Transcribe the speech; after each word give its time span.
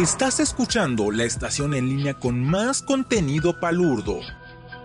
Estás 0.00 0.40
escuchando 0.40 1.10
la 1.10 1.24
estación 1.24 1.74
en 1.74 1.86
línea 1.86 2.14
con 2.14 2.42
más 2.42 2.80
contenido 2.80 3.60
palurdo, 3.60 4.20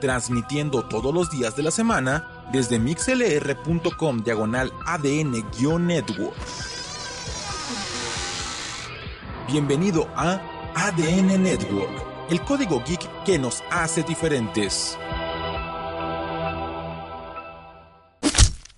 transmitiendo 0.01 0.89
todos 0.89 1.13
los 1.13 1.31
días 1.31 1.55
de 1.55 1.63
la 1.63 1.71
semana 1.71 2.45
desde 2.51 2.79
mixlr.com 2.79 4.23
diagonal 4.25 4.73
ADN-network. 4.85 6.35
Bienvenido 9.47 10.09
a 10.17 10.41
ADN 10.75 11.41
Network, 11.41 12.29
el 12.29 12.41
código 12.41 12.83
geek 12.85 13.23
que 13.23 13.39
nos 13.39 13.63
hace 13.71 14.03
diferentes. 14.03 14.97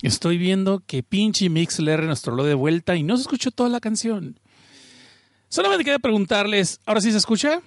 Estoy 0.04 0.38
viendo 0.38 0.84
que 0.85 1.02
pinche 1.02 1.49
Mixler 1.49 2.04
nos 2.04 2.22
troló 2.22 2.44
de 2.44 2.54
vuelta 2.54 2.95
y 2.95 3.02
no 3.02 3.17
se 3.17 3.23
escuchó 3.23 3.49
toda 3.49 3.70
la 3.70 3.80
canción. 3.80 4.40
Solamente 5.50 5.84
quería 5.86 6.00
preguntarles, 6.00 6.80
¿ahora 6.86 7.02
sí 7.02 7.12
se 7.12 7.18
escucha? 7.18 7.62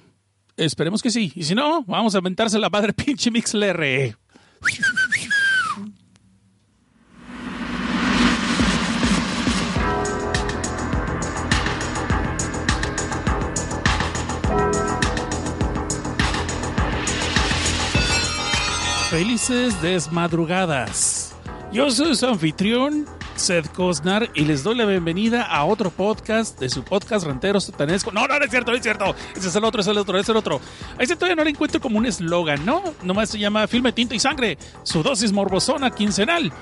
Esperemos 0.56 1.02
que 1.02 1.10
sí. 1.10 1.32
Y 1.34 1.44
si 1.44 1.54
no, 1.54 1.82
vamos 1.84 2.14
a 2.14 2.18
aventarse 2.18 2.58
la 2.58 2.68
madre 2.68 2.92
pinche 2.94 3.30
Mixler. 3.30 4.16
Felices 19.10 19.80
desmadrugadas. 19.82 21.34
Yo 21.72 21.90
soy 21.90 22.14
su 22.14 22.26
anfitrión, 22.26 23.06
Seth 23.40 23.72
Cosnar, 23.72 24.30
y 24.34 24.44
les 24.44 24.62
doy 24.62 24.76
la 24.76 24.84
bienvenida 24.84 25.42
a 25.42 25.64
otro 25.64 25.90
podcast 25.90 26.60
de 26.60 26.68
su 26.68 26.84
podcast 26.84 27.26
Ranteros 27.26 27.64
Satanesco. 27.64 28.12
No, 28.12 28.26
no, 28.26 28.38
no 28.38 28.44
es 28.44 28.50
cierto, 28.50 28.70
no 28.70 28.76
es 28.76 28.82
cierto. 28.82 29.14
Ese 29.34 29.48
es 29.48 29.56
el 29.56 29.64
otro, 29.64 29.80
ese 29.80 29.90
es 29.90 29.96
el 29.96 30.00
otro, 30.00 30.18
ese 30.18 30.22
es 30.22 30.28
el 30.28 30.36
otro. 30.36 30.60
A 30.98 31.02
ese 31.02 31.16
todavía 31.16 31.36
no 31.36 31.44
le 31.44 31.50
encuentro 31.50 31.80
como 31.80 31.98
un 31.98 32.04
eslogan, 32.04 32.64
¿no? 32.66 32.84
Nomás 33.02 33.30
se 33.30 33.38
llama 33.38 33.66
Filme 33.66 33.92
Tinta 33.92 34.14
y 34.14 34.20
Sangre, 34.20 34.58
su 34.82 35.02
dosis 35.02 35.32
morbosona 35.32 35.90
quincenal. 35.90 36.52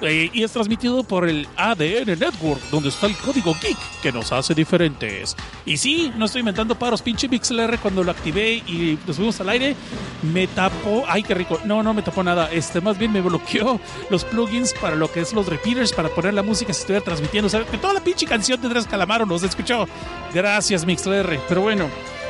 Eh, 0.00 0.30
y 0.32 0.44
es 0.44 0.52
transmitido 0.52 1.02
por 1.02 1.28
el 1.28 1.48
ADN 1.56 2.18
Network, 2.18 2.60
donde 2.70 2.90
está 2.90 3.06
el 3.06 3.16
código 3.16 3.56
geek 3.60 3.76
que 4.00 4.12
nos 4.12 4.30
hace 4.32 4.54
diferentes. 4.54 5.36
Y 5.66 5.76
sí, 5.76 6.12
no 6.16 6.26
estoy 6.26 6.40
inventando 6.40 6.78
paros, 6.78 7.02
pinche 7.02 7.28
MixLR 7.28 7.78
cuando 7.78 8.04
lo 8.04 8.12
activé 8.12 8.54
y 8.54 8.98
nos 9.06 9.16
fuimos 9.16 9.40
al 9.40 9.48
aire, 9.48 9.74
me 10.22 10.46
tapó, 10.46 11.04
ay 11.08 11.22
qué 11.22 11.34
rico, 11.34 11.60
no, 11.64 11.82
no 11.82 11.94
me 11.94 12.02
tapó 12.02 12.22
nada, 12.22 12.48
este, 12.52 12.80
más 12.80 12.96
bien 12.96 13.12
me 13.12 13.20
bloqueó 13.20 13.80
los 14.10 14.24
plugins 14.24 14.72
para 14.74 14.94
lo 14.94 15.10
que 15.10 15.20
es 15.20 15.32
los 15.32 15.46
repeaters, 15.46 15.92
para 15.92 16.08
poner 16.10 16.34
la 16.34 16.42
música 16.42 16.72
si 16.72 16.80
estuviera 16.80 17.04
transmitiendo, 17.04 17.48
o 17.48 17.50
sea, 17.50 17.64
que 17.64 17.78
toda 17.78 17.94
la 17.94 18.00
pinche 18.00 18.26
canción 18.26 18.60
de 18.60 18.68
Tres 18.68 18.86
Calamaro 18.86 19.26
nos 19.26 19.42
escuchó. 19.42 19.86
Gracias 20.32 20.84
MixLR, 20.84 21.40
pero 21.48 21.62
bueno. 21.62 21.88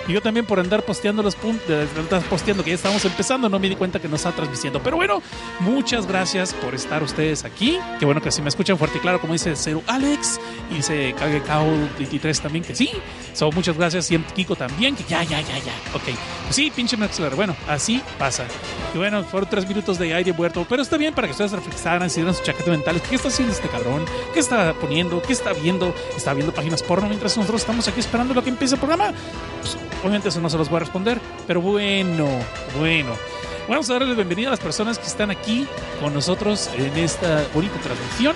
Y 0.09 0.12
yo 0.14 0.23
también 0.23 0.47
por 0.47 0.59
andar 0.59 0.83
posteando 0.84 1.23
los 1.23 1.37
puntos, 1.37 1.87
posteando 2.31 2.64
que 2.64 2.70
ya 2.70 2.77
estamos 2.77 3.05
empezando, 3.05 3.48
no 3.48 3.59
me 3.59 3.69
di 3.69 3.77
cuenta 3.77 4.01
que 4.01 4.09
nos 4.09 4.20
está 4.20 4.33
transmitiendo. 4.33 4.83
Pero 4.83 4.97
bueno, 4.97 5.23
muchas 5.61 6.06
gracias 6.06 6.55
por 6.55 6.75
estar 6.75 7.03
ustedes 7.03 7.45
aquí. 7.45 7.78
Qué 7.98 8.06
bueno 8.06 8.23
que 8.23 8.31
así 8.31 8.41
me 8.41 8.48
escuchan 8.48 8.79
fuerte 8.79 8.97
y 8.98 9.01
claro, 9.03 9.20
como 9.20 9.34
dice 9.34 9.55
Cero 9.55 9.83
Alex, 9.86 10.41
y 10.70 10.77
dice 10.77 11.14
KGKO 11.14 11.89
23 11.98 12.41
también 12.41 12.64
que 12.64 12.75
sí. 12.75 12.91
So, 13.34 13.53
muchas 13.53 13.77
gracias. 13.77 14.11
Y 14.11 14.19
Kiko 14.19 14.56
también, 14.56 14.97
que 14.97 15.05
ya, 15.05 15.23
ya, 15.23 15.41
ya, 15.41 15.59
ya. 15.59 15.73
Ok. 15.95 16.05
Pues 16.05 16.56
sí, 16.56 16.73
pinche 16.75 16.97
Maxler. 16.97 17.34
Bueno, 17.36 17.55
así 17.69 18.03
pasa. 18.19 18.47
Y 18.95 18.98
bueno, 18.98 19.23
fueron 19.25 19.48
tres 19.51 19.69
minutos 19.69 19.98
de 19.98 20.14
aire 20.14 20.33
muerto. 20.33 20.67
Pero 20.69 20.83
está 20.83 20.97
bien 20.97 21.14
para 21.14 21.29
que 21.29 21.33
ustedes 21.33 21.53
reflexionaran, 21.53 22.09
si 22.09 22.17
dieran 22.17 22.34
sus 22.34 22.42
chaquetas 22.42 22.69
mentales. 22.69 23.03
¿Qué 23.03 23.17
está 23.17 23.29
haciendo 23.29 23.53
este 23.53 23.69
cabrón? 23.69 24.06
¿Qué 24.33 24.41
está 24.41 24.73
poniendo? 24.75 25.20
¿Qué 25.23 25.34
está 25.34 25.53
viendo? 25.53 25.95
¿Está 26.17 26.34
viendo 26.34 26.53
páginas 26.53 26.83
porno 26.83 27.09
mientras 27.09 27.36
nosotros 27.36 27.61
estamos 27.61 27.86
aquí 27.86 28.01
esperando 28.01 28.34
lo 28.34 28.42
que 28.42 28.51
empiece 28.51 28.75
el 28.75 28.81
programa? 28.81 29.12
Pues, 29.61 29.77
obviamente 30.00 30.28
eso 30.28 30.41
no 30.41 30.50
se 30.50 30.58
los 30.58 30.68
voy 30.68 30.77
a 30.77 30.80
responder. 30.80 31.20
Pero 31.46 31.60
bueno, 31.60 32.28
bueno. 32.78 33.14
Vamos 33.68 33.90
a 33.90 33.92
darle 33.92 34.08
la 34.08 34.14
bienvenida 34.14 34.48
a 34.48 34.52
las 34.52 34.61
personas 34.61 34.98
que 34.98 35.06
están 35.06 35.30
aquí 35.30 35.67
con 36.01 36.14
nosotros 36.14 36.70
en 36.74 36.96
esta 36.96 37.46
bonita 37.52 37.79
transmisión. 37.80 38.34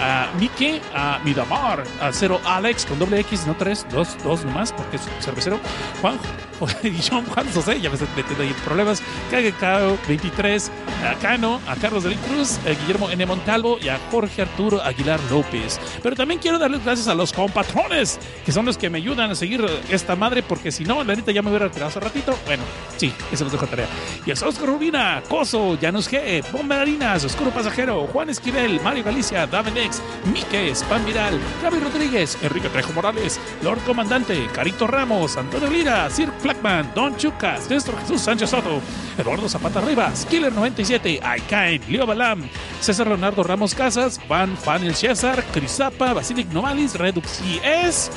A 0.00 0.30
Mike, 0.38 0.80
a 0.94 1.18
Midamar, 1.24 1.82
a 2.00 2.12
Cero 2.12 2.40
Alex 2.44 2.86
con 2.86 2.96
doble 3.00 3.18
X, 3.18 3.44
no 3.48 3.56
tres, 3.56 3.84
dos, 3.90 4.16
dos 4.22 4.44
nomás, 4.44 4.72
porque 4.72 4.96
es 4.96 5.02
cervecero. 5.20 5.58
Juan, 6.00 6.16
John 7.10 7.24
Juan 7.26 7.52
José, 7.52 7.80
ya 7.80 7.88
me 7.88 7.96
estoy 7.96 8.08
metiendo 8.16 8.44
ahí 8.44 8.50
en 8.50 8.54
problemas. 8.64 9.02
KGK 9.32 10.06
23, 10.06 10.70
a 11.04 11.14
Cano, 11.16 11.60
a 11.66 11.74
Carlos 11.74 12.04
de 12.04 12.14
a 12.14 12.70
Guillermo 12.80 13.10
N. 13.10 13.26
Montalvo 13.26 13.78
y 13.82 13.88
a 13.88 13.98
Jorge 14.12 14.42
Arturo 14.42 14.80
Aguilar 14.80 15.18
López. 15.28 15.80
Pero 16.00 16.14
también 16.14 16.38
quiero 16.40 16.60
darles 16.60 16.84
gracias 16.84 17.08
a 17.08 17.14
los 17.16 17.32
compatrones, 17.32 18.20
que 18.46 18.52
son 18.52 18.64
los 18.64 18.78
que 18.78 18.90
me 18.90 18.98
ayudan 18.98 19.32
a 19.32 19.34
seguir 19.34 19.66
esta 19.90 20.14
madre, 20.14 20.44
porque 20.44 20.70
si 20.70 20.84
no, 20.84 21.02
la 21.02 21.16
neta 21.16 21.32
ya 21.32 21.42
me 21.42 21.50
hubiera 21.50 21.66
retirado 21.66 21.90
hace 21.90 21.98
ratito. 21.98 22.38
Bueno, 22.46 22.62
sí, 22.96 23.12
eso 23.32 23.42
los 23.42 23.52
dejo 23.52 23.64
de 23.66 23.70
tarea. 23.70 23.88
Y 24.24 24.30
a 24.30 24.34
Oscar 24.34 24.67
Rubina, 24.68 25.22
Coso, 25.28 25.78
Janus 25.80 26.08
G, 26.08 26.42
Bombardarinas, 26.52 27.24
Oscuro 27.24 27.50
Pasajero, 27.50 28.06
Juan 28.06 28.30
Esquivel, 28.30 28.80
Mario 28.82 29.02
Galicia, 29.02 29.46
David 29.46 29.76
X, 29.78 30.02
Mike, 30.32 30.74
Spam 30.74 31.04
Viral, 31.04 31.38
Gaby 31.62 31.78
Rodríguez, 31.78 32.36
Enrique 32.42 32.68
Trejo 32.68 32.92
Morales, 32.92 33.40
Lord 33.62 33.80
Comandante, 33.84 34.46
Carito 34.52 34.86
Ramos, 34.86 35.36
Antonio 35.36 35.70
Lira, 35.70 36.08
Sir 36.10 36.30
Flackman, 36.38 36.92
Don 36.94 37.16
Chucas, 37.16 37.68
Néstor 37.70 37.98
Jesús 38.00 38.20
Sánchez 38.20 38.50
Soto, 38.50 38.80
Eduardo 39.16 39.48
Zapata 39.48 39.80
Rivas, 39.80 40.26
Killer 40.26 40.52
97, 40.52 41.20
Aikain, 41.22 41.80
Leo 41.88 42.06
Balam, 42.06 42.48
César 42.80 43.06
Leonardo 43.06 43.42
Ramos 43.42 43.74
Casas, 43.74 44.20
Van 44.28 44.56
Fanel 44.56 44.94
César, 44.94 45.42
Crisapa, 45.52 46.12
Basilic 46.12 46.48
Novalis, 46.48 46.94
Redux 46.94 47.40
es 47.64 48.10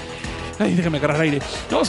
Déjame 0.70 0.98
agarrar 0.98 1.22
aire. 1.22 1.42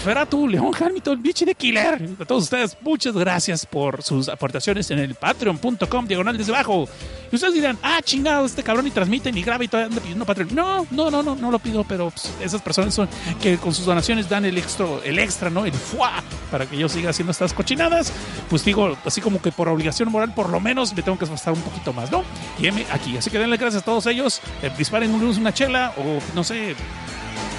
Feratu, 0.03 0.49
León 0.49 0.73
Hamilton, 0.79 1.23
Bichi 1.23 1.45
de 1.45 1.55
Killer. 1.55 2.09
A 2.19 2.25
todos 2.25 2.45
ustedes, 2.45 2.77
muchas 2.81 3.15
gracias 3.15 3.67
por 3.67 4.03
sus 4.03 4.29
aportaciones 4.29 4.91
en 4.91 4.99
el 4.99 5.15
patreon.com, 5.15 6.07
diagonal 6.07 6.37
desde 6.37 6.53
abajo. 6.53 6.89
Y 7.31 7.37
ustedes 7.37 7.55
dirán, 7.55 7.79
ah, 7.83 8.01
chingado, 8.03 8.45
este 8.45 8.63
cabrón 8.63 8.87
y 8.87 8.91
transmite 8.91 9.33
ni 9.33 9.43
graba 9.43 9.65
y 9.65 9.69
todavía 9.69 9.89
anda 9.89 10.01
pidiendo 10.01 10.25
Patreon. 10.25 10.55
No, 10.55 10.87
no, 10.91 11.11
no, 11.11 11.23
no, 11.23 11.35
no 11.35 11.51
lo 11.51 11.59
pido, 11.59 11.85
pero 11.85 12.11
pues, 12.11 12.31
esas 12.43 12.61
personas 12.61 12.95
son 12.95 13.09
que 13.41 13.57
con 13.59 13.75
sus 13.75 13.87
donaciones 13.87 14.29
dan 14.29 14.45
el 14.45 14.59
extra, 14.59 14.87
el 15.05 15.19
extra, 15.19 15.51
¿no? 15.51 15.65
El 15.65 15.73
fuá, 15.73 16.23
para 16.51 16.67
que 16.67 16.77
yo 16.77 16.89
siga 16.89 17.11
haciendo 17.11 17.31
estas 17.31 17.53
cochinadas. 17.53 18.13
Pues 18.51 18.65
digo, 18.65 18.97
así 19.05 19.21
como 19.21 19.41
que 19.41 19.53
por 19.53 19.69
obligación 19.69 20.11
moral, 20.11 20.35
por 20.35 20.49
lo 20.51 20.61
menos 20.61 20.95
me 20.95 21.03
tengo 21.03 21.19
que 21.19 21.25
esforzar 21.25 21.55
un 21.55 21.63
poquito 21.63 21.93
más, 21.93 22.11
¿no? 22.11 22.25
Y 22.61 22.69
aquí. 22.69 23.17
Así 23.17 23.31
que 23.31 23.39
denle 23.39 23.57
gracias 23.57 23.83
a 23.83 23.85
todos 23.85 24.07
ellos. 24.07 24.41
Eh, 24.63 24.71
disparen 24.77 25.13
una 25.13 25.55
chela 25.55 25.95
o 25.97 26.19
no 26.35 26.45
sé 26.45 26.75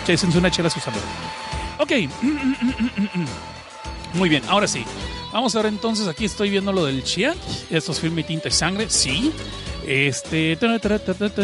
Échense 0.08 0.38
una 0.38 0.52
chela 0.52 0.70
sus 0.70 0.88
amigos. 0.88 1.08
Ok. 1.80 1.92
Muy 4.14 4.30
bien, 4.30 4.44
ahora 4.48 4.68
sí. 4.68 4.86
Vamos 5.32 5.56
a 5.56 5.64
ver 5.64 5.74
entonces, 5.74 6.08
aquí 6.08 6.26
estoy 6.26 6.50
viendo 6.50 6.72
lo 6.72 6.86
del 6.86 7.04
Chia. 7.04 7.36
Estos 7.70 8.00
filmes 8.00 8.28
tinta 8.28 8.50
y 8.50 8.52
sangre, 8.52 8.90
sí. 8.90 9.32
Este, 9.86 10.58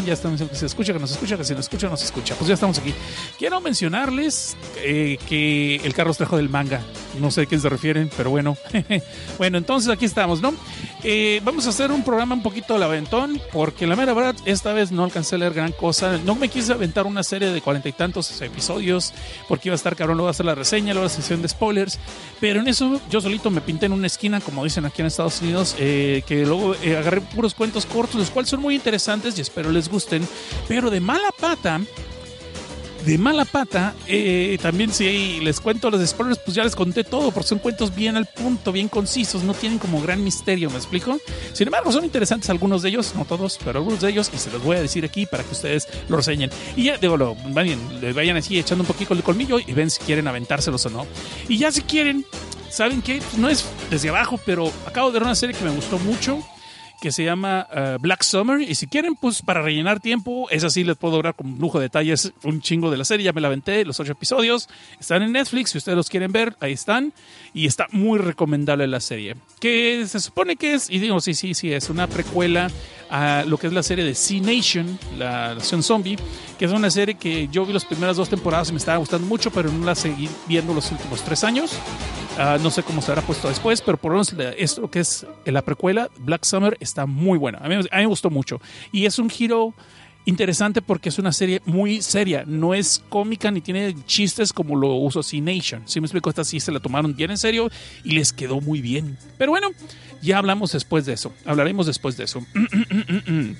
ya 0.06 0.14
estamos, 0.14 0.42
se 0.52 0.66
escucha, 0.66 0.94
que 0.94 1.00
nos 1.00 1.12
escucha, 1.12 1.38
que 1.38 1.44
se 1.44 1.54
nos 1.54 1.66
escucha, 1.66 1.90
nos 1.90 2.04
escucha. 2.04 2.36
Pues 2.36 2.48
ya 2.48 2.54
estamos 2.54 2.78
aquí. 2.80 2.94
Quiero 3.38 3.60
mencionarles 3.62 4.56
eh, 4.78 5.18
que 5.28 5.78
el 5.78 5.94
carro 5.94 6.14
trajo 6.14 6.38
del 6.38 6.50
manga. 6.50 6.82
No 7.20 7.32
sé 7.32 7.42
a 7.42 7.46
qué 7.46 7.60
se 7.60 7.68
refieren, 7.68 8.10
pero 8.16 8.30
bueno. 8.30 8.58
bueno, 9.38 9.58
entonces 9.58 9.90
aquí 9.90 10.06
estamos, 10.06 10.42
¿no? 10.42 10.54
Eh, 11.04 11.42
vamos 11.44 11.66
a 11.66 11.70
hacer 11.70 11.92
un 11.92 12.04
programa 12.04 12.36
un 12.36 12.44
poquito 12.44 12.76
al 12.76 12.84
aventón, 12.84 13.42
porque 13.52 13.88
la 13.88 13.96
mera 13.96 14.14
verdad, 14.14 14.36
esta 14.46 14.74
vez 14.74 14.92
no 14.92 15.04
alcancé 15.04 15.36
a 15.36 15.40
leer 15.40 15.54
gran 15.54 15.72
cosa. 15.72 16.18
No 16.24 16.36
me 16.36 16.50
quise 16.50 16.72
aventar 16.72 17.06
una 17.08 17.24
serie 17.24 17.50
de 17.50 17.62
cuarenta 17.62 17.90
y 17.90 17.94
tantos 17.94 18.42
episodios, 18.42 19.14
porque 19.48 19.70
iba 19.70 19.74
a 19.74 19.76
estar 19.76 19.96
cabrón, 19.96 20.18
luego 20.18 20.28
a 20.28 20.32
hacer 20.32 20.46
la 20.46 20.56
reseña, 20.56 20.94
luego 20.94 21.08
la 21.08 21.14
sesión 21.14 21.42
de 21.42 21.50
spoilers. 21.50 22.00
Pero 22.40 22.62
en 22.62 22.68
eso 22.68 23.02
yo 23.10 23.20
solito 23.20 23.50
me 23.50 23.62
pinté 23.62 23.88
en 23.88 23.94
una 23.94 24.08
esquina, 24.08 24.40
como 24.40 24.64
dicen 24.64 24.86
aquí 24.86 25.02
en 25.02 25.08
Estados 25.08 25.42
Unidos, 25.42 25.76
eh, 25.78 26.24
que 26.26 26.46
luego 26.46 26.76
agarré 26.98 27.22
puros 27.22 27.54
cuentos 27.54 27.86
cortos 27.86 28.29
cuales 28.30 28.50
son 28.50 28.62
muy 28.62 28.76
interesantes 28.76 29.38
y 29.38 29.42
espero 29.42 29.72
les 29.72 29.90
gusten, 29.90 30.28
pero 30.68 30.90
de 30.90 31.00
mala 31.00 31.32
pata, 31.40 31.82
de 33.06 33.18
mala 33.18 33.46
pata, 33.46 33.96
eh, 34.08 34.58
también 34.62 34.92
si 34.92 35.40
les 35.40 35.60
cuento 35.60 35.90
los 35.90 36.06
spoilers, 36.08 36.40
pues 36.40 36.56
ya 36.56 36.64
les 36.64 36.76
conté 36.76 37.04
todo, 37.04 37.32
porque 37.32 37.48
son 37.48 37.60
cuentos 37.60 37.96
bien 37.96 38.16
al 38.18 38.26
punto, 38.26 38.72
bien 38.72 38.88
concisos, 38.88 39.44
no 39.44 39.54
tienen 39.54 39.80
como 39.80 40.02
gran 40.02 40.24
misterio, 40.24 40.70
¿me 40.70 40.78
explico? 40.78 41.18
Sin 41.54 41.68
embargo, 41.68 41.92
son 41.92 42.04
interesantes 42.04 42.50
algunos 42.50 42.82
de 42.82 42.90
ellos, 42.90 43.14
no 43.16 43.26
todos, 43.26 43.58
pero 43.64 43.80
algunos 43.80 44.02
de 44.02 44.10
ellos, 44.10 44.30
y 44.34 44.38
se 44.38 44.52
los 44.52 44.62
voy 44.64 44.78
a 44.78 44.82
decir 44.82 45.06
aquí 45.06 45.26
para 45.26 45.44
que 45.44 45.52
ustedes 45.52 45.88
lo 46.08 46.18
reseñen. 46.18 46.50
Y 46.76 46.86
ya, 46.86 46.98
digo, 46.98 47.18
lo, 47.18 47.36
vayan, 47.50 47.80
vayan 48.14 48.38
así 48.38 48.60
echando 48.60 48.84
un 48.84 48.88
poquito 48.88 49.14
el 49.14 49.24
colmillo 49.24 49.60
y 49.60 49.72
ven 49.74 49.90
si 49.90 50.00
quieren 50.04 50.28
aventárselos 50.28 50.86
o 50.86 50.90
no. 50.90 51.08
Y 51.48 51.58
ya 51.58 51.72
si 51.72 51.82
quieren, 51.82 52.26
¿saben 52.70 53.02
qué? 53.02 53.22
no 53.38 53.50
es 53.50 53.66
desde 53.90 54.10
abajo, 54.10 54.40
pero 54.46 54.72
acabo 54.86 55.08
de 55.08 55.14
ver 55.14 55.24
una 55.24 55.36
serie 55.36 55.56
que 55.56 55.64
me 55.64 55.72
gustó 55.72 55.98
mucho 56.00 56.44
que 57.00 57.12
se 57.12 57.24
llama 57.24 57.68
uh, 57.72 58.00
Black 58.00 58.24
Summer. 58.24 58.62
Y 58.62 58.76
si 58.76 58.88
quieren, 58.88 59.16
pues 59.16 59.42
para 59.42 59.62
rellenar 59.62 60.00
tiempo, 60.00 60.50
es 60.50 60.64
así, 60.64 60.84
les 60.84 60.98
puedo 60.98 61.18
hablar 61.18 61.36
con 61.36 61.58
lujo 61.58 61.80
de 61.80 61.86
detalles 61.86 62.34
un 62.44 62.62
chingo 62.62 62.92
de 62.92 62.98
la 62.98 63.06
serie. 63.06 63.26
Ya 63.26 63.34
me 63.34 63.42
la 63.42 63.48
aventé, 63.48 63.86
los 63.86 64.00
ocho 64.00 64.12
episodios. 64.12 64.70
Están 65.00 65.24
en 65.24 65.32
Netflix, 65.32 65.72
si 65.72 65.78
ustedes 65.78 65.96
los 65.96 66.10
quieren 66.10 66.32
ver, 66.32 66.56
ahí 66.60 66.74
están. 66.74 67.14
Y 67.54 67.66
está 67.66 67.88
muy 67.92 68.20
recomendable 68.20 68.88
la 68.88 69.00
serie. 69.00 69.36
Que 69.60 70.06
se 70.08 70.20
supone 70.20 70.56
que 70.56 70.76
es, 70.76 70.90
y 70.90 71.00
digo, 71.00 71.20
sí, 71.20 71.34
sí, 71.34 71.54
sí, 71.54 71.72
es 71.74 71.90
una 71.90 72.08
precuela 72.08 72.70
a 73.10 73.44
lo 73.48 73.58
que 73.58 73.68
es 73.68 73.74
la 73.74 73.82
serie 73.82 74.06
de 74.06 74.14
Sea 74.14 74.42
Nation, 74.42 75.00
la 75.18 75.56
nación 75.56 75.82
zombie, 75.82 76.18
que 76.60 76.66
es 76.66 76.72
una 76.72 76.92
serie 76.92 77.16
que 77.16 77.48
yo 77.52 77.66
vi 77.66 77.74
las 77.74 77.86
primeras 77.86 78.18
dos 78.18 78.30
temporadas 78.30 78.70
y 78.70 78.74
me 78.74 78.78
estaba 78.78 78.98
gustando 78.98 79.26
mucho, 79.26 79.50
pero 79.52 79.72
no 79.72 79.84
la 79.84 79.96
seguí 79.96 80.30
viendo 80.48 80.74
los 80.74 80.92
últimos 80.92 81.24
tres 81.24 81.44
años. 81.44 81.72
Uh, 82.38 82.62
no 82.62 82.72
sé 82.72 82.84
cómo 82.84 83.02
se 83.02 83.12
habrá 83.12 83.22
puesto 83.24 83.50
después, 83.50 83.82
pero 83.82 83.98
por 83.98 84.12
lo 84.12 84.20
menos 84.20 84.34
esto 84.58 84.90
que 84.90 85.00
es 85.00 85.26
la 85.44 85.62
precuela, 85.62 86.10
Black 86.20 86.46
Summer, 86.46 86.78
está 86.90 87.06
muy 87.06 87.38
buena. 87.38 87.60
A 87.60 87.70
mí, 87.70 87.76
me 87.92 88.06
gustó 88.06 88.30
mucho. 88.30 88.62
Y 88.92 89.06
es 89.06 89.20
un 89.20 89.30
giro 89.30 89.74
interesante 90.26 90.82
porque 90.82 91.10
es 91.10 91.18
una 91.18 91.32
serie 91.32 91.62
muy 91.66 92.02
seria, 92.02 92.44
no 92.46 92.74
es 92.74 93.04
cómica 93.10 93.50
ni 93.50 93.62
tiene 93.62 93.96
chistes 94.06 94.54
como 94.54 94.76
lo 94.76 94.94
uso 94.96 95.24
C 95.24 95.42
Nation. 95.42 95.84
Si 95.86 96.00
me 96.00 96.06
explico, 96.06 96.30
esta 96.30 96.44
sí 96.44 96.60
se 96.60 96.72
la 96.72 96.80
tomaron 96.80 97.16
bien 97.16 97.32
en 97.32 97.38
serio 97.38 97.70
y 98.04 98.12
les 98.12 98.34
quedó 98.34 98.62
muy 98.62 98.82
bien. 98.82 99.18
Pero 99.38 99.52
bueno, 99.52 99.70
ya 100.22 100.38
hablamos 100.38 100.72
después 100.72 101.06
de 101.06 101.14
eso. 101.14 101.34
Hablaremos 101.46 101.88
después 101.88 102.18
de 102.18 102.26
eso. 102.26 102.46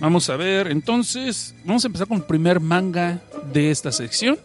Vamos 0.00 0.30
a 0.30 0.36
ver, 0.36 0.68
entonces, 0.68 1.56
vamos 1.64 1.82
a 1.84 1.88
empezar 1.88 2.06
con 2.06 2.18
el 2.18 2.22
primer 2.22 2.60
manga 2.60 3.20
de 3.52 3.72
esta 3.72 3.90
sección. 3.90 4.38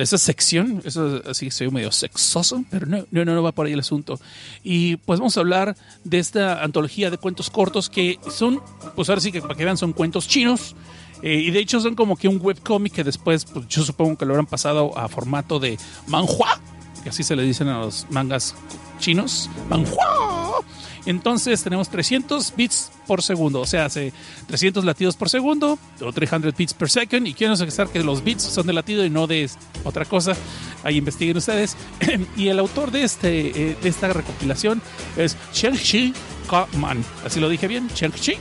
De 0.00 0.04
esta 0.04 0.16
sección, 0.16 0.80
eso 0.86 1.20
así 1.28 1.50
soy 1.50 1.70
medio 1.70 1.92
sexoso, 1.92 2.64
pero 2.70 2.86
no, 2.86 3.04
no, 3.10 3.22
no 3.22 3.42
va 3.42 3.52
por 3.52 3.66
ahí 3.66 3.74
el 3.74 3.80
asunto. 3.80 4.18
Y 4.64 4.96
pues 4.96 5.20
vamos 5.20 5.36
a 5.36 5.40
hablar 5.40 5.76
de 6.04 6.18
esta 6.18 6.64
antología 6.64 7.10
de 7.10 7.18
cuentos 7.18 7.50
cortos 7.50 7.90
que 7.90 8.18
son, 8.30 8.62
pues 8.96 9.10
ahora 9.10 9.20
sí 9.20 9.30
que 9.30 9.42
para 9.42 9.54
que 9.54 9.62
vean, 9.62 9.76
son 9.76 9.92
cuentos 9.92 10.26
chinos. 10.26 10.74
Eh, 11.20 11.34
y 11.34 11.50
de 11.50 11.58
hecho 11.58 11.82
son 11.82 11.96
como 11.96 12.16
que 12.16 12.28
un 12.28 12.40
webcómic 12.40 12.94
que 12.94 13.04
después, 13.04 13.44
pues 13.44 13.68
yo 13.68 13.82
supongo 13.82 14.16
que 14.16 14.24
lo 14.24 14.32
habrán 14.32 14.46
pasado 14.46 14.96
a 14.96 15.06
formato 15.06 15.60
de 15.60 15.76
manhua, 16.06 16.58
que 17.02 17.10
así 17.10 17.22
se 17.22 17.36
le 17.36 17.42
dicen 17.42 17.68
a 17.68 17.80
los 17.80 18.06
mangas 18.08 18.54
chinos. 19.00 19.50
Manhua. 19.68 20.60
Entonces 21.06 21.62
tenemos 21.62 21.88
300 21.88 22.54
bits 22.56 22.92
por 23.06 23.22
segundo, 23.22 23.60
o 23.60 23.66
sea, 23.66 23.86
hace 23.86 24.12
300 24.46 24.84
latidos 24.84 25.16
por 25.16 25.28
segundo 25.30 25.78
o 26.00 26.12
300 26.12 26.54
bits 26.54 26.74
per 26.74 26.90
second. 26.90 27.26
Y 27.26 27.34
quiero 27.34 27.56
pensar 27.56 27.88
que 27.88 28.02
los 28.02 28.22
bits 28.22 28.42
son 28.42 28.66
de 28.66 28.72
latido 28.72 29.04
y 29.04 29.10
no 29.10 29.26
de 29.26 29.50
otra 29.84 30.04
cosa. 30.04 30.36
Ahí 30.84 30.98
investiguen 30.98 31.36
ustedes. 31.36 31.76
y 32.36 32.48
el 32.48 32.58
autor 32.58 32.90
de, 32.90 33.04
este, 33.04 33.70
eh, 33.70 33.76
de 33.80 33.88
esta 33.88 34.12
recopilación 34.12 34.82
es 35.16 35.36
Chen-Chi 35.52 36.12
Kaman. 36.48 37.04
Así 37.24 37.40
lo 37.40 37.48
dije 37.48 37.66
bien, 37.66 37.88
Chen-Chi 37.88 38.34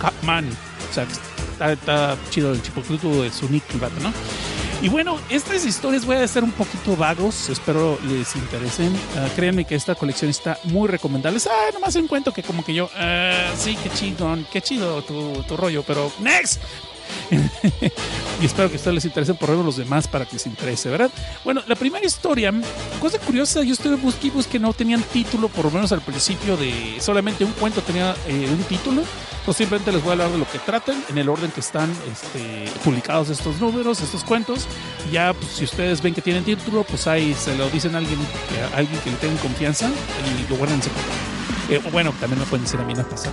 Kaman. 0.00 0.48
O 0.90 0.94
sea, 0.94 1.06
está, 1.52 1.72
está 1.72 2.16
chido 2.30 2.52
el 2.52 2.62
chipocluto 2.62 3.22
de 3.22 3.30
su 3.30 3.48
nick, 3.48 3.64
¿no? 4.02 4.12
Y 4.82 4.88
bueno, 4.88 5.18
estas 5.30 5.64
historias 5.64 6.04
voy 6.04 6.16
a 6.16 6.28
ser 6.28 6.44
un 6.44 6.52
poquito 6.52 6.96
vagos, 6.96 7.48
espero 7.48 7.98
les 8.06 8.36
interesen. 8.36 8.92
Uh, 8.92 9.34
créanme 9.34 9.64
que 9.64 9.74
esta 9.74 9.94
colección 9.94 10.30
está 10.30 10.58
muy 10.64 10.86
recomendable. 10.86 11.40
Ah, 11.50 11.70
nomás 11.72 11.96
un 11.96 12.06
cuento 12.06 12.32
que 12.32 12.42
como 12.42 12.62
que 12.62 12.74
yo, 12.74 12.84
uh, 12.84 13.56
sí, 13.56 13.76
qué 13.82 13.88
chido, 13.90 14.36
qué 14.52 14.60
chido 14.60 15.02
tu, 15.02 15.42
tu 15.44 15.56
rollo, 15.56 15.82
pero 15.82 16.12
next. 16.20 16.60
y 18.40 18.44
espero 18.44 18.68
que 18.68 18.74
a 18.74 18.78
ustedes 18.78 18.94
les 18.94 19.04
interese 19.04 19.34
por 19.34 19.50
lo 19.50 19.62
los 19.62 19.76
demás 19.76 20.06
para 20.06 20.24
que 20.24 20.34
les 20.34 20.46
interese, 20.46 20.88
¿verdad? 20.88 21.10
Bueno, 21.44 21.62
la 21.66 21.74
primera 21.74 22.04
historia, 22.04 22.52
cosa 23.00 23.18
curiosa, 23.18 23.62
yo 23.62 23.72
estuve 23.72 23.96
busqué 23.96 24.30
que 24.50 24.58
no 24.58 24.72
tenían 24.72 25.02
título, 25.02 25.48
por 25.48 25.66
lo 25.66 25.70
menos 25.70 25.92
al 25.92 26.00
principio 26.00 26.56
de 26.56 26.96
solamente 27.00 27.44
un 27.44 27.52
cuento 27.52 27.80
tenía 27.80 28.14
eh, 28.26 28.48
un 28.50 28.62
título. 28.64 29.02
Pues 29.44 29.58
simplemente 29.58 29.92
les 29.92 30.02
voy 30.02 30.10
a 30.10 30.12
hablar 30.14 30.30
de 30.32 30.38
lo 30.38 30.50
que 30.50 30.58
tratan 30.58 31.00
en 31.08 31.18
el 31.18 31.28
orden 31.28 31.52
que 31.52 31.60
están 31.60 31.88
este, 32.10 32.68
publicados 32.82 33.30
estos 33.30 33.60
números, 33.60 34.00
estos 34.00 34.24
cuentos. 34.24 34.66
Y 35.08 35.12
ya, 35.12 35.32
pues, 35.34 35.52
si 35.52 35.64
ustedes 35.64 36.02
ven 36.02 36.14
que 36.14 36.20
tienen 36.20 36.42
título, 36.42 36.82
pues 36.82 37.06
ahí 37.06 37.32
se 37.32 37.56
lo 37.56 37.70
dicen 37.70 37.94
a 37.94 37.98
alguien 37.98 38.18
a 38.74 38.78
alguien 38.78 39.00
que 39.02 39.10
le 39.10 39.16
tengan 39.18 39.38
confianza 39.38 39.88
y 39.88 40.50
lo 40.50 40.56
guarden 40.56 40.78
en 40.78 40.82
secreto. 40.82 41.45
Eh, 41.68 41.80
bueno, 41.92 42.12
también 42.20 42.40
me 42.40 42.46
pueden 42.46 42.64
decir 42.64 42.80
a 42.80 42.84
mí, 42.84 42.94
no 42.94 43.02
pasa 43.02 43.32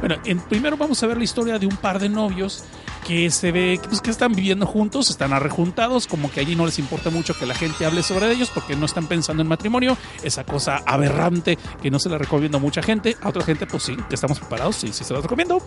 Bueno, 0.00 0.16
en, 0.24 0.40
primero 0.40 0.76
vamos 0.76 1.02
a 1.02 1.06
ver 1.06 1.16
la 1.16 1.24
historia 1.24 1.58
de 1.58 1.66
un 1.66 1.76
par 1.76 1.98
de 1.98 2.08
novios 2.08 2.64
que 3.06 3.30
se 3.30 3.52
ve 3.52 3.80
pues, 3.88 4.02
que 4.02 4.10
están 4.10 4.34
viviendo 4.34 4.66
juntos, 4.66 5.08
están 5.08 5.32
arrejuntados, 5.32 6.06
como 6.06 6.30
que 6.30 6.40
allí 6.40 6.54
no 6.54 6.66
les 6.66 6.78
importa 6.78 7.08
mucho 7.08 7.32
que 7.38 7.46
la 7.46 7.54
gente 7.54 7.86
hable 7.86 8.02
sobre 8.02 8.30
ellos 8.30 8.50
porque 8.52 8.76
no 8.76 8.84
están 8.84 9.06
pensando 9.06 9.42
en 9.42 9.48
matrimonio, 9.48 9.96
esa 10.22 10.44
cosa 10.44 10.82
aberrante 10.84 11.58
que 11.80 11.90
no 11.90 11.98
se 11.98 12.10
la 12.10 12.18
recomiendo 12.18 12.58
a 12.58 12.60
mucha 12.60 12.82
gente, 12.82 13.16
a 13.22 13.30
otra 13.30 13.42
gente 13.44 13.66
pues 13.66 13.84
sí, 13.84 13.96
que 14.08 14.14
estamos 14.14 14.38
preparados, 14.38 14.76
sí, 14.76 14.88
sí 14.92 15.04
se 15.04 15.14
los 15.14 15.22
recomiendo, 15.22 15.62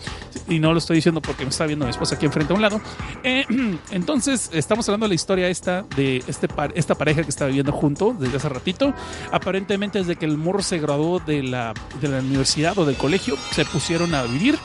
y 0.48 0.60
no 0.60 0.72
lo 0.72 0.78
estoy 0.78 0.98
diciendo 0.98 1.20
porque 1.20 1.44
me 1.44 1.50
está 1.50 1.66
viendo 1.66 1.86
mi 1.86 1.92
esposa 1.92 2.14
aquí 2.14 2.28
enfrente 2.28 2.54
a 2.54 2.56
un 2.56 2.62
lado. 2.62 2.80
Eh, 3.24 3.46
entonces, 3.92 4.52
estamos 4.54 4.88
hablando 4.88 5.06
de 5.06 5.10
la 5.10 5.16
historia 5.16 5.48
esta 5.48 5.84
de 5.96 6.24
este 6.28 6.48
par, 6.48 6.72
esta 6.76 6.94
pareja 6.94 7.24
que 7.24 7.30
está 7.30 7.48
viviendo 7.48 7.72
junto 7.72 8.16
desde 8.20 8.38
hace 8.38 8.50
ratito, 8.50 8.94
aparentemente 9.32 9.98
desde 9.98 10.16
que 10.16 10.26
el 10.26 10.38
morro 10.38 10.62
se 10.62 10.78
graduó 10.78 11.20
de 11.20 11.42
la, 11.42 11.74
de 12.02 12.10
la 12.10 12.20
universidad 12.20 12.78
o 12.78 12.86
del 12.86 12.98
colegio, 12.98 13.38
se 13.52 13.66
pusieron 13.66 14.14
a 14.16 14.24
vivir. 14.24 14.58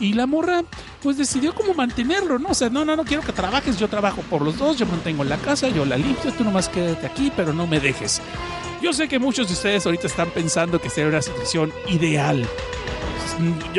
Y 0.00 0.12
la 0.12 0.26
morra, 0.26 0.62
pues 1.02 1.16
decidió 1.16 1.54
como 1.54 1.74
mantenerlo, 1.74 2.38
¿no? 2.38 2.50
O 2.50 2.70
no, 2.70 2.84
no, 2.84 2.96
no 2.96 3.04
quiero 3.04 3.22
que 3.22 3.32
trabajes, 3.32 3.78
yo 3.78 3.88
trabajo 3.88 4.22
por 4.22 4.42
los 4.42 4.56
dos, 4.56 4.76
yo 4.78 4.86
mantengo 4.86 5.24
la 5.24 5.36
casa, 5.38 5.68
yo 5.68 5.84
la 5.84 5.96
limpio, 5.96 6.32
tú 6.32 6.44
nomás 6.44 6.68
quédate 6.68 7.06
aquí, 7.06 7.32
pero 7.34 7.52
no 7.52 7.66
me 7.66 7.80
dejes. 7.80 8.20
Yo 8.80 8.92
sé 8.92 9.08
que 9.08 9.18
muchos 9.18 9.48
de 9.48 9.54
ustedes 9.54 9.84
ahorita 9.86 10.06
están 10.06 10.30
pensando 10.30 10.80
que 10.80 10.88
sería 10.88 11.08
una 11.08 11.22
situación 11.22 11.72
ideal. 11.88 12.46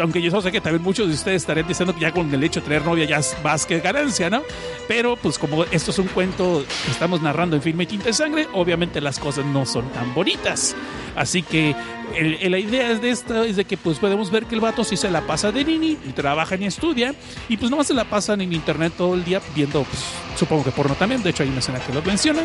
Aunque 0.01 0.21
yo 0.21 0.41
sé 0.41 0.51
que 0.51 0.61
también 0.61 0.83
muchos 0.83 1.07
de 1.07 1.13
ustedes 1.13 1.41
estarían 1.41 1.67
diciendo 1.67 1.93
que 1.93 2.01
ya 2.01 2.11
con 2.11 2.33
el 2.33 2.43
hecho 2.43 2.61
de 2.61 2.67
tener 2.67 2.85
novia 2.85 3.05
ya 3.05 3.17
es 3.17 3.35
más 3.43 3.65
que 3.65 3.79
ganancia, 3.79 4.29
¿no? 4.29 4.41
Pero 4.87 5.17
pues 5.17 5.37
como 5.37 5.65
esto 5.65 5.91
es 5.91 5.99
un 5.99 6.07
cuento 6.07 6.63
que 6.85 6.91
estamos 6.91 7.21
narrando 7.21 7.55
en 7.55 7.61
Filme 7.61 7.83
y 7.83 7.87
Tinta 7.87 8.05
de 8.05 8.13
Sangre, 8.13 8.47
obviamente 8.53 9.01
las 9.01 9.19
cosas 9.19 9.45
no 9.45 9.65
son 9.65 9.89
tan 9.89 10.13
bonitas. 10.13 10.75
Así 11.15 11.43
que 11.43 11.75
el, 12.15 12.35
el, 12.35 12.51
la 12.51 12.59
idea 12.59 12.93
de 12.95 13.09
esto 13.09 13.43
es 13.43 13.55
de 13.55 13.65
que 13.65 13.75
pues 13.77 13.99
podemos 13.99 14.31
ver 14.31 14.45
que 14.45 14.55
el 14.55 14.61
vato 14.61 14.83
sí 14.83 14.95
se 14.95 15.11
la 15.11 15.21
pasa 15.21 15.51
de 15.51 15.65
nini 15.65 15.97
y 16.07 16.11
trabaja 16.11 16.55
ni 16.55 16.65
estudia 16.65 17.13
y 17.49 17.57
pues 17.57 17.69
nomás 17.69 17.87
se 17.87 17.93
la 17.93 18.05
pasan 18.05 18.41
en 18.41 18.53
internet 18.53 18.93
todo 18.97 19.13
el 19.13 19.23
día 19.23 19.41
viendo 19.55 19.83
pues 19.83 20.03
supongo 20.39 20.63
que 20.63 20.71
porno 20.71 20.95
también, 20.95 21.21
de 21.21 21.31
hecho 21.31 21.43
hay 21.43 21.49
una 21.49 21.59
escena 21.59 21.79
que 21.79 21.93
lo 21.93 22.01
menciona, 22.01 22.41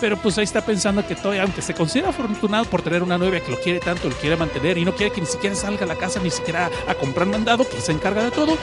pero 0.00 0.16
pues 0.16 0.36
ahí 0.38 0.44
está 0.44 0.64
pensando 0.66 1.06
que 1.06 1.14
todavía, 1.14 1.44
aunque 1.44 1.62
se 1.62 1.74
afortunado 2.04 2.64
por 2.64 2.82
tener 2.82 3.02
una 3.02 3.18
novia 3.18 3.40
que 3.40 3.50
lo 3.50 3.58
quiere 3.58 3.80
tanto, 3.80 4.08
lo 4.08 4.14
quiere 4.16 4.36
mantener 4.36 4.78
y 4.78 4.84
no 4.84 4.94
quiere 4.94 5.12
que 5.12 5.20
ni 5.20 5.26
siquiera 5.26 5.56
salga 5.56 5.84
a 5.84 5.88
la 5.88 5.96
casa, 5.96 6.20
ni 6.20 6.30
siquiera 6.30 6.70
a 6.86 6.94
comprar 6.94 7.26
mandado, 7.26 7.68
que 7.68 7.80
se 7.80 7.92
encarga 7.92 8.24
de 8.24 8.30
todo, 8.30 8.56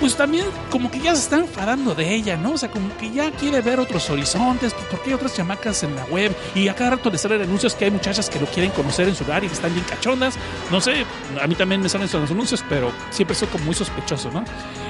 pues 0.00 0.16
también 0.16 0.46
como 0.70 0.90
que 0.90 0.98
ya 0.98 1.14
se 1.14 1.22
está 1.22 1.36
enfadando 1.36 1.94
de 1.94 2.14
ella, 2.14 2.36
¿no? 2.36 2.52
O 2.52 2.58
sea, 2.58 2.70
como 2.70 2.96
que 2.96 3.10
ya 3.10 3.30
quiere 3.32 3.60
ver 3.60 3.78
otros 3.78 4.08
horizontes, 4.08 4.72
pues, 4.72 4.86
porque 4.90 5.10
hay 5.10 5.14
otras 5.14 5.34
chamacas 5.34 5.82
en 5.82 5.94
la 5.94 6.04
web 6.06 6.34
y 6.54 6.68
a 6.68 6.74
cada 6.74 6.92
rato 6.92 7.10
le 7.10 7.18
salen 7.18 7.42
anuncios 7.42 7.74
que 7.74 7.84
hay 7.84 7.90
muchachas 7.90 8.30
que 8.30 8.40
lo 8.40 8.46
quieren 8.46 8.72
conocer 8.72 9.08
en 9.08 9.14
su 9.14 9.24
hogar 9.24 9.44
y 9.44 9.48
que 9.48 9.54
están 9.54 9.74
bien 9.74 9.84
cachondas. 9.84 10.36
No 10.70 10.80
sé, 10.80 11.04
a 11.40 11.46
mí 11.46 11.54
también 11.54 11.82
me 11.82 11.88
salen 11.88 12.06
esos 12.06 12.30
anuncios, 12.30 12.64
pero 12.68 12.90
siempre 13.10 13.36
soy 13.36 13.48
como 13.48 13.64
muy 13.66 13.74
sospechoso, 13.74 14.30
¿no? 14.30 14.42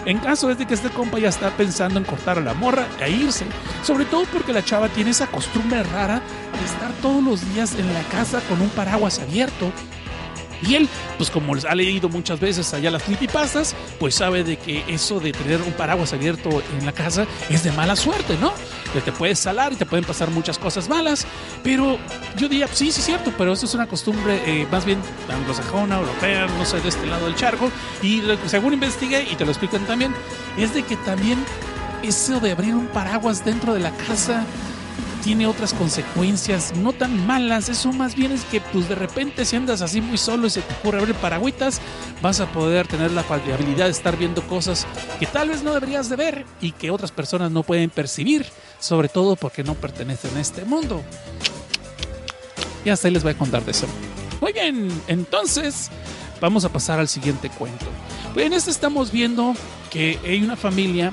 En 0.04 0.18
caso 0.18 0.48
es 0.50 0.58
de 0.58 0.66
que 0.66 0.74
este 0.74 0.90
compa 0.90 1.18
ya 1.18 1.28
está 1.28 1.50
pensando 1.50 1.98
en 1.98 2.04
cortar 2.04 2.38
a 2.38 2.40
la 2.40 2.54
morra 2.54 2.86
e 3.00 3.10
irse, 3.10 3.44
sobre 3.82 4.04
todo 4.04 4.24
porque 4.32 4.52
la 4.52 4.64
chava 4.64 4.88
tiene 4.88 5.10
esa 5.10 5.26
costumbre 5.26 5.82
rara 5.82 6.22
de 6.58 6.64
estar 6.64 6.92
todos 7.02 7.22
los 7.22 7.52
días 7.52 7.74
en 7.74 7.92
la 7.92 8.02
casa 8.04 8.40
con 8.48 8.60
un 8.60 8.68
paraguas 8.70 9.18
abierto 9.18 9.72
y 10.62 10.74
él, 10.74 10.88
pues 11.16 11.30
como 11.30 11.54
ha 11.54 11.74
leído 11.74 12.08
muchas 12.08 12.40
veces 12.40 12.72
allá 12.74 12.90
las 12.90 13.02
creepypastas, 13.02 13.74
pues 13.98 14.14
sabe 14.14 14.44
de 14.44 14.56
que 14.56 14.84
eso 14.88 15.20
de 15.20 15.32
tener 15.32 15.60
un 15.62 15.72
paraguas 15.72 16.12
abierto 16.12 16.62
en 16.78 16.86
la 16.86 16.92
casa 16.92 17.26
es 17.48 17.62
de 17.62 17.72
mala 17.72 17.96
suerte, 17.96 18.36
¿no? 18.38 18.52
Que 18.92 19.00
te 19.00 19.12
puedes 19.12 19.38
salar 19.38 19.72
y 19.72 19.76
te 19.76 19.86
pueden 19.86 20.04
pasar 20.04 20.30
muchas 20.30 20.58
cosas 20.58 20.88
malas. 20.88 21.26
Pero 21.62 21.98
yo 22.36 22.48
diría, 22.48 22.66
sí, 22.68 22.92
sí 22.92 23.00
es 23.00 23.06
cierto, 23.06 23.32
pero 23.36 23.52
eso 23.52 23.66
es 23.66 23.74
una 23.74 23.86
costumbre 23.86 24.40
eh, 24.46 24.66
más 24.70 24.84
bien 24.84 25.00
anglosajona, 25.28 25.98
europea, 25.98 26.46
no 26.46 26.64
sé, 26.64 26.80
de 26.80 26.88
este 26.88 27.06
lado 27.06 27.26
del 27.26 27.36
charco. 27.36 27.70
Y 28.02 28.22
según 28.46 28.74
investigué, 28.74 29.26
y 29.30 29.36
te 29.36 29.44
lo 29.44 29.50
explican 29.50 29.86
también, 29.86 30.14
es 30.56 30.74
de 30.74 30.82
que 30.82 30.96
también 30.96 31.38
eso 32.02 32.40
de 32.40 32.52
abrir 32.52 32.74
un 32.74 32.86
paraguas 32.86 33.44
dentro 33.44 33.74
de 33.74 33.80
la 33.80 33.90
casa 33.92 34.44
tiene 35.22 35.46
otras 35.46 35.74
consecuencias 35.74 36.74
no 36.76 36.92
tan 36.92 37.26
malas. 37.26 37.68
Eso 37.68 37.92
más 37.92 38.14
bien 38.14 38.32
es 38.32 38.44
que 38.44 38.60
pues 38.60 38.88
de 38.88 38.94
repente 38.94 39.44
si 39.44 39.56
andas 39.56 39.82
así 39.82 40.00
muy 40.00 40.18
solo 40.18 40.46
y 40.46 40.50
se 40.50 40.62
te 40.62 40.74
ocurre 40.74 40.98
abrir 40.98 41.14
paragüitas, 41.16 41.80
vas 42.22 42.40
a 42.40 42.50
poder 42.50 42.86
tener 42.86 43.10
la 43.10 43.22
habilidad 43.22 43.86
de 43.86 43.90
estar 43.90 44.16
viendo 44.16 44.42
cosas 44.46 44.86
que 45.18 45.26
tal 45.26 45.48
vez 45.48 45.62
no 45.62 45.74
deberías 45.74 46.08
de 46.08 46.16
ver 46.16 46.46
y 46.60 46.72
que 46.72 46.90
otras 46.90 47.12
personas 47.12 47.50
no 47.50 47.62
pueden 47.62 47.90
percibir, 47.90 48.46
sobre 48.78 49.08
todo 49.08 49.36
porque 49.36 49.62
no 49.62 49.74
pertenecen 49.74 50.36
a 50.36 50.40
este 50.40 50.64
mundo. 50.64 51.02
Y 52.84 52.90
hasta 52.90 53.08
ahí 53.08 53.14
les 53.14 53.22
voy 53.22 53.32
a 53.32 53.38
contar 53.38 53.64
de 53.64 53.72
eso. 53.72 53.86
Muy 54.40 54.52
bien, 54.52 54.90
entonces 55.06 55.90
vamos 56.40 56.64
a 56.64 56.70
pasar 56.70 56.98
al 56.98 57.08
siguiente 57.08 57.50
cuento. 57.50 57.86
En 58.36 58.52
este 58.52 58.70
estamos 58.70 59.10
viendo 59.12 59.54
que 59.90 60.18
hay 60.24 60.42
una 60.42 60.56
familia 60.56 61.12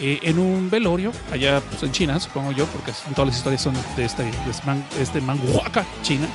eh, 0.00 0.20
en 0.22 0.38
un 0.38 0.70
velorio, 0.70 1.12
allá 1.32 1.60
pues, 1.60 1.82
en 1.82 1.92
China, 1.92 2.20
supongo 2.20 2.52
yo, 2.52 2.66
porque 2.66 2.92
todas 3.14 3.28
las 3.28 3.36
historias 3.36 3.62
son 3.62 3.74
de 3.96 4.04
este, 4.04 4.24
de 4.24 4.32
este, 5.00 5.20
Manhuaca, 5.20 5.84
China. 6.02 6.28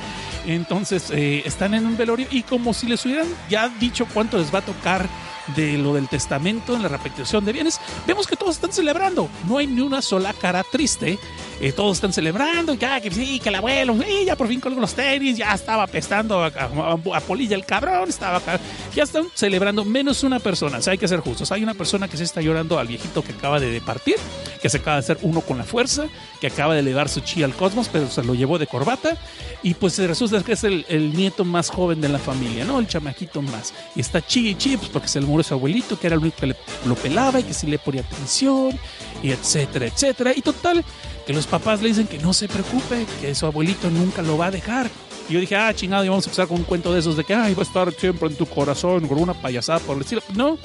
Entonces 0.46 1.10
eh, 1.10 1.42
están 1.46 1.72
en 1.74 1.86
un 1.86 1.96
velorio 1.96 2.26
y 2.30 2.42
como 2.42 2.74
si 2.74 2.86
les 2.86 3.04
hubieran 3.06 3.26
ya 3.48 3.68
dicho 3.68 4.06
cuánto 4.12 4.36
les 4.36 4.54
va 4.54 4.58
a 4.58 4.62
tocar 4.62 5.08
de 5.56 5.78
lo 5.78 5.94
del 5.94 6.08
testamento 6.08 6.74
en 6.74 6.82
la 6.82 6.88
repetición 6.88 7.44
de 7.44 7.52
bienes, 7.52 7.80
vemos 8.06 8.26
que 8.26 8.36
todos 8.36 8.56
están 8.56 8.72
celebrando. 8.72 9.28
No 9.48 9.58
hay 9.58 9.66
ni 9.66 9.80
una 9.80 10.02
sola 10.02 10.32
cara 10.32 10.64
triste. 10.64 11.18
Eh, 11.60 11.72
todos 11.72 11.98
están 11.98 12.12
celebrando, 12.12 12.74
ya 12.74 13.00
que 13.00 13.10
sí, 13.10 13.38
que 13.38 13.48
el 13.48 13.54
abuelo, 13.54 13.96
ya 14.26 14.36
por 14.36 14.48
fin 14.48 14.60
colgó 14.60 14.80
los 14.80 14.94
tenis, 14.94 15.36
ya 15.36 15.54
estaba 15.54 15.86
pestando 15.86 16.42
a, 16.42 17.20
Polilla 17.20 17.56
el 17.56 17.64
cabrón, 17.64 18.08
estaba 18.08 18.38
acá. 18.38 18.60
Ya 18.94 19.04
están 19.04 19.26
celebrando, 19.34 19.84
menos 19.84 20.22
una 20.24 20.40
persona. 20.40 20.78
O 20.78 20.82
sea, 20.82 20.92
hay 20.92 20.98
que 20.98 21.08
ser 21.08 21.20
justos. 21.20 21.52
Hay 21.52 21.62
una 21.62 21.74
persona 21.74 22.08
que 22.08 22.16
se 22.16 22.24
está 22.24 22.40
llorando 22.40 22.78
al 22.78 22.88
viejito 22.88 23.22
que 23.22 23.32
acaba 23.32 23.60
de 23.60 23.80
partir, 23.80 24.16
que 24.60 24.68
se 24.68 24.78
acaba 24.78 24.96
de 24.96 25.00
hacer 25.00 25.18
uno 25.22 25.40
con 25.42 25.58
la 25.58 25.64
fuerza, 25.64 26.06
que 26.40 26.46
acaba 26.48 26.74
de 26.74 26.80
elevar 26.80 27.08
su 27.08 27.20
chi 27.20 27.42
al 27.42 27.54
cosmos, 27.54 27.88
pero 27.90 28.10
se 28.10 28.22
lo 28.22 28.34
llevó 28.34 28.58
de 28.58 28.66
corbata. 28.66 29.16
Y 29.62 29.74
pues 29.74 29.98
resulta 29.98 30.42
que 30.42 30.52
es 30.52 30.64
el, 30.64 31.12
nieto 31.14 31.44
más 31.44 31.70
joven 31.70 32.00
de 32.00 32.08
la 32.08 32.18
familia, 32.18 32.64
¿no? 32.64 32.78
El 32.78 32.86
chamaquito 32.86 33.40
más. 33.40 33.72
Y 33.94 34.00
está 34.00 34.20
chi 34.20 34.48
y 34.48 34.54
chi, 34.54 34.76
pues 34.76 34.90
porque 34.90 35.08
se 35.08 35.20
le 35.20 35.26
murió 35.34 35.44
su 35.44 35.54
abuelito, 35.54 35.98
que 35.98 36.06
era 36.06 36.14
el 36.14 36.22
único 36.22 36.36
que 36.36 36.46
le, 36.46 36.56
lo 36.86 36.94
pelaba 36.94 37.40
y 37.40 37.42
que 37.42 37.52
sí 37.52 37.66
le 37.66 37.78
ponía 37.78 38.02
atención, 38.02 38.78
y 39.22 39.32
etcétera, 39.32 39.86
etcétera. 39.86 40.32
Y 40.34 40.42
total, 40.42 40.84
que 41.26 41.32
los 41.32 41.46
papás 41.46 41.82
le 41.82 41.88
dicen 41.88 42.06
que 42.06 42.18
no 42.18 42.32
se 42.32 42.46
preocupe, 42.46 43.04
que 43.20 43.34
su 43.34 43.46
abuelito 43.46 43.90
nunca 43.90 44.22
lo 44.22 44.38
va 44.38 44.46
a 44.46 44.50
dejar. 44.50 44.88
Y 45.28 45.32
yo 45.32 45.40
dije, 45.40 45.56
ah, 45.56 45.74
chingado, 45.74 46.04
y 46.04 46.08
vamos 46.08 46.26
a 46.26 46.28
empezar 46.28 46.46
con 46.46 46.58
un 46.58 46.64
cuento 46.64 46.92
de 46.92 47.00
esos 47.00 47.16
de 47.16 47.24
que, 47.24 47.34
ay, 47.34 47.54
va 47.54 47.62
a 47.62 47.66
estar 47.66 47.92
siempre 47.92 48.28
en 48.28 48.36
tu 48.36 48.46
corazón, 48.46 49.08
con 49.08 49.20
una 49.20 49.34
payasada 49.34 49.80
por 49.80 49.96
el 49.96 50.02
estilo. 50.02 50.22
No, 50.34 50.58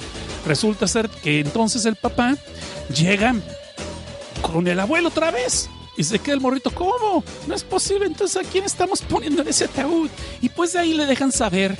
resulta 0.46 0.86
ser 0.86 1.08
que 1.08 1.40
entonces 1.40 1.84
el 1.86 1.96
papá 1.96 2.36
llega 2.94 3.34
con 4.40 4.68
el 4.68 4.78
abuelo 4.78 5.08
otra 5.08 5.30
vez. 5.30 5.68
Y 5.96 6.04
se 6.04 6.18
queda 6.18 6.34
el 6.34 6.40
morrito, 6.40 6.70
¿cómo? 6.70 7.24
No 7.46 7.54
es 7.54 7.64
posible, 7.64 8.06
entonces 8.06 8.36
¿a 8.36 8.48
quién 8.48 8.64
estamos 8.64 9.02
poniendo 9.02 9.42
en 9.42 9.48
ese 9.48 9.64
ataúd? 9.64 10.08
Y 10.40 10.48
pues 10.48 10.72
de 10.72 10.78
ahí 10.78 10.94
le 10.94 11.04
dejan 11.04 11.32
saber 11.32 11.76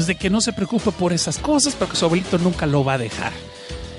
pues, 0.00 0.06
de 0.06 0.14
que 0.14 0.30
no 0.30 0.40
se 0.40 0.54
preocupe 0.54 0.92
por 0.92 1.12
esas 1.12 1.36
cosas, 1.36 1.74
porque 1.74 1.94
su 1.94 2.06
abuelito 2.06 2.38
nunca 2.38 2.64
lo 2.64 2.82
va 2.82 2.94
a 2.94 2.98
dejar. 2.98 3.34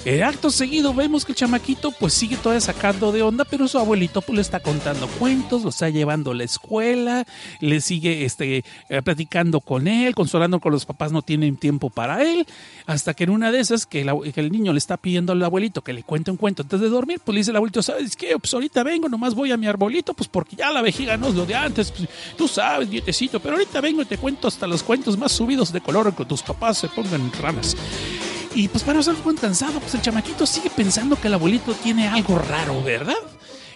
El 0.04 0.24
acto 0.24 0.50
seguido 0.50 0.96
vemos 0.96 1.26
que 1.26 1.34
el 1.34 1.36
chamaquito 1.36 1.92
pues 1.92 2.14
sigue 2.14 2.36
todavía 2.36 2.60
sacando 2.60 3.12
de 3.12 3.22
onda, 3.22 3.46
pero 3.46 3.68
su 3.68 3.78
abuelito 3.78 4.24
pues 4.24 4.36
le 4.36 4.42
está 4.42 4.60
contando 4.60 5.08
cuentos, 5.08 5.62
lo 5.62 5.70
está 5.70 5.90
llevando 5.90 6.32
a 6.32 6.34
la 6.34 6.44
escuela, 6.44 7.28
le 7.60 7.82
sigue 7.82 8.26
este, 8.26 8.64
eh, 8.90 9.02
platicando 9.04 9.62
con 9.62 9.88
él, 9.88 10.16
consolando 10.16 10.60
con 10.60 10.72
los 10.72 10.86
papás 10.86 11.12
no 11.12 11.22
tienen 11.22 11.56
tiempo 11.56 11.92
para 11.92 12.24
él, 12.24 12.48
hasta 12.88 13.14
que 13.14 13.26
en 13.26 13.30
una 13.30 13.52
de 13.52 13.60
esas 13.60 13.86
que, 13.86 14.02
el 14.02 14.52
niño 14.52 14.74
le 14.74 14.80
está 14.80 14.98
pidiendo 14.98 15.34
al 15.34 15.44
abuelito 15.44 15.84
que 15.84 15.94
le 15.94 16.02
cuente 16.02 16.32
un 16.32 16.38
cuento 16.38 16.64
antes 16.64 16.80
de 16.80 16.90
dormir, 16.90 17.22
pues 17.24 17.36
le 17.36 17.42
dice 17.42 17.52
el 17.52 17.58
abuelito, 17.58 17.84
¿sabes 17.84 18.16
qué? 18.16 18.40
Pues 18.40 18.52
ahorita 18.56 18.82
vengo, 18.82 19.08
nomás 19.08 19.36
voy 19.36 19.52
a 19.52 19.58
mi 19.58 19.68
arbolito, 19.68 20.16
pues 20.16 20.28
porque 20.28 20.56
ya 20.56 20.72
la 20.72 20.82
vejiga 20.82 21.16
no 21.16 21.28
es 21.28 21.36
lo 21.36 21.46
de 21.46 21.54
antes, 21.54 21.92
pues, 21.92 22.10
tú 22.36 22.48
sabes, 22.48 22.90
dietecito, 22.90 23.40
pero 23.40 23.54
ahorita 23.54 23.80
vengo 23.82 24.02
y 24.02 24.06
te 24.06 24.18
cuento 24.18 24.48
hasta 24.48 24.66
los 24.66 24.82
cuentos 24.82 25.16
más 25.16 25.32
subidos 25.32 25.72
de 25.72 25.80
color 25.80 26.16
que 26.16 26.26
tus 26.26 26.42
papás 26.42 26.80
se 26.80 26.88
pongan 26.88 27.32
ranas. 27.40 27.78
Y 28.54 28.68
pues 28.68 28.84
para 28.84 28.98
no 28.98 29.04
ser 29.04 29.16
muy 29.24 29.36
cansado, 29.36 29.80
pues 29.80 29.94
el 29.96 30.02
chamaquito 30.02 30.46
sigue 30.46 30.70
pensando 30.70 31.20
que 31.20 31.28
el 31.28 31.34
abuelito 31.34 31.74
tiene 31.74 32.08
algo 32.08 32.38
raro, 32.38 32.84
¿verdad? 32.84 33.16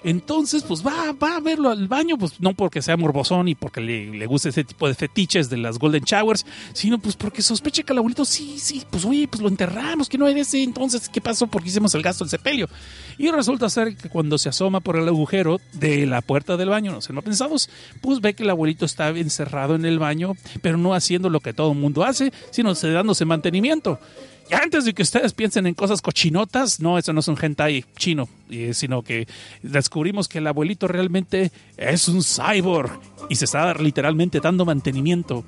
Entonces, 0.05 0.61
pues 0.61 0.85
va, 0.85 1.13
va 1.13 1.37
a 1.37 1.39
verlo 1.39 1.71
al 1.71 1.87
baño, 1.87 2.15
pues 2.15 2.39
no 2.39 2.53
porque 2.53 2.83
sea 2.83 2.95
morbosón 2.95 3.47
y 3.47 3.55
porque 3.55 3.81
le, 3.81 4.11
le 4.11 4.27
guste 4.27 4.49
ese 4.49 4.63
tipo 4.63 4.87
de 4.87 4.93
fetiches 4.93 5.49
de 5.49 5.57
las 5.57 5.79
Golden 5.79 6.03
Showers, 6.03 6.45
sino 6.73 6.99
pues 6.99 7.15
porque 7.15 7.41
sospecha 7.41 7.81
que 7.81 7.91
el 7.91 7.97
abuelito, 7.97 8.23
sí, 8.23 8.59
sí, 8.59 8.83
pues 8.87 9.03
oye, 9.03 9.27
pues 9.27 9.41
lo 9.41 9.47
enterramos, 9.47 10.07
que 10.07 10.19
no 10.19 10.27
eres 10.27 10.49
ese, 10.49 10.61
entonces, 10.61 11.09
¿qué 11.09 11.21
pasó? 11.21 11.47
Porque 11.47 11.69
hicimos 11.69 11.95
el 11.95 12.03
gasto 12.03 12.23
del 12.23 12.29
sepelio. 12.29 12.69
Y 13.17 13.31
resulta 13.31 13.67
ser 13.67 13.97
que 13.97 14.09
cuando 14.09 14.37
se 14.37 14.47
asoma 14.47 14.79
por 14.79 14.95
el 14.95 15.07
agujero 15.07 15.59
de 15.73 16.05
la 16.05 16.21
puerta 16.21 16.55
del 16.55 16.69
baño, 16.69 16.91
no 16.91 17.01
sé, 17.01 17.11
no 17.11 17.23
pensamos, 17.23 17.71
pues 18.01 18.21
ve 18.21 18.35
que 18.35 18.43
el 18.43 18.51
abuelito 18.51 18.85
está 18.85 19.09
encerrado 19.09 19.73
en 19.73 19.85
el 19.85 19.97
baño, 19.97 20.33
pero 20.61 20.77
no 20.77 20.93
haciendo 20.93 21.31
lo 21.31 21.39
que 21.39 21.53
todo 21.53 21.71
el 21.71 21.79
mundo 21.79 22.03
hace, 22.03 22.31
sino 22.51 22.75
dándose 22.75 23.25
mantenimiento. 23.25 23.99
Y 24.49 24.53
antes 24.53 24.85
de 24.85 24.93
que 24.93 25.01
ustedes 25.01 25.33
piensen 25.33 25.65
en 25.65 25.73
cosas 25.73 26.01
cochinotas, 26.01 26.79
no, 26.79 26.99
eso 26.99 27.13
no 27.13 27.19
es 27.19 27.27
un 27.27 27.37
hentai 27.41 27.83
chino, 27.97 28.29
sino 28.73 29.01
que 29.01 29.27
descubrimos 29.63 30.27
que 30.27 30.37
el 30.37 30.45
abuelito 30.45 30.87
realmente 30.87 31.51
es 31.77 32.07
un 32.07 32.21
cyborg 32.23 32.99
y 33.27 33.35
se 33.35 33.45
está 33.45 33.73
literalmente 33.73 34.39
dando 34.39 34.63
mantenimiento. 34.63 35.43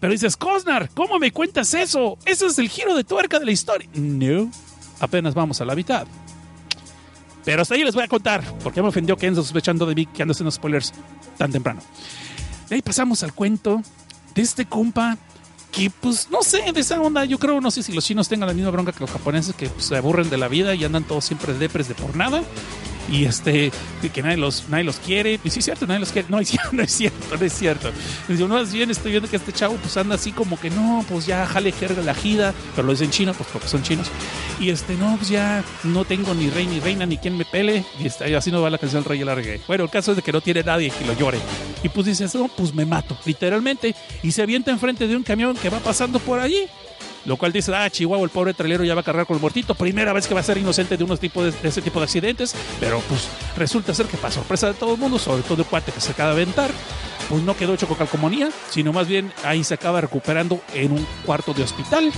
Pero 0.00 0.12
dices, 0.12 0.36
Cosnar, 0.36 0.88
¿cómo 0.94 1.18
me 1.18 1.32
cuentas 1.32 1.74
eso? 1.74 2.16
Eso 2.24 2.46
es 2.46 2.58
el 2.58 2.68
giro 2.68 2.94
de 2.94 3.04
tuerca 3.04 3.38
de 3.38 3.44
la 3.44 3.52
historia. 3.52 3.88
No, 3.94 4.50
apenas 5.00 5.34
vamos 5.34 5.60
a 5.60 5.66
la 5.66 5.74
mitad. 5.74 6.06
Pero 7.44 7.60
hasta 7.60 7.74
ahí 7.74 7.84
les 7.84 7.94
voy 7.94 8.04
a 8.04 8.08
contar, 8.08 8.42
porque 8.62 8.80
me 8.80 8.88
ofendió 8.88 9.18
que 9.18 9.26
ando 9.26 9.42
sospechando 9.42 9.84
de 9.84 9.94
mí 9.94 10.06
que 10.06 10.22
ando 10.22 10.32
haciendo 10.32 10.50
spoilers 10.50 10.94
tan 11.36 11.52
temprano. 11.52 11.82
De 12.70 12.76
ahí 12.76 12.82
pasamos 12.82 13.22
al 13.22 13.34
cuento 13.34 13.82
de 14.34 14.40
este 14.40 14.64
compa 14.64 15.18
que 15.74 15.90
pues 15.90 16.28
no 16.30 16.42
sé, 16.42 16.72
de 16.72 16.80
esa 16.80 17.00
onda, 17.00 17.24
yo 17.24 17.38
creo, 17.38 17.60
no 17.60 17.70
sé 17.70 17.82
si 17.82 17.92
los 17.92 18.04
chinos 18.04 18.28
tengan 18.28 18.48
la 18.48 18.54
misma 18.54 18.70
bronca 18.70 18.92
que 18.92 19.00
los 19.00 19.10
japoneses, 19.10 19.54
que 19.54 19.70
se 19.78 19.96
aburren 19.96 20.30
de 20.30 20.36
la 20.36 20.48
vida 20.48 20.74
y 20.74 20.84
andan 20.84 21.04
todos 21.04 21.24
siempre 21.24 21.54
depres 21.54 21.88
de 21.88 21.94
por 21.94 22.16
nada 22.16 22.42
y 23.10 23.24
este 23.24 23.70
que 24.12 24.22
nadie 24.22 24.36
los 24.36 24.68
nadie 24.68 24.84
los 24.84 24.96
quiere. 24.96 25.40
Y 25.42 25.50
sí 25.50 25.58
es 25.60 25.64
cierto 25.64 25.86
nadie 25.86 26.00
los 26.00 26.12
quiere. 26.12 26.28
No, 26.28 26.38
no 26.72 26.82
es 26.82 26.90
cierto 26.92 27.36
no 27.36 27.44
es 27.44 27.52
cierto. 27.52 27.90
Yo 28.28 28.48
no 28.48 28.64
bien 28.64 28.90
estoy 28.90 29.12
viendo 29.12 29.28
que 29.28 29.36
este 29.36 29.52
chavo 29.52 29.76
pues 29.76 29.96
anda 29.96 30.14
así 30.14 30.32
como 30.32 30.58
que 30.58 30.70
no 30.70 31.04
pues 31.08 31.26
ya 31.26 31.46
jale 31.46 31.72
jerga 31.72 32.02
la 32.02 32.14
jida 32.14 32.54
pero 32.74 32.86
lo 32.86 32.92
dicen 32.92 33.10
chino 33.10 33.34
pues 33.34 33.48
porque 33.52 33.68
son 33.68 33.82
chinos. 33.82 34.08
Y 34.60 34.70
este 34.70 34.94
no 34.94 35.16
pues 35.16 35.28
ya 35.28 35.64
no 35.84 36.04
tengo 36.04 36.34
ni 36.34 36.50
rey 36.50 36.66
ni 36.66 36.80
reina 36.80 37.06
ni 37.06 37.18
quien 37.18 37.36
me 37.36 37.44
pele 37.44 37.84
y 38.00 38.06
este, 38.06 38.34
así 38.36 38.50
no 38.50 38.62
va 38.62 38.70
la 38.70 38.78
canción 38.78 39.02
del 39.02 39.10
rey 39.10 39.20
y 39.20 39.60
bueno 39.66 39.84
el 39.84 39.90
caso 39.90 40.12
es 40.12 40.16
de 40.16 40.22
que 40.22 40.32
no 40.32 40.40
tiene 40.40 40.62
nadie 40.62 40.90
que 40.90 41.04
lo 41.04 41.12
llore. 41.14 41.38
Y 41.82 41.88
pues 41.88 42.06
dice 42.06 42.26
no 42.34 42.48
pues 42.48 42.74
me 42.74 42.84
mato 42.84 43.16
literalmente. 43.24 43.94
Y 44.22 44.32
se 44.32 44.42
avienta 44.42 44.70
enfrente 44.70 45.06
de 45.06 45.16
un 45.16 45.22
camión 45.22 45.56
que 45.56 45.70
va 45.70 45.78
pasando 45.78 46.18
por 46.18 46.38
allí 46.38 46.66
lo 47.24 47.36
cual 47.36 47.52
dice, 47.52 47.74
ah, 47.74 47.88
Chihuahua, 47.88 48.24
el 48.24 48.30
pobre 48.30 48.54
trailero 48.54 48.84
ya 48.84 48.94
va 48.94 49.00
a 49.00 49.04
cargar 49.04 49.26
con 49.26 49.36
el 49.36 49.40
muertito, 49.40 49.74
primera 49.74 50.12
vez 50.12 50.26
que 50.26 50.34
va 50.34 50.40
a 50.40 50.44
ser 50.44 50.58
inocente 50.58 50.96
de 50.96 51.04
unos 51.04 51.20
tipos 51.20 51.44
de, 51.44 51.68
ese 51.68 51.82
tipo 51.82 51.98
de 52.00 52.04
accidentes, 52.04 52.54
pero 52.80 53.00
pues 53.08 53.28
resulta 53.56 53.94
ser 53.94 54.06
que 54.06 54.16
para 54.16 54.32
sorpresa 54.32 54.68
de 54.68 54.74
todo 54.74 54.94
el 54.94 55.00
mundo, 55.00 55.18
sobre 55.18 55.42
todo 55.42 55.62
el 55.62 55.68
cuate 55.68 55.92
que 55.92 56.00
se 56.00 56.12
acaba 56.12 56.34
de 56.34 56.42
aventar, 56.42 56.70
pues 57.28 57.42
no 57.42 57.56
quedó 57.56 57.74
hecho 57.74 57.88
con 57.88 57.96
calcomanía, 57.96 58.50
sino 58.70 58.92
más 58.92 59.08
bien 59.08 59.32
ahí 59.44 59.64
se 59.64 59.74
acaba 59.74 60.00
recuperando 60.00 60.60
en 60.74 60.92
un 60.92 61.06
cuarto 61.24 61.54
de 61.54 61.62
hospital 61.62 62.12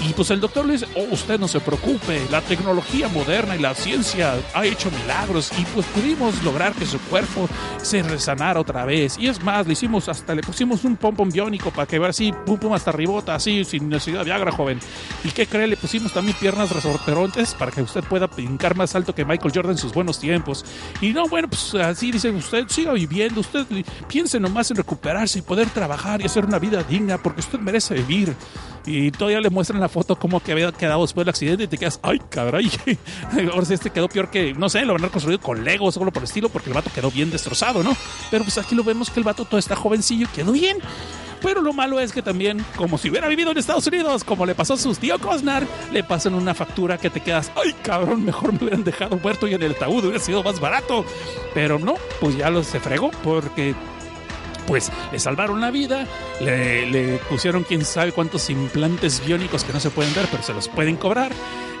y 0.00 0.12
pues 0.14 0.30
el 0.30 0.40
doctor 0.40 0.64
le 0.64 0.74
dice, 0.74 0.86
oh, 0.96 1.12
usted 1.12 1.38
no 1.38 1.46
se 1.46 1.60
preocupe, 1.60 2.22
la 2.30 2.40
tecnología 2.40 3.08
moderna 3.08 3.54
y 3.54 3.58
la 3.58 3.74
ciencia 3.74 4.34
ha 4.54 4.64
hecho 4.64 4.90
milagros 4.90 5.50
y 5.58 5.64
pues 5.66 5.86
pudimos 5.86 6.42
lograr 6.42 6.72
que 6.72 6.86
su 6.86 6.98
cuerpo 7.00 7.48
se 7.82 8.02
resanara 8.02 8.60
otra 8.60 8.84
vez. 8.84 9.18
Y 9.18 9.28
es 9.28 9.42
más, 9.42 9.66
le 9.66 9.74
hicimos 9.74 10.08
hasta, 10.08 10.34
le 10.34 10.42
pusimos 10.42 10.84
un 10.84 10.96
pompón 10.96 11.30
biónico 11.30 11.70
para 11.70 11.86
que 11.86 11.98
vea 11.98 12.10
así, 12.10 12.32
pum 12.46 12.58
pum 12.58 12.72
hasta 12.72 12.92
ribota, 12.92 13.34
así, 13.34 13.64
sin 13.64 13.88
necesidad 13.88 14.20
de 14.20 14.24
Viagra, 14.24 14.52
joven. 14.52 14.80
¿Y 15.22 15.30
qué 15.30 15.46
cree? 15.46 15.66
Le 15.66 15.76
pusimos 15.76 16.12
también 16.12 16.36
piernas 16.40 16.70
resorterontes 16.70 17.54
para 17.54 17.70
que 17.70 17.82
usted 17.82 18.02
pueda 18.04 18.26
brincar 18.26 18.76
más 18.76 18.94
alto 18.94 19.14
que 19.14 19.24
Michael 19.24 19.52
Jordan 19.54 19.72
en 19.72 19.78
sus 19.78 19.92
buenos 19.92 20.18
tiempos. 20.18 20.64
Y 21.00 21.12
no, 21.12 21.28
bueno, 21.28 21.48
pues 21.48 21.74
así 21.74 22.10
dice, 22.10 22.30
usted 22.30 22.66
siga 22.68 22.92
viviendo, 22.92 23.40
usted 23.40 23.66
piense 24.08 24.40
nomás 24.40 24.70
en 24.70 24.78
recuperarse 24.78 25.40
y 25.40 25.42
poder 25.42 25.68
trabajar 25.70 26.22
y 26.22 26.24
hacer 26.24 26.46
una 26.46 26.58
vida 26.58 26.82
digna 26.82 27.18
porque 27.18 27.40
usted 27.40 27.58
merece 27.58 27.94
vivir. 27.94 28.34
Y 28.86 29.10
todavía 29.10 29.40
le 29.40 29.50
muestran 29.50 29.80
la 29.80 29.88
foto 29.88 30.16
como 30.16 30.40
que 30.40 30.52
había 30.52 30.72
quedado 30.72 31.02
después 31.02 31.24
del 31.24 31.30
accidente 31.30 31.64
y 31.64 31.66
te 31.66 31.78
quedas, 31.78 32.00
ay, 32.02 32.20
caray. 32.30 32.70
Ahora 33.52 33.66
sí, 33.66 33.74
este 33.74 33.90
quedó 33.90 34.08
peor 34.08 34.30
que, 34.30 34.54
no 34.54 34.68
sé, 34.68 34.84
lo 34.84 34.94
van 34.94 35.04
a 35.04 35.08
construido 35.08 35.40
con 35.40 35.64
Legos 35.64 35.96
o 35.96 36.00
algo 36.00 36.12
por 36.12 36.22
el 36.22 36.28
estilo, 36.28 36.48
porque 36.48 36.70
el 36.70 36.74
vato 36.74 36.90
quedó 36.94 37.10
bien 37.10 37.30
destrozado, 37.30 37.82
¿no? 37.82 37.96
Pero 38.30 38.44
pues 38.44 38.58
aquí 38.58 38.74
lo 38.74 38.84
vemos 38.84 39.10
que 39.10 39.20
el 39.20 39.24
vato 39.24 39.44
todo 39.44 39.58
está 39.58 39.76
jovencillo 39.76 40.26
y 40.26 40.36
quedó 40.36 40.52
bien. 40.52 40.78
Pero 41.42 41.62
lo 41.62 41.72
malo 41.72 42.00
es 42.00 42.12
que 42.12 42.22
también, 42.22 42.64
como 42.76 42.98
si 42.98 43.08
hubiera 43.08 43.26
vivido 43.28 43.50
en 43.50 43.58
Estados 43.58 43.86
Unidos, 43.86 44.24
como 44.24 44.44
le 44.44 44.54
pasó 44.54 44.74
a 44.74 44.76
su 44.76 44.94
tío 44.94 45.18
Cosnar, 45.18 45.66
le 45.90 46.04
pasan 46.04 46.34
una 46.34 46.54
factura 46.54 46.98
que 46.98 47.08
te 47.08 47.20
quedas, 47.20 47.50
ay 47.56 47.72
cabrón, 47.82 48.24
mejor 48.24 48.52
me 48.52 48.58
hubieran 48.58 48.84
dejado 48.84 49.16
muerto 49.16 49.46
y 49.48 49.54
en 49.54 49.62
el 49.62 49.72
ataúd 49.72 50.04
hubiera 50.04 50.18
sido 50.18 50.42
más 50.42 50.60
barato. 50.60 51.04
Pero 51.54 51.78
no, 51.78 51.94
pues 52.20 52.36
ya 52.36 52.50
lo 52.50 52.62
se 52.62 52.78
fregó 52.78 53.10
porque 53.24 53.74
pues 54.70 54.92
le 55.10 55.18
salvaron 55.18 55.60
la 55.60 55.72
vida, 55.72 56.06
le, 56.40 57.18
pusieron 57.28 57.64
quién 57.64 57.84
sabe 57.84 58.12
cuántos 58.12 58.48
implantes 58.50 59.20
biónicos 59.26 59.64
que 59.64 59.72
no 59.72 59.80
se 59.80 59.90
pueden 59.90 60.14
ver, 60.14 60.28
pero 60.30 60.44
se 60.44 60.54
los 60.54 60.68
pueden 60.68 60.96
cobrar. 60.96 61.32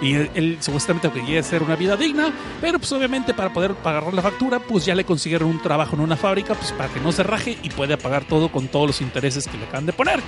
Y 0.02 0.14
él, 0.14 0.58
supuestamente 0.58 1.08
quería 1.08 1.38
hacer 1.38 1.62
una 1.62 1.76
vida 1.76 1.96
digna, 1.96 2.32
pero 2.60 2.80
pues 2.80 2.90
obviamente 2.90 3.32
para 3.32 3.52
poder 3.52 3.74
pagar 3.74 4.12
la 4.12 4.22
factura, 4.22 4.58
pues 4.58 4.86
ya 4.86 4.96
le 4.96 5.04
consiguieron 5.04 5.48
un 5.48 5.62
trabajo 5.62 5.94
en 5.94 6.00
una 6.00 6.16
fábrica, 6.16 6.54
pues 6.54 6.72
para 6.72 6.92
que 6.92 6.98
no 6.98 7.12
se 7.12 7.22
raje 7.22 7.56
y 7.62 7.70
pueda 7.70 7.96
pagar 7.96 8.24
todo 8.24 8.50
con 8.50 8.66
todos 8.66 8.88
los 8.88 9.00
intereses 9.00 9.46
que 9.46 9.56
le 9.56 9.66
acaban 9.66 9.86
de 9.86 9.92
poner. 9.92 10.20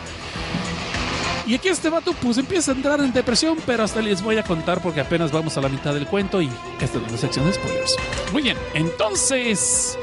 Y 1.45 1.57
aquí 1.57 1.67
este 1.67 1.91
vato 1.91 2.13
pues 2.13 2.39
empieza 2.39 2.71
a 2.71 2.75
entrar 2.77 3.01
en 3.01 3.13
depresión, 3.13 3.59
pero 3.67 3.83
hasta 3.83 4.01
les 4.01 4.23
voy 4.23 4.39
a 4.39 4.45
contar 4.45 4.81
porque 4.81 5.01
apenas 5.01 5.33
vamos 5.33 5.57
a 5.57 5.61
la 5.61 5.69
mitad 5.69 5.95
del 5.95 6.07
cuento 6.07 6.41
y 6.41 6.49
esta 6.81 6.99
es 6.99 7.09
una 7.09 7.19
sección 7.19 7.45
de 7.45 7.55
spoilers. 7.55 7.97
Muy 8.33 8.43
bien, 8.43 8.57
entonces 8.75 9.99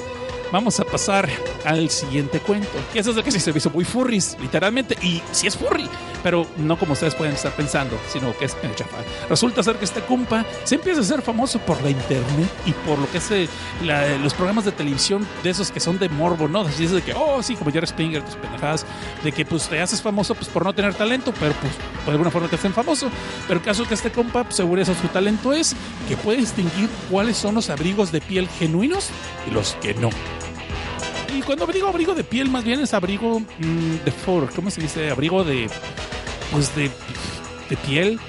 vamos 0.52 0.80
a 0.80 0.86
pasar 0.86 1.30
al 1.66 1.90
siguiente 1.90 2.40
cuento. 2.40 2.70
Y 2.94 3.00
eso 3.00 3.12
es 3.12 3.16
lo 3.16 3.24
que 3.24 3.32
sí 3.32 3.40
se 3.40 3.52
hizo 3.52 3.70
muy 3.70 3.86
furries, 3.86 4.38
literalmente. 4.42 4.98
Y 5.02 5.22
sí 5.32 5.48
es 5.48 5.58
furry, 5.58 5.88
pero 6.24 6.46
no 6.58 6.78
como 6.78 6.94
ustedes 6.94 7.16
pueden 7.16 7.36
estar 7.36 7.52
pensando, 7.54 7.98
sino 8.12 8.36
que 8.38 8.46
es 8.46 8.56
en 8.64 8.74
chafa. 8.76 8.98
Resulta 9.30 9.64
ser 9.64 9.78
que 9.78 9.86
este 9.86 10.02
compa 10.02 10.46
se 10.64 10.76
empieza 10.76 11.02
a 11.02 11.04
ser 11.04 11.22
famoso 11.22 11.60
por 11.60 11.82
la 11.82 11.90
internet 11.90 12.50
y 12.66 12.72
por 12.72 13.00
lo 13.00 13.10
que 13.12 13.18
es 13.18 13.32
eh, 13.32 13.48
los 14.22 14.34
programas 14.34 14.66
de 14.66 14.72
televisión 14.72 15.28
de 15.44 15.50
esos 15.50 15.72
que 15.72 15.80
son 15.80 16.00
de 16.00 16.10
morbo, 16.10 16.48
¿no? 16.48 16.62
Así 16.62 16.86
es 16.86 16.92
de 16.92 17.02
que, 17.02 17.14
oh, 17.14 17.42
sí, 17.44 17.56
como 17.56 17.72
Jerry 17.72 17.88
Springer, 17.88 18.24
tus 18.24 18.36
pendejadas, 18.36 18.86
de 19.24 19.32
que 19.32 19.46
pues 19.46 19.68
te 19.68 19.82
haces 19.82 20.02
famoso 20.02 20.36
pues 20.36 20.48
por 20.48 20.64
no 20.64 20.74
tener 20.74 20.94
talento, 20.94 21.34
pero 21.40 21.54
pues 21.54 21.74
de 22.06 22.12
alguna 22.12 22.32
forma 22.32 22.48
te 22.48 22.56
hacen 22.56 22.74
famoso. 22.74 23.10
Pero 23.48 23.60
el 23.60 23.66
caso 23.66 23.84
es 23.84 23.88
que 23.88 23.94
este 23.94 24.12
compa, 24.12 24.44
pues, 24.44 24.56
según 24.56 24.80
eso, 24.80 24.94
su 24.96 25.08
talento 25.08 25.54
es 25.54 25.76
que 26.08 26.18
puede 26.18 26.40
distinguir 26.40 26.90
cuáles 27.10 27.38
son 27.38 27.56
los 27.56 27.70
abrigos 27.70 28.12
de 28.12 28.22
piel 28.22 28.48
genuinos 28.48 29.10
y 29.48 29.52
los 29.52 29.74
que 29.82 29.94
no. 29.94 30.10
Y 31.34 31.42
cuando 31.42 31.68
digo 31.68 31.88
abrigo 31.88 32.16
de 32.16 32.24
piel, 32.24 32.50
más 32.50 32.64
bien 32.64 32.80
es 32.80 32.94
abrigo 32.94 33.40
mm, 33.40 34.04
de 34.06 34.12
fur, 34.12 34.50
¿cómo 34.56 34.72
se 34.72 34.82
dice? 34.82 35.10
Abrigo 35.10 35.44
de. 35.44 35.70
Pues 36.52 36.76
de. 36.76 36.90
de 37.70 37.78
piel. 37.78 38.20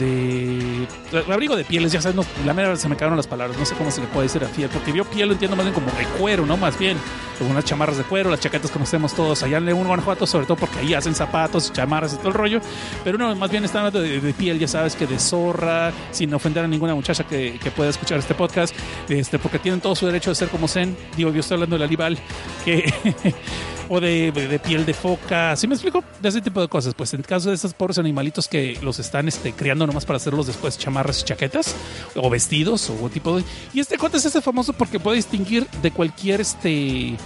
De. 0.00 0.88
Abrigo 1.32 1.56
de 1.56 1.64
pieles, 1.64 1.92
ya 1.92 2.00
sabes, 2.00 2.16
no, 2.16 2.24
la 2.44 2.54
mera 2.54 2.74
se 2.74 2.88
me 2.88 2.96
quedaron 2.96 3.16
las 3.16 3.26
palabras, 3.26 3.56
no 3.58 3.64
sé 3.64 3.74
cómo 3.76 3.90
se 3.90 4.00
le 4.00 4.06
puede 4.08 4.26
decir 4.26 4.42
a 4.42 4.48
piel, 4.48 4.68
porque 4.70 4.92
yo 4.92 5.04
piel 5.04 5.28
lo 5.28 5.34
entiendo 5.34 5.56
más 5.56 5.66
bien 5.66 5.74
como 5.74 5.86
de 5.92 6.04
cuero, 6.18 6.46
¿no? 6.46 6.56
Más 6.56 6.78
bien, 6.78 6.96
como 7.38 7.50
unas 7.50 7.64
chamarras 7.64 7.98
de 7.98 8.04
cuero, 8.04 8.30
las 8.30 8.40
chaquetas 8.40 8.70
que 8.70 8.74
conocemos 8.74 9.14
todos 9.14 9.42
allá 9.42 9.58
en 9.58 9.66
León, 9.66 9.86
Guanajuato, 9.86 10.26
sobre 10.26 10.46
todo 10.46 10.56
porque 10.56 10.80
ahí 10.80 10.94
hacen 10.94 11.14
zapatos, 11.14 11.72
chamarras 11.72 12.14
y 12.14 12.16
todo 12.16 12.28
el 12.28 12.34
rollo, 12.34 12.60
pero 13.04 13.16
uno 13.16 13.34
más 13.36 13.50
bien 13.50 13.64
está 13.64 13.78
hablando 13.78 14.00
de, 14.00 14.20
de 14.20 14.32
piel, 14.32 14.58
ya 14.58 14.68
sabes, 14.68 14.96
que 14.96 15.06
de 15.06 15.18
zorra, 15.18 15.92
sin 16.10 16.32
ofender 16.34 16.64
a 16.64 16.68
ninguna 16.68 16.94
muchacha 16.94 17.24
que, 17.24 17.58
que 17.62 17.70
pueda 17.70 17.90
escuchar 17.90 18.18
este 18.18 18.34
podcast, 18.34 18.74
este, 19.08 19.38
porque 19.38 19.58
tienen 19.58 19.80
todo 19.80 19.94
su 19.94 20.06
derecho 20.06 20.30
de 20.30 20.34
ser 20.34 20.48
como 20.48 20.66
Zen, 20.66 20.96
digo, 21.16 21.30
yo 21.30 21.40
estoy 21.40 21.56
hablando 21.56 21.76
de 21.76 21.80
la 21.80 21.86
Libal, 21.86 22.18
que... 22.64 22.92
o 23.92 24.00
de, 24.00 24.60
piel 24.64 24.86
de 24.86 24.94
foca, 24.94 25.56
¿sí 25.56 25.66
me 25.66 25.74
explico? 25.74 26.04
De 26.22 26.28
ese 26.28 26.40
tipo 26.40 26.60
de 26.60 26.68
cosas. 26.68 26.94
Pues 26.94 27.12
en 27.12 27.22
caso 27.22 27.48
de 27.48 27.56
esos 27.56 27.74
pobres 27.74 27.98
animalitos 27.98 28.46
que 28.46 28.78
los 28.82 29.00
están 29.00 29.26
este, 29.26 29.52
criando 29.52 29.84
nomás 29.84 30.06
para 30.06 30.16
hacerlos 30.18 30.46
después 30.46 30.78
chamarras 30.78 31.20
y 31.20 31.24
chaquetas, 31.24 31.74
o 32.14 32.30
vestidos, 32.30 32.88
o 32.88 33.10
tipo 33.10 33.36
de... 33.36 33.44
Y 33.74 33.80
este 33.80 33.98
cuate 33.98 34.18
es 34.18 34.24
ese 34.24 34.40
famoso 34.40 34.72
porque 34.72 35.00
puede 35.00 35.16
distinguir 35.16 35.66
de 35.82 35.90
cualquier 35.90 36.40
este 36.40 37.16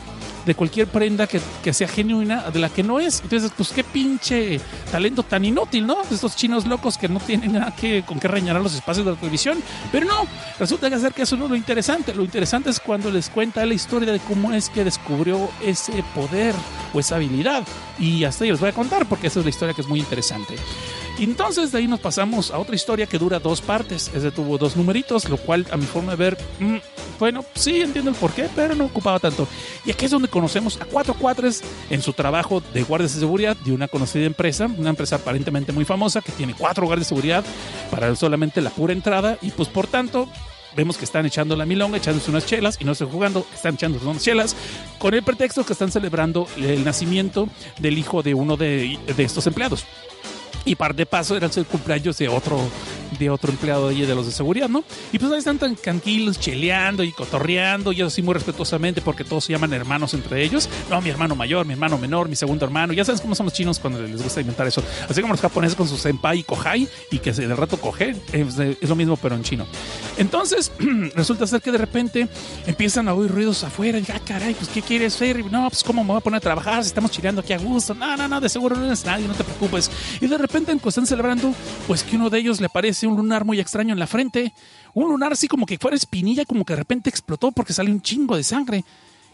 de 0.45 0.55
cualquier 0.55 0.87
prenda 0.87 1.27
que, 1.27 1.41
que 1.63 1.73
sea 1.73 1.89
genuina 1.89 2.51
de 2.51 2.59
la 2.59 2.69
que 2.69 2.83
no 2.83 3.01
es. 3.01 3.21
Entonces, 3.23 3.53
pues 3.57 3.71
qué 3.71 3.85
pinche 3.85 4.61
talento 4.91 5.23
tan 5.23 5.45
inútil, 5.45 5.87
¿no? 5.87 5.99
Estos 6.11 6.37
chinos 6.37 6.67
locos 6.67 6.99
que 6.99 7.09
no 7.09 7.21
tienen 7.21 7.53
nada 7.53 7.75
que, 7.75 8.03
con 8.03 8.21
qué 8.21 8.29
rellenar 8.29 8.63
los 8.63 8.75
espacios 8.75 9.07
de 9.07 9.13
la 9.13 9.19
televisión. 9.19 9.63
Pero 9.91 10.07
no, 10.07 10.27
resulta 10.59 10.89
que 10.89 10.97
hacer 10.97 11.13
que 11.13 11.23
eso 11.23 11.37
no 11.37 11.45
es 11.45 11.51
lo 11.51 11.57
interesante. 11.57 12.15
Lo 12.15 12.25
interesante 12.25 12.71
es 12.71 12.81
cuando 12.81 13.11
les 13.11 13.29
cuenta 13.29 13.65
la 13.65 13.75
historia 13.75 14.13
de 14.13 14.21
cómo 14.21 14.53
es 14.53 14.69
que 14.69 14.85
descubrió 14.85 15.51
ese 15.63 16.05
poder 16.15 16.55
o 16.93 17.01
esa 17.01 17.17
habilidad. 17.17 17.65
Y 17.99 18.25
hasta 18.25 18.45
ahí 18.45 18.51
les 18.51 18.61
voy 18.61 18.69
a 18.69 18.73
contar 18.73 19.07
porque 19.07 19.29
esa 19.29 19.41
es 19.41 19.47
la 19.47 19.51
historia 19.51 19.75
que 19.75 19.81
es 19.81 19.89
muy 19.89 20.01
interesante. 20.01 20.57
Entonces 21.19 21.71
de 21.71 21.79
ahí 21.79 21.87
nos 21.87 22.01
pasamos 22.01 22.51
a 22.51 22.59
otra 22.59 22.75
historia 22.75 23.07
que 23.07 23.19
dura 23.19 23.39
dos 23.39 23.61
partes. 23.61 24.11
Ese 24.15 24.31
tuvo 24.31 24.59
dos 24.59 24.77
numeritos, 24.77 25.29
lo 25.29 25.37
cual 25.37 25.67
a 25.71 25.77
mi 25.77 25.87
forma 25.87 26.13
de 26.13 26.17
ver, 26.17 26.39
mm, 26.59 26.77
bueno, 27.19 27.45
sí 27.55 27.81
entiendo 27.81 28.11
el 28.11 28.17
porqué, 28.17 28.49
pero 28.55 28.75
no 28.75 28.87
ocupaba 28.87 29.21
tanto. 29.21 29.47
Y 29.85 29.91
aquí 29.91 30.07
es 30.07 30.11
donde 30.11 30.29
conocemos 30.29 30.81
a 30.81 30.85
cuatro 30.85 31.15
cuatres 31.15 31.63
en 31.89 32.03
su 32.03 32.13
trabajo 32.13 32.63
de 32.73 32.83
guardias 32.83 33.15
de 33.15 33.21
seguridad 33.21 33.57
de 33.57 33.73
una 33.73 33.89
conocida 33.89 34.25
empresa, 34.25 34.67
una 34.67 34.91
empresa 34.91 35.17
aparentemente 35.17 35.73
muy 35.73 35.85
famosa 35.85 36.21
que 36.21 36.33
tiene 36.33 36.55
cuatro 36.55 36.87
guardias 36.87 37.07
de 37.09 37.15
seguridad 37.15 37.45
para 37.91 38.15
solamente 38.17 38.61
la 38.61 38.71
pura 38.71 38.93
entrada 38.93 39.39
y 39.41 39.51
pues 39.51 39.69
por 39.69 39.87
tanto 39.87 40.29
vemos 40.75 40.97
que 40.99 41.05
están 41.05 41.25
echando 41.25 41.55
la 41.55 41.65
milonga, 41.65 41.99
echándose 41.99 42.31
unas 42.31 42.47
chelas 42.47 42.77
y 42.81 42.85
no 42.85 42.93
están 42.93 43.09
jugando, 43.09 43.47
están 43.55 43.75
echándose 43.75 44.05
unas 44.05 44.23
chelas 44.23 44.57
con 44.99 45.15
el 45.15 45.23
pretexto 45.23 45.65
que 45.65 45.73
están 45.73 45.93
celebrando 45.93 46.49
el 46.57 46.85
nacimiento 46.85 47.49
del 47.79 47.97
hijo 47.97 48.25
de 48.25 48.35
uno 48.35 48.57
de 48.57 48.99
estos 49.17 49.47
empleados. 49.47 49.85
Y 50.65 50.75
par 50.77 50.95
de 50.95 51.07
paso 51.07 51.37
era 51.37 51.49
el 51.55 51.67
cumpleaños 51.67 52.17
de 52.19 52.29
otro, 52.29 52.59
de 53.19 53.31
otro 53.31 53.51
empleado 53.51 53.89
de, 53.89 54.07
de 54.07 54.15
los 54.15 54.27
de 54.27 54.33
seguridad, 54.33 54.69
¿no? 54.69 54.85
Y 55.13 55.19
pues 55.19 55.31
ahí 55.33 55.39
están 55.39 55.59
tan 55.59 55.77
tranquilos, 55.77 56.39
cheleando 56.39 57.03
y 57.03 57.13
cotorreando, 57.13 57.93
y 57.93 58.03
así 58.03 58.23
muy 58.23 58.35
respetuosamente, 58.35 59.01
porque 59.01 59.25
todos 59.25 59.45
se 59.45 59.53
llaman 59.53 59.73
hermanos 59.73 60.15
entre 60.15 60.43
ellos. 60.43 60.69
No, 60.91 61.01
mi 61.01 61.11
hermano 61.11 61.35
mayor, 61.35 61.67
mi 61.67 61.73
hermano 61.73 61.99
menor, 61.99 62.29
mi 62.29 62.37
segundo 62.37 62.65
hermano. 62.65 62.93
Ya 62.93 63.05
sabes 63.05 63.21
cómo 63.21 63.35
son 63.35 63.47
los 63.47 63.53
chinos 63.53 63.79
cuando 63.79 64.01
les 64.03 64.23
gusta 64.23 64.41
inventar 64.41 64.67
eso. 64.67 64.83
Así 65.09 65.21
como 65.21 65.33
los 65.33 65.41
japoneses 65.41 65.77
con 65.77 65.89
su 65.89 65.97
senpai 65.97 66.41
y 66.41 66.43
kohai, 66.43 66.89
y 67.11 67.19
que 67.19 67.33
de 67.33 67.55
rato 67.55 67.77
coge, 67.79 68.17
es, 68.33 68.59
es 68.59 68.89
lo 68.89 68.97
mismo, 68.97 69.17
pero 69.17 69.35
en 69.35 69.43
chino. 69.43 69.67
Entonces, 70.17 70.73
resulta 71.15 71.47
ser 71.47 71.61
que 71.61 71.73
de 71.73 71.79
repente 71.79 72.29
empiezan 72.67 73.09
a 73.09 73.15
oír 73.15 73.31
ruidos 73.31 73.65
afuera. 73.65 73.99
Y, 73.99 74.05
ah, 74.13 74.21
caray, 74.25 74.55
pues, 74.55 74.69
¿qué 74.69 74.83
quieres 74.83 75.15
hacer? 75.15 75.45
No, 75.51 75.69
pues, 75.69 75.83
¿cómo 75.83 76.03
me 76.03 76.09
voy 76.09 76.19
a 76.19 76.21
poner 76.21 76.39
a 76.39 76.41
trabajar 76.41 76.83
si 76.83 76.89
estamos 76.89 77.11
chileando 77.11 77.41
aquí 77.41 77.53
a 77.53 77.59
gusto? 77.59 77.95
No, 77.95 78.17
no, 78.17 78.29
no, 78.29 78.41
de 78.41 78.49
seguro 78.49 78.77
no 78.77 78.87
eres 78.87 79.05
nadie, 79.05 79.27
no 79.27 79.35
te 79.35 79.45
preocupes. 79.45 79.91
Y 80.21 80.27
de 80.27 80.39
repente, 80.39 80.73
cuando 80.73 80.89
están 80.89 81.07
celebrando, 81.07 81.53
pues 81.87 82.03
que 82.03 82.17
uno 82.17 82.31
de 82.31 82.39
ellos 82.39 82.61
le 82.61 82.67
aparece 82.67 83.04
un 83.07 83.17
lunar 83.17 83.45
muy 83.45 83.61
extraño 83.61 83.93
en 83.93 83.99
la 83.99 84.07
frente. 84.07 84.53
Un 84.95 85.09
lunar 85.09 85.33
así 85.33 85.49
como 85.49 85.67
que 85.67 85.79
fuera 85.79 85.97
espinilla, 85.97 86.45
como 86.45 86.65
que 86.65 86.73
de 86.73 86.79
repente 86.79 87.11
explotó 87.11 87.53
porque 87.53 87.73
sale 87.73 87.91
un 87.91 88.03
chingo 88.03 88.37
de 88.37 88.45
sangre. 88.45 88.85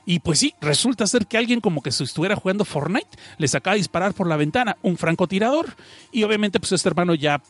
Y 0.07 0.21
pues 0.21 0.39
sí, 0.39 0.55
resulta 0.61 1.07
ser 1.07 1.27
que 1.27 1.39
alguien 1.39 1.61
como 1.61 1.83
que 1.83 1.93
si 1.93 2.04
estuviera 2.04 2.37
jugando 2.37 2.65
Fortnite, 2.65 3.09
le 3.39 3.49
sacaba 3.49 3.75
a 3.75 3.76
disparar 3.76 4.15
por 4.15 4.26
la 4.26 4.37
ventana 4.37 4.76
un 4.83 4.97
francotirador. 4.97 5.76
Y 6.11 6.23
obviamente 6.23 6.59
pues 6.59 6.73
este 6.73 6.89
hermano 6.89 7.15
ya 7.15 7.43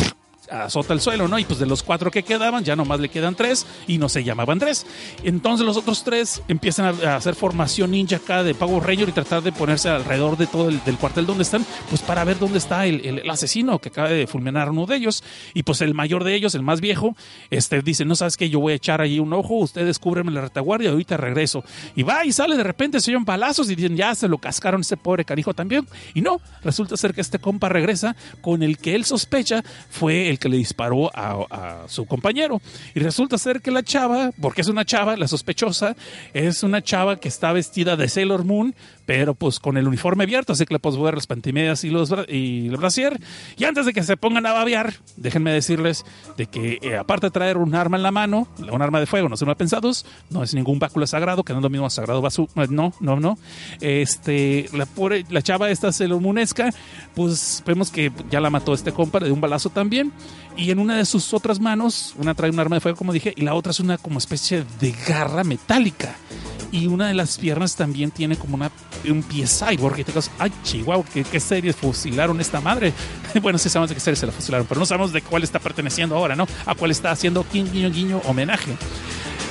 azota 0.50 0.92
el 0.92 1.00
suelo, 1.00 1.28
¿no? 1.28 1.38
Y 1.38 1.44
pues 1.44 1.58
de 1.58 1.66
los 1.66 1.82
cuatro 1.82 2.10
que 2.10 2.22
quedaban, 2.22 2.64
ya 2.64 2.76
nomás 2.76 3.00
le 3.00 3.08
quedan 3.08 3.34
tres 3.34 3.66
y 3.86 3.98
no 3.98 4.08
se 4.08 4.24
llamaban 4.24 4.58
tres. 4.58 4.86
Entonces 5.22 5.66
los 5.66 5.76
otros 5.76 6.04
tres 6.04 6.42
empiezan 6.48 6.86
a, 7.04 7.16
hacer 7.16 7.34
formación 7.34 7.92
ninja 7.92 8.16
acá 8.16 8.42
de 8.42 8.54
Power 8.54 8.82
Ranger 8.82 9.08
y 9.08 9.12
tratar 9.12 9.42
de 9.42 9.52
ponerse 9.52 9.88
alrededor 9.88 10.36
de 10.36 10.46
todo 10.46 10.68
el 10.68 10.96
cuartel 10.98 11.26
donde 11.26 11.42
están, 11.42 11.64
pues 11.88 12.02
para 12.02 12.24
ver 12.24 12.38
dónde 12.38 12.58
está 12.58 12.86
el, 12.86 13.28
asesino 13.30 13.78
que 13.78 13.88
acaba 13.88 14.08
de 14.08 14.26
fulminar 14.26 14.68
a 14.68 14.70
uno 14.70 14.86
de 14.86 14.96
ellos. 14.96 15.22
Y 15.54 15.62
pues 15.62 15.80
el 15.80 15.94
mayor 15.94 16.24
de 16.24 16.34
ellos, 16.34 16.54
el 16.54 16.62
más 16.62 16.80
viejo, 16.80 17.16
este 17.50 17.80
dice, 17.82 18.04
no 18.04 18.16
sabes 18.16 18.36
qué, 18.36 18.50
yo 18.50 18.60
voy 18.60 18.72
a 18.72 18.76
echar 18.76 19.00
ahí 19.00 19.18
un 19.18 19.32
ojo, 19.32 19.54
ustedes 19.54 19.98
cúbrenme 19.98 20.32
la 20.32 20.42
retaguardia 20.42 20.90
ahorita 20.90 21.16
regreso. 21.16 21.64
Y 21.94 22.02
va 22.02 22.24
y 22.24 22.32
sale, 22.32 22.56
de 22.56 22.64
repente 22.64 23.00
se 23.00 23.10
oyen 23.12 23.24
balazos 23.24 23.70
y 23.70 23.74
dicen, 23.74 23.96
ya 23.96 24.14
se 24.14 24.28
lo 24.28 24.38
cascaron 24.38 24.80
ese 24.80 24.96
pobre 24.96 25.24
canijo 25.24 25.54
también. 25.54 25.86
Y 26.14 26.20
no, 26.20 26.40
resulta 26.62 26.96
ser 26.96 27.14
que 27.14 27.20
este 27.20 27.38
compa 27.38 27.68
regresa 27.68 28.16
con 28.40 28.62
el 28.62 28.78
que 28.78 28.94
él 28.94 29.04
sospecha 29.04 29.62
fue 29.90 30.28
el 30.28 30.38
que 30.40 30.48
le 30.48 30.56
disparó 30.56 31.10
a, 31.14 31.84
su 31.86 32.06
compañero. 32.06 32.60
Y 32.94 33.00
resulta 33.00 33.38
ser 33.38 33.60
que 33.60 33.70
la 33.70 33.84
chava, 33.84 34.32
porque 34.40 34.62
es 34.62 34.68
una 34.68 34.84
chava, 34.84 35.16
la 35.16 35.28
sospechosa, 35.28 35.94
es 36.34 36.64
una 36.64 36.82
chava 36.82 37.20
que 37.20 37.28
está 37.28 37.52
vestida 37.52 37.96
de 37.96 38.08
Sailor 38.08 38.44
Moon, 38.44 38.74
pero 39.06 39.34
pues 39.34 39.60
con 39.60 39.76
el 39.76 39.86
uniforme 39.86 40.24
abierto, 40.24 40.52
así 40.52 40.64
que 40.66 40.74
le 40.74 40.80
puedes 40.80 41.00
ver 41.00 41.14
las 41.14 41.26
pantimedias 41.26 41.84
y 41.84 41.90
los 41.90 42.12
y 42.28 42.68
el 42.68 42.76
brasier. 42.76 43.20
Y 43.56 43.64
antes 43.64 43.86
de 43.86 43.92
que 43.92 44.02
se 44.02 44.16
pongan 44.16 44.46
a 44.46 44.52
babear, 44.52 44.94
déjenme 45.16 45.52
decirles 45.52 46.04
de 46.36 46.46
que 46.46 46.78
eh, 46.82 46.96
aparte 46.96 47.26
de 47.26 47.30
traer 47.30 47.56
un 47.56 47.74
arma 47.74 47.96
en 47.96 48.02
la 48.02 48.10
mano, 48.10 48.48
un 48.58 48.82
arma 48.82 49.00
de 49.00 49.06
fuego, 49.06 49.28
no 49.28 49.36
son 49.36 49.46
mal 49.46 49.56
pensados, 49.56 50.06
no 50.30 50.42
es 50.42 50.54
ningún 50.54 50.78
báculo 50.78 51.06
sagrado, 51.06 51.44
que 51.44 51.52
no 51.52 51.58
es 51.58 51.62
lo 51.62 51.70
mismo 51.70 51.90
sagrado 51.90 52.20
basu, 52.20 52.48
no, 52.68 52.92
no, 53.00 53.20
no. 53.20 53.38
Este, 53.80 54.68
la 54.72 54.86
la 55.28 55.42
chava 55.42 55.70
esta 55.70 55.92
celomunesca, 55.92 56.70
pues 57.14 57.62
vemos 57.66 57.90
que 57.90 58.12
ya 58.30 58.40
la 58.40 58.50
mató 58.50 58.74
este 58.74 58.92
compa 58.92 59.20
de 59.20 59.32
un 59.32 59.40
balazo 59.40 59.70
también. 59.70 60.12
Y 60.56 60.70
en 60.70 60.78
una 60.78 60.96
de 60.96 61.04
sus 61.06 61.32
otras 61.32 61.60
manos, 61.60 62.14
una 62.18 62.34
trae 62.34 62.50
un 62.50 62.60
arma 62.60 62.76
de 62.76 62.80
fuego, 62.80 62.98
como 62.98 63.12
dije, 63.12 63.32
y 63.36 63.42
la 63.42 63.54
otra 63.54 63.70
es 63.70 63.80
una 63.80 63.98
como 63.98 64.18
especie 64.18 64.64
de 64.78 64.92
garra 65.06 65.44
metálica 65.44 66.14
y 66.72 66.86
una 66.86 67.08
de 67.08 67.14
las 67.14 67.38
piernas 67.38 67.76
también 67.76 68.10
tiene 68.10 68.36
como 68.36 68.54
una, 68.54 68.70
un 69.08 69.22
pie 69.22 69.46
cyborg. 69.46 69.98
Y 69.98 70.04
te 70.04 70.12
quedas, 70.12 70.30
ay, 70.38 70.52
chihuahua, 70.62 71.04
¿qué, 71.12 71.24
qué 71.24 71.40
series 71.40 71.76
fusilaron 71.76 72.40
esta 72.40 72.60
madre? 72.60 72.92
bueno, 73.42 73.58
sí 73.58 73.68
sabemos 73.68 73.90
de 73.90 73.94
qué 73.94 74.00
serie 74.00 74.16
se 74.16 74.26
la 74.26 74.32
fusilaron, 74.32 74.66
pero 74.66 74.78
no 74.78 74.86
sabemos 74.86 75.12
de 75.12 75.22
cuál 75.22 75.42
está 75.42 75.58
perteneciendo 75.58 76.16
ahora, 76.16 76.36
¿no? 76.36 76.46
A 76.66 76.74
cuál 76.74 76.90
está 76.90 77.10
haciendo 77.10 77.44
guiño, 77.52 77.90
guiño, 77.90 78.20
homenaje. 78.24 78.76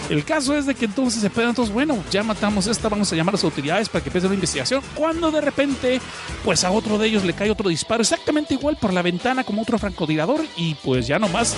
El 0.09 0.25
caso 0.25 0.57
es 0.57 0.65
de 0.65 0.73
que 0.73 0.85
entonces 0.85 1.21
se 1.21 1.29
pegan 1.29 1.53
todos, 1.53 1.71
bueno, 1.71 2.03
ya 2.09 2.23
matamos 2.23 2.65
esta, 2.65 2.89
vamos 2.89 3.13
a 3.13 3.15
llamar 3.15 3.33
a 3.33 3.37
las 3.37 3.43
autoridades 3.43 3.89
para 3.89 4.03
que 4.03 4.09
empiecen 4.09 4.31
la 4.31 4.35
investigación. 4.35 4.81
Cuando 4.95 5.29
de 5.29 5.39
repente, 5.39 6.01
pues 6.43 6.63
a 6.63 6.71
otro 6.71 6.97
de 6.97 7.07
ellos 7.07 7.23
le 7.23 7.33
cae 7.33 7.51
otro 7.51 7.69
disparo, 7.69 8.01
exactamente 8.01 8.55
igual 8.55 8.75
por 8.75 8.91
la 8.91 9.03
ventana 9.03 9.43
como 9.43 9.61
otro 9.61 9.77
francotirador, 9.77 10.43
y 10.57 10.73
pues 10.75 11.05
ya 11.05 11.19
nomás, 11.19 11.55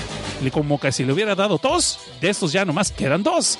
como 0.51 0.79
que 0.81 0.91
si 0.91 1.05
le 1.05 1.13
hubiera 1.13 1.33
dado 1.33 1.59
dos, 1.63 1.99
de 2.19 2.29
estos 2.29 2.51
ya 2.51 2.65
nomás 2.65 2.91
quedan 2.91 3.23
dos. 3.23 3.57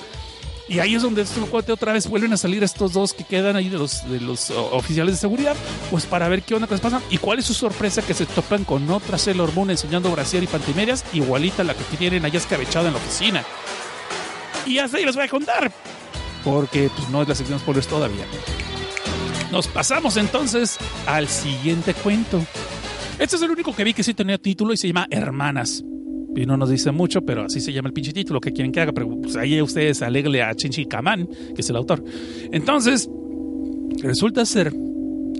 Y 0.68 0.78
ahí 0.78 0.94
es 0.94 1.02
donde 1.02 1.22
estos 1.22 1.48
cuate 1.48 1.72
otra 1.72 1.92
vez 1.92 2.06
vuelven 2.06 2.32
a 2.32 2.36
salir 2.36 2.62
estos 2.62 2.92
dos 2.92 3.12
que 3.14 3.24
quedan 3.24 3.56
ahí 3.56 3.68
de 3.68 3.78
los, 3.78 4.08
de 4.08 4.20
los 4.20 4.50
oficiales 4.50 5.16
de 5.16 5.20
seguridad, 5.20 5.56
pues 5.90 6.06
para 6.06 6.28
ver 6.28 6.42
qué 6.42 6.54
onda 6.54 6.66
que 6.66 6.74
les 6.74 6.80
pasa. 6.80 7.00
Y 7.10 7.18
cuál 7.18 7.38
es 7.38 7.46
su 7.46 7.54
sorpresa 7.54 8.02
que 8.02 8.14
se 8.14 8.26
topan 8.26 8.64
con 8.64 8.88
otra 8.90 9.18
Sailor 9.18 9.52
Moon 9.54 9.70
enseñando 9.70 10.10
brasier 10.10 10.42
y 10.42 10.46
pantimedias, 10.46 11.04
igualita 11.12 11.62
a 11.62 11.64
la 11.64 11.74
que 11.74 11.84
tienen 11.96 12.24
allá 12.24 12.38
escabechada 12.38 12.88
en 12.88 12.94
la 12.94 13.00
oficina. 13.00 13.44
Y 14.66 14.78
hasta 14.78 14.96
ahí 14.98 15.04
les 15.04 15.16
voy 15.16 15.24
a 15.24 15.28
contar, 15.28 15.72
porque 16.44 16.90
pues, 16.94 17.08
no 17.10 17.22
es 17.22 17.28
la 17.28 17.34
sección 17.34 17.58
spoilers 17.58 17.88
todavía. 17.88 18.24
Nos 19.50 19.68
pasamos 19.68 20.16
entonces 20.16 20.78
al 21.06 21.28
siguiente 21.28 21.94
cuento. 21.94 22.40
Este 23.18 23.36
es 23.36 23.42
el 23.42 23.50
único 23.50 23.74
que 23.74 23.84
vi 23.84 23.92
que 23.92 24.02
sí 24.02 24.14
tenía 24.14 24.38
título 24.38 24.72
y 24.72 24.76
se 24.76 24.88
llama 24.88 25.06
Hermanas. 25.10 25.84
y 26.34 26.46
no 26.46 26.56
nos 26.56 26.70
dice 26.70 26.90
mucho, 26.90 27.22
pero 27.22 27.44
así 27.44 27.60
se 27.60 27.72
llama 27.72 27.88
el 27.88 27.92
pinche 27.92 28.12
título, 28.12 28.40
que 28.40 28.52
quieren 28.52 28.72
que 28.72 28.80
haga? 28.80 28.92
Pero 28.92 29.20
pues, 29.20 29.36
ahí 29.36 29.60
ustedes 29.60 30.00
alegle 30.00 30.42
a 30.42 30.54
Chinchi 30.54 30.86
Kaman, 30.86 31.28
que 31.54 31.60
es 31.60 31.68
el 31.68 31.76
autor. 31.76 32.02
Entonces, 32.50 33.10
resulta 34.02 34.46
ser 34.46 34.72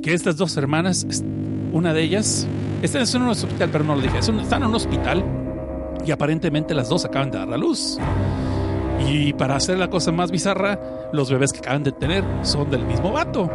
que 0.03 0.13
estas 0.13 0.37
dos 0.37 0.57
hermanas, 0.57 1.07
una 1.73 1.95
de 1.95 2.03
ellas, 2.03 2.47
están 2.83 3.07
en 3.15 3.23
un 3.23 3.29
hospital, 3.31 3.71
pero 3.73 3.85
no 3.85 3.95
lo 3.95 4.03
dije, 4.03 4.19
están 4.19 4.63
en 4.63 4.69
un 4.69 4.75
hospital 4.75 5.25
y 6.05 6.11
aparentemente 6.11 6.75
las 6.75 6.89
dos 6.89 7.05
acaban 7.05 7.31
de 7.31 7.39
dar 7.39 7.49
la 7.49 7.57
luz. 7.57 7.99
Y 9.01 9.33
para 9.33 9.57
hacer 9.57 9.79
la 9.79 9.91
cosa 9.91 10.13
más 10.13 10.31
bizarra, 10.31 10.79
los 11.13 11.31
bebés 11.31 11.53
que 11.53 11.59
acaban 11.59 11.83
de 11.83 11.93
tener 11.93 12.25
son 12.43 12.71
del 12.71 12.85
mismo 12.85 13.13
vato 13.13 13.51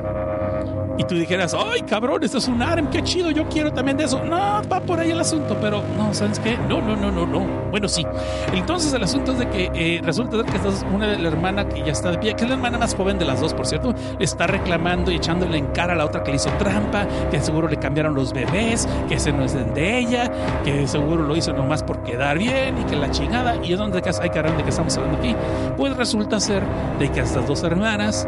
y 0.97 1.03
tú 1.03 1.15
dijeras, 1.15 1.53
ay 1.53 1.81
cabrón, 1.81 2.23
esto 2.23 2.39
es 2.39 2.47
un 2.47 2.61
harem, 2.61 2.89
qué 2.89 3.03
chido, 3.03 3.31
yo 3.31 3.47
quiero 3.47 3.71
también 3.71 3.97
de 3.97 4.05
eso. 4.05 4.23
No, 4.23 4.61
va 4.71 4.79
por 4.81 4.99
ahí 4.99 5.11
el 5.11 5.19
asunto, 5.19 5.57
pero 5.61 5.83
no, 5.95 6.13
¿sabes 6.13 6.39
qué? 6.39 6.57
No, 6.57 6.81
no, 6.81 6.95
no, 6.95 7.11
no, 7.11 7.25
no. 7.25 7.45
Bueno, 7.69 7.87
sí. 7.87 8.05
Entonces 8.53 8.93
el 8.93 9.03
asunto 9.03 9.33
es 9.33 9.39
de 9.39 9.49
que 9.49 9.71
eh, 9.73 10.01
resulta 10.03 10.43
que 10.43 10.57
esta 10.57 10.69
es 10.69 10.85
una 10.93 11.07
de 11.07 11.19
la 11.19 11.27
hermana 11.27 11.67
que 11.67 11.79
ya 11.79 11.91
está 11.91 12.11
de 12.11 12.17
pie, 12.17 12.35
que 12.35 12.43
es 12.43 12.49
la 12.49 12.55
hermana 12.55 12.77
más 12.77 12.95
joven 12.95 13.19
de 13.19 13.25
las 13.25 13.41
dos, 13.41 13.53
por 13.53 13.67
cierto, 13.67 13.93
está 14.19 14.47
reclamando 14.47 15.11
y 15.11 15.15
echándole 15.15 15.57
en 15.57 15.67
cara 15.67 15.93
a 15.93 15.95
la 15.95 16.05
otra 16.05 16.23
que 16.23 16.31
le 16.31 16.37
hizo 16.37 16.49
trampa, 16.57 17.07
que 17.29 17.39
seguro 17.41 17.67
le 17.67 17.77
cambiaron 17.77 18.15
los 18.15 18.33
bebés, 18.33 18.87
que 19.07 19.15
ese 19.15 19.31
no 19.31 19.43
es 19.43 19.53
de 19.53 19.97
ella, 19.97 20.31
que 20.63 20.87
seguro 20.87 21.23
lo 21.23 21.35
hizo 21.35 21.53
nomás 21.53 21.83
por 21.83 22.03
quedar 22.03 22.37
bien 22.37 22.77
y 22.79 22.83
que 22.85 22.95
la 22.95 23.11
chingada. 23.11 23.55
Y 23.63 23.73
es 23.73 23.79
donde 23.79 24.01
hay 24.21 24.29
caramba 24.29 24.57
de 24.57 24.63
que 24.63 24.69
estamos 24.69 24.95
hablando 24.97 25.19
aquí. 25.19 25.35
Pues 25.75 25.95
resulta 25.95 26.39
ser 26.39 26.63
de 26.99 27.11
que 27.11 27.19
estas 27.21 27.47
dos 27.47 27.63
hermanas 27.63 28.27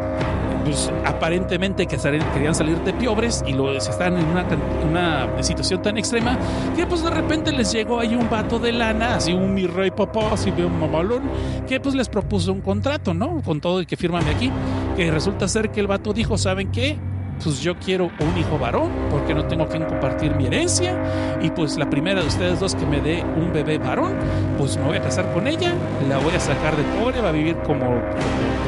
pues 0.64 0.90
aparentemente 1.04 1.86
que 1.86 1.96
querían 1.96 2.54
salir 2.54 2.78
de 2.78 2.92
piobres 2.92 3.42
y 3.46 3.52
lo, 3.52 3.72
están 3.72 4.18
en 4.18 4.26
una, 4.26 4.46
una, 4.88 5.42
situación 5.42 5.82
tan 5.82 5.96
extrema 5.96 6.38
que 6.76 6.86
pues 6.86 7.02
de 7.02 7.10
repente 7.10 7.52
les 7.52 7.72
llegó 7.72 8.00
ahí 8.00 8.14
un 8.14 8.28
vato 8.28 8.58
de 8.58 8.72
lana, 8.72 9.16
así 9.16 9.32
un 9.32 9.54
mi 9.54 9.66
rey 9.66 9.90
papá, 9.90 10.32
así 10.32 10.50
un 10.50 10.78
mamalón, 10.78 11.22
que 11.66 11.80
pues 11.80 11.94
les 11.94 12.08
propuso 12.08 12.52
un 12.52 12.60
contrato, 12.60 13.14
¿no? 13.14 13.42
Con 13.42 13.60
todo 13.60 13.80
el 13.80 13.86
que 13.86 13.96
firmame 13.96 14.30
aquí, 14.30 14.50
que 14.96 15.10
resulta 15.10 15.48
ser 15.48 15.70
que 15.70 15.80
el 15.80 15.86
vato 15.86 16.12
dijo, 16.12 16.36
¿saben 16.38 16.70
qué? 16.70 16.98
Pues 17.42 17.60
yo 17.60 17.76
quiero 17.78 18.10
un 18.20 18.38
hijo 18.38 18.58
varón 18.58 18.90
porque 19.10 19.34
no 19.34 19.44
tengo 19.46 19.66
quien 19.66 19.84
compartir 19.84 20.34
mi 20.34 20.46
herencia 20.46 21.38
y 21.40 21.50
pues 21.50 21.76
la 21.76 21.88
primera 21.88 22.20
de 22.20 22.26
ustedes 22.26 22.60
dos 22.60 22.74
que 22.74 22.86
me 22.86 23.00
dé 23.00 23.24
un 23.36 23.52
bebé 23.52 23.78
varón, 23.78 24.14
pues 24.58 24.76
me 24.76 24.84
voy 24.84 24.96
a 24.98 25.02
casar 25.02 25.32
con 25.32 25.46
ella, 25.46 25.72
la 26.08 26.18
voy 26.18 26.34
a 26.34 26.40
sacar 26.40 26.76
de 26.76 26.82
pobre, 26.98 27.20
va 27.20 27.30
a 27.30 27.32
vivir 27.32 27.56
como, 27.66 28.00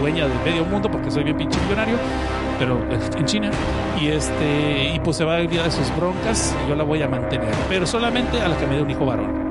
dueña 0.01 0.27
del 0.27 0.39
medio 0.45 0.65
mundo 0.65 0.91
porque 0.91 1.11
soy 1.11 1.25
bien 1.25 1.37
pinche 1.37 1.61
millonario, 1.61 1.97
pero 2.59 2.79
en 3.17 3.25
China 3.27 3.51
y 4.01 4.09
este 4.09 4.93
y 4.95 5.01
pues 5.01 5.17
se 5.17 5.25
va 5.25 5.37
a 5.37 5.41
vivir 5.41 5.63
de 5.63 5.71
sus 5.71 5.95
broncas 5.97 6.57
yo 6.69 6.75
la 6.75 6.85
voy 6.85 7.03
a 7.03 7.09
mantener, 7.09 7.55
pero 7.69 7.87
solamente 7.87 8.41
a 8.41 8.49
la 8.49 8.57
que 8.57 8.67
me 8.67 8.77
dé 8.77 8.83
un 8.83 8.91
hijo 8.91 9.05
varón. 9.05 9.51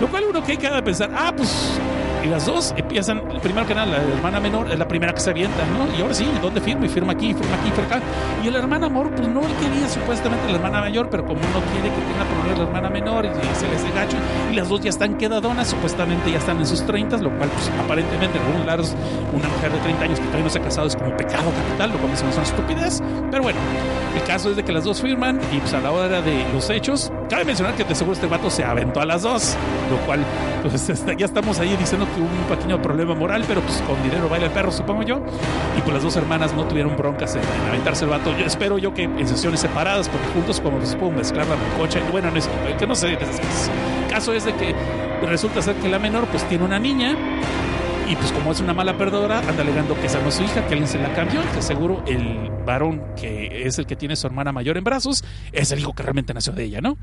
Lo 0.00 0.08
cual 0.08 0.24
uno 0.28 0.42
que 0.42 0.56
queda 0.56 0.76
de 0.76 0.82
pensar, 0.82 1.10
ah, 1.14 1.32
pues 1.36 1.78
y 2.24 2.28
las 2.28 2.46
dos 2.46 2.74
empiezan, 2.76 3.22
primero 3.42 3.66
que 3.66 3.74
nada, 3.74 3.86
la 3.86 3.96
hermana 3.96 4.40
menor 4.40 4.70
es 4.70 4.78
la 4.78 4.86
primera 4.86 5.12
que 5.12 5.20
se 5.20 5.30
avienta, 5.30 5.64
¿no? 5.66 5.96
Y 5.96 6.02
ahora 6.02 6.14
sí, 6.14 6.28
¿dónde 6.40 6.60
firma? 6.60 6.86
Y 6.86 6.88
firma 6.88 7.12
aquí, 7.12 7.34
firma 7.34 7.56
aquí, 7.56 7.70
firma 7.70 7.96
acá. 7.96 8.00
Y 8.42 8.48
el 8.48 8.56
hermano 8.56 8.86
amor, 8.86 9.10
pues 9.14 9.28
no 9.28 9.40
quería 9.40 9.88
supuestamente 9.88 10.46
la 10.48 10.56
hermana 10.56 10.80
mayor, 10.80 11.08
pero 11.10 11.24
como 11.24 11.40
no 11.40 11.60
quiere 11.72 11.88
que 11.88 12.00
tenga 12.02 12.24
problemas 12.24 12.58
la 12.58 12.64
hermana 12.64 12.90
menor 12.90 13.24
y, 13.24 13.28
se 13.56 13.68
les 13.68 13.94
gacho, 13.94 14.16
y 14.50 14.54
las 14.54 14.68
dos 14.68 14.80
ya 14.80 14.90
están 14.90 15.16
quedadonas, 15.16 15.68
supuestamente 15.68 16.30
ya 16.30 16.38
están 16.38 16.58
en 16.58 16.66
sus 16.66 16.84
30, 16.86 17.18
lo 17.18 17.30
cual, 17.36 17.48
pues 17.50 17.70
aparentemente, 17.82 18.38
en 18.38 18.44
algunos 18.44 18.66
lados, 18.66 18.94
una 19.32 19.48
mujer 19.48 19.72
de 19.72 19.78
30 19.78 20.04
años 20.04 20.18
que 20.18 20.26
todavía 20.26 20.44
no 20.44 20.50
se 20.50 20.58
ha 20.58 20.62
casado 20.62 20.86
es 20.86 20.96
como 20.96 21.16
pecado 21.16 21.50
capital, 21.50 21.90
lo 21.90 21.98
cual 21.98 22.12
es 22.12 22.22
una 22.22 22.42
estupidez. 22.42 23.02
Pero 23.30 23.42
bueno, 23.42 23.58
el 24.14 24.22
caso 24.24 24.50
es 24.50 24.56
de 24.56 24.64
que 24.64 24.72
las 24.72 24.84
dos 24.84 25.00
firman 25.00 25.40
y 25.52 25.58
pues 25.58 25.72
a 25.74 25.80
la 25.80 25.90
hora 25.90 26.20
de 26.20 26.44
los 26.52 26.68
hechos, 26.70 27.10
cabe 27.28 27.44
mencionar 27.44 27.74
que 27.74 27.84
de 27.84 27.94
seguro 27.94 28.14
este 28.14 28.26
vato 28.26 28.50
se 28.50 28.64
aventó 28.64 29.00
a 29.00 29.06
las 29.06 29.22
dos, 29.22 29.56
lo 29.90 29.96
cual, 30.06 30.20
pues 30.62 30.86
ya 31.18 31.26
estamos 31.26 31.58
ahí 31.58 31.76
diciendo 31.76 32.06
un 32.20 32.56
pequeño 32.56 32.80
problema 32.80 33.14
moral, 33.14 33.44
pero 33.46 33.60
pues 33.60 33.82
con 33.82 34.02
dinero 34.02 34.28
baila 34.28 34.46
el 34.46 34.52
perro, 34.52 34.70
supongo 34.70 35.02
yo. 35.02 35.20
Y 35.76 35.80
pues 35.80 35.94
las 35.94 36.02
dos 36.02 36.16
hermanas 36.16 36.54
no 36.54 36.64
tuvieron 36.66 36.96
broncas 36.96 37.34
en, 37.36 37.42
aventarse 37.68 38.04
el 38.04 38.10
vato. 38.10 38.36
Yo 38.38 38.46
espero 38.46 38.78
yo 38.78 38.94
que 38.94 39.04
en 39.04 39.26
sesiones 39.26 39.60
separadas, 39.60 40.08
porque 40.08 40.26
juntos 40.28 40.60
como 40.60 40.84
se 40.84 40.96
pueden 40.96 41.16
mezclar 41.16 41.46
la 41.46 41.56
coche. 41.78 42.00
Bueno, 42.10 42.28
en 42.28 42.36
eso, 42.36 42.50
que 42.78 42.86
no 42.86 42.94
sé. 42.94 43.12
El 43.12 43.18
caso 44.10 44.32
es 44.32 44.44
de 44.44 44.54
que 44.54 44.74
resulta 45.26 45.62
ser 45.62 45.76
que 45.76 45.88
la 45.88 45.98
menor 45.98 46.26
pues 46.26 46.44
tiene 46.48 46.64
una 46.64 46.78
niña 46.78 47.16
y 48.12 48.16
pues 48.16 48.30
como 48.30 48.52
es 48.52 48.60
una 48.60 48.74
mala 48.74 48.98
perdedora, 48.98 49.38
anda 49.38 49.62
alegando 49.62 49.94
que 49.94 50.04
esa 50.04 50.30
su 50.30 50.42
hija, 50.42 50.66
que 50.66 50.74
alguien 50.74 50.86
se 50.86 50.98
la 50.98 51.14
cambió, 51.14 51.40
que 51.54 51.62
seguro 51.62 52.04
el 52.06 52.50
varón 52.66 53.02
que 53.16 53.66
es 53.66 53.78
el 53.78 53.86
que 53.86 53.96
tiene 53.96 54.16
su 54.16 54.26
hermana 54.26 54.52
mayor 54.52 54.76
en 54.76 54.84
brazos 54.84 55.24
es 55.50 55.72
el 55.72 55.78
hijo 55.78 55.94
que 55.94 56.02
realmente 56.02 56.34
nació 56.34 56.52
de 56.52 56.64
ella, 56.64 56.82
¿no? 56.82 56.98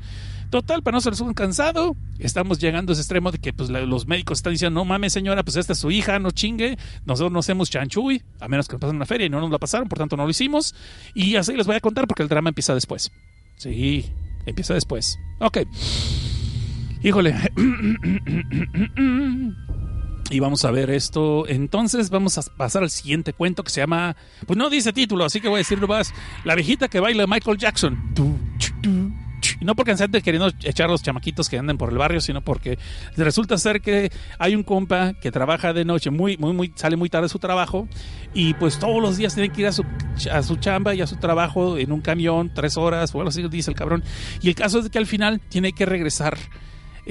Total, 0.50 0.84
para 0.84 0.96
no 0.96 1.00
ser 1.00 1.14
un 1.20 1.34
cansado, 1.34 1.96
estamos 2.20 2.60
llegando 2.60 2.90
a 2.90 2.92
ese 2.92 3.02
extremo 3.02 3.32
de 3.32 3.38
que 3.38 3.52
pues 3.52 3.70
los 3.70 4.06
médicos 4.06 4.38
están 4.38 4.52
diciendo, 4.52 4.78
no 4.78 4.84
mames 4.84 5.12
señora, 5.12 5.42
pues 5.42 5.56
esta 5.56 5.72
es 5.72 5.80
su 5.80 5.90
hija, 5.90 6.20
no 6.20 6.30
chingue, 6.30 6.78
nosotros 7.06 7.32
no 7.32 7.40
hacemos 7.40 7.70
chanchuy, 7.70 8.22
a 8.38 8.46
menos 8.46 8.68
que 8.68 8.74
nos 8.74 8.80
pasen 8.80 8.94
una 8.94 9.06
feria 9.06 9.26
y 9.26 9.30
no 9.30 9.40
nos 9.40 9.50
la 9.50 9.58
pasaron, 9.58 9.88
por 9.88 9.98
tanto 9.98 10.16
no 10.16 10.22
lo 10.22 10.30
hicimos. 10.30 10.76
Y 11.12 11.34
así 11.34 11.56
les 11.56 11.66
voy 11.66 11.74
a 11.74 11.80
contar 11.80 12.06
porque 12.06 12.22
el 12.22 12.28
drama 12.28 12.50
empieza 12.50 12.72
después. 12.72 13.10
Sí, 13.56 14.12
empieza 14.46 14.74
después. 14.74 15.18
Ok. 15.40 15.58
Híjole. 17.02 17.34
Y 20.30 20.38
vamos 20.38 20.64
a 20.64 20.70
ver 20.70 20.90
esto. 20.90 21.46
Entonces 21.48 22.08
vamos 22.08 22.38
a 22.38 22.42
pasar 22.56 22.82
al 22.82 22.90
siguiente 22.90 23.32
cuento 23.32 23.64
que 23.64 23.70
se 23.70 23.80
llama... 23.80 24.16
Pues 24.46 24.56
no 24.56 24.70
dice 24.70 24.92
título, 24.92 25.24
así 25.24 25.40
que 25.40 25.48
voy 25.48 25.56
a 25.56 25.58
decirlo 25.58 25.88
más. 25.88 26.14
La 26.44 26.54
viejita 26.54 26.88
que 26.88 27.00
baila 27.00 27.26
Michael 27.26 27.58
Jackson. 27.58 27.98
Y 29.60 29.64
no 29.64 29.74
porque 29.74 29.92
estén 29.92 30.10
queriendo 30.10 30.50
echar 30.62 30.88
los 30.88 31.02
chamaquitos 31.02 31.48
que 31.48 31.58
anden 31.58 31.78
por 31.78 31.90
el 31.90 31.98
barrio, 31.98 32.20
sino 32.20 32.42
porque 32.42 32.78
resulta 33.16 33.58
ser 33.58 33.80
que 33.80 34.10
hay 34.38 34.54
un 34.54 34.62
compa 34.62 35.14
que 35.14 35.30
trabaja 35.30 35.72
de 35.72 35.84
noche, 35.84 36.10
muy, 36.10 36.36
muy, 36.36 36.52
muy, 36.52 36.72
sale 36.74 36.96
muy 36.96 37.08
tarde 37.08 37.24
de 37.24 37.30
su 37.30 37.38
trabajo, 37.38 37.88
y 38.34 38.54
pues 38.54 38.78
todos 38.78 39.02
los 39.02 39.16
días 39.16 39.34
tiene 39.34 39.50
que 39.50 39.62
ir 39.62 39.66
a 39.66 39.72
su, 39.72 39.84
a 40.30 40.42
su 40.42 40.56
chamba 40.56 40.94
y 40.94 41.00
a 41.00 41.06
su 41.06 41.16
trabajo 41.16 41.78
en 41.78 41.92
un 41.92 42.00
camión, 42.00 42.52
tres 42.54 42.76
horas, 42.76 43.14
o 43.14 43.18
algo 43.18 43.30
así 43.30 43.46
dice 43.48 43.70
el 43.70 43.76
cabrón. 43.76 44.04
Y 44.42 44.48
el 44.48 44.54
caso 44.54 44.78
es 44.78 44.88
que 44.88 44.98
al 44.98 45.06
final 45.06 45.40
tiene 45.48 45.72
que 45.72 45.86
regresar 45.86 46.38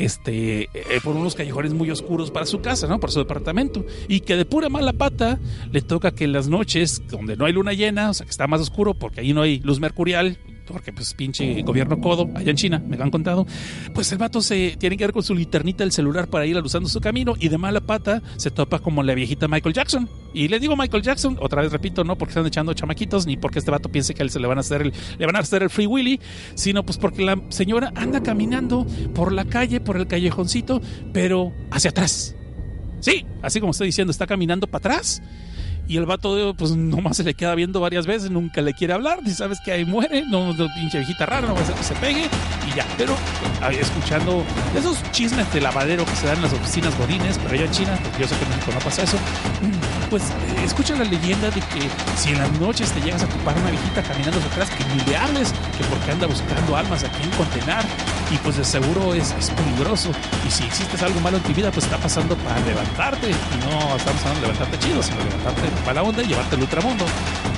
este, 0.06 0.64
eh, 0.74 1.00
por 1.04 1.16
unos 1.16 1.36
callejones 1.36 1.74
muy 1.74 1.92
oscuros 1.92 2.32
para 2.32 2.46
su 2.46 2.62
casa, 2.62 2.88
¿no? 2.88 3.00
Para 3.00 3.12
su 3.12 3.20
departamento. 3.20 3.86
Y 4.08 4.22
que 4.22 4.36
de 4.36 4.46
pura 4.46 4.70
mala 4.70 4.94
pata 4.94 5.40
le 5.72 5.82
toca 5.82 6.12
que 6.12 6.26
en 6.26 6.34
las 6.34 6.48
noches, 6.48 7.02
donde 7.10 7.36
no 7.36 7.46
hay 7.46 7.54
luna 7.54 7.74
llena, 7.74 8.10
o 8.10 8.14
sea, 8.14 8.26
que 8.26 8.32
está 8.32 8.48
más 8.48 8.62
oscuro 8.62 8.94
porque 8.94 9.22
ahí 9.22 9.34
no 9.34 9.42
hay 9.42 9.60
luz 9.60 9.80
mercurial, 9.80 10.38
porque 10.72 10.94
pues 10.94 11.14
pinche 11.14 11.62
gobierno 11.64 12.00
codo 12.00 12.30
allá 12.36 12.52
en 12.52 12.56
China, 12.56 12.84
me 12.86 12.96
lo 12.96 13.04
han 13.04 13.12
contado, 13.12 13.46
pues 13.94 14.12
el 14.12 14.18
vato 14.18 14.42
se 14.42 14.76
tiene 14.78 14.98
que 14.98 15.04
ir 15.04 15.12
con 15.12 15.24
su 15.24 15.34
linternita 15.36 15.84
del 15.84 15.92
celular 15.92 16.28
para 16.28 16.46
ir 16.46 16.56
aluzando 16.56 16.88
su 16.88 17.02
camino 17.02 17.34
y 17.40 17.50
de 17.50 17.58
mala 17.58 17.82
pata 17.82 18.22
se 18.38 18.52
topa 18.52 18.80
como 18.80 19.04
la 19.04 19.14
viejita 19.14 19.48
Michael 19.48 19.74
Jackson. 19.74 20.10
Y 20.34 20.48
le 20.48 20.60
digo 20.60 20.76
Michael 20.76 21.02
Jackson, 21.02 21.38
otra 21.42 21.62
vez 21.62 21.72
repito, 21.72 22.04
no 22.04 22.18
porque 22.18 22.32
están 22.32 22.46
echando 22.46 22.74
chamaquitos, 22.74 23.26
ni 23.26 23.36
porque 23.36 23.60
este 23.60 23.72
vato 23.72 23.90
piense 23.90 24.14
que 24.14 24.30
se 24.30 24.40
le 24.40 24.48
van 24.48 24.58
a 24.58 24.62
hacer 24.62 24.84
el, 24.84 24.94
le 25.18 25.26
van 25.26 25.36
a 25.36 25.40
hacer 25.40 25.64
el 25.64 25.70
free 25.70 25.88
willy, 25.88 26.20
sino 26.54 26.84
pues 26.84 26.98
porque 26.98 27.24
la 27.24 27.42
señora 27.50 27.92
anda 27.96 28.22
caminando 28.22 28.86
por 29.16 29.32
la 29.32 29.46
calle, 29.46 29.80
por 29.80 29.98
el 29.98 30.08
callejoncito, 30.08 30.82
pero 31.14 31.52
hacia 31.72 31.90
atrás. 31.90 32.36
Sí, 33.00 33.26
así 33.42 33.60
como 33.60 33.72
estoy 33.72 33.88
diciendo, 33.88 34.12
está 34.12 34.28
caminando 34.28 34.68
para 34.68 34.94
atrás 34.94 35.22
y 35.90 35.98
el 35.98 36.06
vato, 36.06 36.54
pues 36.56 36.76
nomás 36.76 37.18
se 37.18 37.24
le 37.24 37.34
queda 37.34 37.56
viendo 37.56 37.80
varias 37.80 38.06
veces, 38.06 38.30
nunca 38.30 38.62
le 38.62 38.76
quiere 38.76 38.94
hablar, 38.94 39.24
ni 39.24 39.32
sabes 39.32 39.60
que 39.60 39.72
ahí 39.72 39.86
muere, 39.86 40.24
no, 40.30 40.56
pinche 40.76 41.00
viejita 41.00 41.26
rara, 41.26 41.48
no 41.48 41.56
va 41.56 41.62
a 41.62 41.66
ser 41.66 41.74
que 41.74 41.84
se 41.84 41.96
pegue 41.96 42.30
y 42.72 42.76
ya. 42.76 42.86
Pero 42.96 43.16
escuchando 43.72 44.44
esos 44.78 45.02
chismes 45.12 45.52
de 45.52 45.62
lavadero 45.62 46.06
que 46.06 46.16
se 46.16 46.28
dan 46.28 46.36
en 46.36 46.44
las 46.44 46.54
oficinas 46.54 46.96
godines, 46.96 47.40
pero 47.40 47.56
allá 47.56 47.66
en 47.66 47.72
China, 47.72 48.00
yo 48.20 48.28
sé 48.28 48.38
que 48.38 48.44
en 48.44 48.50
México 48.52 48.72
no 48.72 48.80
pasa 48.82 49.02
eso, 49.02 49.18
pues 50.12 50.22
eh, 50.22 50.64
escucha 50.64 50.96
la 50.96 51.06
leyenda 51.06 51.50
de 51.50 51.60
que 51.60 51.90
si 52.18 52.30
en 52.30 52.38
las 52.38 52.52
noches 52.60 52.92
te 52.92 53.02
llegas 53.02 53.24
a 53.24 53.26
ocupar 53.26 53.58
una 53.58 53.72
viejita 53.72 54.04
caminando 54.04 54.38
atrás, 54.52 54.70
que 54.70 54.84
ni 54.94 55.02
le 55.10 55.18
hables, 55.18 55.52
que 55.76 55.84
porque 55.86 56.12
anda 56.12 56.28
buscando 56.28 56.78
almas 56.78 57.04
a 57.04 57.10
quien 57.10 57.32
condenar 57.32 57.84
y 58.32 58.38
pues 58.38 58.58
de 58.58 58.64
seguro 58.64 59.14
es, 59.14 59.34
peligroso. 59.34 60.12
Y 60.48 60.52
si 60.52 60.64
existe 60.64 61.04
algo 61.04 61.20
malo 61.22 61.38
en 61.38 61.44
tu 61.44 61.54
vida, 61.54 61.72
pues 61.72 61.86
está 61.86 61.98
pasando 61.98 62.36
para 62.38 62.60
levantarte. 62.62 63.32
Y 63.32 63.66
no 63.66 63.96
estamos 63.96 64.22
hablando 64.22 64.42
de 64.42 64.54
levantarte 64.54 64.80
chido, 64.80 65.02
sino 65.02 65.18
levantarte 65.18 65.68
para 65.80 65.96
la 65.96 66.04
onda 66.04 66.24
y 66.24 66.28
llevarte 66.28 66.56
al 66.56 66.62
ultramundo. 66.62 67.06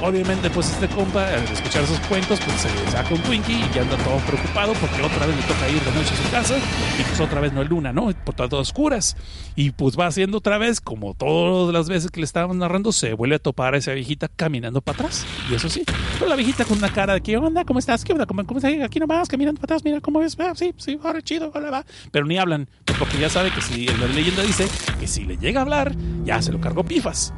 Obviamente, 0.02 0.50
pues 0.50 0.72
este 0.72 0.88
compa, 0.88 1.28
al 1.28 1.44
escuchar 1.44 1.84
esos 1.84 2.00
cuentos, 2.02 2.40
pues 2.44 2.62
se 2.62 2.92
saca 2.92 3.14
un 3.14 3.22
Twinkie 3.22 3.54
y 3.54 3.78
anda 3.78 3.96
todo 3.98 4.18
preocupado 4.26 4.74
porque 4.74 5.02
otra 5.02 5.28
vez 5.28 5.36
le 5.36 5.44
toca 5.44 5.70
ir 5.70 5.80
de 5.80 5.92
noche 5.92 6.14
a 6.14 6.18
su 6.18 6.32
casa 6.32 6.58
y 7.00 7.04
pues 7.04 7.20
otra 7.20 7.40
vez 7.40 7.54
no 7.54 7.62
hay 7.62 7.68
luna, 7.68 7.94
¿no? 7.94 8.12
Por 8.26 8.34
todas 8.34 8.54
oscuras. 8.54 9.16
Y 9.56 9.72
pues 9.72 10.00
va 10.00 10.08
haciendo 10.08 10.40
otra 10.40 10.58
vez, 10.58 10.82
como 10.82 11.14
todas 11.14 11.74
las 11.74 11.88
veces 11.88 12.10
que 12.10 12.20
le 12.20 12.26
estábamos 12.26 12.56
narrando, 12.56 12.92
se 12.92 13.14
vuelve 13.14 13.36
a 13.36 13.40
topar 13.40 13.76
a 13.76 13.78
esa 13.78 13.94
viejita 13.94 14.28
caminando 14.28 14.82
para 14.82 15.00
atrás. 15.00 15.26
Y 15.52 15.56
eso 15.56 15.70
sí, 15.70 15.84
pero 16.14 16.28
la 16.28 16.36
viejita 16.36 16.66
con 16.66 16.80
una 16.80 16.92
cara 16.92 17.14
de 17.14 17.22
¿qué 17.22 17.38
onda? 17.38 17.64
¿Cómo 17.64 17.78
estás? 17.78 18.04
¿Qué 18.04 18.14
onda? 18.14 18.26
¿Cómo, 18.26 18.44
cómo 18.46 18.58
estás? 18.58 18.74
Aquí 18.84 19.00
nomás, 19.00 19.28
caminando 19.28 19.62
para 19.62 19.76
atrás, 19.76 19.84
mira 19.86 20.02
cómo 20.02 20.20
ves. 20.20 20.36
Ah, 20.40 20.54
sí, 20.56 20.74
sí, 20.78 21.00
ahora 21.04 21.22
chido, 21.22 21.52
ahora 21.54 21.70
va. 21.70 21.86
Pero 22.12 22.26
ni 22.26 22.38
hablan, 22.40 22.68
porque 22.98 23.20
ya 23.20 23.30
sabe 23.30 23.52
que 23.52 23.62
si 23.62 23.86
la 23.86 24.08
leyenda 24.08 24.42
dice 24.42 24.68
que 25.00 25.06
si 25.06 25.26
le 25.26 25.38
llega 25.38 25.60
a 25.60 25.64
hablar, 25.64 25.94
ya 26.24 26.42
se 26.42 26.52
lo 26.52 26.60
cargó 26.60 26.84
pifas. 26.84 27.34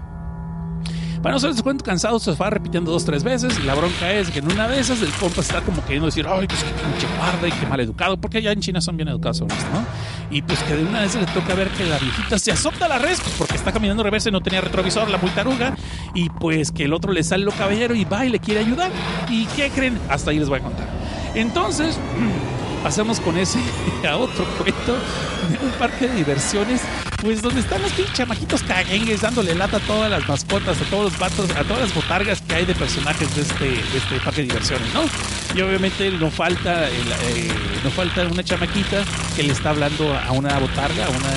Para 1.24 1.36
no 1.36 1.40
ser 1.40 1.64
cuento 1.64 1.86
cansado, 1.86 2.20
se 2.20 2.34
va 2.34 2.50
repitiendo 2.50 2.92
dos, 2.92 3.06
tres 3.06 3.24
veces. 3.24 3.64
La 3.64 3.74
bronca 3.76 4.12
es 4.12 4.30
que 4.30 4.40
en 4.40 4.52
una 4.52 4.68
de 4.68 4.82
esas 4.82 5.02
el 5.02 5.10
compa 5.12 5.40
está 5.40 5.62
como 5.62 5.82
queriendo 5.84 6.08
decir, 6.08 6.28
ay, 6.28 6.46
pues 6.48 6.62
qué 6.62 6.72
pinche 6.72 7.08
guarda 7.18 7.48
y 7.48 7.52
qué 7.54 7.66
mal 7.66 7.80
educado, 7.80 8.18
porque 8.18 8.40
allá 8.40 8.52
en 8.52 8.60
China 8.60 8.82
son 8.82 8.98
bien 8.98 9.08
educados 9.08 9.40
¿no? 9.40 9.48
Y 10.30 10.42
pues 10.42 10.62
que 10.64 10.76
de 10.76 10.84
una 10.84 11.00
vez 11.00 11.16
le 11.16 11.26
toca 11.28 11.56
ver 11.56 11.70
que 11.70 11.86
la 11.86 11.98
viejita 11.98 12.38
se 12.38 12.52
azota 12.52 12.90
la 12.90 13.00
res 13.00 13.22
pues, 13.22 13.36
porque 13.38 13.56
está 13.56 13.72
caminando 13.72 14.04
reversa 14.04 14.28
y 14.28 14.32
no 14.34 14.42
tenía 14.42 14.60
retrovisor, 14.60 15.10
la 15.10 15.18
muy 15.18 15.30
taruga. 15.32 15.78
Y 16.14 16.30
pues 16.30 16.74
que 16.74 16.84
el 16.84 16.94
otro 16.94 17.14
le 17.14 17.24
sale 17.24 17.46
lo 17.46 17.52
caballero 17.52 17.96
y 17.96 18.04
va 18.04 18.26
y 18.26 18.30
le 18.30 18.40
quiere 18.40 18.60
ayudar. 18.60 18.92
¿Y 19.30 19.46
qué 19.46 19.70
creen? 19.70 19.98
Hasta 20.10 20.32
ahí 20.32 20.40
les 20.40 20.50
voy 20.50 20.60
a 20.60 20.64
contar. 20.64 20.90
Entonces, 21.36 21.98
pasamos 22.84 23.22
con 23.22 23.38
ese 23.38 23.60
a 24.10 24.18
otro 24.18 24.44
cuento 24.58 24.98
de 25.50 25.66
un 25.66 25.72
parque 25.80 26.10
de 26.10 26.16
diversiones, 26.16 26.82
pues 27.24 27.42
donde 27.42 27.62
están 27.62 27.82
los 27.82 27.92
pinches 27.94 28.14
chamaquitos 28.14 28.62
caguengues 28.64 29.22
dándole 29.22 29.56
lata 29.56 29.78
a 29.78 29.80
todas 29.80 30.12
las 30.12 30.28
mascotas, 30.28 30.80
a 30.82 30.86
todos 30.90 31.06
los 31.06 31.20
vatos, 31.20 31.50
a 31.52 31.64
todas 31.64 31.84
las 31.84 31.96
botargas 31.96 32.42
que 32.42 32.56
hay 32.56 32.66
de 32.66 32.76
personajes 32.76 33.34
de 33.34 33.42
este, 33.42 33.74
este 33.98 34.20
parque 34.20 34.42
de 34.42 34.48
diversiones, 34.48 34.94
¿no? 34.94 35.04
Y 35.56 35.62
obviamente 35.62 36.12
no 36.12 36.30
falta, 36.30 36.90
el, 36.90 37.12
eh, 37.38 37.52
no 37.84 37.90
falta 37.92 38.28
una 38.28 38.44
chamaquita 38.44 39.04
que 39.36 39.44
le 39.44 39.54
está 39.54 39.70
hablando 39.70 40.14
a 40.14 40.32
una 40.34 40.60
botarga, 40.60 41.06
a 41.06 41.10
una 41.10 41.32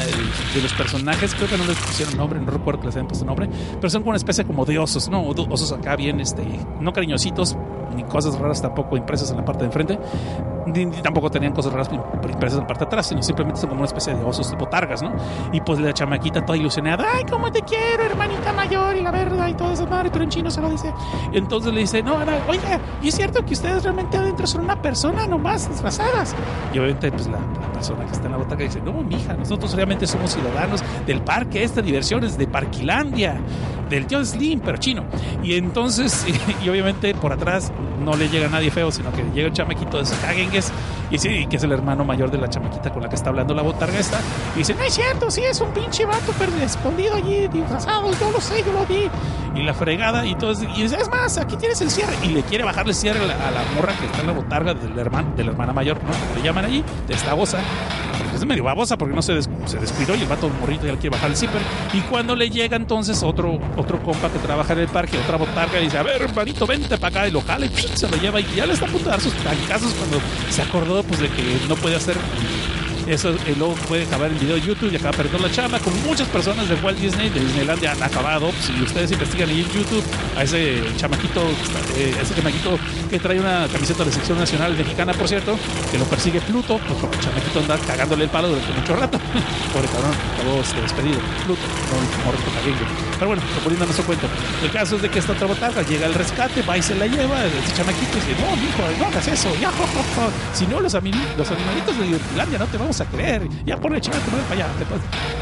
de 0.55 0.61
los 0.61 0.73
personajes, 0.73 1.35
creo 1.35 1.49
que 1.49 1.57
no 1.57 1.65
les 1.65 1.79
pusieron 1.79 2.17
nombre, 2.17 2.41
no 2.41 2.51
recuerdo 2.51 2.81
que 2.81 2.87
les 2.87 2.97
hayan 2.97 3.07
puesto 3.07 3.25
nombre, 3.25 3.49
pero 3.77 3.89
son 3.89 4.03
como 4.03 4.11
una 4.11 4.19
especie 4.19 4.45
como 4.45 4.65
de 4.65 4.79
osos, 4.79 5.09
¿no? 5.09 5.25
Osos 5.25 5.71
acá 5.73 5.95
bien, 5.95 6.21
este, 6.21 6.43
no 6.81 6.93
cariñositos, 6.93 7.57
ni 7.95 8.05
cosas 8.05 8.39
raras 8.39 8.61
tampoco 8.61 8.97
impresas 8.97 9.31
en 9.31 9.37
la 9.37 9.45
parte 9.45 9.61
de 9.61 9.67
enfrente, 9.67 9.99
ni, 10.67 10.87
tampoco 11.03 11.31
tenían 11.31 11.53
cosas 11.53 11.73
raras 11.73 11.91
impresas 11.93 12.55
en 12.55 12.61
la 12.61 12.67
parte 12.67 12.85
de 12.85 12.87
atrás, 12.87 13.07
sino 13.07 13.23
simplemente 13.23 13.61
son 13.61 13.71
como 13.71 13.81
una 13.81 13.87
especie 13.87 14.15
de 14.15 14.23
osos 14.25 14.51
tipo 14.51 14.67
targas, 14.67 15.03
¿no? 15.03 15.13
Y 15.53 15.61
pues 15.61 15.76
la 15.81 15.93
chamaquita 15.93 16.45
toda 16.45 16.59
ilusionada, 16.59 17.05
ay, 17.15 17.25
cómo 17.29 17.51
te 17.51 17.63
quiero, 17.63 18.05
hermanita 18.05 18.53
mayor, 18.53 18.97
y 18.97 19.03
la 19.03 19.11
verdad, 19.11 19.49
y 19.49 19.55
todo 19.55 19.73
eso, 19.73 19.87
madre, 19.87 20.11
pero 20.11 20.25
en 20.25 20.31
chino 20.31 20.51
se 20.51 20.61
lo 20.61 20.71
dice. 20.71 20.93
Entonces 21.33 21.73
le 21.73 21.81
dice, 21.81 22.03
no, 22.03 22.25
no, 22.25 22.33
oiga, 22.49 22.81
¿y 23.03 23.09
es 23.09 23.15
cierto 23.15 23.45
que 23.45 23.55
ustedes 23.55 23.83
realmente 23.83 24.17
adentro 24.17 24.47
son 24.47 24.63
una 24.63 24.81
persona 24.81 25.27
nomás 25.27 25.69
disfrazadas? 25.69 26.35
Y 26.73 26.79
obviamente, 26.79 27.11
pues 27.11 27.27
la, 27.27 27.39
persona 27.73 28.07
que 28.07 28.13
está 28.13 28.27
en 28.27 28.33
la 28.33 28.39
botaga 28.39 28.65
dice, 28.65 28.81
no, 28.81 28.93
mija, 28.93 29.35
nosotros 29.35 29.75
realmente 29.75 30.07
somos 30.07 30.33
ciudadanos 30.33 30.83
del 31.07 31.21
parque 31.21 31.63
este 31.63 31.83
de 31.83 31.87
diversiones 31.87 32.39
de 32.39 32.47
Parquilandia, 32.47 33.39
del 33.89 34.07
tío 34.07 34.25
Slim, 34.25 34.61
pero 34.61 34.79
chino. 34.79 35.05
Y 35.43 35.55
entonces, 35.55 36.27
y, 36.65 36.69
obviamente 36.69 37.15
por 37.15 37.33
atrás 37.33 37.73
no 38.05 38.17
le 38.17 38.29
llega 38.29 38.49
nadie 38.49 38.71
feo, 38.71 38.91
sino 38.91 39.13
que 39.13 39.23
llega 39.35 39.49
un 39.49 39.55
chamaquito 39.55 39.97
de 39.97 40.05
esos 40.05 40.19
caguengues 40.19 40.73
y 41.11 41.19
sí, 41.19 41.47
que 41.49 41.57
es 41.57 41.63
el 41.63 41.73
hermano 41.73 42.05
mayor 42.05 42.31
de 42.31 42.39
la 42.39 42.49
chamaquita 42.49 42.93
con 42.93 43.03
la 43.03 43.09
que 43.09 43.15
está 43.15 43.31
hablando 43.31 43.55
la 43.55 43.63
botarga 43.63 43.99
esta. 43.99 44.19
Y 44.55 44.59
dice, 44.59 44.75
no 44.75 44.83
es 44.83 44.95
cierto, 44.95 45.31
sí, 45.31 45.43
es 45.43 45.61
un 45.67 45.73
pinche 45.73 46.05
vato 46.05 46.33
escondido 46.63 47.15
allí, 47.15 47.49
disfrazado, 47.49 48.11
yo 48.19 48.31
lo 48.31 48.41
sé, 48.41 48.63
yo 48.65 48.73
lo 48.73 48.87
vi. 48.87 49.09
Y 49.55 49.63
la 49.63 49.73
fregada, 49.73 50.27
y 50.27 50.35
todo, 50.35 50.53
y 50.53 50.83
dice, 50.83 50.97
es 51.01 51.09
más, 51.09 51.39
aquí 51.39 51.57
tienes 51.57 51.81
el 51.81 51.91
cierre. 51.91 52.15
Y 52.23 52.29
le 52.29 52.43
quiere 52.43 52.65
bajarle 52.65 52.93
el 52.93 52.97
cierre 52.97 53.21
a 53.21 53.27
la, 53.27 53.35
a 53.35 53.51
la 53.51 53.63
morra 53.75 53.95
que 53.99 54.07
está 54.07 54.21
en 54.21 54.27
la 54.27 54.33
botarga 54.35 54.75
del 54.75 54.99
hermano, 54.99 55.35
de 55.35 55.45
la 55.45 55.51
hermana 55.53 55.73
mayor, 55.73 55.99
¿no? 56.03 56.11
Le 56.37 56.43
llaman 56.43 56.67
allí, 56.67 56.85
de 57.09 57.15
esta 57.15 57.33
bosa. 57.35 57.59
Es 58.35 58.45
medio 58.45 58.65
babosa 58.65 58.99
porque 58.99 59.15
no 59.15 59.23
se, 59.23 59.33
des, 59.33 59.49
se 59.65 59.79
descuidó 59.79 60.15
y 60.15 60.21
el 60.21 60.29
vato 60.29 60.51
morrito 60.61 60.85
ya 60.85 60.93
le 60.93 60.99
quiere 60.99 61.17
bajar 61.17 61.31
el 61.31 61.37
zipper. 61.39 61.63
Y 61.95 62.01
cuando 62.01 62.37
le 62.37 62.51
llega 62.51 62.77
entonces 62.77 63.23
otro, 63.23 63.59
otro 63.77 63.99
compa 64.03 64.29
que 64.29 64.39
trabaja 64.39 64.75
en 64.75 64.81
el 64.81 64.89
parque, 64.89 65.17
otra 65.19 65.39
botarga, 65.39 65.79
dice, 65.79 65.97
a 65.97 66.03
ver, 66.03 66.21
hermanito, 66.21 66.67
vente 66.67 66.99
para 66.99 67.21
acá, 67.21 67.29
y 67.29 67.31
lo 67.31 67.41
jala 67.41 67.65
y 67.65 67.71
se 67.71 68.09
lo 68.09 68.17
lleva 68.19 68.39
y 68.41 68.47
ya 68.55 68.67
le 68.67 68.75
está 68.75 68.85
a 68.85 68.89
punto 68.89 69.07
de 69.07 69.11
dar 69.11 69.21
sus 69.23 69.33
casos 69.67 69.95
cuando 69.95 70.19
se 70.51 70.61
acordó 70.61 71.03
pues 71.03 71.21
de 71.21 71.29
que 71.31 71.61
no 71.67 71.77
puede 71.77 71.97
hacer 71.97 72.17
eso 73.07 73.31
eh, 73.31 73.55
luego 73.57 73.75
puede 73.89 74.05
acabar 74.05 74.31
en 74.31 74.39
video 74.39 74.57
de 74.57 74.63
YouTube 74.63 74.93
y 74.93 74.97
acaba 74.97 75.17
perdiendo 75.17 75.47
la 75.47 75.53
chamba, 75.53 75.79
como 75.79 75.97
muchas 75.99 76.29
personas 76.29 76.69
de 76.69 76.75
Walt 76.77 76.99
Disney, 76.99 77.29
de 77.31 77.41
Disneylandia 77.41 77.93
han 77.93 78.03
acabado. 78.03 78.51
Si 78.61 78.73
ustedes 78.83 79.13
investigan 79.13 79.49
ahí 79.49 79.61
en 79.61 79.71
YouTube 79.71 80.05
a 80.37 80.43
ese 80.43 80.83
chamaquito, 80.97 81.43
eh, 81.97 82.15
ese 82.21 82.35
chamaquito 82.35 82.79
que 83.09 83.19
trae 83.19 83.39
una 83.39 83.69
camiseta 83.73 84.05
de 84.05 84.13
sección 84.13 84.39
nacional 84.39 84.77
mexicana, 84.77 85.13
por 85.13 85.29
cierto, 85.29 85.59
que 85.91 85.99
lo 85.99 86.05
persigue 86.05 86.41
Pluto, 86.41 86.79
pues 86.79 87.15
el 87.15 87.21
chamaquito 87.21 87.61
anda 87.61 87.79
cagándole 87.87 88.25
el 88.25 88.31
palo 88.31 88.49
durante 88.49 88.73
mucho 88.73 88.97
rato. 88.97 89.19
Pobre 89.73 89.89
cabrón, 89.89 90.13
acabó 90.35 90.61
este, 90.61 90.81
despedido. 90.81 91.21
Pluto, 91.45 91.63
no 91.91 91.99
el 91.99 92.25
morrito 92.25 92.51
caguengue. 92.55 93.16
Pero 93.19 93.29
bueno, 93.29 93.43
poniendo 93.63 93.85
a 93.85 93.87
nuestro 93.87 94.07
cuento. 94.07 94.29
El 94.63 94.71
caso 94.71 94.97
es 94.97 95.03
de 95.03 95.09
que 95.09 95.19
esta 95.19 95.33
otra 95.33 95.47
botarga 95.47 95.83
llega 95.83 96.07
al 96.07 96.15
rescate, 96.15 96.63
va 96.63 96.77
y 96.77 96.83
se 96.83 96.95
la 96.95 97.07
lleva, 97.07 97.45
ese 97.45 97.75
chamaquito 97.75 98.15
dice, 98.15 98.35
no, 98.41 98.55
hijo, 98.57 98.99
no 98.99 99.07
hagas 99.07 99.29
eso, 99.29 99.55
ya, 99.61 99.71
jo, 99.79 99.85
jo, 99.87 100.31
si 100.53 100.67
no 100.67 100.81
los, 100.81 100.93
los 100.93 101.51
animalitos 101.51 101.99
de 101.99 102.05
Disneylandia 102.05 102.59
no 102.59 102.67
te 102.67 102.79
vamos 102.79 103.01
a 103.01 103.05
creer. 103.07 103.49
Ya 103.65 103.77
por 103.77 103.99
chingada, 104.01 104.25
te 104.25 104.31
para 104.31 104.53
allá. 104.53 104.67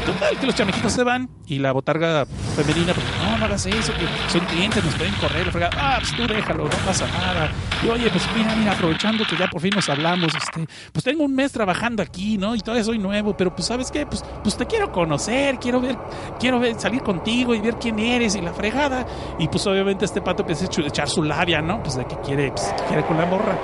Total, 0.05 0.37
que 0.37 0.45
los 0.45 0.55
chamaquitos 0.55 0.91
se 0.91 1.03
van 1.03 1.29
y 1.47 1.59
la 1.59 1.71
botarga 1.71 2.25
femenina, 2.55 2.93
pues, 2.93 3.05
no, 3.21 3.37
no 3.37 3.45
hagas 3.45 3.65
eso, 3.65 3.93
que 3.93 4.31
son 4.31 4.45
clientes, 4.47 4.83
nos 4.83 4.95
pueden 4.95 5.13
correr. 5.15 5.51
Frega, 5.51 5.69
ah, 5.77 5.97
pues 5.99 6.15
tú 6.15 6.27
déjalo, 6.27 6.63
no 6.63 6.77
pasa 6.85 7.07
nada. 7.07 7.51
Y 7.83 7.87
oye, 7.89 8.09
pues 8.09 8.23
mira, 8.35 8.55
mira, 8.55 8.71
aprovechando 8.71 9.25
que 9.25 9.35
ya 9.37 9.47
por 9.47 9.61
fin 9.61 9.71
nos 9.75 9.89
hablamos, 9.89 10.33
este, 10.35 10.67
pues 10.91 11.03
tengo 11.03 11.23
un 11.23 11.35
mes 11.35 11.51
trabajando 11.51 12.01
aquí, 12.01 12.37
¿no? 12.37 12.55
Y 12.55 12.59
todavía 12.59 12.83
soy 12.83 12.97
nuevo, 12.97 13.35
pero 13.35 13.55
pues, 13.55 13.67
¿sabes 13.67 13.91
qué? 13.91 14.05
Pues, 14.05 14.23
pues 14.43 14.57
te 14.57 14.65
quiero 14.65 14.91
conocer, 14.91 15.59
quiero 15.59 15.81
ver, 15.81 15.97
quiero 16.39 16.59
ver, 16.59 16.79
salir 16.79 17.01
contigo 17.01 17.53
y 17.53 17.59
ver 17.65 17.75
quién 17.75 17.99
eres 17.99 18.35
y 18.35 18.41
la 18.41 18.53
fregada. 18.53 19.05
Y 19.37 19.47
pues 19.47 19.65
obviamente 19.67 20.05
este 20.05 20.21
pato 20.21 20.43
empieza 20.43 20.65
a 20.65 20.87
echar 20.87 21.09
su 21.09 21.23
labia, 21.23 21.61
¿no? 21.61 21.81
Pues 21.81 21.95
de 21.95 22.05
que 22.05 22.15
quiere, 22.17 22.51
pues, 22.51 22.73
quiere 22.87 23.03
con 23.05 23.17
la 23.17 23.25
morra 23.25 23.55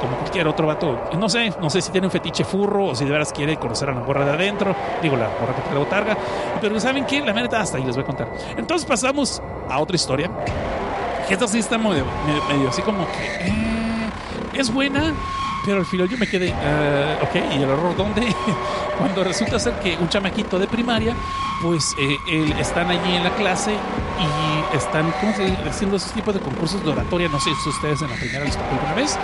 como 0.00 0.16
cualquier 0.16 0.48
otro 0.48 0.66
vato. 0.66 1.08
No 1.18 1.28
sé, 1.28 1.52
no 1.60 1.70
sé 1.70 1.80
si 1.80 1.90
tiene 1.90 2.06
un 2.06 2.10
fetiche 2.10 2.44
furro 2.44 2.86
o 2.86 2.94
si 2.94 3.04
de 3.04 3.10
veras 3.10 3.32
quiere 3.32 3.56
conocer 3.56 3.88
a 3.88 3.94
la 3.94 4.00
morra 4.00 4.24
de 4.24 4.32
adentro. 4.32 4.74
Digo, 5.02 5.16
la 5.16 5.28
morra 5.40 5.54
que 5.54 5.62
trae 5.62 5.78
botarga. 5.78 6.16
Pero 6.60 6.78
¿saben 6.80 7.04
qué? 7.06 7.20
La 7.20 7.32
neta, 7.32 7.60
hasta 7.60 7.78
ahí 7.78 7.84
les 7.84 7.94
voy 7.94 8.04
a 8.04 8.06
contar. 8.06 8.28
Entonces 8.56 8.86
pasamos 8.86 9.42
a 9.68 9.80
otra 9.80 9.96
historia. 9.96 10.30
Que 11.26 11.34
esta 11.34 11.48
sí 11.48 11.58
está 11.58 11.76
medio, 11.76 12.04
medio 12.48 12.68
así 12.68 12.82
como 12.82 13.06
que... 13.06 13.48
Eh, 13.48 14.10
es 14.54 14.72
buena, 14.72 15.12
pero 15.66 15.78
al 15.78 15.86
final 15.86 16.08
yo 16.08 16.16
me 16.16 16.28
quedé, 16.28 16.50
uh, 16.50 17.24
ok, 17.24 17.34
¿y 17.34 17.56
el 17.56 17.68
error 17.68 17.96
dónde? 17.96 18.22
Cuando 18.98 19.24
resulta 19.24 19.58
ser 19.58 19.74
que 19.80 19.96
un 19.96 20.08
chamaquito 20.08 20.60
de 20.60 20.68
primaria, 20.68 21.14
pues 21.60 21.94
eh, 21.98 22.16
él, 22.28 22.52
están 22.52 22.88
allí 22.88 23.16
en 23.16 23.24
la 23.24 23.34
clase 23.34 23.72
y 23.72 24.76
están 24.76 25.12
¿cómo 25.20 25.34
se 25.34 25.44
haciendo 25.68 25.96
esos 25.96 26.12
tipos 26.12 26.32
de 26.32 26.40
concursos 26.40 26.82
de 26.84 26.90
oratoria, 26.90 27.28
no 27.28 27.40
sé 27.40 27.50
si 27.62 27.68
ustedes 27.68 28.00
en 28.00 28.10
la 28.10 28.16
primera 28.16 28.44
les 28.44 28.56
tocó 28.56 28.70
alguna 28.70 28.94
vez, 28.94 29.18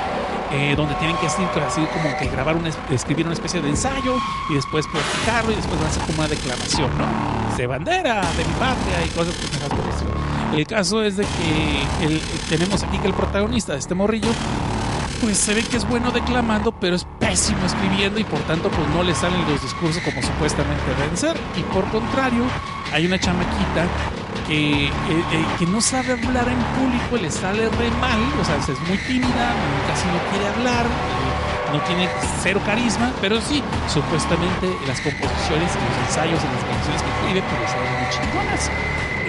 eh, 0.50 0.74
donde 0.76 0.96
tienen 0.96 1.16
que 1.18 1.26
así, 1.26 1.42
así 1.64 1.80
como 1.92 2.16
que 2.18 2.26
grabar, 2.26 2.56
escribir 2.90 3.24
una 3.24 3.34
especie 3.34 3.62
de 3.62 3.68
ensayo 3.68 4.16
y 4.50 4.54
después 4.54 4.86
practicarlo 4.88 5.52
y 5.52 5.54
después 5.54 5.76
van 5.76 5.86
a 5.86 5.90
hacer 5.90 6.02
como 6.02 6.18
una 6.18 6.28
declamación, 6.28 6.90
¿no? 6.98 7.56
De 7.56 7.66
bandera, 7.68 8.20
de 8.36 8.44
mi 8.44 8.52
patria 8.54 9.06
y 9.06 9.08
cosas 9.10 9.34
por 9.34 9.78
el 9.78 9.90
estilo. 9.90 10.10
El 10.56 10.66
caso 10.66 11.02
es 11.02 11.16
de 11.16 11.24
que 11.24 12.04
el, 12.04 12.20
tenemos 12.48 12.82
aquí 12.82 12.98
que 12.98 13.06
el 13.06 13.14
protagonista 13.14 13.74
de 13.74 13.78
este 13.78 13.94
morrillo 13.94 14.28
pues 15.22 15.38
se 15.38 15.54
ve 15.54 15.62
que 15.62 15.76
es 15.76 15.88
bueno 15.88 16.10
declamando, 16.10 16.72
pero 16.72 16.96
es 16.96 17.06
pésimo 17.20 17.64
escribiendo 17.64 18.18
y 18.18 18.24
por 18.24 18.40
tanto 18.40 18.68
pues 18.68 18.88
no 18.88 19.04
le 19.04 19.14
salen 19.14 19.40
los 19.48 19.62
discursos 19.62 20.02
como 20.02 20.20
supuestamente 20.20 20.82
deben 20.98 21.16
ser. 21.16 21.36
Y 21.56 21.62
por 21.72 21.88
contrario, 21.90 22.44
hay 22.92 23.06
una 23.06 23.18
chamaquita 23.20 23.86
que, 24.48 24.86
eh, 24.86 24.90
eh, 24.90 25.46
que 25.60 25.66
no 25.66 25.80
sabe 25.80 26.14
hablar 26.14 26.48
en 26.48 26.58
público, 26.74 27.22
le 27.22 27.30
sale 27.30 27.68
re 27.68 27.90
mal, 28.00 28.18
o 28.40 28.44
sea, 28.44 28.56
es 28.56 28.80
muy 28.88 28.98
tímida, 28.98 29.54
casi 29.86 30.06
no 30.08 30.18
quiere 30.30 30.48
hablar, 30.48 30.86
no 31.72 31.80
tiene 31.82 32.08
cero 32.42 32.60
carisma, 32.66 33.12
pero 33.20 33.40
sí, 33.40 33.62
supuestamente 33.86 34.74
las 34.88 35.00
composiciones 35.00 35.70
y 35.70 35.78
los 35.86 36.08
ensayos 36.08 36.40
y 36.42 36.48
las 36.50 36.64
canciones 36.66 37.00
que 37.00 37.10
escribe 37.10 37.42
pues 37.48 37.60
le 37.60 37.68
salen 37.68 37.94
muy 37.94 38.10
chingonas. 38.10 38.70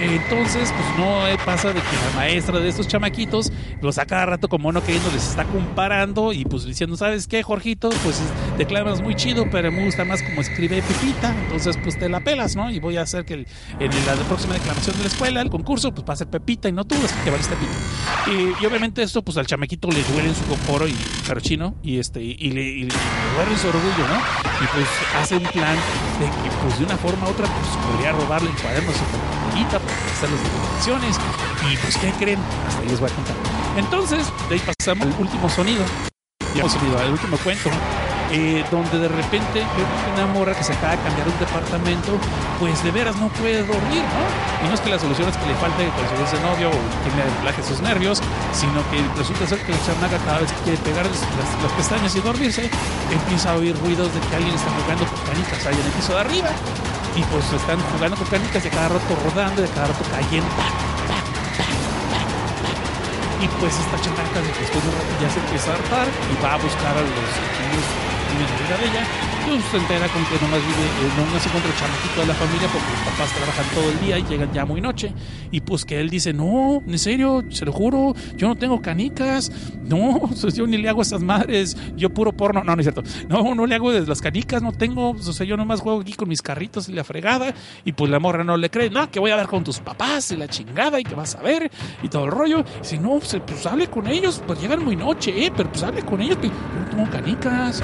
Entonces, 0.04 0.72
pues 0.72 0.98
no 0.98 1.22
pasa 1.44 1.68
de 1.68 1.80
que 1.80 1.96
la 2.10 2.16
maestra 2.16 2.60
de 2.60 2.68
estos 2.68 2.88
chamaquitos 2.88 3.52
los 3.80 3.98
a 3.98 4.06
cada 4.06 4.26
rato 4.26 4.48
como 4.48 4.72
no 4.72 4.82
queriendo 4.82 5.10
les 5.12 5.28
está 5.28 5.44
comparando 5.44 6.32
y 6.32 6.44
pues 6.44 6.64
diciendo, 6.64 6.96
¿sabes 6.96 7.26
qué, 7.26 7.42
Jorgito? 7.42 7.90
Pues 8.02 8.20
declaras 8.58 9.00
muy 9.00 9.14
chido, 9.14 9.46
pero 9.50 9.70
me 9.72 9.84
gusta 9.84 10.04
más 10.04 10.22
como 10.22 10.40
escribe 10.40 10.82
Pepita, 10.82 11.34
entonces 11.44 11.78
pues 11.82 11.98
te 11.98 12.08
la 12.08 12.20
pelas, 12.20 12.56
¿no? 12.56 12.70
Y 12.70 12.80
voy 12.80 12.96
a 12.96 13.02
hacer 13.02 13.24
que 13.24 13.34
en 13.34 14.06
la 14.06 14.14
próxima 14.28 14.54
declamación 14.54 14.96
de 14.96 15.02
la 15.02 15.08
escuela, 15.08 15.40
el 15.40 15.50
concurso, 15.50 15.92
pues 15.92 16.06
va 16.08 16.14
a 16.14 16.16
ser 16.16 16.28
Pepita 16.28 16.68
y 16.68 16.72
no 16.72 16.84
tú, 16.84 16.94
así 17.04 17.14
que 17.24 17.30
valiste 17.30 17.54
Pepita. 17.54 17.72
Y, 18.26 18.62
y, 18.62 18.66
obviamente 18.66 19.02
esto, 19.02 19.22
pues 19.22 19.36
al 19.36 19.46
chamaquito 19.46 19.88
le 19.90 20.02
duele 20.04 20.28
en 20.28 20.34
su 20.34 20.44
coporo 20.44 20.86
y 20.88 20.94
pero 21.26 21.40
chino 21.40 21.74
y 21.82 21.98
este 21.98 22.22
y, 22.22 22.36
y, 22.38 22.50
le, 22.50 22.62
y 22.62 22.82
le 22.84 22.94
duele 23.36 23.58
su 23.58 23.68
orgullo, 23.68 24.08
¿no? 24.08 24.18
Y 24.62 24.66
pues 24.72 24.86
hace 25.16 25.36
un 25.36 25.44
plan 25.44 25.76
de 26.20 26.26
que 26.26 26.56
pues 26.62 26.78
de 26.78 26.84
una 26.84 26.96
forma 26.96 27.26
u 27.26 27.30
otra 27.30 27.46
pues 27.46 27.86
podría 27.86 28.12
robarle 28.12 28.50
el 28.50 28.56
cuaderno 28.56 28.90
a 28.90 29.43
compañerita 29.54 29.76
hacer 29.76 30.30
las 30.30 30.42
declaraciones. 30.42 31.16
Y 31.70 31.76
pues, 31.76 31.96
¿qué 31.96 32.10
creen? 32.12 32.40
Hasta 32.66 32.80
ahí 32.80 32.88
les 32.88 33.00
voy 33.00 33.10
a 33.10 33.14
contar. 33.14 33.36
Entonces, 33.76 34.26
de 34.48 34.54
ahí 34.54 34.62
pasamos 34.78 35.06
al 35.06 35.20
último 35.20 35.48
sonido. 35.48 35.84
Ya 36.54 36.60
hemos 36.60 36.72
sonido 36.72 36.98
al 36.98 37.12
último 37.12 37.36
cuento. 37.38 37.70
Eh, 38.32 38.64
donde 38.70 38.98
de 38.98 39.06
repente 39.06 39.60
veo 39.60 39.86
una 40.14 40.26
morra 40.26 40.54
que 40.54 40.64
se 40.64 40.72
acaba 40.72 40.96
de 40.96 41.02
cambiar 41.02 41.28
un 41.28 41.38
departamento, 41.38 42.18
pues 42.58 42.82
de 42.82 42.90
veras 42.90 43.14
no 43.16 43.28
puede 43.28 43.58
dormir, 43.58 44.02
¿no? 44.02 44.64
Y 44.64 44.68
no 44.68 44.74
es 44.74 44.80
que 44.80 44.90
la 44.90 44.98
solución 44.98 45.28
es 45.28 45.36
que 45.36 45.46
le 45.46 45.54
falte 45.54 45.86
conseguirse 45.94 46.40
novio 46.42 46.70
o 46.70 46.72
que 46.72 47.14
le 47.14 47.22
relaje 47.38 47.62
sus 47.62 47.80
nervios, 47.80 48.20
sino 48.52 48.82
que 48.90 48.98
resulta 49.16 49.46
ser 49.46 49.60
que 49.60 49.72
la 49.72 49.78
chamaca 49.86 50.18
cada 50.24 50.40
vez 50.40 50.50
que 50.50 50.62
quiere 50.64 50.78
pegar 50.78 51.06
las, 51.06 51.20
las, 51.20 51.72
pestañas 51.76 52.16
y 52.16 52.20
dormirse, 52.22 52.70
empieza 53.12 53.52
a 53.52 53.56
oír 53.56 53.78
ruidos 53.78 54.12
de 54.12 54.20
que 54.20 54.34
alguien 54.34 54.54
está 54.54 54.70
jugando 54.82 55.04
con 55.04 55.20
canicas 55.26 55.66
ahí 55.66 55.78
en 55.78 55.86
el 55.86 55.92
piso 55.92 56.14
de 56.14 56.20
arriba 56.20 56.50
y 57.16 57.22
pues 57.24 57.44
están 57.52 57.78
jugando 57.92 58.16
con 58.16 58.26
canicas 58.26 58.66
a 58.66 58.70
cada 58.70 58.88
rato 58.88 59.16
rodando 59.24 59.64
a 59.64 59.68
cada 59.68 59.86
rato 59.88 60.04
cayendo. 60.10 60.50
Y 63.40 63.48
pues 63.60 63.74
esta 63.78 64.00
chamaca 64.00 64.40
después 64.40 64.82
de 64.82 64.88
un 64.88 64.94
rato 64.94 65.14
ya 65.20 65.30
se 65.30 65.38
empieza 65.40 65.70
a 65.70 65.74
hartar 65.74 66.08
y 66.08 66.42
va 66.42 66.54
a 66.54 66.56
buscar 66.56 66.96
a 66.96 67.00
los 67.00 67.10
niños, 67.10 67.86
de 68.68 68.76
de 68.78 68.90
ella 68.90 69.33
pues, 69.46 69.64
se 69.70 69.76
entera 69.76 70.08
con 70.08 70.24
que 70.24 70.34
nomás 70.44 70.60
vive, 70.60 70.84
eh, 70.84 71.32
no 71.32 71.38
se 71.40 71.48
encuentra 71.48 71.70
el 71.70 71.76
chamaquito 71.78 72.20
de 72.20 72.26
la 72.26 72.34
familia 72.34 72.68
porque 72.68 72.90
los 72.90 73.00
papás 73.12 73.32
trabajan 73.34 73.64
todo 73.74 73.90
el 73.90 74.00
día 74.00 74.18
y 74.18 74.24
llegan 74.24 74.52
ya 74.52 74.64
muy 74.64 74.80
noche. 74.80 75.12
Y 75.50 75.60
pues 75.60 75.84
que 75.84 76.00
él 76.00 76.10
dice, 76.10 76.32
no, 76.32 76.82
en 76.86 76.98
serio, 76.98 77.44
se 77.50 77.64
lo 77.64 77.72
juro, 77.72 78.14
yo 78.36 78.48
no 78.48 78.56
tengo 78.56 78.80
canicas, 78.80 79.50
no, 79.84 80.28
yo 80.54 80.66
ni 80.66 80.76
le 80.78 80.88
hago 80.88 81.02
esas 81.02 81.22
madres, 81.22 81.76
yo 81.96 82.10
puro 82.10 82.32
porno, 82.32 82.62
no, 82.64 82.74
no 82.74 82.80
es 82.80 82.84
cierto, 82.86 83.02
no, 83.28 83.54
no 83.54 83.66
le 83.66 83.74
hago 83.74 83.92
las 83.92 84.20
canicas, 84.20 84.62
no 84.62 84.72
tengo, 84.72 85.10
o 85.10 85.18
sea, 85.18 85.46
yo 85.46 85.56
nomás 85.56 85.80
juego 85.80 86.00
aquí 86.00 86.14
con 86.14 86.28
mis 86.28 86.42
carritos 86.42 86.88
y 86.88 86.92
la 86.92 87.04
fregada. 87.04 87.54
Y 87.84 87.92
pues 87.92 88.10
la 88.10 88.18
morra 88.18 88.44
no 88.44 88.56
le 88.56 88.70
cree, 88.70 88.90
no, 88.90 89.10
que 89.10 89.20
voy 89.20 89.30
a 89.30 89.36
ver 89.36 89.46
con 89.46 89.62
tus 89.64 89.78
papás 89.80 90.30
y 90.32 90.36
la 90.36 90.48
chingada 90.48 90.98
y 91.00 91.04
que 91.04 91.14
vas 91.14 91.34
a 91.34 91.42
ver 91.42 91.70
y 92.02 92.08
todo 92.08 92.24
el 92.24 92.30
rollo. 92.30 92.64
Y 92.82 92.84
si 92.84 92.98
no, 92.98 93.18
pues, 93.18 93.36
pues 93.46 93.66
hable 93.66 93.86
con 93.88 94.06
ellos, 94.08 94.42
pues 94.46 94.60
llegan 94.60 94.84
muy 94.84 94.96
noche, 94.96 95.46
eh, 95.46 95.52
pero 95.56 95.70
pues 95.70 95.82
hable 95.82 96.02
con 96.02 96.20
ellos, 96.20 96.36
pues, 96.40 96.50
yo 96.52 96.80
no 96.80 96.90
tengo 96.90 97.10
canicas. 97.10 97.82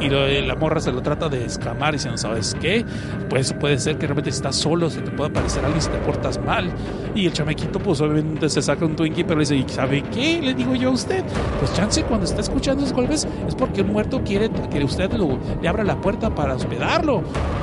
Y, 0.00 0.04
y 0.06 0.08
lo- 0.08 0.20
la 0.30 0.54
morra 0.54 0.80
se 0.80 0.89
lo 0.92 1.02
trata 1.02 1.28
de 1.28 1.44
escamar 1.44 1.92
diciendo, 1.92 2.18
¿sabes 2.18 2.56
qué? 2.60 2.84
Pues 3.28 3.52
puede 3.52 3.78
ser 3.78 3.96
que 3.96 4.06
realmente 4.06 4.30
estás 4.30 4.56
solo, 4.56 4.90
se 4.90 5.00
te 5.00 5.10
pueda 5.10 5.30
aparecer 5.30 5.64
alguien 5.64 5.82
si 5.82 5.90
te 5.90 5.98
portas 5.98 6.42
mal. 6.44 6.70
Y 7.14 7.26
el 7.26 7.32
chamequito, 7.32 7.78
pues 7.78 8.00
obviamente 8.00 8.48
se 8.48 8.62
saca 8.62 8.84
un 8.84 8.96
Twinkie, 8.96 9.24
pero 9.24 9.36
le 9.36 9.42
dice, 9.42 9.56
¿y 9.56 9.68
sabe 9.68 10.02
qué? 10.02 10.40
Le 10.42 10.54
digo 10.54 10.74
yo 10.74 10.90
a 10.90 10.92
usted, 10.92 11.24
pues 11.58 11.72
chance 11.74 12.02
cuando 12.04 12.26
está 12.26 12.40
escuchando 12.40 12.84
esos 12.84 12.94
golpes 12.94 13.26
es 13.46 13.54
porque 13.54 13.82
un 13.82 13.92
muerto 13.92 14.22
quiere 14.24 14.50
que 14.70 14.84
usted 14.84 15.10
le 15.60 15.68
abra 15.68 15.84
la 15.84 16.00
puerta 16.00 16.34
para 16.34 16.54
hospedarlo. 16.54 17.22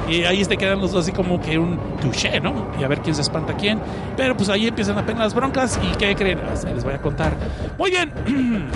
Y 0.10 0.24
ahí 0.24 0.44
te 0.46 0.58
quedan 0.58 0.80
los 0.80 0.92
dos 0.92 1.04
así 1.04 1.12
como 1.12 1.42
que 1.42 1.58
un 1.58 1.78
touché, 2.02 2.40
¿no? 2.40 2.72
Y 2.80 2.84
a 2.84 2.88
ver 2.88 3.02
quién 3.02 3.16
se 3.16 3.22
espanta 3.22 3.54
a 3.54 3.58
quién. 3.58 3.80
Pero 4.16 4.38
pues 4.38 4.50
ahí 4.50 4.68
empiezan 4.68 4.98
apenas 4.98 5.24
las 5.24 5.34
broncas. 5.34 5.80
¿Y 5.84 5.96
qué 5.98 6.16
creen? 6.16 6.40
Ah, 6.50 6.56
se 6.56 6.74
les 6.74 6.84
voy 6.84 6.94
a 6.94 7.02
contar. 7.02 7.34
Muy 7.78 7.92
bien. 7.92 8.12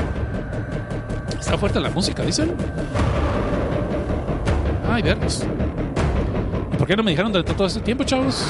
Está 1.40 1.58
fuerte 1.58 1.80
la 1.80 1.90
música, 1.90 2.24
dicen. 2.24 2.54
Ay, 4.92 5.02
verlos. 5.04 5.46
¿Y 6.74 6.76
por 6.76 6.86
qué 6.86 6.98
no 6.98 7.04
me 7.04 7.12
dijeron 7.12 7.32
durante 7.32 7.54
todo 7.54 7.66
este 7.66 7.80
tiempo, 7.80 8.04
chavos? 8.04 8.46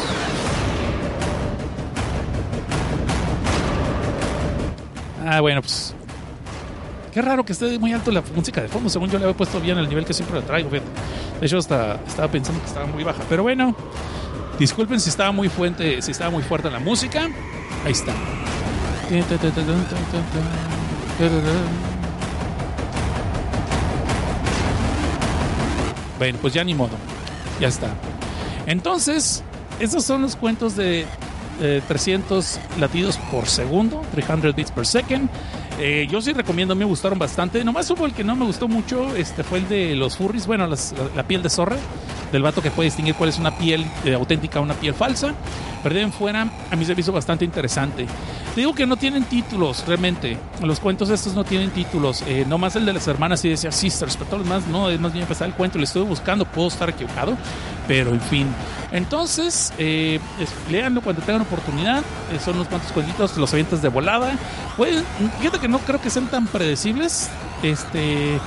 Ah, 5.24 5.40
bueno, 5.40 5.62
pues. 5.62 5.94
Qué 7.14 7.22
raro 7.22 7.46
que 7.46 7.54
esté 7.54 7.78
muy 7.78 7.94
alto 7.94 8.10
la 8.10 8.24
música 8.36 8.60
de 8.60 8.70
fondo. 8.70 8.90
Según 8.90 9.12
yo 9.12 9.20
le 9.20 9.26
había 9.26 9.38
puesto 9.38 9.62
bien 9.62 9.78
el 9.78 9.88
nivel 9.88 10.04
que 10.04 10.14
siempre 10.14 10.40
le 10.40 10.46
traigo. 10.46 10.72
fíjate. 10.72 10.90
De 11.40 11.46
hecho, 11.46 11.60
hasta 11.60 12.00
estaba 12.08 12.28
pensando 12.28 12.60
que 12.60 12.68
estaba 12.68 12.88
muy 12.88 13.04
baja. 13.04 13.22
Pero 13.30 13.44
bueno, 13.44 13.76
disculpen 14.58 15.00
si 15.00 15.10
estaba 15.10 15.32
muy 15.32 15.48
fuerte, 15.48 16.02
si 16.02 16.10
estaba 16.10 16.32
muy 16.32 16.42
fuerte 16.42 16.72
la 16.72 16.80
música. 16.80 17.30
Ahí 17.86 17.92
está. 17.92 18.14
Pues 26.42 26.54
ya 26.54 26.64
ni 26.64 26.76
modo. 26.76 26.92
Ya 27.60 27.68
está. 27.68 27.94
Entonces, 28.68 29.44
estos 29.80 30.06
son 30.06 30.22
los 30.22 30.36
cuentos 30.36 30.76
de 30.76 31.06
eh, 31.60 31.82
300 31.88 32.60
latidos 32.80 33.18
por 33.32 33.48
segundo, 33.48 34.04
300 34.12 34.56
beats 34.56 34.72
per 34.72 34.86
second. 34.86 35.30
Eh, 35.80 36.08
yo 36.12 36.22
sí 36.22 36.32
recomiendo, 36.34 36.76
me 36.76 36.86
gustaron 36.86 37.18
bastante. 37.18 37.64
Nomás 37.64 37.90
hubo 37.90 38.06
el 38.06 38.14
que 38.14 38.24
no 38.24 38.36
me 38.36 38.46
gustó 38.46 38.68
mucho, 38.68 39.16
este 39.16 39.44
fue 39.44 39.60
el 39.60 39.68
de 39.68 39.96
los 39.96 40.18
furries, 40.18 40.46
bueno, 40.46 40.70
la 41.16 41.24
piel 41.24 41.42
de 41.42 41.50
zorra, 41.50 41.78
del 42.32 42.42
vato 42.42 42.62
que 42.62 42.72
puede 42.72 42.88
distinguir 42.88 43.16
cuál 43.16 43.30
es 43.30 43.38
una 43.38 43.58
piel 43.58 43.86
eh, 44.06 44.14
auténtica 44.14 44.60
una 44.60 44.74
piel 44.74 44.94
falsa. 44.94 45.34
Pero 45.84 45.96
de 45.96 46.08
fuera, 46.12 46.48
a 46.70 46.76
mí 46.76 46.86
se 46.86 46.94
me 46.94 47.02
hizo 47.02 47.12
bastante 47.12 47.44
interesante. 47.44 48.06
Te 48.54 48.62
digo 48.62 48.76
que 48.76 48.86
no 48.86 48.98
tienen 48.98 49.24
títulos, 49.24 49.86
realmente. 49.88 50.38
Los 50.62 50.80
cuentos 50.80 51.10
estos 51.10 51.34
no 51.34 51.44
tienen 51.44 51.72
títulos. 51.72 52.22
Eh, 52.28 52.46
nomás 52.48 52.76
el 52.76 52.86
de 52.86 52.94
las 52.94 53.08
hermanas 53.08 53.44
y 53.46 53.50
decía 53.50 53.72
Sisters, 53.72 54.16
pero 54.18 54.30
todos 54.30 54.40
los 54.40 54.50
demás 54.50 54.68
no, 54.68 54.90
es 54.90 55.00
más 55.00 55.14
bien 55.14 55.24
empezar 55.24 55.48
el 55.48 55.54
cuento. 55.56 55.78
Le 55.78 55.86
estuve 55.86 56.04
buscando, 56.04 56.46
puedo 56.46 56.68
estar 56.68 56.90
equivocado, 56.90 57.38
pero 57.88 58.12
en 58.12 58.22
fin. 58.22 58.48
Entonces, 58.92 59.74
eh, 59.78 60.20
léanlo 60.70 61.02
cuando 61.02 61.22
tengan 61.22 61.42
oportunidad. 61.44 62.04
Eh, 62.32 62.40
son 62.44 62.56
unos 62.56 62.68
cuantos 62.68 62.92
cuentitos, 62.92 63.38
los 63.38 63.52
avientas 63.54 63.82
de 63.82 63.88
volada. 63.88 64.38
Pues, 64.78 65.02
fíjate 65.40 65.60
que 65.60 65.68
no 65.68 65.80
creo 65.80 66.02
que 66.02 66.10
sean 66.10 66.28
tan 66.28 66.46
predecibles. 66.48 67.30
Este, 67.64 68.40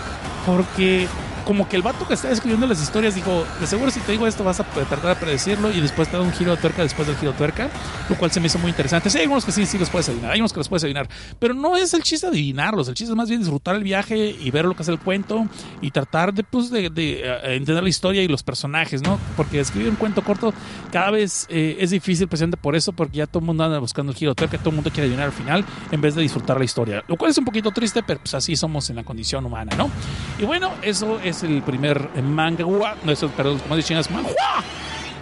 porque 0.47 1.09
como 1.44 1.68
que 1.68 1.76
el 1.76 1.83
vato 1.83 2.07
que 2.07 2.14
está 2.14 2.30
escribiendo 2.30 2.66
las 2.66 2.83
historias 2.83 3.14
dijo, 3.14 3.44
de 3.61 3.66
seguro 3.66 3.90
si 3.90 4.00
te 4.00 4.12
digo 4.12 4.26
esto 4.26 4.44
vas 4.44 4.61
a 4.61 4.64
tratar 4.64 5.00
de 5.00 5.14
predecirlo 5.16 5.70
y 5.70 5.80
después 5.80 6.09
te 6.09 6.16
da 6.16 6.22
un 6.22 6.33
giro 6.33 6.52
de 6.52 6.57
tuerca 6.57 6.83
después 6.83 7.07
del 7.07 7.16
giro 7.16 7.33
de 7.33 7.38
tuerca, 7.38 7.68
lo 8.09 8.16
cual 8.16 8.30
se 8.30 8.40
me 8.40 8.46
hizo 8.46 8.59
muy 8.59 8.70
interesante. 8.70 9.11
Sí, 9.11 9.18
hay 9.18 9.26
unos 9.26 9.44
que 9.44 9.52
sí, 9.52 9.66
sí 9.66 9.78
los 9.78 9.90
puedes 9.90 10.09
adivinar, 10.09 10.33
hay 10.33 10.40
unos 10.40 10.52
que 10.52 10.61
los 10.61 10.68
puedes 10.68 10.85
adivinar, 10.85 11.09
pero 11.38 11.54
no 11.54 11.76
es 11.76 11.94
el 11.94 12.02
chiste 12.02 12.26
adivinarlos, 12.26 12.88
el 12.88 12.94
chiste 12.94 13.12
es 13.12 13.16
más 13.16 13.28
bien 13.28 13.40
disfrutar 13.40 13.76
el 13.76 13.85
viaje 13.85 14.37
y 14.40 14.50
ver 14.50 14.64
lo 14.64 14.74
que 14.74 14.83
hace 14.83 14.92
el 14.92 14.98
cuento 14.98 15.46
y 15.80 15.90
tratar 15.90 16.33
de, 16.33 16.44
pues, 16.44 16.70
de, 16.70 16.87
eh, 16.96 17.57
entender 17.57 17.83
la 17.83 17.88
historia 17.88 18.22
y 18.22 18.28
los 18.28 18.42
personajes, 18.42 19.02
¿no? 19.02 19.18
Porque 19.37 19.61
escribir 19.61 19.90
un 19.90 19.96
cuento 19.96 20.22
corto 20.22 20.54
cada 20.90 21.11
vez 21.11 21.46
eh, 21.50 21.76
es 21.80 21.90
difícil 21.90 22.28
precisamente 22.28 22.57
por 22.57 22.76
eso, 22.76 22.92
porque 22.92 23.18
ya 23.18 23.26
todo 23.26 23.40
el 23.40 23.46
mundo 23.46 23.64
anda 23.64 23.78
buscando 23.78 24.12
el 24.12 24.18
giro 24.18 24.30
de 24.33 24.37
tuerca, 24.37 24.59
todo 24.59 24.70
el 24.70 24.76
mundo 24.76 24.90
quiere 24.90 25.09
adivinar 25.09 25.26
al 25.26 25.33
final 25.33 25.64
en 25.90 26.00
vez 26.00 26.14
de 26.14 26.22
disfrutar 26.22 26.59
la 26.59 26.64
historia, 26.64 27.04
lo 27.09 27.16
cual 27.16 27.30
es 27.30 27.38
un 27.38 27.44
poquito 27.44 27.70
triste, 27.70 28.02
pero 28.02 28.20
pues 28.20 28.35
así 28.35 28.57
somos 28.57 28.88
en 28.90 28.96
la 28.96 29.04
condición 29.04 29.44
humana, 29.44 29.72
¿no? 29.76 29.90
Y 30.38 30.44
bueno, 30.44 30.72
eso 30.83 31.20
es 31.22 31.34
el 31.42 31.62
primer 31.62 32.11
manga, 32.23 32.64
no, 32.64 33.12
eso, 33.12 33.29
perdón, 33.29 33.59
como 33.59 33.77
dicen, 33.77 33.97
es 33.99 34.11
manhua, 34.11 34.33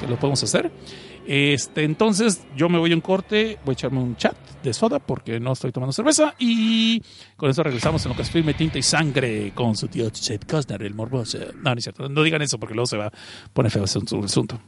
que 0.00 0.06
lo 0.06 0.16
podemos 0.16 0.42
hacer. 0.42 0.70
Este, 1.26 1.84
entonces 1.84 2.42
yo 2.56 2.68
me 2.68 2.78
voy 2.78 2.92
a 2.92 2.94
un 2.94 3.00
corte, 3.00 3.58
voy 3.64 3.72
a 3.72 3.74
echarme 3.74 4.00
un 4.00 4.16
chat 4.16 4.36
de 4.62 4.72
soda 4.72 4.98
porque 4.98 5.38
no 5.38 5.52
estoy 5.52 5.70
tomando 5.70 5.92
cerveza 5.92 6.34
y 6.38 7.00
con 7.36 7.50
eso 7.50 7.62
regresamos 7.62 8.04
en 8.04 8.10
lo 8.10 8.16
que 8.16 8.22
es 8.22 8.30
filme 8.30 8.54
Tinta 8.54 8.78
y 8.78 8.82
Sangre 8.82 9.52
con 9.54 9.76
su 9.76 9.86
tío 9.88 10.10
Seth 10.12 10.50
Costner, 10.50 10.82
el 10.82 10.94
morboso. 10.94 11.38
No, 11.56 11.70
no 11.70 11.78
es 11.78 11.84
cierto, 11.84 12.08
no 12.08 12.22
digan 12.22 12.42
eso 12.42 12.58
porque 12.58 12.74
luego 12.74 12.86
se 12.86 12.96
va 12.96 13.06
a 13.06 13.12
poner 13.52 13.70
feo 13.70 13.84
ese 13.84 13.98
asunto. 13.98 14.60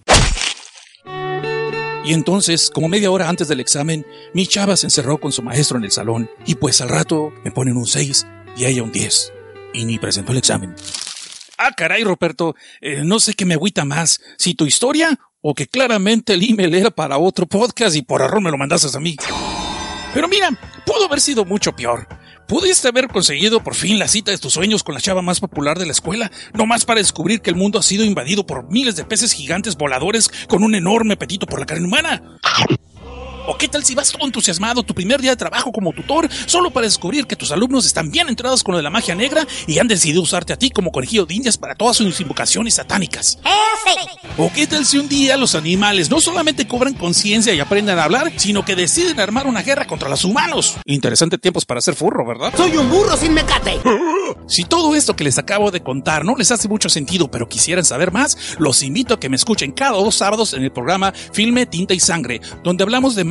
Y 2.04 2.12
entonces, 2.12 2.70
como 2.70 2.88
media 2.88 3.10
hora 3.10 3.30
antes 3.30 3.48
del 3.48 3.60
examen, 3.60 4.06
mi 4.34 4.46
chava 4.46 4.76
se 4.76 4.86
encerró 4.86 5.18
con 5.18 5.32
su 5.32 5.42
maestro 5.42 5.78
en 5.78 5.84
el 5.84 5.90
salón 5.90 6.30
y 6.44 6.54
pues 6.56 6.82
al 6.82 6.90
rato 6.90 7.32
me 7.44 7.50
ponen 7.50 7.78
un 7.78 7.86
6 7.86 8.26
y 8.58 8.66
ella 8.66 8.82
un 8.82 8.92
10. 8.92 9.32
Y 9.72 9.86
ni 9.86 9.98
presentó 9.98 10.32
el 10.32 10.38
examen. 10.38 10.74
Ah, 11.58 11.72
caray, 11.76 12.04
Roberto, 12.04 12.54
eh, 12.80 13.02
no 13.04 13.20
sé 13.20 13.34
qué 13.34 13.44
me 13.44 13.54
agüita 13.54 13.84
más, 13.84 14.20
si 14.38 14.54
tu 14.54 14.66
historia 14.66 15.18
o 15.40 15.54
que 15.54 15.66
claramente 15.66 16.34
el 16.34 16.42
email 16.42 16.74
era 16.74 16.90
para 16.90 17.18
otro 17.18 17.46
podcast 17.46 17.94
y 17.96 18.02
por 18.02 18.22
error 18.22 18.40
me 18.40 18.50
lo 18.50 18.58
mandaste 18.58 18.96
a 18.96 19.00
mí. 19.00 19.16
Pero 20.14 20.28
mira, 20.28 20.50
pudo 20.86 21.06
haber 21.06 21.20
sido 21.20 21.44
mucho 21.44 21.74
peor. 21.74 22.08
Pudiste 22.46 22.88
haber 22.88 23.08
conseguido 23.08 23.62
por 23.62 23.74
fin 23.74 23.98
la 23.98 24.08
cita 24.08 24.30
de 24.30 24.38
tus 24.38 24.52
sueños 24.52 24.82
con 24.82 24.94
la 24.94 25.00
chava 25.00 25.22
más 25.22 25.40
popular 25.40 25.78
de 25.78 25.86
la 25.86 25.92
escuela, 25.92 26.30
nomás 26.52 26.84
para 26.84 27.00
descubrir 27.00 27.40
que 27.40 27.50
el 27.50 27.56
mundo 27.56 27.78
ha 27.78 27.82
sido 27.82 28.04
invadido 28.04 28.46
por 28.46 28.70
miles 28.70 28.96
de 28.96 29.04
peces 29.04 29.32
gigantes 29.32 29.76
voladores 29.76 30.30
con 30.48 30.62
un 30.62 30.74
enorme 30.74 31.14
apetito 31.14 31.46
por 31.46 31.58
la 31.58 31.66
carne 31.66 31.86
humana. 31.86 32.38
¿O 33.46 33.58
qué 33.58 33.68
tal 33.68 33.84
si 33.84 33.94
vas 33.94 34.10
todo 34.10 34.24
entusiasmado 34.24 34.82
tu 34.82 34.94
primer 34.94 35.20
día 35.20 35.32
de 35.32 35.36
trabajo 35.36 35.70
como 35.70 35.92
tutor 35.92 36.28
solo 36.46 36.70
para 36.70 36.86
descubrir 36.86 37.26
que 37.26 37.36
tus 37.36 37.52
alumnos 37.52 37.84
están 37.84 38.10
bien 38.10 38.28
entrados 38.28 38.64
con 38.64 38.72
lo 38.72 38.78
de 38.78 38.82
la 38.82 38.90
magia 38.90 39.14
negra 39.14 39.46
y 39.66 39.78
han 39.78 39.88
decidido 39.88 40.22
usarte 40.22 40.54
a 40.54 40.58
ti 40.58 40.70
como 40.70 40.90
conejillo 40.90 41.26
de 41.26 41.34
indias 41.34 41.58
para 41.58 41.74
todas 41.74 41.98
sus 41.98 42.20
invocaciones 42.20 42.74
satánicas? 42.74 43.38
¿O 44.38 44.50
qué 44.52 44.66
tal 44.66 44.86
si 44.86 44.98
un 44.98 45.08
día 45.08 45.36
los 45.36 45.54
animales 45.54 46.10
no 46.10 46.20
solamente 46.20 46.66
cobran 46.66 46.94
conciencia 46.94 47.52
y 47.54 47.60
aprenden 47.60 47.98
a 47.98 48.04
hablar, 48.04 48.32
sino 48.36 48.64
que 48.64 48.74
deciden 48.74 49.20
armar 49.20 49.46
una 49.46 49.62
guerra 49.62 49.86
contra 49.86 50.08
los 50.08 50.24
humanos? 50.24 50.76
Interesante 50.86 51.38
tiempos 51.38 51.66
para 51.66 51.80
ser 51.80 51.94
furro, 51.94 52.26
¿verdad? 52.26 52.52
Soy 52.56 52.76
un 52.76 52.90
burro 52.90 53.16
sin 53.16 53.34
mecate. 53.34 53.78
Si 54.48 54.64
todo 54.64 54.94
esto 54.94 55.14
que 55.14 55.24
les 55.24 55.38
acabo 55.38 55.70
de 55.70 55.82
contar 55.82 56.24
no 56.24 56.34
les 56.36 56.50
hace 56.50 56.68
mucho 56.68 56.88
sentido, 56.88 57.30
pero 57.30 57.48
quisieran 57.48 57.84
saber 57.84 58.10
más, 58.10 58.56
los 58.58 58.82
invito 58.82 59.14
a 59.14 59.20
que 59.20 59.28
me 59.28 59.36
escuchen 59.36 59.72
cada 59.72 59.92
dos 59.92 60.14
sábados 60.16 60.54
en 60.54 60.64
el 60.64 60.72
programa 60.72 61.12
Filme, 61.12 61.66
Tinta 61.66 61.94
y 61.94 62.00
Sangre, 62.00 62.40
donde 62.62 62.82
hablamos 62.82 63.14
de 63.14 63.24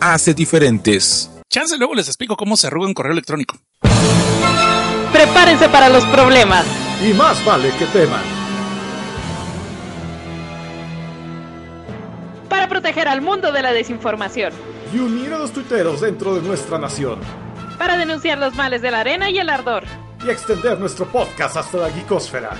hace 0.00 0.34
diferentes. 0.34 1.30
Chance 1.50 1.76
luego 1.78 1.94
les 1.94 2.08
explico 2.08 2.36
cómo 2.36 2.56
se 2.56 2.66
arruga 2.66 2.86
un 2.86 2.94
correo 2.94 3.12
electrónico. 3.12 3.56
Prepárense 5.12 5.68
para 5.68 5.88
los 5.88 6.04
problemas. 6.06 6.66
Y 7.02 7.12
más 7.12 7.42
vale 7.44 7.70
que 7.78 7.86
teman. 7.86 8.22
Para 12.48 12.68
proteger 12.68 13.08
al 13.08 13.22
mundo 13.22 13.52
de 13.52 13.62
la 13.62 13.72
desinformación. 13.72 14.52
Y 14.94 14.98
unir 14.98 15.32
a 15.32 15.38
los 15.38 15.52
tuiteros 15.52 16.00
dentro 16.00 16.34
de 16.34 16.42
nuestra 16.42 16.78
nación. 16.78 17.20
Para 17.78 17.96
denunciar 17.96 18.38
los 18.38 18.54
males 18.54 18.82
de 18.82 18.90
la 18.90 19.00
arena 19.00 19.30
y 19.30 19.38
el 19.38 19.50
ardor. 19.50 19.84
Y 20.26 20.30
extender 20.30 20.78
nuestro 20.78 21.06
podcast 21.06 21.56
hasta 21.56 21.78
la 21.78 21.90
geekosfera. 21.90 22.50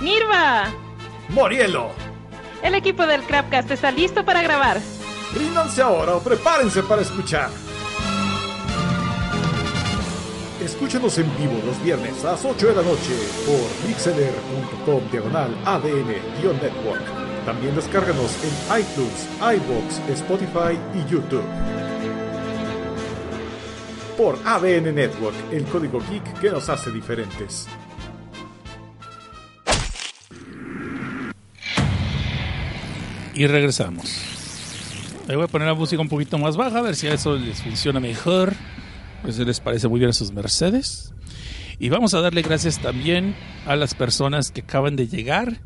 ¡Nirva! 0.00 0.72
Morielo. 1.28 1.90
El 2.62 2.74
equipo 2.74 3.06
del 3.06 3.22
Crapcast 3.22 3.70
está 3.70 3.90
listo 3.90 4.24
para 4.24 4.42
grabar. 4.42 4.80
Ríndanse 5.32 5.80
ahora 5.80 6.16
o 6.16 6.20
prepárense 6.20 6.82
para 6.82 7.02
escuchar. 7.02 7.50
Escúchenos 10.60 11.18
en 11.18 11.36
vivo 11.36 11.60
los 11.66 11.82
viernes 11.82 12.24
a 12.24 12.32
las 12.32 12.44
8 12.44 12.68
de 12.68 12.74
la 12.74 12.82
noche 12.82 13.14
por 13.46 13.88
mixeler.com 13.88 15.10
diagonal 15.10 15.54
ADN-network. 15.64 17.02
También 17.44 17.74
descárganos 17.74 18.32
en 18.42 18.80
iTunes, 18.80 19.28
iBox, 19.40 20.08
Spotify 20.20 20.78
y 20.94 21.10
YouTube. 21.10 21.44
Por 24.16 24.38
ADN 24.44 24.94
Network, 24.94 25.36
el 25.52 25.64
código 25.64 26.00
geek 26.08 26.40
que 26.40 26.50
nos 26.50 26.68
hace 26.68 26.90
diferentes. 26.90 27.66
Y 33.34 33.46
regresamos. 33.46 34.33
Ahí 35.28 35.36
voy 35.36 35.44
a 35.44 35.48
poner 35.48 35.68
la 35.68 35.74
música 35.74 36.02
un 36.02 36.08
poquito 36.08 36.36
más 36.36 36.56
baja, 36.56 36.78
a 36.78 36.82
ver 36.82 36.96
si 36.96 37.06
a 37.06 37.14
eso 37.14 37.36
les 37.36 37.62
funciona 37.62 37.98
mejor. 37.98 38.52
Pues 39.22 39.38
les 39.38 39.58
parece 39.58 39.88
muy 39.88 39.98
bien 39.98 40.10
a 40.10 40.12
sus 40.12 40.32
Mercedes. 40.32 41.14
Y 41.78 41.88
vamos 41.88 42.12
a 42.12 42.20
darle 42.20 42.42
gracias 42.42 42.78
también 42.78 43.34
a 43.66 43.74
las 43.74 43.94
personas 43.94 44.50
que 44.50 44.60
acaban 44.60 44.96
de 44.96 45.08
llegar. 45.08 45.60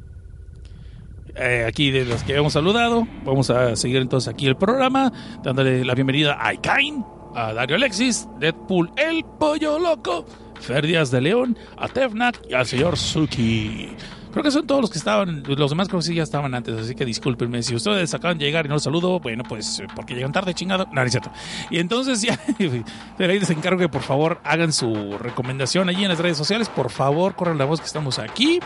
Eh, 1.34 1.64
aquí 1.66 1.90
de 1.90 2.04
los 2.04 2.22
que 2.22 2.36
hemos 2.36 2.52
saludado. 2.52 3.06
Vamos 3.24 3.50
a 3.50 3.74
seguir 3.74 3.98
entonces 3.98 4.28
aquí 4.28 4.46
el 4.46 4.56
programa, 4.56 5.12
dándole 5.42 5.84
la 5.84 5.94
bienvenida 5.94 6.36
a 6.40 6.54
Ikain, 6.54 7.04
a 7.34 7.52
Dario 7.52 7.76
Alexis, 7.76 8.28
Deadpool, 8.38 8.90
el 8.96 9.24
pollo 9.38 9.78
loco, 9.78 10.24
Fer 10.60 10.86
Díaz 10.86 11.10
de 11.10 11.20
León, 11.20 11.58
a 11.76 11.88
Tefnak 11.88 12.40
y 12.48 12.54
al 12.54 12.66
señor 12.66 12.96
Suki. 12.96 13.90
Creo 14.30 14.42
que 14.42 14.50
son 14.50 14.66
todos 14.66 14.80
los 14.80 14.90
que 14.90 14.98
estaban, 14.98 15.42
los 15.46 15.70
demás 15.70 15.88
creo 15.88 16.00
que 16.00 16.06
sí 16.06 16.14
ya 16.14 16.22
estaban 16.22 16.54
antes, 16.54 16.78
así 16.78 16.94
que 16.94 17.04
discúlpenme. 17.04 17.62
Si 17.62 17.74
ustedes 17.74 18.12
acaban 18.14 18.38
de 18.38 18.44
llegar 18.44 18.66
y 18.66 18.68
no 18.68 18.74
los 18.74 18.82
saludo, 18.82 19.20
bueno, 19.20 19.42
pues 19.48 19.80
eh, 19.80 19.86
porque 19.94 20.14
llegan 20.14 20.32
tarde, 20.32 20.54
chingado. 20.54 20.86
No, 20.86 20.94
no 20.94 21.02
es 21.02 21.10
cierto. 21.10 21.30
Y 21.70 21.78
entonces 21.78 22.22
ya, 22.22 22.38
ahí 23.18 23.38
les 23.38 23.50
encargo 23.50 23.78
que 23.78 23.88
por 23.88 24.02
favor 24.02 24.40
hagan 24.44 24.72
su 24.72 25.16
recomendación 25.18 25.88
allí 25.88 26.04
en 26.04 26.10
las 26.10 26.18
redes 26.18 26.36
sociales. 26.36 26.68
Por 26.68 26.90
favor, 26.90 27.34
corran 27.34 27.58
la 27.58 27.64
voz 27.64 27.80
que 27.80 27.86
estamos 27.86 28.18
aquí. 28.18 28.60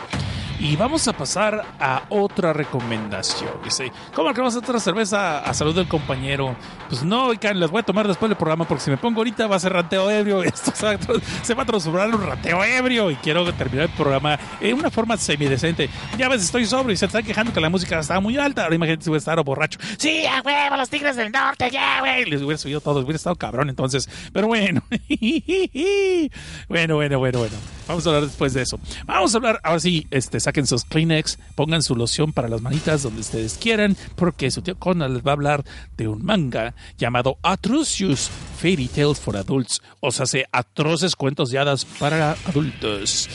Y 0.63 0.77
vamos 0.77 1.09
a 1.09 1.13
pasar 1.13 1.65
a 1.77 2.03
otra 2.07 2.53
recomendación. 2.53 3.51
Dice, 3.65 3.91
¿cómo 4.15 4.33
que 4.33 4.39
vamos 4.39 4.55
a 4.55 4.59
otra 4.59 4.79
cerveza 4.79 5.39
a 5.39 5.53
salud 5.53 5.75
del 5.75 5.89
compañero? 5.89 6.55
Pues 6.87 7.03
no, 7.03 7.33
las 7.33 7.69
voy 7.69 7.81
a 7.81 7.83
tomar 7.83 8.07
después 8.07 8.29
del 8.29 8.37
programa 8.37 8.65
porque 8.65 8.81
si 8.81 8.89
me 8.89 8.95
pongo 8.95 9.19
ahorita 9.19 9.45
va 9.47 9.57
a 9.57 9.59
ser 9.59 9.73
ranteo 9.73 10.09
ebrio. 10.09 10.41
Esto 10.43 10.71
se 10.73 11.53
va 11.53 11.63
a, 11.63 11.65
transformar 11.65 12.07
en 12.07 12.15
un 12.15 12.25
ranteo 12.25 12.63
ebrio 12.63 13.11
y 13.11 13.15
quiero 13.17 13.51
terminar 13.53 13.89
el 13.89 13.91
programa 13.91 14.39
en 14.61 14.77
una 14.77 14.89
forma 14.89 15.17
semidecente. 15.17 15.89
Ya 16.17 16.29
ves, 16.29 16.41
estoy 16.41 16.65
sobrio 16.65 16.93
y 16.93 16.97
se 16.97 17.07
están 17.07 17.25
quejando 17.25 17.51
que 17.51 17.59
la 17.59 17.69
música 17.69 17.99
estaba 17.99 18.21
muy 18.21 18.37
alta. 18.37 18.63
Ahora 18.63 18.75
imagínate 18.75 19.03
si 19.03 19.09
voy 19.09 19.17
a 19.17 19.19
estar 19.19 19.43
borracho. 19.43 19.79
Sí, 19.97 20.25
a 20.25 20.41
huevo, 20.43 20.77
los 20.77 20.87
tigres 20.87 21.17
del 21.17 21.29
norte, 21.33 21.69
ya, 21.71 21.99
güey. 21.99 22.23
Les 22.23 22.41
hubiera 22.41 22.57
subido 22.57 22.79
todo, 22.79 23.01
hubiera 23.01 23.17
estado 23.17 23.35
cabrón 23.35 23.67
entonces. 23.67 24.09
Pero 24.31 24.47
bueno. 24.47 24.81
bueno, 26.69 26.95
bueno, 26.95 27.19
bueno, 27.19 27.39
bueno. 27.39 27.55
Vamos 27.87 28.05
a 28.05 28.09
hablar 28.09 28.25
después 28.25 28.53
de 28.53 28.61
eso. 28.61 28.79
Vamos 29.05 29.33
a 29.33 29.37
hablar, 29.37 29.59
ahora 29.63 29.79
sí, 29.79 30.07
este, 30.11 30.39
saquen 30.39 30.67
sus 30.67 30.85
Kleenex, 30.85 31.37
pongan 31.55 31.81
su 31.83 31.95
loción 31.95 32.33
para 32.33 32.47
las 32.47 32.61
manitas 32.61 33.03
donde 33.03 33.21
ustedes 33.21 33.57
quieran, 33.59 33.97
porque 34.15 34.51
su 34.51 34.61
tío 34.61 34.77
Conan 34.77 35.13
les 35.13 35.23
va 35.23 35.31
a 35.31 35.33
hablar 35.33 35.63
de 35.97 36.07
un 36.07 36.23
manga 36.23 36.75
llamado 36.97 37.37
Atrocious 37.43 38.29
Fairy 38.59 38.87
Tales 38.87 39.19
for 39.19 39.37
Adults, 39.37 39.81
o 39.99 40.11
sea, 40.11 40.25
se 40.25 40.45
atroces 40.51 41.15
cuentos 41.15 41.51
de 41.51 41.59
hadas 41.59 41.85
para 41.85 42.37
adultos. 42.45 43.29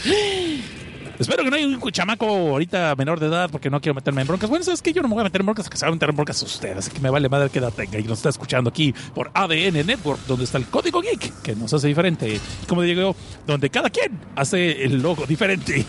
Espero 1.19 1.43
que 1.43 1.51
no 1.51 1.57
haya 1.57 1.67
un 1.67 1.91
chamaco 1.91 2.27
ahorita 2.27 2.95
menor 2.95 3.19
de 3.19 3.27
edad 3.27 3.51
porque 3.51 3.71
no 3.71 3.81
quiero 3.81 3.95
meterme 3.95 4.21
en 4.21 4.29
broncas. 4.29 4.49
Bueno, 4.49 4.65
es 4.73 4.83
que 4.83 4.93
yo 4.93 5.03
no 5.03 5.09
me 5.09 5.15
voy 5.15 5.23
a 5.23 5.25
meter 5.25 5.41
en 5.41 5.47
broncas, 5.47 5.69
que 5.69 5.77
se 5.77 5.85
va 5.85 5.91
a 5.91 5.93
meter 5.93 6.11
en 6.11 6.17
broncas 6.17 6.41
usted. 6.43 6.79
Así 6.79 6.93
que 6.93 7.01
me 7.01 7.11
vale 7.11 7.29
madre 7.29 7.51
que 7.51 7.59
edad 7.59 7.73
tenga 7.73 7.99
y 7.99 8.05
nos 8.05 8.19
está 8.19 8.29
escuchando 8.29 8.71
aquí 8.71 8.95
por 9.15 9.31
ADN 9.35 9.85
Network, 9.85 10.21
donde 10.27 10.45
está 10.45 10.59
el 10.59 10.67
código 10.67 11.01
geek, 11.01 11.43
que 11.43 11.57
nos 11.57 11.75
hace 11.75 11.89
diferente. 11.89 12.41
Como 12.69 12.83
digo 12.83 13.01
yo, 13.01 13.17
donde 13.47 13.69
cada 13.69 13.91
quien 13.91 14.13
hace 14.37 14.85
el 14.85 15.03
logo 15.03 15.27
diferente. 15.27 15.85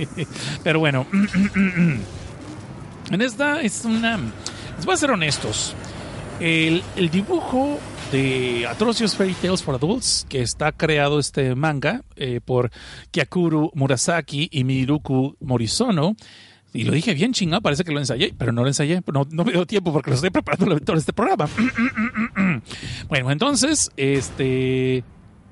Pero 0.64 0.78
bueno, 0.78 1.06
en 3.10 3.20
esta 3.20 3.60
es 3.60 3.84
una... 3.84 4.18
Les 4.76 4.86
voy 4.86 4.94
a 4.94 4.96
ser 4.96 5.10
honestos. 5.10 5.74
El 6.40 6.82
dibujo 7.10 7.78
de 8.12 8.66
Atrocious 8.68 9.16
Fairy 9.16 9.32
Tales 9.32 9.62
for 9.62 9.74
Adults, 9.74 10.26
que 10.28 10.42
está 10.42 10.70
creado 10.70 11.18
este 11.18 11.54
manga 11.54 12.02
eh, 12.14 12.40
por 12.44 12.70
Kyakuru 13.10 13.70
Murasaki 13.74 14.48
y 14.52 14.64
Miruku 14.64 15.34
Morisono. 15.40 16.14
Y 16.74 16.84
lo 16.84 16.92
dije 16.92 17.14
bien 17.14 17.32
chingado, 17.32 17.62
parece 17.62 17.84
que 17.84 17.92
lo 17.92 17.98
ensayé, 17.98 18.34
pero 18.36 18.52
no 18.52 18.62
lo 18.62 18.68
ensayé, 18.68 19.00
no, 19.12 19.26
no 19.30 19.44
me 19.44 19.52
dio 19.52 19.66
tiempo 19.66 19.92
porque 19.92 20.10
lo 20.10 20.16
estoy 20.16 20.28
preparando 20.30 20.78
todo 20.80 20.96
este 20.96 21.14
programa. 21.14 21.48
bueno, 23.08 23.30
entonces, 23.30 23.90
este... 23.96 25.02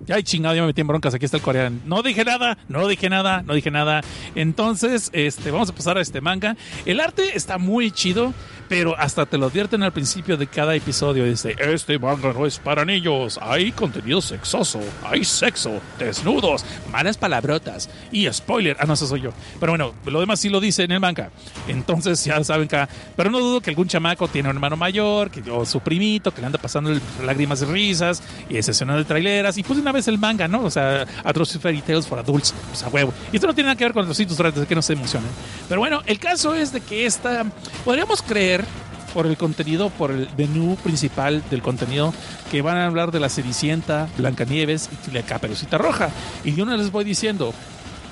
Ay, 0.09 0.23
chingado, 0.23 0.55
ya 0.55 0.63
me 0.63 0.69
metí 0.69 0.81
en 0.81 0.87
broncas. 0.87 1.15
Aquí 1.15 1.27
está 1.27 1.37
el 1.37 1.43
coreano. 1.43 1.79
No 1.85 2.03
dije 2.03 2.25
nada, 2.25 2.57
no 2.69 2.89
dije 2.89 3.11
nada, 3.11 3.43
no 3.43 3.55
dije 3.55 3.71
nada. 3.71 4.01
Entonces, 4.35 5.11
este, 5.13 5.51
vamos 5.51 5.69
a 5.69 5.75
pasar 5.75 5.99
a 5.99 6.01
este 6.01 6.21
manga. 6.21 6.57
El 6.87 7.01
arte 7.01 7.37
está 7.37 7.59
muy 7.59 7.91
chido, 7.91 8.33
pero 8.69 8.97
hasta 8.99 9.27
te 9.27 9.37
lo 9.37 9.47
advierten 9.47 9.83
al 9.83 9.93
principio 9.93 10.39
de 10.39 10.47
cada 10.47 10.75
episodio. 10.75 11.25
Dice, 11.25 11.55
este 11.59 11.99
manga 11.99 12.33
no 12.33 12.47
es 12.47 12.59
para 12.59 12.85
niños. 12.85 13.39
Hay 13.43 13.73
contenido 13.73 14.23
sexoso, 14.23 14.81
hay 15.05 15.23
sexo, 15.23 15.81
desnudos, 15.99 16.65
malas 16.91 17.19
palabrotas 17.19 17.91
y 18.11 18.27
spoiler. 18.33 18.79
Ah, 18.81 18.87
no, 18.87 18.95
eso 18.95 19.07
soy 19.07 19.21
yo. 19.21 19.33
Pero 19.61 19.73
bueno, 19.73 19.93
lo 20.07 20.21
demás 20.21 20.41
sí 20.41 20.49
lo 20.49 20.61
dice 20.61 20.85
en 20.85 20.93
el 20.93 21.01
manga. 21.01 21.31
Entonces, 21.69 22.25
ya 22.25 22.43
saben 22.43 22.69
que... 22.69 22.87
Pero 23.17 23.31
no 23.31 23.39
dudo 23.39 23.61
que 23.61 23.71
algún 23.71 23.87
chamaco 23.87 24.29
tiene 24.29 24.49
un 24.49 24.57
hermano 24.57 24.77
mayor, 24.77 25.31
que, 25.31 25.49
o 25.51 25.67
su 25.67 25.81
primito, 25.81 26.33
que 26.33 26.41
le 26.41 26.47
anda 26.47 26.59
pasando 26.59 26.91
lágrimas 27.23 27.61
y 27.63 27.65
risas, 27.67 28.23
y 28.49 28.57
es 28.57 28.69
escena 28.69 28.97
de 28.97 29.05
traileras, 29.05 29.59
y 29.59 29.63
pues 29.63 29.77
de 29.77 29.90
una 29.91 29.99
vez 29.99 30.09
el 30.09 30.19
manga, 30.19 30.47
¿no? 30.47 30.63
O 30.63 30.71
sea, 30.71 31.05
Atrocious 31.25 31.61
Fairy 31.61 31.83
Tales 31.83 32.07
for 32.07 32.19
Adults, 32.19 32.55
pues 32.69 32.83
a 32.83 32.89
huevo. 32.89 33.13
Y 33.33 33.37
esto 33.37 33.47
no 33.47 33.55
tiene 33.55 33.69
nada 33.69 33.77
que 33.77 33.85
ver 33.85 33.93
con 33.93 34.07
los 34.07 34.17
sitios 34.17 34.37
durante 34.37 34.65
que 34.67 34.75
no 34.75 34.83
se 34.83 34.93
emocionen. 34.93 35.31
Pero 35.69 35.81
bueno, 35.81 36.01
el 36.07 36.19
caso 36.19 36.55
es 36.55 36.73
de 36.73 36.81
que 36.81 37.07
esta, 37.07 37.45
podríamos 37.85 38.23
creer, 38.23 38.65
por 39.13 39.27
el 39.27 39.37
contenido, 39.37 39.91
por 39.91 40.13
el 40.13 40.29
menú 40.39 40.77
principal 40.77 41.43
del 41.51 41.63
contenido, 41.63 42.15
que 42.53 42.63
van 42.63 42.77
a 42.77 42.87
hablar 42.87 43.11
de 43.11 43.19
la 43.19 43.29
Cenicienta, 43.29 44.09
Blancanieves 44.17 44.89
y 45.09 45.11
la 45.11 45.23
Caperucita 45.23 45.79
Roja. 45.79 46.11
Y 46.45 46.55
yo 46.55 46.65
no 46.65 46.77
les 46.77 46.93
voy 46.93 47.03
diciendo 47.03 47.53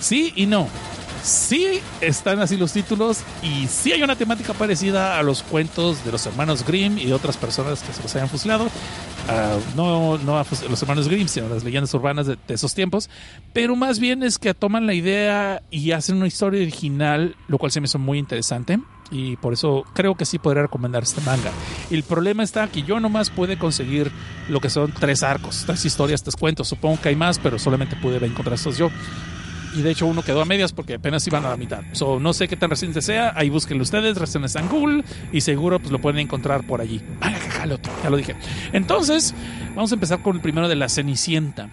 sí 0.01 0.33
y 0.35 0.47
no. 0.47 0.69
Sí 1.23 1.81
están 2.01 2.41
así 2.41 2.57
los 2.57 2.73
títulos 2.73 3.21
y 3.43 3.67
sí 3.67 3.93
hay 3.93 4.03
una 4.03 4.17
temática 4.17 4.53
parecida 4.55 5.19
a 5.19 5.23
los 5.23 5.43
cuentos 5.43 6.05
de 6.05 6.13
los 6.13 6.25
hermanos 6.27 6.65
Grimm 6.67 6.99
y 6.99 7.07
de 7.07 7.15
otras 7.15 7.37
personas 7.37 7.83
que 7.83 7.93
se 7.93 8.03
los 8.03 8.15
hayan 8.17 8.29
fusilado. 8.29 8.69
Ah, 9.29 9.59
no 9.77 10.17
no 10.19 10.39
a 10.39 10.47
los 10.69 10.83
hermanos 10.83 11.09
Grimm, 11.09 11.29
sino 11.29 11.49
las 11.49 11.65
leyendas 11.65 11.93
urbanas 11.95 12.27
de, 12.27 12.39
de 12.47 12.55
esos 12.55 12.75
tiempos. 12.75 13.11
Pero 13.53 13.77
más 13.77 13.99
bien 13.99 14.23
es 14.23 14.39
que 14.39 14.55
toman 14.55 14.87
la 14.87 14.95
idea 14.95 15.63
y 15.71 15.93
hacen 15.93 16.17
una 16.17 16.27
historia 16.27 16.63
original, 16.63 17.37
lo 17.49 17.59
cual 17.59 17.73
se 17.73 17.81
me 17.81 17.87
hizo 17.87 17.99
muy 17.99 18.19
interesante. 18.19 18.79
Y 19.11 19.37
por 19.37 19.55
eso 19.55 19.85
creo 19.95 20.15
que 20.17 20.27
sí 20.27 20.39
podría 20.39 20.63
recomendar 20.63 21.03
este 21.03 21.23
manga. 21.23 21.51
El 21.91 22.03
problema 22.03 22.43
está 22.43 22.69
que 22.69 22.83
yo 22.83 23.01
nomás 23.01 23.31
pude 23.31 23.59
conseguir 23.59 24.11
lo 24.49 24.61
que 24.61 24.69
son 24.69 24.93
tres 24.93 25.23
arcos, 25.23 25.65
tres 25.67 25.85
historias, 25.85 26.23
tres 26.23 26.37
cuentos. 26.37 26.69
Supongo 26.69 27.01
que 27.01 27.09
hay 27.09 27.17
más, 27.17 27.39
pero 27.39 27.59
solamente 27.59 27.97
pude 27.97 28.25
encontrar 28.25 28.55
estos 28.55 28.77
yo 28.77 28.91
y 29.75 29.83
de 29.83 29.91
hecho 29.91 30.07
uno 30.07 30.23
quedó 30.23 30.41
a 30.41 30.45
medias 30.45 30.73
porque 30.73 30.95
apenas 30.95 31.27
iban 31.27 31.45
a 31.45 31.51
la 31.51 31.57
mitad. 31.57 31.83
So, 31.93 32.19
no 32.21 32.33
sé 32.33 32.49
qué 32.49 32.57
tan 32.57 32.71
reciente 32.71 33.03
sea, 33.03 33.33
ahí 33.37 33.51
búsquenlo 33.51 33.83
ustedes, 33.83 34.17
recién 34.17 34.45
está 34.45 34.61
en 34.61 34.69
Google 34.69 35.05
y 35.33 35.41
seguro 35.41 35.79
pues 35.79 35.91
lo 35.93 35.99
pueden 36.01 36.21
encontrar 36.21 36.65
por 36.65 36.81
allí. 36.81 37.01
Que 37.21 37.51
jalo, 37.51 37.79
ya 38.03 38.11
lo 38.11 38.17
dije. 38.17 38.35
Entonces, 38.73 39.35
vamos 39.75 39.91
a 39.93 39.95
empezar 39.95 40.23
con 40.23 40.37
el 40.37 40.43
primero 40.43 40.69
de 40.69 40.77
la 40.77 40.89
Cenicienta. 40.89 41.69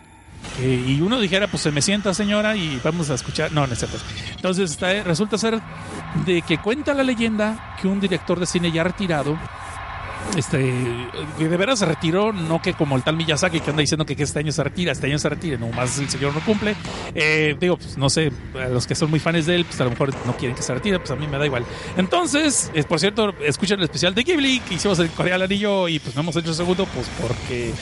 Eh, 0.61 0.85
y 0.87 1.01
uno 1.01 1.19
dijera, 1.19 1.47
pues 1.47 1.63
se 1.63 1.71
me 1.71 1.81
sienta 1.81 2.13
señora 2.13 2.55
y 2.55 2.79
vamos 2.83 3.09
a 3.09 3.15
escuchar. 3.15 3.51
No, 3.51 3.65
no 3.65 3.73
es 3.73 3.79
cierto. 3.79 3.97
Entonces 4.35 4.71
está- 4.71 5.03
resulta 5.03 5.37
ser 5.37 5.59
de 6.25 6.41
que 6.43 6.59
cuenta 6.59 6.93
la 6.93 7.03
leyenda 7.03 7.75
que 7.81 7.87
un 7.87 7.99
director 7.99 8.39
de 8.39 8.45
cine 8.45 8.71
ya 8.71 8.83
retirado 8.83 9.37
este 10.37 10.57
de 10.57 11.57
veras 11.57 11.79
se 11.79 11.85
retiró, 11.85 12.33
no 12.33 12.61
que 12.61 12.73
como 12.73 12.95
el 12.95 13.03
tal 13.03 13.15
Miyazaki 13.15 13.59
que 13.59 13.69
anda 13.69 13.81
diciendo 13.81 14.05
que, 14.05 14.15
este 14.15 14.39
año 14.39 14.51
se 14.51 14.63
retira, 14.63 14.91
este 14.91 15.07
año 15.07 15.19
se 15.19 15.29
retire, 15.29 15.57
nomás 15.57 15.97
el 15.99 16.09
señor 16.09 16.33
no 16.33 16.41
cumple. 16.41 16.75
Eh, 17.13 17.55
digo, 17.59 17.77
pues 17.77 17.97
no 17.97 18.09
sé, 18.09 18.31
los 18.71 18.87
que 18.87 18.95
son 18.95 19.09
muy 19.09 19.19
fans 19.19 19.45
de 19.45 19.55
él, 19.55 19.65
pues 19.65 19.79
a 19.81 19.85
lo 19.85 19.91
mejor 19.91 20.13
no 20.25 20.35
quieren 20.35 20.55
que 20.55 20.63
se 20.63 20.73
retire, 20.73 20.99
pues 20.99 21.11
a 21.11 21.15
mí 21.15 21.27
me 21.27 21.37
da 21.37 21.45
igual. 21.45 21.65
Entonces, 21.97 22.71
eh, 22.73 22.83
por 22.83 22.99
cierto, 22.99 23.33
escuchen 23.41 23.79
el 23.79 23.85
especial 23.85 24.15
de 24.15 24.23
Ghibli 24.23 24.59
que 24.59 24.75
hicimos 24.75 24.99
en 24.99 25.07
Corea 25.09 25.35
Anillo 25.35 25.87
y 25.87 25.99
pues 25.99 26.15
no 26.15 26.21
hemos 26.21 26.35
hecho 26.35 26.49
el 26.49 26.55
segundo, 26.55 26.85
pues 26.85 27.09
porque 27.21 27.73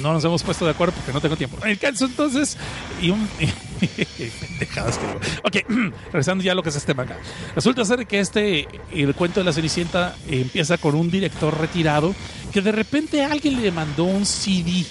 no 0.00 0.12
nos 0.12 0.24
hemos 0.24 0.42
puesto 0.42 0.64
de 0.64 0.70
acuerdo 0.72 0.94
porque 0.94 1.12
no 1.12 1.20
tengo 1.20 1.36
tiempo. 1.36 1.58
El 1.64 1.78
caso 1.78 2.06
entonces, 2.06 2.56
y 3.00 3.10
un. 3.10 3.28
Pendejadas 4.40 4.98
que. 4.98 5.06
Ok, 5.44 5.66
regresando 6.06 6.44
ya 6.44 6.52
a 6.52 6.54
lo 6.54 6.62
que 6.62 6.70
es 6.70 6.76
este 6.76 6.94
manga. 6.94 7.18
Resulta 7.54 7.84
ser 7.84 8.06
que 8.06 8.20
este, 8.20 8.68
el 8.92 9.14
cuento 9.14 9.40
de 9.40 9.44
la 9.44 9.52
Cenicienta, 9.52 10.16
empieza 10.28 10.78
con 10.78 10.94
un 10.94 11.10
director 11.10 11.58
retirado 11.58 12.14
que 12.52 12.60
de 12.60 12.72
repente 12.72 13.24
alguien 13.24 13.60
le 13.60 13.72
mandó 13.72 14.04
un 14.04 14.24
CD 14.24 14.84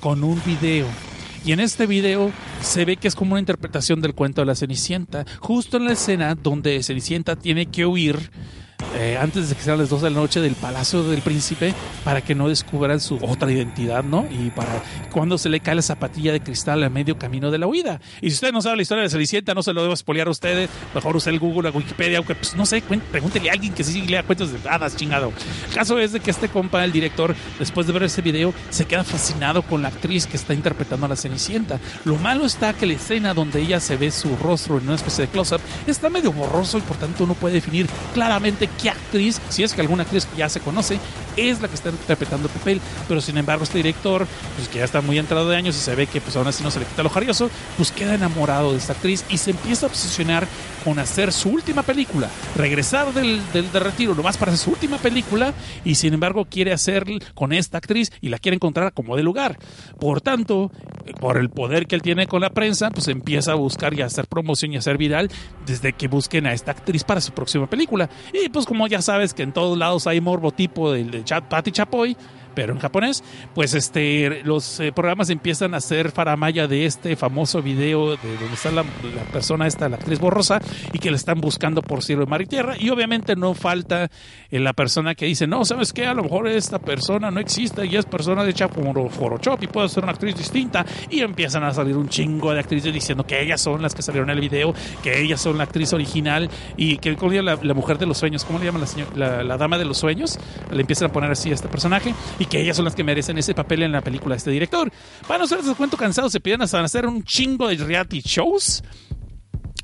con 0.00 0.22
un 0.22 0.40
video. 0.44 0.86
Y 1.44 1.52
en 1.52 1.60
este 1.60 1.86
video 1.86 2.32
se 2.60 2.84
ve 2.84 2.96
que 2.96 3.06
es 3.06 3.14
como 3.14 3.32
una 3.32 3.40
interpretación 3.40 4.00
del 4.00 4.14
cuento 4.14 4.40
de 4.40 4.46
la 4.46 4.56
Cenicienta, 4.56 5.24
justo 5.38 5.76
en 5.76 5.84
la 5.84 5.92
escena 5.92 6.34
donde 6.34 6.82
Cenicienta 6.82 7.36
tiene 7.36 7.66
que 7.66 7.86
huir 7.86 8.30
eh, 8.94 9.18
antes 9.20 9.48
de 9.48 9.54
que 9.54 9.62
sean 9.62 9.78
las 9.78 9.88
2 9.88 10.02
de 10.02 10.10
la 10.10 10.20
noche 10.20 10.40
del 10.40 10.54
palacio 10.54 11.02
del 11.02 11.22
príncipe 11.22 11.74
para 12.04 12.20
que 12.20 12.34
no 12.34 12.48
descubran 12.48 13.00
su 13.00 13.16
otra 13.22 13.50
identidad, 13.50 14.04
¿no? 14.04 14.26
Y 14.30 14.50
para 14.50 14.82
cuando 15.12 15.38
se 15.38 15.48
le 15.48 15.60
cae 15.60 15.74
la 15.74 15.82
zapatilla 15.82 16.32
de 16.32 16.40
cristal 16.40 16.82
a 16.82 16.90
medio 16.90 17.18
camino 17.18 17.50
de 17.50 17.58
la 17.58 17.66
huida. 17.66 18.00
Y 18.20 18.30
si 18.30 18.34
usted 18.34 18.52
no 18.52 18.62
sabe 18.62 18.76
la 18.76 18.82
historia 18.82 19.02
de 19.02 19.10
Cenicienta, 19.10 19.54
no 19.54 19.62
se 19.62 19.72
lo 19.72 19.82
debo 19.82 19.94
espolear 19.94 20.28
a 20.28 20.30
ustedes. 20.30 20.70
Mejor 20.94 21.16
use 21.16 21.30
el 21.30 21.38
Google, 21.38 21.70
la 21.70 21.76
Wikipedia, 21.76 22.18
aunque 22.18 22.34
pues, 22.34 22.54
no 22.54 22.66
sé, 22.66 22.82
pregúntele 23.10 23.50
a 23.50 23.52
alguien 23.52 23.72
que 23.72 23.84
sí 23.84 24.02
lea 24.02 24.22
cuentos 24.22 24.52
de 24.52 24.68
hadas, 24.68 24.96
chingado. 24.96 25.32
El 25.68 25.74
caso 25.74 25.98
es 25.98 26.12
de 26.12 26.20
que 26.20 26.30
este 26.30 26.48
compa, 26.48 26.84
el 26.84 26.92
director, 26.92 27.34
después 27.58 27.86
de 27.86 27.92
ver 27.92 28.04
ese 28.04 28.22
video, 28.22 28.54
se 28.70 28.86
queda 28.86 29.04
fascinado 29.04 29.62
con 29.62 29.82
la 29.82 29.88
actriz 29.88 30.26
que 30.26 30.36
está 30.36 30.54
interpretando 30.54 31.06
a 31.06 31.08
la 31.08 31.16
Cenicienta. 31.16 31.80
Lo 32.04 32.16
malo 32.16 32.44
está 32.46 32.72
que 32.74 32.86
la 32.86 32.94
escena 32.94 33.34
donde 33.34 33.60
ella 33.60 33.80
se 33.80 33.96
ve 33.96 34.10
su 34.10 34.36
rostro 34.36 34.78
en 34.78 34.84
una 34.84 34.94
especie 34.94 35.26
de 35.26 35.30
close-up 35.30 35.60
está 35.86 36.10
medio 36.10 36.32
borroso 36.32 36.78
y 36.78 36.82
por 36.82 36.96
tanto 36.96 37.26
no 37.26 37.34
puede 37.34 37.54
definir 37.54 37.86
claramente 38.14 38.65
qué 38.80 38.90
actriz, 38.90 39.40
si 39.48 39.62
es 39.62 39.72
que 39.72 39.80
alguna 39.80 40.02
actriz 40.02 40.26
que 40.26 40.36
ya 40.38 40.48
se 40.48 40.60
conoce, 40.60 40.98
es 41.36 41.60
la 41.60 41.68
que 41.68 41.74
está 41.74 41.90
interpretando 41.90 42.48
el 42.48 42.52
papel. 42.54 42.80
Pero 43.08 43.20
sin 43.20 43.36
embargo, 43.38 43.64
este 43.64 43.78
director, 43.78 44.26
pues 44.56 44.68
que 44.68 44.78
ya 44.78 44.84
está 44.84 45.00
muy 45.00 45.18
entrado 45.18 45.48
de 45.48 45.56
años 45.56 45.76
y 45.76 45.80
se 45.80 45.94
ve 45.94 46.06
que 46.06 46.20
pues 46.20 46.36
aún 46.36 46.46
así 46.46 46.62
no 46.62 46.70
se 46.70 46.80
le 46.80 46.86
quita 46.86 47.02
lo 47.02 47.10
jarioso, 47.10 47.50
pues 47.76 47.92
queda 47.92 48.14
enamorado 48.14 48.72
de 48.72 48.78
esta 48.78 48.92
actriz 48.92 49.24
y 49.28 49.38
se 49.38 49.50
empieza 49.50 49.86
a 49.86 49.88
obsesionar 49.88 50.46
con 50.84 50.98
hacer 50.98 51.32
su 51.32 51.48
última 51.48 51.82
película, 51.82 52.30
regresar 52.54 53.12
del, 53.12 53.40
del, 53.52 53.70
del 53.72 53.82
retiro 53.82 54.14
nomás 54.14 54.36
para 54.36 54.52
hacer 54.52 54.64
su 54.64 54.70
última 54.70 54.98
película 54.98 55.52
y 55.84 55.96
sin 55.96 56.14
embargo 56.14 56.44
quiere 56.44 56.72
hacer 56.72 57.04
con 57.34 57.52
esta 57.52 57.78
actriz 57.78 58.12
y 58.20 58.28
la 58.28 58.38
quiere 58.38 58.54
encontrar 58.56 58.92
como 58.92 59.16
de 59.16 59.22
lugar. 59.22 59.58
Por 59.98 60.20
tanto, 60.20 60.70
por 61.20 61.38
el 61.38 61.50
poder 61.50 61.86
que 61.86 61.94
él 61.94 62.02
tiene 62.02 62.26
con 62.26 62.40
la 62.40 62.50
prensa, 62.50 62.90
pues 62.90 63.08
empieza 63.08 63.52
a 63.52 63.54
buscar 63.54 63.94
y 63.94 64.02
a 64.02 64.06
hacer 64.06 64.26
promoción 64.26 64.72
y 64.72 64.76
a 64.76 64.78
hacer 64.78 64.96
viral 64.96 65.30
desde 65.66 65.92
que 65.92 66.08
busquen 66.08 66.46
a 66.46 66.52
esta 66.52 66.70
actriz 66.70 67.04
para 67.04 67.20
su 67.20 67.32
próxima 67.32 67.68
película. 67.68 68.08
Y 68.32 68.48
pues 68.56 68.64
como 68.64 68.86
ya 68.86 69.02
sabes 69.02 69.34
que 69.34 69.42
en 69.42 69.52
todos 69.52 69.76
lados 69.76 70.06
hay 70.06 70.18
morbo 70.18 70.50
tipo 70.50 70.90
del 70.90 71.10
de 71.10 71.22
Chat 71.22 71.44
Patty 71.44 71.72
Chapoy, 71.72 72.16
pero 72.56 72.72
en 72.72 72.80
japonés, 72.80 73.22
pues 73.54 73.74
este 73.74 74.42
los 74.42 74.80
eh, 74.80 74.90
programas 74.90 75.28
empiezan 75.30 75.74
a 75.74 75.76
hacer 75.76 76.10
faramaya 76.10 76.66
de 76.66 76.86
este 76.86 77.14
famoso 77.14 77.60
video 77.62 78.16
de 78.16 78.36
donde 78.40 78.54
está 78.54 78.70
la, 78.72 78.82
la, 78.82 79.22
persona 79.30 79.66
esta, 79.66 79.88
la 79.90 79.96
actriz 79.96 80.18
borrosa, 80.18 80.60
y 80.92 80.98
que 80.98 81.10
le 81.10 81.16
están 81.16 81.40
buscando 81.40 81.82
por 81.82 82.02
cielo, 82.02 82.26
mar 82.26 82.40
y 82.40 82.46
tierra, 82.46 82.74
y 82.78 82.88
obviamente 82.88 83.36
no 83.36 83.52
falta 83.52 84.10
eh, 84.50 84.58
la 84.58 84.72
persona 84.72 85.14
que 85.14 85.26
dice, 85.26 85.46
no, 85.46 85.64
¿sabes 85.66 85.92
qué? 85.92 86.06
A 86.06 86.14
lo 86.14 86.22
mejor 86.22 86.48
esta 86.48 86.78
persona 86.78 87.30
no 87.30 87.40
existe 87.40 87.84
y 87.84 87.94
es 87.94 88.06
persona 88.06 88.42
de 88.42 88.54
Photoshop 88.54 89.62
y 89.62 89.66
puede 89.66 89.88
ser 89.90 90.04
una 90.04 90.12
actriz 90.12 90.34
distinta, 90.34 90.84
y 91.10 91.20
empiezan 91.20 91.62
a 91.62 91.74
salir 91.74 91.96
un 91.96 92.08
chingo 92.08 92.52
de 92.52 92.60
actrices 92.60 92.92
diciendo 92.92 93.26
que 93.26 93.42
ellas 93.42 93.60
son 93.60 93.82
las 93.82 93.94
que 93.94 94.00
salieron 94.00 94.30
en 94.30 94.36
el 94.36 94.40
video, 94.40 94.74
que 95.02 95.20
ellas 95.20 95.42
son 95.42 95.58
la 95.58 95.64
actriz 95.64 95.92
original, 95.92 96.48
y 96.78 96.96
que 96.96 97.14
¿cómo 97.16 97.32
la, 97.32 97.58
la 97.62 97.74
mujer 97.74 97.98
de 97.98 98.06
los 98.06 98.16
sueños, 98.16 98.44
¿cómo 98.44 98.58
le 98.58 98.64
llaman 98.64 98.80
la, 98.80 98.86
señora, 98.86 99.10
la, 99.14 99.42
la 99.44 99.56
dama 99.58 99.76
de 99.76 99.84
los 99.84 99.98
sueños? 99.98 100.38
Le 100.70 100.80
empiezan 100.80 101.10
a 101.10 101.12
poner 101.12 101.30
así 101.30 101.50
a 101.50 101.54
este 101.54 101.68
personaje, 101.68 102.14
y 102.38 102.45
que 102.48 102.60
ellas 102.60 102.76
son 102.76 102.84
las 102.84 102.94
que 102.94 103.04
merecen 103.04 103.38
ese 103.38 103.54
papel 103.54 103.82
en 103.82 103.92
la 103.92 104.00
película 104.00 104.34
de 104.34 104.38
este 104.38 104.50
director. 104.50 104.90
Para 105.26 105.38
no 105.38 105.44
hacerse 105.44 105.74
cuento 105.74 105.96
cansado, 105.96 106.30
se 106.30 106.40
piden 106.40 106.62
hasta 106.62 106.82
hacer 106.82 107.06
un 107.06 107.22
chingo 107.24 107.68
de 107.68 107.76
reality 107.76 108.20
shows 108.20 108.82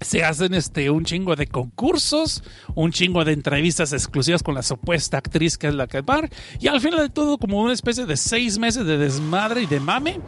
se 0.05 0.25
hacen 0.25 0.55
este 0.55 0.91
un 0.91 1.05
chingo 1.05 1.37
de 1.37 1.47
concursos, 1.47 2.43
un 2.75 2.93
chingo 2.93 3.25
de 3.25 3.33
entrevistas 3.33 3.93
exclusivas 3.93 4.43
con 4.43 4.55
la 4.55 4.63
supuesta 4.63 5.19
actriz 5.19 5.59
que 5.59 5.69
es 5.69 5.75
la 5.75 5.87
que 5.87 6.01
va 6.01 6.13
y 6.61 6.69
al 6.69 6.81
final 6.81 7.01
de 7.01 7.09
todo 7.09 7.39
como 7.39 7.61
una 7.61 7.73
especie 7.73 8.07
de 8.07 8.17
seis 8.17 8.59
meses 8.59 8.85
de 8.87 8.99
desmadre 8.99 9.63
y 9.63 9.67
de 9.67 9.81
mame, 9.81 10.21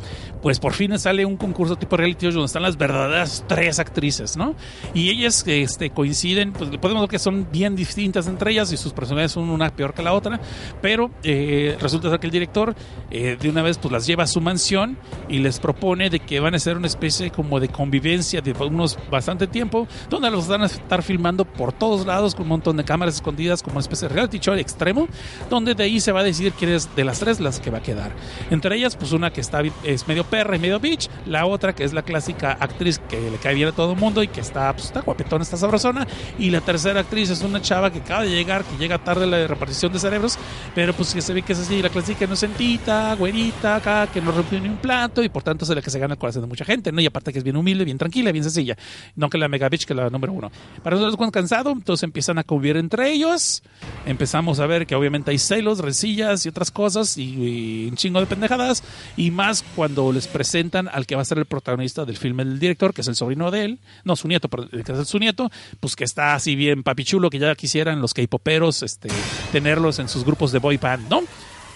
pues 0.43 0.59
por 0.59 0.73
fin 0.73 0.99
sale 0.99 1.25
un 1.25 1.37
concurso 1.37 1.77
tipo 1.77 1.97
reality 1.97 2.27
donde 2.27 2.47
están 2.47 2.63
las 2.63 2.77
verdaderas 2.77 3.45
tres 3.47 3.79
actrices, 3.79 4.37
¿no? 4.37 4.55
Y 4.95 5.11
ellas 5.11 5.45
este, 5.47 5.91
coinciden, 5.91 6.53
pues 6.53 6.71
podemos 6.79 7.03
ver 7.03 7.11
que 7.11 7.19
son 7.19 7.49
bien 7.51 7.77
distintas 7.77 8.27
entre 8.27 8.53
ellas 8.53 8.73
y 8.73 8.77
sus 8.77 8.93
personajes 8.93 9.33
son 9.33 9.51
una 9.51 9.75
peor 9.75 9.95
que 9.95 10.03
la 10.03 10.13
otra, 10.13 10.41
pero 10.81 11.11
eh, 11.23 11.77
resulta 11.81 12.11
ser 12.11 12.21
que 12.21 12.27
el 12.27 12.33
director 12.33 12.75
eh, 13.11 13.37
de 13.41 13.49
una 13.49 13.63
vez 13.63 13.79
pues 13.79 13.93
las 13.93 14.07
lleva 14.07 14.25
a 14.25 14.27
su 14.27 14.41
mansión 14.41 14.97
y 15.29 15.39
les 15.39 15.59
propone 15.59 16.11
de 16.11 16.21
que 16.21 16.41
van 16.41 16.55
a 16.55 16.59
ser 16.59 16.77
una 16.77 16.87
especie 16.87 17.31
como 17.31 17.61
de 17.61 17.69
convivencia 17.69 18.41
de 18.41 18.53
unos 18.53 18.99
bastante 19.11 19.47
tiempo 19.47 19.64
donde 20.11 20.31
los 20.31 20.49
van 20.49 20.63
a 20.63 20.67
estar 20.67 21.03
filmando 21.03 21.45
por 21.45 21.73
todos 21.73 22.07
lados 22.07 22.35
con 22.35 22.43
un 22.43 22.49
montón 22.51 22.77
de 22.77 22.85
cámaras 22.85 23.17
escondidas 23.17 23.63
como 23.63 23.77
una 23.77 23.81
especie 23.81 24.09
de 24.09 24.15
reality 24.15 24.39
show 24.39 24.55
extremo, 24.55 25.09
donde 25.51 25.75
de 25.75 25.85
ahí 25.85 26.01
se 26.01 26.13
va 26.13 26.21
a 26.21 26.25
decidir 26.25 26.53
quién 26.53 26.73
es 26.73 26.95
de 26.95 27.05
las 27.05 27.21
tres 27.21 27.41
las 27.41 27.61
que 27.61 27.71
va 27.71 27.79
a 27.79 27.83
quedar. 27.83 28.13
Entre 28.51 28.77
ellas, 28.77 28.97
pues 28.97 29.13
una 29.13 29.33
que 29.33 29.41
está 29.41 29.63
es 29.85 30.07
medio 30.09 30.25
perra 30.25 30.57
y 30.57 30.59
medio 30.59 30.81
bitch, 30.81 31.09
la 31.27 31.47
otra 31.47 31.75
que 31.75 31.85
es 31.85 31.93
la 31.93 32.03
clásica 32.03 32.53
actriz 32.53 32.99
que 32.99 33.31
le 33.31 33.37
cae 33.39 33.55
bien 33.55 33.69
a 33.69 33.73
todo 33.73 33.93
el 33.93 33.99
mundo 33.99 34.23
y 34.23 34.29
que 34.29 34.41
está, 34.41 34.73
pues, 34.73 34.87
está 34.87 35.01
guapetona, 35.01 35.43
está 35.43 35.57
sabrosona, 35.57 36.07
y 36.39 36.51
la 36.51 36.61
tercera 36.61 37.01
actriz 37.01 37.31
es 37.31 37.43
una 37.43 37.61
chava 37.61 37.91
que 37.91 37.99
acaba 37.99 38.23
de 38.23 38.31
llegar, 38.31 38.65
que 38.65 38.77
llega 38.77 38.99
tarde 38.99 39.27
la 39.27 39.47
repartición 39.47 39.93
de 39.93 39.99
cerebros, 39.99 40.39
pero 40.75 40.93
pues 40.93 41.15
que 41.15 41.23
se 41.23 41.33
ve 41.33 41.43
que 41.43 41.53
es 41.53 41.61
así, 41.61 41.83
la 41.83 41.89
clásica 41.89 42.25
inocentita, 42.25 43.15
güerita, 43.15 43.77
acá, 43.77 44.07
que 44.07 44.21
no 44.21 44.33
rompió 44.33 44.61
ni 44.61 44.69
un 44.69 44.77
plato 44.77 45.23
y 45.23 45.29
por 45.29 45.43
tanto 45.43 45.65
es 45.65 45.71
la 45.71 45.83
que 45.83 45.91
se 45.91 45.99
gana 45.99 46.15
el 46.15 46.19
corazón 46.19 46.43
de 46.43 46.49
mucha 46.49 46.65
gente, 46.65 46.93
¿no? 46.93 47.01
Y 47.01 47.07
aparte 47.07 47.33
que 47.33 47.39
es 47.39 47.45
bien 47.45 47.57
humilde, 47.57 47.85
bien 47.85 47.99
tranquila, 47.99 48.33
bien 48.33 48.45
sencilla, 48.45 48.77
no 49.17 49.29
que 49.31 49.39
la 49.39 49.49
mega 49.55 49.69
bitch 49.69 49.87
que 49.87 49.95
la 49.95 50.11
número 50.11 50.33
uno. 50.33 50.51
Para 50.83 50.97
nosotros 50.97 51.17
cuando 51.17 51.31
cansado, 51.31 51.71
entonces 51.71 52.03
empiezan 52.03 52.39
a 52.39 52.45
convivir 52.45 52.77
entre 52.77 53.13
ellos, 53.13 53.63
empezamos 54.05 54.59
a 54.59 54.67
ver 54.67 54.85
que 54.87 54.97
obviamente 54.97 55.31
hay 55.31 55.39
celos, 55.39 55.79
rencillas 55.79 56.45
y 56.45 56.49
otras 56.49 56.73
cosas 56.73 57.17
y, 57.17 57.87
un 57.89 57.97
chingo 57.97 58.19
de 58.19 58.27
pendejadas 58.27 58.83
y 59.17 59.31
más 59.31 59.65
cuando 59.77 60.13
les 60.13 60.27
presentan 60.27 60.89
al 60.89 61.07
que 61.07 61.15
va 61.15 61.23
a 61.23 61.25
ser 61.25 61.39
el 61.39 61.45
protagonista 61.45 62.05
del 62.05 62.17
filme 62.17 62.45
del 62.45 62.59
director, 62.59 62.93
que 62.93 63.03
es 63.03 63.09
el 63.09 63.15
sobrino 63.15 63.51
de 63.51 63.65
él, 63.65 63.79
no, 64.05 64.17
su 64.17 64.27
nieto, 64.27 64.49
pero 64.49 64.69
que 64.69 64.93
es 64.93 65.09
su 65.09 65.19
nieto, 65.19 65.51
pues 65.81 65.95
que 65.95 66.05
está 66.05 66.35
así 66.35 66.57
bien 66.57 66.83
papichulo, 66.83 67.31
que 67.31 67.39
ya 67.39 67.55
quisieran 67.55 68.01
los 68.01 68.13
K-poperos 68.13 68.83
este, 68.83 69.09
tenerlos 69.53 70.01
en 70.01 70.09
sus 70.09 70.25
grupos 70.25 70.51
de 70.51 70.59
boy 70.59 70.79
band, 70.79 71.09
¿no? 71.09 71.23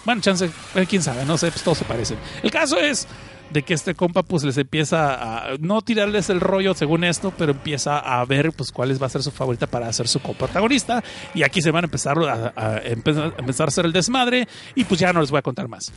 Bueno, 0.05 0.23
chance, 0.23 0.51
quién 0.89 1.03
sabe, 1.03 1.25
no 1.25 1.37
sé, 1.37 1.51
pues 1.51 1.63
todos 1.63 1.79
se 1.79 1.85
parecen. 1.85 2.19
El 2.43 2.51
caso 2.51 2.79
es 2.79 3.07
de 3.51 3.63
que 3.63 3.75
este 3.75 3.95
compa 3.95 4.23
pues 4.23 4.45
les 4.45 4.57
empieza 4.59 5.15
a 5.15 5.57
no 5.59 5.83
tirarles 5.83 6.31
el 6.31 6.41
rollo 6.41 6.75
según 6.75 7.05
esto, 7.05 7.33
pero 7.37 7.53
empieza 7.53 7.99
a 7.99 8.25
ver 8.25 8.53
pues 8.53 8.73
cuál 8.73 9.01
va 9.01 9.07
a 9.07 9.11
ser 9.11 9.23
su 9.23 9.31
favorita 9.31 9.67
para 9.67 9.93
ser 9.93 10.09
su 10.09 10.21
coprotagonista 10.21 11.03
y 11.35 11.43
aquí 11.43 11.63
se 11.63 11.71
van 11.71 11.85
a 11.85 11.87
empezar 11.87 12.19
a, 12.19 12.53
a, 12.55 12.77
a, 12.77 12.79
empezar 12.79 13.67
a 13.67 13.69
hacer 13.69 13.85
el 13.87 13.93
desmadre 13.93 14.49
y 14.75 14.85
pues 14.85 15.01
ya 15.01 15.13
no 15.13 15.21
les 15.21 15.31
voy 15.31 15.39
a 15.39 15.43
contar 15.43 15.69
más. 15.69 15.93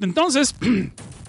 Entonces, 0.00 0.54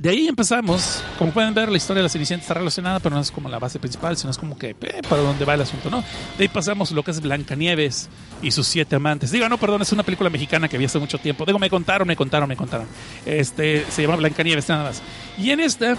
de 0.00 0.08
ahí 0.08 0.28
empezamos. 0.28 1.04
Como 1.18 1.30
pueden 1.30 1.52
ver, 1.52 1.68
la 1.68 1.76
historia 1.76 1.98
de 1.98 2.04
la 2.04 2.08
Cenicienta 2.08 2.42
está 2.42 2.54
relacionada, 2.54 3.00
pero 3.00 3.14
no 3.14 3.20
es 3.20 3.30
como 3.30 3.50
la 3.50 3.58
base 3.58 3.78
principal, 3.78 4.16
sino 4.16 4.30
es 4.30 4.38
como 4.38 4.56
que 4.56 4.70
eh, 4.70 5.02
para 5.06 5.20
dónde 5.20 5.44
va 5.44 5.52
el 5.52 5.60
asunto, 5.60 5.90
¿no? 5.90 6.02
De 6.38 6.44
ahí 6.44 6.48
pasamos 6.48 6.90
lo 6.92 7.02
que 7.02 7.10
es 7.10 7.20
Blancanieves 7.20 8.08
y 8.40 8.50
sus 8.50 8.66
siete 8.66 8.96
amantes. 8.96 9.30
Digo, 9.30 9.46
no, 9.50 9.58
perdón, 9.58 9.82
es 9.82 9.92
una 9.92 10.02
película 10.02 10.30
mexicana 10.30 10.68
que 10.68 10.78
vi 10.78 10.86
hace 10.86 10.98
mucho 10.98 11.18
tiempo. 11.18 11.44
Digo, 11.44 11.58
me 11.58 11.68
contaron, 11.68 12.08
me 12.08 12.16
contaron, 12.16 12.48
me 12.48 12.56
contaron. 12.56 12.86
Este, 13.26 13.84
se 13.90 14.00
llama 14.00 14.16
Blancanieves, 14.16 14.70
nada 14.70 14.84
más. 14.84 15.02
Y 15.36 15.50
en 15.50 15.60
esta, 15.60 15.98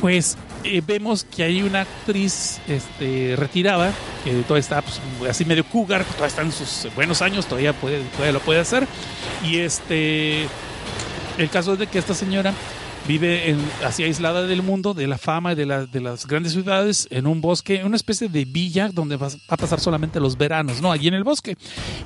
pues 0.00 0.36
eh, 0.64 0.82
vemos 0.84 1.22
que 1.22 1.44
hay 1.44 1.62
una 1.62 1.82
actriz 1.82 2.58
este, 2.66 3.36
retirada, 3.36 3.92
que 4.24 4.32
todavía 4.42 4.58
está 4.58 4.82
pues, 4.82 5.00
así 5.30 5.44
medio 5.44 5.64
cougar, 5.66 6.02
todavía 6.02 6.26
está 6.26 6.42
en 6.42 6.50
sus 6.50 6.92
buenos 6.96 7.22
años, 7.22 7.46
todavía, 7.46 7.72
puede, 7.74 8.00
todavía 8.06 8.32
lo 8.32 8.40
puede 8.40 8.58
hacer. 8.58 8.88
Y 9.44 9.58
este, 9.58 10.48
el 11.38 11.48
caso 11.48 11.74
es 11.74 11.78
de 11.78 11.86
que 11.86 12.00
esta 12.00 12.12
señora 12.12 12.52
vive 13.06 13.50
en, 13.50 13.58
así 13.84 14.02
aislada 14.02 14.46
del 14.46 14.62
mundo, 14.62 14.94
de 14.94 15.06
la 15.06 15.18
fama 15.18 15.52
y 15.52 15.54
de, 15.54 15.66
la, 15.66 15.86
de, 15.86 16.00
las 16.00 16.26
grandes 16.26 16.52
ciudades, 16.52 17.06
en 17.10 17.26
un 17.26 17.40
bosque, 17.40 17.80
en 17.80 17.86
una 17.86 17.96
especie 17.96 18.28
de 18.28 18.44
villa 18.44 18.88
donde 18.92 19.16
va 19.16 19.28
a 19.48 19.56
pasar 19.56 19.80
solamente 19.80 20.20
los 20.20 20.36
veranos, 20.36 20.80
¿no? 20.80 20.92
Allí 20.92 21.08
en 21.08 21.14
el 21.14 21.24
bosque. 21.24 21.56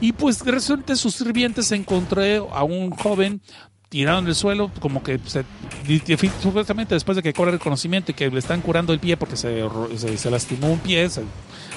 Y 0.00 0.12
pues 0.12 0.44
resulta 0.44 0.96
sus 0.96 1.14
sirvientes 1.14 1.72
encontró 1.72 2.20
a 2.52 2.64
un 2.64 2.90
joven 2.90 3.40
tirado 3.88 4.20
en 4.20 4.26
el 4.28 4.34
suelo, 4.34 4.70
como 4.80 5.02
que 5.02 5.18
se, 5.26 5.44
supuestamente 6.40 6.94
después 6.94 7.16
de 7.16 7.22
que 7.22 7.32
cobra 7.32 7.50
el 7.50 7.58
conocimiento 7.58 8.12
y 8.12 8.14
que 8.14 8.30
le 8.30 8.38
están 8.38 8.60
curando 8.60 8.92
el 8.92 9.00
pie 9.00 9.16
porque 9.16 9.36
se, 9.36 9.64
se, 9.96 10.16
se 10.16 10.30
lastimó 10.30 10.70
un 10.70 10.78
pie, 10.78 11.10
se, 11.10 11.22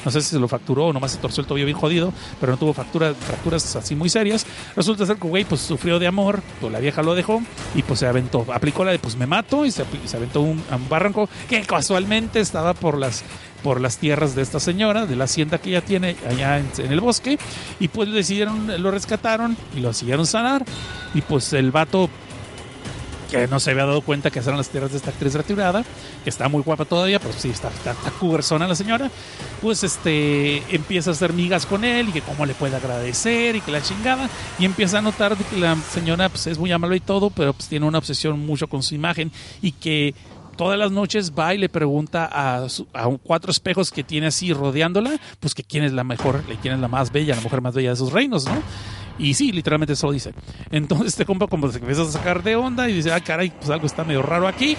no 0.04 0.12
sé 0.12 0.22
si 0.22 0.30
se 0.30 0.39
lo 0.39 0.47
fracturó 0.47 0.88
o 0.88 0.93
nomás 0.93 1.12
se 1.12 1.18
torció 1.18 1.41
el 1.41 1.47
tobillo 1.47 1.66
bien 1.66 1.78
jodido, 1.78 2.14
pero 2.39 2.51
no 2.51 2.58
tuvo 2.58 2.74
fractura, 2.74 3.14
fracturas 3.14 3.76
así 3.76 3.95
muy 3.95 4.10
serias. 4.10 4.45
Resulta 4.76 5.06
ser 5.06 5.18
que 5.18 5.28
güey 5.28 5.45
pues 5.45 5.62
sufrió 5.62 5.99
de 5.99 6.08
amor, 6.08 6.41
pues 6.60 6.72
la 6.72 6.80
vieja 6.80 7.01
lo 7.04 7.16
dejó 7.16 7.41
y 7.76 7.84
pues 7.84 7.99
se 7.99 8.08
aventó, 8.08 8.45
aplicó 8.54 8.84
la 8.84 8.91
de 8.91 8.99
pues 8.99 9.16
me 9.18 9.28
mato 9.28 9.66
y 9.66 9.72
se, 9.72 9.84
aventó 10.16 10.41
un, 10.41 10.64
barranco 10.89 11.30
que 11.49 11.62
casualmente 11.62 12.39
estaba 12.39 12.74
por 12.74 12.97
las 12.97 13.24
por 13.64 13.80
las 13.80 13.97
tierras 13.97 14.36
de 14.36 14.41
esta 14.41 14.60
señora, 14.60 15.06
de 15.06 15.16
la 15.16 15.24
hacienda 15.24 15.58
que 15.58 15.70
ella 15.70 15.80
tiene 15.80 16.18
allá 16.30 16.60
en, 16.60 16.70
en, 16.80 16.91
el 16.91 16.99
bosque, 16.99 17.39
y 17.80 17.88
pues 17.88 18.12
decidieron, 18.12 18.84
lo 18.84 18.91
rescataron 18.91 19.56
y 19.74 19.80
lo 19.80 19.93
siguieron 19.93 20.28
sanar, 20.28 20.66
y 21.14 21.22
pues 21.22 21.54
el 21.54 21.72
vato 21.72 22.10
que 23.34 23.48
no 23.48 23.60
se 23.60 23.72
había 23.72 23.86
dado 23.86 24.02
cuenta 24.02 24.30
que 24.30 24.40
eran 24.40 24.58
las 24.58 24.70
tierras 24.70 24.92
de 24.92 24.98
esta 24.98 25.10
actriz 25.10 25.34
retirada, 25.34 25.84
que 26.24 26.30
está 26.30 26.48
muy 26.50 26.62
guapa 26.62 26.86
todavía, 26.86 27.20
pero 27.20 27.34
sí, 27.36 27.50
está, 27.50 27.70
está 27.70 27.96
cuberzona 28.20 28.68
la 28.68 28.76
señora, 28.76 29.10
pues 29.62 29.84
este 29.84 30.58
empieza 30.74 31.10
a 31.10 31.14
hacer 31.14 31.34
migas 31.34 31.66
con 31.66 31.84
él 31.84 32.10
y 32.10 32.12
que 32.12 32.22
cómo 32.22 32.46
le 32.46 32.54
puede 32.54 32.76
agradecer 32.76 33.56
y 33.56 33.62
que 33.62 33.72
la 33.72 33.82
chingada, 33.82 34.30
y 34.60 34.66
empieza 34.66 35.00
a 35.00 35.02
notar 35.02 35.36
que 35.36 35.58
la 35.58 35.76
señora 35.92 36.30
pues, 36.30 36.46
es 36.48 36.60
muy 36.60 36.72
amable 36.72 36.98
y 36.98 37.00
todo, 37.00 37.32
pero 37.32 37.54
pues 37.54 37.68
tiene 37.68 37.86
una 37.88 37.98
obsesión 37.98 38.40
mucho 38.46 38.68
con 38.68 38.84
su 38.84 38.94
imagen 38.94 39.32
y 39.62 39.72
que 39.72 40.14
todas 40.56 40.78
las 40.78 40.92
noches 40.92 41.32
va 41.34 41.56
y 41.56 41.58
le 41.58 41.70
pregunta 41.70 42.26
a, 42.32 42.70
su- 42.70 42.86
a 42.94 43.08
cuatro 43.24 43.50
espejos 43.50 43.90
que 43.90 44.04
tiene 44.04 44.28
así 44.28 44.54
rodeándola, 44.54 45.20
pues 45.40 45.56
que 45.56 45.64
quién 45.64 45.84
es 45.84 45.94
la 45.94 46.04
mejor, 46.04 46.44
quién 46.62 46.76
es 46.76 46.80
la 46.80 46.88
más 46.88 47.12
bella, 47.12 47.36
la 47.36 47.42
mujer 47.42 47.62
más 47.62 47.74
bella 47.74 47.90
de 47.90 47.96
sus 47.96 48.14
reinos, 48.14 48.46
¿no? 48.46 48.62
Y 49.18 49.34
sí, 49.36 49.51
literalmente 49.51 49.93
eso 49.93 50.11
dice. 50.11 50.34
Entonces 50.72 51.07
este 51.07 51.26
compa 51.26 51.47
como 51.47 51.72
se 51.72 51.80
empieza 51.80 52.01
a 52.01 52.11
sacar 52.11 52.43
de 52.43 52.55
onda 52.55 52.89
y 52.89 52.93
dice, 52.93 53.11
ah, 53.11 53.20
caray, 53.20 53.51
pues 53.51 53.70
algo 53.70 53.86
está 53.86 54.03
medio 54.03 54.22
raro 54.22 54.47
aquí. 54.47 54.76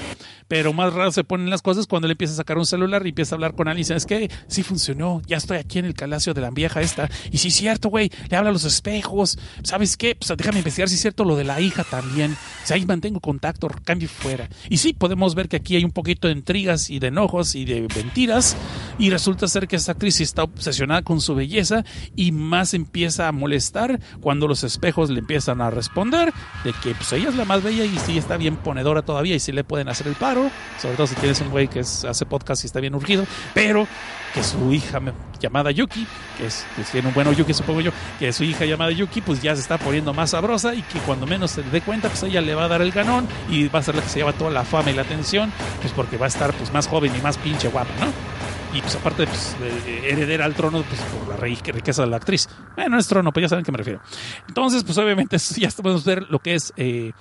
Pero 0.48 0.72
más 0.72 0.92
raro 0.92 1.10
se 1.10 1.24
ponen 1.24 1.48
las 1.48 1.62
cosas 1.62 1.86
cuando 1.86 2.06
él 2.06 2.12
empieza 2.12 2.34
a 2.34 2.36
sacar 2.36 2.58
un 2.58 2.66
celular 2.66 3.04
y 3.06 3.10
empieza 3.10 3.34
a 3.34 3.36
hablar 3.36 3.54
con 3.54 3.74
dice, 3.74 3.94
Es 3.94 4.04
que 4.04 4.30
sí 4.46 4.62
funcionó, 4.62 5.22
ya 5.26 5.38
estoy 5.38 5.56
aquí 5.56 5.78
en 5.78 5.86
el 5.86 5.94
palacio 5.94 6.34
de 6.34 6.42
la 6.42 6.50
vieja 6.50 6.80
esta. 6.80 7.08
Y 7.30 7.38
sí 7.38 7.50
cierto, 7.50 7.88
güey, 7.88 8.10
le 8.28 8.36
habla 8.36 8.50
a 8.50 8.52
los 8.52 8.64
espejos. 8.64 9.38
¿Sabes 9.62 9.96
qué? 9.96 10.14
Pues 10.14 10.36
déjame 10.36 10.58
investigar 10.58 10.88
si 10.88 10.96
es 10.96 11.00
cierto 11.00 11.24
lo 11.24 11.36
de 11.36 11.44
la 11.44 11.60
hija 11.60 11.82
también. 11.84 12.32
O 12.32 12.66
sea, 12.66 12.76
ahí 12.76 12.84
mantengo 12.84 13.20
contacto, 13.20 13.68
cambio 13.84 14.08
fuera. 14.08 14.48
Y 14.68 14.76
sí, 14.76 14.92
podemos 14.92 15.34
ver 15.34 15.48
que 15.48 15.56
aquí 15.56 15.76
hay 15.76 15.84
un 15.84 15.92
poquito 15.92 16.28
de 16.28 16.34
intrigas 16.34 16.90
y 16.90 16.98
de 16.98 17.08
enojos 17.08 17.54
y 17.54 17.64
de 17.64 17.88
mentiras. 17.96 18.56
Y 18.98 19.10
resulta 19.10 19.48
ser 19.48 19.66
que 19.66 19.76
esta 19.76 19.92
actriz 19.92 20.20
está 20.20 20.42
obsesionada 20.42 21.02
con 21.02 21.20
su 21.20 21.34
belleza 21.34 21.84
y 22.14 22.32
más 22.32 22.74
empieza 22.74 23.28
a 23.28 23.32
molestar 23.32 23.98
cuando 24.24 24.48
los 24.48 24.64
espejos 24.64 25.10
le 25.10 25.18
empiezan 25.18 25.60
a 25.60 25.68
responder 25.68 26.32
de 26.64 26.72
que 26.72 26.94
pues 26.94 27.12
ella 27.12 27.28
es 27.28 27.36
la 27.36 27.44
más 27.44 27.62
bella 27.62 27.84
y 27.84 27.98
sí 27.98 28.16
está 28.16 28.38
bien 28.38 28.56
ponedora 28.56 29.02
todavía 29.02 29.34
y 29.34 29.38
sí 29.38 29.52
le 29.52 29.64
pueden 29.64 29.90
hacer 29.90 30.08
el 30.08 30.14
paro, 30.14 30.50
sobre 30.80 30.96
todo 30.96 31.06
si 31.06 31.14
tienes 31.16 31.42
un 31.42 31.50
güey 31.50 31.68
que 31.68 31.80
hace 31.80 32.24
podcast 32.24 32.64
y 32.64 32.66
está 32.66 32.80
bien 32.80 32.94
urgido, 32.94 33.26
pero 33.52 33.86
que 34.32 34.42
su 34.42 34.72
hija 34.72 34.98
llamada 35.38 35.70
Yuki, 35.72 36.06
que 36.38 36.46
es 36.46 36.64
pues, 36.74 36.90
tiene 36.90 37.08
un 37.08 37.14
bueno 37.14 37.32
Yuki 37.32 37.52
supongo 37.52 37.82
yo, 37.82 37.90
que 38.18 38.32
su 38.32 38.44
hija 38.44 38.64
llamada 38.64 38.92
Yuki 38.92 39.20
pues 39.20 39.42
ya 39.42 39.54
se 39.54 39.60
está 39.60 39.76
poniendo 39.76 40.14
más 40.14 40.30
sabrosa 40.30 40.74
y 40.74 40.80
que 40.80 41.00
cuando 41.00 41.26
menos 41.26 41.50
se 41.50 41.62
dé 41.62 41.82
cuenta 41.82 42.08
pues 42.08 42.22
ella 42.22 42.40
le 42.40 42.54
va 42.54 42.64
a 42.64 42.68
dar 42.68 42.80
el 42.80 42.92
ganón 42.92 43.28
y 43.50 43.68
va 43.68 43.80
a 43.80 43.82
ser 43.82 43.94
la 43.94 44.00
que 44.00 44.08
se 44.08 44.20
lleva 44.20 44.32
toda 44.32 44.50
la 44.50 44.64
fama 44.64 44.90
y 44.90 44.94
la 44.94 45.02
atención, 45.02 45.52
pues 45.82 45.92
porque 45.92 46.16
va 46.16 46.24
a 46.24 46.28
estar 46.28 46.54
pues 46.54 46.72
más 46.72 46.88
joven 46.88 47.12
y 47.14 47.20
más 47.20 47.36
pinche 47.36 47.68
guapa, 47.68 47.90
¿no? 48.00 48.33
Y 48.74 48.80
pues 48.80 48.96
aparte 48.96 49.26
pues, 49.26 49.56
de- 49.60 50.10
heredera 50.10 50.44
al 50.44 50.54
trono 50.54 50.82
pues 50.82 51.00
por 51.00 51.28
la 51.28 51.36
ri- 51.38 51.72
riqueza 51.72 52.02
de 52.02 52.08
la 52.08 52.16
actriz. 52.16 52.48
Bueno, 52.74 52.90
no 52.90 52.98
es 52.98 53.06
trono, 53.06 53.32
pues 53.32 53.42
ya 53.42 53.48
saben 53.48 53.62
a 53.62 53.64
qué 53.66 53.72
me 53.72 53.78
refiero. 53.78 54.00
Entonces, 54.48 54.84
pues 54.84 54.98
obviamente 54.98 55.36
ya 55.58 55.70
podemos 55.70 56.04
ver 56.04 56.24
lo 56.30 56.40
que 56.40 56.54
es 56.54 56.72
eh, 56.76 57.12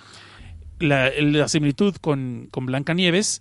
la, 0.80 1.10
la 1.18 1.48
similitud 1.48 1.96
con, 2.02 2.48
con 2.52 2.66
Blancanieves. 2.66 3.40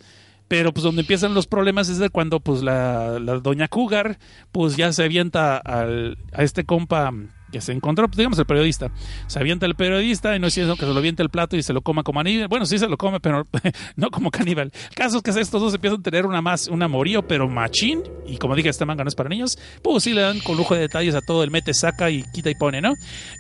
Pero 0.49 0.73
pues 0.75 0.85
donde 0.85 1.01
empiezan 1.01 1.33
los 1.33 1.47
problemas 1.47 1.89
es 1.89 1.97
de 1.97 2.11
cuando 2.11 2.39
pues 2.39 2.63
la, 2.63 3.19
la 3.19 3.39
doña 3.41 3.69
Cougar 3.69 4.19
pues 4.51 4.77
ya 4.77 4.93
se 4.93 5.03
avienta 5.05 5.57
al, 5.57 6.19
a 6.35 6.43
este 6.43 6.65
compa 6.65 7.11
que 7.53 7.61
se 7.61 7.73
encontró, 7.73 8.09
pues, 8.09 8.17
digamos 8.17 8.39
el 8.39 8.47
periodista, 8.47 8.91
se 9.29 9.39
avienta 9.39 9.67
el 9.67 9.77
periodista 9.77 10.35
y 10.35 10.41
no 10.41 10.49
es 10.49 10.59
eso 10.59 10.75
que 10.75 10.87
se 10.87 10.93
lo 10.93 10.99
avienta 10.99 11.23
el 11.23 11.29
plato 11.29 11.57
y 11.57 11.63
se 11.63 11.73
lo 11.73 11.83
coma 11.83 12.03
como 12.03 12.21
caníbal. 12.21 12.49
Bueno, 12.49 12.67
sí 12.67 12.79
se 12.79 12.89
lo 12.89 12.97
come, 12.97 13.21
pero 13.21 13.47
no 13.97 14.11
como 14.11 14.31
caníbal. 14.31 14.73
El 14.91 14.97
caso 14.97 15.19
es 15.19 15.23
que 15.23 15.41
estos 15.41 15.61
dos 15.61 15.75
empiezan 15.75 16.01
a 16.01 16.03
tener 16.03 16.27
una 16.27 16.41
más, 16.41 16.69
un 16.69 16.83
amorío, 16.83 17.23
pero 17.27 17.49
machín. 17.49 18.03
Y 18.27 18.39
como 18.39 18.57
dije, 18.57 18.69
este 18.69 18.85
manga 18.85 19.05
no 19.05 19.09
es 19.09 19.15
para 19.15 19.29
niños. 19.29 19.59
Pues 19.83 20.05
sí 20.05 20.13
le 20.13 20.23
dan 20.23 20.41
con 20.41 20.57
lujo 20.57 20.75
de 20.75 20.81
detalles 20.81 21.15
a 21.15 21.21
todo 21.21 21.45
el 21.45 21.51
mete, 21.51 21.75
saca 21.75 22.11
y 22.11 22.25
quita 22.33 22.51
y 22.51 22.55
pone, 22.55 22.81
¿no? 22.81 22.95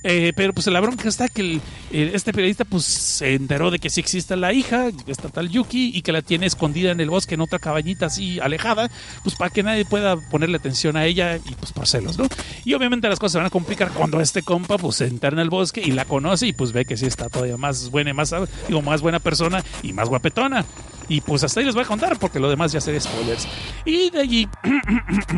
Eh, 0.05 0.33
pero 0.37 0.53
pues 0.53 0.67
la 0.67 0.81
bronca 0.81 1.09
está 1.09 1.29
que 1.29 1.61
este 1.91 2.33
periodista 2.33 2.65
pues 2.65 2.85
se 2.85 3.35
enteró 3.35 3.71
de 3.71 3.79
que 3.79 3.91
sí 3.91 4.01
existe 4.01 4.37
la 4.37 4.53
hija, 4.53 4.91
esta 5.07 5.29
tal 5.29 5.49
Yuki, 5.49 5.93
y 5.95 6.03
que 6.03 6.13
la 6.13 6.23
tiene 6.23 6.47
escondida 6.47 6.91
en 6.91 7.01
el 7.01 7.11
bosque 7.11 7.35
en 7.35 7.41
otra 7.41 7.59
cabañita 7.59 8.07
así 8.07 8.41
alejada, 8.41 8.91
pues 9.23 9.37
para 9.37 9.51
que 9.51 9.63
nadie 9.63 9.85
pueda 9.85 10.17
ponerle 10.17 10.57
atención 10.57 10.97
a 10.97 11.07
ella 11.07 11.37
y 11.37 11.55
pues 11.55 11.73
por 11.73 11.87
celos, 11.87 12.19
¿no? 12.19 12.27
Y 12.65 12.75
obviamente 12.75 13.09
las 13.09 13.19
cosas 13.19 13.33
se 13.33 13.39
van 13.39 13.47
a 13.47 13.51
complicar 13.51 13.91
cuando 14.03 14.21
este 14.21 14.43
compa 14.43 14.79
pues 14.79 14.97
se 14.97 15.07
entra 15.07 15.31
en 15.31 15.39
el 15.39 15.49
bosque 15.49 15.81
y 15.81 15.93
la 15.93 16.05
conoce 16.05 16.49
y 16.49 16.53
pues 16.53 16.73
ve 16.73 16.85
que 16.85 16.97
sí 16.97 17.07
está 17.07 17.29
todavía 17.29 17.57
más 17.57 17.89
buena 17.89 18.11
y 18.11 18.13
más, 18.13 18.35
digo, 18.67 18.83
más 18.83 19.01
buena 19.01 19.21
persona 19.21 19.63
y 19.81 19.93
más 19.93 20.09
guapetona. 20.09 20.65
Y 21.07 21.21
pues 21.21 21.45
hasta 21.45 21.61
ahí 21.61 21.67
les 21.67 21.77
voy 21.77 21.85
a 21.85 21.87
contar 21.87 22.19
porque 22.19 22.41
lo 22.41 22.51
demás 22.51 22.73
ya 22.73 22.81
sería 22.81 23.01
spoilers. 23.01 23.47
Y 23.85 24.11
de 24.11 24.21
allí 24.21 24.49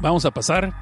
vamos 0.00 0.24
a 0.24 0.30
pasar. 0.30 0.72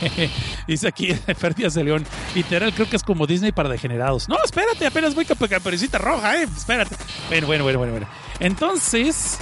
Dice 0.68 0.86
aquí 0.86 1.12
Ferdias 1.36 1.74
de 1.74 1.82
León. 1.82 2.06
Literal, 2.36 2.72
creo 2.72 2.88
que 2.88 2.94
es 2.94 3.02
como 3.02 3.26
Disney 3.26 3.50
para 3.50 3.68
degenerados. 3.68 4.28
No, 4.28 4.36
espérate, 4.44 4.86
apenas 4.86 5.16
voy 5.16 5.24
con 5.24 5.48
caperucita 5.48 5.98
roja, 5.98 6.40
eh. 6.40 6.44
Espérate. 6.44 6.94
Bueno, 7.26 7.48
bueno, 7.48 7.64
bueno, 7.64 7.78
bueno, 7.80 7.92
bueno. 7.94 8.08
Entonces, 8.38 9.40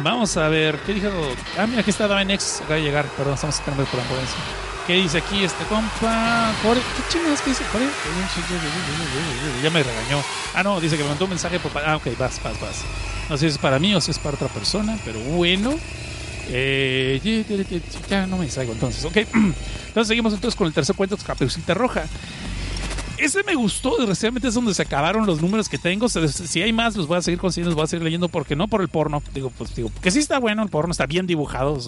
vamos 0.00 0.36
a 0.36 0.46
ver. 0.48 0.78
¿Qué 0.80 0.92
dijo? 0.92 1.08
Ah, 1.56 1.66
mira, 1.66 1.80
aquí 1.80 1.88
está 1.88 2.06
Davenex. 2.06 2.60
Acaba 2.60 2.74
de 2.74 2.82
llegar. 2.82 3.06
Perdón, 3.16 3.32
estamos 3.32 3.54
esperando 3.54 3.86
por 3.86 3.96
la 3.96 4.02
ambulancia. 4.02 4.38
¿Qué 4.86 4.94
dice 4.94 5.18
aquí 5.18 5.42
este 5.42 5.64
compa? 5.64 6.52
Core- 6.62 6.80
¿Qué 6.96 7.02
chingados 7.08 7.40
que 7.40 7.50
dice 7.50 7.64
Core? 7.72 7.86
Ya 9.62 9.70
me 9.70 9.82
regañó. 9.82 10.22
Ah, 10.54 10.62
no, 10.62 10.78
dice 10.80 10.96
que 10.98 11.02
me 11.02 11.08
mandó 11.08 11.24
un 11.24 11.30
mensaje 11.30 11.58
por... 11.58 11.72
Ah, 11.82 11.96
ok, 11.96 12.08
vas, 12.18 12.38
vas, 12.42 12.60
vas. 12.60 12.82
No 13.30 13.36
sé 13.38 13.48
si 13.48 13.54
es 13.54 13.58
para 13.58 13.78
mí 13.78 13.94
o 13.94 14.00
si 14.00 14.10
es 14.10 14.18
para 14.18 14.34
otra 14.36 14.48
persona, 14.48 14.98
pero 15.04 15.18
bueno. 15.20 15.74
Eh, 16.50 17.18
ya 18.10 18.26
no 18.26 18.36
me 18.36 18.44
distraigo 18.44 18.74
entonces, 18.74 19.02
ok. 19.06 19.16
Entonces 19.94 20.08
seguimos 20.08 20.34
entonces 20.34 20.56
con 20.58 20.66
el 20.66 20.74
tercer 20.74 20.94
cuento, 20.96 21.16
Caperucita 21.16 21.72
Roja. 21.72 22.04
Ese 23.16 23.42
me 23.44 23.54
gustó, 23.54 23.96
desgraciadamente 23.96 24.48
es 24.48 24.54
donde 24.54 24.74
se 24.74 24.82
acabaron 24.82 25.26
los 25.26 25.40
números 25.40 25.68
que 25.68 25.78
tengo. 25.78 26.08
Si 26.08 26.62
hay 26.62 26.72
más, 26.72 26.96
los 26.96 27.06
voy 27.06 27.18
a 27.18 27.22
seguir 27.22 27.38
consiguiendo, 27.38 27.70
los 27.70 27.76
voy 27.76 27.84
a 27.84 27.86
seguir 27.86 28.04
leyendo, 28.04 28.28
porque 28.28 28.56
no 28.56 28.68
por 28.68 28.80
el 28.80 28.88
porno. 28.88 29.22
Digo, 29.32 29.50
pues 29.56 29.74
digo, 29.74 29.90
que 30.02 30.10
sí 30.10 30.18
está 30.18 30.38
bueno, 30.38 30.62
el 30.62 30.68
porno 30.68 30.92
está 30.92 31.06
bien 31.06 31.26
dibujado, 31.26 31.78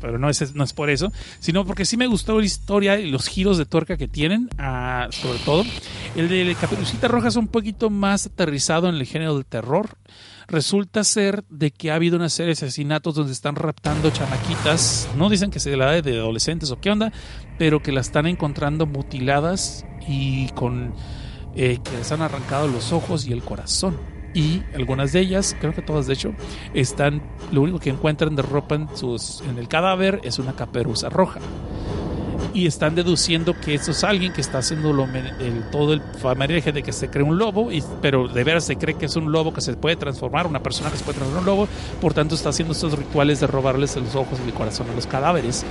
pero 0.00 0.18
no 0.18 0.30
es, 0.30 0.54
no 0.54 0.64
es 0.64 0.72
por 0.72 0.90
eso, 0.90 1.12
sino 1.38 1.66
porque 1.66 1.84
sí 1.84 1.96
me 1.96 2.06
gustó 2.06 2.38
la 2.38 2.46
historia 2.46 2.98
y 2.98 3.10
los 3.10 3.28
giros 3.28 3.58
de 3.58 3.66
tuerca 3.66 3.96
que 3.96 4.08
tienen, 4.08 4.48
ah, 4.58 5.08
sobre 5.10 5.38
todo. 5.40 5.64
El 6.16 6.28
de 6.28 6.56
Caperucita 6.58 7.08
Roja 7.08 7.28
es 7.28 7.36
un 7.36 7.48
poquito 7.48 7.90
más 7.90 8.26
aterrizado 8.26 8.88
en 8.88 8.94
el 8.94 9.06
género 9.06 9.34
del 9.34 9.44
terror. 9.44 9.90
Resulta 10.48 11.04
ser 11.04 11.44
de 11.48 11.70
que 11.70 11.92
ha 11.92 11.94
habido 11.94 12.16
una 12.16 12.28
serie 12.28 12.48
de 12.48 12.52
asesinatos 12.54 13.14
donde 13.14 13.32
están 13.32 13.54
raptando 13.54 14.10
chamaquitas. 14.10 15.08
No 15.16 15.28
dicen 15.28 15.52
que 15.52 15.60
se 15.60 15.76
la 15.76 16.02
de 16.02 16.18
adolescentes 16.18 16.72
o 16.72 16.80
qué 16.80 16.90
onda, 16.90 17.12
pero 17.56 17.80
que 17.80 17.92
la 17.92 18.00
están 18.00 18.26
encontrando 18.26 18.84
mutiladas 18.86 19.84
y 20.10 20.48
con 20.48 20.92
eh, 21.54 21.78
que 21.82 21.96
les 21.96 22.10
han 22.10 22.20
arrancado 22.20 22.66
los 22.66 22.92
ojos 22.92 23.26
y 23.26 23.32
el 23.32 23.42
corazón. 23.42 23.96
Y 24.34 24.62
algunas 24.74 25.12
de 25.12 25.20
ellas, 25.20 25.56
creo 25.60 25.72
que 25.72 25.82
todas 25.82 26.06
de 26.06 26.14
hecho, 26.14 26.32
están, 26.74 27.22
lo 27.52 27.62
único 27.62 27.78
que 27.78 27.90
encuentran 27.90 28.36
de 28.36 28.42
ropa 28.42 28.74
en, 28.74 28.88
sus, 28.96 29.42
en 29.48 29.58
el 29.58 29.68
cadáver 29.68 30.20
es 30.24 30.38
una 30.38 30.54
caperuza 30.54 31.08
roja. 31.08 31.40
Y 32.52 32.66
están 32.66 32.96
deduciendo 32.96 33.58
que 33.60 33.74
eso 33.74 33.92
es 33.92 34.02
alguien 34.02 34.32
que 34.32 34.40
está 34.40 34.58
haciendo 34.58 34.92
lo, 34.92 35.04
el, 35.04 35.70
todo 35.70 35.92
el 35.92 36.00
famareje 36.00 36.72
de 36.72 36.82
que 36.82 36.92
se 36.92 37.08
cree 37.08 37.24
un 37.24 37.38
lobo, 37.38 37.70
y, 37.70 37.82
pero 38.02 38.26
de 38.26 38.42
veras 38.42 38.64
se 38.64 38.76
cree 38.76 38.96
que 38.96 39.06
es 39.06 39.14
un 39.14 39.30
lobo 39.30 39.52
que 39.52 39.60
se 39.60 39.74
puede 39.74 39.96
transformar, 39.96 40.48
una 40.48 40.60
persona 40.60 40.90
que 40.90 40.96
se 40.96 41.04
puede 41.04 41.18
transformar 41.18 41.44
en 41.44 41.48
un 41.48 41.56
lobo, 41.56 41.68
por 42.00 42.14
tanto 42.14 42.34
está 42.34 42.48
haciendo 42.48 42.72
estos 42.72 42.96
rituales 42.98 43.40
de 43.40 43.46
robarles 43.46 43.94
los 43.96 44.14
ojos 44.16 44.40
y 44.44 44.48
el 44.48 44.54
corazón 44.54 44.88
a 44.90 44.94
los 44.94 45.06
cadáveres. 45.06 45.64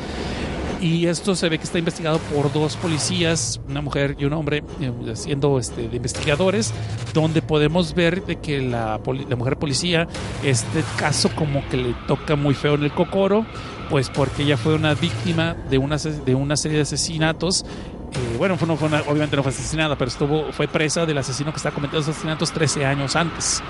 Y 0.81 1.07
esto 1.07 1.35
se 1.35 1.49
ve 1.49 1.57
que 1.57 1.65
está 1.65 1.77
investigado 1.77 2.19
por 2.33 2.53
dos 2.53 2.77
policías, 2.77 3.59
una 3.67 3.81
mujer 3.81 4.15
y 4.17 4.25
un 4.25 4.33
hombre, 4.33 4.63
eh, 4.79 4.91
siendo 5.13 5.59
este, 5.59 5.89
de 5.89 5.97
investigadores, 5.97 6.73
donde 7.13 7.41
podemos 7.41 7.93
ver 7.93 8.25
de 8.25 8.37
que 8.37 8.61
la, 8.61 8.99
la 9.29 9.35
mujer 9.35 9.57
policía, 9.57 10.07
este 10.43 10.83
caso 10.97 11.29
como 11.35 11.67
que 11.67 11.77
le 11.77 11.93
toca 12.07 12.37
muy 12.37 12.53
feo 12.53 12.75
en 12.75 12.83
el 12.83 12.93
cocoro, 12.93 13.45
pues 13.89 14.09
porque 14.09 14.43
ella 14.43 14.55
fue 14.55 14.75
una 14.75 14.93
víctima 14.93 15.55
de 15.69 15.77
una, 15.79 15.97
de 15.97 16.35
una 16.35 16.55
serie 16.55 16.77
de 16.77 16.83
asesinatos. 16.83 17.65
Eh, 18.13 18.35
bueno, 18.37 18.57
obviamente 18.59 19.35
no 19.35 19.43
fue 19.43 19.51
asesinada, 19.51 19.97
pero 19.97 20.09
estuvo, 20.09 20.51
fue 20.51 20.67
presa 20.67 21.05
del 21.05 21.17
asesino 21.17 21.51
que 21.51 21.57
está 21.57 21.71
cometiendo 21.71 22.09
asesinatos 22.09 22.51
13 22.51 22.85
años 22.85 23.15
antes. 23.15 23.61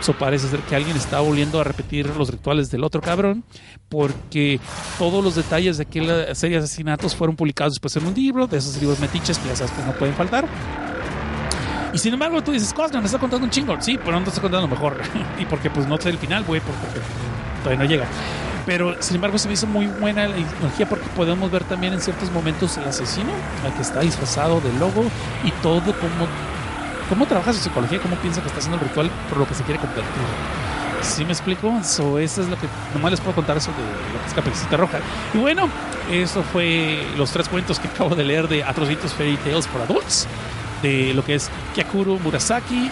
Eso 0.00 0.12
parece 0.12 0.48
ser 0.48 0.60
que 0.60 0.76
alguien 0.76 0.96
está 0.96 1.20
volviendo 1.20 1.60
a 1.60 1.64
repetir 1.64 2.06
los 2.14 2.28
rituales 2.28 2.70
del 2.70 2.84
otro 2.84 3.00
cabrón, 3.00 3.44
porque 3.88 4.60
todos 4.98 5.24
los 5.24 5.34
detalles 5.34 5.78
de 5.78 5.84
aquella 5.84 6.34
serie 6.34 6.58
de 6.58 6.64
asesinatos 6.64 7.16
fueron 7.16 7.34
publicados 7.34 7.74
después 7.74 7.96
en 7.96 8.06
un 8.06 8.14
libro, 8.14 8.46
de 8.46 8.58
esos 8.58 8.78
libros 8.80 9.00
metiches 9.00 9.38
que 9.38 9.48
ya 9.48 9.56
sabes 9.56 9.72
que 9.72 9.82
no 9.82 9.92
pueden 9.92 10.14
faltar. 10.14 10.46
Y 11.94 11.98
sin 11.98 12.12
embargo, 12.12 12.42
tú 12.42 12.52
dices, 12.52 12.74
Cosner, 12.74 13.00
me 13.00 13.06
está 13.06 13.18
contando 13.18 13.46
un 13.46 13.50
chingo. 13.50 13.80
Sí, 13.80 13.96
pero 13.96 14.18
no 14.18 14.22
te 14.22 14.28
está 14.28 14.42
contando 14.42 14.68
mejor. 14.68 15.00
y 15.38 15.46
porque 15.46 15.70
pues 15.70 15.86
no 15.86 15.96
sé 15.96 16.10
el 16.10 16.18
final, 16.18 16.44
güey, 16.44 16.60
porque 16.60 17.00
todavía 17.62 17.82
no 17.82 17.88
llega. 17.88 18.06
Pero 18.66 19.00
sin 19.00 19.14
embargo, 19.14 19.38
se 19.38 19.46
me 19.46 19.54
hizo 19.54 19.66
muy 19.68 19.86
buena 19.86 20.26
la 20.26 20.36
ideología 20.36 20.88
porque 20.88 21.06
podemos 21.14 21.50
ver 21.50 21.62
también 21.64 21.92
en 21.92 22.00
ciertos 22.00 22.30
momentos 22.32 22.76
el 22.76 22.84
asesino, 22.84 23.30
al 23.64 23.72
que 23.72 23.82
está 23.82 24.00
disfrazado 24.00 24.60
de 24.60 24.72
lobo 24.74 25.04
y 25.44 25.52
todo 25.62 25.94
como 25.94 26.26
cómo 27.08 27.26
trabaja 27.26 27.52
su 27.52 27.60
psicología, 27.60 28.00
cómo 28.00 28.16
piensa 28.16 28.40
que 28.40 28.48
está 28.48 28.58
haciendo 28.58 28.78
el 28.78 28.88
ritual 28.88 29.08
por 29.28 29.38
lo 29.38 29.46
que 29.46 29.54
se 29.54 29.62
quiere 29.62 29.78
convertir. 29.80 30.04
¿Sí 31.02 31.24
me 31.24 31.32
explico? 31.32 31.72
So, 31.84 32.18
eso 32.18 32.42
es 32.42 32.48
lo 32.48 32.58
que 32.58 32.66
nomás 32.92 33.12
les 33.12 33.20
puedo 33.20 33.36
contar 33.36 33.56
eso 33.56 33.70
de 33.70 34.12
lo 34.12 34.20
que 34.20 34.26
es 34.26 34.34
Caperucita 34.34 34.76
Roja. 34.76 34.98
Y 35.32 35.38
bueno, 35.38 35.68
eso 36.10 36.42
fue 36.42 37.06
los 37.16 37.30
tres 37.30 37.48
cuentos 37.48 37.78
que 37.78 37.86
acabo 37.86 38.16
de 38.16 38.24
leer 38.24 38.48
de 38.48 38.64
Atrocitos 38.64 39.12
Fairy 39.14 39.36
Tales 39.36 39.68
for 39.68 39.82
Adults, 39.82 40.26
de 40.82 41.14
lo 41.14 41.24
que 41.24 41.36
es 41.36 41.48
Kyakuro 41.74 42.18
Murasaki 42.18 42.90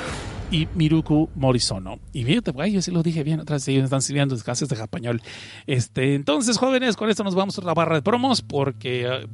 y 0.51 0.69
Miruku 0.75 1.31
Morisono. 1.35 1.99
Y 2.13 2.25
fíjate, 2.25 2.51
güey, 2.53 2.73
yo 2.73 2.83
sí 2.83 2.91
lo 2.91 3.03
dije 3.03 3.23
bien, 3.23 3.41
otras 3.41 3.67
ellos 3.69 3.85
están 3.85 4.03
sirviendo 4.03 4.37
clases 4.39 4.69
de 4.69 4.77
español. 4.77 5.23
Este, 5.67 6.15
entonces, 6.15 6.59
jóvenes, 6.59 6.97
con 6.97 7.11
esto 7.11 7.25
nos 7.25 7.35
vamos 7.35 7.59
a 7.59 7.63
la 7.63 7.75
barra 7.75 7.97
de 7.97 8.03
promos 8.03 8.43
porque 8.43 9.07
eh, 9.07 9.27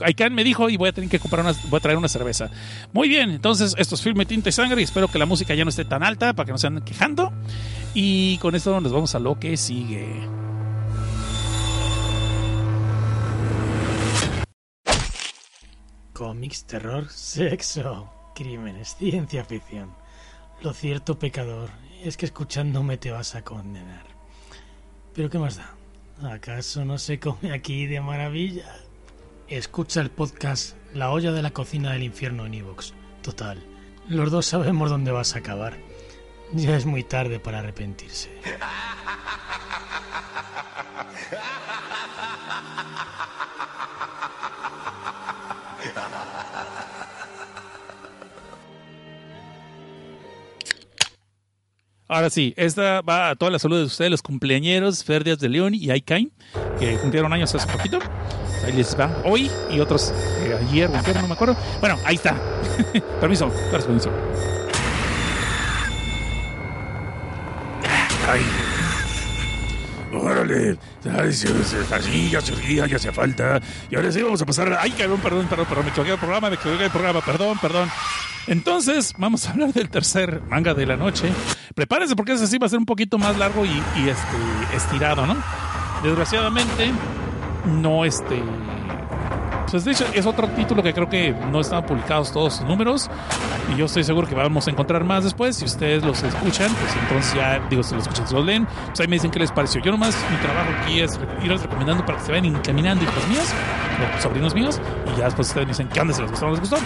Aikan 0.00 0.34
me 0.34 0.44
dijo 0.44 0.68
y 0.68 0.76
voy 0.76 0.90
a 0.90 0.92
tener 0.92 1.08
que 1.08 1.18
comprar 1.18 1.44
una, 1.44 1.54
voy 1.68 1.78
a 1.78 1.80
traer 1.80 1.98
una 1.98 2.08
cerveza. 2.08 2.50
Muy 2.92 3.08
bien, 3.08 3.30
entonces 3.30 3.74
esto 3.78 3.94
es 3.94 4.02
Filme 4.02 4.26
Tinta 4.26 4.48
y 4.48 4.52
Sangre 4.52 4.80
y 4.80 4.84
espero 4.84 5.08
que 5.08 5.18
la 5.18 5.26
música 5.26 5.54
ya 5.54 5.64
no 5.64 5.70
esté 5.70 5.84
tan 5.84 6.02
alta 6.02 6.34
para 6.34 6.46
que 6.46 6.52
no 6.52 6.58
se 6.58 6.66
anden 6.66 6.84
quejando. 6.84 7.32
Y 7.94 8.38
con 8.38 8.54
esto 8.54 8.80
nos 8.80 8.92
vamos 8.92 9.14
a 9.14 9.18
lo 9.18 9.38
que 9.38 9.56
sigue. 9.56 10.26
Cómics, 16.12 16.64
terror, 16.64 17.08
sexo, 17.08 18.10
crímenes, 18.34 18.96
ciencia 18.96 19.44
ficción. 19.44 19.94
Lo 20.60 20.72
cierto, 20.72 21.20
pecador, 21.20 21.70
es 22.02 22.16
que 22.16 22.26
escuchándome 22.26 22.96
te 22.96 23.12
vas 23.12 23.36
a 23.36 23.42
condenar. 23.42 24.04
Pero 25.14 25.30
¿qué 25.30 25.38
más 25.38 25.56
da? 25.56 25.76
¿Acaso 26.32 26.84
no 26.84 26.98
se 26.98 27.20
come 27.20 27.52
aquí 27.52 27.86
de 27.86 28.00
maravilla? 28.00 28.66
Escucha 29.46 30.00
el 30.00 30.10
podcast 30.10 30.76
La 30.94 31.10
olla 31.10 31.30
de 31.30 31.42
la 31.42 31.52
cocina 31.52 31.92
del 31.92 32.02
infierno 32.02 32.44
en 32.44 32.54
Evox. 32.54 32.92
Total, 33.22 33.62
los 34.08 34.32
dos 34.32 34.46
sabemos 34.46 34.90
dónde 34.90 35.12
vas 35.12 35.36
a 35.36 35.38
acabar. 35.38 35.78
Ya 36.52 36.76
es 36.76 36.86
muy 36.86 37.04
tarde 37.04 37.38
para 37.38 37.60
arrepentirse. 37.60 38.28
Ahora 52.08 52.30
sí, 52.30 52.54
esta 52.56 53.02
va 53.02 53.28
a 53.28 53.36
toda 53.36 53.50
la 53.50 53.58
salud 53.58 53.78
de 53.80 53.84
ustedes, 53.84 54.10
los 54.10 54.22
cumpleañeros, 54.22 55.04
Ferdias 55.04 55.38
de 55.38 55.50
León 55.50 55.74
y 55.74 55.90
Aikain, 55.90 56.32
que 56.78 56.96
cumplieron 56.96 57.30
años 57.34 57.54
hace 57.54 57.70
poquito. 57.70 57.98
Ahí 58.64 58.72
les 58.72 58.98
va 58.98 59.14
hoy 59.24 59.50
y 59.70 59.78
otros 59.78 60.14
eh, 60.40 60.58
ayer 60.58 60.90
ayer, 60.94 61.16
no 61.20 61.28
me 61.28 61.34
acuerdo. 61.34 61.54
Bueno, 61.80 61.98
ahí 62.06 62.14
está. 62.14 62.34
permiso, 63.20 63.50
permiso. 63.70 64.10
Ay. 68.26 68.40
Órale, 70.10 70.78
así 71.18 72.30
ya 72.30 72.40
surgía, 72.40 72.86
ya 72.86 72.96
hacía 72.96 73.12
falta. 73.12 73.60
Y 73.90 73.96
ahora 73.96 74.10
sí 74.10 74.22
vamos 74.22 74.40
a 74.40 74.46
pasar. 74.46 74.78
Ay, 74.80 74.92
cabrón, 74.92 75.20
perdón, 75.20 75.46
perdón, 75.46 75.66
perdón, 75.66 75.84
me 75.84 75.90
equivoqué 75.90 76.10
del 76.12 76.18
programa, 76.18 76.48
me 76.48 76.56
equivoqué 76.56 76.82
del 76.84 76.90
programa, 76.90 77.20
perdón, 77.20 77.58
perdón. 77.60 77.90
Entonces, 78.48 79.14
vamos 79.18 79.46
a 79.46 79.52
hablar 79.52 79.72
del 79.74 79.90
tercer 79.90 80.40
manga 80.48 80.72
de 80.72 80.86
la 80.86 80.96
noche. 80.96 81.30
Prepárense 81.74 82.16
porque 82.16 82.32
ese 82.32 82.46
sí 82.46 82.56
va 82.58 82.66
a 82.66 82.70
ser 82.70 82.78
un 82.78 82.86
poquito 82.86 83.18
más 83.18 83.36
largo 83.36 83.66
y, 83.66 83.78
este, 84.08 84.76
estirado, 84.76 85.26
¿no? 85.26 85.36
Desgraciadamente, 86.02 86.90
no 87.66 88.06
este. 88.06 88.42
Pues 89.70 89.84
de 89.84 89.92
hecho, 89.92 90.06
es 90.14 90.24
otro 90.26 90.48
título 90.48 90.82
que 90.82 90.94
creo 90.94 91.08
que 91.08 91.32
no 91.32 91.60
están 91.60 91.84
publicados 91.84 92.32
todos 92.32 92.54
sus 92.54 92.66
números. 92.66 93.10
Y 93.72 93.76
yo 93.76 93.84
estoy 93.84 94.02
seguro 94.02 94.26
que 94.26 94.34
vamos 94.34 94.66
a 94.66 94.70
encontrar 94.70 95.04
más 95.04 95.24
después. 95.24 95.56
Si 95.56 95.64
ustedes 95.66 96.02
los 96.02 96.22
escuchan, 96.22 96.72
pues 96.72 96.96
entonces 97.02 97.34
ya, 97.34 97.60
digo, 97.68 97.82
si 97.82 97.94
los 97.94 98.02
escuchan, 98.02 98.26
si 98.26 98.34
los 98.34 98.44
leen, 98.44 98.66
pues 98.86 99.00
ahí 99.00 99.08
me 99.08 99.16
dicen 99.16 99.30
qué 99.30 99.38
les 99.38 99.52
pareció. 99.52 99.82
Yo 99.82 99.90
nomás, 99.90 100.16
mi 100.30 100.36
trabajo 100.38 100.70
aquí 100.82 101.00
es 101.00 101.18
irles 101.42 101.62
recomendando 101.62 102.04
para 102.06 102.18
que 102.18 102.24
se 102.24 102.32
vayan 102.32 102.46
encaminando 102.46 103.04
hijos 103.04 103.28
míos, 103.28 103.46
sobrinos 104.20 104.54
míos, 104.54 104.80
y 105.14 105.18
ya 105.18 105.26
después 105.26 105.48
ustedes 105.48 105.66
me 105.66 105.72
dicen 105.72 105.88
qué 105.88 106.00
onda, 106.00 106.14
si 106.14 106.22
les 106.22 106.30
gustó 106.30 106.46
o 106.46 106.48
no 106.48 106.54
les 106.54 106.60
gustó. 106.60 106.76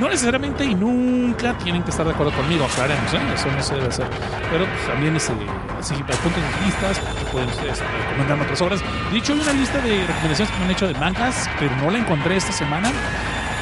No 0.00 0.08
necesariamente 0.08 0.64
y 0.64 0.74
nunca 0.74 1.56
tienen 1.58 1.82
que 1.82 1.90
estar 1.90 2.06
de 2.06 2.12
acuerdo 2.12 2.32
conmigo, 2.32 2.64
aclaremos, 2.64 3.12
¿eh? 3.12 3.18
Eso 3.34 3.48
no 3.54 3.62
se 3.62 3.74
debe 3.74 3.88
hacer. 3.88 4.06
Pero 4.50 4.64
pues, 4.64 4.86
también 4.86 5.16
es, 5.16 5.30
así, 5.78 5.94
hay 5.94 6.00
puntos 6.00 6.42
de 6.42 6.66
listas, 6.66 7.00
pueden 7.30 7.48
ustedes 7.50 7.78
recomendar 8.08 8.40
otras 8.40 8.62
obras. 8.62 8.80
De 9.12 9.18
hecho, 9.18 9.34
hay 9.34 9.40
una 9.40 9.52
lista 9.52 9.80
de 9.80 10.06
recomendaciones 10.06 10.52
que 10.52 10.58
me 10.58 10.64
han 10.64 10.70
hecho 10.70 10.88
de 10.88 10.94
mangas, 10.94 11.50
pero 11.58 11.76
no 11.76 11.90
la 11.90 11.98
encontré 11.98 12.21
esta 12.30 12.52
semana. 12.52 12.92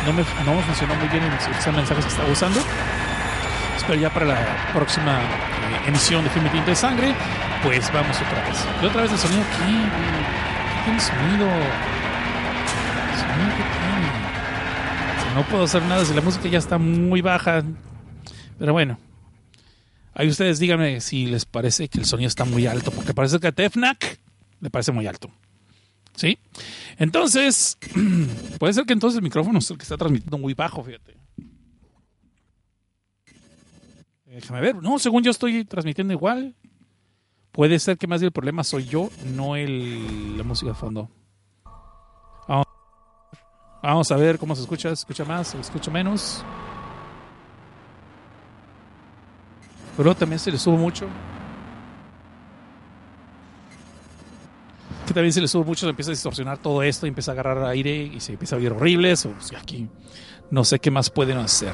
No 0.05 0.13
me, 0.13 0.25
no 0.45 0.55
me 0.55 0.63
funcionó 0.63 0.95
muy 0.97 1.09
bien 1.09 1.23
en 1.23 1.31
los 1.31 1.75
mensajes 1.75 2.05
que 2.05 2.11
estaba 2.11 2.31
usando. 2.31 2.61
Espero 3.77 3.99
ya 3.99 4.11
para 4.13 4.27
la 4.27 4.73
próxima 4.75 5.21
eh, 5.21 5.89
emisión 5.89 6.23
de 6.25 6.31
Filme 6.31 6.51
Tinta 6.51 6.67
de 6.67 6.77
Sangre, 6.77 7.15
pues 7.63 7.91
vamos 7.93 8.17
otra 8.17 8.45
vez. 8.47 8.65
Y 8.83 8.87
otra 8.87 9.03
vez 9.03 9.13
el 9.13 9.19
sonido 9.19 9.43
aquí, 9.43 9.73
¿qué 10.77 10.85
tiene 10.85 11.01
sonido? 11.01 11.47
¿El 13.11 13.19
sonido 13.19 13.57
que 13.57 13.63
tiene? 13.63 15.35
No 15.35 15.43
puedo 15.45 15.65
hacer 15.65 15.83
nada 15.85 16.05
si 16.05 16.13
la 16.13 16.21
música 16.21 16.49
ya 16.49 16.59
está 16.59 16.77
muy 16.77 17.23
baja. 17.23 17.63
Pero 18.59 18.73
bueno. 18.73 18.99
Ahí 20.13 20.29
ustedes 20.29 20.59
díganme 20.59 21.01
si 21.01 21.27
les 21.27 21.47
parece 21.47 21.89
que 21.89 21.99
el 21.99 22.05
sonido 22.05 22.29
está 22.29 22.45
muy 22.45 22.67
alto, 22.67 22.91
porque 22.91 23.15
parece 23.15 23.39
que 23.39 23.47
a 23.47 23.53
Tefnac 23.53 24.19
le 24.61 24.69
parece 24.69 24.93
muy 24.93 25.07
alto. 25.07 25.31
¿Sí? 26.15 26.39
Entonces, 26.99 27.79
puede 28.59 28.73
ser 28.73 28.85
que 28.85 28.93
entonces 28.93 29.17
el 29.17 29.23
micrófono 29.23 29.59
es 29.59 29.71
el 29.71 29.79
que 29.79 29.85
está 29.85 29.97
transmitiendo 29.97 30.39
muy 30.39 30.55
bajo, 30.55 30.83
fíjate. 30.83 31.17
Déjame 34.27 34.61
ver. 34.61 34.77
No, 34.77 34.99
según 34.99 35.23
yo 35.23 35.31
estoy 35.31 35.65
transmitiendo 35.65 36.13
igual. 36.13 36.55
Puede 37.53 37.79
ser 37.79 37.99
que 37.99 38.07
más 38.07 38.21
bien 38.21 38.29
el 38.29 38.33
problema 38.33 38.63
soy 38.63 38.85
yo, 38.85 39.11
no 39.35 39.57
el, 39.57 40.39
la 40.39 40.45
música 40.45 40.71
de 40.71 40.77
fondo. 40.77 41.11
Vamos, 43.83 44.13
a 44.13 44.17
ver 44.17 44.39
cómo 44.39 44.55
se 44.55 44.61
escucha. 44.63 44.89
¿Se 44.91 44.95
escucha 44.95 45.25
más? 45.25 45.49
¿Se 45.49 45.59
escucha 45.59 45.91
menos? 45.91 46.45
Pero 49.97 50.15
también 50.15 50.39
se 50.39 50.51
le 50.53 50.59
sube 50.59 50.77
mucho. 50.77 51.09
Que 55.11 55.15
también 55.15 55.33
se 55.33 55.41
le 55.41 55.49
sube 55.49 55.65
mucho, 55.65 55.81
se 55.81 55.91
empieza 55.91 56.13
a 56.13 56.15
distorsionar 56.15 56.59
todo 56.59 56.85
esto 56.85 57.05
y 57.05 57.09
empieza 57.09 57.33
a 57.33 57.35
agarrar 57.35 57.65
aire 57.65 57.97
y 57.97 58.21
se 58.21 58.35
empieza 58.35 58.55
a 58.55 58.61
oír 58.61 58.71
horrible. 58.71 59.13
O 59.13 59.31
pues, 59.31 59.53
aquí 59.61 59.89
no 60.53 60.63
sé 60.63 60.79
qué 60.79 60.93
más 60.93 61.11
pueden 61.11 61.39
hacer. 61.39 61.73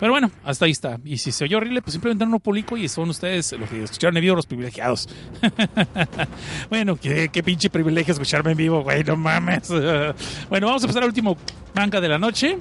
Pero 0.00 0.10
bueno, 0.10 0.32
hasta 0.42 0.64
ahí 0.64 0.72
está. 0.72 0.98
Y 1.04 1.18
si 1.18 1.30
se 1.30 1.44
oye 1.44 1.54
horrible, 1.54 1.82
pues 1.82 1.92
simplemente 1.92 2.26
no 2.26 2.40
publico 2.40 2.76
y 2.76 2.88
son 2.88 3.10
ustedes 3.10 3.52
los 3.52 3.70
que 3.70 3.84
escucharon 3.84 4.16
en 4.16 4.22
vivo 4.22 4.34
los 4.34 4.46
privilegiados. 4.46 5.08
bueno, 6.68 6.96
qué, 6.96 7.28
qué, 7.28 7.44
pinche 7.44 7.70
privilegio 7.70 8.10
escucharme 8.10 8.50
en 8.50 8.56
vivo, 8.56 8.82
güey, 8.82 9.04
no 9.04 9.14
mames. 9.14 9.68
bueno, 10.48 10.66
vamos 10.66 10.82
a 10.82 10.88
pasar 10.88 11.04
al 11.04 11.10
último 11.10 11.36
manga 11.76 12.00
de 12.00 12.08
la 12.08 12.18
noche. 12.18 12.58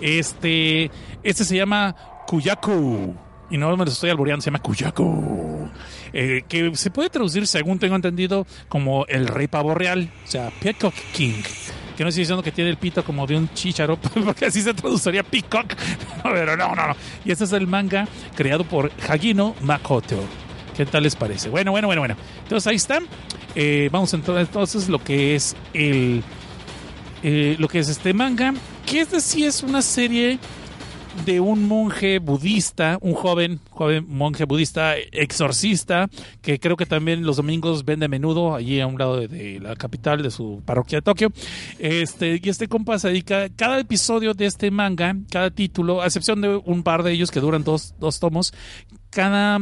Este, 0.00 0.90
este 1.22 1.44
se 1.44 1.56
llama 1.56 1.94
Kuyaku. 2.26 3.14
Y 3.50 3.56
no 3.56 3.76
me 3.76 3.84
lo 3.84 3.90
estoy 3.92 4.10
alboreando, 4.10 4.42
se 4.42 4.50
llama 4.50 4.58
Kuyaku. 4.58 5.70
Eh, 6.16 6.44
que 6.48 6.76
se 6.76 6.90
puede 6.90 7.10
traducir, 7.10 7.44
según 7.48 7.80
tengo 7.80 7.96
entendido, 7.96 8.46
como 8.68 9.04
el 9.06 9.26
rey 9.26 9.48
pavo 9.48 9.74
real, 9.74 10.08
o 10.24 10.30
sea, 10.30 10.52
Peacock 10.60 10.94
King. 11.12 11.42
Que 11.96 12.04
no 12.04 12.08
estoy 12.08 12.22
diciendo 12.22 12.42
que 12.42 12.52
tiene 12.52 12.70
el 12.70 12.76
pito 12.76 13.04
como 13.04 13.26
de 13.26 13.36
un 13.36 13.52
chícharo, 13.52 13.96
porque 14.24 14.46
así 14.46 14.62
se 14.62 14.72
traduciría 14.72 15.24
Peacock. 15.24 15.74
Pero 16.22 16.56
no, 16.56 16.74
no, 16.74 16.86
no. 16.86 16.96
Y 17.24 17.32
este 17.32 17.44
es 17.44 17.52
el 17.52 17.66
manga 17.66 18.06
creado 18.36 18.62
por 18.62 18.92
Hagino 19.08 19.56
Makoto. 19.60 20.22
¿Qué 20.76 20.86
tal 20.86 21.02
les 21.02 21.16
parece? 21.16 21.48
Bueno, 21.48 21.72
bueno, 21.72 21.88
bueno, 21.88 22.00
bueno. 22.00 22.16
Entonces 22.44 22.66
ahí 22.68 22.76
está. 22.76 23.00
Eh, 23.56 23.88
vamos 23.90 24.14
entonces, 24.14 24.46
entonces 24.46 24.88
lo 24.88 25.02
que 25.02 25.34
es 25.34 25.56
el. 25.72 26.22
Eh, 27.24 27.56
lo 27.58 27.66
que 27.66 27.80
es 27.80 27.88
este 27.88 28.12
manga. 28.12 28.54
Que 28.86 29.00
este 29.00 29.20
sí 29.20 29.44
es 29.44 29.62
una 29.62 29.82
serie 29.82 30.38
de 31.24 31.40
un 31.40 31.66
monje 31.66 32.18
budista, 32.18 32.98
un 33.00 33.14
joven, 33.14 33.60
joven 33.70 34.04
monje 34.08 34.44
budista 34.44 34.96
exorcista, 34.96 36.08
que 36.42 36.58
creo 36.58 36.76
que 36.76 36.86
también 36.86 37.24
los 37.24 37.36
domingos 37.36 37.84
vende 37.84 38.06
a 38.06 38.08
menudo 38.08 38.54
allí 38.54 38.80
a 38.80 38.86
un 38.86 38.98
lado 38.98 39.16
de, 39.26 39.60
la 39.60 39.76
capital 39.76 40.22
de 40.22 40.30
su 40.30 40.62
parroquia 40.64 40.98
de 40.98 41.02
Tokio. 41.02 41.32
Este, 41.78 42.40
y 42.42 42.48
este 42.48 42.68
compa 42.68 42.98
se 42.98 43.08
dedica, 43.08 43.48
cada 43.56 43.78
episodio 43.78 44.34
de 44.34 44.46
este 44.46 44.70
manga, 44.70 45.16
cada 45.30 45.50
título, 45.50 46.02
a 46.02 46.06
excepción 46.06 46.40
de 46.40 46.60
un 46.64 46.82
par 46.82 47.02
de 47.02 47.12
ellos 47.12 47.30
que 47.30 47.40
duran 47.40 47.64
dos, 47.64 47.94
dos 47.98 48.20
tomos, 48.20 48.52
cada 49.10 49.60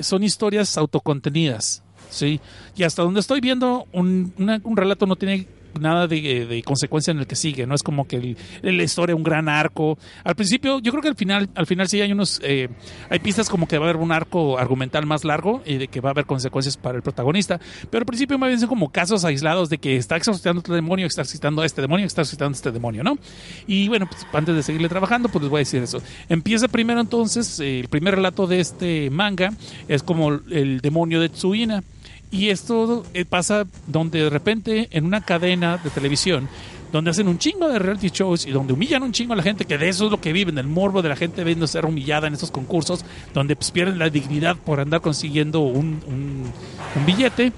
son 0.00 0.22
historias 0.22 0.76
autocontenidas. 0.76 1.82
Sí, 2.10 2.40
y 2.74 2.84
hasta 2.84 3.02
donde 3.02 3.20
estoy 3.20 3.40
viendo, 3.40 3.86
un, 3.92 4.32
una, 4.38 4.60
un 4.64 4.76
relato 4.78 5.04
no 5.04 5.16
tiene 5.16 5.46
nada 5.78 6.06
de, 6.06 6.62
consecuencia 6.64 7.10
en 7.10 7.18
el 7.18 7.26
que 7.26 7.36
sigue, 7.36 7.66
no 7.66 7.74
es 7.74 7.82
como 7.82 8.06
que 8.06 8.36
la 8.62 8.82
historia 8.82 9.14
un 9.14 9.22
gran 9.22 9.48
arco. 9.48 9.98
Al 10.24 10.34
principio, 10.34 10.78
yo 10.80 10.92
creo 10.92 11.02
que 11.02 11.08
al 11.08 11.16
final, 11.16 11.48
al 11.54 11.66
final 11.66 11.88
sí 11.88 12.00
hay 12.00 12.12
unos, 12.12 12.40
eh, 12.42 12.68
hay 13.10 13.18
pistas 13.18 13.48
como 13.48 13.66
que 13.66 13.78
va 13.78 13.86
a 13.86 13.90
haber 13.90 14.02
un 14.02 14.12
arco 14.12 14.58
argumental 14.58 15.06
más 15.06 15.24
largo 15.24 15.62
y 15.64 15.76
de 15.76 15.88
que 15.88 16.00
va 16.00 16.10
a 16.10 16.12
haber 16.12 16.26
consecuencias 16.26 16.76
para 16.76 16.96
el 16.96 17.02
protagonista, 17.02 17.60
pero 17.90 18.02
al 18.02 18.06
principio 18.06 18.38
me 18.38 18.48
bien 18.48 18.60
son 18.60 18.68
como 18.68 18.90
casos 18.90 19.24
aislados 19.24 19.68
de 19.68 19.78
que 19.78 19.96
está 19.96 20.16
exorcizando 20.16 20.60
este 20.60 20.72
demonio, 20.72 21.06
está 21.06 21.22
exorcizando 21.22 21.62
a 21.62 21.66
este 21.66 21.80
demonio, 21.80 22.06
está 22.06 22.22
exorcizando 22.22 22.54
a 22.54 22.58
este 22.58 22.72
demonio, 22.72 23.04
¿no? 23.04 23.18
Y 23.66 23.88
bueno, 23.88 24.08
pues 24.10 24.26
antes 24.32 24.54
de 24.54 24.62
seguirle 24.62 24.88
trabajando, 24.88 25.28
pues 25.28 25.42
les 25.42 25.50
voy 25.50 25.58
a 25.58 25.60
decir 25.60 25.82
eso. 25.82 26.02
Empieza 26.28 26.68
primero 26.68 27.00
entonces, 27.00 27.60
el 27.60 27.88
primer 27.88 28.16
relato 28.16 28.46
de 28.46 28.60
este 28.60 29.10
manga 29.10 29.52
es 29.88 30.02
como 30.02 30.32
el 30.32 30.80
demonio 30.80 31.20
de 31.20 31.28
Tsuina. 31.28 31.82
Y 32.30 32.50
esto 32.50 33.04
pasa 33.28 33.66
donde 33.86 34.22
de 34.24 34.30
repente 34.30 34.88
en 34.90 35.06
una 35.06 35.22
cadena 35.22 35.78
de 35.78 35.90
televisión, 35.90 36.48
donde 36.92 37.10
hacen 37.10 37.28
un 37.28 37.38
chingo 37.38 37.68
de 37.68 37.78
reality 37.78 38.08
shows 38.08 38.46
y 38.46 38.50
donde 38.50 38.72
humillan 38.72 39.02
un 39.02 39.12
chingo 39.12 39.32
a 39.32 39.36
la 39.36 39.42
gente, 39.42 39.64
que 39.64 39.78
de 39.78 39.88
eso 39.88 40.06
es 40.06 40.10
lo 40.10 40.20
que 40.20 40.32
viven, 40.32 40.58
el 40.58 40.66
morbo 40.66 41.02
de 41.02 41.08
la 41.08 41.16
gente 41.16 41.44
viendo 41.44 41.66
ser 41.66 41.86
humillada 41.86 42.26
en 42.26 42.34
estos 42.34 42.50
concursos, 42.50 43.04
donde 43.34 43.56
pues, 43.56 43.70
pierden 43.70 43.98
la 43.98 44.10
dignidad 44.10 44.56
por 44.56 44.80
andar 44.80 45.00
consiguiendo 45.00 45.60
un, 45.60 46.00
un 46.06 47.06
billete. 47.06 47.52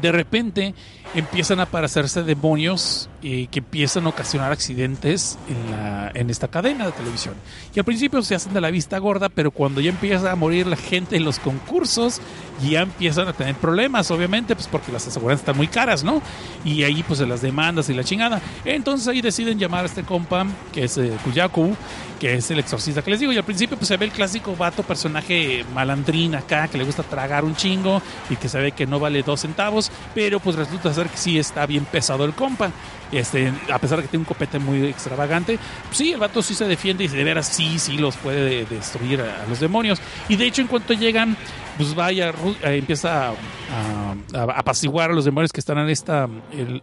De 0.00 0.12
repente 0.12 0.74
empiezan 1.14 1.60
a 1.60 1.64
aparecerse 1.64 2.22
demonios 2.22 3.08
eh, 3.22 3.46
que 3.50 3.58
empiezan 3.60 4.06
a 4.06 4.08
ocasionar 4.08 4.52
accidentes 4.52 5.38
en, 5.48 6.16
en 6.20 6.30
esta 6.30 6.48
cadena 6.48 6.86
de 6.86 6.92
televisión. 6.92 7.34
Y 7.74 7.78
al 7.78 7.84
principio 7.84 8.22
se 8.22 8.34
hacen 8.34 8.52
de 8.52 8.60
la 8.60 8.70
vista 8.70 8.98
gorda, 8.98 9.28
pero 9.28 9.50
cuando 9.50 9.80
ya 9.80 9.90
empieza 9.90 10.30
a 10.32 10.36
morir 10.36 10.66
la 10.66 10.76
gente 10.76 11.16
en 11.16 11.24
los 11.24 11.38
concursos, 11.38 12.20
ya 12.60 12.82
empiezan 12.82 13.28
a 13.28 13.32
tener 13.32 13.54
problemas, 13.56 14.10
obviamente, 14.10 14.54
pues 14.54 14.68
porque 14.68 14.92
las 14.92 15.06
aseguranzas 15.06 15.42
están 15.42 15.56
muy 15.56 15.68
caras, 15.68 16.04
¿no? 16.04 16.22
Y 16.64 16.82
ahí 16.84 17.02
pues 17.02 17.20
las 17.20 17.42
demandas 17.42 17.88
y 17.88 17.94
la 17.94 18.04
chingada. 18.04 18.40
Entonces 18.64 19.08
ahí 19.08 19.20
deciden 19.20 19.58
llamar 19.58 19.84
a 19.84 19.86
este 19.86 20.02
compa, 20.02 20.46
que 20.72 20.84
es 20.84 20.98
eh, 20.98 21.12
Kuyaku, 21.24 21.76
que 22.20 22.34
es 22.34 22.50
el 22.50 22.58
exorcista 22.58 23.02
que 23.02 23.10
les 23.10 23.20
digo. 23.20 23.32
Y 23.32 23.36
al 23.36 23.44
principio 23.44 23.76
pues 23.76 23.88
se 23.88 23.96
ve 23.96 24.06
el 24.06 24.12
clásico 24.12 24.54
vato, 24.56 24.82
personaje 24.82 25.64
malandrín 25.74 26.34
acá, 26.34 26.68
que 26.68 26.78
le 26.78 26.84
gusta 26.84 27.02
tragar 27.02 27.44
un 27.44 27.56
chingo 27.56 28.00
y 28.30 28.36
que 28.36 28.48
se 28.48 28.58
ve 28.60 28.72
que 28.72 28.86
no 28.86 29.00
vale 29.00 29.22
dos 29.22 29.40
centavos, 29.40 29.90
pero 30.14 30.38
pues 30.38 30.56
resulta 30.56 30.92
ser 30.92 31.01
que 31.08 31.16
sí 31.16 31.38
está 31.38 31.66
bien 31.66 31.84
pesado 31.84 32.24
el 32.24 32.34
compa. 32.34 32.70
Este, 33.12 33.52
a 33.70 33.78
pesar 33.78 33.98
de 33.98 34.04
que 34.04 34.08
tiene 34.08 34.22
un 34.22 34.26
copete 34.26 34.58
muy 34.58 34.86
extravagante, 34.86 35.58
sí, 35.90 36.12
el 36.12 36.18
vato 36.18 36.42
sí 36.42 36.54
se 36.54 36.64
defiende 36.66 37.04
y 37.04 37.08
de 37.08 37.24
veras 37.24 37.46
sí, 37.46 37.78
sí 37.78 37.98
los 37.98 38.16
puede 38.16 38.64
destruir 38.64 39.20
a, 39.20 39.46
los 39.48 39.60
demonios. 39.60 40.00
Y 40.28 40.36
de 40.36 40.46
hecho, 40.46 40.62
en 40.62 40.68
cuanto 40.68 40.94
llegan, 40.94 41.36
pues 41.76 41.94
vaya, 41.94 42.30
eh, 42.30 42.76
empieza 42.76 43.30
a, 43.30 44.14
apaciguar 44.56 45.10
a 45.10 45.14
los 45.14 45.24
demonios 45.24 45.52
que 45.52 45.60
están 45.60 45.78
en 45.78 45.90
esta, 45.90 46.28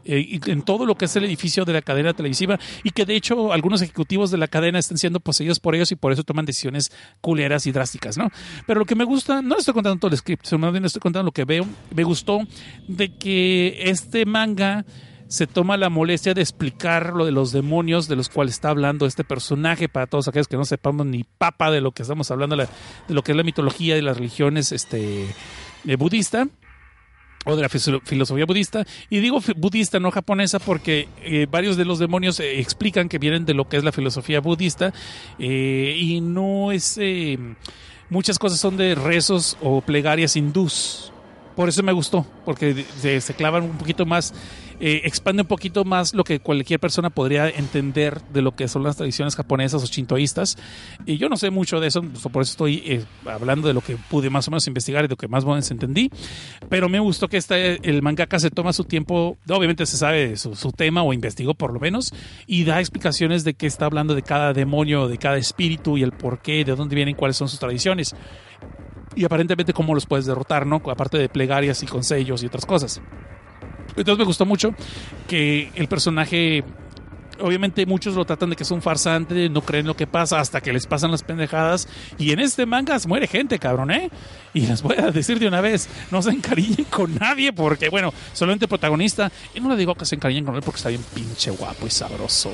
eh, 0.05 0.39
en 0.45 0.61
todo 0.61 0.85
lo 0.85 0.95
que 0.95 1.05
es 1.05 1.15
el 1.15 1.23
edificio 1.25 1.65
de 1.65 1.73
la 1.73 1.81
cadena 1.81 2.13
televisiva 2.13 2.59
y 2.83 2.91
que 2.91 3.05
de 3.05 3.15
hecho 3.15 3.51
algunos 3.51 3.81
ejecutivos 3.81 4.31
de 4.31 4.37
la 4.37 4.47
cadena 4.47 4.79
están 4.79 4.97
siendo 4.97 5.19
poseídos 5.19 5.59
por 5.59 5.75
ellos 5.75 5.91
y 5.91 5.95
por 5.95 6.11
eso 6.11 6.23
toman 6.23 6.45
decisiones 6.45 6.91
culeras 7.21 7.65
y 7.65 7.71
drásticas, 7.71 8.17
¿no? 8.17 8.29
Pero 8.65 8.79
lo 8.79 8.85
que 8.85 8.95
me 8.95 9.03
gusta, 9.03 9.41
no 9.41 9.57
estoy 9.57 9.73
contando 9.73 9.99
todo 9.99 10.11
el 10.11 10.17
script, 10.17 10.45
sino 10.45 10.59
más 10.59 10.71
bien 10.71 10.85
estoy 10.85 10.99
contando 10.99 11.25
lo 11.25 11.31
que 11.31 11.45
veo, 11.45 11.65
me 11.95 12.03
gustó 12.03 12.39
de 12.87 13.13
que 13.15 13.79
este 13.85 14.25
manga 14.25 14.85
se 15.29 15.45
toma 15.47 15.77
la 15.77 15.89
molestia 15.89 16.33
de 16.33 16.41
explicar 16.41 17.13
lo 17.13 17.23
de 17.23 17.31
los 17.31 17.51
demonios 17.51 18.07
de 18.07 18.15
los 18.17 18.27
cuales 18.29 18.55
está 18.55 18.69
hablando 18.71 19.05
este 19.05 19.23
personaje 19.23 19.87
para 19.87 20.07
todos 20.07 20.27
aquellos 20.27 20.47
que 20.47 20.57
no 20.57 20.65
sepamos 20.65 21.05
ni 21.05 21.23
papa 21.23 21.69
de 21.71 21.79
lo 21.81 21.91
que 21.91 22.01
estamos 22.01 22.29
hablando, 22.31 22.55
la- 22.55 22.65
de 23.07 23.13
lo 23.13 23.21
que 23.23 23.31
es 23.33 23.37
la 23.37 23.43
mitología 23.43 23.95
y 23.97 24.01
las 24.01 24.17
religiones 24.17 24.71
este, 24.71 25.27
eh, 25.87 25.95
budista 25.97 26.47
o 27.45 27.55
de 27.55 27.61
la 27.61 27.69
filo- 27.69 28.01
filosofía 28.03 28.45
budista. 28.45 28.85
Y 29.09 29.19
digo 29.19 29.39
budista, 29.55 29.99
no 29.99 30.11
japonesa, 30.11 30.57
porque 30.59 31.07
eh, 31.21 31.47
varios 31.49 31.77
de 31.77 31.85
los 31.85 31.99
demonios 31.99 32.39
eh, 32.39 32.59
explican 32.59 33.07
que 33.07 33.17
vienen 33.19 33.45
de 33.45 33.53
lo 33.53 33.69
que 33.69 33.77
es 33.77 33.83
la 33.83 33.91
filosofía 33.91 34.41
budista 34.41 34.93
eh, 35.37 35.95
y 35.97 36.21
no 36.21 36.71
es... 36.71 36.99
muchas 38.09 38.39
cosas 38.39 38.59
son 38.59 38.77
de 38.77 38.95
rezos 38.95 39.57
o 39.61 39.81
plegarias 39.81 40.35
hindús. 40.35 41.13
Por 41.59 41.67
eso 41.67 41.83
me 41.83 41.91
gustó, 41.91 42.25
porque 42.45 42.85
se, 43.01 43.19
se 43.19 43.33
clavan 43.33 43.63
un 43.63 43.77
poquito 43.77 44.05
más, 44.05 44.33
eh, 44.79 45.01
expande 45.03 45.41
un 45.41 45.47
poquito 45.49 45.83
más 45.83 46.13
lo 46.13 46.23
que 46.23 46.39
cualquier 46.39 46.79
persona 46.79 47.09
podría 47.09 47.49
entender 47.49 48.21
de 48.31 48.41
lo 48.41 48.55
que 48.55 48.69
son 48.69 48.81
las 48.81 48.95
tradiciones 48.95 49.35
japonesas 49.35 49.83
o 49.83 49.85
shintoístas. 49.85 50.57
Y 51.05 51.17
yo 51.17 51.27
no 51.27 51.35
sé 51.35 51.49
mucho 51.49 51.81
de 51.81 51.87
eso, 51.87 52.01
por 52.01 52.43
eso 52.43 52.51
estoy 52.51 52.81
eh, 52.85 53.03
hablando 53.25 53.67
de 53.67 53.73
lo 53.73 53.81
que 53.81 53.97
pude 53.97 54.29
más 54.29 54.47
o 54.47 54.51
menos 54.51 54.65
investigar 54.67 55.03
y 55.03 55.07
de 55.09 55.11
lo 55.11 55.17
que 55.17 55.27
más 55.27 55.43
o 55.43 55.47
menos 55.47 55.69
entendí. 55.69 56.09
Pero 56.69 56.87
me 56.87 57.01
gustó 57.01 57.27
que 57.27 57.35
este, 57.35 57.85
el 57.89 58.01
mangaka 58.01 58.39
se 58.39 58.51
toma 58.51 58.71
su 58.71 58.85
tiempo, 58.85 59.37
obviamente 59.49 59.85
se 59.85 59.97
sabe 59.97 60.37
su, 60.37 60.55
su 60.55 60.71
tema 60.71 61.03
o 61.03 61.11
investigó 61.11 61.55
por 61.55 61.73
lo 61.73 61.81
menos, 61.81 62.13
y 62.47 62.63
da 62.63 62.79
explicaciones 62.79 63.43
de 63.43 63.55
qué 63.55 63.67
está 63.67 63.83
hablando 63.83 64.15
de 64.15 64.21
cada 64.21 64.53
demonio, 64.53 65.09
de 65.09 65.17
cada 65.17 65.35
espíritu 65.35 65.97
y 65.97 66.03
el 66.03 66.13
por 66.13 66.41
qué, 66.41 66.63
de 66.63 66.77
dónde 66.77 66.95
vienen, 66.95 67.15
cuáles 67.15 67.35
son 67.35 67.49
sus 67.49 67.59
tradiciones 67.59 68.15
y 69.15 69.25
aparentemente 69.25 69.73
cómo 69.73 69.93
los 69.93 70.05
puedes 70.05 70.25
derrotar, 70.25 70.65
¿no? 70.65 70.81
Aparte 70.85 71.17
de 71.17 71.29
plegarias 71.29 71.81
y 71.83 71.85
consejos 71.85 72.43
y 72.43 72.47
otras 72.47 72.65
cosas. 72.65 73.01
Entonces 73.95 74.17
me 74.19 74.25
gustó 74.25 74.45
mucho 74.45 74.73
que 75.27 75.71
el 75.75 75.87
personaje, 75.87 76.63
obviamente 77.41 77.85
muchos 77.85 78.15
lo 78.15 78.25
tratan 78.25 78.49
de 78.49 78.55
que 78.55 78.63
es 78.63 78.71
un 78.71 78.81
farsante, 78.81 79.49
no 79.49 79.61
creen 79.61 79.87
lo 79.87 79.95
que 79.95 80.07
pasa 80.07 80.39
hasta 80.39 80.61
que 80.61 80.73
les 80.73 80.87
pasan 80.87 81.11
las 81.11 81.23
pendejadas. 81.23 81.87
Y 82.17 82.31
en 82.31 82.39
este 82.39 82.65
manga 82.65 82.97
muere 83.07 83.27
gente, 83.27 83.59
cabrón, 83.59 83.91
¿eh? 83.91 84.09
Y 84.53 84.61
les 84.61 84.81
voy 84.81 84.97
a 84.97 85.11
decir 85.11 85.39
de 85.39 85.47
una 85.47 85.61
vez, 85.61 85.87
no 86.11 86.21
se 86.21 86.31
encariñen 86.31 86.85
con 86.89 87.15
nadie 87.15 87.53
porque, 87.53 87.89
bueno, 87.89 88.13
solamente 88.33 88.67
protagonista, 88.67 89.31
y 89.53 89.59
no 89.59 89.69
le 89.69 89.75
digo 89.75 89.95
que 89.95 90.05
se 90.05 90.15
encariñen 90.15 90.45
con 90.45 90.55
él 90.55 90.61
porque 90.63 90.77
está 90.77 90.89
bien 90.89 91.03
pinche 91.13 91.51
guapo 91.51 91.85
y 91.85 91.89
sabroso. 91.89 92.51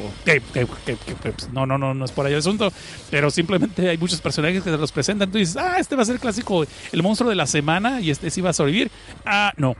Pues, 1.21 1.49
no, 1.51 1.65
no, 1.65 1.77
no, 1.77 1.93
no 1.93 2.05
es 2.05 2.11
por 2.11 2.25
ahí 2.25 2.33
el 2.33 2.39
asunto, 2.39 2.71
pero 3.09 3.31
simplemente 3.31 3.89
hay 3.89 3.97
muchos 3.97 4.19
personajes 4.21 4.61
que 4.61 4.69
se 4.69 4.77
los 4.77 4.91
presentan. 4.91 5.31
Tú 5.31 5.37
dices, 5.37 5.57
ah, 5.57 5.77
este 5.79 5.95
va 5.95 6.01
a 6.01 6.05
ser 6.05 6.15
el 6.15 6.21
clásico, 6.21 6.65
el 6.91 7.03
monstruo 7.03 7.29
de 7.29 7.35
la 7.35 7.47
semana 7.47 8.01
y 8.01 8.11
este 8.11 8.29
sí 8.29 8.41
va 8.41 8.49
a 8.49 8.53
sobrevivir. 8.53 8.91
Ah, 9.25 9.53
no, 9.57 9.75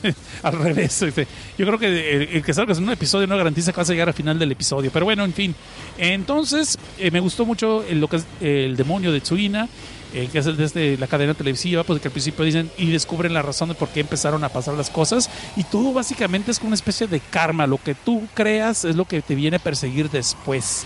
al 0.42 0.52
revés. 0.58 1.00
este, 1.02 1.26
Yo 1.56 1.66
creo 1.66 1.78
que 1.78 1.86
el, 1.86 2.28
el 2.36 2.42
que 2.42 2.52
salgas 2.52 2.78
en 2.78 2.84
un 2.84 2.90
episodio 2.90 3.26
no 3.26 3.36
garantiza 3.36 3.72
que 3.72 3.78
vas 3.78 3.88
a 3.90 3.92
llegar 3.92 4.08
al 4.08 4.14
final 4.14 4.38
del 4.38 4.49
episodio, 4.52 4.90
pero 4.92 5.04
bueno, 5.04 5.24
en 5.24 5.32
fin. 5.32 5.54
Entonces, 5.98 6.78
eh, 6.98 7.10
me 7.10 7.20
gustó 7.20 7.44
mucho 7.46 7.84
el- 7.88 8.00
lo 8.00 8.08
que 8.08 8.16
es 8.16 8.26
el 8.40 8.76
demonio 8.76 9.12
de 9.12 9.20
Tsuina 9.20 9.68
eh, 10.12 10.28
que 10.32 10.40
es 10.40 10.56
desde 10.56 10.98
la 10.98 11.06
cadena 11.06 11.34
televisiva, 11.34 11.84
pues 11.84 12.00
que 12.02 12.08
al 12.08 12.12
principio 12.12 12.44
dicen 12.44 12.68
y 12.76 12.90
descubren 12.90 13.32
la 13.32 13.42
razón 13.42 13.68
de 13.68 13.76
por 13.76 13.88
qué 13.90 14.00
empezaron 14.00 14.42
a 14.42 14.48
pasar 14.48 14.74
las 14.74 14.90
cosas 14.90 15.30
y 15.56 15.62
todo 15.62 15.92
básicamente 15.92 16.50
es 16.50 16.58
como 16.58 16.70
una 16.70 16.74
especie 16.74 17.06
de 17.06 17.20
karma, 17.20 17.68
lo 17.68 17.78
que 17.78 17.94
tú 17.94 18.26
creas 18.34 18.84
es 18.84 18.96
lo 18.96 19.04
que 19.04 19.22
te 19.22 19.36
viene 19.36 19.58
a 19.58 19.60
perseguir 19.60 20.10
después. 20.10 20.84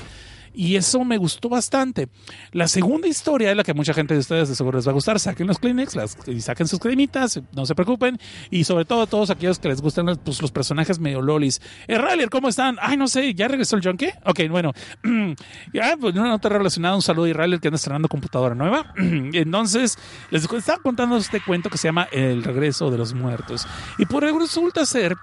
Y 0.55 0.77
eso 0.77 1.05
me 1.05 1.17
gustó 1.19 1.49
bastante. 1.49 2.09
La 2.53 2.69
segunda 2.69 3.09
historia 3.09 3.51
es 3.51 3.57
la 3.57 3.65
que 3.65 3.75
mucha 3.75 3.93
gente 3.93 4.15
de 4.15 4.21
ustedes 4.21 4.49
de 4.49 4.55
seguro 4.55 4.79
les 4.79 4.87
va 4.87 4.91
a 4.91 4.95
gustar. 4.95 5.19
Saquen 5.19 5.47
los 5.47 5.59
Kleenex 5.59 5.97
las, 5.97 6.17
y 6.27 6.41
saquen 6.41 6.69
sus 6.69 6.79
cremitas, 6.79 7.41
no 7.53 7.67
se 7.67 7.75
preocupen. 7.75 8.19
Y 8.51 8.65
sobre 8.65 8.85
todo 8.85 9.03
a 9.03 9.07
todos 9.07 9.31
aquellos 9.31 9.59
que 9.59 9.69
les 9.69 9.81
gustan 9.81 10.07
los, 10.07 10.19
pues, 10.19 10.51
personajes 10.51 10.99
medio 10.99 11.21
lolis. 11.21 11.61
Eh, 11.89 11.99
¿cómo 12.31 12.49
están? 12.49 12.77
Ay, 12.81 12.97
no 12.97 13.09
sé, 13.09 13.35
¿ya 13.35 13.49
regresó 13.49 13.77
el 13.77 13.83
Junkie? 13.83 14.11
Ok, 14.25 14.41
bueno. 14.49 14.73
ya, 15.73 15.97
pues 15.99 16.15
una 16.15 16.29
nota 16.29 16.49
relacionada, 16.49 16.95
un 16.95 17.03
saludo 17.03 17.27
a 17.27 17.31
Israel 17.31 17.61
que 17.61 17.69
anda 17.69 17.77
estrenando 17.77 18.09
computadora 18.09 18.55
nueva. 18.55 18.93
Entonces, 18.97 19.99
les 20.31 20.45
estaba 20.45 20.79
contando 20.79 21.17
este 21.17 21.41
cuento 21.41 21.71
que 21.71 21.79
se 21.79 21.89
llama 21.89 22.09
El 22.13 22.45
regreso 22.45 22.91
de 22.91 22.99
los 22.99 23.15
muertos. 23.15 23.67
Y 23.99 24.07
por 24.07 24.25
resulta 24.39 24.87
ser 24.87 25.17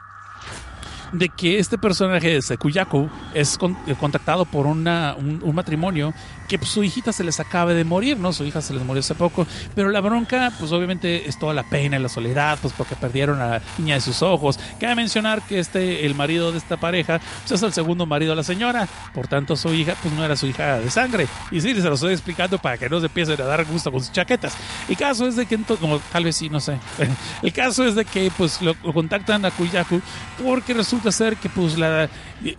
de 1.11 1.29
que 1.29 1.59
este 1.59 1.77
personaje 1.77 2.29
de 2.29 2.41
Sekuyaku 2.41 3.09
es 3.33 3.57
con- 3.57 3.77
eh, 3.87 3.95
contactado 3.99 4.45
por 4.45 4.65
una, 4.65 5.15
un, 5.17 5.41
un 5.43 5.55
matrimonio 5.55 6.13
que 6.47 6.57
pues, 6.57 6.69
su 6.71 6.83
hijita 6.83 7.11
se 7.13 7.23
les 7.23 7.39
acaba 7.39 7.73
de 7.73 7.83
morir, 7.83 8.17
¿no? 8.17 8.33
Su 8.33 8.43
hija 8.43 8.61
se 8.61 8.73
les 8.73 8.83
murió 8.83 8.99
hace 8.99 9.15
poco, 9.15 9.47
pero 9.75 9.89
la 9.89 10.01
bronca, 10.01 10.51
pues 10.59 10.71
obviamente 10.71 11.27
es 11.29 11.39
toda 11.39 11.53
la 11.53 11.63
pena 11.63 11.97
y 11.97 12.01
la 12.01 12.09
soledad, 12.09 12.57
pues 12.61 12.73
porque 12.77 12.95
perdieron 12.95 13.41
a 13.41 13.47
la 13.47 13.61
niña 13.77 13.95
de 13.95 14.01
sus 14.01 14.21
ojos. 14.21 14.59
Cabe 14.79 14.95
mencionar 14.95 15.41
que 15.43 15.59
este, 15.59 16.05
el 16.05 16.13
marido 16.15 16.51
de 16.51 16.57
esta 16.57 16.77
pareja, 16.77 17.19
pues 17.41 17.51
es 17.53 17.63
el 17.63 17.71
segundo 17.73 18.05
marido 18.05 18.31
de 18.31 18.35
la 18.37 18.43
señora, 18.43 18.87
por 19.13 19.27
tanto 19.27 19.55
su 19.55 19.73
hija, 19.73 19.95
pues 20.01 20.13
no 20.13 20.23
era 20.25 20.35
su 20.35 20.47
hija 20.47 20.79
de 20.79 20.89
sangre. 20.89 21.27
Y 21.51 21.61
sí, 21.61 21.73
se 21.73 21.81
lo 21.87 21.93
estoy 21.95 22.13
explicando 22.13 22.57
para 22.57 22.77
que 22.77 22.89
no 22.89 22.99
se 22.99 23.05
empiecen 23.05 23.39
a 23.41 23.45
dar 23.45 23.63
gusto 23.65 23.91
con 23.91 24.01
sus 24.01 24.11
chaquetas. 24.11 24.53
El 24.89 24.97
caso 24.97 25.27
es 25.27 25.35
de 25.37 25.45
que, 25.45 25.57
no, 25.57 25.65
tal 26.11 26.23
vez 26.25 26.35
sí, 26.35 26.49
no 26.49 26.59
sé. 26.59 26.77
El 27.41 27.53
caso 27.53 27.85
es 27.85 27.95
de 27.95 28.03
que 28.05 28.29
pues 28.37 28.61
lo, 28.61 28.75
lo 28.83 28.93
contactan 28.93 29.45
a 29.45 29.51
Kuyaku 29.51 30.01
porque 30.43 30.73
resulta 30.73 31.00
ser 31.09 31.37
que 31.37 31.49
pues 31.49 31.77
la 31.77 32.09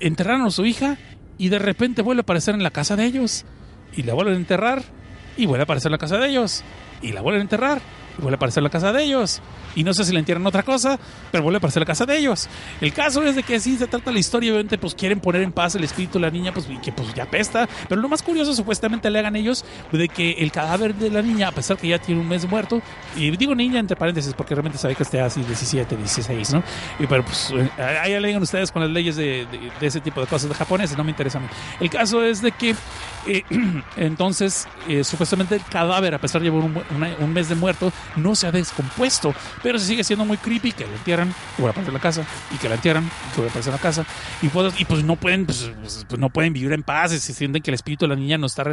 enterraron 0.01 0.47
a 0.47 0.51
su 0.51 0.65
hija 0.65 0.97
y 1.39 1.49
de 1.49 1.59
repente 1.59 2.03
vuelve 2.03 2.21
a 2.21 2.23
aparecer 2.23 2.55
en 2.55 2.63
la 2.63 2.71
casa 2.71 2.97
de 2.97 3.05
ellos 3.05 3.45
y 3.95 4.03
la 4.03 4.15
vuelven 4.15 4.35
a 4.35 4.39
enterrar 4.39 4.83
y 5.37 5.47
vuelve 5.47 5.63
a 5.63 5.65
aparecer 5.65 5.91
en 5.91 5.93
la 5.93 5.99
casa 5.99 6.19
de 6.19 6.29
ellos 6.29 6.65
y 7.03 7.13
la 7.13 7.21
vuelven 7.21 7.41
a 7.41 7.43
enterrar 7.43 7.83
vuelve 8.19 8.35
a 8.35 8.37
aparecer 8.37 8.63
la 8.63 8.71
casa 8.71 8.93
de 8.93 9.03
ellos. 9.05 9.41
Y 9.75 9.85
no 9.85 9.95
sé 9.95 10.05
si 10.05 10.13
le 10.13 10.19
entierran 10.19 10.47
otra 10.47 10.63
cosa 10.63 10.99
pero 11.31 11.43
vuelve 11.43 11.57
a 11.57 11.59
aparecer 11.59 11.81
la 11.81 11.87
casa 11.87 12.05
de 12.07 12.19
ellos. 12.19 12.49
El 12.81 12.93
caso 12.93 13.23
es 13.23 13.37
de 13.37 13.43
que 13.43 13.57
así 13.57 13.77
se 13.77 13.87
trata 13.87 14.13
la 14.13 14.19
historia 14.19 14.51
obviamente 14.53 14.77
pues 14.79 14.95
quieren 14.95 15.21
poner 15.21 15.43
en 15.43 15.53
paz 15.53 15.75
el 15.75 15.85
espíritu 15.85 16.19
de 16.19 16.27
la 16.27 16.31
niña 16.31 16.53
pues 16.53 16.69
y 16.69 16.77
que 16.79 16.93
pues 16.93 17.13
ya 17.15 17.27
pesta 17.27 17.69
pero 17.89 18.01
lo 18.01 18.09
más 18.09 18.23
curioso 18.23 18.55
supuestamente 18.55 19.09
le 19.11 19.19
hagan 19.19 19.37
ellos 19.37 19.65
de 19.93 20.09
que 20.09 20.33
el 20.33 20.53
cadáver 20.53 20.95
de 20.95 21.11
la 21.11 21.23
niña 21.23 21.49
a 21.49 21.53
pesar 21.53 21.77
que 21.77 21.89
ya 21.89 21.99
tiene 21.99 22.21
un 22.21 22.29
mes 22.29 22.49
muerto 22.49 22.83
y 23.17 23.31
digo 23.37 23.55
niña 23.55 23.79
entre 23.81 23.97
paréntesis 23.97 24.35
porque 24.35 24.55
realmente 24.55 24.79
sabe 24.79 24.95
que 24.95 25.03
esté 25.03 25.21
así 25.21 25.43
17 25.43 25.97
16 25.97 26.53
¿no? 26.55 26.63
y 26.99 27.07
pero 27.07 27.25
pues 27.25 27.51
eh, 27.57 27.71
ahí 27.83 28.19
lean 28.21 28.43
ustedes 28.43 28.71
con 28.71 28.83
las 28.83 28.91
leyes 28.91 29.17
de, 29.17 29.47
de- 29.81 29.87
ese 29.87 30.01
tipo 30.01 30.21
de 30.21 30.27
cosas 30.27 30.49
de 30.49 30.55
japoneses 30.55 30.97
no 30.97 31.03
me 31.05 31.11
interesa 31.11 31.39
a 31.39 31.41
mí. 31.41 31.49
El 31.81 31.91
caso 31.91 32.23
es 32.23 32.41
de 32.43 32.53
que 32.53 32.75
eh, 33.27 33.43
entonces 33.97 34.69
eh, 34.89 35.05
supuestamente 35.05 35.55
el 35.57 35.63
cadáver 35.65 36.15
a 36.15 36.19
pesar 36.19 36.41
de 36.41 36.49
llevar 36.51 36.65
un, 36.65 36.83
un 37.21 37.33
mes 37.33 37.49
de 37.49 37.55
muerto 37.55 37.93
no 38.17 38.35
se 38.35 38.47
ha 38.47 38.53
descompuesto 38.53 39.35
pero 39.63 39.79
se 39.79 39.87
sigue 39.87 40.05
siendo 40.05 40.25
muy 40.25 40.37
creepy 40.37 40.73
que 40.73 40.87
la 40.87 40.93
entierran 40.93 41.29
y 41.29 41.63
vuelve 41.63 41.69
a 41.69 41.71
aparecer 41.71 41.93
la 41.93 42.01
casa 42.01 42.27
y 42.53 42.59
que 42.59 42.69
la 42.69 42.77
entierran 42.77 43.05
que 43.05 43.37
vuelve 43.37 43.49
a 43.49 43.51
aparecer 43.51 43.73
la 43.73 43.79
casa 43.79 44.05
y 44.41 44.49
pues, 44.49 44.81
y 44.81 44.85
pues 44.85 45.05
no 45.05 45.17
pueden 45.17 45.47
pues, 45.47 45.71
pues, 45.81 46.07
pues 46.09 46.21
no 46.21 46.31
pueden 46.31 46.53
vivir 46.53 46.73
en 46.73 46.83
paz 46.83 47.13
se 47.13 47.33
sienten 47.33 47.63
que 47.63 47.71
el 47.71 47.75
espíritu 47.75 48.05
de 48.05 48.11
la 48.11 48.17
niña 48.17 48.39
no 48.39 48.47
está 48.47 48.65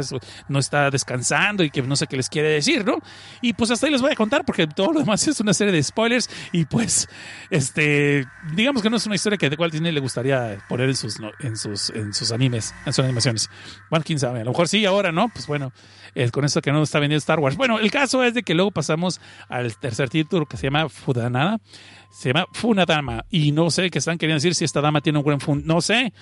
no 0.48 0.58
está 0.58 0.90
descansando 0.90 1.62
y 1.62 1.70
que 1.70 1.82
no 1.82 1.96
sé 1.96 2.06
qué 2.06 2.16
les 2.16 2.28
quiere 2.28 2.48
decir 2.48 2.84
no 2.84 2.98
y 3.40 3.52
pues 3.52 3.70
hasta 3.70 3.86
ahí 3.86 3.92
les 3.92 4.02
voy 4.02 4.12
a 4.12 4.16
contar 4.16 4.44
porque 4.44 4.66
todo 4.66 4.92
lo 4.92 5.00
demás 5.00 5.26
es 5.26 5.40
una 5.40 5.54
serie 5.54 5.72
de 5.72 5.82
spoilers 5.82 6.28
y 6.52 6.64
pues 6.64 7.08
este 7.50 8.26
digamos 8.54 8.82
que 8.82 8.90
no 8.90 8.96
es 8.96 9.06
una 9.06 9.14
historia 9.14 9.38
que 9.38 9.50
de 9.50 9.56
Walt 9.56 9.72
Disney 9.72 9.92
le 9.92 10.00
gustaría 10.00 10.58
poner 10.68 10.88
en 10.88 10.96
sus 10.96 11.20
en 11.40 11.56
sus 11.56 11.90
en 11.90 12.14
sus 12.14 12.32
animes 12.32 12.74
en 12.86 12.92
sus 12.92 13.04
animaciones. 13.04 13.50
Quién 14.04 14.18
sabe 14.18 14.40
a 14.40 14.44
lo 14.44 14.50
mejor 14.50 14.68
sí 14.68 14.84
ahora 14.86 15.12
no 15.12 15.28
pues 15.28 15.46
bueno 15.46 15.72
eh, 16.14 16.30
con 16.30 16.44
eso 16.44 16.60
que 16.60 16.72
no 16.72 16.82
está 16.82 16.98
vendiendo 16.98 17.18
Star 17.18 17.38
Wars 17.38 17.56
bueno 17.56 17.78
el 17.78 17.90
caso 17.90 18.22
es 18.24 18.34
de 18.34 18.42
que 18.42 18.54
luego 18.54 18.70
pasamos 18.70 19.20
al 19.48 19.76
tercer 19.76 20.08
título 20.08 20.46
que 20.46 20.56
se 20.56 20.64
llama 20.64 20.88
Fudanada. 20.88 21.60
Se 22.10 22.30
llama 22.30 22.46
Funadama. 22.52 23.24
Y 23.30 23.52
no 23.52 23.70
sé 23.70 23.88
qué 23.90 23.98
están 23.98 24.18
queriendo 24.18 24.38
decir 24.38 24.54
si 24.54 24.64
esta 24.64 24.80
dama 24.80 25.00
tiene 25.00 25.18
un 25.18 25.24
buen 25.24 25.40
fun. 25.40 25.62
No 25.64 25.80
sé. 25.80 26.12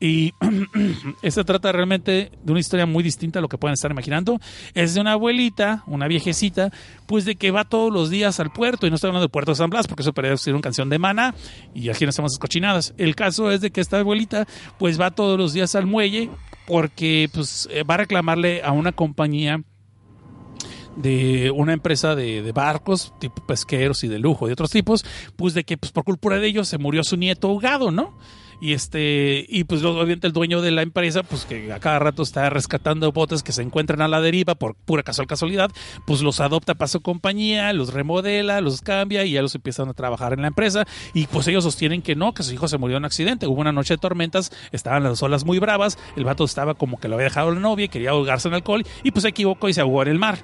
Y 0.00 0.32
esta 1.22 1.44
trata 1.44 1.72
realmente 1.72 2.32
de 2.42 2.52
una 2.52 2.60
historia 2.60 2.86
muy 2.86 3.02
distinta 3.02 3.38
a 3.38 3.42
lo 3.42 3.48
que 3.48 3.58
pueden 3.58 3.74
estar 3.74 3.90
imaginando. 3.90 4.40
Es 4.74 4.94
de 4.94 5.00
una 5.00 5.12
abuelita, 5.12 5.84
una 5.86 6.08
viejecita, 6.08 6.70
pues 7.06 7.24
de 7.24 7.36
que 7.36 7.50
va 7.50 7.64
todos 7.64 7.92
los 7.92 8.08
días 8.08 8.40
al 8.40 8.50
puerto. 8.50 8.86
Y 8.86 8.90
no 8.90 8.96
estoy 8.96 9.08
hablando 9.08 9.24
del 9.24 9.30
puerto 9.30 9.52
de 9.52 9.56
San 9.56 9.70
Blas, 9.70 9.86
porque 9.86 10.02
eso 10.02 10.12
podría 10.12 10.36
ser 10.36 10.54
una 10.54 10.62
canción 10.62 10.88
de 10.88 10.98
mana. 10.98 11.34
Y 11.74 11.90
aquí 11.90 12.04
no 12.04 12.10
estamos 12.10 12.38
cochinadas. 12.38 12.94
El 12.96 13.14
caso 13.14 13.50
es 13.50 13.60
de 13.60 13.70
que 13.70 13.82
esta 13.82 13.98
abuelita, 13.98 14.46
pues 14.78 14.98
va 14.98 15.10
todos 15.10 15.38
los 15.38 15.52
días 15.52 15.74
al 15.74 15.86
muelle, 15.86 16.30
porque 16.66 17.28
pues 17.32 17.68
eh, 17.70 17.82
va 17.82 17.94
a 17.94 17.98
reclamarle 17.98 18.62
a 18.62 18.72
una 18.72 18.92
compañía 18.92 19.62
de 20.96 21.50
una 21.50 21.74
empresa 21.74 22.14
de, 22.16 22.50
barcos, 22.52 23.12
tipo 23.20 23.46
pesqueros 23.46 24.02
y 24.02 24.08
de 24.08 24.18
lujo, 24.18 24.46
de 24.46 24.54
otros 24.54 24.70
tipos, 24.70 25.04
pues 25.36 25.54
de 25.54 25.64
que 25.64 25.76
pues 25.76 25.92
por 25.92 26.04
culpa 26.04 26.38
de 26.38 26.46
ellos 26.46 26.68
se 26.68 26.78
murió 26.78 27.04
su 27.04 27.16
nieto 27.16 27.48
ahogado, 27.48 27.90
¿no? 27.90 28.16
Y 28.60 28.72
este, 28.72 29.44
y 29.48 29.64
pues 29.64 29.82
obviamente 29.84 30.26
el 30.26 30.32
dueño 30.32 30.62
de 30.62 30.70
la 30.70 30.82
empresa, 30.82 31.22
pues 31.22 31.44
que 31.44 31.72
a 31.72 31.78
cada 31.78 31.98
rato 31.98 32.22
está 32.22 32.48
rescatando 32.50 33.12
botes 33.12 33.42
que 33.42 33.52
se 33.52 33.62
encuentran 33.62 34.00
a 34.00 34.08
la 34.08 34.20
deriva 34.20 34.54
por 34.54 34.74
pura 34.74 35.02
casual 35.02 35.26
casualidad, 35.26 35.70
pues 36.06 36.22
los 36.22 36.40
adopta 36.40 36.74
para 36.74 36.88
su 36.88 37.00
compañía, 37.00 37.72
los 37.72 37.92
remodela, 37.92 38.60
los 38.60 38.80
cambia 38.80 39.24
y 39.24 39.32
ya 39.32 39.42
los 39.42 39.54
empiezan 39.54 39.88
a 39.88 39.94
trabajar 39.94 40.32
en 40.32 40.42
la 40.42 40.48
empresa. 40.48 40.84
Y 41.12 41.26
pues 41.26 41.46
ellos 41.48 41.64
sostienen 41.64 42.02
que 42.02 42.14
no, 42.14 42.32
que 42.32 42.42
su 42.42 42.52
hijo 42.54 42.68
se 42.68 42.78
murió 42.78 42.96
en 42.96 43.02
un 43.02 43.06
accidente. 43.06 43.46
Hubo 43.46 43.60
una 43.60 43.72
noche 43.72 43.94
de 43.94 43.98
tormentas, 43.98 44.52
estaban 44.72 45.02
las 45.04 45.22
olas 45.22 45.44
muy 45.44 45.58
bravas, 45.58 45.98
el 46.16 46.24
vato 46.24 46.44
estaba 46.44 46.74
como 46.74 46.98
que 46.98 47.08
lo 47.08 47.14
había 47.16 47.24
dejado 47.24 47.52
la 47.52 47.60
novia, 47.60 47.88
quería 47.88 48.10
ahogarse 48.10 48.48
en 48.48 48.54
alcohol 48.54 48.84
y 49.02 49.10
pues 49.10 49.22
se 49.22 49.28
equivocó 49.28 49.68
y 49.68 49.74
se 49.74 49.80
ahogó 49.80 50.02
en 50.02 50.08
el 50.08 50.18
mar. 50.18 50.38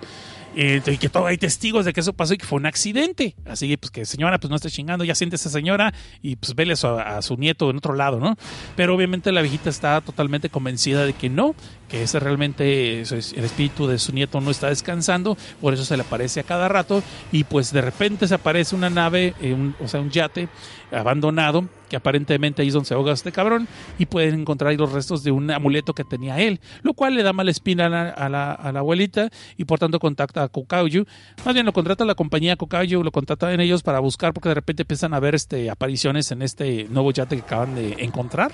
Eh, 0.54 0.82
y 0.86 0.98
que 0.98 1.08
todo 1.08 1.26
hay 1.26 1.38
testigos 1.38 1.84
de 1.84 1.92
que 1.92 2.00
eso 2.00 2.12
pasó 2.12 2.34
y 2.34 2.38
que 2.38 2.46
fue 2.46 2.58
un 2.58 2.66
accidente. 2.66 3.34
Así 3.46 3.68
que, 3.68 3.78
pues, 3.78 3.90
que 3.90 4.04
señora, 4.04 4.38
pues 4.38 4.50
no 4.50 4.56
esté 4.56 4.70
chingando, 4.70 5.04
ya 5.04 5.14
siente 5.14 5.36
esa 5.36 5.50
señora 5.50 5.92
y 6.20 6.36
pues 6.36 6.54
vele 6.54 6.74
a 6.82 7.16
a 7.16 7.22
su 7.22 7.36
nieto 7.36 7.70
en 7.70 7.76
otro 7.76 7.94
lado, 7.94 8.18
¿no? 8.18 8.36
Pero 8.76 8.94
obviamente 8.94 9.32
la 9.32 9.42
viejita 9.42 9.70
está 9.70 10.00
totalmente 10.00 10.50
convencida 10.50 11.06
de 11.06 11.12
que 11.12 11.28
no, 11.28 11.54
que 11.92 12.04
ese 12.04 12.18
realmente 12.18 13.02
el 13.02 13.44
espíritu 13.44 13.86
de 13.86 13.98
su 13.98 14.12
nieto 14.12 14.40
no 14.40 14.50
está 14.50 14.68
descansando, 14.68 15.36
por 15.60 15.74
eso 15.74 15.84
se 15.84 15.94
le 15.98 16.02
aparece 16.02 16.40
a 16.40 16.42
cada 16.42 16.66
rato 16.66 17.02
y 17.30 17.44
pues 17.44 17.70
de 17.70 17.82
repente 17.82 18.26
se 18.26 18.34
aparece 18.34 18.74
una 18.74 18.88
nave, 18.88 19.34
eh, 19.42 19.52
un, 19.52 19.76
o 19.78 19.86
sea, 19.86 20.00
un 20.00 20.10
yate 20.10 20.48
abandonado, 20.90 21.68
que 21.90 21.96
aparentemente 21.96 22.62
ahí 22.62 22.68
es 22.68 22.74
donde 22.74 22.88
se 22.88 22.94
ahoga 22.94 23.12
este 23.12 23.30
cabrón, 23.30 23.68
y 23.98 24.06
pueden 24.06 24.40
encontrar 24.40 24.70
ahí 24.70 24.78
los 24.78 24.90
restos 24.90 25.22
de 25.22 25.32
un 25.32 25.50
amuleto 25.50 25.92
que 25.92 26.02
tenía 26.02 26.40
él, 26.40 26.60
lo 26.82 26.94
cual 26.94 27.14
le 27.14 27.22
da 27.22 27.34
mala 27.34 27.50
espina 27.50 27.84
a 27.84 28.28
la, 28.30 28.52
abuelita 28.54 29.28
y 29.58 29.66
por 29.66 29.78
tanto 29.78 29.98
contacta 29.98 30.44
a 30.44 30.48
Kokauyu. 30.48 31.04
Más 31.44 31.52
bien 31.52 31.66
lo 31.66 31.74
contrata 31.74 32.06
la 32.06 32.14
compañía 32.14 32.56
Kokauyu, 32.56 33.02
lo 33.04 33.12
contrata 33.12 33.52
en 33.52 33.60
ellos 33.60 33.82
para 33.82 34.00
buscar 34.00 34.32
porque 34.32 34.48
de 34.48 34.54
repente 34.54 34.84
empiezan 34.84 35.12
a 35.12 35.20
ver 35.20 35.34
este, 35.34 35.68
apariciones 35.68 36.30
en 36.30 36.40
este 36.40 36.84
nuevo 36.88 37.12
yate 37.12 37.36
que 37.36 37.42
acaban 37.42 37.74
de 37.74 37.96
encontrar. 37.98 38.52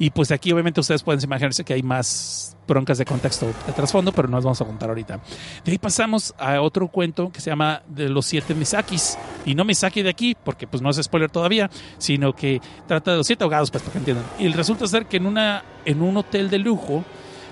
Y 0.00 0.10
pues 0.10 0.32
aquí 0.32 0.50
obviamente 0.50 0.80
ustedes 0.80 1.02
pueden 1.02 1.22
imaginarse 1.22 1.62
que 1.62 1.74
hay 1.74 1.82
más 1.82 2.56
broncas 2.66 2.96
de 2.96 3.04
contexto 3.04 3.48
de 3.66 3.72
trasfondo, 3.74 4.12
pero 4.12 4.28
no 4.28 4.38
las 4.38 4.44
vamos 4.44 4.58
a 4.62 4.64
contar 4.64 4.88
ahorita. 4.88 5.20
De 5.62 5.72
ahí 5.72 5.78
pasamos 5.78 6.34
a 6.38 6.62
otro 6.62 6.88
cuento 6.88 7.30
que 7.30 7.42
se 7.42 7.50
llama 7.50 7.82
de 7.86 8.08
los 8.08 8.24
siete 8.24 8.54
Misakis. 8.54 9.18
Y 9.44 9.54
no 9.54 9.62
Misaki 9.62 10.02
de 10.02 10.08
aquí, 10.08 10.34
porque 10.42 10.66
pues 10.66 10.82
no 10.82 10.88
es 10.88 10.96
spoiler 11.02 11.30
todavía, 11.30 11.70
sino 11.98 12.32
que 12.34 12.62
trata 12.88 13.10
de 13.10 13.18
los 13.18 13.26
siete 13.26 13.44
ahogados, 13.44 13.70
pues 13.70 13.82
para 13.82 13.92
que 13.92 13.98
entiendan. 13.98 14.24
Y 14.38 14.48
resulta 14.48 14.86
ser 14.86 15.04
que 15.04 15.18
en, 15.18 15.26
una, 15.26 15.64
en 15.84 16.00
un 16.00 16.16
hotel 16.16 16.48
de 16.48 16.60
lujo, 16.60 17.04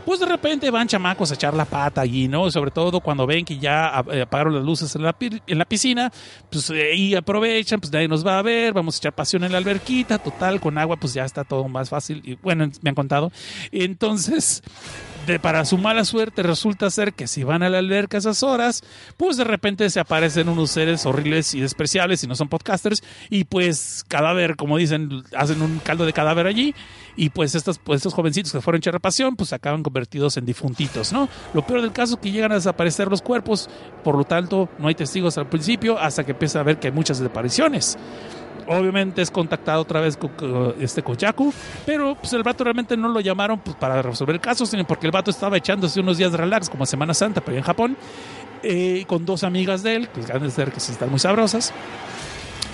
pues 0.09 0.21
de 0.21 0.27
repente 0.27 0.71
van 0.71 0.89
chamacos 0.89 1.31
a 1.31 1.35
echar 1.35 1.53
la 1.53 1.67
pata 1.67 2.01
allí, 2.01 2.29
¿no? 2.29 2.51
Sobre 2.51 2.71
todo 2.71 2.99
cuando 3.01 3.27
ven 3.27 3.45
que 3.45 3.59
ya 3.59 3.99
apagaron 3.99 4.55
las 4.55 4.65
luces 4.65 4.97
en 4.97 5.03
la, 5.03 5.15
en 5.21 5.59
la 5.59 5.67
piscina, 5.67 6.11
pues 6.51 6.71
ahí 6.71 7.15
aprovechan, 7.15 7.79
pues 7.79 7.93
nadie 7.93 8.09
nos 8.09 8.27
va 8.27 8.39
a 8.39 8.43
ver, 8.43 8.73
vamos 8.73 8.95
a 8.95 8.99
echar 9.01 9.13
pasión 9.15 9.45
en 9.45 9.53
la 9.53 9.59
alberquita, 9.59 10.17
total, 10.17 10.63
con 10.63 10.79
agua 10.79 10.97
pues 10.97 11.13
ya 11.13 11.27
está 11.27 11.45
todo 11.45 11.69
más 11.69 11.91
fácil. 11.91 12.23
Y 12.25 12.37
bueno, 12.37 12.71
me 12.81 12.89
han 12.89 12.95
contado. 12.95 13.31
Entonces, 13.71 14.63
para 15.39 15.67
su 15.67 15.77
mala 15.77 16.07
suerte 16.07 16.43
resulta 16.43 16.91
ser 16.91 17.13
que 17.13 17.27
si 17.27 17.45
van 17.45 17.63
a 17.63 17.69
la 17.69 17.79
alberca 17.79 18.17
a 18.17 18.21
esas 18.21 18.43
horas, 18.43 18.83
pues 19.19 19.37
de 19.37 19.45
repente 19.45 19.91
se 19.91 20.01
aparecen 20.01 20.49
unos 20.49 20.71
seres 20.71 21.05
horribles 21.05 21.55
y 21.55 21.61
despreciables 21.61 22.25
y 22.25 22.27
no 22.27 22.35
son 22.35 22.49
podcasters 22.49 23.03
y 23.29 23.45
pues 23.45 24.05
cadáver, 24.09 24.57
como 24.57 24.79
dicen, 24.79 25.23
hacen 25.37 25.61
un 25.61 25.81
caldo 25.81 26.07
de 26.07 26.15
cadáver 26.15 26.47
allí 26.47 26.75
y 27.17 27.29
pues 27.29 27.55
estos, 27.55 27.79
pues 27.79 27.99
estos 27.99 28.15
jovencitos 28.15 28.53
que 28.53 28.63
fueron 28.63 28.79
echar 28.79 28.99
pasión 29.01 29.37
pues 29.37 29.53
acaban 29.53 29.83
convertidos 29.83 30.39
en 30.39 30.47
difuntitos, 30.47 31.13
¿no? 31.13 31.29
Lo 31.53 31.67
peor 31.67 31.83
del 31.83 31.93
caso 31.93 32.15
es 32.15 32.21
que 32.21 32.31
llegan 32.31 32.53
a 32.53 32.57
desaparecer 32.57 33.09
los 33.09 33.21
cuerpos, 33.21 33.69
por 34.03 34.17
lo 34.17 34.25
tanto 34.25 34.71
no 34.79 34.89
hay 34.89 34.95
testigos 34.95 35.37
al 35.37 35.49
principio 35.49 35.99
hasta 35.99 36.25
que 36.25 36.33
empieza 36.33 36.61
a 36.61 36.63
ver 36.63 36.79
que 36.79 36.89
hay 36.89 36.93
muchas 36.95 37.19
desapariciones 37.19 37.99
obviamente 38.69 39.23
es 39.23 39.31
contactado 39.31 39.83
otra 39.83 40.01
vez 40.01 40.17
con 40.17 40.31
este 40.81 41.03
Koyaku, 41.03 41.53
pero 41.87 42.15
pues 42.15 42.33
el 42.33 42.43
vato 42.43 42.65
realmente 42.65 42.97
no 42.97 43.09
lo 43.09 43.21
llamaron 43.21 43.59
pues, 43.59 43.77
para 43.77 44.03
resolver 44.03 44.35
el 44.37 44.41
caso, 44.41 44.67
sino 44.67 44.87
porque 44.87 45.07
el 45.07 45.13
vato 45.13 45.31
estaba 45.31 45.57
echándose 45.57 46.01
unos 46.01 46.19
días 46.19 46.31
de 46.33 46.39
relax 46.39 46.69
como 46.69 46.87
Semana 46.87 47.15
Santa, 47.15 47.41
pero 47.41 47.57
en 47.57 47.63
Japón, 47.63 47.97
eh, 48.63 49.05
con 49.07 49.25
dos 49.25 49.45
amigas 49.45 49.83
de 49.83 49.97
él, 49.97 50.09
que 50.09 50.33
han 50.33 50.43
de 50.43 50.51
ser 50.51 50.71
que 50.71 50.79
están 50.79 51.11
muy 51.11 51.19
sabrosas 51.19 51.73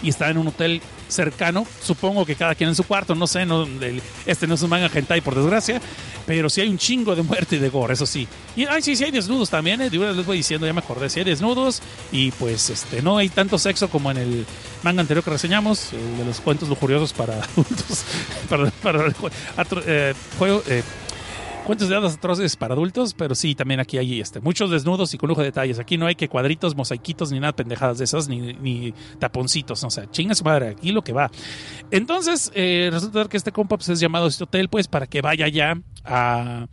y 0.05 0.11
está 0.11 0.31
en 0.31 0.39
un 0.39 0.49
hotel 0.49 0.81
cercano. 1.09 1.67
Supongo 1.83 2.25
que 2.27 2.37
cada 2.37 2.55
quien 2.55 2.69
en 2.69 2.75
su 2.75 2.85
cuarto, 2.85 3.15
no 3.15 3.27
sé, 3.27 3.47
no, 3.47 3.67
este 4.27 4.47
no 4.47 4.55
es 4.55 4.63
un 4.63 4.71
manga 4.71 4.91
hentai 4.93 5.21
por 5.21 5.35
desgracia, 5.35 5.81
pero 6.27 6.51
sí 6.51 6.61
hay 6.61 6.69
un 6.69 6.79
chingo 6.79 7.17
de 7.17 7.23
muerte 7.23 7.57
y 7.57 7.59
de 7.59 7.69
gore, 7.71 7.95
eso 7.95 8.07
sí. 8.07 8.29
Y 8.55 8.67
ay, 8.67 8.83
sí, 8.83 8.95
sí 8.95 9.05
hay 9.05 9.11
desnudos 9.11 9.51
también, 9.51 9.81
eh, 9.81 9.91
les 9.91 10.27
voy 10.27 10.37
diciendo, 10.37 10.67
ya 10.67 10.73
me 10.73 10.81
acordé, 10.81 11.09
sí 11.09 11.21
hay 11.21 11.25
desnudos 11.25 11.83
y 12.13 12.31
pues 12.33 12.71
este 12.71 13.03
no 13.03 13.19
hay 13.19 13.29
tanto 13.29 13.59
sexo 13.59 13.89
como 13.89 14.11
en 14.11 14.19
el 14.19 14.47
manga 14.83 15.01
anterior 15.01 15.25
que 15.25 15.31
reseñamos, 15.31 15.93
el 15.93 16.19
de 16.19 16.25
los 16.25 16.41
cuentos 16.41 16.69
lujuriosos 16.69 17.13
para 17.13 17.35
adultos, 17.43 18.05
para, 18.49 18.71
para, 18.71 19.13
eh, 19.87 20.15
juego, 20.39 20.63
eh, 20.69 20.83
cuentos 21.65 21.89
de 21.89 21.97
hadas 21.97 22.15
atroces 22.15 22.57
para 22.57 22.75
adultos, 22.75 23.15
pero 23.15 23.35
sí, 23.35 23.55
también 23.55 23.81
aquí 23.81 23.99
hay 23.99 24.21
este, 24.21 24.41
muchos 24.41 24.71
desnudos 24.71 25.15
y 25.15 25.19
con 25.19 25.29
lujo 25.29 25.41
de 25.41 25.49
detalles. 25.49 25.79
Aquí 25.79 25.97
no 25.97 26.07
hay 26.07 26.15
que 26.15 26.29
cuadritos, 26.29 26.77
mosaiquitos, 26.77 27.33
ni 27.33 27.41
nada 27.41 27.55
pendejadas 27.55 27.99
de 27.99 28.05
esas, 28.05 28.29
ni, 28.29 28.53
ni 28.55 28.95
taponcitos. 29.19 29.83
O 29.83 29.91
sea, 29.91 30.11
chinga 30.11 30.35
su 30.35 30.45
madre, 30.45 30.69
aquí 30.69 30.93
lo 30.93 31.03
que 31.03 31.13
va. 31.13 31.31
Entonces, 31.91 32.53
eh, 32.55 32.91
resulta 32.93 33.25
que 33.25 33.37
este 33.37 33.53
compa 33.53 33.77
pues, 33.77 33.89
es 33.89 34.01
llamado 34.01 34.27
este 34.27 34.45
hotel, 34.45 34.69
pues, 34.69 34.89
para 34.89 35.07
que 35.07 35.23
vaya 35.23 35.49
ya 35.49 35.81
a 36.05 36.67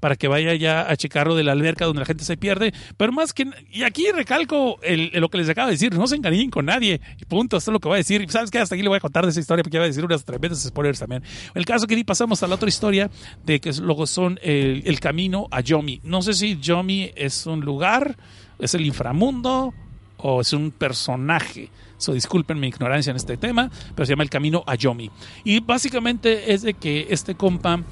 para 0.00 0.16
que 0.16 0.28
vaya 0.28 0.54
ya 0.54 0.90
a 0.90 0.96
checarlo 0.96 1.34
de 1.34 1.44
la 1.44 1.52
alberca 1.52 1.84
donde 1.84 2.00
la 2.00 2.06
gente 2.06 2.24
se 2.24 2.36
pierde. 2.36 2.72
Pero 2.96 3.12
más 3.12 3.32
que. 3.32 3.46
Y 3.70 3.82
aquí 3.82 4.10
recalco 4.12 4.78
lo 5.14 5.28
que 5.28 5.38
les 5.38 5.48
acabo 5.48 5.66
de 5.66 5.72
decir: 5.72 5.94
no 5.94 6.06
se 6.06 6.16
engañen 6.16 6.50
con 6.50 6.66
nadie. 6.66 7.00
Y 7.20 7.24
punto, 7.24 7.56
esto 7.56 7.70
es 7.70 7.72
lo 7.72 7.80
que 7.80 7.88
voy 7.88 7.96
a 7.96 7.98
decir. 7.98 8.24
¿Sabes 8.30 8.50
qué? 8.50 8.58
Hasta 8.58 8.74
aquí 8.74 8.82
le 8.82 8.88
voy 8.88 8.96
a 8.96 9.00
contar 9.00 9.24
de 9.24 9.30
esa 9.30 9.40
historia 9.40 9.62
porque 9.62 9.78
voy 9.78 9.84
a 9.84 9.88
decir 9.88 10.04
unas 10.04 10.24
tremendas 10.24 10.62
spoilers 10.62 10.98
también. 10.98 11.22
El 11.54 11.64
caso 11.64 11.86
que 11.86 11.98
pasamos 12.04 12.42
a 12.42 12.46
la 12.46 12.54
otra 12.54 12.68
historia 12.68 13.10
de 13.44 13.60
que 13.60 13.72
luego 13.74 14.06
son 14.06 14.38
el, 14.42 14.82
el 14.86 15.00
camino 15.00 15.48
a 15.50 15.60
Yomi. 15.60 16.00
No 16.04 16.22
sé 16.22 16.32
si 16.32 16.58
Yomi 16.58 17.10
es 17.16 17.46
un 17.46 17.60
lugar, 17.60 18.16
es 18.58 18.74
el 18.74 18.86
inframundo 18.86 19.74
o 20.18 20.40
es 20.40 20.52
un 20.52 20.70
personaje. 20.70 21.70
So, 21.96 22.12
disculpen 22.12 22.60
mi 22.60 22.68
ignorancia 22.68 23.10
en 23.10 23.16
este 23.16 23.36
tema, 23.36 23.70
pero 23.94 24.06
se 24.06 24.12
llama 24.12 24.22
El 24.22 24.30
Camino 24.30 24.62
a 24.66 24.76
Yomi. 24.76 25.10
Y 25.44 25.60
básicamente 25.60 26.52
es 26.52 26.62
de 26.62 26.74
que 26.74 27.08
este 27.10 27.34
compa 27.34 27.82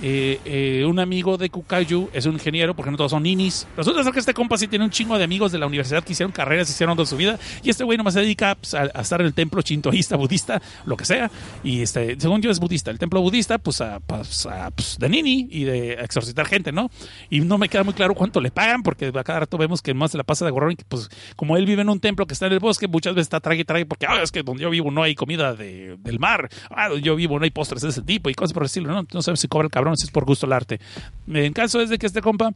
eh, 0.00 0.40
eh, 0.44 0.84
un 0.86 1.00
amigo 1.00 1.36
de 1.36 1.50
Kukayu 1.50 2.08
es 2.12 2.26
un 2.26 2.34
ingeniero, 2.34 2.74
porque 2.74 2.90
no 2.90 2.96
todos 2.96 3.10
son 3.10 3.22
ninis. 3.22 3.66
Resulta 3.76 4.04
ser 4.04 4.12
que 4.12 4.20
este 4.20 4.34
compa 4.34 4.56
sí 4.56 4.68
tiene 4.68 4.84
un 4.84 4.90
chingo 4.90 5.18
de 5.18 5.24
amigos 5.24 5.50
de 5.50 5.58
la 5.58 5.66
universidad 5.66 6.04
que 6.04 6.12
hicieron 6.12 6.32
carreras, 6.32 6.70
hicieron 6.70 6.96
toda 6.96 7.06
su 7.06 7.16
vida, 7.16 7.38
y 7.62 7.70
este 7.70 7.84
güey 7.84 7.98
nomás 7.98 8.14
se 8.14 8.20
dedica 8.20 8.54
pues, 8.54 8.74
a, 8.74 8.86
estar 8.86 9.20
en 9.20 9.26
el 9.26 9.34
templo 9.34 9.60
chintoísta, 9.62 10.16
budista, 10.16 10.62
lo 10.86 10.96
que 10.96 11.04
sea, 11.04 11.30
y 11.64 11.82
este, 11.82 12.18
según 12.20 12.40
yo 12.42 12.50
es 12.50 12.60
budista, 12.60 12.90
el 12.90 12.98
templo 12.98 13.20
budista, 13.20 13.58
pues, 13.58 13.80
a, 13.80 14.00
pues, 14.00 14.46
pues 14.74 14.98
de 14.98 15.08
nini 15.08 15.48
y 15.50 15.64
de 15.64 15.94
exorcitar 15.94 16.46
gente, 16.46 16.70
¿no? 16.70 16.90
Y 17.28 17.40
no 17.40 17.58
me 17.58 17.68
queda 17.68 17.82
muy 17.82 17.94
claro 17.94 18.14
cuánto 18.14 18.40
le 18.40 18.50
pagan, 18.50 18.82
porque 18.82 19.06
a 19.06 19.24
cada 19.24 19.40
rato 19.40 19.58
vemos 19.58 19.82
que 19.82 19.94
más 19.94 20.12
se 20.12 20.16
la 20.16 20.24
pasa 20.24 20.44
de 20.44 20.52
gorrón, 20.52 20.72
y 20.72 20.76
pues 20.88 21.08
como 21.34 21.56
él 21.56 21.66
vive 21.66 21.82
en 21.82 21.88
un 21.88 21.98
templo 21.98 22.26
que 22.26 22.34
está 22.34 22.46
en 22.46 22.52
el 22.52 22.60
bosque, 22.60 22.86
muchas 22.86 23.14
veces 23.14 23.26
está 23.26 23.40
trague 23.40 23.62
y 23.62 23.64
trague, 23.64 23.86
porque 23.86 24.06
ah, 24.06 24.22
es 24.22 24.30
que 24.30 24.42
donde 24.42 24.62
yo 24.62 24.70
vivo 24.70 24.90
no 24.90 25.02
hay 25.02 25.16
comida 25.16 25.54
de, 25.54 25.96
del 25.98 26.20
mar, 26.20 26.48
ah, 26.70 26.88
donde 26.88 27.02
yo 27.02 27.16
vivo 27.16 27.38
no 27.38 27.44
hay 27.44 27.50
postres 27.50 27.82
de 27.82 27.88
ese 27.88 28.02
tipo, 28.02 28.30
y 28.30 28.34
cosas 28.34 28.52
por 28.52 28.62
el 28.64 28.68
¿no? 28.84 29.06
No 29.12 29.22
sabes 29.22 29.40
si 29.40 29.48
cobra 29.48 29.66
el 29.66 29.70
cabrón 29.70 29.87
es 29.92 30.10
por 30.10 30.24
gusto 30.24 30.46
el 30.46 30.52
arte. 30.52 30.80
En 31.26 31.52
caso 31.52 31.80
es 31.80 31.90
de 31.90 31.98
que 31.98 32.06
este 32.06 32.20
compa, 32.20 32.52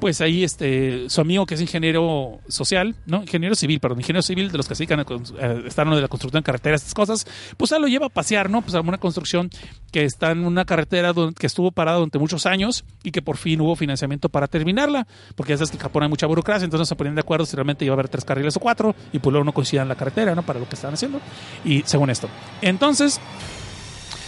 pues 0.00 0.20
ahí 0.20 0.44
este, 0.44 1.08
su 1.08 1.20
amigo 1.20 1.46
que 1.46 1.54
es 1.54 1.60
ingeniero 1.60 2.40
social, 2.48 2.94
¿no? 3.06 3.22
Ingeniero 3.22 3.54
civil, 3.54 3.80
perdón, 3.80 4.00
ingeniero 4.00 4.22
civil 4.22 4.50
de 4.50 4.58
los 4.58 4.68
que 4.68 4.74
se 4.74 4.84
dedican 4.84 5.00
a, 5.00 5.82
en 5.82 5.90
de 5.90 6.00
la 6.00 6.08
construcción 6.08 6.42
de 6.42 6.44
carreteras, 6.44 6.82
estas 6.82 6.94
cosas, 6.94 7.26
pues 7.56 7.72
él 7.72 7.82
lo 7.82 7.88
lleva 7.88 8.06
a 8.06 8.10
pasear, 8.10 8.50
¿no? 8.50 8.62
Pues 8.62 8.74
a 8.74 8.80
una 8.80 8.98
construcción 8.98 9.50
que 9.90 10.04
está 10.04 10.30
en 10.30 10.44
una 10.44 10.64
carretera 10.64 11.12
que 11.38 11.46
estuvo 11.46 11.72
parada 11.72 11.98
durante 11.98 12.18
muchos 12.18 12.46
años 12.46 12.84
y 13.02 13.10
que 13.10 13.22
por 13.22 13.36
fin 13.36 13.60
hubo 13.60 13.76
financiamiento 13.76 14.28
para 14.28 14.46
terminarla, 14.46 15.06
porque 15.36 15.52
ya 15.52 15.58
sabes 15.58 15.70
que 15.70 15.76
en 15.76 15.82
Japón 15.82 16.02
hay 16.02 16.08
mucha 16.08 16.26
burocracia, 16.26 16.64
entonces 16.64 16.88
se 16.88 16.96
ponían 16.96 17.14
de 17.14 17.20
acuerdo 17.20 17.46
si 17.46 17.56
realmente 17.56 17.84
iba 17.84 17.92
a 17.92 17.96
haber 17.96 18.08
tres 18.08 18.24
carriles 18.24 18.56
o 18.56 18.60
cuatro 18.60 18.94
y 19.12 19.18
pues 19.18 19.32
luego 19.32 19.44
no 19.44 19.52
coincidían 19.52 19.88
la 19.88 19.94
carretera, 19.94 20.34
¿no? 20.34 20.42
Para 20.42 20.60
lo 20.60 20.68
que 20.68 20.74
estaban 20.74 20.94
haciendo 20.94 21.20
y 21.64 21.82
según 21.86 22.10
esto. 22.10 22.28
Entonces, 22.60 23.20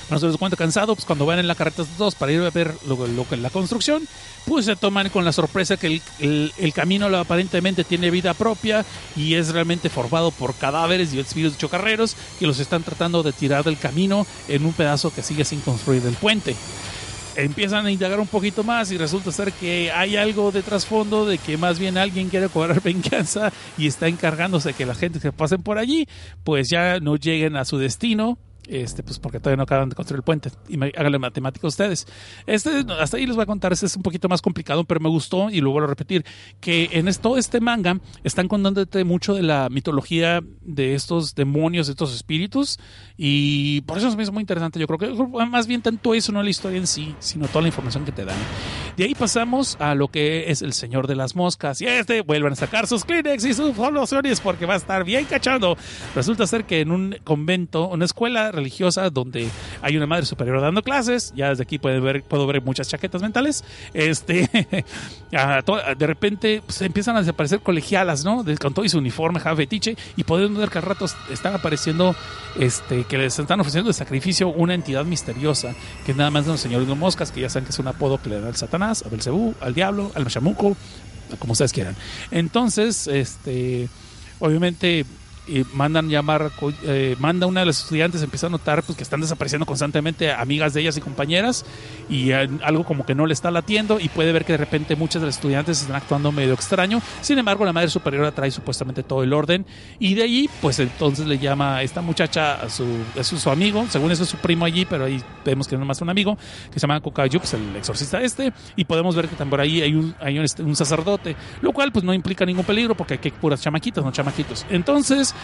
Cuando 0.08 0.20
se 0.26 0.30
les 0.30 0.36
cuenta 0.38 0.56
cansado, 0.56 0.94
pues 0.94 1.04
cuando 1.04 1.26
van 1.26 1.38
en 1.40 1.48
la 1.48 1.54
carreta 1.56 1.84
dos 1.98 2.14
para 2.14 2.30
ir 2.32 2.40
a 2.40 2.50
ver 2.50 2.74
lo, 2.86 3.06
lo 3.06 3.26
la 3.36 3.50
construcción, 3.50 4.06
pues 4.44 4.64
se 4.66 4.76
toman 4.76 5.08
con 5.08 5.24
la 5.24 5.32
sorpresa 5.32 5.76
que 5.76 5.88
el, 5.88 6.02
el- 6.20 6.52
el 6.58 6.72
camino 6.72 7.06
aparentemente 7.16 7.82
tiene 7.84 8.10
vida 8.10 8.32
propia 8.34 8.84
y 9.16 9.34
es 9.34 9.48
realmente 9.52 9.88
formado 9.90 10.30
por 10.30 10.54
cadáveres 10.54 11.12
y 11.12 11.18
espíritus 11.18 11.58
chocarreros 11.58 12.16
que 12.38 12.46
los 12.46 12.60
están 12.60 12.82
tratando 12.84 13.22
de 13.22 13.32
tirar 13.32 13.64
del 13.64 13.78
camino 13.78 14.26
en 14.48 14.64
un 14.64 14.72
pedazo 14.72 15.12
que 15.12 15.22
sigue 15.22 15.44
sin 15.44 15.60
construir 15.60 16.02
del 16.02 16.14
puente 16.14 16.54
empiezan 17.38 17.84
a 17.84 17.90
indagar 17.90 18.18
un 18.18 18.26
poquito 18.26 18.64
más 18.64 18.90
y 18.90 18.96
resulta 18.96 19.30
ser 19.30 19.52
que 19.52 19.92
hay 19.92 20.16
algo 20.16 20.52
de 20.52 20.62
trasfondo 20.62 21.26
de 21.26 21.36
que 21.36 21.58
más 21.58 21.78
bien 21.78 21.98
alguien 21.98 22.30
quiere 22.30 22.48
cobrar 22.48 22.80
venganza 22.82 23.52
y 23.76 23.86
está 23.86 24.08
encargándose 24.08 24.68
de 24.70 24.74
que 24.74 24.86
la 24.86 24.94
gente 24.94 25.20
que 25.20 25.32
pasen 25.32 25.62
por 25.62 25.76
allí 25.78 26.08
pues 26.44 26.70
ya 26.70 26.98
no 27.00 27.16
lleguen 27.16 27.56
a 27.56 27.64
su 27.66 27.76
destino. 27.76 28.38
Este, 28.68 29.02
pues 29.02 29.18
porque 29.18 29.38
todavía 29.38 29.56
no 29.58 29.62
acaban 29.62 29.88
de 29.88 29.94
construir 29.94 30.18
el 30.18 30.22
puente. 30.24 30.50
Y 30.68 30.76
háganle 30.82 31.18
matemática 31.18 31.66
ustedes. 31.66 32.06
Este, 32.46 32.84
hasta 32.98 33.16
ahí 33.16 33.26
les 33.26 33.36
voy 33.36 33.44
a 33.44 33.46
contar. 33.46 33.72
Este 33.72 33.86
es 33.86 33.96
un 33.96 34.02
poquito 34.02 34.28
más 34.28 34.42
complicado, 34.42 34.84
pero 34.84 35.00
me 35.00 35.08
gustó 35.08 35.50
y 35.50 35.60
lo 35.60 35.70
vuelvo 35.70 35.86
a 35.86 35.90
repetir. 35.90 36.24
Que 36.60 36.88
en 36.92 37.08
es- 37.08 37.20
todo 37.20 37.36
este 37.38 37.60
manga 37.60 38.00
están 38.24 38.48
contándote 38.48 39.04
mucho 39.04 39.34
de 39.34 39.42
la 39.42 39.68
mitología 39.70 40.40
de 40.62 40.94
estos 40.94 41.34
demonios, 41.34 41.86
de 41.86 41.92
estos 41.92 42.14
espíritus. 42.14 42.78
Y 43.16 43.82
por 43.82 43.98
eso 43.98 44.08
hizo 44.20 44.32
muy 44.32 44.40
interesante. 44.42 44.78
Yo 44.80 44.86
creo 44.86 44.98
que 44.98 45.46
más 45.46 45.66
bien 45.66 45.82
tanto 45.82 46.14
eso, 46.14 46.32
no 46.32 46.42
la 46.42 46.50
historia 46.50 46.78
en 46.78 46.86
sí, 46.86 47.14
sino 47.20 47.46
toda 47.48 47.62
la 47.62 47.68
información 47.68 48.04
que 48.04 48.12
te 48.12 48.24
dan. 48.24 48.36
De 48.96 49.04
ahí 49.04 49.14
pasamos 49.14 49.76
a 49.78 49.94
lo 49.94 50.08
que 50.08 50.50
es 50.50 50.62
el 50.62 50.72
Señor 50.72 51.06
de 51.06 51.16
las 51.16 51.36
Moscas. 51.36 51.82
Y 51.82 51.86
este, 51.86 52.22
vuelvan 52.22 52.54
a 52.54 52.56
sacar 52.56 52.86
sus 52.86 53.04
Kleenex 53.04 53.44
y 53.44 53.52
sus 53.52 53.76
soluciones 53.76 54.40
porque 54.40 54.64
va 54.64 54.74
a 54.74 54.78
estar 54.78 55.04
bien 55.04 55.26
cachando. 55.26 55.76
Resulta 56.14 56.46
ser 56.46 56.64
que 56.64 56.80
en 56.80 56.90
un 56.90 57.16
convento, 57.22 57.88
una 57.88 58.06
escuela 58.06 58.52
religiosa 58.52 59.10
donde 59.10 59.50
hay 59.82 59.96
una 59.98 60.06
madre 60.06 60.24
superior 60.24 60.62
dando 60.62 60.82
clases, 60.82 61.32
ya 61.36 61.50
desde 61.50 61.64
aquí 61.64 61.78
ver, 61.78 62.22
puedo 62.22 62.46
ver 62.46 62.62
muchas 62.62 62.88
chaquetas 62.88 63.20
mentales, 63.20 63.64
este, 63.92 64.48
de 65.30 66.06
repente 66.06 66.62
pues, 66.64 66.80
empiezan 66.80 67.16
a 67.16 67.20
desaparecer 67.20 67.60
colegialas, 67.60 68.24
¿no? 68.24 68.44
Con 68.58 68.72
todo 68.72 68.84
y 68.84 68.88
su 68.88 68.98
uniforme, 68.98 69.40
ja, 69.40 69.54
fetiche, 69.54 69.96
y 70.16 70.24
podemos 70.24 70.58
ver 70.58 70.70
que 70.70 70.78
al 70.78 70.84
rato 70.84 71.06
están 71.30 71.54
apareciendo, 71.54 72.16
este, 72.58 73.04
que 73.04 73.18
les 73.18 73.38
están 73.38 73.60
ofreciendo 73.60 73.88
de 73.88 73.94
sacrificio 73.94 74.48
una 74.48 74.74
entidad 74.74 75.04
misteriosa, 75.04 75.74
que 76.06 76.14
nada 76.14 76.30
más 76.30 76.46
de 76.46 76.52
un 76.52 76.58
señor 76.58 76.80
de 76.80 76.86
los 76.86 76.96
moscas, 76.96 77.30
que 77.30 77.42
ya 77.42 77.50
saben 77.50 77.66
que 77.66 77.72
es 77.72 77.78
un 77.78 77.88
apodo 77.88 78.20
que 78.20 78.30
le 78.30 78.40
a 78.90 79.08
Belcebú, 79.08 79.54
al 79.60 79.74
diablo, 79.74 80.12
al 80.14 80.26
chamuco, 80.26 80.76
como 81.38 81.52
ustedes 81.52 81.72
quieran. 81.72 81.96
Entonces, 82.30 83.06
este, 83.08 83.88
obviamente 84.38 85.04
eh, 85.48 85.64
mandan 85.74 86.08
llamar, 86.08 86.50
eh, 86.82 87.16
manda 87.20 87.46
una 87.46 87.60
de 87.60 87.66
las 87.66 87.80
estudiantes, 87.80 88.22
empieza 88.22 88.48
a 88.48 88.50
notar 88.50 88.82
pues, 88.82 88.96
que 88.96 89.04
están 89.04 89.20
desapareciendo 89.20 89.64
constantemente 89.64 90.32
amigas 90.32 90.74
de 90.74 90.80
ellas 90.80 90.96
y 90.96 91.00
compañeras 91.00 91.64
y 92.08 92.32
eh, 92.32 92.48
algo 92.62 92.84
como 92.84 93.06
que 93.06 93.14
no 93.14 93.26
le 93.26 93.32
está 93.32 93.50
latiendo 93.50 94.00
y 94.00 94.08
puede 94.08 94.32
ver 94.32 94.44
que 94.44 94.52
de 94.54 94.58
repente 94.58 94.96
muchas 94.96 95.22
de 95.22 95.26
las 95.26 95.36
estudiantes 95.36 95.82
están 95.82 95.96
actuando 95.96 96.32
medio 96.32 96.54
extraño. 96.54 97.00
Sin 97.20 97.38
embargo, 97.38 97.64
la 97.64 97.72
madre 97.72 97.88
superiora 97.90 98.32
trae 98.32 98.50
supuestamente 98.50 99.04
todo 99.04 99.22
el 99.22 99.32
orden 99.32 99.64
y 100.00 100.14
de 100.14 100.24
ahí 100.24 100.50
pues 100.60 100.80
entonces 100.80 101.26
le 101.26 101.38
llama 101.38 101.76
a 101.76 101.82
esta 101.82 102.02
muchacha 102.02 102.54
a 102.54 102.68
su, 102.68 102.84
es 103.14 103.26
su, 103.26 103.50
amigo, 103.50 103.86
según 103.88 104.10
eso 104.10 104.24
es 104.24 104.28
su 104.28 104.38
primo 104.38 104.64
allí, 104.64 104.84
pero 104.84 105.04
ahí 105.04 105.22
vemos 105.44 105.68
que 105.68 105.76
no 105.76 105.84
más 105.84 106.00
un 106.00 106.10
amigo, 106.10 106.36
que 106.72 106.80
se 106.80 106.86
llama 106.86 107.00
Kokayu, 107.00 107.38
pues 107.38 107.54
el 107.54 107.76
exorcista 107.76 108.20
este, 108.20 108.52
y 108.74 108.84
podemos 108.84 109.14
ver 109.14 109.28
que 109.28 109.36
también 109.36 109.50
por 109.50 109.60
ahí 109.60 109.80
hay 109.80 109.94
un, 109.94 110.14
hay 110.20 110.38
un, 110.38 110.44
este, 110.44 110.74
sacerdote, 110.74 111.36
lo 111.60 111.72
cual 111.72 111.92
pues 111.92 112.04
no 112.04 112.12
implica 112.12 112.44
ningún 112.44 112.64
peligro 112.64 112.96
porque 112.96 113.14
aquí 113.14 113.28
hay 113.28 113.34
puras 113.40 113.62
chamaquitas, 113.62 114.04
no 114.04 114.10
chamaquitos. 114.10 114.66
Entonces, 114.70 115.35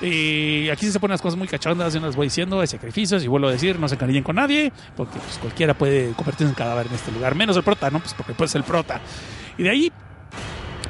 eh, 0.00 0.70
aquí 0.72 0.90
se 0.90 1.00
ponen 1.00 1.12
las 1.12 1.22
cosas 1.22 1.38
muy 1.38 1.48
cachondas, 1.48 1.94
yo 1.94 2.00
no 2.00 2.06
les 2.06 2.16
voy 2.16 2.26
diciendo, 2.26 2.60
hay 2.60 2.66
sacrificios 2.66 3.22
y 3.24 3.28
vuelvo 3.28 3.48
a 3.48 3.52
decir, 3.52 3.78
no 3.78 3.88
se 3.88 3.94
encariñen 3.94 4.22
con 4.22 4.36
nadie, 4.36 4.72
porque 4.96 5.18
pues, 5.18 5.38
cualquiera 5.38 5.74
puede 5.74 6.12
convertirse 6.12 6.50
en 6.50 6.54
cadáver 6.54 6.86
en 6.88 6.94
este 6.94 7.12
lugar, 7.12 7.34
menos 7.34 7.56
el 7.56 7.62
prota, 7.62 7.90
¿no? 7.90 8.00
Pues 8.00 8.14
porque 8.14 8.34
puede 8.34 8.48
ser 8.48 8.60
el 8.60 8.64
prota. 8.64 9.00
Y 9.56 9.62
de 9.62 9.70
ahí 9.70 9.92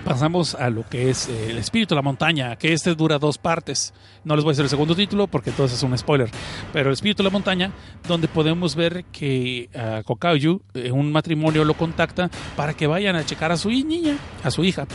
pasamos 0.04 0.54
a 0.54 0.70
lo 0.70 0.86
que 0.88 1.10
es 1.10 1.28
eh, 1.28 1.50
el 1.50 1.58
espíritu 1.58 1.94
de 1.94 1.96
la 1.96 2.02
montaña, 2.02 2.56
que 2.56 2.72
este 2.72 2.94
dura 2.94 3.18
dos 3.18 3.38
partes. 3.38 3.94
No 4.24 4.36
les 4.36 4.44
voy 4.44 4.50
a 4.50 4.52
hacer 4.52 4.64
el 4.64 4.68
segundo 4.68 4.94
título 4.94 5.26
porque 5.26 5.50
entonces 5.50 5.78
es 5.78 5.82
un 5.82 5.96
spoiler. 5.96 6.30
Pero 6.72 6.90
el 6.90 6.92
espíritu 6.92 7.22
de 7.22 7.28
la 7.28 7.32
montaña, 7.32 7.72
donde 8.06 8.28
podemos 8.28 8.74
ver 8.76 9.04
que 9.06 9.70
a 9.74 10.02
Kokayu, 10.02 10.62
eh, 10.74 10.92
un 10.92 11.10
matrimonio 11.10 11.64
lo 11.64 11.74
contacta 11.74 12.30
para 12.56 12.74
que 12.74 12.86
vayan 12.86 13.16
a 13.16 13.24
checar 13.24 13.50
a 13.50 13.56
su 13.56 13.70
niña, 13.70 14.16
a 14.42 14.50
su 14.50 14.62
hija. 14.64 14.86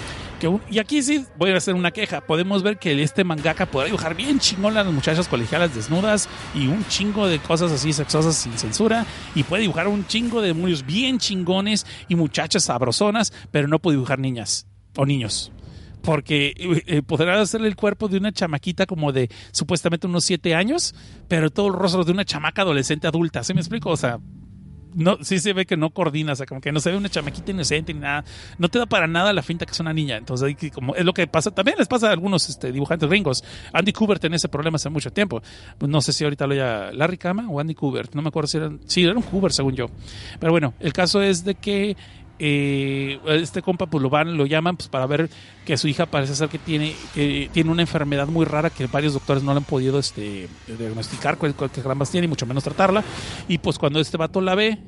Y 0.72 0.80
aquí 0.80 1.02
sí 1.02 1.26
voy 1.38 1.52
a 1.52 1.58
hacer 1.58 1.76
una 1.76 1.92
queja. 1.92 2.22
Podemos 2.22 2.64
ver 2.64 2.78
que 2.78 3.02
este 3.04 3.24
mangaka 3.24 3.66
podrá 3.66 3.88
dibujar 3.88 4.16
bien 4.16 4.40
chingón 4.40 4.78
a 4.78 4.84
las 4.84 4.94
muchachas 4.94 5.28
colegialas 5.28 5.76
desnudas 5.76 6.30
y 6.56 6.68
un 6.68 6.86
chingo 6.88 7.28
de 7.28 7.40
cosas 7.40 7.72
así 7.72 7.92
sexosas 7.92 8.36
sin 8.36 8.58
censura. 8.58 9.06
Y 9.36 9.44
puede 9.44 9.64
dibujar 9.64 9.88
un 9.88 10.08
chingo 10.08 10.42
de 10.42 10.50
demonios 10.50 10.86
bien 10.86 11.18
chingones 11.18 11.86
y 12.08 12.16
muchachas 12.16 12.66
sabrosonas, 12.66 13.34
pero 13.52 13.68
no 13.68 13.80
puede 13.80 13.98
dibujar 13.98 14.20
niñas 14.20 14.69
o 14.96 15.06
niños. 15.06 15.52
Porque 16.02 16.54
eh, 16.56 16.84
eh, 16.88 17.02
podrá 17.02 17.40
hacerle 17.42 17.68
el 17.68 17.76
cuerpo 17.76 18.08
de 18.08 18.18
una 18.18 18.32
chamaquita 18.32 18.86
como 18.86 19.12
de 19.12 19.30
supuestamente 19.52 20.08
unos 20.08 20.24
siete 20.24 20.56
años, 20.56 20.96
pero 21.28 21.50
todo 21.50 21.68
el 21.68 21.74
rostro 21.74 22.04
de 22.04 22.12
una 22.12 22.26
chamaca 22.26 22.62
adolescente 22.62 23.08
adulta. 23.08 23.44
¿Sí 23.44 23.54
me 23.54 23.60
explico? 23.60 23.90
O 23.90 23.98
sea, 23.98 24.20
no, 24.94 25.18
sí 25.22 25.40
se 25.40 25.54
ve 25.54 25.66
que 25.66 25.78
no 25.78 25.92
coordina, 25.92 26.34
o 26.34 26.36
sea, 26.36 26.46
como 26.46 26.62
que 26.62 26.72
no 26.72 26.80
se 26.80 26.92
ve 26.92 26.98
una 26.98 27.10
chamaquita 27.10 27.52
inocente 27.52 27.94
ni 27.94 28.00
nada. 28.00 28.24
No 28.58 28.70
te 28.70 28.80
da 28.80 28.86
para 28.86 29.08
nada 29.08 29.34
la 29.34 29.42
finta 29.42 29.66
que 29.66 29.72
es 29.72 29.80
una 29.80 29.94
niña. 29.94 30.18
Entonces, 30.18 30.56
como 30.74 30.96
es 30.96 31.06
lo 31.06 31.14
que 31.14 31.28
pasa, 31.28 31.52
también 31.52 31.78
les 31.78 31.88
pasa 31.88 32.10
a 32.10 32.12
algunos 32.12 32.50
este, 32.50 32.72
dibujantes 32.72 33.08
gringos. 33.10 33.44
Andy 33.74 33.94
Kubert 33.94 34.22
tenía 34.22 34.38
ese 34.38 34.50
problema 34.50 34.76
hace 34.76 34.90
mucho 34.90 35.12
tiempo. 35.12 35.42
Pues 35.78 35.90
no 35.90 36.02
sé 36.02 36.14
si 36.14 36.24
ahorita 36.24 36.48
lo 36.48 36.56
ya 36.56 36.92
Larry 36.94 37.18
Kama 37.18 37.50
o 37.50 37.60
Andy 37.60 37.76
Kubert, 37.76 38.14
no 38.16 38.22
me 38.22 38.30
acuerdo 38.30 38.48
si 38.48 38.58
eran, 38.58 38.80
sí, 38.86 39.04
era 39.04 39.14
un 39.14 39.22
Kubert 39.22 39.54
según 39.54 39.76
yo. 39.76 39.88
Pero 40.40 40.52
bueno, 40.52 40.74
el 40.80 40.94
caso 40.94 41.22
es 41.22 41.44
de 41.44 41.56
que 41.56 41.96
eh, 42.40 43.20
este 43.28 43.62
compa 43.62 43.86
pues 43.86 44.02
lo 44.02 44.10
van, 44.10 44.38
lo 44.38 44.46
llaman 44.46 44.78
pues 44.78 44.90
para 44.90 45.06
ver 45.06 45.30
que 45.66 45.78
su 45.78 45.88
hija 45.88 46.06
parece 46.06 46.36
ser 46.36 46.50
que 46.50 46.58
tiene, 46.58 46.96
que 47.14 47.50
tiene 47.54 47.70
una 47.70 47.82
enfermedad 47.82 48.28
muy 48.28 48.46
rara 48.46 48.70
que 48.70 48.88
varios 48.88 49.14
doctores 49.14 49.44
no 49.44 49.54
le 49.54 49.58
han 49.58 49.66
podido 49.66 50.00
este, 50.00 50.48
diagnosticar 50.68 51.38
cuál, 51.38 51.54
cuál 51.54 51.70
que 51.70 51.82
tiene 52.12 52.26
y 52.26 52.28
mucho 52.28 52.46
menos 52.46 52.64
tratarla. 52.64 53.04
Y 53.48 53.58
pues 53.58 53.78
cuando 53.78 54.00
este 54.00 54.18
vato 54.18 54.42
la 54.42 54.56
ve, 54.56 54.80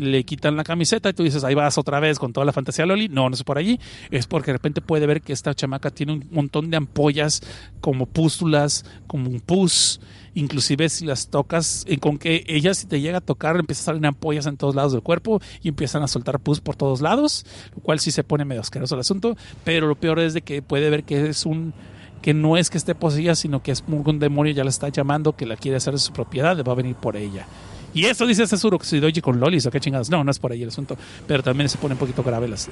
le 0.00 0.24
quitan 0.24 0.56
la 0.56 0.64
camiseta 0.64 1.10
y 1.10 1.12
tú 1.12 1.22
dices, 1.22 1.44
ahí 1.44 1.54
vas 1.54 1.78
otra 1.78 2.00
vez 2.00 2.18
con 2.18 2.32
toda 2.32 2.44
la 2.44 2.52
fantasía 2.52 2.86
Loli. 2.86 3.08
No, 3.08 3.28
no 3.28 3.34
es 3.34 3.44
por 3.44 3.58
allí. 3.58 3.78
Es 4.10 4.26
porque 4.26 4.50
de 4.50 4.54
repente 4.54 4.80
puede 4.80 5.06
ver 5.06 5.22
que 5.22 5.32
esta 5.32 5.54
chamaca 5.54 5.90
tiene 5.90 6.14
un 6.14 6.26
montón 6.30 6.70
de 6.70 6.76
ampollas 6.76 7.42
como 7.80 8.06
pústulas, 8.06 8.84
como 9.06 9.28
un 9.28 9.40
pus. 9.40 10.00
Inclusive 10.34 10.88
si 10.88 11.04
las 11.04 11.28
tocas, 11.28 11.84
eh, 11.88 11.98
con 11.98 12.18
que 12.18 12.44
ella 12.46 12.72
si 12.74 12.86
te 12.86 13.00
llega 13.00 13.18
a 13.18 13.20
tocar, 13.20 13.56
empieza 13.56 13.82
a 13.82 13.84
salir 13.86 14.06
ampollas 14.06 14.46
en 14.46 14.56
todos 14.56 14.74
lados 14.74 14.92
del 14.92 15.02
cuerpo 15.02 15.40
y 15.62 15.68
empiezan 15.68 16.02
a 16.02 16.08
soltar 16.08 16.38
pus 16.38 16.60
por 16.60 16.76
todos 16.76 17.00
lados, 17.00 17.44
lo 17.74 17.82
cual 17.82 17.98
sí 17.98 18.10
se 18.10 18.24
pone 18.24 18.44
medio 18.44 18.60
asqueroso 18.60 18.94
el 18.94 19.00
asunto. 19.00 19.36
Pero 19.64 19.88
lo 19.88 19.96
peor 19.96 20.20
es 20.20 20.34
de 20.34 20.42
que 20.42 20.62
puede 20.62 20.88
ver 20.90 21.04
que 21.04 21.28
es 21.28 21.46
un 21.46 21.74
que 22.22 22.34
no 22.34 22.56
es 22.58 22.68
que 22.68 22.78
esté 22.78 22.94
poseída, 22.94 23.34
sino 23.34 23.62
que 23.62 23.72
es 23.72 23.82
un 23.88 24.18
demonio 24.18 24.52
ya 24.52 24.62
la 24.62 24.70
está 24.70 24.88
llamando, 24.88 25.34
que 25.34 25.46
la 25.46 25.56
quiere 25.56 25.78
hacer 25.78 25.94
de 25.94 26.00
su 26.00 26.12
propiedad, 26.12 26.62
va 26.62 26.72
a 26.72 26.76
venir 26.76 26.94
por 26.94 27.16
ella. 27.16 27.46
Y 27.92 28.04
eso 28.06 28.26
dice 28.26 28.46
si 28.46 29.00
doy 29.00 29.12
con 29.20 29.40
lolis 29.40 29.66
o 29.66 29.70
qué 29.70 29.80
chingados. 29.80 30.10
No, 30.10 30.22
no 30.22 30.30
es 30.30 30.38
por 30.38 30.52
ahí 30.52 30.62
el 30.62 30.68
asunto. 30.68 30.96
Pero 31.26 31.42
también 31.42 31.68
se 31.68 31.78
pone 31.78 31.94
un 31.94 31.98
poquito 31.98 32.22
grave 32.22 32.48
las, 32.48 32.68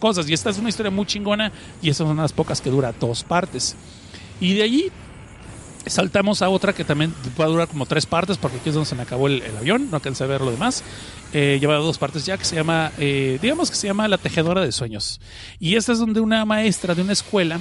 cosas. 0.00 0.28
Y 0.28 0.32
esta 0.32 0.50
es 0.50 0.58
una 0.58 0.68
historia 0.68 0.90
muy 0.90 1.06
chingona 1.06 1.52
y 1.80 1.90
esas 1.90 2.06
son 2.06 2.16
las 2.16 2.32
pocas 2.32 2.60
que 2.60 2.70
dura 2.70 2.92
dos 2.98 3.22
partes. 3.22 3.76
Y 4.40 4.54
de 4.54 4.62
allí 4.62 4.90
saltamos 5.86 6.42
a 6.42 6.48
otra 6.48 6.72
que 6.72 6.84
también 6.84 7.14
va 7.40 7.44
a 7.44 7.48
durar 7.48 7.68
como 7.68 7.86
tres 7.86 8.06
partes 8.06 8.38
porque 8.38 8.56
aquí 8.56 8.70
es 8.70 8.74
donde 8.74 8.88
se 8.88 8.96
me 8.96 9.02
acabó 9.02 9.28
el, 9.28 9.40
el 9.42 9.56
avión, 9.56 9.88
no 9.88 9.96
alcancé 9.96 10.24
a 10.24 10.26
ver 10.26 10.40
lo 10.40 10.50
demás. 10.50 10.82
Eh, 11.38 11.58
lleva 11.60 11.74
dos 11.74 11.98
partes 11.98 12.24
ya 12.24 12.38
que 12.38 12.46
se 12.46 12.56
llama, 12.56 12.92
eh, 12.96 13.38
digamos 13.42 13.68
que 13.68 13.76
se 13.76 13.86
llama 13.86 14.08
La 14.08 14.16
Tejedora 14.16 14.62
de 14.62 14.72
Sueños. 14.72 15.20
Y 15.60 15.76
esta 15.76 15.92
es 15.92 15.98
donde 15.98 16.20
una 16.20 16.46
maestra 16.46 16.94
de 16.94 17.02
una 17.02 17.12
escuela 17.12 17.60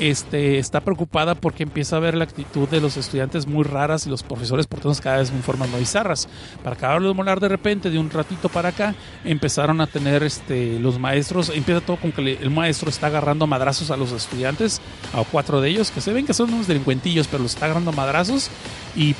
este, 0.00 0.58
está 0.58 0.80
preocupada 0.80 1.36
porque 1.36 1.62
empieza 1.62 1.94
a 1.94 2.00
ver 2.00 2.16
la 2.16 2.24
actitud 2.24 2.68
de 2.68 2.80
los 2.80 2.96
estudiantes 2.96 3.46
muy 3.46 3.62
raras 3.62 4.04
y 4.08 4.10
los 4.10 4.24
profesores 4.24 4.66
portándose 4.66 5.00
cada 5.00 5.18
vez 5.18 5.30
en 5.30 5.44
formas 5.44 5.68
muy 5.68 5.78
bizarras. 5.78 6.28
Para 6.64 6.74
acabarlo 6.74 7.06
de 7.06 7.14
molar 7.14 7.38
de 7.38 7.46
repente, 7.46 7.88
de 7.88 8.00
un 8.00 8.10
ratito 8.10 8.48
para 8.48 8.70
acá, 8.70 8.96
empezaron 9.24 9.80
a 9.80 9.86
tener 9.86 10.24
este, 10.24 10.80
los 10.80 10.98
maestros, 10.98 11.52
empieza 11.54 11.82
todo 11.82 11.98
con 11.98 12.10
que 12.10 12.32
el 12.42 12.50
maestro 12.50 12.90
está 12.90 13.06
agarrando 13.06 13.46
madrazos 13.46 13.92
a 13.92 13.96
los 13.96 14.10
estudiantes, 14.10 14.80
a 15.12 15.22
cuatro 15.22 15.60
de 15.60 15.68
ellos, 15.68 15.92
que 15.92 16.00
se 16.00 16.12
ven 16.12 16.26
que 16.26 16.34
son 16.34 16.52
unos 16.52 16.66
delincuentillos, 16.66 17.28
pero 17.28 17.44
los 17.44 17.54
está 17.54 17.66
agarrando 17.66 17.92
madrazos 17.92 18.50
y 18.96 19.14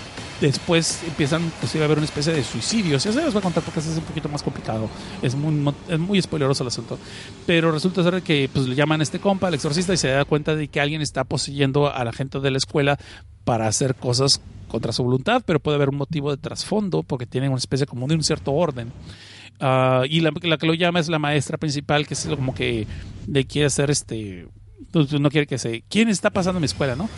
después 0.46 1.02
empiezan 1.06 1.52
pues, 1.60 1.74
a 1.76 1.84
haber 1.84 1.98
una 1.98 2.06
especie 2.06 2.32
de 2.32 2.42
suicidios. 2.44 3.02
Se 3.02 3.12
les 3.12 3.32
voy 3.32 3.38
a 3.38 3.42
contar 3.42 3.62
porque 3.62 3.80
eso 3.80 3.90
es 3.90 3.98
un 3.98 4.04
poquito 4.04 4.28
más 4.28 4.42
complicado. 4.42 4.88
Es 5.22 5.34
muy, 5.34 5.72
es 5.88 5.98
muy 5.98 6.20
spoileroso 6.20 6.62
el 6.62 6.68
asunto. 6.68 6.98
Pero 7.46 7.72
resulta 7.72 8.02
ser 8.02 8.22
que 8.22 8.48
pues, 8.52 8.66
le 8.66 8.74
llaman 8.74 9.00
a 9.00 9.02
este 9.02 9.18
compa, 9.18 9.48
el 9.48 9.54
exorcista, 9.54 9.94
y 9.94 9.96
se 9.96 10.08
da 10.08 10.24
cuenta 10.24 10.54
de 10.54 10.68
que 10.68 10.80
alguien 10.80 11.00
está 11.00 11.24
poseyendo 11.24 11.92
a 11.92 12.04
la 12.04 12.12
gente 12.12 12.40
de 12.40 12.50
la 12.50 12.58
escuela 12.58 12.98
para 13.44 13.66
hacer 13.66 13.94
cosas 13.94 14.40
contra 14.68 14.92
su 14.92 15.04
voluntad, 15.04 15.42
pero 15.46 15.60
puede 15.60 15.76
haber 15.76 15.90
un 15.90 15.96
motivo 15.96 16.30
de 16.30 16.36
trasfondo 16.36 17.02
porque 17.02 17.26
tienen 17.26 17.50
una 17.50 17.58
especie 17.58 17.86
como 17.86 18.06
de 18.06 18.14
un 18.14 18.24
cierto 18.24 18.52
orden. 18.52 18.92
Ah, 19.60 20.02
y 20.08 20.20
la, 20.20 20.32
la 20.42 20.56
que 20.58 20.66
lo 20.66 20.74
llama 20.74 21.00
es 21.00 21.08
la 21.08 21.18
maestra 21.18 21.58
principal, 21.58 22.06
que 22.06 22.14
es 22.14 22.26
como 22.26 22.54
que 22.54 22.86
le 23.26 23.44
quiere 23.46 23.66
hacer 23.66 23.90
este. 23.90 24.48
pues, 24.90 25.12
No 25.12 25.30
quiere 25.30 25.46
que 25.46 25.58
se. 25.58 25.84
¿Quién 25.88 26.08
está 26.08 26.30
pasando 26.30 26.58
en 26.58 26.62
mi 26.62 26.66
escuela, 26.66 26.96
no? 26.96 27.08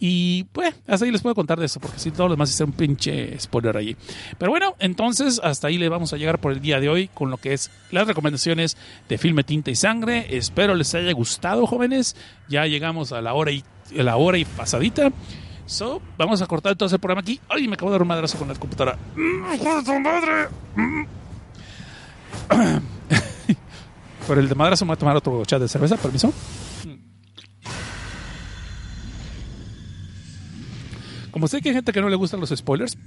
Y 0.00 0.44
pues, 0.52 0.74
hasta 0.86 1.04
ahí 1.04 1.10
les 1.10 1.22
puedo 1.22 1.34
contar 1.34 1.58
de 1.58 1.66
eso, 1.66 1.80
porque 1.80 1.98
si 1.98 2.10
todo 2.10 2.28
lo 2.28 2.34
demás 2.34 2.50
es 2.50 2.60
un 2.60 2.72
pinche 2.72 3.38
spoiler 3.40 3.76
allí. 3.76 3.96
Pero 4.38 4.50
bueno, 4.50 4.74
entonces 4.78 5.40
hasta 5.42 5.68
ahí 5.68 5.78
le 5.78 5.88
vamos 5.88 6.12
a 6.12 6.16
llegar 6.16 6.38
por 6.38 6.52
el 6.52 6.60
día 6.60 6.78
de 6.80 6.88
hoy 6.88 7.08
con 7.08 7.30
lo 7.30 7.36
que 7.36 7.52
es 7.52 7.70
las 7.90 8.06
recomendaciones 8.06 8.76
de 9.08 9.18
Filme 9.18 9.42
Tinta 9.42 9.70
y 9.70 9.74
Sangre. 9.74 10.36
Espero 10.36 10.74
les 10.74 10.94
haya 10.94 11.12
gustado, 11.12 11.66
jóvenes. 11.66 12.14
Ya 12.48 12.66
llegamos 12.66 13.12
a 13.12 13.20
la 13.20 13.34
hora 13.34 13.50
y, 13.50 13.64
a 13.98 14.02
la 14.02 14.16
hora 14.16 14.38
y 14.38 14.44
pasadita. 14.44 15.10
So, 15.66 16.00
vamos 16.16 16.40
a 16.40 16.46
cortar 16.46 16.76
todo 16.76 16.86
ese 16.86 16.98
programa 16.98 17.20
aquí. 17.20 17.40
Ay, 17.48 17.68
me 17.68 17.74
acabo 17.74 17.90
de 17.90 17.94
dar 17.96 18.02
un 18.02 18.08
madrazo 18.08 18.38
con 18.38 18.48
la 18.48 18.54
computadora. 18.54 18.96
¡Mm, 19.16 20.02
madre! 20.02 20.48
Mm. 22.50 22.78
Por 24.26 24.38
el 24.38 24.48
de 24.48 24.54
madrazo 24.54 24.84
me 24.84 24.90
voy 24.90 24.94
a 24.94 24.98
tomar 24.98 25.16
otro 25.16 25.44
chat 25.44 25.60
de 25.60 25.68
cerveza, 25.68 25.96
permiso. 25.96 26.32
Como 31.38 31.46
sé 31.46 31.60
que 31.60 31.68
hay 31.68 31.76
gente 31.76 31.92
que 31.92 32.00
no 32.00 32.08
le 32.08 32.16
gustan 32.16 32.40
los 32.40 32.50
spoilers, 32.50 32.98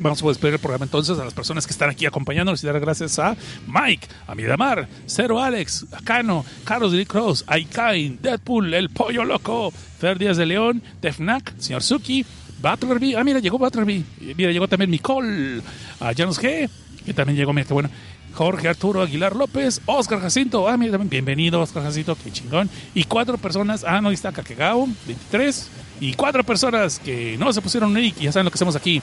Vamos 0.00 0.22
a 0.22 0.28
despedir 0.28 0.54
el 0.54 0.60
programa 0.60 0.84
entonces 0.84 1.18
a 1.18 1.24
las 1.24 1.34
personas 1.34 1.66
que 1.66 1.72
están 1.72 1.90
aquí 1.90 2.06
acompañándonos 2.06 2.62
y 2.62 2.66
dar 2.66 2.78
gracias 2.78 3.18
a 3.18 3.36
Mike, 3.66 4.06
a 4.26 4.34
Midamar, 4.34 4.88
Cero 5.06 5.42
Alex, 5.42 5.86
Cano, 6.04 6.46
Carlos 6.64 6.92
Lee 6.92 7.04
Cross, 7.04 7.44
Aikain, 7.46 8.18
Deadpool, 8.22 8.72
El 8.72 8.90
Pollo 8.90 9.24
Loco, 9.24 9.70
Fer 9.98 10.18
Díaz 10.18 10.36
de 10.36 10.46
León, 10.46 10.82
Defnac, 11.02 11.52
Señor 11.58 11.82
Suki, 11.82 12.24
Butlerby, 12.62 13.16
ah 13.16 13.24
mira, 13.24 13.40
llegó 13.40 13.58
Butlerby, 13.58 14.04
mira, 14.36 14.52
llegó 14.52 14.68
también 14.68 14.90
Nicole, 14.90 15.60
a 16.00 16.14
Janos 16.14 16.40
G, 16.40 16.70
que 17.04 17.12
también 17.12 17.36
llegó, 17.36 17.52
mira 17.52 17.66
qué 17.66 17.74
bueno, 17.74 17.90
Jorge 18.34 18.68
Arturo 18.68 19.02
Aguilar 19.02 19.34
López, 19.34 19.82
Oscar 19.86 20.20
Jacinto, 20.20 20.68
ah, 20.68 20.76
mira, 20.76 20.92
también 20.92 21.10
bienvenido 21.10 21.60
Oscar 21.60 21.82
Jacinto, 21.82 22.16
qué 22.22 22.30
chingón, 22.30 22.70
y 22.94 23.04
cuatro 23.04 23.36
personas, 23.36 23.84
ah, 23.84 24.00
no, 24.00 24.10
ahí 24.10 24.14
está 24.14 24.30
Kakegao, 24.30 24.86
23, 25.06 25.70
y 26.00 26.14
cuatro 26.14 26.44
personas 26.44 26.98
que 26.98 27.36
no 27.38 27.52
se 27.52 27.60
pusieron 27.60 27.90
un 27.90 28.00
nick 28.00 28.20
y 28.20 28.24
ya 28.24 28.32
saben 28.32 28.44
lo 28.44 28.50
que 28.50 28.56
hacemos 28.56 28.76
aquí. 28.76 29.02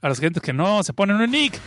A 0.00 0.08
las 0.08 0.20
gentes 0.20 0.42
que 0.42 0.52
no 0.52 0.82
se 0.82 0.92
ponen 0.92 1.16
un 1.16 1.30
nick, 1.30 1.58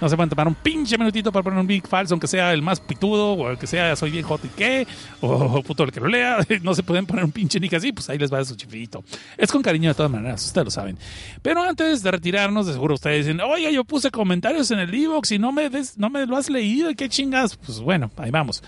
no 0.00 0.08
se 0.08 0.16
pueden 0.16 0.28
tomar 0.28 0.46
un 0.46 0.54
pinche 0.54 0.98
minutito 0.98 1.32
para 1.32 1.42
poner 1.42 1.58
un 1.58 1.66
nick 1.66 1.88
falso, 1.88 2.14
aunque 2.14 2.26
sea 2.26 2.52
el 2.52 2.60
más 2.60 2.80
pitudo, 2.80 3.32
o 3.32 3.50
el 3.50 3.58
que 3.58 3.66
sea 3.66 3.96
soy 3.96 4.10
bien 4.10 4.24
hot 4.24 4.44
y 4.44 4.48
qué, 4.48 4.86
o 5.20 5.62
puto 5.62 5.84
el 5.84 5.92
que 5.92 6.00
lo 6.00 6.08
lea, 6.08 6.38
no 6.62 6.74
se 6.74 6.82
pueden 6.82 7.06
poner 7.06 7.24
un 7.24 7.32
pinche 7.32 7.58
nick 7.60 7.74
así, 7.74 7.92
pues 7.92 8.10
ahí 8.10 8.18
les 8.18 8.32
va 8.32 8.44
su 8.44 8.56
chifito. 8.56 9.02
Es 9.38 9.50
con 9.50 9.62
cariño 9.62 9.88
de 9.88 9.94
todas 9.94 10.12
maneras, 10.12 10.44
ustedes 10.44 10.64
lo 10.66 10.70
saben. 10.70 10.98
Pero 11.42 11.62
antes 11.62 12.02
de 12.02 12.10
retirarnos, 12.10 12.66
de 12.66 12.72
seguro 12.74 12.94
ustedes 12.94 13.24
dicen, 13.26 13.40
oye, 13.40 13.72
yo 13.72 13.84
puse 13.84 14.10
comentarios 14.10 14.70
en 14.70 14.80
el 14.80 14.92
Evox 14.92 15.32
y 15.32 15.38
no 15.38 15.52
me, 15.52 15.70
no 15.96 16.10
me 16.10 16.26
lo 16.26 16.36
has 16.36 16.50
leído, 16.50 16.90
¿y 16.90 16.94
qué 16.94 17.08
chingas? 17.08 17.56
Pues 17.56 17.80
bueno, 17.80 18.10
ahí 18.18 18.30
vamos. 18.30 18.62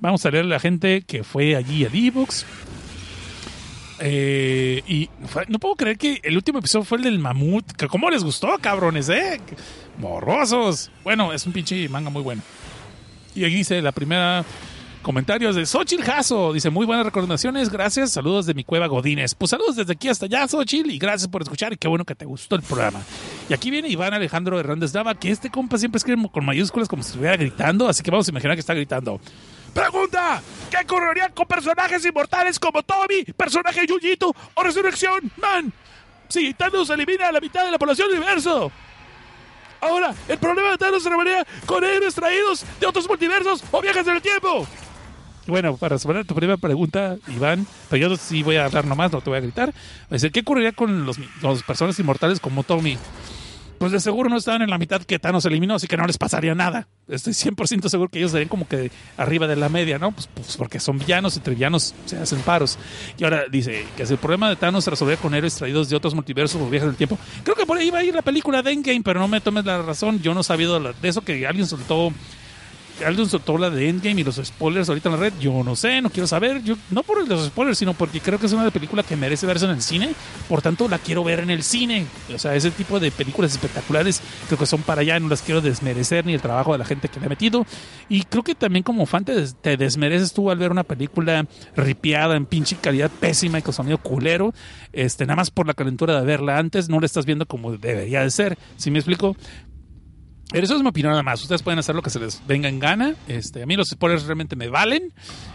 Vamos 0.00 0.24
a 0.26 0.30
leer 0.30 0.44
a 0.44 0.48
la 0.48 0.60
gente 0.60 1.02
que 1.02 1.24
fue 1.24 1.56
allí 1.56 1.84
al 1.84 1.94
Evox. 1.94 2.46
Eh, 4.02 4.82
y 4.86 5.10
no 5.48 5.58
puedo 5.58 5.76
creer 5.76 5.98
que 5.98 6.20
el 6.22 6.36
último 6.36 6.58
episodio 6.58 6.84
fue 6.84 6.98
el 6.98 7.04
del 7.04 7.18
mamut. 7.18 7.64
¿Cómo 7.88 8.10
les 8.10 8.24
gustó, 8.24 8.56
cabrones, 8.60 9.08
eh? 9.08 9.40
Morrosos. 9.98 10.90
Bueno, 11.04 11.32
es 11.32 11.46
un 11.46 11.52
pinche 11.52 11.88
manga 11.88 12.10
muy 12.10 12.22
bueno. 12.22 12.42
Y 13.34 13.44
aquí 13.44 13.56
dice 13.56 13.80
la 13.82 13.92
primera 13.92 14.44
comentarios 15.02 15.56
de 15.56 15.66
Xochitl 15.66 16.02
Jasso. 16.02 16.52
Dice, 16.52 16.70
muy 16.70 16.86
buenas 16.86 17.04
recomendaciones, 17.04 17.70
gracias. 17.70 18.12
Saludos 18.12 18.46
de 18.46 18.54
mi 18.54 18.64
cueva 18.64 18.86
Godines. 18.86 19.34
Pues 19.34 19.50
saludos 19.50 19.76
desde 19.76 19.92
aquí 19.92 20.08
hasta 20.08 20.26
allá, 20.26 20.46
Xochitl, 20.46 20.90
y 20.90 20.98
gracias 20.98 21.28
por 21.28 21.42
escuchar 21.42 21.72
y 21.72 21.76
qué 21.76 21.88
bueno 21.88 22.04
que 22.04 22.14
te 22.14 22.24
gustó 22.24 22.56
el 22.56 22.62
programa. 22.62 23.00
Y 23.48 23.54
aquí 23.54 23.70
viene 23.70 23.88
Iván 23.88 24.14
Alejandro 24.14 24.58
Hernández 24.58 24.92
Dava, 24.92 25.14
que 25.14 25.30
este 25.30 25.50
compa 25.50 25.78
siempre 25.78 25.98
escribe 25.98 26.28
con 26.30 26.44
mayúsculas 26.44 26.88
como 26.88 27.02
si 27.02 27.10
estuviera 27.10 27.36
gritando, 27.36 27.88
así 27.88 28.02
que 28.02 28.10
vamos 28.10 28.28
a 28.28 28.30
imaginar 28.30 28.56
que 28.56 28.60
está 28.60 28.74
gritando. 28.74 29.20
Pregunta, 29.72 30.42
¿qué 30.70 30.78
ocurriría 30.84 31.30
con 31.30 31.46
personajes 31.46 32.04
inmortales 32.04 32.58
como 32.58 32.82
Tommy, 32.82 33.24
personaje 33.36 33.86
Yuyito 33.86 34.34
o 34.54 34.62
Resurrección 34.62 35.30
Man? 35.36 35.72
Si 36.28 36.54
Thanos 36.54 36.90
elimina 36.90 37.28
a 37.28 37.32
la 37.32 37.40
mitad 37.40 37.64
de 37.64 37.70
la 37.70 37.78
población 37.78 38.08
del 38.08 38.18
universo. 38.18 38.70
Ahora, 39.80 40.14
el 40.28 40.38
problema 40.38 40.72
de 40.72 40.78
Thanos 40.78 41.02
se 41.02 41.08
resolvería 41.08 41.46
con 41.66 41.82
héroes 41.84 42.14
traídos 42.14 42.64
de 42.78 42.86
otros 42.86 43.08
multiversos 43.08 43.64
o 43.70 43.80
viajes 43.80 44.06
en 44.06 44.16
el 44.16 44.22
tiempo. 44.22 44.66
Bueno, 45.46 45.76
para 45.76 45.94
responder 45.94 46.24
tu 46.26 46.34
primera 46.34 46.58
pregunta, 46.58 47.16
Iván, 47.28 47.66
pero 47.88 48.08
yo 48.08 48.16
sí 48.16 48.42
voy 48.42 48.56
a 48.56 48.66
hablar 48.66 48.84
nomás, 48.84 49.10
no 49.10 49.20
te 49.20 49.30
voy 49.30 49.38
a 49.38 49.40
gritar. 49.42 49.72
¿Qué 50.32 50.40
ocurriría 50.40 50.72
con 50.72 51.06
los, 51.06 51.18
los 51.42 51.62
personajes 51.62 51.98
inmortales 51.98 52.38
como 52.38 52.62
Tommy? 52.62 52.98
Pues 53.80 53.92
de 53.92 54.00
seguro 54.00 54.28
no 54.28 54.36
estaban 54.36 54.60
en 54.60 54.68
la 54.68 54.76
mitad 54.76 55.00
que 55.00 55.18
Thanos 55.18 55.46
eliminó, 55.46 55.76
así 55.76 55.86
que 55.86 55.96
no 55.96 56.06
les 56.06 56.18
pasaría 56.18 56.54
nada. 56.54 56.86
Estoy 57.08 57.32
100% 57.32 57.88
seguro 57.88 58.10
que 58.10 58.18
ellos 58.18 58.30
serían 58.30 58.50
como 58.50 58.68
que 58.68 58.90
arriba 59.16 59.46
de 59.46 59.56
la 59.56 59.70
media, 59.70 59.98
¿no? 59.98 60.12
Pues, 60.12 60.28
pues, 60.34 60.54
porque 60.58 60.78
son 60.78 60.98
villanos, 60.98 61.34
entre 61.38 61.54
villanos 61.54 61.94
se 62.04 62.18
hacen 62.18 62.40
paros. 62.40 62.78
Y 63.16 63.24
ahora 63.24 63.44
dice 63.50 63.86
que 63.96 64.04
si 64.04 64.12
el 64.12 64.18
problema 64.18 64.50
de 64.50 64.56
Thanos 64.56 64.84
se 64.84 64.90
resolvía 64.90 65.16
con 65.16 65.34
héroes 65.34 65.54
traídos 65.54 65.88
de 65.88 65.96
otros 65.96 66.14
multiversos 66.14 66.60
o 66.60 66.68
viajes 66.68 66.88
del 66.88 66.96
tiempo. 66.96 67.18
Creo 67.42 67.56
que 67.56 67.64
por 67.64 67.78
ahí 67.78 67.88
va 67.88 68.00
a 68.00 68.04
ir 68.04 68.14
la 68.14 68.20
película 68.20 68.60
de 68.60 68.70
Endgame, 68.70 69.00
pero 69.02 69.18
no 69.18 69.28
me 69.28 69.40
tomes 69.40 69.64
la 69.64 69.80
razón. 69.80 70.20
Yo 70.20 70.34
no 70.34 70.42
he 70.42 70.44
sabido 70.44 70.78
de 70.78 71.08
eso 71.08 71.22
que 71.22 71.46
alguien 71.46 71.66
soltó 71.66 72.12
alguien 73.04 73.28
soltó 73.28 73.58
la 73.58 73.70
de 73.70 73.88
Endgame 73.88 74.20
y 74.20 74.24
los 74.24 74.36
spoilers 74.36 74.88
ahorita 74.88 75.08
en 75.08 75.14
la 75.14 75.20
red. 75.20 75.32
Yo 75.40 75.62
no 75.64 75.76
sé, 75.76 76.00
no 76.00 76.10
quiero 76.10 76.26
saber. 76.26 76.62
Yo, 76.62 76.76
no 76.90 77.02
por 77.02 77.26
los 77.26 77.46
spoilers, 77.46 77.78
sino 77.78 77.94
porque 77.94 78.20
creo 78.20 78.38
que 78.38 78.46
es 78.46 78.52
una 78.52 78.70
película 78.70 79.02
que 79.02 79.16
merece 79.16 79.46
verse 79.46 79.64
en 79.64 79.72
el 79.72 79.82
cine. 79.82 80.14
Por 80.48 80.62
tanto, 80.62 80.88
la 80.88 80.98
quiero 80.98 81.24
ver 81.24 81.40
en 81.40 81.50
el 81.50 81.62
cine. 81.62 82.06
O 82.34 82.38
sea, 82.38 82.54
ese 82.54 82.70
tipo 82.70 83.00
de 83.00 83.10
películas 83.10 83.52
espectaculares 83.52 84.22
creo 84.46 84.58
que 84.58 84.66
son 84.66 84.82
para 84.82 85.00
allá. 85.02 85.18
No 85.20 85.28
las 85.28 85.42
quiero 85.42 85.60
desmerecer 85.60 86.26
ni 86.26 86.34
el 86.34 86.40
trabajo 86.40 86.72
de 86.72 86.78
la 86.78 86.84
gente 86.84 87.08
que 87.08 87.20
le 87.20 87.26
ha 87.26 87.28
metido. 87.28 87.66
Y 88.08 88.24
creo 88.24 88.42
que 88.42 88.54
también 88.54 88.82
como 88.82 89.06
fan 89.06 89.24
te, 89.24 89.76
desmereces 89.76 90.32
tú 90.32 90.50
al 90.50 90.58
ver 90.58 90.70
una 90.70 90.84
película 90.84 91.46
ripiada 91.76 92.36
en 92.36 92.46
pinche 92.46 92.76
calidad 92.76 93.10
pésima 93.10 93.58
y 93.58 93.62
con 93.62 93.74
sonido 93.74 93.98
culero. 93.98 94.52
Este, 94.92 95.24
nada 95.26 95.36
más 95.36 95.50
por 95.50 95.66
la 95.66 95.74
calentura 95.74 96.18
de 96.18 96.26
verla 96.26 96.58
antes, 96.58 96.88
no 96.88 97.00
la 97.00 97.06
estás 97.06 97.26
viendo 97.26 97.46
como 97.46 97.76
debería 97.76 98.22
de 98.22 98.30
ser. 98.30 98.58
¿Sí 98.76 98.90
me 98.90 98.98
explico? 98.98 99.36
Pero 100.52 100.64
eso 100.64 100.74
es 100.74 100.82
mi 100.82 100.88
opinión 100.88 101.12
nada 101.12 101.22
más. 101.22 101.40
Ustedes 101.42 101.62
pueden 101.62 101.78
hacer 101.78 101.94
lo 101.94 102.02
que 102.02 102.10
se 102.10 102.18
les 102.18 102.44
venga 102.46 102.68
en 102.68 102.80
gana. 102.80 103.14
Este, 103.28 103.62
a 103.62 103.66
mí 103.66 103.76
los 103.76 103.88
spoilers 103.88 104.24
realmente 104.24 104.56
me 104.56 104.68
valen. 104.68 105.12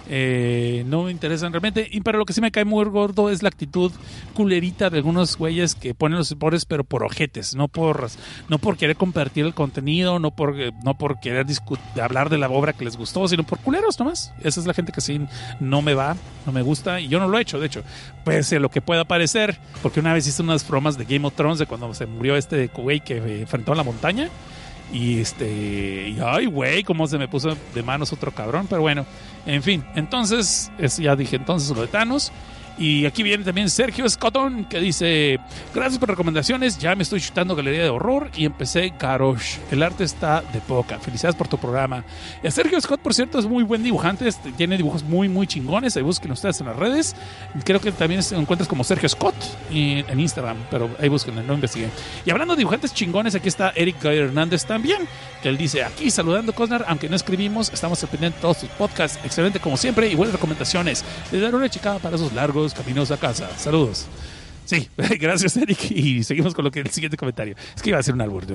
Eh, 0.07 0.83
no 0.87 1.03
me 1.03 1.11
interesan 1.11 1.51
realmente. 1.51 1.87
Y 1.91 1.99
para 2.01 2.17
lo 2.17 2.25
que 2.25 2.31
sí 2.31 2.39
me 2.39 2.51
cae 2.51 2.63
muy 2.63 2.85
gordo 2.85 3.29
es 3.29 3.43
la 3.43 3.49
actitud 3.49 3.91
culerita 4.33 4.89
de 4.89 4.97
algunos 4.97 5.37
güeyes 5.37 5.75
que 5.75 5.93
ponen 5.93 6.17
los 6.17 6.29
spoilers, 6.29 6.65
pero 6.65 6.85
por 6.85 7.03
ojetes. 7.03 7.55
No 7.55 7.67
por, 7.67 8.09
no 8.47 8.57
por 8.57 8.77
querer 8.77 8.95
compartir 8.95 9.45
el 9.45 9.53
contenido, 9.53 10.19
no 10.19 10.31
por, 10.31 10.55
no 10.83 10.97
por 10.97 11.19
querer 11.19 11.45
hablar 12.01 12.29
de 12.29 12.37
la 12.37 12.49
obra 12.49 12.71
que 12.71 12.85
les 12.85 12.95
gustó, 12.95 13.27
sino 13.27 13.43
por 13.43 13.59
culeros 13.59 13.99
nomás. 13.99 14.33
Esa 14.43 14.61
es 14.61 14.65
la 14.65 14.73
gente 14.73 14.93
que 14.93 15.01
sí 15.01 15.19
no 15.59 15.81
me 15.81 15.93
va, 15.93 16.15
no 16.45 16.53
me 16.53 16.61
gusta. 16.61 17.01
Y 17.01 17.09
yo 17.09 17.19
no 17.19 17.27
lo 17.27 17.37
he 17.37 17.41
hecho, 17.41 17.59
de 17.59 17.67
hecho. 17.67 17.83
Pese 18.23 18.55
a 18.55 18.59
lo 18.61 18.69
que 18.69 18.81
pueda 18.81 19.03
parecer. 19.03 19.59
Porque 19.81 19.99
una 19.99 20.13
vez 20.13 20.25
hice 20.25 20.41
unas 20.41 20.65
bromas 20.65 20.97
de 20.97 21.03
Game 21.03 21.27
of 21.27 21.35
Thrones 21.35 21.59
de 21.59 21.65
cuando 21.65 21.93
se 21.93 22.05
murió 22.05 22.37
este 22.37 22.67
güey 22.67 23.01
que 23.01 23.41
enfrentó 23.41 23.73
a 23.73 23.75
la 23.75 23.83
montaña. 23.83 24.29
Y 24.93 25.19
este, 25.19 26.09
y 26.09 26.19
ay, 26.23 26.45
güey, 26.45 26.83
cómo 26.83 27.07
se 27.07 27.17
me 27.17 27.27
puso 27.27 27.57
de 27.73 27.83
manos 27.83 28.13
otro 28.13 28.31
cabrón. 28.31 28.67
Pero 28.69 28.81
bueno, 28.81 29.05
en 29.45 29.63
fin, 29.63 29.83
entonces, 29.95 30.71
ya 30.99 31.15
dije 31.15 31.35
entonces 31.35 31.75
lo 31.75 31.81
de 31.81 31.87
Thanos. 31.87 32.31
Y 32.77 33.05
aquí 33.05 33.23
viene 33.23 33.43
también 33.43 33.69
Sergio 33.69 34.07
Scotton 34.09 34.65
que 34.65 34.79
dice: 34.79 35.39
Gracias 35.73 35.97
por 35.97 36.09
recomendaciones. 36.09 36.77
Ya 36.77 36.95
me 36.95 37.03
estoy 37.03 37.21
chutando 37.21 37.55
Galería 37.55 37.83
de 37.83 37.89
Horror 37.89 38.29
y 38.35 38.45
empecé 38.45 38.93
Garrosh. 38.99 39.57
El 39.71 39.81
arte 39.81 40.03
está 40.03 40.41
de 40.53 40.59
poca. 40.59 40.99
Felicidades 40.99 41.35
por 41.35 41.47
tu 41.47 41.57
programa. 41.57 42.03
Y 42.43 42.51
Sergio 42.51 42.79
Scott, 42.81 42.99
por 42.99 43.13
cierto, 43.13 43.39
es 43.39 43.45
muy 43.45 43.63
buen 43.63 43.81
dibujante. 43.81 44.27
Este, 44.27 44.51
tiene 44.51 44.75
dibujos 44.77 45.03
muy, 45.03 45.29
muy 45.29 45.47
chingones. 45.47 45.95
Ahí 45.95 46.03
busquen 46.03 46.31
ustedes 46.31 46.59
en 46.59 46.67
las 46.67 46.75
redes. 46.75 47.15
Creo 47.63 47.79
que 47.79 47.91
también 47.91 48.21
se 48.23 48.35
encuentras 48.35 48.67
como 48.67 48.83
Sergio 48.83 49.07
Scott 49.07 49.35
en 49.71 50.19
Instagram, 50.19 50.57
pero 50.69 50.89
ahí 50.99 51.07
busquen, 51.07 51.35
no 51.47 51.53
investiguen. 51.53 51.91
Y 52.25 52.29
hablando 52.31 52.55
de 52.55 52.59
dibujantes 52.59 52.93
chingones, 52.93 53.35
aquí 53.35 53.47
está 53.47 53.71
Eric 53.75 54.03
Hernández 54.03 54.65
también, 54.65 55.07
que 55.41 55.49
él 55.49 55.57
dice: 55.57 55.83
Aquí 55.83 56.11
saludando, 56.11 56.53
Cosnar, 56.53 56.85
aunque 56.87 57.07
no 57.07 57.15
escribimos, 57.15 57.71
estamos 57.71 58.01
dependiendo 58.01 58.35
de 58.35 58.41
todos 58.41 58.57
sus 58.57 58.69
podcasts. 58.69 59.19
Excelente 59.23 59.59
como 59.59 59.77
siempre 59.77 60.09
y 60.09 60.15
buenas 60.15 60.33
recomendaciones. 60.33 61.03
Les 61.31 61.41
daré 61.41 61.55
una 61.55 61.69
chicada 61.69 61.99
para 61.99 62.15
esos 62.15 62.33
largos 62.33 62.64
caminos 62.73 63.11
a 63.11 63.17
casa. 63.17 63.49
Saludos. 63.57 64.05
Sí, 64.65 64.89
gracias 65.19 65.55
Eric. 65.57 65.91
Y 65.91 66.23
seguimos 66.23 66.53
con 66.53 66.65
lo 66.65 66.71
que 66.71 66.79
el 66.79 66.89
siguiente 66.89 67.17
comentario. 67.17 67.55
Es 67.75 67.81
que 67.81 67.89
iba 67.89 67.99
a 67.99 68.03
ser 68.03 68.15
un 68.15 68.21
albur. 68.21 68.45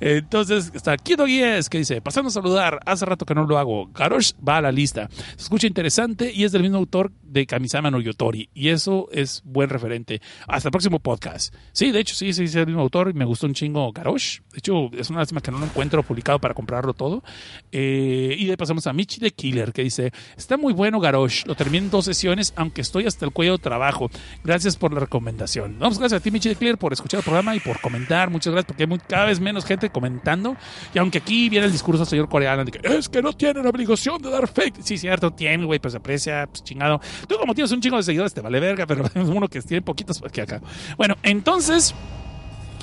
Entonces 0.00 0.72
está 0.74 0.96
Kido 0.96 1.26
Guíez 1.26 1.68
que 1.68 1.78
dice, 1.78 2.00
pasando 2.00 2.28
a 2.28 2.32
saludar, 2.32 2.80
hace 2.86 3.04
rato 3.04 3.26
que 3.26 3.34
no 3.34 3.46
lo 3.46 3.58
hago. 3.58 3.88
Garosh 3.88 4.32
va 4.46 4.58
a 4.58 4.62
la 4.62 4.72
lista. 4.72 5.08
Se 5.36 5.44
escucha 5.44 5.66
interesante 5.66 6.32
y 6.32 6.44
es 6.44 6.52
del 6.52 6.62
mismo 6.62 6.78
autor 6.78 7.12
de 7.22 7.46
Kamisama 7.46 7.90
no 7.90 8.00
Yotori. 8.00 8.48
Y 8.54 8.68
eso 8.70 9.08
es 9.12 9.42
buen 9.44 9.68
referente. 9.68 10.20
Hasta 10.48 10.68
el 10.68 10.72
próximo 10.72 10.98
podcast. 10.98 11.54
Sí, 11.72 11.92
de 11.92 12.00
hecho, 12.00 12.14
sí, 12.14 12.32
sí, 12.32 12.44
es 12.44 12.54
el 12.54 12.66
mismo 12.66 12.80
autor 12.80 13.10
y 13.10 13.12
me 13.12 13.24
gustó 13.24 13.46
un 13.46 13.54
chingo 13.54 13.92
Garosh. 13.92 14.40
De 14.52 14.58
hecho, 14.58 14.90
es 14.92 15.10
una 15.10 15.20
lástima 15.20 15.40
que 15.40 15.50
no 15.50 15.58
lo 15.58 15.66
encuentro 15.66 16.02
publicado 16.02 16.38
para 16.38 16.54
comprarlo 16.54 16.94
todo. 16.94 17.22
Eh, 17.70 18.34
y 18.38 18.46
de 18.46 18.56
pasamos 18.56 18.86
a 18.86 18.92
Michi 18.92 19.20
de 19.20 19.32
Killer 19.32 19.72
que 19.72 19.82
dice, 19.82 20.12
está 20.36 20.56
muy 20.56 20.72
bueno 20.72 20.98
Garosh. 20.98 21.44
Lo 21.44 21.54
terminé 21.54 21.84
en 21.84 21.90
dos 21.90 22.06
sesiones, 22.06 22.54
aunque 22.56 22.80
estoy 22.80 23.06
hasta 23.06 23.26
el 23.26 23.32
cuello 23.32 23.52
de 23.52 23.58
trabajo. 23.58 24.10
Gracias 24.42 24.76
por 24.76 24.94
la 24.94 25.00
recomendación 25.00 25.25
recomendación. 25.26 25.78
No, 25.78 25.86
pues 25.86 25.98
gracias 25.98 26.20
a 26.20 26.22
ti, 26.22 26.30
Michi 26.30 26.54
Clear, 26.54 26.78
por 26.78 26.92
escuchar 26.92 27.18
el 27.18 27.24
programa 27.24 27.54
y 27.56 27.60
por 27.60 27.80
comentar. 27.80 28.30
Muchas 28.30 28.52
gracias, 28.52 28.66
porque 28.66 28.84
hay 28.84 28.98
cada 29.08 29.26
vez 29.26 29.40
menos 29.40 29.64
gente 29.64 29.90
comentando. 29.90 30.56
Y 30.94 30.98
aunque 30.98 31.18
aquí 31.18 31.48
viene 31.48 31.66
el 31.66 31.72
discurso 31.72 32.00
del 32.00 32.08
señor 32.08 32.28
coreano 32.28 32.64
de 32.64 32.72
que 32.72 32.80
es 32.96 33.08
que 33.08 33.22
no 33.22 33.32
tienen 33.32 33.66
obligación 33.66 34.22
de 34.22 34.30
dar 34.30 34.46
fake. 34.46 34.82
Sí, 34.82 34.98
cierto, 34.98 35.32
tiene, 35.32 35.64
güey, 35.64 35.78
pues 35.78 35.94
aprecia, 35.94 36.46
pues 36.46 36.62
chingado. 36.62 37.00
Tú, 37.28 37.36
como 37.38 37.54
tienes 37.54 37.72
un 37.72 37.80
chingo 37.80 37.96
de 37.96 38.02
seguidores, 38.02 38.32
te 38.32 38.40
vale 38.40 38.60
verga, 38.60 38.86
pero 38.86 39.04
es 39.04 39.12
uno 39.16 39.48
que 39.48 39.60
tiene 39.62 39.82
poquitos 39.82 40.22
que 40.32 40.42
acá. 40.42 40.60
Bueno, 40.96 41.16
entonces, 41.22 41.94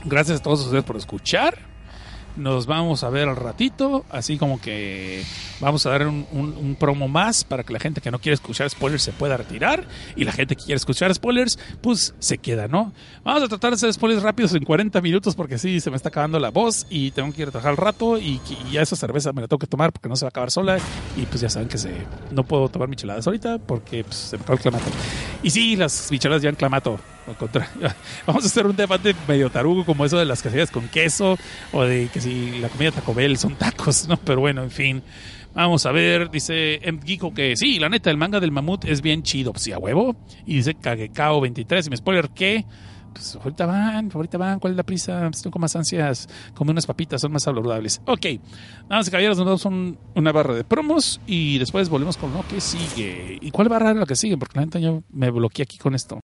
gracias 0.04 0.40
a 0.40 0.44
todos 0.44 0.66
ustedes 0.66 0.84
por 0.84 0.98
escuchar. 0.98 1.73
Nos 2.36 2.66
vamos 2.66 3.04
a 3.04 3.10
ver 3.10 3.30
al 3.30 3.36
ratito, 3.36 4.06
así 4.10 4.38
como 4.38 4.60
que 4.60 5.24
vamos 5.60 5.86
a 5.86 5.92
dar 5.92 6.08
un, 6.08 6.76
promo 6.80 7.08
más 7.08 7.44
para 7.44 7.64
que 7.64 7.72
la 7.72 7.80
gente 7.80 8.02
que 8.02 8.10
no 8.10 8.18
quiere 8.18 8.34
escuchar 8.34 8.68
spoilers 8.70 9.04
se 9.04 9.12
pueda 9.12 9.38
retirar 9.38 9.86
y 10.16 10.24
la 10.24 10.32
gente 10.32 10.56
que 10.56 10.64
quiere 10.64 10.78
escuchar 10.78 11.14
spoilers, 11.14 11.60
pues 11.82 12.16
se 12.18 12.40
queda, 12.40 12.68
¿no? 12.68 12.92
Vamos 13.24 13.44
a 13.44 13.48
tratar 13.48 13.72
de 13.72 13.76
hacer 13.76 13.94
spoilers 13.94 14.24
rápidos 14.24 14.56
en 14.56 14.66
40 14.66 15.00
minutos 15.02 15.36
porque 15.36 15.60
sí, 15.60 15.80
se 15.80 15.92
me 15.92 15.96
está 15.96 16.10
acabando 16.10 16.40
la 16.40 16.50
voz 16.50 16.88
y 16.90 17.12
tengo 17.12 17.32
que 17.32 17.44
ir 17.44 17.50
a 17.50 17.52
trabajar 17.52 17.72
al 17.72 17.78
rato 17.78 18.18
y, 18.18 18.42
ya 18.72 18.82
esa 18.82 18.96
cerveza 18.96 19.32
me 19.32 19.42
la 19.42 19.48
tengo 19.48 19.60
que 19.60 19.68
tomar 19.68 19.92
porque 19.92 20.10
no 20.10 20.16
se 20.16 20.26
va 20.26 20.28
a 20.28 20.30
acabar 20.30 20.50
sola 20.50 20.80
y 21.16 21.26
pues 21.28 21.42
ya 21.42 21.50
saben 21.50 21.70
que 21.70 21.78
se, 21.78 21.92
no 22.32 22.44
puedo 22.44 22.68
tomar 22.70 22.90
micheladas 22.90 23.28
ahorita 23.28 23.60
porque 23.60 24.04
pues, 24.04 24.16
se 24.16 24.38
me 24.38 24.44
acabó 24.44 24.56
el 24.56 24.62
clamato. 24.62 24.86
Y 25.44 25.52
sí, 25.52 25.76
las 25.76 26.12
micheladas 26.12 26.42
ya 26.42 26.50
en 26.50 26.56
clamato. 26.56 27.00
Vamos 28.28 28.44
a 28.44 28.48
hacer 28.48 28.66
un 28.68 28.76
debate 28.76 29.16
medio 29.28 29.50
tarugo 29.50 29.86
como 29.86 30.06
eso 30.06 30.18
de 30.18 30.26
las 30.26 30.42
quesadillas 30.42 30.72
con 30.72 30.88
queso 30.90 31.38
o 31.72 31.84
de 31.84 32.10
que 32.12 32.20
si 32.22 32.60
la 32.60 32.70
comida 32.70 32.92
Taco 32.92 33.14
Bell 33.14 33.38
son 33.38 33.56
tacos, 33.56 34.08
¿no? 34.08 34.18
Pero 34.18 34.40
bueno, 34.42 34.64
en 34.64 34.72
fin. 34.72 35.04
Vamos 35.56 35.86
a 35.86 35.92
ver, 35.92 36.32
dice. 36.32 36.80
Geeko 37.06 37.34
que 37.34 37.56
sí, 37.56 37.78
la 37.80 37.88
neta, 37.88 38.10
el 38.10 38.18
manga 38.18 38.40
del 38.40 38.52
mamut 38.52 38.86
es 38.86 39.02
bien 39.02 39.22
chido, 39.24 39.52
pues 39.54 39.64
sí, 39.64 39.72
a 39.72 39.78
huevo. 39.78 40.16
Y 40.48 40.56
dice 40.56 40.76
Kagekao23, 40.76 41.86
y 41.86 41.90
me 41.92 41.98
spoiler 41.98 42.30
que, 42.30 42.66
pues 43.14 43.36
ahorita 43.36 43.68
van, 43.68 44.10
ahorita 44.12 44.40
van, 44.40 44.60
¿cuál 44.60 44.74
es 44.74 44.78
la 44.78 44.84
prisa? 44.84 45.28
Pues, 45.30 45.44
tengo 45.44 45.60
más 45.60 45.76
ansias, 45.76 46.28
come 46.56 46.72
unas 46.72 46.88
papitas, 46.88 47.22
son 47.22 47.32
más 47.34 47.44
saludables. 47.44 48.02
Ok, 48.08 48.26
nada 48.90 48.98
más 48.98 49.10
caballeros, 49.12 49.38
nos 49.38 49.46
damos 49.46 49.66
un- 49.66 50.00
una 50.16 50.32
barra 50.32 50.56
de 50.56 50.64
promos 50.64 51.22
y 51.28 51.60
después 51.60 51.88
volvemos 51.88 52.18
con 52.18 52.34
lo 52.34 52.44
que 52.48 52.60
sigue. 52.60 53.38
¿Y 53.40 53.52
cuál 53.52 53.70
barra 53.70 53.92
es 53.92 53.98
la 53.98 54.08
que 54.08 54.16
sigue? 54.16 54.38
Porque 54.40 54.58
la 54.58 54.66
neta 54.66 54.80
yo 54.80 55.04
me 55.12 55.30
bloqueé 55.30 55.62
aquí 55.64 55.78
con 55.78 55.94
esto. 55.94 56.20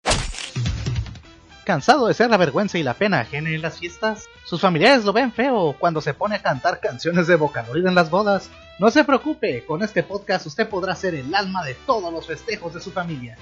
¿Cansado 1.65 2.05
de 2.05 2.13
ser 2.13 2.29
la 2.29 2.37
vergüenza 2.37 2.77
y 2.77 2.83
la 2.83 2.93
pena 2.93 3.21
ajena 3.21 3.49
en 3.49 3.63
las 3.63 3.79
fiestas? 3.79 4.29
¿Sus 4.43 4.61
familiares 4.61 5.03
lo 5.03 5.13
ven 5.13 5.33
feo 5.33 5.75
cuando 5.79 5.99
se 5.99 6.13
pone 6.13 6.35
a 6.35 6.41
cantar 6.43 6.79
canciones 6.79 7.25
de 7.25 7.37
Vocaloid 7.37 7.87
en 7.87 7.95
las 7.95 8.11
bodas? 8.11 8.51
No 8.77 8.91
se 8.91 9.03
preocupe, 9.03 9.65
con 9.65 9.81
este 9.81 10.03
podcast 10.03 10.45
usted 10.45 10.69
podrá 10.69 10.95
ser 10.95 11.15
el 11.15 11.33
alma 11.33 11.65
de 11.65 11.73
todos 11.73 12.13
los 12.13 12.27
festejos 12.27 12.75
de 12.75 12.81
su 12.81 12.91
familia. 12.91 13.35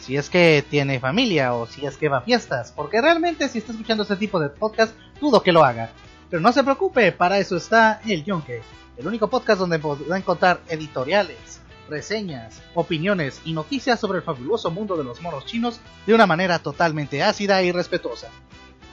Si 0.00 0.16
es 0.16 0.28
que 0.28 0.64
tiene 0.68 0.98
familia 0.98 1.54
o 1.54 1.66
si 1.66 1.86
es 1.86 1.96
que 1.96 2.08
va 2.08 2.18
a 2.18 2.22
fiestas, 2.22 2.72
porque 2.74 3.00
realmente 3.00 3.48
si 3.48 3.58
está 3.58 3.70
escuchando 3.70 4.02
este 4.02 4.16
tipo 4.16 4.40
de 4.40 4.48
podcast, 4.48 4.92
dudo 5.20 5.40
que 5.40 5.52
lo 5.52 5.64
haga. 5.64 5.90
Pero 6.28 6.42
no 6.42 6.50
se 6.50 6.64
preocupe, 6.64 7.12
para 7.12 7.38
eso 7.38 7.56
está 7.56 8.00
El 8.04 8.24
Yonke, 8.24 8.60
el 8.96 9.06
único 9.06 9.28
podcast 9.28 9.60
donde 9.60 9.78
podrá 9.78 10.18
encontrar 10.18 10.58
editoriales, 10.68 11.57
reseñas, 11.88 12.62
opiniones 12.74 13.40
y 13.44 13.52
noticias 13.52 13.98
sobre 14.00 14.18
el 14.18 14.24
fabuloso 14.24 14.70
mundo 14.70 14.96
de 14.96 15.04
los 15.04 15.20
monos 15.20 15.46
chinos 15.46 15.80
de 16.06 16.14
una 16.14 16.26
manera 16.26 16.58
totalmente 16.58 17.22
ácida 17.22 17.62
y 17.62 17.72
respetuosa. 17.72 18.28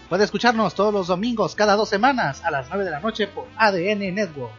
Puede 0.09 0.23
escucharnos 0.23 0.76
todos 0.76 0.93
los 0.93 1.07
domingos 1.07 1.55
cada 1.55 1.76
dos 1.76 1.89
semanas 1.89 2.43
a 2.43 2.51
las 2.51 2.69
9 2.69 2.85
de 2.85 2.91
la 2.91 2.99
noche 2.99 3.27
por 3.27 3.47
ADN 3.57 4.13
Network. 4.13 4.53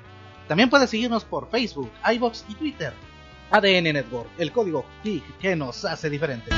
También 0.48 0.70
puede 0.70 0.86
seguirnos 0.86 1.24
por 1.24 1.48
Facebook, 1.50 1.90
iBox 2.12 2.44
y 2.48 2.54
Twitter. 2.54 2.92
ADN 3.50 3.92
Network, 3.92 4.28
el 4.38 4.52
código 4.52 4.84
geek 5.04 5.38
que 5.38 5.54
nos 5.54 5.84
hace 5.84 6.10
diferentes. 6.10 6.52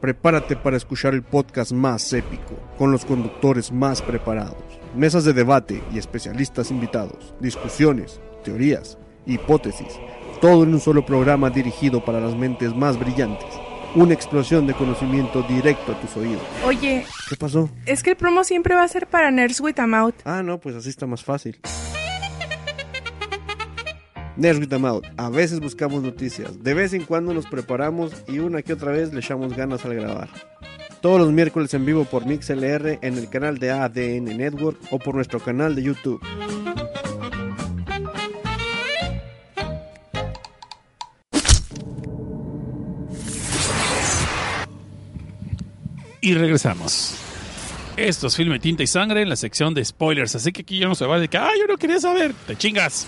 Prepárate 0.00 0.56
para 0.56 0.78
escuchar 0.78 1.12
el 1.12 1.22
podcast 1.22 1.72
más 1.72 2.10
épico, 2.14 2.58
con 2.78 2.90
los 2.90 3.04
conductores 3.04 3.70
más 3.70 4.00
preparados, 4.00 4.69
mesas 4.94 5.24
de 5.24 5.32
debate 5.32 5.82
y 5.92 5.98
especialistas 5.98 6.70
invitados, 6.70 7.34
discusiones, 7.40 8.20
teorías, 8.44 8.98
hipótesis, 9.26 9.88
todo 10.40 10.64
en 10.64 10.74
un 10.74 10.80
solo 10.80 11.04
programa 11.04 11.50
dirigido 11.50 12.04
para 12.04 12.20
las 12.20 12.34
mentes 12.34 12.74
más 12.74 12.98
brillantes. 12.98 13.46
Una 13.94 14.14
explosión 14.14 14.66
de 14.68 14.74
conocimiento 14.74 15.42
directo 15.42 15.92
a 15.92 16.00
tus 16.00 16.16
oídos. 16.16 16.42
Oye, 16.64 17.04
¿Qué 17.28 17.36
pasó? 17.36 17.68
es 17.86 18.02
que 18.04 18.10
el 18.10 18.16
promo 18.16 18.44
siempre 18.44 18.74
va 18.76 18.84
a 18.84 18.88
ser 18.88 19.08
para 19.08 19.30
Nerds 19.32 19.60
with 19.60 19.78
a 19.80 19.86
Mouth. 19.86 20.14
Ah, 20.24 20.42
no, 20.44 20.58
pues 20.60 20.76
así 20.76 20.88
está 20.90 21.06
más 21.06 21.24
fácil. 21.24 21.58
Nerds 24.36 24.60
with 24.60 24.68
the 24.68 24.78
Mouth. 24.78 25.04
A 25.16 25.28
veces 25.28 25.58
buscamos 25.60 26.02
noticias, 26.02 26.62
de 26.62 26.72
vez 26.74 26.92
en 26.94 27.04
cuando 27.04 27.34
nos 27.34 27.46
preparamos 27.46 28.12
y 28.28 28.38
una 28.38 28.62
que 28.62 28.72
otra 28.72 28.92
vez 28.92 29.12
le 29.12 29.20
echamos 29.20 29.54
ganas 29.56 29.84
al 29.84 29.94
grabar. 29.94 30.28
Todos 31.00 31.18
los 31.18 31.32
miércoles 31.32 31.72
en 31.72 31.86
vivo 31.86 32.04
por 32.04 32.26
MixLR 32.26 32.98
en 33.00 33.16
el 33.16 33.30
canal 33.30 33.58
de 33.58 33.70
ADN 33.70 34.36
Network 34.36 34.78
o 34.90 34.98
por 34.98 35.14
nuestro 35.14 35.40
canal 35.40 35.74
de 35.74 35.82
YouTube. 35.82 36.20
Y 46.20 46.34
regresamos. 46.34 47.14
Esto 47.96 48.26
es 48.26 48.36
Filme 48.36 48.58
Tinta 48.58 48.82
y 48.82 48.86
Sangre 48.86 49.22
en 49.22 49.30
la 49.30 49.36
sección 49.36 49.72
de 49.72 49.82
spoilers. 49.82 50.34
Así 50.34 50.52
que 50.52 50.62
aquí 50.62 50.78
ya 50.78 50.86
no 50.86 50.94
se 50.94 51.06
va 51.06 51.18
de 51.18 51.28
que, 51.28 51.38
ah, 51.38 51.50
yo 51.58 51.66
no 51.66 51.78
quería 51.78 51.98
saber. 51.98 52.34
Te 52.46 52.56
chingas. 52.56 53.06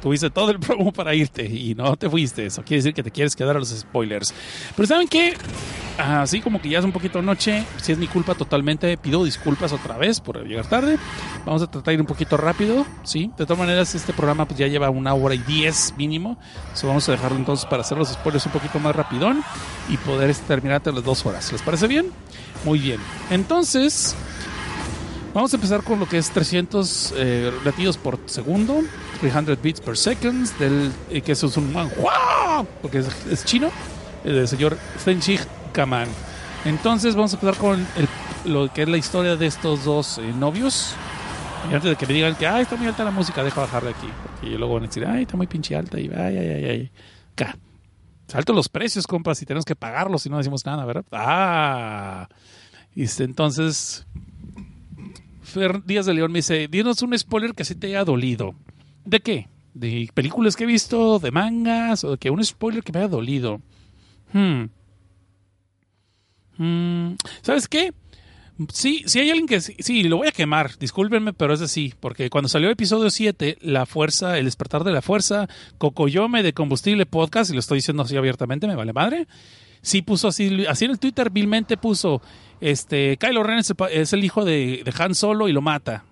Tuviste 0.00 0.30
todo 0.30 0.52
el 0.52 0.60
promo 0.60 0.92
para 0.92 1.12
irte 1.12 1.44
y 1.44 1.74
no 1.74 1.96
te 1.96 2.08
fuiste. 2.08 2.46
Eso 2.46 2.62
quiere 2.62 2.82
decir 2.82 2.94
que 2.94 3.02
te 3.02 3.10
quieres 3.10 3.34
quedar 3.34 3.56
a 3.56 3.58
los 3.58 3.68
spoilers. 3.68 4.32
Pero 4.76 4.86
¿saben 4.86 5.08
qué? 5.08 5.34
Así 6.00 6.40
como 6.40 6.60
que 6.60 6.68
ya 6.68 6.78
es 6.78 6.84
un 6.84 6.92
poquito 6.92 7.20
noche, 7.20 7.64
si 7.76 7.92
es 7.92 7.98
mi 7.98 8.06
culpa 8.06 8.34
totalmente, 8.34 8.96
pido 8.96 9.24
disculpas 9.24 9.72
otra 9.72 9.98
vez 9.98 10.20
por 10.20 10.42
llegar 10.46 10.66
tarde. 10.66 10.98
Vamos 11.44 11.62
a 11.62 11.70
tratar 11.70 11.86
de 11.86 11.94
ir 11.94 12.00
un 12.00 12.06
poquito 12.06 12.36
rápido, 12.36 12.86
¿sí? 13.02 13.30
De 13.36 13.44
todas 13.44 13.58
maneras, 13.58 13.94
este 13.94 14.12
programa 14.12 14.46
pues 14.46 14.58
ya 14.58 14.66
lleva 14.66 14.88
una 14.90 15.12
hora 15.14 15.34
y 15.34 15.38
diez 15.38 15.94
mínimo. 15.96 16.38
So, 16.74 16.86
vamos 16.86 17.08
a 17.08 17.12
dejarlo 17.12 17.36
entonces 17.36 17.66
para 17.66 17.82
hacer 17.82 17.98
los 17.98 18.08
spoilers 18.08 18.46
un 18.46 18.52
poquito 18.52 18.78
más 18.78 18.96
rapidón 18.96 19.42
y 19.88 19.96
poder 19.98 20.30
este, 20.30 20.46
terminar 20.46 20.82
de 20.82 20.92
las 20.92 21.04
dos 21.04 21.24
horas. 21.26 21.52
¿Les 21.52 21.62
parece 21.62 21.86
bien? 21.86 22.10
Muy 22.64 22.78
bien. 22.78 23.00
Entonces, 23.30 24.16
Vamos 25.32 25.52
a 25.52 25.56
empezar 25.56 25.84
con 25.84 26.00
lo 26.00 26.08
que 26.08 26.18
es 26.18 26.28
300 26.30 27.14
eh, 27.16 27.52
latidos 27.64 27.96
por 27.96 28.18
segundo, 28.26 28.80
300 29.20 29.62
beats 29.62 29.80
per 29.80 29.96
second, 29.96 30.58
del, 30.58 30.90
eh, 31.08 31.20
que 31.20 31.32
eso 31.32 31.46
es 31.46 31.56
un 31.56 31.72
manhua, 31.72 32.66
porque 32.82 32.98
es, 32.98 33.44
chino, 33.44 33.70
eh, 34.24 34.32
del 34.32 34.48
señor 34.48 34.76
Fenchig 34.98 35.40
Entonces 36.64 37.14
vamos 37.14 37.32
a 37.32 37.36
empezar 37.36 37.56
con 37.56 37.86
lo 38.44 38.72
que 38.72 38.82
es 38.82 38.88
la 38.88 38.96
historia 38.96 39.36
de 39.36 39.46
estos 39.46 39.84
dos 39.84 40.18
eh, 40.18 40.32
novios. 40.32 40.94
Y 41.70 41.74
antes 41.74 41.90
de 41.90 41.96
que 41.96 42.06
me 42.06 42.14
digan 42.14 42.34
que 42.36 42.46
ay, 42.46 42.62
está 42.62 42.76
muy 42.76 42.86
alta 42.86 43.04
la 43.04 43.10
música, 43.10 43.42
deja 43.42 43.60
bajarle 43.60 43.90
aquí. 43.90 44.08
Porque 44.24 44.58
luego 44.58 44.74
van 44.74 44.84
a 44.84 44.86
decir, 44.86 45.06
ay, 45.06 45.22
está 45.22 45.36
muy 45.36 45.46
pinche 45.46 45.76
alta. 45.76 45.98
Y 46.00 46.08
ay, 46.08 46.36
ay, 46.36 46.48
ay, 46.48 46.64
ay. 46.64 46.90
Acá. 47.32 47.56
Salto 48.26 48.52
los 48.52 48.68
precios, 48.68 49.08
compas, 49.08 49.42
y 49.42 49.46
tenemos 49.46 49.64
que 49.64 49.74
pagarlos 49.74 50.22
si 50.22 50.30
no 50.30 50.38
decimos 50.38 50.64
nada, 50.64 50.84
¿verdad? 50.84 51.04
Ah. 51.10 52.28
Y 52.94 53.02
este, 53.02 53.24
entonces, 53.24 54.06
Fer 55.42 55.84
Díaz 55.84 56.06
de 56.06 56.14
León 56.14 56.30
me 56.30 56.38
dice, 56.38 56.68
dinos 56.68 57.02
un 57.02 57.18
spoiler 57.18 57.54
que 57.54 57.64
así 57.64 57.74
te 57.74 57.88
haya 57.88 58.04
dolido. 58.04 58.54
¿De 59.04 59.18
qué? 59.18 59.48
¿De 59.74 60.08
películas 60.14 60.54
que 60.54 60.62
he 60.64 60.66
visto? 60.66 61.18
¿De 61.18 61.32
mangas? 61.32 62.04
¿O 62.04 62.12
de 62.12 62.18
que 62.18 62.30
un 62.30 62.44
spoiler 62.44 62.84
que 62.84 62.92
me 62.92 63.00
haya 63.00 63.08
dolido? 63.08 63.60
Hmm. 64.32 64.66
Hmm. 66.60 67.14
¿Sabes 67.40 67.68
qué? 67.68 67.94
Sí, 68.70 69.02
sí 69.06 69.18
hay 69.18 69.30
alguien 69.30 69.46
que 69.46 69.62
sí, 69.62 70.02
lo 70.02 70.18
voy 70.18 70.28
a 70.28 70.32
quemar, 70.32 70.76
discúlpenme, 70.78 71.32
pero 71.32 71.54
es 71.54 71.62
así, 71.62 71.94
porque 71.98 72.28
cuando 72.28 72.50
salió 72.50 72.68
el 72.68 72.74
episodio 72.74 73.08
7, 73.08 73.56
La 73.62 73.86
Fuerza, 73.86 74.36
El 74.36 74.44
Despertar 74.44 74.84
de 74.84 74.92
la 74.92 75.00
Fuerza, 75.00 75.48
Cocoyome 75.78 76.42
de 76.42 76.52
Combustible 76.52 77.06
Podcast, 77.06 77.50
y 77.50 77.54
lo 77.54 77.60
estoy 77.60 77.78
diciendo 77.78 78.02
así 78.02 78.18
abiertamente, 78.18 78.66
me 78.66 78.74
vale 78.74 78.92
madre, 78.92 79.26
sí 79.80 80.02
puso 80.02 80.28
así, 80.28 80.66
así 80.68 80.84
en 80.84 80.90
el 80.90 80.98
Twitter 80.98 81.30
vilmente 81.30 81.78
puso, 81.78 82.20
este, 82.60 83.16
Kylo 83.16 83.42
Ren 83.42 83.60
es 83.60 84.12
el, 84.12 84.22
hijo 84.22 84.44
de, 84.44 84.84
Han 84.98 85.14
Solo 85.14 85.48
y 85.48 85.52
lo 85.54 85.62
mata. 85.62 86.04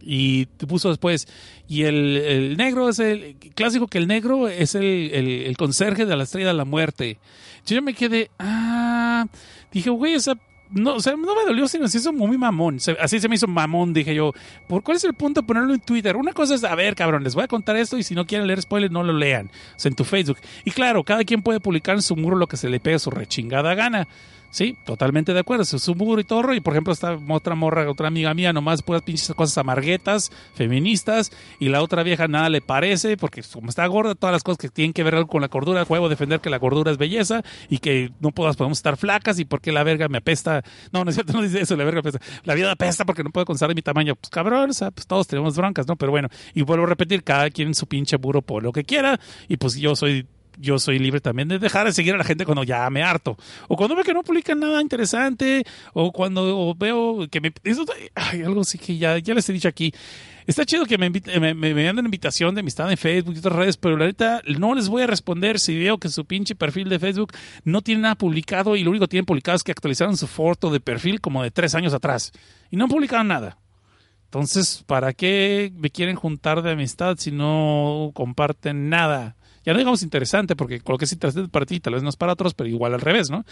Y 0.00 0.46
puso 0.46 0.90
después, 0.90 1.26
y 1.66 1.82
el, 1.82 2.16
el 2.18 2.56
negro 2.56 2.88
es 2.88 2.98
el 2.98 3.36
clásico 3.54 3.88
que 3.88 3.98
el 3.98 4.06
negro 4.06 4.48
es 4.48 4.74
el, 4.74 4.84
el, 4.84 5.56
conserje 5.56 6.06
de 6.06 6.16
la 6.16 6.22
estrella 6.24 6.48
de 6.48 6.54
la 6.54 6.64
muerte. 6.64 7.18
Yo 7.66 7.82
me 7.82 7.94
quedé, 7.94 8.30
ah, 8.38 9.26
dije, 9.72 9.90
güey, 9.90 10.16
o 10.16 10.20
sea, 10.20 10.34
no, 10.70 10.94
o 10.96 11.00
sea, 11.00 11.14
no 11.14 11.34
me 11.34 11.44
dolió, 11.46 11.66
sino 11.66 11.88
se 11.88 11.98
hizo 11.98 12.12
muy 12.12 12.36
mamón. 12.36 12.78
Así 13.00 13.20
se 13.20 13.28
me 13.28 13.36
hizo 13.36 13.46
mamón, 13.46 13.94
dije 13.94 14.14
yo. 14.14 14.32
¿Por 14.66 14.82
cuál 14.82 14.96
es 14.98 15.04
el 15.04 15.14
punto 15.14 15.40
de 15.40 15.46
ponerlo 15.46 15.72
en 15.72 15.80
Twitter? 15.80 16.16
Una 16.16 16.32
cosa 16.32 16.54
es, 16.54 16.64
a 16.64 16.74
ver, 16.74 16.94
cabrón, 16.94 17.24
les 17.24 17.34
voy 17.34 17.44
a 17.44 17.48
contar 17.48 17.76
esto 17.76 17.96
y 17.96 18.02
si 18.02 18.14
no 18.14 18.26
quieren 18.26 18.46
leer 18.46 18.60
spoilers, 18.60 18.92
no 18.92 19.02
lo 19.02 19.12
lean. 19.12 19.46
O 19.46 19.78
sea, 19.78 19.88
en 19.88 19.96
tu 19.96 20.04
Facebook. 20.04 20.38
Y 20.64 20.70
claro, 20.70 21.04
cada 21.04 21.24
quien 21.24 21.42
puede 21.42 21.60
publicar 21.60 21.94
en 21.94 22.02
su 22.02 22.16
muro 22.16 22.36
lo 22.36 22.46
que 22.46 22.56
se 22.56 22.68
le 22.68 22.80
pegue 22.80 22.98
su 22.98 23.10
rechingada 23.10 23.74
gana. 23.74 24.08
Sí, 24.50 24.76
totalmente 24.86 25.34
de 25.34 25.40
acuerdo. 25.40 25.62
Es 25.62 25.88
un 25.88 25.98
muro 25.98 26.20
y 26.20 26.24
todo. 26.24 26.54
Y 26.54 26.60
por 26.60 26.72
ejemplo, 26.72 26.92
esta 26.92 27.18
otra 27.28 27.54
morra, 27.54 27.90
otra 27.90 28.08
amiga 28.08 28.32
mía, 28.34 28.52
nomás 28.52 28.82
puras 28.82 29.02
pinches 29.02 29.34
cosas 29.34 29.58
amarguetas, 29.58 30.30
feministas. 30.54 31.30
Y 31.58 31.68
la 31.68 31.82
otra 31.82 32.02
vieja 32.02 32.28
nada 32.28 32.48
le 32.48 32.60
parece, 32.60 33.16
porque 33.16 33.42
como 33.42 33.68
está 33.68 33.86
gorda, 33.86 34.14
todas 34.14 34.32
las 34.32 34.42
cosas 34.42 34.58
que 34.58 34.68
tienen 34.68 34.92
que 34.92 35.02
ver 35.02 35.26
con 35.26 35.42
la 35.42 35.48
cordura, 35.48 35.84
juego 35.84 36.08
defender 36.08 36.40
que 36.40 36.50
la 36.50 36.58
gordura 36.58 36.90
es 36.90 36.98
belleza 36.98 37.42
y 37.68 37.78
que 37.78 38.10
no 38.20 38.30
todas 38.32 38.56
podemos 38.56 38.78
estar 38.78 38.96
flacas 38.96 39.38
y 39.38 39.44
porque 39.44 39.72
la 39.72 39.82
verga 39.82 40.08
me 40.08 40.18
apesta. 40.18 40.62
No, 40.92 41.04
no 41.04 41.10
es 41.10 41.16
cierto, 41.16 41.32
no 41.34 41.42
dice 41.42 41.60
eso, 41.60 41.76
la 41.76 41.84
verga 41.84 42.00
apesta. 42.00 42.20
La 42.44 42.54
vida 42.54 42.72
apesta 42.72 43.04
porque 43.04 43.22
no 43.22 43.30
puedo 43.30 43.44
conservar 43.44 43.74
mi 43.74 43.82
tamaño. 43.82 44.16
Pues 44.16 44.30
cabrón, 44.30 44.70
o 44.70 44.74
sea, 44.74 44.90
pues 44.90 45.06
todos 45.06 45.26
tenemos 45.26 45.56
broncas, 45.56 45.86
¿no? 45.86 45.96
Pero 45.96 46.10
bueno, 46.10 46.28
y 46.54 46.62
vuelvo 46.62 46.84
a 46.84 46.88
repetir, 46.88 47.22
cada 47.22 47.50
quien 47.50 47.68
en 47.68 47.74
su 47.74 47.86
pinche 47.86 48.16
muro 48.16 48.40
por 48.40 48.62
lo 48.62 48.72
que 48.72 48.84
quiera. 48.84 49.20
Y 49.46 49.58
pues 49.58 49.74
yo 49.74 49.94
soy 49.94 50.26
yo 50.58 50.78
soy 50.78 50.98
libre 50.98 51.20
también 51.20 51.48
de 51.48 51.58
dejar 51.58 51.86
de 51.86 51.92
seguir 51.92 52.14
a 52.14 52.18
la 52.18 52.24
gente 52.24 52.44
cuando 52.44 52.64
ya 52.64 52.88
me 52.90 53.02
harto. 53.02 53.36
O 53.68 53.76
cuando 53.76 53.94
veo 53.94 54.04
que 54.04 54.14
no 54.14 54.22
publican 54.22 54.60
nada 54.60 54.80
interesante. 54.82 55.64
O 55.92 56.12
cuando 56.12 56.74
veo 56.74 57.28
que 57.30 57.40
me... 57.40 57.52
Eso, 57.64 57.84
hay 58.14 58.42
algo 58.42 58.64
sí 58.64 58.78
que 58.78 58.98
ya, 58.98 59.18
ya 59.18 59.34
les 59.34 59.48
he 59.48 59.52
dicho 59.52 59.68
aquí. 59.68 59.92
Está 60.46 60.64
chido 60.64 60.86
que 60.86 60.96
me, 60.96 61.10
me, 61.10 61.54
me, 61.54 61.74
me 61.74 61.88
invitación 61.88 62.54
de 62.54 62.60
amistad 62.60 62.90
en 62.90 62.96
Facebook 62.96 63.34
y 63.34 63.38
otras 63.38 63.54
redes, 63.54 63.76
pero 63.76 63.98
la 63.98 64.06
neta 64.06 64.40
no 64.58 64.74
les 64.74 64.88
voy 64.88 65.02
a 65.02 65.06
responder 65.06 65.60
si 65.60 65.78
veo 65.78 65.98
que 65.98 66.08
su 66.08 66.24
pinche 66.24 66.54
perfil 66.54 66.88
de 66.88 66.98
Facebook 66.98 67.32
no 67.64 67.82
tiene 67.82 68.00
nada 68.00 68.14
publicado 68.14 68.74
y 68.74 68.82
lo 68.82 68.90
único 68.90 69.04
que 69.04 69.10
tienen 69.10 69.26
publicado 69.26 69.56
es 69.56 69.62
que 69.62 69.72
actualizaron 69.72 70.16
su 70.16 70.26
foto 70.26 70.70
de 70.70 70.80
perfil 70.80 71.20
como 71.20 71.42
de 71.42 71.50
tres 71.50 71.74
años 71.74 71.92
atrás. 71.92 72.32
Y 72.70 72.76
no 72.76 72.84
han 72.84 72.90
publicado 72.90 73.24
nada. 73.24 73.58
Entonces, 74.24 74.84
¿para 74.86 75.14
qué 75.14 75.72
me 75.74 75.90
quieren 75.90 76.14
juntar 76.14 76.60
de 76.62 76.72
amistad 76.72 77.16
si 77.18 77.30
no 77.30 78.10
comparten 78.14 78.90
nada? 78.90 79.36
Ya 79.64 79.72
no 79.72 79.78
digamos 79.78 80.02
interesante, 80.02 80.56
porque 80.56 80.80
lo 80.86 80.98
que 80.98 81.04
es 81.04 81.12
interesante 81.12 81.48
para 81.48 81.66
ti 81.66 81.80
tal 81.80 81.94
vez 81.94 82.02
no 82.02 82.08
es 82.08 82.16
para 82.16 82.32
otros, 82.32 82.54
pero 82.54 82.68
igual 82.68 82.94
al 82.94 83.00
revés, 83.00 83.30
¿no? 83.30 83.44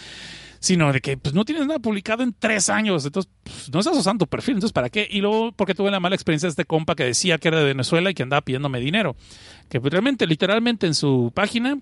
Sino 0.61 0.93
de 0.93 1.01
que 1.01 1.17
pues 1.17 1.35
no 1.35 1.45
tienes 1.45 1.67
nada 1.67 1.79
publicado 1.79 2.23
en 2.23 2.35
tres 2.39 2.71
años, 2.71 3.05
entonces 3.05 3.31
pues, 3.43 3.73
no 3.73 3.81
estás 3.81 3.97
usando 3.97 4.25
tu 4.25 4.29
perfil, 4.29 4.55
entonces 4.55 4.73
¿para 4.73 4.89
qué? 4.89 5.07
Y 5.11 5.21
luego 5.21 5.53
porque 5.53 5.75
tuve 5.75 5.91
la 5.91 6.01
mala 6.01 6.15
experiencia 6.15 6.47
de 6.47 6.51
este 6.51 6.65
compa 6.65 6.95
que 6.95 7.05
decía 7.05 7.39
que 7.39 7.49
era 7.49 7.59
de 7.59 7.65
Venezuela 7.65 8.11
y 8.11 8.15
que 8.15 8.23
andaba 8.23 8.43
pidiéndome 8.43 8.81
dinero, 8.81 9.17
que 9.69 9.79
realmente, 9.79 10.27
literalmente 10.27 10.87
en 10.87 10.95
su 10.95 11.33
página 11.35 11.79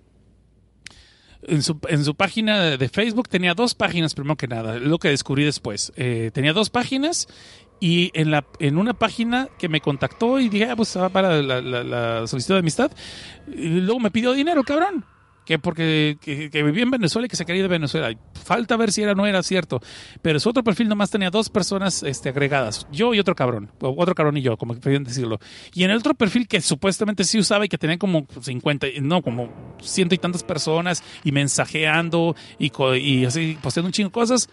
en 1.47 1.63
su, 1.63 1.79
en 1.89 2.05
su, 2.05 2.15
página 2.15 2.77
de 2.77 2.89
Facebook 2.89 3.29
tenía 3.29 3.55
dos 3.55 3.75
páginas, 3.75 4.15
primero 4.15 4.37
que 4.37 4.49
nada, 4.49 4.79
lo 4.79 4.99
que 4.99 5.09
descubrí 5.09 5.45
después. 5.45 5.93
Eh, 5.97 6.31
tenía 6.33 6.53
dos 6.53 6.71
páginas 6.71 7.29
y 7.81 8.11
en, 8.15 8.31
la, 8.31 8.45
en 8.61 8.79
una 8.79 8.95
página 8.95 9.49
que 9.59 9.69
me 9.69 9.81
contactó 9.81 10.41
y 10.41 10.49
dije, 10.49 10.71
ah, 10.71 10.77
pues 10.77 10.97
va 10.97 11.09
para 11.09 11.43
la, 11.43 11.61
la, 11.61 12.27
solicitud 12.27 12.55
de 12.55 12.61
amistad, 12.61 12.91
y 13.47 13.81
luego 13.81 14.01
me 14.01 14.11
pidió 14.11 14.33
dinero, 14.33 14.63
cabrón. 14.65 15.05
Que 15.45 15.59
porque 15.59 16.17
que, 16.23 16.63
vivía 16.63 16.85
en 16.85 16.91
Venezuela 16.91 17.27
y 17.27 17.29
que 17.29 17.37
se 17.37 17.45
quería 17.45 17.61
ir 17.61 17.65
de 17.65 17.77
Venezuela. 17.77 18.11
Falta 18.33 18.79
ver 18.79 18.93
si 18.93 19.03
era 19.03 19.13
o 19.13 19.15
no 19.15 19.27
era 19.27 19.43
cierto. 19.43 19.83
Pero 20.23 20.41
su 20.41 20.49
otro 20.49 20.65
perfil 20.65 20.89
nomás 20.89 21.11
tenía 21.11 21.29
dos 21.29 21.51
personas 21.51 22.03
este, 22.03 22.31
agregadas. 22.31 22.87
Yo 22.91 23.13
y 23.13 23.21
otro 23.21 23.35
cabrón. 23.35 23.71
otro 23.79 24.15
cabrón 24.15 24.39
y 24.39 24.43
yo, 24.43 24.57
como 24.57 24.73
prefieren 24.73 25.05
decirlo. 25.05 25.39
Y 25.75 25.85
en 25.85 25.91
el 25.91 25.99
otro 25.99 26.15
perfil 26.15 26.49
que 26.49 26.63
supuestamente 26.63 27.25
sí 27.25 27.39
usaba 27.39 27.67
y 27.67 27.69
que 27.69 27.77
tenía 27.77 27.99
como 27.99 28.27
50, 28.41 28.87
no, 29.03 29.21
como 29.21 29.77
ciento 29.83 30.15
y 30.15 30.19
tantas 30.19 30.43
personas 30.43 31.05
y 31.25 31.33
mensajeando 31.33 32.35
y, 32.59 32.73
y 32.99 33.27
así 33.27 33.59
posteando 33.61 33.89
un 33.89 33.93
chingo 33.93 34.09
de 34.09 34.13
cosas, 34.13 34.49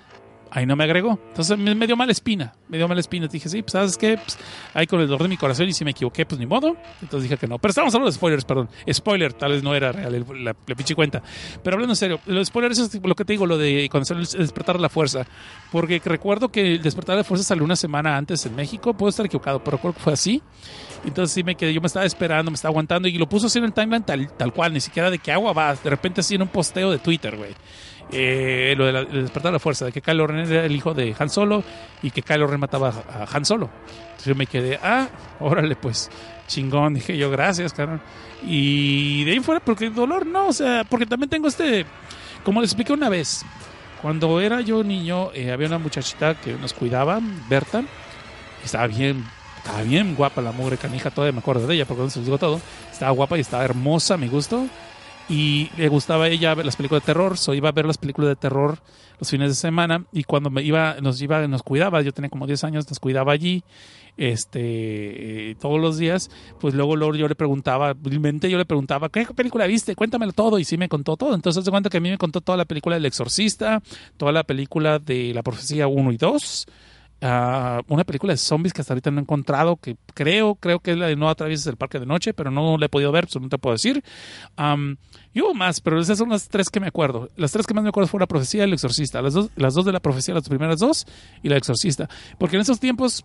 ahí 0.52 0.66
no 0.66 0.76
me 0.76 0.84
agregó. 0.84 1.18
Entonces 1.30 1.58
me, 1.58 1.88
dio 1.88 1.96
mala 1.96 2.12
espina, 2.12 2.54
me 2.68 2.78
dio 2.78 2.88
mala 2.88 3.00
espina. 3.00 3.28
Dije, 3.28 3.50
sí, 3.50 3.62
pues 3.62 3.72
sabes 3.72 3.98
qué, 3.98 4.18
pues, 4.18 4.38
ahí 4.74 4.86
con 4.86 5.00
el 5.00 5.08
dolor 5.08 5.24
de 5.24 5.30
mi 5.30 5.38
corazón 5.38 5.68
y 5.68 5.74
si 5.74 5.86
me 5.86 5.92
equivoqué, 5.92 6.26
pues 6.26 6.38
ni 6.40 6.46
modo. 6.46 6.76
Entonces 7.02 7.24
dije 7.24 7.38
que 7.38 7.48
no. 7.48 7.58
Pero 7.58 7.72
estamos 7.72 7.94
hablando 7.96 8.12
de 8.12 8.16
spoilers, 8.16 8.46
perdón. 8.46 8.70
Spoiler, 8.92 9.34
tal 9.34 9.54
vez 9.54 9.64
no 9.64 9.74
era 9.74 9.92
real 9.92 10.26
la, 10.44 10.56
la 10.68 10.76
pinche 10.76 10.94
cuenta. 10.94 11.24
Pero 11.64 11.76
hablando 11.76 11.94
en 11.94 11.98
serio, 11.98 12.20
los 12.26 12.50
spoilers 12.50 12.78
es 12.78 13.02
lo 13.02 13.16
que 13.16 13.26
te 13.26 13.34
digo, 13.34 13.46
lo 13.46 13.58
de 13.58 13.88
cuando 13.90 14.06
salió 14.06 14.24
el 14.24 14.30
despertar 14.30 14.76
de 14.76 14.82
la 14.82 14.90
fuerza. 14.90 15.26
Porque 15.72 16.02
recuerdo 16.04 16.50
que 16.50 16.74
el 16.74 16.82
despertar 16.82 17.16
de 17.16 17.22
la 17.22 17.24
fuerza 17.24 17.46
salió 17.46 17.64
una 17.64 17.78
semana 17.78 18.18
antes 18.18 18.46
en 18.46 18.56
México. 18.56 18.94
Puedo 18.94 19.10
estar 19.10 19.26
equivocado, 19.26 19.64
pero 19.64 19.78
recuerdo 19.78 19.98
que 19.98 20.04
fue 20.04 20.14
así. 20.14 20.42
Entonces 21.06 21.34
sí 21.34 21.44
me 21.44 21.56
quedé, 21.56 21.74
yo 21.74 21.82
me 21.82 21.88
estaba 21.88 22.06
esperando, 22.06 22.52
me 22.52 22.56
estaba 22.56 22.72
aguantando 22.72 23.08
y 23.08 23.18
lo 23.18 23.28
puso 23.28 23.48
así 23.48 23.58
en 23.58 23.66
el 23.66 23.74
timeline 23.74 24.04
tal, 24.04 24.32
tal 24.34 24.54
cual, 24.54 24.74
ni 24.74 24.82
siquiera 24.82 25.10
de 25.10 25.18
qué 25.18 25.32
agua 25.32 25.54
va. 25.54 25.74
De 25.74 25.90
repente 25.90 26.22
así 26.22 26.36
en 26.36 26.44
un 26.44 26.50
posteo 26.50 26.92
de 26.92 27.00
Twitter, 27.00 27.36
güey 27.38 27.56
eh, 28.12 28.74
lo 28.78 28.86
de 28.86 28.92
la, 28.92 29.04
despertar 29.04 29.52
de 29.52 29.54
la 29.54 29.60
fuerza, 29.60 29.86
de 29.86 29.92
que 29.92 30.02
Kylo 30.02 30.28
Ren 30.28 30.52
era 30.52 30.66
el 30.66 30.76
hijo 30.76 30.94
de 30.94 31.16
Han 31.18 31.30
Solo 31.30 31.64
y 32.02 32.12
que 32.12 32.22
Kylo 32.22 32.48
Ren 32.48 32.60
mataba 32.60 32.90
a, 32.90 33.26
Han 33.32 33.46
Solo. 33.46 33.70
Entonces 33.88 34.26
yo 34.26 34.36
me 34.36 34.48
quedé, 34.48 34.80
ah, 34.84 35.08
órale, 35.40 35.76
pues 35.76 36.10
chingón, 36.48 36.94
dije 36.96 37.18
yo, 37.18 37.32
gracias, 37.32 37.74
carnal. 37.74 38.02
Y 38.44 39.24
de 39.24 39.32
ahí 39.32 39.40
fuera, 39.40 39.60
porque 39.62 39.90
dolor 39.90 40.26
no, 40.26 40.48
o 40.48 40.54
sea, 40.54 40.84
porque 40.84 41.06
también 41.06 41.30
tengo 41.30 41.48
este, 41.48 41.86
como 42.44 42.60
les 42.60 42.72
expliqué 42.72 42.92
una 42.92 43.10
vez, 43.10 43.46
cuando 44.02 44.42
era 44.42 44.62
yo 44.62 44.84
niño, 44.84 45.32
eh, 45.34 45.52
había 45.52 45.68
una 45.68 45.78
muchachita 45.78 46.36
que 46.36 46.54
nos 46.54 46.74
cuidaba, 46.74 47.20
Berta, 47.50 47.84
estaba 48.64 48.88
bien, 48.88 49.24
estaba 49.58 49.84
bien 49.84 50.16
guapa 50.16 50.42
la 50.42 50.52
mugre 50.52 50.78
canija, 50.78 51.12
todavía 51.12 51.34
me 51.34 51.40
acuerdo 51.40 51.68
de 51.68 51.76
ella, 51.76 51.86
porque 51.86 52.04
no 52.04 52.10
se 52.10 52.22
digo 52.22 52.38
todo, 52.38 52.60
estaba 52.92 53.12
guapa 53.12 53.38
y 53.38 53.42
estaba 53.42 53.64
hermosa, 53.64 54.18
me 54.18 54.28
gustó 54.28 54.68
y 55.30 55.70
le 55.78 55.88
gustaba 55.88 56.28
ella 56.28 56.54
ver 56.56 56.66
las 56.66 56.76
películas 56.76 57.04
de 57.04 57.06
terror, 57.08 57.38
so 57.38 57.54
iba 57.54 57.70
a 57.70 57.72
ver 57.72 57.86
las 57.86 57.98
películas 57.98 58.30
de 58.30 58.36
terror 58.36 58.80
los 59.20 59.30
fines 59.30 59.50
de 59.50 59.56
semana 59.56 60.04
y 60.12 60.24
cuando 60.24 60.50
me 60.50 60.64
iba 60.64 60.96
nos 61.00 61.22
iba 61.22 61.48
nos 61.48 61.62
cuidaba, 61.62 62.02
yo 62.02 62.12
tenía 62.12 62.30
como 62.30 62.48
10 62.48 62.64
años, 62.64 62.90
nos 62.90 63.00
cuidaba 63.00 63.32
allí 63.32 63.64
este 64.18 65.52
eh, 65.52 65.56
todos 65.60 65.80
los 65.80 65.98
días, 65.98 66.30
pues 66.60 66.74
luego, 66.74 66.96
luego 66.96 67.16
yo 67.16 67.28
le 67.28 67.36
preguntaba, 67.36 67.94
mente 67.94 68.50
yo 68.50 68.58
le 68.58 68.66
preguntaba, 68.66 69.10
¿qué 69.10 69.26
película 69.26 69.68
viste? 69.68 69.96
Cuéntamelo 69.96 70.34
todo 70.34 70.60
y 70.60 70.66
sí 70.66 70.78
me 70.78 70.90
contó 70.90 71.18
todo. 71.18 71.36
Entonces 71.36 71.64
se 71.64 71.72
cuenta 71.72 71.90
que 71.90 71.98
a 71.98 72.02
mí 72.02 72.10
me 72.10 72.18
contó 72.18 72.42
toda 72.42 72.58
la 72.58 72.66
película 72.66 72.96
del 72.96 73.06
exorcista, 73.06 73.82
toda 74.18 74.32
la 74.32 74.44
película 74.44 75.00
de 75.00 75.34
la 75.34 75.44
profecía 75.44 75.88
1 75.88 76.12
y 76.12 76.18
2 76.18 76.68
una 77.22 78.04
película 78.04 78.34
de 78.34 78.38
zombies 78.38 78.74
que 78.74 78.82
hasta 78.82 78.94
ahorita 78.94 79.12
no 79.12 79.20
he 79.20 79.22
encontrado, 79.22 79.78
que 79.78 79.96
creo, 80.14 80.56
creo 80.56 80.80
que 80.80 80.92
es 80.92 80.98
la 80.98 81.08
de 81.08 81.16
No 81.16 81.30
atravieses 81.30 81.68
el 81.68 81.78
parque 81.78 82.00
de 82.00 82.06
noche, 82.06 82.34
pero 82.34 82.50
no 82.50 82.78
la 82.78 82.88
he 82.88 82.90
podido 82.90 83.12
ver, 83.12 83.28
no 83.40 83.50
te 83.50 83.58
puedo 83.58 83.76
decir. 83.76 84.04
y 85.34 85.42
hubo 85.42 85.54
más, 85.54 85.82
pero 85.82 86.00
esas 86.00 86.18
son 86.18 86.30
las 86.30 86.50
tres 86.50 86.70
que 86.70 86.80
me 86.80 86.88
acuerdo. 86.88 87.30
Las 87.36 87.52
tres 87.52 87.68
que 87.68 87.74
más 87.74 87.84
me 87.84 87.90
acuerdo 87.90 88.08
fueron 88.08 88.24
la 88.24 88.28
profecía 88.28 88.62
y 88.62 88.64
el 88.64 88.74
exorcista. 88.74 89.22
Las 89.22 89.34
dos, 89.34 89.50
las 89.56 89.74
dos 89.74 89.86
de 89.86 89.92
la 89.92 90.00
profecía, 90.00 90.34
las 90.34 90.50
primeras 90.50 90.80
dos, 90.80 91.06
y 91.44 91.50
la 91.50 91.58
exorcista. 91.58 92.10
Porque 92.40 92.56
en 92.56 92.64
esos 92.64 92.80
tiempos 92.80 93.24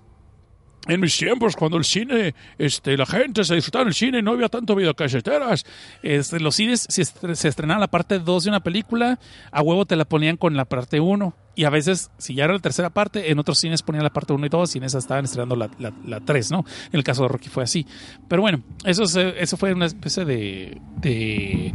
en 0.87 1.01
mis 1.01 1.17
tiempos, 1.17 1.57
cuando 1.57 1.77
el 1.77 1.85
cine, 1.85 2.35
este, 2.59 2.97
la 2.97 3.07
gente 3.07 3.45
se 3.45 3.55
disfrutaba 3.55 3.83
en 3.83 3.89
el 3.89 3.95
cine, 3.95 4.23
no 4.23 4.33
había 4.33 4.49
tanto 4.49 4.75
videocaseteras. 4.75 5.65
Este, 6.03 6.39
los 6.41 6.55
cines, 6.55 6.87
si 6.89 7.05
se 7.05 7.49
estrenaba 7.49 7.81
la 7.81 7.89
parte 7.89 8.19
2 8.19 8.45
de 8.45 8.51
una 8.51 8.61
película, 8.61 9.19
a 9.51 9.63
huevo 9.63 9.85
te 9.85 9.97
la 9.97 10.05
ponían 10.05 10.37
con 10.37 10.57
la 10.57 10.65
parte 10.65 11.01
1. 11.01 11.35
Y 11.57 11.65
a 11.65 11.71
veces, 11.71 12.11
si 12.19 12.35
ya 12.35 12.45
era 12.45 12.53
la 12.53 12.61
tercera 12.61 12.91
parte, 12.91 13.31
en 13.31 13.39
otros 13.39 13.59
cines 13.59 13.83
ponían 13.83 14.05
la 14.05 14.13
parte 14.13 14.33
1 14.33 14.47
y 14.47 14.49
2 14.49 14.75
y 14.75 14.79
en 14.79 14.85
esas 14.85 15.05
estaban 15.05 15.25
estrenando 15.25 15.57
la, 15.57 15.71
la, 16.05 16.21
3, 16.21 16.51
¿no? 16.51 16.65
En 16.93 16.99
el 16.99 17.03
caso 17.03 17.23
de 17.23 17.29
Rocky 17.29 17.49
fue 17.49 17.65
así. 17.65 17.87
Pero 18.29 18.43
bueno, 18.43 18.63
eso, 18.85 19.05
eso 19.05 19.57
fue 19.57 19.73
una 19.73 19.87
especie 19.87 20.25
de 20.25 21.73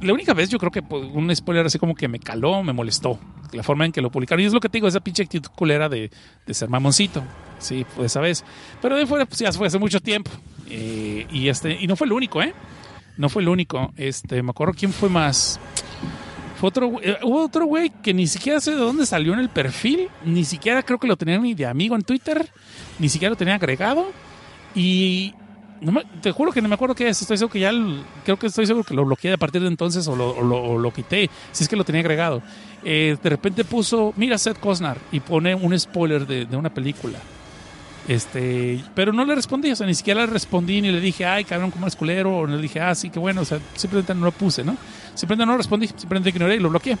la 0.00 0.12
única 0.12 0.34
vez 0.34 0.48
yo 0.48 0.58
creo 0.58 0.70
que 0.70 0.82
pues, 0.82 1.08
un 1.12 1.34
spoiler 1.34 1.66
así 1.66 1.78
como 1.78 1.94
que 1.94 2.08
me 2.08 2.18
caló, 2.18 2.62
me 2.62 2.72
molestó. 2.72 3.18
La 3.52 3.62
forma 3.62 3.84
en 3.86 3.92
que 3.92 4.02
lo 4.02 4.10
publicaron. 4.10 4.42
Y 4.42 4.46
es 4.46 4.52
lo 4.52 4.60
que 4.60 4.68
te 4.68 4.78
digo, 4.78 4.88
esa 4.88 5.00
pinche 5.00 5.22
actitud 5.22 5.50
culera 5.54 5.88
de, 5.88 6.10
de 6.46 6.54
ser 6.54 6.68
mamoncito. 6.68 7.22
Sí, 7.58 7.86
pues 7.94 8.12
esa 8.12 8.20
vez. 8.20 8.44
Pero 8.82 8.96
de 8.96 9.06
fuera, 9.06 9.24
pues 9.26 9.38
ya 9.38 9.52
fue 9.52 9.68
hace 9.68 9.78
mucho 9.78 10.00
tiempo. 10.00 10.30
Eh, 10.68 11.26
y 11.30 11.48
este, 11.48 11.76
y 11.80 11.86
no 11.86 11.96
fue 11.96 12.06
el 12.06 12.12
único, 12.12 12.42
¿eh? 12.42 12.52
No 13.16 13.28
fue 13.28 13.42
el 13.42 13.48
único. 13.48 13.92
Este, 13.96 14.42
me 14.42 14.50
acuerdo 14.50 14.74
quién 14.76 14.92
fue 14.92 15.08
más. 15.08 15.60
Fue 16.58 16.68
otro, 16.68 17.00
eh, 17.02 17.18
hubo 17.22 17.44
otro 17.44 17.66
güey 17.66 17.90
que 18.02 18.14
ni 18.14 18.26
siquiera 18.26 18.60
sé 18.60 18.72
de 18.72 18.78
dónde 18.78 19.06
salió 19.06 19.32
en 19.32 19.40
el 19.40 19.48
perfil. 19.48 20.08
Ni 20.24 20.44
siquiera 20.44 20.82
creo 20.82 20.98
que 20.98 21.06
lo 21.06 21.16
tenía 21.16 21.38
ni 21.38 21.54
de 21.54 21.66
amigo 21.66 21.94
en 21.94 22.02
Twitter. 22.02 22.50
Ni 22.98 23.08
siquiera 23.08 23.30
lo 23.30 23.36
tenía 23.36 23.54
agregado. 23.54 24.10
Y 24.74 25.34
te 26.20 26.32
juro 26.32 26.52
que 26.52 26.62
no 26.62 26.68
me 26.68 26.74
acuerdo 26.74 26.94
qué 26.94 27.08
es. 27.08 27.20
Estoy 27.20 27.36
seguro 27.36 27.52
que 27.52 27.60
ya. 27.60 27.72
creo 28.24 28.38
que 28.38 28.46
estoy 28.46 28.66
seguro 28.66 28.84
que 28.84 28.94
lo 28.94 29.04
bloqueé 29.04 29.32
a 29.32 29.36
partir 29.36 29.62
de 29.62 29.68
entonces 29.68 30.06
o 30.08 30.16
lo, 30.16 30.78
lo, 30.78 30.90
quité. 30.92 31.30
Si 31.52 31.64
es 31.64 31.68
que 31.68 31.76
lo 31.76 31.84
tenía 31.84 32.00
agregado. 32.00 32.42
Eh, 32.84 33.16
de 33.22 33.30
repente 33.30 33.64
puso. 33.64 34.12
Mira 34.16 34.38
Seth 34.38 34.58
Cosnar. 34.58 34.98
Y 35.12 35.20
pone 35.20 35.54
un 35.54 35.78
spoiler 35.78 36.26
de, 36.26 36.46
de, 36.46 36.56
una 36.56 36.70
película. 36.70 37.18
Este. 38.08 38.82
Pero 38.94 39.12
no 39.12 39.24
le 39.24 39.34
respondí. 39.34 39.70
O 39.70 39.76
sea, 39.76 39.86
ni 39.86 39.94
siquiera 39.94 40.20
le 40.20 40.26
respondí 40.26 40.80
ni 40.80 40.90
le 40.90 41.00
dije, 41.00 41.24
ay, 41.24 41.44
cabrón, 41.44 41.70
como 41.70 41.86
es 41.86 41.96
culero. 41.96 42.38
O 42.38 42.46
le 42.46 42.58
dije, 42.58 42.80
ah, 42.80 42.94
sí, 42.94 43.10
qué 43.10 43.18
bueno. 43.18 43.42
O 43.42 43.44
sea, 43.44 43.58
simplemente 43.74 44.14
no 44.14 44.24
lo 44.24 44.32
puse, 44.32 44.64
¿no? 44.64 44.76
Simplemente 45.14 45.46
no 45.46 45.56
respondí. 45.56 45.88
Simplemente 45.88 46.30
ignoré 46.30 46.56
y 46.56 46.60
lo 46.60 46.70
bloqueé. 46.70 46.96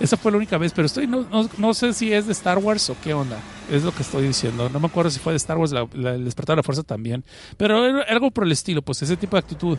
Esa 0.00 0.16
fue 0.16 0.30
la 0.30 0.36
única 0.36 0.58
vez, 0.58 0.72
pero 0.72 0.86
estoy 0.86 1.06
no, 1.06 1.26
no, 1.56 1.74
sé 1.74 1.92
si 1.92 2.12
es 2.12 2.26
de 2.26 2.32
Star 2.32 2.58
Wars 2.58 2.88
o 2.90 2.96
qué 3.02 3.14
onda. 3.14 3.38
Es 3.70 3.82
lo 3.82 3.92
que 3.92 4.02
estoy 4.02 4.26
diciendo. 4.26 4.68
No 4.68 4.80
me 4.80 4.86
acuerdo 4.86 5.10
si 5.10 5.18
fue 5.18 5.32
de 5.32 5.38
Star 5.38 5.58
Wars, 5.58 5.72
el 5.72 6.24
despertar 6.24 6.54
de 6.54 6.60
la 6.60 6.62
fuerza 6.62 6.82
también. 6.84 7.24
Pero 7.56 7.84
era 7.84 8.02
algo 8.02 8.30
por 8.30 8.44
el 8.44 8.52
estilo, 8.52 8.80
pues 8.80 9.02
ese 9.02 9.16
tipo 9.16 9.36
de 9.36 9.40
actitud. 9.40 9.76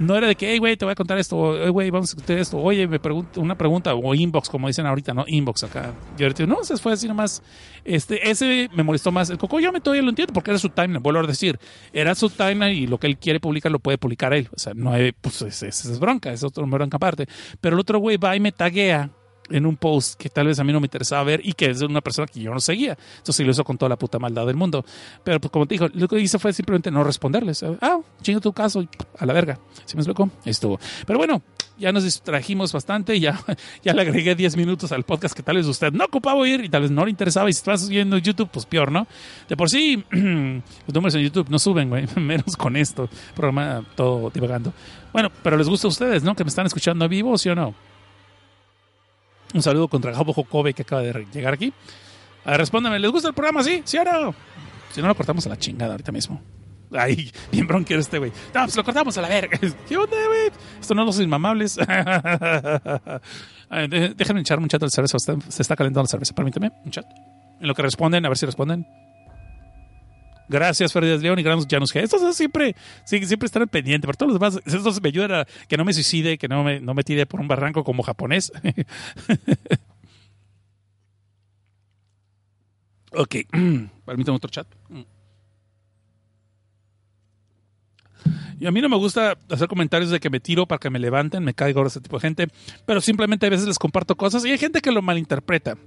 No 0.00 0.16
era 0.16 0.26
de 0.26 0.34
que, 0.34 0.50
hey, 0.50 0.58
güey, 0.58 0.76
te 0.76 0.84
voy 0.84 0.92
a 0.92 0.94
contar 0.94 1.18
esto, 1.18 1.36
o 1.36 1.72
güey, 1.72 1.90
vamos 1.90 2.10
a 2.10 2.16
discutir 2.16 2.38
esto, 2.38 2.56
oye, 2.56 2.86
me 2.88 2.98
pregunto 2.98 3.38
una 3.38 3.56
pregunta, 3.56 3.94
o 3.94 4.14
inbox, 4.14 4.48
como 4.48 4.66
dicen 4.66 4.86
ahorita, 4.86 5.12
¿no? 5.12 5.24
Inbox 5.26 5.64
acá. 5.64 5.92
Yo 6.16 6.28
no, 6.46 6.64
se 6.64 6.76
fue 6.78 6.92
así 6.92 7.06
nomás. 7.06 7.42
Este, 7.84 8.30
ese 8.30 8.68
me 8.74 8.82
molestó 8.82 9.12
más. 9.12 9.30
El 9.30 9.38
Coco, 9.38 9.60
yo 9.60 9.72
me 9.72 9.80
todavía 9.80 10.02
lo 10.02 10.08
entiendo, 10.08 10.32
porque 10.32 10.50
era 10.50 10.58
su 10.58 10.70
timeline, 10.70 11.02
vuelvo 11.02 11.20
a 11.20 11.26
decir. 11.26 11.58
Era 11.92 12.14
su 12.14 12.28
timeline 12.30 12.76
y 12.76 12.86
lo 12.86 12.98
que 12.98 13.06
él 13.06 13.18
quiere 13.18 13.40
publicar 13.40 13.70
lo 13.70 13.78
puede 13.78 13.98
publicar 13.98 14.32
él. 14.32 14.48
O 14.54 14.58
sea, 14.58 14.72
no 14.74 14.90
hay, 14.90 15.12
pues, 15.12 15.42
es, 15.42 16.00
bronca, 16.00 16.32
es 16.32 16.42
otro 16.42 16.66
bronca 16.66 16.96
aparte. 16.96 17.26
Pero 17.60 17.76
el 17.76 17.80
otro 17.80 17.98
güey 17.98 18.16
va 18.16 18.34
y 18.34 18.40
me 18.40 18.52
taguea 18.52 19.10
en 19.50 19.66
un 19.66 19.76
post 19.76 20.20
que 20.20 20.28
tal 20.28 20.46
vez 20.46 20.58
a 20.58 20.64
mí 20.64 20.72
no 20.72 20.80
me 20.80 20.86
interesaba 20.86 21.22
ver 21.24 21.40
y 21.44 21.52
que 21.52 21.70
es 21.70 21.82
una 21.82 22.00
persona 22.00 22.26
que 22.26 22.40
yo 22.40 22.52
no 22.52 22.60
seguía. 22.60 22.96
Entonces 23.18 23.44
lo 23.44 23.52
hizo 23.52 23.64
con 23.64 23.78
toda 23.78 23.88
la 23.88 23.96
puta 23.96 24.18
maldad 24.18 24.46
del 24.46 24.56
mundo. 24.56 24.84
Pero 25.24 25.40
pues 25.40 25.50
como 25.50 25.66
te 25.66 25.74
dijo, 25.74 25.88
lo 25.92 26.08
que 26.08 26.18
hice 26.20 26.38
fue 26.38 26.52
simplemente 26.52 26.90
no 26.90 27.04
responderles. 27.04 27.62
Ah, 27.80 27.98
chingo 28.22 28.40
tu 28.40 28.52
caso, 28.52 28.86
a 29.18 29.26
la 29.26 29.32
verga. 29.32 29.58
¿Sí 29.84 29.96
me 29.96 30.02
explico? 30.02 30.30
Estuvo. 30.44 30.78
Pero 31.06 31.18
bueno, 31.18 31.42
ya 31.80 31.92
nos 31.92 32.04
distrajimos 32.04 32.72
bastante, 32.72 33.18
ya, 33.18 33.40
ya 33.82 33.94
le 33.94 34.02
agregué 34.02 34.34
10 34.34 34.56
minutos 34.56 34.92
al 34.92 35.04
podcast 35.04 35.34
que 35.34 35.42
tal 35.42 35.56
vez 35.56 35.66
usted 35.66 35.92
no 35.92 36.04
ocupaba 36.04 36.38
oír 36.38 36.64
y 36.64 36.68
tal 36.68 36.82
vez 36.82 36.90
no 36.90 37.04
le 37.04 37.10
interesaba. 37.10 37.48
Y 37.48 37.52
si 37.52 37.58
estás 37.58 37.88
viendo 37.88 38.18
YouTube, 38.18 38.50
pues 38.52 38.66
peor, 38.66 38.92
¿no? 38.92 39.06
De 39.48 39.56
por 39.56 39.70
sí, 39.70 40.04
los 40.10 40.94
números 40.94 41.14
en 41.14 41.22
YouTube 41.22 41.48
no 41.48 41.58
suben, 41.58 41.88
güey, 41.88 42.06
menos 42.16 42.56
con 42.56 42.76
esto. 42.76 43.08
Programa 43.34 43.84
todo 43.96 44.30
divagando. 44.30 44.72
Bueno, 45.12 45.30
pero 45.42 45.56
les 45.56 45.68
gusta 45.68 45.88
a 45.88 45.90
ustedes, 45.90 46.22
¿no? 46.22 46.36
Que 46.36 46.44
me 46.44 46.48
están 46.48 46.66
escuchando 46.66 47.04
a 47.04 47.08
vivo, 47.08 47.36
¿sí 47.36 47.48
o 47.48 47.54
no? 47.54 47.74
Un 49.54 49.62
saludo 49.62 49.88
contra 49.88 50.14
Jabo 50.14 50.32
Jokobe 50.32 50.74
que 50.74 50.82
acaba 50.82 51.02
de 51.02 51.26
llegar 51.32 51.54
aquí. 51.54 51.72
A 52.44 52.52
ver, 52.52 52.60
respóndeme, 52.60 52.98
¿les 52.98 53.10
gusta 53.10 53.28
el 53.28 53.34
programa? 53.34 53.62
¿Sí? 53.62 53.82
¿Sí 53.84 53.98
o 53.98 54.04
no? 54.04 54.34
Si 54.92 55.00
no, 55.00 55.08
lo 55.08 55.14
cortamos 55.14 55.46
a 55.46 55.50
la 55.50 55.58
chingada 55.58 55.92
ahorita 55.92 56.12
mismo. 56.12 56.40
Ay, 56.92 57.30
bien 57.52 57.66
bronquero 57.66 58.00
este 58.00 58.18
güey. 58.18 58.32
No, 58.54 58.62
pues 58.62 58.76
lo 58.76 58.84
cortamos 58.84 59.16
a 59.18 59.22
la 59.22 59.28
verga. 59.28 59.58
¿Qué 59.88 59.96
onda, 59.96 60.16
güey? 60.26 60.50
Esto 60.80 60.94
no 60.94 61.04
los 61.04 61.20
inmamables. 61.20 61.76
déjenme 64.16 64.40
echar 64.40 64.58
un 64.58 64.68
chat 64.68 64.82
al 64.82 64.90
cerveza. 64.90 65.18
Se 65.18 65.62
está 65.62 65.76
calentando 65.76 66.02
la 66.04 66.08
cerveza. 66.08 66.34
Permíteme, 66.34 66.72
un 66.84 66.90
chat. 66.90 67.06
En 67.60 67.68
lo 67.68 67.74
que 67.74 67.82
responden, 67.82 68.24
a 68.24 68.28
ver 68.28 68.38
si 68.38 68.46
responden. 68.46 68.86
Gracias, 70.50 70.92
Ferdinand 70.92 71.22
León 71.22 71.38
y 71.38 71.44
Granos 71.44 71.64
Janus 71.70 71.94
G. 71.94 72.02
Estos 72.02 72.36
siempre, 72.36 72.74
siempre 73.04 73.46
están 73.46 73.68
pendientes. 73.68 74.04
Por 74.04 74.16
todos 74.16 74.32
los 74.32 74.40
demás, 74.40 74.60
estos 74.66 75.00
me 75.00 75.08
ayudan 75.08 75.32
a 75.32 75.46
que 75.68 75.76
no 75.76 75.84
me 75.84 75.92
suicide, 75.92 76.38
que 76.38 76.48
no 76.48 76.64
me, 76.64 76.80
no 76.80 76.92
me 76.92 77.04
tire 77.04 77.24
por 77.24 77.38
un 77.38 77.46
barranco 77.46 77.84
como 77.84 78.02
japonés. 78.02 78.50
ok, 83.12 83.36
permítame 84.04 84.36
otro 84.36 84.50
chat. 84.50 84.66
Y 88.58 88.66
a 88.66 88.72
mí 88.72 88.80
no 88.80 88.88
me 88.88 88.96
gusta 88.96 89.38
hacer 89.48 89.68
comentarios 89.68 90.10
de 90.10 90.18
que 90.18 90.30
me 90.30 90.40
tiro 90.40 90.66
para 90.66 90.80
que 90.80 90.90
me 90.90 90.98
levanten, 90.98 91.44
me 91.44 91.54
caigo 91.54 91.86
ese 91.86 92.00
tipo 92.00 92.16
de 92.16 92.22
gente, 92.22 92.48
pero 92.86 93.00
simplemente 93.00 93.46
a 93.46 93.50
veces 93.50 93.68
les 93.68 93.78
comparto 93.78 94.16
cosas 94.16 94.44
y 94.44 94.50
hay 94.50 94.58
gente 94.58 94.80
que 94.80 94.90
lo 94.90 95.00
malinterpreta 95.00 95.78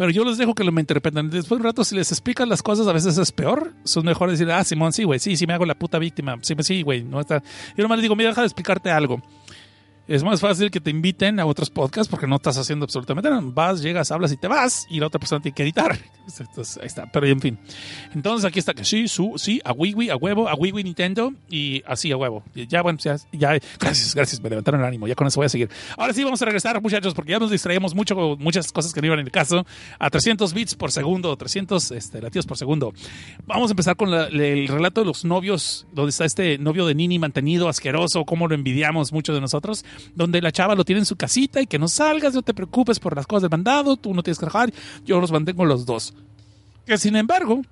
pero 0.00 0.12
yo 0.12 0.24
les 0.24 0.38
dejo 0.38 0.54
que 0.54 0.64
lo 0.64 0.72
me 0.72 0.80
interpreten. 0.80 1.28
Después 1.28 1.50
de 1.50 1.56
un 1.56 1.64
rato, 1.64 1.84
si 1.84 1.94
les 1.94 2.10
explican 2.10 2.48
las 2.48 2.62
cosas, 2.62 2.88
a 2.88 2.92
veces 2.94 3.18
es 3.18 3.32
peor. 3.32 3.74
Son 3.84 4.02
mejor 4.02 4.30
decir, 4.30 4.50
ah, 4.50 4.64
Simón, 4.64 4.94
sí, 4.94 5.04
güey, 5.04 5.18
sí, 5.18 5.36
sí 5.36 5.46
me 5.46 5.52
hago 5.52 5.66
la 5.66 5.74
puta 5.74 5.98
víctima. 5.98 6.38
Sí, 6.40 6.54
sí, 6.60 6.80
güey, 6.80 7.02
no 7.02 7.20
está. 7.20 7.42
Yo 7.76 7.82
nomás 7.82 7.98
les 7.98 8.04
digo, 8.04 8.16
mira, 8.16 8.30
deja 8.30 8.40
de 8.40 8.46
explicarte 8.46 8.90
algo 8.90 9.20
es 10.08 10.24
más 10.24 10.40
fácil 10.40 10.70
que 10.70 10.80
te 10.80 10.90
inviten 10.90 11.38
a 11.38 11.46
otros 11.46 11.70
podcasts 11.70 12.10
porque 12.10 12.26
no 12.26 12.36
estás 12.36 12.58
haciendo 12.58 12.84
absolutamente 12.84 13.30
nada. 13.30 13.42
Vas, 13.44 13.80
llegas, 13.82 14.10
hablas 14.10 14.32
y 14.32 14.36
te 14.36 14.48
vas 14.48 14.86
y 14.90 14.98
la 15.00 15.06
otra 15.06 15.20
persona 15.20 15.40
tiene 15.40 15.54
que 15.54 15.62
editar. 15.62 15.98
Entonces, 16.38 16.78
ahí 16.78 16.86
está. 16.86 17.10
Pero 17.10 17.26
en 17.26 17.40
fin. 17.40 17.58
Entonces 18.14 18.44
aquí 18.44 18.58
está 18.58 18.74
que 18.74 18.84
sí, 18.84 19.08
su, 19.08 19.34
sí, 19.36 19.60
a 19.64 19.72
Wiwi, 19.72 20.10
a 20.10 20.16
huevo, 20.16 20.48
a 20.48 20.54
Wiwi 20.54 20.84
Nintendo 20.84 21.32
y 21.48 21.82
así 21.86 22.12
a 22.12 22.16
huevo. 22.16 22.42
Ya, 22.54 22.82
bueno, 22.82 22.98
gracias, 23.02 24.14
gracias, 24.14 24.40
me 24.40 24.48
levantaron 24.48 24.80
el 24.80 24.86
ánimo. 24.86 25.06
Ya 25.06 25.14
con 25.14 25.26
eso 25.26 25.40
voy 25.40 25.46
a 25.46 25.48
seguir. 25.48 25.70
Ahora 25.96 26.12
sí 26.12 26.24
vamos 26.24 26.40
a 26.42 26.44
regresar, 26.44 26.80
muchachos, 26.82 27.14
porque 27.14 27.32
ya 27.32 27.38
nos 27.38 27.50
distraemos 27.50 27.94
mucho 27.94 28.14
con 28.14 28.38
muchas 28.38 28.70
cosas 28.72 28.92
que 28.92 29.00
no 29.00 29.06
iban 29.06 29.20
en 29.20 29.26
el 29.26 29.32
caso. 29.32 29.66
A 29.98 30.10
300 30.10 30.52
bits 30.54 30.74
por 30.74 30.90
segundo, 30.92 31.36
300 31.36 31.90
este, 31.92 32.20
latidos 32.20 32.46
por 32.46 32.56
segundo. 32.56 32.92
Vamos 33.46 33.70
a 33.70 33.72
empezar 33.72 33.96
con 33.96 34.12
el 34.12 34.68
relato 34.68 35.00
de 35.02 35.06
los 35.06 35.24
novios, 35.24 35.86
donde 35.92 36.10
está 36.10 36.24
este 36.24 36.58
novio 36.58 36.86
de 36.86 36.94
Nini 36.94 37.18
mantenido, 37.18 37.68
asqueroso, 37.68 38.24
cómo 38.24 38.48
lo 38.48 38.54
envidiamos 38.54 39.12
muchos 39.12 39.34
de 39.34 39.40
nosotros 39.40 39.84
donde 40.14 40.40
la 40.40 40.52
chava 40.52 40.74
lo 40.74 40.84
tiene 40.84 41.00
en 41.00 41.06
su 41.06 41.16
casita 41.16 41.60
y 41.60 41.66
que 41.66 41.78
no 41.78 41.88
salgas, 41.88 42.34
no 42.34 42.42
te 42.42 42.54
preocupes 42.54 42.98
por 42.98 43.16
las 43.16 43.26
cosas 43.26 43.42
del 43.42 43.50
mandado, 43.50 43.96
tú 43.96 44.14
no 44.14 44.22
tienes 44.22 44.38
que 44.38 44.46
trabajar, 44.46 44.72
yo 45.04 45.20
los 45.20 45.32
mantengo 45.32 45.64
los 45.64 45.86
dos. 45.86 46.14
Que 46.86 46.98
sin 46.98 47.16
embargo, 47.16 47.62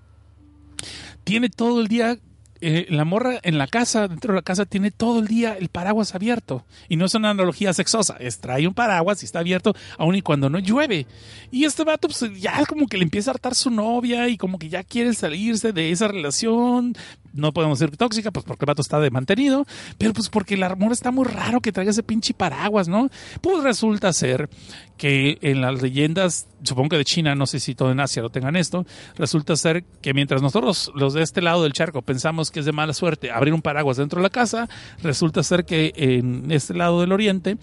tiene 1.24 1.49
todo 1.49 1.81
el 1.81 1.89
día 1.89 2.19
eh, 2.61 2.86
la 2.90 3.05
morra 3.05 3.39
en 3.43 3.57
la 3.57 3.69
casa, 3.69 4.09
dentro 4.09 4.32
de 4.32 4.39
la 4.39 4.43
casa, 4.43 4.66
tiene 4.66 4.90
todo 4.90 5.20
el 5.20 5.28
día 5.28 5.57
el 5.57 5.69
paraguas 5.69 6.15
abierto. 6.15 6.65
Y 6.89 6.97
no 6.97 7.05
es 7.07 7.15
una 7.15 7.31
analogía 7.31 7.73
sexosa, 7.73 8.16
es 8.19 8.40
trae 8.40 8.66
un 8.66 8.74
paraguas 8.74 9.23
y 9.23 9.27
está 9.27 9.39
abierto 9.39 9.74
aun 9.97 10.16
y 10.16 10.23
cuando 10.23 10.51
no 10.51 10.59
llueve. 10.59 11.07
Y 11.53 11.65
este 11.65 11.85
vato, 11.85 12.09
pues 12.09 12.40
ya 12.40 12.65
como 12.66 12.89
que 12.89 12.97
le 12.97 13.05
empieza 13.05 13.31
a 13.31 13.35
hartar 13.35 13.55
su 13.55 13.70
novia 13.70 14.28
y 14.28 14.36
como 14.36 14.59
que 14.59 14.69
ya 14.69 14.82
quiere 14.82 15.15
salirse 15.15 15.73
de 15.73 15.93
esa 15.93 16.09
relación, 16.09 16.95
no 17.39 17.52
podemos 17.52 17.78
decir 17.78 17.97
tóxica, 17.97 18.31
pues 18.31 18.44
porque 18.44 18.65
el 18.65 18.69
vato 18.69 18.82
está 18.82 19.01
de 19.01 19.10
mantenido, 19.10 19.66
pero 19.97 20.12
pues 20.12 20.28
porque 20.28 20.55
el 20.55 20.62
amor 20.62 20.93
está 20.93 21.10
muy 21.10 21.24
raro 21.24 21.60
que 21.60 21.73
traiga 21.73 21.90
ese 21.90 22.02
pinche 22.02 22.35
paraguas, 22.35 22.89
¿no? 22.89 23.09
Pues 23.40 23.62
resulta 23.62 24.12
ser 24.12 24.51
que 24.97 25.39
en 25.43 25.60
las 25.60 25.81
leyendas, 25.81 26.48
supongo 26.62 26.90
que 26.90 26.97
de 26.98 27.05
China, 27.05 27.35
no 27.35 27.47
sé 27.47 27.60
si 27.60 27.74
todo 27.74 27.93
en 27.93 28.01
Asia 28.01 28.20
lo 28.20 28.31
tengan 28.31 28.56
esto, 28.56 28.85
resulta 29.16 29.56
ser 29.56 29.85
que 30.02 30.12
mientras 30.12 30.43
nosotros, 30.43 30.90
los 30.94 31.15
de 31.15 31.23
este 31.23 31.40
lado 31.40 31.62
del 31.62 31.73
charco, 31.73 32.02
pensamos 32.02 32.51
que 32.51 32.60
es 32.60 32.66
de 32.66 32.73
mala 32.73 32.93
suerte 32.93 33.31
abrir 33.31 33.55
un 33.55 33.62
paraguas 33.62 33.97
dentro 33.97 34.20
de 34.20 34.24
la 34.24 34.31
casa, 34.31 34.69
resulta 35.02 35.43
ser 35.43 35.65
que 35.65 35.93
en 35.97 36.51
este 36.51 36.74
lado 36.74 37.01
del 37.01 37.12
oriente, 37.12 37.56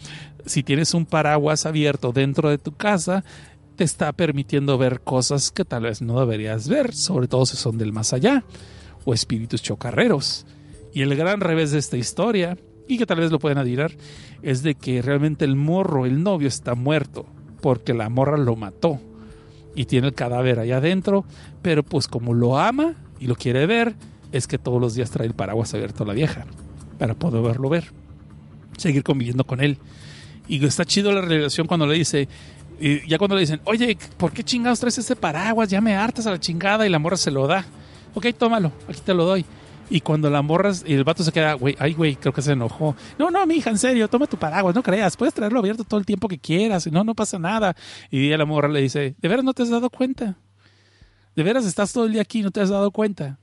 si 0.45 0.63
tienes 0.63 0.93
un 0.93 1.05
paraguas 1.05 1.65
abierto 1.65 2.11
dentro 2.13 2.49
de 2.49 2.57
tu 2.57 2.71
casa, 2.71 3.23
te 3.75 3.83
está 3.83 4.13
permitiendo 4.13 4.77
ver 4.77 5.01
cosas 5.01 5.51
que 5.51 5.65
tal 5.65 5.83
vez 5.83 6.01
no 6.01 6.19
deberías 6.19 6.69
ver, 6.69 6.95
sobre 6.95 7.27
todo 7.27 7.45
si 7.45 7.57
son 7.57 7.77
del 7.77 7.91
más 7.91 8.13
allá 8.13 8.43
o 9.05 9.13
espíritus 9.13 9.61
chocarreros. 9.61 10.45
Y 10.93 11.01
el 11.03 11.15
gran 11.15 11.39
revés 11.39 11.71
de 11.71 11.79
esta 11.79 11.97
historia, 11.97 12.57
y 12.87 12.97
que 12.97 13.05
tal 13.05 13.19
vez 13.19 13.31
lo 13.31 13.39
pueden 13.39 13.57
adivinar, 13.57 13.91
es 14.41 14.63
de 14.63 14.75
que 14.75 15.01
realmente 15.01 15.45
el 15.45 15.55
morro, 15.55 16.05
el 16.05 16.23
novio, 16.23 16.47
está 16.47 16.75
muerto, 16.75 17.25
porque 17.61 17.93
la 17.93 18.09
morra 18.09 18.37
lo 18.37 18.55
mató 18.55 18.99
y 19.75 19.85
tiene 19.85 20.07
el 20.07 20.13
cadáver 20.13 20.59
ahí 20.59 20.71
adentro, 20.71 21.25
pero 21.61 21.83
pues 21.83 22.07
como 22.07 22.33
lo 22.33 22.57
ama 22.57 22.95
y 23.19 23.27
lo 23.27 23.35
quiere 23.35 23.65
ver, 23.65 23.95
es 24.31 24.47
que 24.47 24.57
todos 24.57 24.81
los 24.81 24.95
días 24.95 25.11
trae 25.11 25.27
el 25.27 25.33
paraguas 25.33 25.73
abierto 25.73 26.03
a 26.03 26.07
la 26.07 26.13
vieja, 26.13 26.45
para 26.97 27.13
poderlo 27.13 27.69
ver, 27.69 27.91
seguir 28.77 29.03
conviviendo 29.03 29.45
con 29.45 29.61
él. 29.61 29.77
Y 30.47 30.63
está 30.63 30.85
chido 30.85 31.11
la 31.11 31.21
relación 31.21 31.67
cuando 31.67 31.87
le 31.87 31.95
dice, 31.95 32.27
y 32.79 33.07
ya 33.07 33.17
cuando 33.17 33.35
le 33.35 33.41
dicen, 33.41 33.61
oye, 33.65 33.97
¿por 34.17 34.31
qué 34.31 34.43
chingados 34.43 34.79
traes 34.79 34.97
ese 34.97 35.15
paraguas? 35.15 35.69
Ya 35.69 35.81
me 35.81 35.95
hartas 35.95 36.27
a 36.27 36.31
la 36.31 36.39
chingada 36.39 36.85
y 36.85 36.89
la 36.89 36.99
morra 36.99 37.17
se 37.17 37.31
lo 37.31 37.47
da 37.47 37.65
ok, 38.15 38.25
tómalo, 38.37 38.71
aquí 38.87 39.01
te 39.01 39.13
lo 39.13 39.25
doy. 39.25 39.45
Y 39.89 40.01
cuando 40.01 40.31
la 40.31 40.41
morras 40.41 40.83
y 40.87 40.93
el 40.93 41.03
vato 41.03 41.23
se 41.23 41.31
queda, 41.31 41.53
güey, 41.53 41.75
ay, 41.77 41.93
güey, 41.93 42.15
creo 42.15 42.33
que 42.33 42.41
se 42.41 42.53
enojó. 42.53 42.95
No, 43.19 43.29
no, 43.29 43.45
mi 43.45 43.61
en 43.63 43.77
serio, 43.77 44.07
toma 44.07 44.25
tu 44.25 44.37
paraguas, 44.37 44.73
no 44.73 44.81
creas, 44.81 45.15
puedes 45.15 45.33
traerlo 45.33 45.59
abierto 45.59 45.83
todo 45.83 45.99
el 45.99 46.05
tiempo 46.07 46.27
que 46.27 46.39
quieras, 46.39 46.87
no, 46.91 47.03
no 47.03 47.13
pasa 47.13 47.37
nada. 47.37 47.75
Y 48.09 48.35
la 48.35 48.45
morra 48.45 48.67
le 48.67 48.81
dice, 48.81 49.15
¿de 49.19 49.27
veras 49.27 49.45
no 49.45 49.53
te 49.53 49.61
has 49.61 49.69
dado 49.69 49.91
cuenta? 49.91 50.37
¿De 51.35 51.43
veras 51.43 51.65
estás 51.65 51.93
todo 51.93 52.05
el 52.05 52.13
día 52.13 52.23
aquí 52.23 52.39
y 52.39 52.41
no 52.41 52.49
te 52.49 52.61
has 52.61 52.69
dado 52.69 52.89
cuenta? 52.89 53.37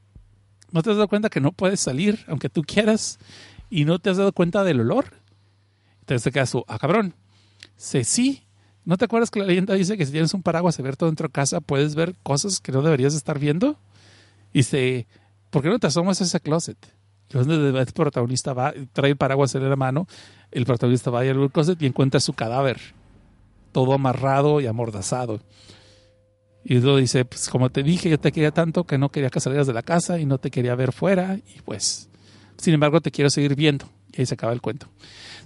¿No 0.72 0.82
te 0.82 0.90
has 0.90 0.96
dado 0.96 1.08
cuenta 1.08 1.28
que 1.28 1.40
no 1.40 1.52
puedes 1.52 1.78
salir, 1.78 2.24
aunque 2.26 2.48
tú 2.48 2.62
quieras? 2.62 3.18
¿Y 3.70 3.84
no 3.84 3.98
te 4.00 4.10
has 4.10 4.16
dado 4.16 4.32
cuenta 4.32 4.64
del 4.64 4.80
olor? 4.80 5.14
Entonces 6.00 6.24
te 6.24 6.32
quedas 6.32 6.50
tú, 6.50 6.64
ah, 6.66 6.78
cabrón. 6.78 7.14
Sí, 7.76 8.02
sí. 8.02 8.42
¿No 8.84 8.96
te 8.96 9.04
acuerdas 9.04 9.30
que 9.30 9.38
la 9.38 9.46
leyenda 9.46 9.74
dice 9.74 9.96
que 9.96 10.04
si 10.04 10.10
tienes 10.10 10.34
un 10.34 10.42
paraguas 10.42 10.78
abierto 10.80 11.06
dentro 11.06 11.28
de 11.28 11.32
casa 11.32 11.60
puedes 11.60 11.94
ver 11.94 12.16
cosas 12.24 12.58
que 12.58 12.72
no 12.72 12.82
deberías 12.82 13.14
estar 13.14 13.38
viendo? 13.38 13.78
Y 14.52 14.60
dice, 14.60 15.06
¿por 15.50 15.62
qué 15.62 15.68
no 15.68 15.78
te 15.78 15.86
asomas 15.86 16.20
a 16.20 16.24
ese 16.24 16.40
closet? 16.40 16.78
Donde 17.30 17.78
el 17.78 17.86
protagonista 17.86 18.52
va, 18.52 18.74
trae 18.92 19.10
el 19.10 19.16
paraguas 19.16 19.54
en 19.54 19.68
la 19.68 19.76
mano, 19.76 20.06
el 20.50 20.66
protagonista 20.66 21.10
va 21.10 21.20
al 21.20 21.50
closet 21.50 21.80
y 21.80 21.86
encuentra 21.86 22.20
su 22.20 22.34
cadáver, 22.34 22.78
todo 23.72 23.94
amarrado 23.94 24.60
y 24.60 24.66
amordazado. 24.66 25.40
Y 26.64 26.78
luego 26.78 26.98
dice, 26.98 27.24
pues 27.24 27.48
como 27.48 27.70
te 27.70 27.82
dije, 27.82 28.10
yo 28.10 28.20
te 28.20 28.30
quería 28.30 28.52
tanto 28.52 28.84
que 28.84 28.98
no 28.98 29.08
quería 29.10 29.30
que 29.30 29.40
salieras 29.40 29.66
de 29.66 29.72
la 29.72 29.82
casa 29.82 30.18
y 30.18 30.26
no 30.26 30.38
te 30.38 30.50
quería 30.50 30.74
ver 30.74 30.92
fuera 30.92 31.36
y 31.36 31.60
pues, 31.62 32.08
sin 32.56 32.74
embargo, 32.74 33.00
te 33.00 33.10
quiero 33.10 33.30
seguir 33.30 33.56
viendo. 33.56 33.86
Y 34.12 34.20
ahí 34.20 34.26
se 34.26 34.34
acaba 34.34 34.52
el 34.52 34.60
cuento. 34.60 34.88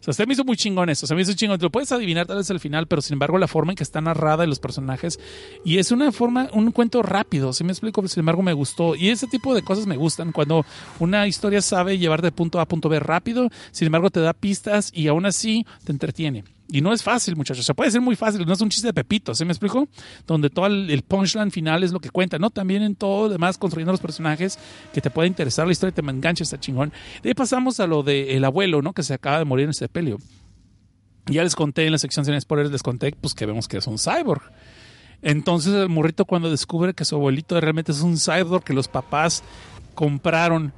O 0.01 0.05
sea, 0.05 0.15
se 0.15 0.27
me 0.27 0.35
hizo 0.35 0.45
muy 0.45 0.57
chingón 0.57 0.89
eso. 0.89 1.07
Se 1.07 1.15
me 1.15 1.23
hizo 1.23 1.33
chingón. 1.35 1.59
Te 1.59 1.65
lo 1.65 1.71
puedes 1.71 1.93
adivinar 1.93 2.27
tal 2.27 2.39
vez 2.39 2.51
al 2.51 2.61
final, 2.61 2.87
pero 2.87 3.03
sin 3.03 3.15
embargo, 3.15 3.39
la 3.39 3.49
forma 3.49 3.73
en 3.73 3.77
que 3.77 3.83
está 3.83 4.01
narrada 4.01 4.45
y 4.45 4.49
los 4.49 4.59
personajes. 4.59 5.19
Y 5.65 5.79
es 5.79 5.91
una 5.91 6.13
forma, 6.13 6.49
un 6.53 6.73
cuento 6.73 7.03
rápido. 7.03 7.53
Si 7.53 7.65
me 7.65 7.73
explico, 7.73 8.07
sin 8.09 8.21
embargo, 8.21 8.43
me 8.43 8.53
gustó. 8.53 8.95
Y 8.95 9.09
ese 9.09 9.27
tipo 9.27 9.55
de 9.55 9.63
cosas 9.63 9.87
me 9.87 9.97
gustan. 9.97 10.33
Cuando 10.33 10.65
una 10.99 11.27
historia 11.27 11.63
sabe 11.63 11.99
llevar 11.99 12.23
de 12.23 12.33
punto 12.33 12.59
A 12.59 12.63
a 12.63 12.67
punto 12.67 12.89
B 12.89 13.01
rápido, 13.01 13.49
sin 13.71 13.87
embargo, 13.87 14.11
te 14.11 14.21
da 14.21 14.33
pistas 14.33 14.91
y 14.95 15.09
aún 15.09 15.27
así 15.27 15.67
te 15.85 15.93
entretiene. 15.93 16.56
Y 16.69 16.81
no 16.81 16.93
es 16.93 17.03
fácil, 17.03 17.37
muchachos. 17.37 17.65
Se 17.65 17.75
puede 17.75 17.91
ser 17.91 18.01
muy 18.01 18.17
fácil. 18.17 18.45
No 18.45 18.53
es 18.53 18.61
un 18.61 18.69
chiste 18.69 18.89
de 18.89 18.95
Pepito, 18.95 19.35
¿sí 19.35 19.45
me 19.45 19.53
explico? 19.53 19.89
Donde 20.27 20.51
todo 20.51 20.67
el, 20.67 21.03
punchline 21.03 21.51
final 21.51 21.85
es 21.85 21.93
lo 21.93 22.01
que 22.01 22.11
cuenta, 22.11 22.39
¿no? 22.39 22.51
También 22.51 22.83
en 22.83 22.97
todo 22.97 23.25
lo 23.25 23.33
demás, 23.33 23.57
construyendo 23.57 23.93
los 23.93 24.01
personajes 24.01 24.59
que 24.93 25.01
te 25.01 25.11
puede 25.11 25.29
interesar 25.29 25.67
la 25.67 25.73
historia 25.73 25.95
te 25.95 26.01
engancha, 26.01 26.43
está 26.43 26.59
chingón. 26.59 26.93
De 27.23 27.31
ahí 27.31 27.35
pasamos 27.35 27.79
a 27.79 27.87
lo 27.87 28.03
del 28.03 28.45
abuelo, 28.45 28.83
¿no? 28.83 28.93
Que 28.93 29.03
se 29.03 29.15
acaba 29.15 29.39
de 29.39 29.45
morir 29.45 29.65
en 29.65 29.71
este 29.71 29.89
pelio. 29.89 30.19
Ya 31.27 31.43
les 31.43 31.55
conté 31.55 31.87
en 31.87 31.93
la 31.93 31.99
sección 31.99 32.25
sin 32.25 32.41
spoilers, 32.41 32.71
les 32.71 32.83
conté 32.83 33.13
pues 33.21 33.35
que 33.35 33.47
vemos 33.47 33.69
que 33.69 33.79
es 33.79 33.87
un 33.87 33.99
cyborg. 33.99 34.43
Entonces 35.23 35.73
el 35.73 35.89
morrito 35.89 36.25
cuando 36.25 36.51
descubre 36.51 36.95
que 36.95 37.05
su 37.05 37.17
abuelito 37.17 37.61
realmente 37.61 37.93
es 37.93 38.01
un 38.01 38.17
cyborg 38.17 38.63
que 38.63 38.73
los 38.73 38.89
papás 38.89 39.43
compraron 39.95 40.73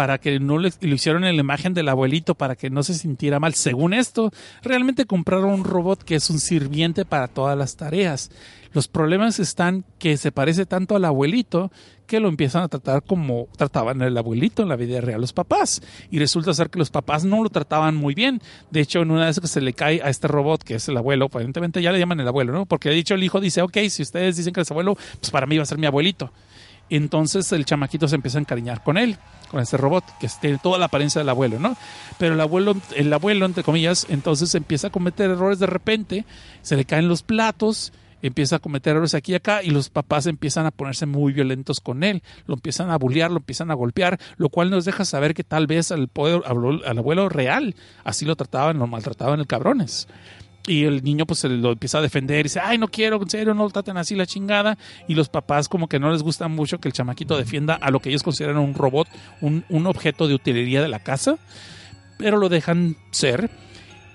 para 0.00 0.16
que 0.16 0.40
no 0.40 0.56
le, 0.56 0.72
lo 0.80 0.94
hicieron 0.94 1.26
en 1.26 1.36
la 1.36 1.42
imagen 1.42 1.74
del 1.74 1.90
abuelito 1.90 2.34
para 2.34 2.56
que 2.56 2.70
no 2.70 2.82
se 2.82 2.94
sintiera 2.94 3.38
mal. 3.38 3.52
Según 3.52 3.92
esto, 3.92 4.32
realmente 4.62 5.04
compraron 5.04 5.50
un 5.50 5.62
robot 5.62 6.04
que 6.04 6.14
es 6.14 6.30
un 6.30 6.40
sirviente 6.40 7.04
para 7.04 7.28
todas 7.28 7.54
las 7.58 7.76
tareas. 7.76 8.30
Los 8.72 8.88
problemas 8.88 9.38
están 9.38 9.84
que 9.98 10.16
se 10.16 10.32
parece 10.32 10.64
tanto 10.64 10.96
al 10.96 11.04
abuelito 11.04 11.70
que 12.06 12.18
lo 12.18 12.30
empiezan 12.30 12.62
a 12.62 12.68
tratar 12.68 13.02
como 13.02 13.48
trataban 13.58 14.00
el 14.00 14.16
abuelito 14.16 14.62
en 14.62 14.70
la 14.70 14.76
vida 14.76 15.02
real 15.02 15.20
los 15.20 15.34
papás. 15.34 15.82
Y 16.10 16.18
resulta 16.18 16.54
ser 16.54 16.70
que 16.70 16.78
los 16.78 16.88
papás 16.88 17.26
no 17.26 17.42
lo 17.42 17.50
trataban 17.50 17.94
muy 17.94 18.14
bien. 18.14 18.40
De 18.70 18.80
hecho, 18.80 19.02
en 19.02 19.10
una 19.10 19.26
vez 19.26 19.38
que 19.38 19.48
se 19.48 19.60
le 19.60 19.74
cae 19.74 20.00
a 20.02 20.08
este 20.08 20.28
robot, 20.28 20.62
que 20.62 20.76
es 20.76 20.88
el 20.88 20.96
abuelo, 20.96 21.26
aparentemente 21.26 21.82
ya 21.82 21.92
le 21.92 21.98
llaman 21.98 22.20
el 22.20 22.28
abuelo, 22.28 22.54
¿no? 22.54 22.64
Porque 22.64 22.88
de 22.88 22.94
dicho 22.94 23.12
el 23.12 23.22
hijo 23.22 23.38
dice, 23.38 23.60
ok, 23.60 23.76
si 23.90 24.00
ustedes 24.00 24.38
dicen 24.38 24.54
que 24.54 24.62
es 24.62 24.70
abuelo, 24.70 24.94
pues 24.94 25.30
para 25.30 25.46
mí 25.46 25.58
va 25.58 25.64
a 25.64 25.66
ser 25.66 25.76
mi 25.76 25.86
abuelito. 25.86 26.32
Entonces 26.90 27.50
el 27.52 27.64
chamaquito 27.64 28.08
se 28.08 28.16
empieza 28.16 28.38
a 28.38 28.40
encariñar 28.40 28.82
con 28.82 28.98
él, 28.98 29.16
con 29.50 29.60
este 29.60 29.76
robot, 29.76 30.04
que 30.18 30.28
tiene 30.40 30.58
toda 30.58 30.78
la 30.78 30.86
apariencia 30.86 31.20
del 31.20 31.28
abuelo, 31.28 31.58
¿no? 31.58 31.76
Pero 32.18 32.34
el 32.34 32.40
abuelo, 32.40 32.76
el 32.96 33.12
abuelo, 33.12 33.46
entre 33.46 33.62
comillas, 33.62 34.06
entonces 34.10 34.54
empieza 34.54 34.88
a 34.88 34.90
cometer 34.90 35.30
errores 35.30 35.58
de 35.58 35.66
repente, 35.66 36.24
se 36.62 36.76
le 36.76 36.84
caen 36.84 37.08
los 37.08 37.22
platos, 37.22 37.92
empieza 38.22 38.56
a 38.56 38.58
cometer 38.58 38.92
errores 38.92 39.14
aquí 39.14 39.32
y 39.32 39.36
acá 39.36 39.62
y 39.62 39.70
los 39.70 39.88
papás 39.88 40.26
empiezan 40.26 40.66
a 40.66 40.70
ponerse 40.70 41.06
muy 41.06 41.32
violentos 41.32 41.80
con 41.80 42.02
él, 42.02 42.22
lo 42.46 42.54
empiezan 42.54 42.90
a 42.90 42.98
bullear, 42.98 43.30
lo 43.30 43.38
empiezan 43.38 43.70
a 43.70 43.74
golpear, 43.74 44.18
lo 44.36 44.48
cual 44.48 44.70
nos 44.70 44.84
deja 44.84 45.04
saber 45.04 45.34
que 45.34 45.44
tal 45.44 45.66
vez 45.66 45.92
al, 45.92 46.08
poder, 46.08 46.42
al 46.44 46.98
abuelo 46.98 47.28
real 47.28 47.74
así 48.04 48.24
lo 48.24 48.36
trataban, 48.36 48.78
lo 48.78 48.86
maltrataban 48.86 49.40
el 49.40 49.46
cabrones. 49.46 50.08
Y 50.66 50.84
el 50.84 51.02
niño 51.02 51.26
pues 51.26 51.40
se 51.40 51.48
lo 51.48 51.72
empieza 51.72 51.98
a 51.98 52.02
defender 52.02 52.40
y 52.40 52.42
dice, 52.44 52.60
ay, 52.62 52.76
no 52.76 52.88
quiero, 52.88 53.20
en 53.22 53.30
serio, 53.30 53.54
no 53.54 53.64
lo 53.64 53.70
traten 53.70 53.96
así 53.96 54.14
la 54.14 54.26
chingada. 54.26 54.76
Y 55.08 55.14
los 55.14 55.28
papás 55.28 55.68
como 55.68 55.88
que 55.88 55.98
no 55.98 56.10
les 56.12 56.22
gusta 56.22 56.48
mucho 56.48 56.78
que 56.78 56.88
el 56.88 56.92
chamaquito 56.92 57.36
defienda 57.38 57.74
a 57.74 57.90
lo 57.90 58.00
que 58.00 58.10
ellos 58.10 58.22
consideran 58.22 58.58
un 58.58 58.74
robot, 58.74 59.08
un, 59.40 59.64
un 59.70 59.86
objeto 59.86 60.28
de 60.28 60.34
utilería 60.34 60.82
de 60.82 60.88
la 60.88 60.98
casa, 60.98 61.38
pero 62.18 62.36
lo 62.36 62.48
dejan 62.50 62.96
ser. 63.10 63.50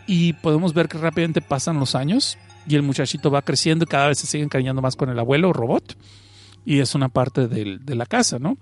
Y 0.07 0.33
podemos 0.33 0.73
ver 0.75 0.87
que 0.87 0.99
rápidamente 0.99 1.41
pasan 1.41 1.79
los 1.79 1.95
años 1.95 2.37
y 2.67 2.75
el 2.75 2.83
muchachito 2.83 3.31
va 3.31 3.41
creciendo 3.41 3.83
y 3.85 3.87
cada 3.87 4.07
vez 4.09 4.19
se 4.19 4.27
sigue 4.27 4.43
encariñando 4.43 4.81
más 4.83 4.95
con 4.95 5.09
el 5.09 5.17
abuelo 5.17 5.51
robot. 5.51 5.97
Y 6.63 6.79
es 6.79 6.93
una 6.95 7.09
parte 7.09 7.47
del- 7.47 7.83
de 7.85 7.95
la 7.95 8.05
casa, 8.05 8.37
¿no? 8.39 8.57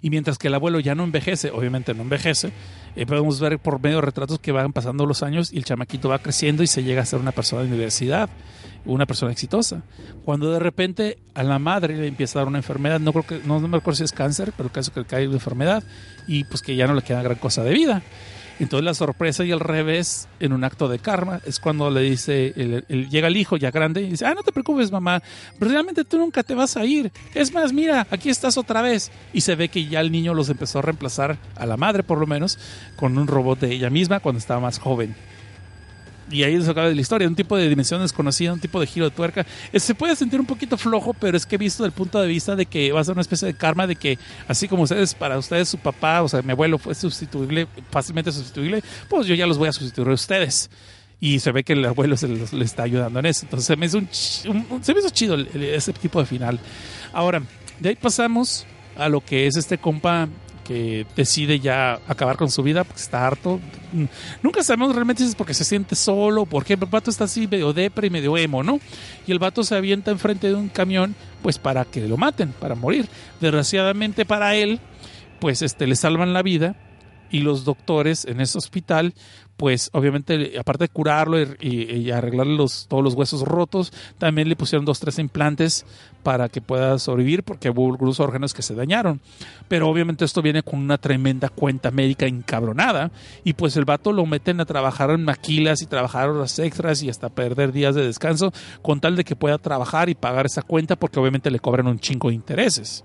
Y 0.00 0.10
mientras 0.10 0.38
que 0.38 0.48
el 0.48 0.54
abuelo 0.54 0.80
ya 0.80 0.94
no 0.94 1.04
envejece, 1.04 1.50
obviamente 1.50 1.94
no 1.94 2.02
envejece, 2.02 2.52
eh, 2.94 3.06
podemos 3.06 3.40
ver 3.40 3.58
por 3.58 3.80
medio 3.80 3.96
de 3.96 4.02
retratos 4.02 4.38
que 4.38 4.52
van 4.52 4.72
pasando 4.72 5.06
los 5.06 5.22
años 5.22 5.52
y 5.52 5.58
el 5.58 5.64
chamaquito 5.64 6.08
va 6.08 6.18
creciendo 6.18 6.62
y 6.62 6.66
se 6.66 6.82
llega 6.82 7.02
a 7.02 7.06
ser 7.06 7.20
una 7.20 7.32
persona 7.32 7.62
de 7.62 7.68
universidad, 7.68 8.28
una 8.84 9.06
persona 9.06 9.32
exitosa. 9.32 9.82
Cuando 10.24 10.52
de 10.52 10.58
repente 10.58 11.18
a 11.34 11.42
la 11.42 11.58
madre 11.58 11.96
le 11.96 12.06
empieza 12.06 12.38
a 12.38 12.42
dar 12.42 12.48
una 12.48 12.58
enfermedad, 12.58 13.00
no 13.00 13.12
creo 13.12 13.26
que, 13.26 13.46
no, 13.46 13.60
me 13.60 13.76
acuerdo 13.76 13.96
si 13.96 14.04
es 14.04 14.12
cáncer, 14.12 14.52
pero 14.56 14.66
el 14.66 14.72
caso 14.72 14.92
que 14.92 15.00
le 15.00 15.06
cae 15.06 15.26
una 15.26 15.36
enfermedad 15.36 15.82
y 16.26 16.44
pues 16.44 16.62
que 16.62 16.76
ya 16.76 16.86
no 16.86 16.94
le 16.94 17.02
queda 17.02 17.22
gran 17.22 17.38
cosa 17.38 17.64
de 17.64 17.72
vida. 17.72 18.02
Entonces 18.62 18.84
la 18.84 18.94
sorpresa 18.94 19.44
y 19.44 19.50
el 19.50 19.60
revés 19.60 20.28
en 20.40 20.52
un 20.52 20.62
acto 20.64 20.88
de 20.88 20.98
karma 20.98 21.40
es 21.44 21.58
cuando 21.60 21.90
le 21.90 22.00
dice, 22.02 22.52
el- 22.56 22.84
el- 22.88 23.08
llega 23.10 23.28
el 23.28 23.36
hijo 23.36 23.56
ya 23.56 23.70
grande 23.70 24.02
y 24.02 24.10
dice, 24.10 24.24
ah, 24.24 24.34
no 24.34 24.42
te 24.42 24.52
preocupes 24.52 24.90
mamá, 24.92 25.22
pero 25.58 25.70
realmente 25.72 26.04
tú 26.04 26.16
nunca 26.18 26.42
te 26.42 26.54
vas 26.54 26.76
a 26.76 26.84
ir. 26.84 27.10
Es 27.34 27.52
más, 27.52 27.72
mira, 27.72 28.06
aquí 28.10 28.30
estás 28.30 28.56
otra 28.56 28.80
vez. 28.82 29.10
Y 29.32 29.40
se 29.42 29.54
ve 29.56 29.68
que 29.68 29.86
ya 29.86 30.00
el 30.00 30.12
niño 30.12 30.32
los 30.32 30.48
empezó 30.48 30.78
a 30.78 30.82
reemplazar, 30.82 31.38
a 31.56 31.66
la 31.66 31.76
madre 31.76 32.02
por 32.02 32.18
lo 32.18 32.26
menos, 32.26 32.58
con 32.96 33.18
un 33.18 33.26
robot 33.26 33.58
de 33.60 33.72
ella 33.74 33.90
misma 33.90 34.20
cuando 34.20 34.38
estaba 34.38 34.60
más 34.60 34.78
joven. 34.78 35.14
Y 36.32 36.42
ahí 36.44 36.60
se 36.62 36.70
acaba 36.70 36.88
de 36.88 36.94
la 36.94 37.00
historia, 37.02 37.28
un 37.28 37.34
tipo 37.36 37.56
de 37.56 37.68
dimensión 37.68 38.00
desconocida, 38.00 38.52
un 38.54 38.58
tipo 38.58 38.80
de 38.80 38.86
giro 38.86 39.04
de 39.08 39.14
tuerca. 39.14 39.44
Eh, 39.72 39.78
Se 39.78 39.94
puede 39.94 40.16
sentir 40.16 40.40
un 40.40 40.46
poquito 40.46 40.78
flojo, 40.78 41.12
pero 41.12 41.36
es 41.36 41.44
que 41.44 41.56
he 41.56 41.58
visto 41.58 41.82
del 41.82 41.92
punto 41.92 42.20
de 42.20 42.26
vista 42.26 42.56
de 42.56 42.64
que 42.66 42.90
va 42.90 43.00
a 43.00 43.04
ser 43.04 43.12
una 43.12 43.20
especie 43.20 43.46
de 43.46 43.54
karma, 43.54 43.86
de 43.86 43.96
que 43.96 44.18
así 44.48 44.66
como 44.66 44.84
ustedes, 44.84 45.14
para 45.14 45.36
ustedes 45.38 45.68
su 45.68 45.76
papá, 45.78 46.22
o 46.22 46.28
sea, 46.28 46.40
mi 46.40 46.52
abuelo 46.52 46.78
fue 46.78 46.94
sustituible, 46.94 47.68
fácilmente 47.90 48.32
sustituible, 48.32 48.82
pues 49.10 49.26
yo 49.26 49.34
ya 49.34 49.46
los 49.46 49.58
voy 49.58 49.68
a 49.68 49.72
sustituir 49.72 50.08
a 50.08 50.14
ustedes. 50.14 50.70
Y 51.20 51.38
se 51.38 51.52
ve 51.52 51.62
que 51.62 51.74
el 51.74 51.84
abuelo 51.84 52.16
se 52.16 52.26
le 52.26 52.64
está 52.64 52.82
ayudando 52.84 53.20
en 53.20 53.26
eso. 53.26 53.44
Entonces 53.44 53.66
se 53.66 53.76
me 53.76 53.86
hizo, 53.86 53.98
un 53.98 54.08
un- 54.70 54.82
se 54.82 54.92
me 54.94 55.00
hizo 55.00 55.10
chido 55.10 55.36
ese 55.36 55.92
tipo 55.92 56.18
de 56.18 56.26
final. 56.26 56.58
Ahora, 57.12 57.42
de 57.78 57.90
ahí 57.90 57.94
pasamos 57.94 58.66
a 58.96 59.08
lo 59.08 59.20
que 59.20 59.46
es 59.46 59.56
este 59.56 59.78
compa 59.78 60.28
que 60.64 61.06
decide 61.16 61.60
ya 61.60 62.00
acabar 62.06 62.36
con 62.36 62.50
su 62.50 62.62
vida 62.62 62.84
porque 62.84 63.02
está 63.02 63.26
harto. 63.26 63.60
Nunca 64.42 64.62
sabemos 64.62 64.94
realmente 64.94 65.22
si 65.22 65.30
es 65.30 65.34
porque 65.34 65.54
se 65.54 65.64
siente 65.64 65.94
solo, 65.94 66.46
porque 66.46 66.74
el 66.74 66.80
vato 66.86 67.10
está 67.10 67.24
así 67.24 67.46
medio 67.46 67.72
depre 67.72 68.06
y 68.06 68.10
medio 68.10 68.36
emo, 68.36 68.62
¿no? 68.62 68.80
Y 69.26 69.32
el 69.32 69.38
vato 69.38 69.64
se 69.64 69.74
avienta 69.74 70.10
enfrente 70.10 70.48
de 70.48 70.54
un 70.54 70.68
camión 70.68 71.14
pues 71.42 71.58
para 71.58 71.84
que 71.84 72.06
lo 72.06 72.16
maten, 72.16 72.52
para 72.52 72.74
morir. 72.74 73.08
Desgraciadamente 73.40 74.24
para 74.24 74.54
él, 74.54 74.80
pues 75.40 75.62
este 75.62 75.86
le 75.86 75.96
salvan 75.96 76.32
la 76.32 76.42
vida 76.42 76.76
y 77.32 77.40
los 77.40 77.64
doctores 77.64 78.24
en 78.24 78.40
ese 78.40 78.58
hospital 78.58 79.14
pues 79.62 79.90
obviamente 79.92 80.58
aparte 80.58 80.84
de 80.84 80.88
curarlo 80.88 81.36
y, 81.60 82.10
arreglarle 82.10 82.56
los, 82.56 82.86
todos 82.88 83.04
los 83.04 83.14
huesos 83.14 83.42
rotos 83.42 83.92
también 84.18 84.48
le 84.48 84.56
pusieron 84.56 84.84
dos 84.84 84.98
tres 84.98 85.20
implantes 85.20 85.86
para 86.22 86.48
que 86.48 86.60
pueda 86.60 86.98
sobrevivir 86.98 87.44
porque 87.44 87.70
hubo 87.70 87.92
algunos 87.92 88.18
órganos 88.18 88.54
que 88.54 88.62
se 88.62 88.74
dañaron. 88.74 89.20
Pero 89.68 89.88
obviamente 89.88 90.24
esto 90.24 90.42
viene 90.42 90.64
con 90.64 90.80
una 90.80 90.98
tremenda 90.98 91.48
cuenta 91.48 91.92
médica 91.92 92.26
encabronada 92.26 93.12
y 93.44 93.52
pues 93.52 93.76
el 93.76 93.84
vato 93.84 94.12
lo 94.12 94.26
meten 94.26 94.60
a 94.60 94.64
trabajar 94.64 95.10
en 95.10 95.24
maquilas 95.24 95.82
y 95.82 95.86
trabajar 95.86 96.28
horas 96.30 96.58
extras 96.58 97.02
y 97.02 97.08
hasta 97.08 97.28
perder 97.28 97.72
días 97.72 97.94
de 97.94 98.04
descanso 98.04 98.52
con 98.82 99.00
tal 99.00 99.14
de 99.14 99.24
que 99.24 99.36
pueda 99.36 99.58
trabajar 99.58 100.08
y 100.08 100.14
pagar 100.14 100.46
esa 100.46 100.62
cuenta 100.62 100.96
porque 100.96 101.20
obviamente 101.20 101.50
le 101.50 101.60
cobran 101.60 101.86
un 101.86 102.00
chingo 102.00 102.30
de 102.30 102.34
intereses 102.34 103.04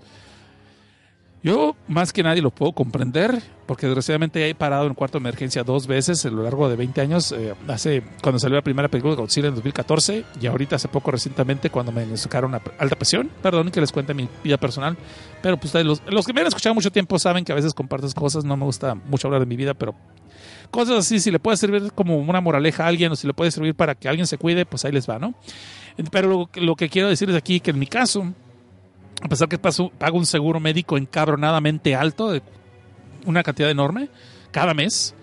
yo 1.48 1.76
más 1.88 2.12
que 2.12 2.22
nadie 2.22 2.42
lo 2.42 2.50
puedo 2.50 2.72
comprender, 2.72 3.42
porque 3.66 3.86
desgraciadamente 3.86 4.48
he 4.48 4.54
parado 4.54 4.86
en 4.86 4.94
cuarto 4.94 5.18
de 5.18 5.22
emergencia 5.22 5.64
dos 5.64 5.86
veces 5.86 6.24
a 6.26 6.30
lo 6.30 6.42
largo 6.42 6.68
de 6.68 6.76
20 6.76 7.00
años. 7.00 7.32
eh, 7.32 7.54
hace 7.68 8.02
cuando 8.22 8.38
salió 8.38 8.56
la 8.56 8.62
primera 8.62 8.88
película 8.88 9.14
de 9.14 9.20
Godzilla 9.22 9.48
en 9.48 9.54
2014 9.54 10.24
y 10.40 10.46
ahorita 10.46 10.76
hace 10.76 10.88
poco 10.88 11.10
recientemente 11.10 11.70
cuando 11.70 11.90
me 11.90 12.16
sacaron 12.16 12.50
una 12.50 12.60
alta 12.78 12.96
presión. 12.96 13.30
Perdón 13.42 13.70
que 13.70 13.80
les 13.80 13.92
cuente 13.92 14.12
mi 14.14 14.28
vida 14.44 14.58
personal, 14.58 14.96
pero 15.42 15.56
pues 15.56 15.72
los, 15.84 16.02
los 16.06 16.26
que 16.26 16.32
me 16.32 16.42
han 16.42 16.46
escuchado 16.48 16.74
mucho 16.74 16.90
tiempo 16.92 17.18
saben 17.18 17.44
que 17.44 17.52
a 17.52 17.54
veces 17.54 17.72
compartes 17.72 18.14
cosas. 18.14 18.44
No 18.44 18.56
me 18.56 18.64
gusta 18.64 18.94
mucho 18.94 19.28
hablar 19.28 19.40
de 19.40 19.46
mi 19.46 19.56
vida, 19.56 19.74
pero 19.74 19.94
cosas 20.70 20.98
así, 20.98 21.18
si 21.18 21.30
le 21.30 21.38
puede 21.38 21.56
servir 21.56 21.92
como 21.94 22.18
una 22.18 22.40
moraleja 22.40 22.84
a 22.84 22.88
alguien 22.88 23.12
o 23.12 23.16
si 23.16 23.26
le 23.26 23.34
puede 23.34 23.50
servir 23.50 23.74
para 23.74 23.94
que 23.94 24.08
alguien 24.08 24.26
se 24.26 24.36
cuide, 24.38 24.66
pues 24.66 24.84
ahí 24.84 24.92
les 24.92 25.08
va, 25.08 25.18
¿no? 25.18 25.34
Pero 26.10 26.28
lo, 26.28 26.50
lo 26.62 26.76
que 26.76 26.88
quiero 26.88 27.08
decir 27.08 27.28
es 27.30 27.36
aquí 27.36 27.58
que 27.60 27.70
en 27.70 27.78
mi 27.78 27.86
caso, 27.86 28.32
a 29.22 29.28
pesar 29.28 29.48
que 29.48 29.58
paso, 29.58 29.90
pago 29.98 30.18
un 30.18 30.26
seguro 30.26 30.60
médico 30.60 30.96
encabronadamente 30.96 31.94
alto, 31.94 32.30
de 32.30 32.42
una 33.26 33.42
cantidad 33.42 33.70
enorme, 33.70 34.08
cada 34.50 34.74
mes, 34.74 35.14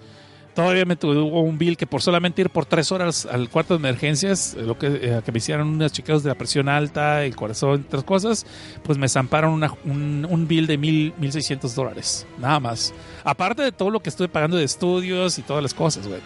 todavía 0.55 0.85
me 0.85 0.95
tuvo 0.95 1.41
un 1.41 1.57
bill 1.57 1.77
que 1.77 1.85
por 1.85 2.01
solamente 2.01 2.41
ir 2.41 2.49
por 2.49 2.65
tres 2.65 2.91
horas 2.91 3.25
al 3.25 3.49
cuarto 3.49 3.75
de 3.75 3.79
emergencias, 3.79 4.55
lo 4.57 4.77
que, 4.79 4.87
eh, 4.87 5.21
que 5.23 5.31
me 5.31 5.37
hicieron 5.39 5.67
unos 5.67 5.91
chequeos 5.91 6.23
de 6.23 6.29
la 6.29 6.35
presión 6.35 6.69
alta, 6.69 7.23
el 7.23 7.35
corazón, 7.35 7.83
otras 7.87 8.03
cosas, 8.03 8.45
pues 8.83 8.97
me 8.97 9.07
zamparon 9.09 9.51
una- 9.53 9.73
un, 9.83 10.25
un 10.29 10.47
bill 10.47 10.65
de 10.67 10.77
mil, 10.77 11.13
mil 11.17 11.31
seiscientos 11.31 11.75
dólares, 11.75 12.25
nada 12.39 12.59
más. 12.59 12.93
Aparte 13.23 13.61
de 13.63 13.71
todo 13.71 13.89
lo 13.89 13.99
que 13.99 14.09
estuve 14.09 14.29
pagando 14.29 14.57
de 14.57 14.63
estudios 14.63 15.37
y 15.37 15.41
todas 15.41 15.61
las 15.61 15.73
cosas, 15.73 16.07
güey. 16.07 16.21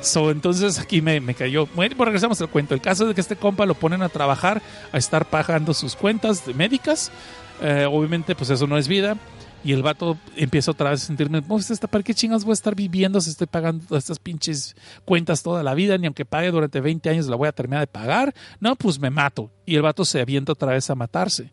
So, 0.00 0.30
entonces 0.30 0.78
aquí 0.78 1.02
me, 1.02 1.20
me 1.20 1.34
cayó. 1.34 1.66
Bueno, 1.74 1.94
pues 1.96 2.06
regresamos 2.06 2.40
al 2.40 2.48
cuento. 2.48 2.74
El 2.74 2.80
caso 2.80 3.08
es 3.08 3.14
que 3.14 3.20
este 3.20 3.36
compa 3.36 3.66
lo 3.66 3.74
ponen 3.74 4.02
a 4.02 4.08
trabajar, 4.08 4.62
a 4.92 4.98
estar 4.98 5.24
pagando 5.26 5.74
sus 5.74 5.96
cuentas 5.96 6.42
médicas. 6.54 7.10
Eh, 7.60 7.86
obviamente, 7.90 8.34
pues 8.34 8.50
eso 8.50 8.66
no 8.66 8.76
es 8.78 8.86
vida. 8.88 9.16
Y 9.64 9.72
el 9.72 9.82
vato 9.82 10.18
empieza 10.36 10.70
otra 10.70 10.90
vez 10.90 11.02
a 11.02 11.06
sentirme, 11.06 11.42
pues, 11.42 11.70
esta, 11.70 11.86
¿para 11.86 12.02
qué 12.02 12.14
chingas 12.14 12.44
voy 12.44 12.52
a 12.52 12.54
estar 12.54 12.74
viviendo 12.74 13.20
si 13.20 13.30
estoy 13.30 13.46
pagando 13.46 13.96
estas 13.96 14.18
pinches 14.18 14.74
cuentas 15.04 15.42
toda 15.42 15.62
la 15.62 15.74
vida? 15.74 15.96
Ni 15.98 16.06
aunque 16.06 16.24
pague 16.24 16.50
durante 16.50 16.80
20 16.80 17.08
años 17.10 17.26
la 17.26 17.36
voy 17.36 17.48
a 17.48 17.52
terminar 17.52 17.80
de 17.80 17.86
pagar. 17.86 18.34
No, 18.60 18.74
pues 18.76 18.98
me 18.98 19.10
mato. 19.10 19.50
Y 19.64 19.76
el 19.76 19.82
vato 19.82 20.04
se 20.04 20.20
avienta 20.20 20.52
otra 20.52 20.72
vez 20.72 20.90
a 20.90 20.94
matarse 20.94 21.52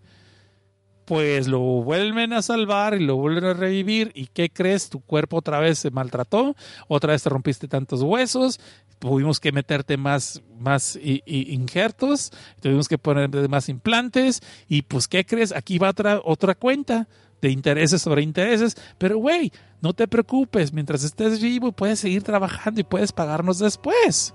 pues 1.10 1.48
lo 1.48 1.60
vuelven 1.60 2.34
a 2.34 2.44
salvar 2.44 2.94
y 2.94 3.04
lo 3.04 3.16
vuelven 3.16 3.46
a 3.46 3.54
revivir. 3.54 4.12
¿Y 4.14 4.28
qué 4.28 4.52
crees? 4.52 4.92
Tu 4.92 5.00
cuerpo 5.00 5.38
otra 5.38 5.60
vez 5.60 5.80
se 5.80 5.90
maltrató, 5.90 6.56
otra 6.88 7.14
vez 7.14 7.24
te 7.24 7.30
rompiste 7.30 7.68
tantos 7.68 8.04
huesos, 8.04 8.60
tuvimos 9.00 9.40
que 9.40 9.52
meterte 9.52 9.98
más, 9.98 10.44
más 10.60 11.00
injertos, 11.02 12.32
tuvimos 12.62 12.88
que 12.88 13.00
poner 13.00 13.50
más 13.50 13.70
implantes 13.70 14.42
y 14.68 14.84
pues 14.84 15.08
¿qué 15.08 15.26
crees? 15.26 15.52
Aquí 15.52 15.80
va 15.80 15.90
otra, 15.90 16.22
otra 16.24 16.54
cuenta 16.54 17.08
de 17.42 17.52
intereses 17.52 18.02
sobre 18.02 18.22
intereses, 18.22 18.76
pero 18.98 19.18
güey, 19.18 19.52
no 19.82 19.94
te 19.94 20.08
preocupes, 20.08 20.74
mientras 20.74 21.04
estés 21.04 21.42
vivo 21.42 21.72
puedes 21.72 22.00
seguir 22.00 22.24
trabajando 22.24 22.82
y 22.82 22.84
puedes 22.84 23.12
pagarnos 23.12 23.60
después. 23.60 24.34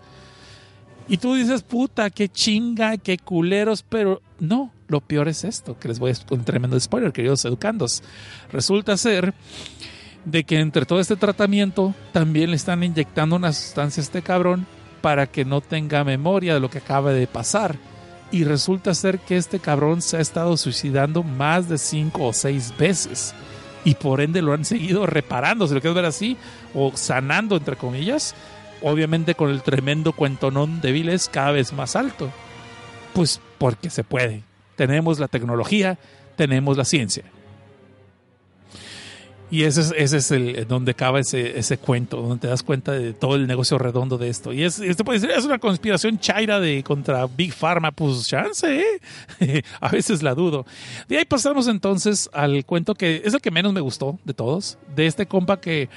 Y 1.07 1.19
tú 1.19 1.35
dices, 1.35 1.63
puta, 1.63 2.09
qué 2.09 2.29
chinga, 2.29 2.97
qué 2.97 3.19
culeros, 3.19 3.83
pero 3.83 4.23
no, 4.41 4.73
lo 4.89 5.01
peor 5.03 5.29
es 5.29 5.45
esto, 5.45 5.79
que 5.79 5.89
les 5.89 5.99
voy 5.99 6.13
a 6.13 6.35
un 6.35 6.45
tremendo 6.45 6.81
spoiler, 6.81 7.13
queridos 7.13 7.45
educandos. 7.45 8.03
Resulta 8.51 8.97
ser 8.97 9.35
de 10.25 10.45
que 10.45 10.61
entre 10.61 10.87
todo 10.87 11.01
este 11.01 11.17
tratamiento 11.17 11.95
también 12.13 12.51
le 12.51 12.57
están 12.57 12.83
inyectando 12.83 13.37
una 13.37 13.53
sustancia 13.53 14.01
a 14.01 14.05
este 14.05 14.23
cabrón 14.23 14.67
para 15.03 15.27
que 15.27 15.45
no 15.45 15.61
tenga 15.61 16.03
memoria 16.05 16.55
de 16.55 16.61
lo 16.61 16.71
que 16.71 16.79
acaba 16.79 17.13
de 17.13 17.27
pasar. 17.27 17.77
Y 18.31 18.45
resulta 18.45 18.95
ser 18.95 19.21
que 19.21 19.37
este 19.37 19.61
cabrón 19.61 20.03
se 20.03 20.17
ha 20.17 20.21
estado 20.21 20.57
suicidando 20.57 21.23
más 21.23 21.69
de 21.69 21.79
cinco 21.79 22.27
o 22.27 22.33
seis 22.33 22.75
veces. 22.77 23.35
y 23.85 23.95
por 23.95 24.23
ende 24.23 24.41
lo 24.41 24.55
han 24.55 24.65
seguido 24.65 25.05
reparando, 25.07 25.67
si 25.67 25.75
lo 25.75 25.81
quieres 25.83 25.95
ver 25.95 26.07
así, 26.07 26.39
o 26.75 26.93
sanando, 26.97 27.57
entre 27.57 27.77
comillas, 27.77 28.35
obviamente 28.81 29.35
con 29.35 29.51
el 29.51 29.63
tremendo 29.63 30.13
cuentonón 30.13 30.81
de 30.81 30.93
Viles 30.93 31.29
cada 31.29 31.53
vez 31.53 31.73
más 31.73 31.95
alto. 31.95 32.31
Pues 33.13 33.41
porque 33.59 33.91
se 33.91 34.03
puede. 34.03 34.43
Tenemos 34.77 35.19
la 35.19 35.29
tecnología, 35.29 35.99
tenemos 36.37 36.77
la 36.77 36.85
ciencia. 36.85 37.25
Y 39.55 39.63
ese 39.63 39.83
es, 39.83 39.95
ese 39.97 40.17
es 40.17 40.31
el 40.33 40.67
donde 40.67 40.91
acaba 40.91 41.21
ese, 41.21 41.79
cuento, 41.79 42.21
donde 42.21 42.39
te 42.39 42.49
das 42.49 42.65
cuenta 42.65 42.91
de 42.91 43.13
todo 43.13 43.37
el 43.37 43.47
negocio 43.47 43.79
redondo 43.79 44.19
de 44.19 44.29
esto. 44.29 44.53
Y 44.53 44.65
es, 44.65 44.81
esto 44.81 45.05
puede 45.05 45.21
ser, 45.21 45.31
es 45.31 45.45
una 45.45 45.61
conspiración 45.61 46.19
chaira 46.19 46.59
de 46.59 46.83
contra 46.83 47.25
Big 47.29 47.53
Pharma, 47.53 47.93
pues 47.93 48.27
chance, 48.27 48.67
¿eh? 48.81 49.63
A 49.81 49.91
veces 49.91 50.25
la 50.25 50.35
dudo. 50.35 50.67
De 51.09 51.19
ahí 51.19 51.25
pasamos 51.25 51.69
entonces 51.69 52.29
al 52.33 52.65
cuento 52.65 52.97
que 52.97 53.23
es 53.25 53.33
el 53.33 53.41
que 53.41 53.53
menos 53.53 53.73
me 53.73 53.81
gustó 53.81 54.19
de 54.25 54.35
todos, 54.35 54.77
de 54.97 55.07
este 55.07 55.27
compa 55.27 55.61
que 55.61 55.89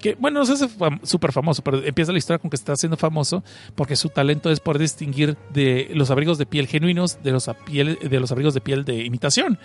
que 0.00 0.14
bueno, 0.14 0.42
no 0.42 0.52
es 0.52 0.66
súper 1.02 1.32
famoso, 1.32 1.62
pero 1.62 1.84
empieza 1.84 2.12
la 2.12 2.18
historia 2.18 2.38
con 2.38 2.50
que 2.50 2.56
está 2.56 2.74
siendo 2.76 2.96
famoso 2.96 3.44
porque 3.74 3.94
su 3.94 4.08
talento 4.08 4.50
es 4.50 4.58
poder 4.58 4.80
distinguir 4.80 5.36
de 5.50 5.90
los 5.92 6.10
abrigos 6.10 6.38
de 6.38 6.46
piel 6.46 6.66
genuinos 6.66 7.22
de 7.22 7.30
los, 7.30 7.46
de 7.46 8.20
los 8.20 8.32
abrigos 8.32 8.54
de 8.54 8.60
piel 8.62 8.84
de 8.86 9.04
imitación. 9.04 9.58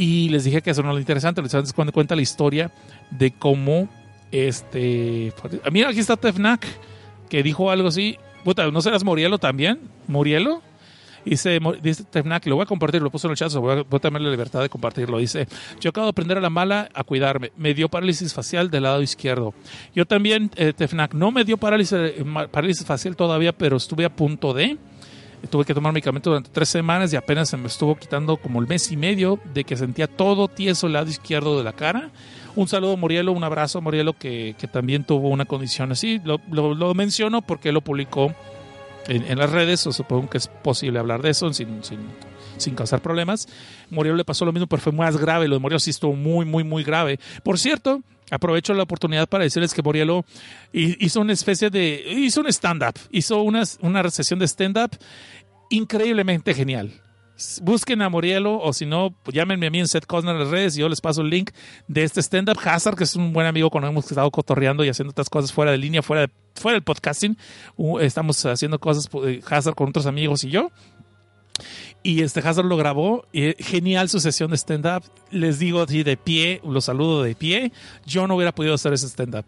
Y 0.00 0.30
les 0.30 0.44
dije 0.44 0.62
que 0.62 0.70
eso 0.70 0.82
no 0.82 0.88
es 0.88 0.94
lo 0.94 0.98
interesante, 0.98 1.42
es 1.42 1.72
cuando 1.74 1.92
cuenta 1.92 2.16
la 2.16 2.22
historia 2.22 2.70
de 3.10 3.32
cómo 3.32 3.86
este. 4.32 5.30
Mira, 5.70 5.90
aquí 5.90 5.98
está 5.98 6.16
Tefnak, 6.16 6.64
que 7.28 7.42
dijo 7.42 7.70
algo 7.70 7.88
así. 7.88 8.16
Puta, 8.42 8.70
¿no 8.70 8.80
serás 8.80 9.04
Morielo 9.04 9.36
también? 9.36 9.78
¿Morielo? 10.08 10.62
Dice, 11.26 11.60
dice 11.82 12.04
Tefnak, 12.04 12.46
lo 12.46 12.56
voy 12.56 12.62
a 12.62 12.66
compartir, 12.66 13.02
lo 13.02 13.10
puso 13.10 13.26
en 13.26 13.32
el 13.32 13.36
chat, 13.36 13.52
voy 13.52 13.72
a, 13.72 13.82
voy 13.82 13.98
a 13.98 14.00
tener 14.00 14.22
la 14.22 14.30
libertad 14.30 14.62
de 14.62 14.70
compartirlo. 14.70 15.18
Dice, 15.18 15.46
yo 15.82 15.90
acabo 15.90 16.06
de 16.06 16.12
aprender 16.12 16.38
a 16.38 16.40
la 16.40 16.48
mala 16.48 16.88
a 16.94 17.04
cuidarme. 17.04 17.52
Me 17.58 17.74
dio 17.74 17.90
parálisis 17.90 18.32
facial 18.32 18.70
del 18.70 18.84
lado 18.84 19.02
izquierdo. 19.02 19.52
Yo 19.94 20.06
también, 20.06 20.50
eh, 20.56 20.72
Tefnak, 20.74 21.12
no 21.12 21.30
me 21.30 21.44
dio 21.44 21.58
parálisis, 21.58 21.92
eh, 21.92 22.24
parálisis 22.50 22.86
facial 22.86 23.16
todavía, 23.16 23.52
pero 23.52 23.76
estuve 23.76 24.06
a 24.06 24.16
punto 24.16 24.54
de 24.54 24.78
tuve 25.48 25.64
que 25.64 25.74
tomar 25.74 25.92
medicamento 25.92 26.30
durante 26.30 26.50
tres 26.50 26.68
semanas 26.68 27.12
y 27.12 27.16
apenas 27.16 27.48
se 27.48 27.56
me 27.56 27.66
estuvo 27.66 27.96
quitando 27.96 28.36
como 28.36 28.60
el 28.60 28.66
mes 28.66 28.90
y 28.92 28.96
medio 28.96 29.38
de 29.54 29.64
que 29.64 29.76
sentía 29.76 30.06
todo 30.06 30.48
tieso 30.48 30.86
el 30.86 30.94
lado 30.94 31.08
izquierdo 31.08 31.56
de 31.58 31.64
la 31.64 31.72
cara. 31.72 32.10
Un 32.56 32.68
saludo 32.68 32.94
a 32.94 32.96
Morielo, 32.96 33.32
un 33.32 33.44
abrazo 33.44 33.78
a 33.78 33.80
Morielo 33.80 34.12
que, 34.12 34.54
que 34.58 34.66
también 34.66 35.04
tuvo 35.04 35.28
una 35.28 35.44
condición 35.44 35.92
así. 35.92 36.20
Lo, 36.24 36.40
lo, 36.50 36.94
menciono 36.94 37.42
porque 37.42 37.72
lo 37.72 37.80
publicó 37.80 38.34
en, 39.06 39.38
las 39.38 39.50
redes, 39.50 39.86
o 39.86 39.92
supongo 39.92 40.28
que 40.28 40.38
es 40.38 40.48
posible 40.48 40.98
hablar 40.98 41.22
de 41.22 41.30
eso 41.30 41.52
sin, 41.52 41.82
sin, 41.84 42.00
sin 42.56 42.74
causar 42.74 43.00
problemas. 43.00 43.48
Morielo 43.88 44.16
le 44.16 44.24
pasó 44.24 44.44
lo 44.44 44.52
mismo, 44.52 44.66
pero 44.66 44.82
fue 44.82 44.92
más 44.92 45.16
grave. 45.16 45.48
Lo 45.48 45.56
de 45.56 45.60
Morielo 45.60 45.78
sí 45.78 45.90
estuvo 45.90 46.14
muy, 46.14 46.44
muy, 46.44 46.64
muy 46.64 46.82
grave. 46.82 47.18
Por 47.42 47.58
cierto, 47.58 48.02
aprovecho 48.30 48.74
la 48.74 48.82
oportunidad 48.82 49.28
para 49.28 49.44
decirles 49.44 49.74
que 49.74 49.82
Morielo 49.82 50.24
hizo 50.72 51.20
una 51.20 51.32
especie 51.32 51.70
de. 51.70 52.02
hizo 52.06 52.40
un 52.40 52.46
stand-up, 52.48 52.94
hizo 53.10 53.42
una, 53.42 53.62
una 53.80 54.10
sesión 54.10 54.38
de 54.38 54.46
stand-up 54.46 54.90
increíblemente 55.70 56.54
genial. 56.54 56.92
Busquen 57.62 58.02
a 58.02 58.10
Morielo 58.10 58.60
o 58.60 58.72
si 58.74 58.84
no, 58.84 59.14
pues 59.22 59.34
llámenme 59.34 59.66
a 59.66 59.70
mí 59.70 59.78
en 59.78 59.88
Seth 59.88 60.04
Cosner 60.04 60.34
en 60.34 60.42
las 60.42 60.50
redes 60.50 60.76
y 60.76 60.80
yo 60.80 60.90
les 60.90 61.00
paso 61.00 61.22
el 61.22 61.30
link 61.30 61.52
de 61.88 62.02
este 62.02 62.20
stand-up. 62.20 62.58
Hazard, 62.62 62.96
que 62.96 63.04
es 63.04 63.16
un 63.16 63.32
buen 63.32 63.46
amigo 63.46 63.70
con 63.70 63.82
el 63.82 63.88
que 63.88 63.92
hemos 63.92 64.10
estado 64.10 64.30
cotorreando 64.30 64.84
y 64.84 64.90
haciendo 64.90 65.12
otras 65.12 65.30
cosas 65.30 65.50
fuera 65.50 65.70
de 65.70 65.78
línea, 65.78 66.02
fuera, 66.02 66.30
fuera 66.54 66.74
del 66.74 66.82
podcasting. 66.82 67.38
estamos 68.00 68.44
haciendo 68.44 68.78
cosas, 68.78 69.08
eh, 69.24 69.40
Hazard 69.48 69.74
con 69.74 69.88
otros 69.88 70.04
amigos 70.04 70.44
y 70.44 70.50
yo. 70.50 70.70
Y 72.02 72.22
este 72.22 72.40
Hazard 72.40 72.66
lo 72.66 72.76
grabó. 72.76 73.26
Genial 73.58 74.08
su 74.08 74.20
sesión 74.20 74.50
de 74.50 74.56
stand-up. 74.56 75.04
Les 75.30 75.58
digo 75.58 75.82
así 75.82 76.02
de 76.02 76.16
pie, 76.16 76.60
los 76.64 76.86
saludo 76.86 77.22
de 77.22 77.34
pie. 77.34 77.72
Yo 78.06 78.26
no 78.26 78.36
hubiera 78.36 78.52
podido 78.52 78.74
hacer 78.74 78.92
ese 78.92 79.06
stand-up 79.06 79.46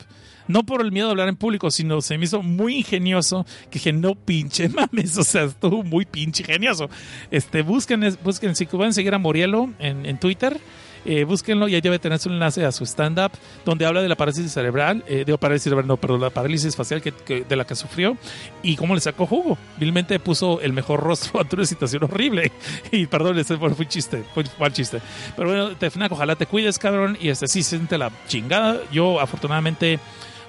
no 0.48 0.64
por 0.64 0.80
el 0.80 0.92
miedo 0.92 1.06
de 1.06 1.12
hablar 1.12 1.28
en 1.28 1.36
público, 1.36 1.70
sino 1.70 2.00
se 2.00 2.18
me 2.18 2.24
hizo 2.24 2.42
muy 2.42 2.78
ingenioso 2.78 3.44
que 3.70 3.78
dije, 3.78 3.92
no 3.92 4.14
pinche 4.14 4.68
mames, 4.68 5.16
o 5.18 5.24
sea, 5.24 5.44
estuvo 5.44 5.82
muy 5.82 6.04
pinche 6.04 6.42
ingenioso. 6.42 6.88
Este, 7.30 7.62
busquen, 7.62 8.16
busquen, 8.22 8.54
si 8.54 8.66
pueden 8.66 8.94
seguir 8.94 9.14
a 9.14 9.18
Morielo 9.18 9.72
en, 9.78 10.06
en 10.06 10.18
Twitter, 10.18 10.60
eh, 11.04 11.24
búsquenlo 11.24 11.68
y 11.68 11.74
ahí 11.74 11.80
debe 11.80 11.98
tener 11.98 12.18
su 12.18 12.28
enlace 12.28 12.64
a 12.64 12.72
su 12.72 12.84
stand-up 12.84 13.32
donde 13.64 13.86
habla 13.86 14.02
de 14.02 14.08
la 14.08 14.16
parálisis 14.16 14.52
cerebral, 14.52 15.04
eh, 15.06 15.24
digo 15.24 15.38
parálisis 15.38 15.64
cerebral, 15.64 15.86
no, 15.86 15.96
pero 15.96 16.18
la 16.18 16.30
parálisis 16.30 16.76
facial 16.76 17.02
que, 17.02 17.44
de 17.48 17.56
la 17.56 17.64
que 17.64 17.74
sufrió 17.74 18.16
y 18.62 18.76
cómo 18.76 18.94
le 18.94 19.00
sacó 19.00 19.26
jugo. 19.26 19.58
Vilmente 19.78 20.18
puso 20.18 20.60
el 20.60 20.72
mejor 20.72 21.00
rostro 21.00 21.40
ante 21.40 21.56
una 21.56 21.64
situación 21.64 22.04
horrible. 22.04 22.52
Y 22.90 23.06
perdón, 23.06 23.38
ese 23.38 23.56
fue 23.56 23.68
un 23.68 23.88
chiste, 23.88 24.24
fue 24.34 24.42
un 24.44 24.50
mal 24.58 24.72
chiste. 24.72 25.00
Pero 25.36 25.48
bueno, 25.48 25.76
Tefnac, 25.76 26.12
ojalá 26.12 26.36
te 26.36 26.46
cuides, 26.46 26.78
cabrón, 26.78 27.16
y 27.20 27.28
este 27.28 27.48
sí 27.48 27.62
siente 27.62 27.98
la 27.98 28.10
chingada. 28.28 28.80
Yo 28.92 29.20
afortunadamente 29.20 29.98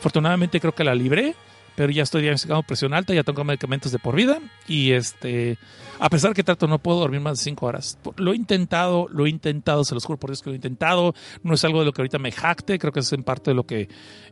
Afortunadamente 0.04 0.60
creo 0.60 0.76
que 0.76 0.84
la 0.84 0.94
libré, 0.94 1.34
pero 1.76 1.92
ya 1.92 2.04
estoy 2.04 2.22
diagnosticado 2.22 2.64
presión 2.64 2.94
alta, 2.94 3.14
ya 3.14 3.24
tengo 3.24 3.44
medicamentos 3.44 3.92
de 3.92 4.00
por 4.00 4.16
vida 4.16 4.40
y 4.68 4.92
este, 4.92 5.58
a 6.00 6.10
pesar 6.10 6.34
que 6.34 6.44
trato 6.44 6.68
no 6.68 6.80
puedo 6.80 7.00
dormir 7.00 7.22
más 7.22 7.40
de 7.40 7.44
5 7.44 7.66
horas. 7.66 7.98
Lo 8.18 8.34
he 8.34 8.36
intentado, 8.36 9.08
lo 9.10 9.26
he 9.26 9.30
intentado, 9.30 9.84
se 9.84 9.94
los 9.94 10.06
juro 10.06 10.20
por 10.20 10.30
Dios 10.30 10.42
que 10.42 10.50
lo 10.50 10.54
he 10.54 10.58
intentado. 10.58 11.14
No 11.42 11.54
es 11.54 11.64
algo 11.64 11.80
de 11.80 11.86
lo 11.86 11.94
que 11.94 12.02
ahorita 12.02 12.20
me 12.20 12.32
jacte, 12.32 12.80
creo 12.80 12.92
que 12.92 13.00
es 13.00 13.14
en 13.14 13.24
parte 13.24 13.52
de 13.52 13.56
lo 13.56 13.66
que 13.66 13.90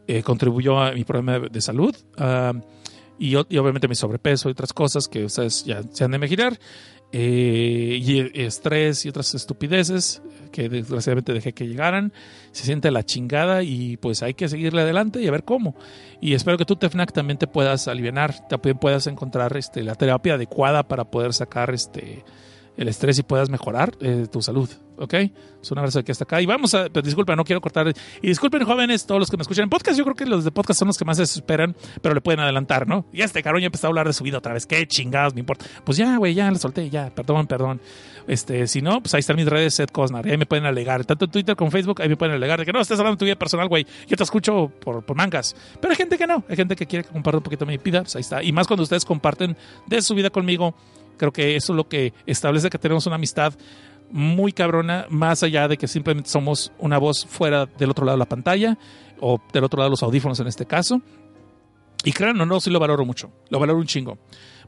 eh, 0.08 0.24
contribuyó 0.24 0.80
a 0.80 0.92
mi 0.92 1.04
problema 1.04 1.40
de, 1.40 1.62
salud. 1.62 1.96
Ah, 2.18 2.54
y, 3.18 3.34
y, 3.34 3.58
obviamente 3.58 3.88
mi 3.88 3.96
sobrepeso 3.96 4.50
y 4.50 4.54
otras 4.54 4.74
cosas 4.74 5.08
que 5.08 5.26
ustedes 5.26 5.64
ya 5.66 5.84
se 5.84 6.04
han 6.04 6.12
de 6.12 6.18
imaginar. 6.18 6.58
Eh, 7.14 8.00
y 8.02 8.42
estrés 8.42 9.06
y 9.06 9.10
otras 9.10 9.36
estupideces 9.36 10.22
que 10.52 10.70
desgraciadamente 10.70 11.34
dejé 11.34 11.54
que 11.54 11.68
llegaran. 11.68 12.14
Se 12.52 12.64
siente 12.64 12.90
la 12.92 13.04
chingada 13.04 13.64
y 13.64 13.98
pues 13.98 14.24
hay 14.24 14.34
que 14.34 14.48
seguirle 14.48 14.82
adelante 14.82 15.22
y 15.22 15.28
a 15.28 15.32
ver 15.32 15.44
cómo. 15.44 15.76
Y 16.22 16.34
espero 16.34 16.58
que 16.58 16.66
tú, 16.66 16.76
Tefnac, 16.76 17.12
también 17.12 17.38
te 17.38 17.48
puedas 17.48 17.88
aliviar, 17.88 18.48
también 18.48 18.78
puedas 18.78 19.08
encontrar 19.08 19.56
este, 19.58 19.84
la 19.84 19.96
terapia 19.96 20.36
adecuada 20.36 20.84
para 20.84 21.06
poder 21.06 21.34
sacar 21.34 21.74
este, 21.74 22.24
el 22.82 22.90
estrés 22.90 23.20
y 23.20 23.24
puedas 23.24 23.50
mejorar 23.50 23.96
eh, 24.02 24.28
tu 24.32 24.42
salud. 24.42 24.70
¿ok? 25.02 25.14
Es 25.62 25.72
un 25.72 25.80
abrazo 25.80 26.00
aquí 26.00 26.12
hasta 26.12 26.24
acá. 26.24 26.42
Y 26.42 26.46
vamos 26.46 26.74
a, 26.76 26.88
pero 26.90 27.02
disculpen, 27.02 27.36
no 27.36 27.44
quiero 27.44 27.60
cortar. 27.60 27.92
Y 28.22 28.28
disculpen, 28.28 28.64
jóvenes, 28.64 29.06
todos 29.06 29.20
los 29.20 29.30
que 29.30 29.38
me 29.38 29.42
escuchan 29.42 29.64
en 29.64 29.70
podcast. 29.70 29.98
Yo 29.98 30.04
creo 30.04 30.16
que 30.16 30.26
los 30.26 30.44
de 30.44 30.52
podcast 30.52 30.80
son 30.80 30.88
los 30.88 30.98
que 30.98 31.06
más 31.06 31.18
se 31.18 31.24
esperan, 31.24 31.76
pero 32.02 32.14
le 32.14 32.22
pueden 32.22 32.40
adelantar, 32.40 32.88
¿no? 32.88 33.06
Y 33.12 33.22
este 33.22 33.42
cabrón 33.42 33.62
ya 33.62 33.68
empezó 33.68 33.88
a 33.88 33.90
hablar 33.90 34.08
de 34.08 34.14
su 34.14 34.24
vida 34.24 34.38
otra 34.38 34.54
vez. 34.54 34.66
Qué 34.66 34.86
chingados 34.88 35.34
me 35.34 35.40
importa. 35.40 35.66
Pues 35.84 35.98
ya, 35.98 36.18
güey, 36.18 36.34
ya 36.34 36.50
le 36.52 36.60
solté, 36.60 36.90
ya. 36.90 37.10
Perdón, 37.14 37.48
perdón. 37.48 37.82
Este, 38.28 38.68
si 38.68 38.82
no, 38.82 39.02
pues 39.02 39.14
ahí 39.16 39.20
están 39.20 39.36
mis 39.36 39.48
redes, 39.48 39.74
Seth 39.74 39.92
Cosnar. 39.92 40.26
Ahí 40.28 40.38
me 40.38 40.46
pueden 40.46 40.66
alegar. 40.66 41.04
Tanto 41.06 41.26
en 41.26 41.32
Twitter 41.32 41.56
como 41.56 41.72
Facebook, 41.72 42.02
ahí 42.02 42.10
me 42.10 42.18
pueden 42.18 42.36
alegar 42.36 42.60
de 42.60 42.66
que 42.66 42.72
no, 42.72 42.80
estás 42.80 43.00
hablando 43.00 43.16
de 43.16 43.20
tu 43.20 43.26
vida 43.26 43.36
personal, 43.36 43.68
güey. 43.68 43.86
Yo 44.08 44.16
te 44.16 44.24
escucho 44.24 44.72
por, 44.80 45.04
por 45.04 45.18
mangas. 45.18 45.56
Pero 45.80 45.92
hay 45.92 45.98
gente 45.98 46.18
que 46.18 46.28
no. 46.28 46.44
Hay 46.48 46.56
gente 46.56 46.76
que 46.76 46.86
quiere 46.86 47.06
que 47.06 47.12
comparta 47.12 47.38
un 47.38 47.44
poquito 47.44 47.66
mi 47.66 47.78
vida. 47.78 48.02
Pues 48.02 48.16
ahí 48.16 48.22
está. 48.22 48.44
Y 48.44 48.52
más 48.52 48.68
cuando 48.68 48.84
ustedes 48.84 49.06
comparten 49.06 49.58
de 49.88 50.02
su 50.02 50.14
vida 50.14 50.30
conmigo. 50.30 50.76
Creo 51.18 51.32
que 51.32 51.56
eso 51.56 51.74
es 51.74 51.78
lo 51.78 51.88
que 51.88 52.14
establece 52.26 52.70
que 52.70 52.78
tenemos 52.78 53.06
una 53.06 53.16
amistad 53.16 53.54
muy 54.12 54.52
cabrona, 54.52 55.06
más 55.10 55.44
allá 55.44 55.68
de 55.68 55.78
que 55.78 55.88
simplemente 55.88 56.30
somos 56.30 56.72
una 56.80 56.98
voz 56.98 57.26
fuera 57.26 57.66
del 57.66 57.92
otro 57.92 58.06
lado 58.06 58.18
de 58.18 58.20
la 58.20 58.30
pantalla 58.30 58.78
o 59.20 59.40
del 59.54 59.64
otro 59.64 59.78
lado 59.78 59.90
de 59.90 59.92
los 59.92 60.04
audífonos 60.04 60.40
en 60.40 60.48
este 60.48 60.66
caso. 60.66 61.02
Y 62.04 62.12
claro, 62.12 62.34
no, 62.34 62.60
sí 62.60 62.70
lo 62.70 62.80
valoro 62.80 63.06
mucho, 63.06 63.32
lo 63.50 63.60
valoro 63.60 63.80
un 63.80 63.86
chingo. 63.86 64.18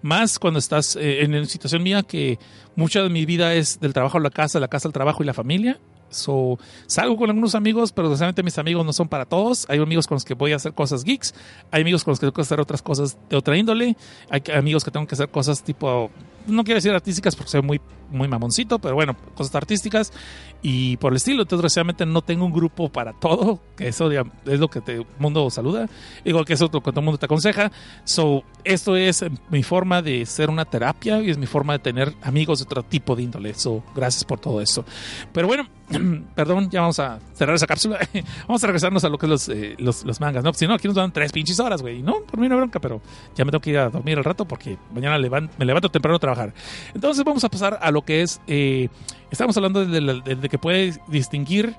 Más 0.01 0.37
cuando 0.37 0.59
estás 0.59 0.95
eh, 0.95 1.23
en 1.23 1.45
situación 1.47 1.81
mía 1.81 2.03
que 2.03 2.37
mucha 2.75 3.01
de 3.01 3.09
mi 3.09 3.25
vida 3.25 3.53
es 3.53 3.79
del 3.79 3.93
trabajo 3.93 4.17
a 4.17 4.21
la 4.21 4.29
casa, 4.29 4.59
la 4.59 4.67
casa 4.67 4.87
al 4.87 4.93
trabajo 4.93 5.23
y 5.23 5.25
la 5.25 5.33
familia. 5.33 5.79
So, 6.09 6.59
salgo 6.85 7.17
con 7.17 7.29
algunos 7.29 7.55
amigos, 7.55 7.91
pero 7.91 8.07
desgraciadamente 8.07 8.43
mis 8.43 8.59
amigos 8.59 8.85
no 8.85 8.93
son 8.93 9.07
para 9.07 9.25
todos. 9.25 9.65
Hay 9.67 9.79
amigos 9.79 10.05
con 10.05 10.15
los 10.15 10.25
que 10.25 10.35
voy 10.35 10.53
a 10.53 10.57
hacer 10.57 10.73
cosas 10.73 11.03
geeks, 11.03 11.33
hay 11.71 11.81
amigos 11.81 12.03
con 12.03 12.11
los 12.11 12.19
que 12.19 12.27
tengo 12.27 12.33
que 12.33 12.41
hacer 12.41 12.59
otras 12.59 12.83
cosas 12.83 13.17
de 13.29 13.35
otra 13.35 13.57
índole, 13.57 13.97
hay 14.29 14.43
amigos 14.53 14.83
que 14.83 14.91
tengo 14.91 15.07
que 15.07 15.15
hacer 15.15 15.29
cosas 15.29 15.63
tipo 15.63 16.11
no 16.47 16.63
quiero 16.63 16.77
decir 16.77 16.91
artísticas 16.91 17.35
porque 17.35 17.51
soy 17.51 17.61
muy, 17.61 17.81
muy 18.11 18.27
mamoncito, 18.27 18.79
pero 18.79 18.95
bueno, 18.95 19.15
cosas 19.35 19.53
artísticas 19.55 20.13
y 20.61 20.97
por 20.97 21.13
el 21.13 21.17
estilo. 21.17 21.41
Entonces, 21.41 21.63
desgraciadamente 21.63 22.05
no 22.05 22.21
tengo 22.21 22.45
un 22.45 22.53
grupo 22.53 22.89
para 22.89 23.13
todo, 23.13 23.59
que 23.75 23.87
eso 23.87 24.09
es 24.11 24.59
lo 24.59 24.69
que 24.69 24.81
el 24.87 25.05
mundo 25.19 25.49
saluda, 25.49 25.89
igual 26.23 26.45
que 26.45 26.53
eso 26.53 26.65
es 26.65 26.73
lo 26.73 26.81
que 26.81 26.91
todo 26.91 27.01
el 27.01 27.05
mundo 27.05 27.17
te 27.17 27.25
aconseja. 27.25 27.71
So, 28.03 28.43
esto 28.63 28.95
es 28.95 29.25
mi 29.49 29.63
forma 29.63 30.01
de 30.01 30.25
ser 30.25 30.49
una 30.49 30.65
terapia 30.65 31.21
y 31.21 31.29
es 31.29 31.37
mi 31.37 31.45
forma 31.45 31.73
de 31.73 31.79
tener 31.79 32.13
amigos 32.21 32.59
de 32.59 32.65
otro 32.65 32.83
tipo 32.83 33.15
de 33.15 33.23
índole. 33.23 33.53
So, 33.53 33.83
gracias 33.95 34.23
por 34.23 34.39
todo 34.39 34.61
eso. 34.61 34.85
Pero 35.31 35.47
bueno, 35.47 35.67
perdón, 36.35 36.69
ya 36.69 36.81
vamos 36.81 36.99
a 36.99 37.19
cerrar 37.33 37.55
esa 37.55 37.67
cápsula. 37.67 37.99
vamos 38.47 38.63
a 38.63 38.67
regresarnos 38.67 39.03
a 39.03 39.09
lo 39.09 39.17
que 39.17 39.25
es 39.25 39.29
los, 39.29 39.49
eh, 39.49 39.75
los, 39.77 40.05
los, 40.05 40.19
mangas, 40.19 40.43
¿no? 40.43 40.53
Si 40.53 40.67
no, 40.67 40.73
aquí 40.73 40.87
nos 40.87 40.95
dan 40.95 41.11
tres 41.11 41.31
pinches 41.31 41.59
horas, 41.59 41.81
güey. 41.81 42.01
No, 42.01 42.21
por 42.21 42.39
mí 42.39 42.47
no 42.47 42.57
bronca, 42.57 42.79
pero 42.79 43.01
ya 43.35 43.45
me 43.45 43.51
tengo 43.51 43.61
que 43.61 43.71
ir 43.71 43.77
a 43.77 43.89
dormir 43.89 44.17
al 44.17 44.23
rato 44.23 44.45
porque 44.45 44.77
mañana 44.93 45.17
me 45.17 45.65
levanto 45.65 45.89
temprano 45.89 46.15
a 46.15 46.19
trabajar. 46.19 46.53
Entonces 46.93 47.23
vamos 47.23 47.43
a 47.43 47.49
pasar 47.49 47.79
a 47.81 47.91
lo 47.91 48.03
que 48.03 48.21
es, 48.21 48.41
eh, 48.47 48.89
estamos 49.31 49.55
hablando 49.57 49.85
de, 49.85 50.49
que 50.49 50.57
puede 50.57 50.93
distinguir, 51.07 51.75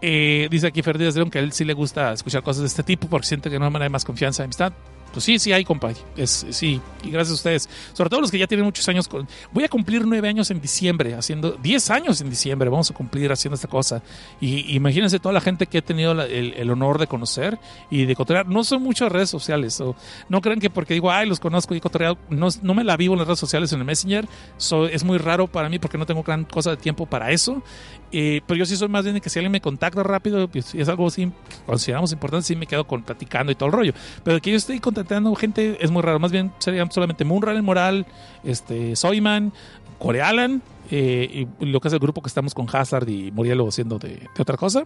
eh, 0.00 0.48
dice 0.50 0.66
aquí 0.66 0.82
Ferdinand 0.82 1.16
León 1.16 1.30
que 1.30 1.38
a 1.38 1.42
él 1.42 1.52
sí 1.52 1.64
le 1.64 1.74
gusta 1.74 2.12
escuchar 2.12 2.42
cosas 2.42 2.62
de 2.62 2.66
este 2.66 2.82
tipo 2.82 3.08
porque 3.08 3.26
siente 3.26 3.50
que 3.50 3.58
no 3.58 3.66
hay 3.66 3.88
más 3.88 4.04
confianza, 4.04 4.44
amistad. 4.44 4.72
Pues 5.12 5.24
sí, 5.24 5.38
sí 5.38 5.52
hay, 5.52 5.64
compa. 5.64 5.92
Es, 6.16 6.46
sí, 6.50 6.80
y 7.02 7.10
gracias 7.10 7.32
a 7.32 7.34
ustedes. 7.34 7.68
Sobre 7.92 8.10
todo 8.10 8.20
los 8.20 8.30
que 8.30 8.38
ya 8.38 8.46
tienen 8.46 8.64
muchos 8.64 8.88
años. 8.88 9.08
Voy 9.52 9.64
a 9.64 9.68
cumplir 9.68 10.06
nueve 10.06 10.28
años 10.28 10.50
en 10.50 10.60
diciembre, 10.60 11.14
haciendo, 11.14 11.52
diez 11.62 11.90
años 11.90 12.20
en 12.20 12.30
diciembre, 12.30 12.68
vamos 12.70 12.90
a 12.90 12.94
cumplir 12.94 13.30
haciendo 13.30 13.54
esta 13.54 13.68
cosa. 13.68 14.02
Y 14.40 14.74
imagínense 14.74 15.18
toda 15.18 15.32
la 15.32 15.40
gente 15.40 15.66
que 15.66 15.78
he 15.78 15.82
tenido 15.82 16.12
el, 16.22 16.70
honor 16.70 16.98
de 16.98 17.06
conocer 17.06 17.58
y 17.90 18.06
de 18.06 18.16
cotorrear. 18.16 18.46
No 18.46 18.64
son 18.64 18.82
muchas 18.82 19.12
redes 19.12 19.28
sociales. 19.28 19.80
o 19.80 19.94
no 20.28 20.40
crean 20.40 20.60
que 20.60 20.70
porque 20.70 20.94
digo, 20.94 21.10
ay, 21.10 21.28
los 21.28 21.40
conozco 21.40 21.74
y 21.74 21.80
cotorreado, 21.80 22.18
no, 22.30 22.48
no 22.62 22.74
me 22.74 22.84
la 22.84 22.96
vivo 22.96 23.14
en 23.14 23.18
las 23.18 23.28
redes 23.28 23.40
sociales 23.40 23.72
en 23.72 23.80
el 23.80 23.84
Messenger. 23.84 24.26
So, 24.56 24.86
es 24.86 25.04
muy 25.04 25.18
raro 25.18 25.46
para 25.46 25.68
mí 25.68 25.78
porque 25.78 25.98
no 25.98 26.06
tengo 26.06 26.22
gran 26.22 26.44
cosa 26.44 26.70
de 26.70 26.76
tiempo 26.78 27.06
para 27.06 27.30
eso. 27.30 27.62
Eh, 28.12 28.42
pero 28.46 28.58
yo 28.58 28.66
sí 28.66 28.76
soy 28.76 28.88
más 28.88 29.04
bien 29.04 29.14
de 29.14 29.20
que 29.20 29.30
si 29.30 29.38
alguien 29.38 29.52
me 29.52 29.60
contacta 29.60 30.02
rápido, 30.02 30.46
pues, 30.48 30.74
es 30.74 30.88
algo 30.88 31.06
así 31.06 31.26
que 31.26 31.56
consideramos 31.66 32.12
importante, 32.12 32.46
sí 32.46 32.56
me 32.56 32.66
quedo 32.66 32.86
con, 32.86 33.02
platicando 33.02 33.50
y 33.50 33.54
todo 33.54 33.68
el 33.68 33.72
rollo. 33.72 33.94
Pero 34.22 34.40
que 34.40 34.50
yo 34.50 34.56
esté 34.56 34.78
contactando 34.80 35.34
gente 35.34 35.78
es 35.80 35.90
muy 35.90 36.02
raro. 36.02 36.18
Más 36.18 36.30
bien 36.30 36.52
serían 36.58 36.92
solamente 36.92 37.24
Moonral 37.24 37.56
en 37.56 37.64
Moral, 37.64 38.06
este, 38.44 38.94
Soyman, 38.96 39.52
Corealan, 39.98 40.62
eh, 40.94 41.46
lo 41.60 41.80
que 41.80 41.88
es 41.88 41.94
el 41.94 42.00
grupo 42.00 42.20
que 42.20 42.28
estamos 42.28 42.52
con 42.52 42.66
Hazard 42.70 43.08
y 43.08 43.32
Murielo 43.32 43.66
haciendo 43.66 43.98
de, 43.98 44.28
otra 44.38 44.56
cosa. 44.58 44.84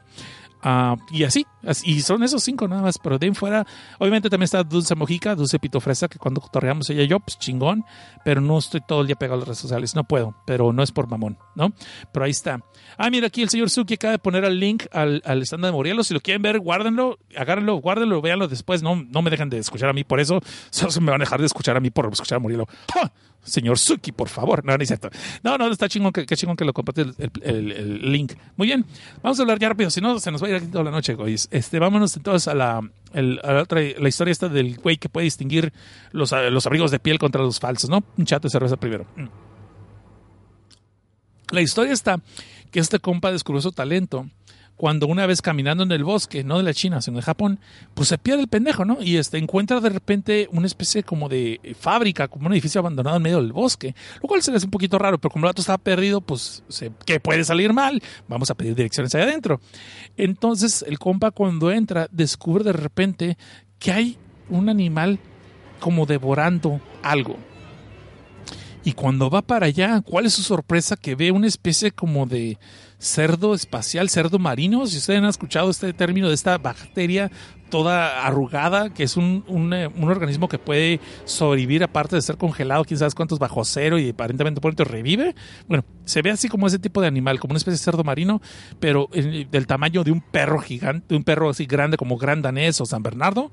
Ah, 0.63 0.97
y 1.11 1.25
así, 1.25 1.45
así- 1.65 1.91
y 1.91 2.01
son 2.01 2.23
esos 2.23 2.43
cinco 2.43 2.67
nada 2.69 2.81
más, 2.83 2.97
pero 2.99 3.19
de 3.19 3.33
fuera, 3.35 3.67
obviamente 3.99 4.31
también 4.31 4.45
está 4.45 4.63
Dulce 4.63 4.95
Mojica, 4.95 5.35
Dulce 5.35 5.59
Pito 5.59 5.81
Fresa, 5.81 6.09
que 6.09 6.19
cuando 6.19 6.41
torreamos 6.53 6.89
ella 6.91 7.03
y 7.03 7.09
yo, 7.09 7.19
pues 7.21 7.39
chingón, 7.39 7.85
pero 8.25 8.41
no 8.41 8.57
estoy 8.59 8.81
todo 8.87 9.01
el 9.01 9.07
día 9.09 9.17
pegado 9.17 9.35
a 9.35 9.39
las 9.41 9.49
redes 9.49 9.59
sociales, 9.59 9.95
no 9.95 10.05
puedo, 10.05 10.35
pero 10.47 10.73
no 10.73 10.83
es 10.83 10.93
por 10.93 11.09
mamón, 11.09 11.39
¿no? 11.55 11.73
Pero 12.13 12.25
ahí 12.25 12.31
está. 12.31 12.61
Ah, 12.97 13.11
mira, 13.11 13.27
aquí 13.27 13.43
el 13.43 13.49
señor 13.51 13.69
Suki 13.69 13.95
acaba 13.95 14.13
de 14.13 14.19
poner 14.19 14.45
el 14.45 14.59
link 14.59 14.85
al, 14.93 15.21
al 15.25 15.43
stand 15.43 15.65
de 15.65 15.73
Morelos, 15.73 16.07
si 16.07 16.15
lo 16.15 16.21
quieren 16.21 16.41
ver, 16.43 16.59
guárdenlo, 16.61 17.19
agárrenlo, 17.37 17.77
guárdenlo, 17.77 18.23
véanlo 18.23 18.49
después, 18.49 18.83
no, 18.83 18.97
no 18.97 19.23
me 19.23 19.31
dejen 19.31 19.51
de 19.51 19.59
escuchar 19.59 19.89
a 19.89 19.93
mí 19.93 20.05
por 20.05 20.21
eso, 20.21 20.41
solo 20.71 20.91
se 20.91 21.01
me 21.01 21.11
van 21.11 21.21
a 21.21 21.25
dejar 21.25 21.41
de 21.41 21.47
escuchar 21.47 21.77
a 21.77 21.81
mí 21.81 21.91
por 21.91 22.09
escuchar 22.13 22.37
a 22.37 22.41
Murielo. 22.41 22.67
¡Ja! 22.95 23.13
Señor 23.47 23.79
Suki, 23.79 24.13
por 24.13 24.29
favor. 24.29 24.65
No, 24.65 24.77
no 24.77 24.83
es 24.83 24.89
cierto. 24.89 25.09
No, 25.43 25.57
no, 25.57 25.69
está 25.69 25.89
chingón 25.89 26.13
que, 26.13 26.27
chingón 26.27 26.57
que 26.57 26.65
lo 26.65 26.73
comparte 26.73 27.07
el, 27.43 28.13
link. 28.13 28.35
Muy 28.57 28.67
bien. 28.67 28.85
Vamos 29.23 29.39
a 29.39 29.43
hablar 29.43 29.59
ya 29.59 29.69
rápido, 29.69 29.91
si 29.91 30.01
no 30.01 30.19
se 30.19 30.31
nos 30.31 30.43
va 30.43 30.49
a 30.49 30.51
ir 30.51 30.57
aquí 30.57 30.67
toda 30.67 30.85
la 30.85 30.91
noche, 30.91 31.15
güey. 31.15 31.35
Este, 31.35 31.79
vámonos 31.79 32.17
entonces 32.17 32.49
a 32.49 32.55
la, 32.55 32.79
a 32.79 33.53
la 33.53 33.63
otra, 33.63 33.81
la 33.99 34.09
historia 34.09 34.33
esta 34.33 34.49
del 34.49 34.77
güey 34.79 34.99
que 34.99 35.09
puede 35.09 35.25
distinguir 35.25 35.73
los, 36.13 36.33
los 36.33 36.67
abrigos 36.67 36.91
de 36.91 36.99
piel 36.99 37.19
contra 37.19 37.43
los 37.43 37.61
falsos, 37.61 37.89
¿no? 37.89 38.03
Un 38.17 38.27
chat 38.27 38.43
de 38.43 38.51
cerveza 38.51 38.77
primero. 38.77 39.07
Mm. 39.17 39.27
La 41.53 41.61
historia 41.61 41.93
está 41.93 42.21
que 42.71 42.81
este 42.81 42.99
compa 42.99 43.31
descubrió 43.31 43.63
su 43.63 43.73
talento 43.73 44.27
cuando 44.77 45.07
una 45.07 45.25
vez 45.27 45.41
caminando 45.41 45.85
en 45.85 45.93
el 45.93 46.05
bosque, 46.05 46.45
no 46.45 46.59
de 46.59 46.63
la 46.63 46.75
China, 46.75 47.01
sino 47.01 47.17
de 47.17 47.23
Japón, 47.23 47.59
pues 47.95 48.09
se 48.11 48.19
pierde 48.19 48.43
el 48.43 48.49
pendejo, 48.49 48.85
¿no? 48.85 48.99
Y 49.03 49.17
este 49.17 49.39
encuentra 49.39 49.81
de 49.81 49.89
repente 49.89 50.49
una 50.53 50.67
especie 50.67 51.03
como 51.03 51.29
de 51.31 51.61
fábrica, 51.81 52.29
como 52.29 52.47
un 52.47 52.53
edificio 52.53 52.81
abandonado 52.81 53.17
en 53.17 53.23
medio 53.23 53.41
del 53.41 53.53
bosque, 53.53 53.95
lo 54.23 54.29
cual 54.29 54.43
se 54.43 54.51
le 54.51 54.59
hace 54.59 54.67
un 54.67 54.71
poquito 54.71 54.99
raro, 54.99 55.19
pero 55.19 55.33
como 55.33 55.47
el 55.47 55.51
vato 55.51 55.63
estaba 55.63 55.79
perdido, 55.79 56.21
pues, 56.21 56.63
se- 56.69 56.93
¿qué 57.07 57.21
puede 57.21 57.43
salir 57.45 57.73
mal? 57.73 58.03
Vamos 58.29 58.51
a 58.51 58.55
pedir 58.55 58.75
direcciones 58.75 59.15
ahí 59.15 59.23
adentro. 59.23 59.61
Entonces, 60.17 60.85
el 60.87 60.99
compa 60.99 61.31
cuando 61.31 61.71
entra, 61.71 62.09
descubre 62.11 62.65
de 62.65 62.73
repente 62.73 63.39
que 63.79 63.93
hay 63.93 64.19
un 64.49 64.69
animal 64.69 65.19
como 65.81 66.07
devorando 66.07 66.81
algo. 67.03 67.37
Y 68.87 68.93
cuando 68.93 69.29
va 69.29 69.43
para 69.43 69.67
allá, 69.67 70.01
¿cuál 70.01 70.27
es 70.27 70.35
su 70.35 70.45
sorpresa? 70.45 70.97
Que 70.97 71.17
ve 71.17 71.33
una 71.33 71.49
especie 71.49 71.91
como 71.91 72.25
de 72.25 72.57
cerdo 73.01 73.53
espacial, 73.53 74.09
cerdo 74.09 74.39
marino. 74.39 74.87
Si 74.87 74.99
ustedes 74.99 75.19
han 75.19 75.25
escuchado 75.25 75.69
este 75.71 75.93
término 75.93 76.29
de 76.29 76.35
esta 76.35 76.57
bacteria 76.57 77.33
toda 77.69 78.25
arrugada, 78.25 78.91
que 78.91 79.03
es 79.03 79.17
un, 79.17 79.45
un, 79.49 79.75
eh, 79.75 79.87
organismo 79.87 80.49
que 80.49 80.61
puede 80.61 81.01
sobrevivir 81.25 81.83
aparte 81.83 82.15
de 82.15 82.23
ser 82.23 82.37
congelado, 82.37 82.85
quién 82.85 82.97
sabe 82.97 83.11
cuántos 83.17 83.41
bajo 83.41 83.65
cero 83.65 83.99
y 83.99 84.11
aparentemente 84.11 84.61
pronto 84.61 84.85
revive. 84.85 85.35
Bueno, 85.67 85.85
se 86.05 86.23
ve 86.23 86.31
así 86.31 86.49
como 86.49 86.69
ese 86.69 86.79
tipo 86.79 87.01
de 87.01 87.09
animal, 87.09 87.41
como 87.41 87.55
una 87.55 87.59
especie 87.59 87.79
de 87.79 87.83
cerdo 87.83 88.05
marino, 88.05 88.41
pero 88.79 89.09
del 89.11 89.67
tamaño 89.67 90.05
de 90.05 90.13
un 90.13 90.21
perro 90.21 90.61
gigante, 90.61 91.17
un 91.17 91.25
perro 91.25 91.51
así 91.51 91.67
grande 91.67 91.97
como 91.97 92.19
Gran 92.19 92.41
Danés 92.41 92.81
o 92.81 92.87
San 92.87 93.03
Bernardo 93.03 93.51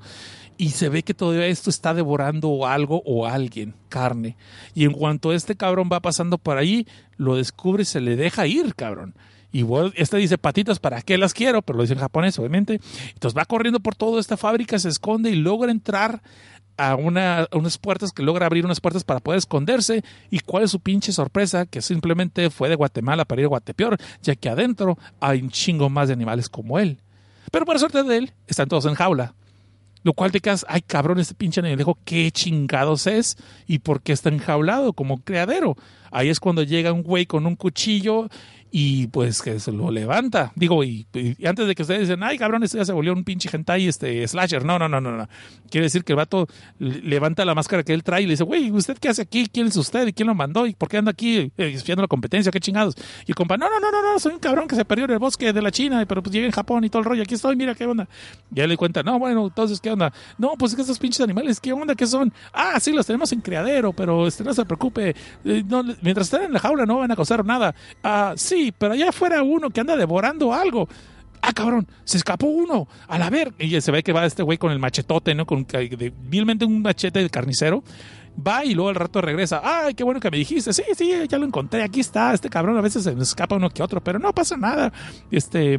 y 0.56 0.70
se 0.70 0.88
ve 0.88 1.02
que 1.02 1.14
todo 1.14 1.40
esto 1.42 1.70
está 1.70 1.94
devorando 1.94 2.66
algo 2.66 3.02
o 3.04 3.26
alguien, 3.26 3.74
carne. 3.88 4.36
Y 4.74 4.84
en 4.84 4.92
cuanto 4.92 5.32
este 5.32 5.56
cabrón 5.56 5.88
va 5.92 6.00
pasando 6.00 6.38
por 6.38 6.56
ahí, 6.58 6.86
lo 7.16 7.36
descubre 7.36 7.82
y 7.82 7.86
se 7.86 8.00
le 8.00 8.16
deja 8.16 8.46
ir, 8.46 8.74
cabrón. 8.74 9.14
Y 9.52 9.64
este 9.94 10.16
dice, 10.16 10.36
patitas, 10.36 10.80
¿para 10.80 11.00
qué 11.02 11.16
las 11.16 11.32
quiero? 11.32 11.62
Pero 11.62 11.76
lo 11.76 11.82
dice 11.84 11.94
en 11.94 12.00
japonés, 12.00 12.38
obviamente. 12.38 12.80
Entonces 13.12 13.38
va 13.38 13.44
corriendo 13.44 13.78
por 13.78 13.94
toda 13.94 14.20
esta 14.20 14.36
fábrica, 14.36 14.78
se 14.78 14.88
esconde 14.88 15.30
y 15.30 15.36
logra 15.36 15.70
entrar 15.70 16.22
a 16.76 16.96
unas 16.96 17.78
puertas, 17.78 18.10
que 18.10 18.24
logra 18.24 18.46
abrir 18.46 18.64
unas 18.64 18.80
puertas 18.80 19.04
para 19.04 19.20
poder 19.20 19.38
esconderse. 19.38 20.02
¿Y 20.28 20.40
cuál 20.40 20.64
es 20.64 20.72
su 20.72 20.80
pinche 20.80 21.12
sorpresa? 21.12 21.66
Que 21.66 21.82
simplemente 21.82 22.50
fue 22.50 22.68
de 22.68 22.74
Guatemala 22.74 23.24
para 23.24 23.42
ir 23.42 23.46
a 23.46 23.48
Guatepeor, 23.48 23.96
ya 24.22 24.34
que 24.34 24.48
adentro 24.48 24.98
hay 25.20 25.40
un 25.40 25.50
chingo 25.50 25.88
más 25.88 26.08
de 26.08 26.14
animales 26.14 26.48
como 26.48 26.80
él. 26.80 26.98
Pero 27.52 27.64
para 27.64 27.78
suerte 27.78 28.02
de 28.02 28.16
él, 28.16 28.32
están 28.48 28.68
todos 28.68 28.86
en 28.86 28.94
jaula. 28.94 29.34
Lo 30.04 30.12
cual 30.12 30.30
te 30.30 30.40
quedas, 30.40 30.64
ay 30.68 30.82
cabrón, 30.82 31.18
este 31.18 31.34
pinche 31.34 31.60
anejo, 31.60 31.98
qué 32.04 32.30
chingados 32.30 33.06
es 33.06 33.36
y 33.66 33.78
por 33.78 34.02
qué 34.02 34.12
está 34.12 34.28
enjaulado 34.28 34.92
como 34.92 35.22
criadero. 35.22 35.76
Ahí 36.12 36.28
es 36.28 36.38
cuando 36.38 36.62
llega 36.62 36.92
un 36.92 37.02
güey 37.02 37.26
con 37.26 37.46
un 37.46 37.56
cuchillo 37.56 38.28
y 38.76 39.06
pues 39.06 39.40
que 39.40 39.60
se 39.60 39.70
lo 39.70 39.88
levanta. 39.92 40.50
Digo, 40.56 40.82
y, 40.82 41.06
antes 41.46 41.68
de 41.68 41.76
que 41.76 41.82
ustedes 41.82 42.00
dicen, 42.08 42.24
ay 42.24 42.36
cabrón, 42.38 42.64
este 42.64 42.76
ya 42.78 42.84
se 42.84 42.92
volvió 42.92 43.12
un 43.12 43.22
pinche 43.22 43.48
hentai 43.52 43.86
este 43.86 44.26
slasher. 44.26 44.64
No, 44.64 44.80
no, 44.80 44.88
no, 44.88 45.00
no, 45.00 45.12
no. 45.16 45.28
Quiere 45.70 45.84
decir 45.84 46.02
que 46.02 46.12
el 46.12 46.16
vato 46.16 46.48
le- 46.80 47.00
levanta 47.02 47.44
la 47.44 47.54
máscara 47.54 47.84
que 47.84 47.94
él 47.94 48.02
trae 48.02 48.22
y 48.22 48.26
le 48.26 48.32
dice, 48.32 48.42
güey, 48.42 48.72
¿usted 48.72 48.98
qué 48.98 49.10
hace 49.10 49.22
aquí? 49.22 49.46
¿Quién 49.46 49.68
es 49.68 49.76
usted? 49.76 50.08
¿Y 50.08 50.12
quién 50.12 50.26
lo 50.26 50.34
mandó? 50.34 50.66
¿Y 50.66 50.74
por 50.74 50.88
qué 50.88 50.96
anda 50.96 51.12
aquí 51.12 51.38
eh, 51.38 51.52
espiando 51.56 52.02
la 52.02 52.08
competencia? 52.08 52.50
¿Qué 52.50 52.58
chingados? 52.58 52.96
Y 53.26 53.30
el 53.30 53.36
compa, 53.36 53.56
no, 53.56 53.70
no, 53.70 53.78
no, 53.78 53.92
no, 53.92 54.02
no, 54.12 54.18
soy 54.18 54.32
un 54.32 54.40
cabrón 54.40 54.66
que 54.66 54.74
se 54.74 54.84
perdió 54.84 55.04
en 55.04 55.12
el 55.12 55.18
bosque 55.20 55.52
de 55.52 55.62
la 55.62 55.70
China, 55.70 56.04
pero 56.08 56.20
pues 56.20 56.32
llegué 56.32 56.46
en 56.46 56.52
Japón 56.52 56.82
y 56.82 56.90
todo 56.90 56.98
el 56.98 57.06
rollo. 57.06 57.22
Aquí 57.22 57.34
estoy, 57.34 57.54
mira 57.54 57.76
qué 57.76 57.86
onda. 57.86 58.08
Y 58.52 58.58
él 58.58 58.68
le 58.70 58.76
cuenta, 58.76 59.04
no, 59.04 59.20
bueno, 59.20 59.46
entonces, 59.46 59.80
¿qué 59.80 59.92
onda? 59.92 60.12
No, 60.36 60.54
pues 60.58 60.72
es 60.72 60.76
que 60.76 60.82
estos 60.82 60.98
pinches 60.98 61.20
animales, 61.20 61.60
¿qué 61.60 61.72
onda? 61.72 61.94
¿Qué 61.94 62.08
son? 62.08 62.32
Ah, 62.52 62.80
sí, 62.80 62.92
los 62.92 63.06
tenemos 63.06 63.30
en 63.32 63.40
criadero, 63.40 63.92
pero 63.92 64.26
este, 64.26 64.42
no 64.42 64.52
se 64.52 64.64
preocupe. 64.64 65.14
Eh, 65.44 65.62
no, 65.64 65.84
mientras 66.02 66.26
estén 66.26 66.42
en 66.46 66.52
la 66.52 66.58
jaula 66.58 66.86
no 66.86 66.98
van 66.98 67.12
a 67.12 67.14
causar 67.14 67.44
nada. 67.44 67.72
Ah, 68.02 68.34
sí, 68.36 68.63
pero 68.72 68.94
allá 68.94 69.08
afuera 69.08 69.42
uno 69.42 69.70
que 69.70 69.80
anda 69.80 69.96
devorando 69.96 70.52
algo. 70.52 70.88
Ah, 71.42 71.52
cabrón, 71.52 71.86
se 72.04 72.16
escapó 72.16 72.46
uno. 72.46 72.88
A 73.06 73.18
la 73.18 73.28
ver. 73.28 73.52
Y 73.58 73.78
se 73.80 73.92
ve 73.92 74.02
que 74.02 74.12
va 74.12 74.24
este 74.24 74.42
güey 74.42 74.56
con 74.56 74.72
el 74.72 74.78
machetote, 74.78 75.34
¿no? 75.34 75.44
Con 75.44 75.66
de, 75.66 76.12
vilmente 76.22 76.64
un 76.64 76.80
machete 76.80 77.22
de 77.22 77.28
carnicero. 77.28 77.84
Va 78.34 78.64
y 78.64 78.74
luego 78.74 78.88
al 78.88 78.94
rato 78.94 79.20
regresa. 79.20 79.60
Ay, 79.62 79.94
qué 79.94 80.04
bueno 80.04 80.20
que 80.20 80.30
me 80.30 80.38
dijiste. 80.38 80.72
Sí, 80.72 80.82
sí, 80.96 81.12
ya 81.28 81.38
lo 81.38 81.44
encontré. 81.44 81.82
Aquí 81.82 82.00
está. 82.00 82.32
Este 82.32 82.48
cabrón 82.48 82.78
a 82.78 82.80
veces 82.80 83.04
se 83.04 83.12
escapa 83.12 83.56
uno 83.56 83.68
que 83.68 83.82
otro, 83.82 84.02
pero 84.02 84.18
no 84.18 84.32
pasa 84.32 84.56
nada. 84.56 84.90
Este. 85.30 85.78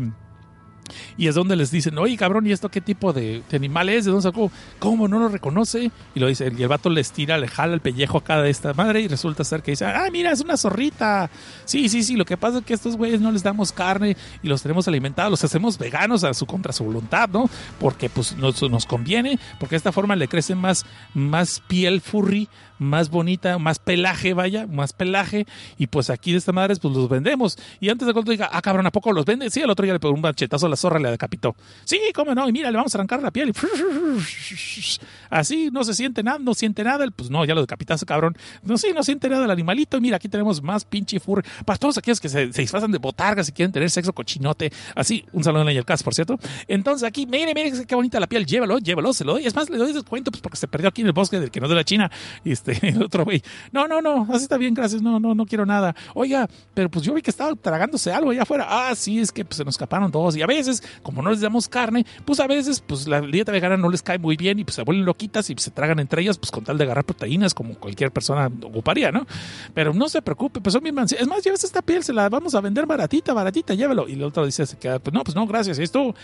Y 1.17 1.27
es 1.27 1.35
donde 1.35 1.55
les 1.55 1.71
dicen, 1.71 1.97
oye, 1.97 2.17
cabrón, 2.17 2.45
¿y 2.47 2.51
esto 2.51 2.69
qué 2.69 2.81
tipo 2.81 3.13
de, 3.13 3.43
animal 3.53 3.89
es? 3.89 4.05
¿De 4.05 4.11
dónde 4.11 4.23
sacó? 4.23 4.51
¿Cómo 4.79 5.07
no 5.07 5.19
lo 5.19 5.29
reconoce? 5.29 5.91
Y 6.13 6.19
lo 6.19 6.27
dice, 6.27 6.51
y 6.55 6.61
el 6.61 6.67
vato 6.67 6.89
les 6.89 7.11
tira, 7.11 7.37
le 7.37 7.47
jala 7.47 7.73
el 7.73 7.81
pellejo 7.81 8.17
acá 8.17 8.41
de 8.41 8.49
esta 8.49 8.73
madre 8.73 9.01
y 9.01 9.07
resulta 9.07 9.43
ser 9.43 9.61
que 9.61 9.71
dice, 9.71 9.85
ah, 9.85 10.07
mira, 10.11 10.31
es 10.31 10.41
una 10.41 10.57
zorrita. 10.57 11.29
Sí, 11.65 11.89
sí, 11.89 12.03
sí, 12.03 12.15
lo 12.15 12.25
que 12.25 12.37
pasa 12.37 12.59
es 12.59 12.65
que 12.65 12.73
estos 12.73 12.97
güeyes 12.97 13.21
no 13.21 13.31
les 13.31 13.43
damos 13.43 13.71
carne 13.71 14.15
y 14.43 14.47
los 14.47 14.61
tenemos 14.61 14.87
alimentados, 14.87 15.31
los 15.31 15.43
hacemos 15.43 15.77
veganos 15.77 16.23
a 16.23 16.33
su 16.33 16.45
contra 16.45 16.73
su 16.73 16.83
voluntad, 16.83 17.29
¿no? 17.29 17.49
Porque 17.79 18.09
pues 18.09 18.35
nos, 18.35 18.61
nos 18.69 18.85
conviene, 18.85 19.39
porque 19.59 19.75
de 19.75 19.77
esta 19.77 19.91
forma 19.91 20.15
le 20.15 20.27
crece 20.27 20.55
más, 20.55 20.85
más 21.13 21.61
piel 21.67 22.01
furry, 22.01 22.49
más 22.77 23.09
bonita, 23.09 23.57
más 23.57 23.79
pelaje, 23.79 24.33
vaya, 24.33 24.67
más 24.67 24.93
pelaje, 24.93 25.45
y 25.77 25.87
pues 25.87 26.09
aquí 26.09 26.31
de 26.31 26.37
esta 26.37 26.51
madre 26.51 26.75
pues 26.75 26.93
los 26.93 27.09
vendemos. 27.09 27.57
Y 27.79 27.89
antes 27.89 28.07
de 28.07 28.13
que 28.13 28.19
otro 28.19 28.31
diga, 28.31 28.49
ah, 28.51 28.61
cabrón, 28.61 28.85
¿a 28.85 28.91
poco 28.91 29.11
los 29.11 29.25
vende? 29.25 29.49
Sí, 29.49 29.61
el 29.61 29.69
otro 29.69 29.85
ya 29.85 29.93
le 29.93 29.99
pegó 29.99 30.13
un 30.13 30.21
machetazo 30.21 30.65
a 30.65 30.69
la 30.69 30.75
zorra, 30.75 30.99
le 30.99 31.11
decapitó. 31.11 31.55
Sí, 31.83 31.99
cómo 32.13 32.33
no, 32.35 32.47
y 32.47 32.51
mira, 32.51 32.71
le 32.71 32.77
vamos 32.77 32.93
a 32.95 32.97
arrancar 32.97 33.21
la 33.21 33.31
piel. 33.31 33.53
Así 35.29 35.69
no 35.71 35.83
se 35.83 35.93
siente 35.93 36.23
nada, 36.23 36.39
no 36.39 36.53
siente 36.53 36.83
nada, 36.83 37.05
pues 37.15 37.29
no, 37.29 37.45
ya 37.45 37.55
lo 37.55 37.61
decapitaste, 37.61 38.05
cabrón. 38.05 38.37
No, 38.63 38.77
sí, 38.77 38.87
no 38.93 39.03
siente 39.03 39.29
nada 39.29 39.45
el 39.45 39.51
animalito, 39.51 39.97
y 39.97 40.01
mira, 40.01 40.17
aquí 40.17 40.29
tenemos 40.29 40.61
más 40.61 40.85
pinche 40.85 41.19
furry. 41.19 41.43
Para 41.65 41.77
todos 41.77 41.97
aquellos 41.97 42.19
que 42.19 42.29
se, 42.29 42.51
se 42.51 42.61
disfrazan 42.61 42.91
de 42.91 42.97
botargas 42.97 43.49
y 43.49 43.51
quieren 43.51 43.71
tener 43.71 43.89
sexo 43.89 44.13
cochinote, 44.13 44.71
así, 44.95 45.25
un 45.31 45.43
saludo 45.43 45.63
en 45.63 45.69
el 45.69 45.85
caso, 45.85 46.03
por 46.03 46.13
cierto. 46.13 46.37
Entonces 46.67 47.07
aquí, 47.07 47.25
mire, 47.25 47.53
mire 47.53 47.85
qué 47.85 47.95
bonita 47.95 48.19
la 48.19 48.27
piel, 48.27 48.45
llévalo, 48.45 48.79
llévalo, 48.79 49.13
se 49.13 49.23
lo 49.23 49.33
doy. 49.33 49.45
Es 49.45 49.55
más, 49.55 49.69
le 49.69 49.77
doy 49.77 49.93
descuento, 49.93 50.31
pues 50.31 50.41
porque 50.41 50.57
se 50.57 50.67
perdió 50.67 50.89
aquí 50.89 51.01
en 51.01 51.07
el 51.07 51.13
bosque 51.13 51.39
del 51.39 51.51
que 51.51 51.59
no 51.59 51.67
de 51.67 51.75
la 51.75 51.83
China. 51.83 52.11
Y 52.43 52.51
este, 52.51 52.64
el 52.81 53.03
otro 53.03 53.25
güey, 53.25 53.41
no, 53.71 53.87
no, 53.87 54.01
no, 54.01 54.27
así 54.31 54.43
está 54.43 54.57
bien, 54.57 54.73
gracias, 54.73 55.01
no, 55.01 55.19
no, 55.19 55.35
no 55.35 55.45
quiero 55.45 55.65
nada. 55.65 55.95
Oiga, 56.13 56.49
pero 56.73 56.89
pues 56.89 57.05
yo 57.05 57.13
vi 57.13 57.21
que 57.21 57.29
estaba 57.29 57.55
tragándose 57.55 58.11
algo 58.11 58.31
allá 58.31 58.43
afuera. 58.43 58.65
Ah, 58.67 58.95
sí, 58.95 59.19
es 59.19 59.31
que 59.31 59.45
pues, 59.45 59.57
se 59.57 59.65
nos 59.65 59.75
escaparon 59.75 60.11
todos. 60.11 60.35
Y 60.35 60.41
a 60.41 60.47
veces, 60.47 60.83
como 61.03 61.21
no 61.21 61.31
les 61.31 61.41
damos 61.41 61.67
carne, 61.67 62.05
pues 62.25 62.39
a 62.39 62.47
veces, 62.47 62.81
pues 62.81 63.07
la 63.07 63.21
dieta 63.21 63.51
vegana 63.51 63.77
no 63.77 63.89
les 63.89 64.01
cae 64.01 64.17
muy 64.17 64.35
bien 64.35 64.59
y 64.59 64.63
pues 64.63 64.75
se 64.75 64.83
vuelven 64.83 65.05
loquitas 65.05 65.49
y 65.49 65.55
se 65.57 65.71
tragan 65.71 65.99
entre 65.99 66.21
ellas, 66.21 66.37
pues 66.37 66.51
con 66.51 66.63
tal 66.63 66.77
de 66.77 66.83
agarrar 66.83 67.05
proteínas 67.05 67.53
como 67.53 67.75
cualquier 67.75 68.11
persona 68.11 68.49
ocuparía, 68.63 69.11
¿no? 69.11 69.25
Pero 69.73 69.93
no 69.93 70.09
se 70.09 70.21
preocupe, 70.21 70.61
pues 70.61 70.73
son 70.73 70.83
bien 70.83 70.95
Es 70.97 71.27
más, 71.27 71.43
lleves 71.43 71.63
esta 71.63 71.81
piel, 71.81 72.03
se 72.03 72.13
la 72.13 72.29
vamos 72.29 72.55
a 72.55 72.61
vender 72.61 72.85
baratita, 72.85 73.33
baratita, 73.33 73.73
llévelo. 73.73 74.07
Y 74.07 74.13
el 74.13 74.23
otro 74.23 74.45
dice, 74.45 74.65
se 74.65 74.77
queda, 74.77 74.99
pues 74.99 75.13
no, 75.13 75.23
pues 75.23 75.35
no, 75.35 75.45
gracias, 75.45 75.79
esto. 75.79 76.15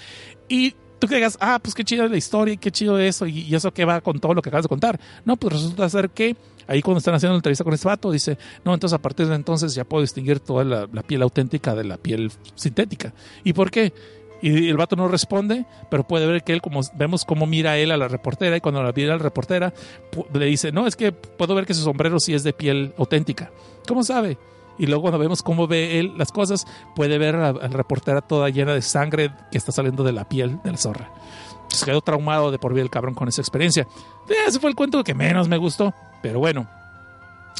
Y 0.47 0.75
tú 1.01 1.07
que 1.07 1.15
digas, 1.15 1.35
ah, 1.41 1.59
pues 1.61 1.73
qué 1.73 1.83
chido 1.83 2.07
la 2.07 2.15
historia 2.15 2.53
y 2.53 2.57
qué 2.57 2.71
chido 2.71 2.99
eso, 2.99 3.25
y, 3.25 3.53
eso 3.53 3.73
que 3.73 3.83
va 3.85 4.01
con 4.01 4.19
todo 4.19 4.35
lo 4.35 4.41
que 4.41 4.49
acabas 4.49 4.65
de 4.65 4.69
contar. 4.69 4.99
No, 5.25 5.35
pues 5.35 5.53
resulta 5.53 5.89
ser 5.89 6.11
que 6.11 6.35
ahí 6.67 6.81
cuando 6.83 6.99
están 6.99 7.15
haciendo 7.15 7.33
la 7.33 7.39
entrevista 7.39 7.63
con 7.63 7.73
este 7.73 7.87
vato, 7.87 8.11
dice, 8.11 8.37
no, 8.63 8.73
entonces 8.73 8.95
a 8.95 9.01
partir 9.01 9.27
de 9.27 9.35
entonces 9.35 9.73
ya 9.73 9.83
puedo 9.83 10.01
distinguir 10.01 10.39
toda 10.39 10.63
la, 10.63 11.03
piel 11.03 11.23
auténtica 11.23 11.73
de 11.73 11.85
la 11.85 11.97
piel 11.97 12.31
sintética. 12.53 13.13
¿Y 13.43 13.53
por 13.53 13.71
qué? 13.71 13.91
Y 14.43 14.69
el 14.69 14.77
vato 14.77 14.95
no 14.95 15.07
responde, 15.07 15.65
pero 15.89 16.07
puede 16.07 16.27
ver 16.27 16.43
que 16.43 16.53
él, 16.53 16.61
como 16.61 16.81
vemos 16.93 17.25
cómo 17.25 17.47
mira 17.47 17.77
él 17.79 17.91
a 17.91 17.97
la 17.97 18.07
reportera, 18.07 18.55
y 18.55 18.61
cuando 18.61 18.83
la 18.83 18.93
mira 18.95 19.15
a 19.15 19.17
la 19.17 19.23
reportera, 19.23 19.73
le 20.33 20.45
dice, 20.45 20.71
no, 20.71 20.85
es 20.85 20.95
que 20.95 21.11
puedo 21.11 21.55
ver 21.55 21.65
que 21.65 21.73
su 21.73 21.81
sombrero 21.81 22.19
sí 22.19 22.35
es 22.35 22.43
de 22.43 22.53
piel 22.53 22.93
auténtica. 22.97 23.51
¿Cómo 23.87 24.03
sabe? 24.03 24.37
Y 24.77 24.87
luego 24.87 25.03
cuando 25.03 25.19
vemos 25.19 25.43
cómo 25.43 25.67
ve 25.67 25.99
él 25.99 26.13
las 26.17 26.31
cosas, 26.31 26.65
puede 26.95 27.17
ver 27.17 27.35
a 27.35 27.49
a 27.49 27.53
la 27.53 27.67
reportera 27.67 28.21
toda 28.21 28.49
llena 28.49 28.73
de 28.73 28.81
sangre 28.81 29.31
que 29.51 29.57
está 29.57 29.71
saliendo 29.71 30.03
de 30.03 30.11
la 30.11 30.27
piel 30.27 30.59
de 30.63 30.71
la 30.71 30.77
zorra. 30.77 31.11
Se 31.67 31.85
quedó 31.85 32.01
traumado 32.01 32.51
de 32.51 32.59
por 32.59 32.73
vida 32.73 32.83
el 32.83 32.89
cabrón 32.89 33.13
con 33.13 33.27
esa 33.27 33.41
experiencia. 33.41 33.87
Eh, 34.29 34.33
Ese 34.47 34.59
fue 34.59 34.69
el 34.69 34.75
cuento 34.75 35.03
que 35.03 35.13
menos 35.13 35.47
me 35.47 35.57
gustó, 35.57 35.93
pero 36.21 36.39
bueno. 36.39 36.67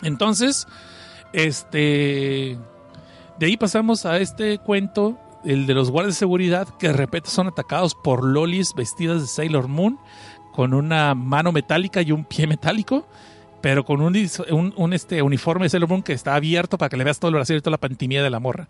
Entonces, 0.03 0.67
este... 1.33 2.57
De 3.39 3.45
ahí 3.47 3.57
pasamos 3.57 4.05
a 4.05 4.17
este 4.17 4.59
cuento, 4.59 5.17
el 5.43 5.65
de 5.65 5.73
los 5.73 5.89
guardias 5.89 6.15
de 6.15 6.19
seguridad, 6.19 6.67
que 6.77 6.87
de 6.87 6.93
repente 6.93 7.29
son 7.29 7.47
atacados 7.47 7.95
por 7.95 8.23
lolis 8.23 8.73
vestidas 8.75 9.21
de 9.21 9.27
Sailor 9.27 9.67
Moon, 9.67 9.97
con 10.51 10.73
una 10.73 11.15
mano 11.15 11.51
metálica 11.51 12.01
y 12.01 12.11
un 12.11 12.25
pie 12.25 12.45
metálico, 12.45 13.07
pero 13.61 13.85
con 13.85 14.01
un, 14.01 14.15
un- 14.49 14.73
un, 14.75 14.93
este, 14.93 15.21
uniforme 15.21 15.65
de 15.65 15.69
Sailor 15.69 15.89
Moon 15.89 16.03
que 16.03 16.13
está 16.13 16.35
abierto 16.35 16.77
para 16.77 16.89
que 16.89 16.97
le 16.97 17.03
veas 17.03 17.19
todo 17.19 17.29
el 17.29 17.35
brasier 17.35 17.59
y 17.59 17.61
toda 17.61 17.71
la 17.71 17.79
pantimilla 17.79 18.23
de 18.23 18.29
la 18.29 18.39
morra. 18.39 18.67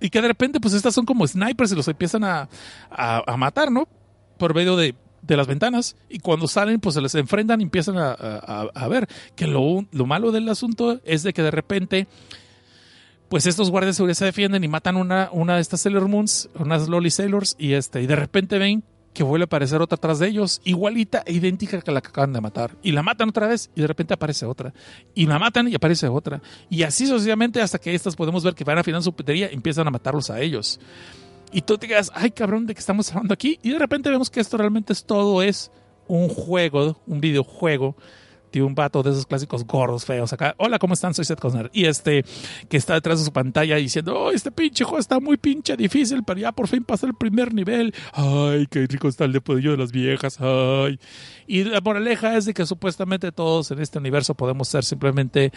Y 0.00 0.10
que 0.10 0.22
de 0.22 0.28
repente, 0.28 0.60
pues 0.60 0.74
estas 0.74 0.94
son 0.94 1.04
como 1.04 1.26
snipers 1.26 1.72
y 1.72 1.74
los 1.74 1.88
empiezan 1.88 2.24
a, 2.24 2.48
a- 2.90 3.22
a 3.26 3.36
matar, 3.36 3.70
¿no? 3.70 3.88
Por 4.38 4.54
medio 4.54 4.76
de, 4.76 4.94
de 5.22 5.36
las 5.36 5.46
ventanas. 5.46 5.96
Y 6.08 6.20
cuando 6.20 6.46
salen, 6.48 6.78
pues 6.80 6.94
se 6.94 7.00
les 7.00 7.14
enfrentan 7.16 7.60
y 7.60 7.64
empiezan 7.64 7.98
a, 7.98 8.12
a- 8.12 8.68
a 8.74 8.88
ver 8.88 9.08
que 9.36 9.46
lo, 9.46 9.84
lo 9.92 10.06
malo 10.06 10.30
del 10.32 10.48
asunto 10.48 11.00
es 11.04 11.22
de 11.24 11.32
que 11.32 11.42
de 11.42 11.50
repente 11.50 12.06
pues 13.28 13.44
estos 13.46 13.70
guardias 13.70 13.94
de 13.94 13.96
seguridad 13.98 14.16
se 14.16 14.24
defienden 14.24 14.64
y 14.64 14.68
matan 14.68 14.96
una, 14.96 15.28
una 15.32 15.56
de 15.56 15.60
estas 15.60 15.82
Sailor 15.82 16.08
Moons, 16.08 16.48
unas 16.58 16.88
Loli 16.88 17.10
Sailors, 17.10 17.56
y 17.58 17.74
este, 17.74 18.00
y 18.00 18.06
de 18.06 18.16
repente 18.16 18.56
ven 18.58 18.82
que 19.18 19.24
vuelve 19.24 19.42
a 19.42 19.46
aparecer 19.46 19.82
otra 19.82 19.96
atrás 19.96 20.20
de 20.20 20.28
ellos, 20.28 20.60
igualita 20.62 21.24
e 21.26 21.32
idéntica 21.32 21.80
que 21.80 21.90
la 21.90 22.00
que 22.00 22.06
acaban 22.06 22.32
de 22.32 22.40
matar. 22.40 22.76
Y 22.84 22.92
la 22.92 23.02
matan 23.02 23.30
otra 23.30 23.48
vez 23.48 23.68
y 23.74 23.80
de 23.80 23.88
repente 23.88 24.14
aparece 24.14 24.46
otra. 24.46 24.72
Y 25.12 25.26
la 25.26 25.40
matan 25.40 25.66
y 25.66 25.74
aparece 25.74 26.06
otra. 26.06 26.40
Y 26.70 26.84
así 26.84 27.04
sucesivamente 27.04 27.60
hasta 27.60 27.80
que 27.80 27.92
estas 27.92 28.14
podemos 28.14 28.44
ver 28.44 28.54
que 28.54 28.62
van 28.62 28.78
afinando 28.78 29.02
su 29.02 29.12
putería 29.12 29.50
y 29.50 29.54
empiezan 29.56 29.88
a 29.88 29.90
matarlos 29.90 30.30
a 30.30 30.40
ellos. 30.40 30.78
Y 31.50 31.62
tú 31.62 31.78
te 31.78 31.88
quedas, 31.88 32.12
ay 32.14 32.30
cabrón, 32.30 32.66
¿de 32.66 32.74
qué 32.74 32.78
estamos 32.78 33.10
hablando 33.10 33.34
aquí? 33.34 33.58
Y 33.64 33.70
de 33.70 33.80
repente 33.80 34.08
vemos 34.08 34.30
que 34.30 34.38
esto 34.38 34.56
realmente 34.56 34.92
es 34.92 35.04
todo 35.04 35.42
es 35.42 35.72
un 36.06 36.28
juego, 36.28 37.00
un 37.08 37.20
videojuego 37.20 37.96
un 38.56 38.74
vato 38.74 39.02
de 39.02 39.10
esos 39.10 39.26
clásicos 39.26 39.64
gordos, 39.64 40.04
feos 40.04 40.32
acá. 40.32 40.54
Hola, 40.58 40.78
¿cómo 40.78 40.94
están? 40.94 41.14
Soy 41.14 41.24
Seth 41.24 41.38
Cosner. 41.38 41.70
Y 41.72 41.84
este, 41.84 42.24
que 42.68 42.76
está 42.76 42.94
detrás 42.94 43.18
de 43.18 43.24
su 43.24 43.32
pantalla 43.32 43.76
diciendo, 43.76 44.18
oh, 44.18 44.30
este 44.30 44.50
pinche 44.50 44.84
juego 44.84 44.98
está 44.98 45.20
muy 45.20 45.36
pinche 45.36 45.76
difícil, 45.76 46.24
pero 46.24 46.40
ya 46.40 46.52
por 46.52 46.68
fin 46.68 46.84
pasé 46.84 47.06
el 47.06 47.14
primer 47.14 47.54
nivel. 47.54 47.94
Ay, 48.12 48.66
qué 48.70 48.86
rico 48.86 49.08
está 49.08 49.24
el 49.24 49.32
depodillo 49.32 49.72
de 49.72 49.76
las 49.76 49.92
viejas. 49.92 50.40
Ay. 50.40 50.98
Y 51.46 51.64
la 51.64 51.80
moraleja 51.80 52.36
es 52.36 52.46
de 52.46 52.54
que 52.54 52.66
supuestamente 52.66 53.32
todos 53.32 53.70
en 53.70 53.80
este 53.80 53.98
universo 53.98 54.34
podemos 54.34 54.68
ser 54.68 54.84
simplemente 54.84 55.52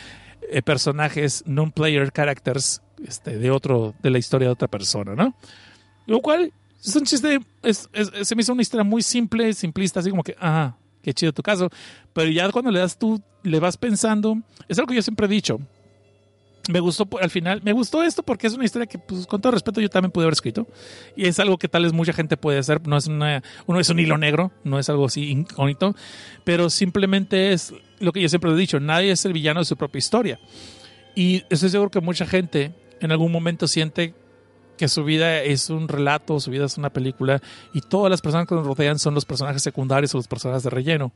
eh, 0.49 0.61
personajes 0.61 1.43
non-player 1.45 2.11
characters 2.11 2.81
este, 3.05 3.37
de 3.37 3.51
otro, 3.51 3.95
de 4.01 4.09
la 4.09 4.19
historia 4.19 4.47
de 4.47 4.53
otra 4.53 4.67
persona, 4.67 5.15
¿no? 5.15 5.35
Lo 6.07 6.19
cual 6.19 6.51
es 6.83 6.95
un 6.95 7.03
chiste, 7.03 7.39
se 8.23 8.35
me 8.35 8.41
hizo 8.41 8.53
una 8.53 8.63
historia 8.63 8.83
muy 8.83 9.03
simple, 9.03 9.53
simplista, 9.53 9.99
así 9.99 10.09
como 10.09 10.23
que, 10.23 10.35
ah, 10.39 10.75
qué 11.01 11.13
chido 11.13 11.33
tu 11.33 11.41
caso. 11.41 11.69
Pero 12.13 12.29
ya 12.29 12.49
cuando 12.51 12.71
le 12.71 12.79
das 12.79 12.97
tú, 12.97 13.21
le 13.43 13.59
vas 13.59 13.77
pensando, 13.77 14.37
es 14.67 14.77
algo 14.77 14.89
que 14.89 14.95
yo 14.95 15.01
siempre 15.01 15.25
he 15.25 15.29
dicho. 15.29 15.59
Me 16.69 16.79
gustó 16.79 17.09
al 17.19 17.31
final, 17.31 17.59
me 17.63 17.73
gustó 17.73 18.03
esto 18.03 18.21
porque 18.21 18.45
es 18.45 18.53
una 18.53 18.65
historia 18.65 18.85
que, 18.85 18.99
pues, 18.99 19.25
con 19.25 19.41
todo 19.41 19.51
respeto, 19.51 19.81
yo 19.81 19.89
también 19.89 20.11
pude 20.11 20.25
haber 20.25 20.33
escrito. 20.33 20.67
Y 21.15 21.25
es 21.25 21.39
algo 21.39 21.57
que 21.57 21.67
tal 21.67 21.83
vez 21.83 21.91
mucha 21.91 22.13
gente 22.13 22.37
puede 22.37 22.59
hacer. 22.59 22.87
No 22.87 22.97
es 22.97 23.07
una, 23.07 23.41
uno 23.65 23.79
es 23.79 23.89
un 23.89 23.99
hilo 23.99 24.17
negro, 24.17 24.51
no 24.63 24.77
es 24.77 24.87
algo 24.89 25.05
así 25.05 25.31
incógnito, 25.31 25.95
pero 26.43 26.69
simplemente 26.69 27.51
es 27.51 27.73
lo 27.99 28.11
que 28.11 28.21
yo 28.21 28.29
siempre 28.29 28.51
he 28.51 28.55
dicho: 28.55 28.79
nadie 28.79 29.11
es 29.11 29.25
el 29.25 29.33
villano 29.33 29.61
de 29.61 29.65
su 29.65 29.75
propia 29.75 29.97
historia. 29.99 30.39
Y 31.15 31.43
estoy 31.49 31.69
seguro 31.69 31.89
que 31.89 31.99
mucha 31.99 32.27
gente 32.27 32.73
en 32.99 33.11
algún 33.11 33.31
momento 33.31 33.67
siente 33.67 34.13
que 34.81 34.87
su 34.87 35.03
vida 35.03 35.43
es 35.43 35.69
un 35.69 35.87
relato, 35.87 36.39
su 36.39 36.49
vida 36.49 36.65
es 36.65 36.75
una 36.75 36.89
película 36.89 37.39
y 37.71 37.81
todas 37.81 38.09
las 38.09 38.19
personas 38.19 38.47
que 38.47 38.55
nos 38.55 38.65
rodean 38.65 38.97
son 38.97 39.13
los 39.13 39.25
personajes 39.25 39.61
secundarios 39.61 40.15
o 40.15 40.17
los 40.17 40.27
personajes 40.27 40.63
de 40.63 40.71
relleno 40.71 41.13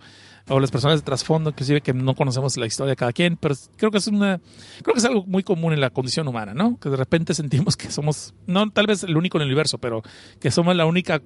o 0.47 0.59
las 0.59 0.69
personas 0.69 0.99
de 0.99 1.03
trasfondo, 1.03 1.49
inclusive 1.49 1.81
que 1.81 1.91
no 1.91 2.13
conocemos 2.13 2.55
la 2.57 2.67
historia 2.67 2.91
de 2.91 2.95
cada 2.95 3.11
quien, 3.11 3.37
pero 3.37 3.55
creo 3.75 3.89
que 3.89 3.97
es 3.97 4.05
una 4.05 4.39
creo 4.83 4.93
que 4.93 4.99
es 4.99 5.05
algo 5.05 5.25
muy 5.25 5.41
común 5.41 5.73
en 5.73 5.81
la 5.81 5.89
condición 5.89 6.27
humana, 6.27 6.53
¿no? 6.53 6.79
Que 6.79 6.89
de 6.89 6.95
repente 6.95 7.33
sentimos 7.33 7.75
que 7.75 7.89
somos 7.89 8.35
no 8.45 8.69
tal 8.69 8.85
vez 8.85 9.01
el 9.01 9.17
único 9.17 9.39
en 9.39 9.41
el 9.41 9.47
universo, 9.47 9.79
pero 9.79 10.03
que 10.39 10.51
somos 10.51 10.75
la 10.75 10.85
única 10.85 11.23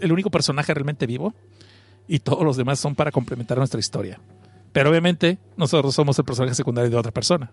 el 0.00 0.10
único 0.10 0.30
personaje 0.30 0.72
realmente 0.72 1.06
vivo 1.06 1.34
y 2.08 2.20
todos 2.20 2.44
los 2.44 2.56
demás 2.56 2.80
son 2.80 2.94
para 2.94 3.10
complementar 3.10 3.58
nuestra 3.58 3.78
historia. 3.78 4.18
Pero 4.72 4.88
obviamente 4.88 5.36
nosotros 5.58 5.94
somos 5.94 6.18
el 6.18 6.24
personaje 6.24 6.54
secundario 6.54 6.90
de 6.90 6.96
otra 6.96 7.12
persona. 7.12 7.52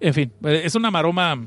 En 0.00 0.14
fin, 0.14 0.32
eh, 0.44 0.62
es 0.64 0.74
una 0.74 0.90
maroma, 0.90 1.46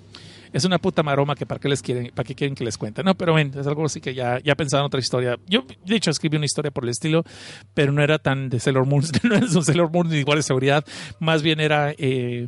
es 0.54 0.66
una 0.66 0.80
puta 0.80 1.04
maroma 1.04 1.36
que 1.36 1.46
para 1.46 1.60
qué 1.60 1.70
les 1.70 1.82
quieren, 1.82 2.12
para 2.14 2.26
qué 2.26 2.36
quieren 2.36 2.56
que 2.56 2.64
les 2.64 2.78
cuente, 2.78 3.04
¿no? 3.04 3.16
Pero 3.16 3.34
ven, 3.34 3.52
es 3.58 3.68
algo 3.68 3.86
así 3.86 4.02
que 4.02 4.14
ya, 4.14 4.40
ya 4.40 4.56
pensaba 4.56 4.82
en 4.82 4.88
otra 4.88 5.00
historia. 5.00 5.38
Yo, 5.48 5.64
de 5.86 5.96
hecho, 5.96 6.12
escribí 6.12 6.38
una 6.38 6.46
historia 6.46 6.72
por 6.72 6.84
el 6.84 6.90
estilo, 6.90 7.24
pero 7.74 7.92
no 7.92 8.04
era 8.04 8.20
tan 8.20 8.50
de 8.50 8.60
Sailor 8.60 8.86
Moon, 8.86 9.04
no 9.24 9.36
es 9.36 9.56
un 9.56 9.64
Sailor 9.64 9.92
Moon 9.92 10.14
igual 10.14 10.40
de 10.40 10.44
seguridad, 10.44 10.86
más 11.20 11.42
bien 11.42 11.60
era, 11.60 11.94
eh, 11.98 12.48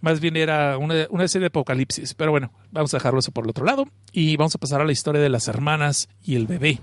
más 0.00 0.20
bien 0.20 0.36
era 0.36 0.78
una, 0.78 1.06
una 1.10 1.28
serie 1.28 1.44
de 1.44 1.48
apocalipsis. 1.48 2.14
Pero 2.14 2.30
bueno, 2.30 2.52
vamos 2.72 2.92
a 2.94 2.96
dejarlo 2.96 3.20
eso 3.20 3.32
por 3.32 3.44
el 3.44 3.50
otro 3.50 3.64
lado 3.64 3.86
y 4.12 4.36
vamos 4.36 4.54
a 4.54 4.58
pasar 4.58 4.80
a 4.80 4.84
la 4.84 4.92
historia 4.92 5.20
de 5.20 5.28
las 5.28 5.48
hermanas 5.48 6.08
y 6.22 6.36
el 6.36 6.46
bebé. 6.46 6.80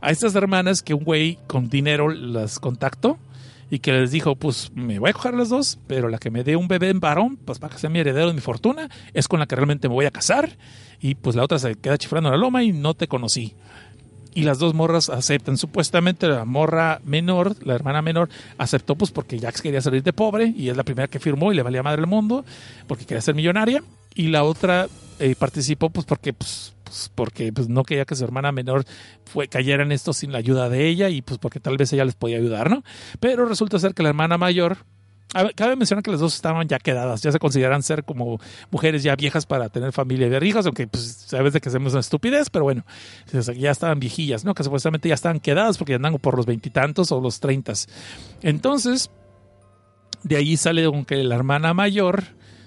A 0.00 0.10
estas 0.10 0.34
hermanas 0.34 0.82
que 0.82 0.94
un 0.94 1.04
güey 1.04 1.38
con 1.46 1.68
dinero 1.68 2.08
las 2.08 2.58
contactó 2.58 3.18
y 3.72 3.78
que 3.78 3.90
les 3.90 4.10
dijo, 4.10 4.36
pues 4.36 4.70
me 4.74 4.98
voy 4.98 5.08
a 5.08 5.12
coger 5.14 5.32
las 5.32 5.48
dos, 5.48 5.78
pero 5.86 6.10
la 6.10 6.18
que 6.18 6.30
me 6.30 6.44
dé 6.44 6.56
un 6.56 6.68
bebé 6.68 6.90
en 6.90 7.00
varón, 7.00 7.38
pues 7.38 7.58
para 7.58 7.72
que 7.72 7.80
sea 7.80 7.88
mi 7.88 8.00
heredero 8.00 8.26
de 8.26 8.34
mi 8.34 8.42
fortuna, 8.42 8.90
es 9.14 9.28
con 9.28 9.40
la 9.40 9.46
que 9.46 9.56
realmente 9.56 9.88
me 9.88 9.94
voy 9.94 10.04
a 10.04 10.10
casar. 10.10 10.58
Y 11.00 11.14
pues 11.14 11.36
la 11.36 11.42
otra 11.42 11.58
se 11.58 11.74
queda 11.76 11.96
chifrando 11.96 12.28
en 12.28 12.34
la 12.34 12.38
loma 12.38 12.62
y 12.62 12.72
no 12.72 12.92
te 12.92 13.08
conocí. 13.08 13.54
Y 14.34 14.42
las 14.42 14.58
dos 14.58 14.74
morras 14.74 15.08
aceptan. 15.08 15.56
Supuestamente 15.56 16.28
la 16.28 16.44
morra 16.44 17.00
menor, 17.06 17.56
la 17.64 17.74
hermana 17.74 18.02
menor, 18.02 18.28
aceptó 18.58 18.94
pues 18.94 19.10
porque 19.10 19.38
Jax 19.38 19.62
quería 19.62 19.80
salir 19.80 20.02
de 20.02 20.12
pobre 20.12 20.52
y 20.54 20.68
es 20.68 20.76
la 20.76 20.84
primera 20.84 21.08
que 21.08 21.18
firmó 21.18 21.50
y 21.50 21.56
le 21.56 21.62
valía 21.62 21.82
madre 21.82 22.02
el 22.02 22.06
mundo 22.06 22.44
porque 22.86 23.06
quería 23.06 23.22
ser 23.22 23.34
millonaria. 23.34 23.82
Y 24.14 24.28
la 24.28 24.44
otra 24.44 24.86
eh, 25.18 25.34
participó 25.34 25.88
pues 25.88 26.04
porque 26.04 26.34
pues, 26.34 26.74
pues, 26.92 27.10
porque 27.14 27.54
pues 27.54 27.70
no 27.70 27.84
quería 27.84 28.04
que 28.04 28.14
su 28.14 28.22
hermana 28.22 28.52
menor 28.52 28.84
fue, 29.24 29.48
cayera 29.48 29.82
en 29.82 29.92
esto 29.92 30.12
sin 30.12 30.30
la 30.30 30.38
ayuda 30.38 30.68
de 30.68 30.88
ella 30.88 31.08
y 31.08 31.22
pues 31.22 31.38
porque 31.38 31.58
tal 31.58 31.78
vez 31.78 31.90
ella 31.94 32.04
les 32.04 32.14
podía 32.14 32.36
ayudar, 32.36 32.70
¿no? 32.70 32.84
Pero 33.18 33.46
resulta 33.46 33.78
ser 33.78 33.94
que 33.94 34.02
la 34.02 34.10
hermana 34.10 34.36
mayor 34.36 34.76
a 35.32 35.44
ver, 35.44 35.54
cabe 35.54 35.74
mencionar 35.74 36.02
que 36.02 36.10
las 36.10 36.20
dos 36.20 36.34
estaban 36.34 36.68
ya 36.68 36.78
quedadas, 36.78 37.22
ya 37.22 37.32
se 37.32 37.38
consideran 37.38 37.82
ser 37.82 38.04
como 38.04 38.38
mujeres 38.70 39.02
ya 39.02 39.16
viejas 39.16 39.46
para 39.46 39.70
tener 39.70 39.90
familia 39.92 40.26
y 40.26 40.30
ver 40.30 40.44
hijos, 40.44 40.66
aunque 40.66 40.86
pues 40.86 41.24
sabes 41.26 41.54
de 41.54 41.62
que 41.62 41.70
hacemos 41.70 41.94
una 41.94 42.00
estupidez, 42.00 42.50
pero 42.50 42.64
bueno, 42.64 42.84
ya 43.56 43.70
estaban 43.70 43.98
viejillas, 43.98 44.44
¿no? 44.44 44.52
Que 44.52 44.64
supuestamente 44.64 45.08
ya 45.08 45.14
estaban 45.14 45.40
quedadas 45.40 45.78
porque 45.78 45.94
andan 45.94 46.18
por 46.18 46.36
los 46.36 46.44
veintitantos 46.44 47.10
o 47.10 47.22
los 47.22 47.40
treintas. 47.40 47.88
Entonces, 48.42 49.10
de 50.22 50.36
ahí 50.36 50.58
sale 50.58 50.84
aunque 50.84 51.24
la 51.24 51.36
hermana 51.36 51.72
mayor 51.72 52.24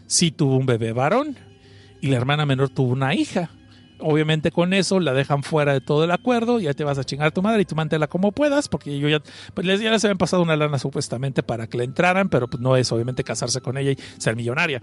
sí 0.08 0.32
tuvo 0.32 0.58
un 0.58 0.66
bebé 0.66 0.92
varón 0.94 1.38
y 2.02 2.08
la 2.08 2.18
hermana 2.18 2.48
menor 2.48 2.70
tuvo 2.70 2.94
una 2.94 3.14
hija. 3.14 3.52
Obviamente 4.00 4.52
con 4.52 4.74
eso 4.74 5.00
la 5.00 5.14
dejan 5.14 5.44
fuera 5.44 5.74
de 5.74 5.82
todo 5.82 6.04
el 6.04 6.12
acuerdo, 6.12 6.60
ya 6.60 6.74
te 6.74 6.84
vas 6.84 6.98
a 6.98 7.04
chingar 7.04 7.28
a 7.28 7.32
tu 7.32 7.42
madre 7.42 7.62
y 7.62 7.66
tú 7.66 7.76
mantela 7.76 8.08
como 8.08 8.32
puedas, 8.32 8.68
porque 8.68 9.00
yo 9.00 9.08
ya, 9.08 9.22
pues 9.54 9.66
ya 9.66 9.92
les 9.92 10.04
habían 10.04 10.18
pasado 10.18 10.44
una 10.44 10.56
lana 10.56 10.80
supuestamente 10.80 11.44
para 11.44 11.68
que 11.68 11.78
la 11.78 11.84
entraran, 11.84 12.30
pero 12.30 12.48
pues 12.48 12.62
no 12.62 12.76
es 12.76 12.92
obviamente 12.92 13.24
casarse 13.24 13.62
con 13.62 13.78
ella 13.78 13.92
y 13.92 13.98
ser 14.18 14.36
millonaria. 14.36 14.82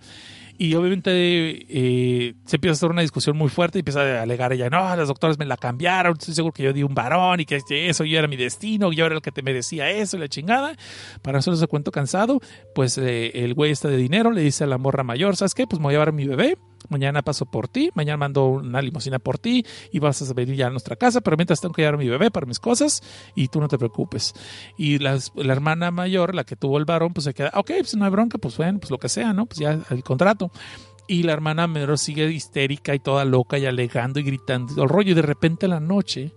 Y 0.62 0.76
obviamente 0.76 1.10
eh, 1.10 2.34
se 2.44 2.54
empieza 2.54 2.70
a 2.70 2.74
hacer 2.74 2.90
una 2.92 3.02
discusión 3.02 3.36
muy 3.36 3.48
fuerte 3.48 3.78
y 3.78 3.80
empieza 3.80 4.20
a 4.20 4.22
alegar 4.22 4.52
ella, 4.52 4.70
no, 4.70 4.94
los 4.94 5.08
doctores 5.08 5.36
me 5.36 5.44
la 5.44 5.56
cambiaron, 5.56 6.12
estoy 6.12 6.34
seguro 6.34 6.52
que 6.52 6.62
yo 6.62 6.72
di 6.72 6.84
un 6.84 6.94
varón 6.94 7.40
y 7.40 7.46
que 7.46 7.60
eso 7.88 8.04
yo 8.04 8.16
era 8.16 8.28
mi 8.28 8.36
destino, 8.36 8.92
yo 8.92 9.06
era 9.06 9.16
el 9.16 9.22
que 9.22 9.32
te 9.32 9.42
merecía 9.42 9.90
eso 9.90 10.16
y 10.16 10.20
la 10.20 10.28
chingada. 10.28 10.76
Para 11.20 11.40
hacer 11.40 11.54
ese 11.54 11.66
cuento 11.66 11.90
cansado, 11.90 12.38
pues 12.76 12.96
eh, 12.96 13.42
el 13.42 13.54
güey 13.54 13.72
está 13.72 13.88
de 13.88 13.96
dinero, 13.96 14.30
le 14.30 14.40
dice 14.40 14.62
a 14.62 14.68
la 14.68 14.78
morra 14.78 15.02
mayor, 15.02 15.34
¿sabes 15.34 15.52
qué? 15.54 15.66
Pues 15.66 15.80
me 15.80 15.86
voy 15.86 15.94
a 15.94 15.94
llevar 15.94 16.10
a 16.10 16.12
mi 16.12 16.28
bebé, 16.28 16.56
mañana 16.88 17.22
paso 17.22 17.44
por 17.44 17.66
ti, 17.66 17.90
mañana 17.94 18.18
mando 18.18 18.46
una 18.46 18.80
limusina 18.82 19.18
por 19.18 19.40
ti 19.40 19.66
y 19.90 19.98
vas 19.98 20.22
a 20.22 20.32
venir 20.32 20.54
ya 20.54 20.68
a 20.68 20.70
nuestra 20.70 20.94
casa, 20.94 21.22
pero 21.22 21.36
mientras 21.36 21.60
tengo 21.60 21.74
que 21.74 21.82
llevar 21.82 21.94
a 21.94 21.98
mi 21.98 22.08
bebé 22.08 22.30
para 22.30 22.46
mis 22.46 22.60
cosas 22.60 23.02
y 23.34 23.48
tú 23.48 23.60
no 23.60 23.66
te 23.66 23.78
preocupes. 23.78 24.32
Y 24.78 25.00
las, 25.00 25.32
la 25.34 25.52
hermana 25.52 25.90
mayor, 25.90 26.36
la 26.36 26.44
que 26.44 26.54
tuvo 26.54 26.78
el 26.78 26.84
varón, 26.84 27.12
pues 27.12 27.24
se 27.24 27.34
queda, 27.34 27.50
ok, 27.54 27.72
pues 27.78 27.96
no 27.96 28.04
hay 28.04 28.12
bronca, 28.12 28.38
pues 28.38 28.56
bueno, 28.56 28.78
pues 28.78 28.92
lo 28.92 28.98
que 28.98 29.08
sea, 29.08 29.32
¿no? 29.32 29.46
Pues 29.46 29.58
ya 29.58 29.80
el 29.90 30.04
contrato. 30.04 30.51
Y 31.06 31.24
la 31.24 31.32
hermana 31.32 31.66
menor 31.66 31.98
sigue 31.98 32.30
histérica 32.30 32.94
y 32.94 32.98
toda 32.98 33.24
loca 33.24 33.58
y 33.58 33.66
alegando 33.66 34.20
y 34.20 34.22
gritando 34.22 34.82
el 34.82 34.88
rollo. 34.88 35.12
Y 35.12 35.14
de 35.14 35.22
repente 35.22 35.66
en 35.66 35.70
la 35.70 35.80
noche, 35.80 36.32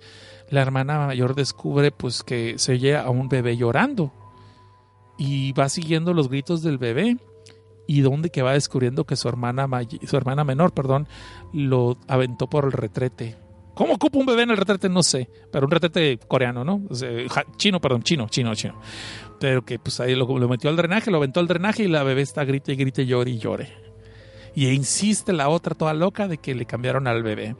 la 0.50 0.62
hermana 0.62 1.08
mayor 1.08 1.36
descubre 1.36 1.92
pues 1.92 2.24
que 2.24 2.58
se 2.58 2.74
oye 2.74 2.98
a 2.98 3.10
un 3.10 3.30
bebé 3.30 3.58
llorando 3.58 4.12
y 5.18 5.54
va 5.54 5.70
siguiendo 5.70 6.14
los 6.14 6.30
gritos 6.30 6.62
del 6.62 6.78
bebé 6.78 7.18
y 7.88 8.02
donde 8.02 8.30
que 8.30 8.42
va 8.42 8.54
descubriendo 8.54 9.06
que 9.06 9.16
su 9.16 9.28
hermana 9.28 9.68
su 10.06 10.18
hermana 10.18 10.44
menor, 10.44 10.74
perdón, 10.74 11.08
lo 11.54 11.98
aventó 12.08 12.48
por 12.48 12.66
el 12.66 12.72
retrete. 12.72 13.38
¿Cómo 13.76 13.94
ocupa 13.94 14.20
un 14.20 14.26
bebé 14.26 14.44
en 14.44 14.52
el 14.52 14.58
retrete? 14.58 14.88
No 14.88 15.04
sé, 15.04 15.30
pero 15.52 15.66
un 15.66 15.72
retrete 15.72 16.18
coreano, 16.18 16.64
¿no? 16.64 16.82
Chino, 17.58 17.82
perdón, 17.82 18.04
chino, 18.04 18.28
chino, 18.30 18.56
chino. 18.56 18.80
Pero 19.40 19.66
que 19.66 19.80
pues 19.80 20.00
ahí 20.00 20.16
lo, 20.16 20.26
metió 20.48 20.70
al 20.70 20.78
drenaje, 20.78 21.12
lo 21.12 21.18
aventó 21.18 21.42
al 21.42 21.48
drenaje 21.48 21.84
y 21.84 21.88
la 21.90 22.04
bebé 22.04 22.22
está 22.22 22.46
grite 22.46 22.74
y 22.74 22.76
grite, 22.78 23.06
llore 23.06 23.32
y 23.32 23.38
llore. 23.38 23.85
Y 24.56 24.70
insiste 24.70 25.34
la 25.34 25.50
otra 25.50 25.76
toda 25.76 25.94
loca 25.94 26.28
de 26.28 26.38
que 26.38 26.56
le 26.56 26.66
cambiaron 26.66 27.08
al 27.08 27.24
bebé. 27.24 27.56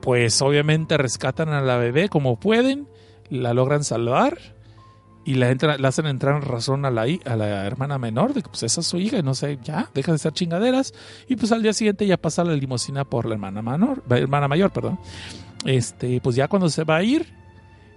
Pues 0.00 0.42
obviamente 0.42 0.96
rescatan 0.98 1.48
a 1.48 1.60
la 1.60 1.76
bebé 1.76 2.08
como 2.08 2.38
pueden, 2.38 2.88
la 3.30 3.54
logran 3.54 3.84
salvar 3.84 4.38
y 5.24 5.34
la, 5.34 5.56
hacen 5.84 6.06
entrar 6.06 6.36
en 6.36 6.42
razón 6.42 6.84
a 6.84 6.90
la, 6.90 7.06
la 7.06 7.66
hermana 7.66 7.98
menor 7.98 8.34
de 8.34 8.42
que 8.42 8.48
pues 8.48 8.64
esa 8.64 8.80
es 8.80 8.86
su 8.86 8.98
hija 8.98 9.18
y 9.18 9.22
no 9.22 9.34
sé, 9.34 9.58
ya, 9.62 9.88
deja 9.94 10.12
de 10.12 10.18
ser 10.18 10.32
chingaderas. 10.32 10.92
Y 11.28 11.36
pues 11.36 11.52
al 11.52 11.62
día 11.62 11.72
siguiente 11.72 12.06
ya 12.06 12.16
pasa 12.16 12.44
la 12.44 12.54
limusina 12.54 13.04
por 13.04 13.26
la 13.26 13.34
hermana 13.34 13.62
menor, 13.62 14.02
hermana 14.10 14.48
mayor, 14.48 14.70
perdón. 14.70 14.98
Este, 15.64 16.20
pues 16.20 16.34
ya 16.34 16.48
cuando 16.48 16.68
se 16.68 16.84
va 16.84 16.96
a 16.96 17.02
ir, 17.04 17.32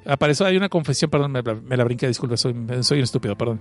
aparece, 0.06 0.44
hay 0.46 0.58
una 0.58 0.70
confesión, 0.70 1.10
perdón, 1.10 1.32
me, 1.32 1.42
la- 1.78 1.84
brinqué, 1.84 2.08
disculpe, 2.08 2.38
soy, 2.38 2.56
soy 2.82 3.00
un 3.00 3.04
estúpido, 3.04 3.36
perdón. 3.38 3.60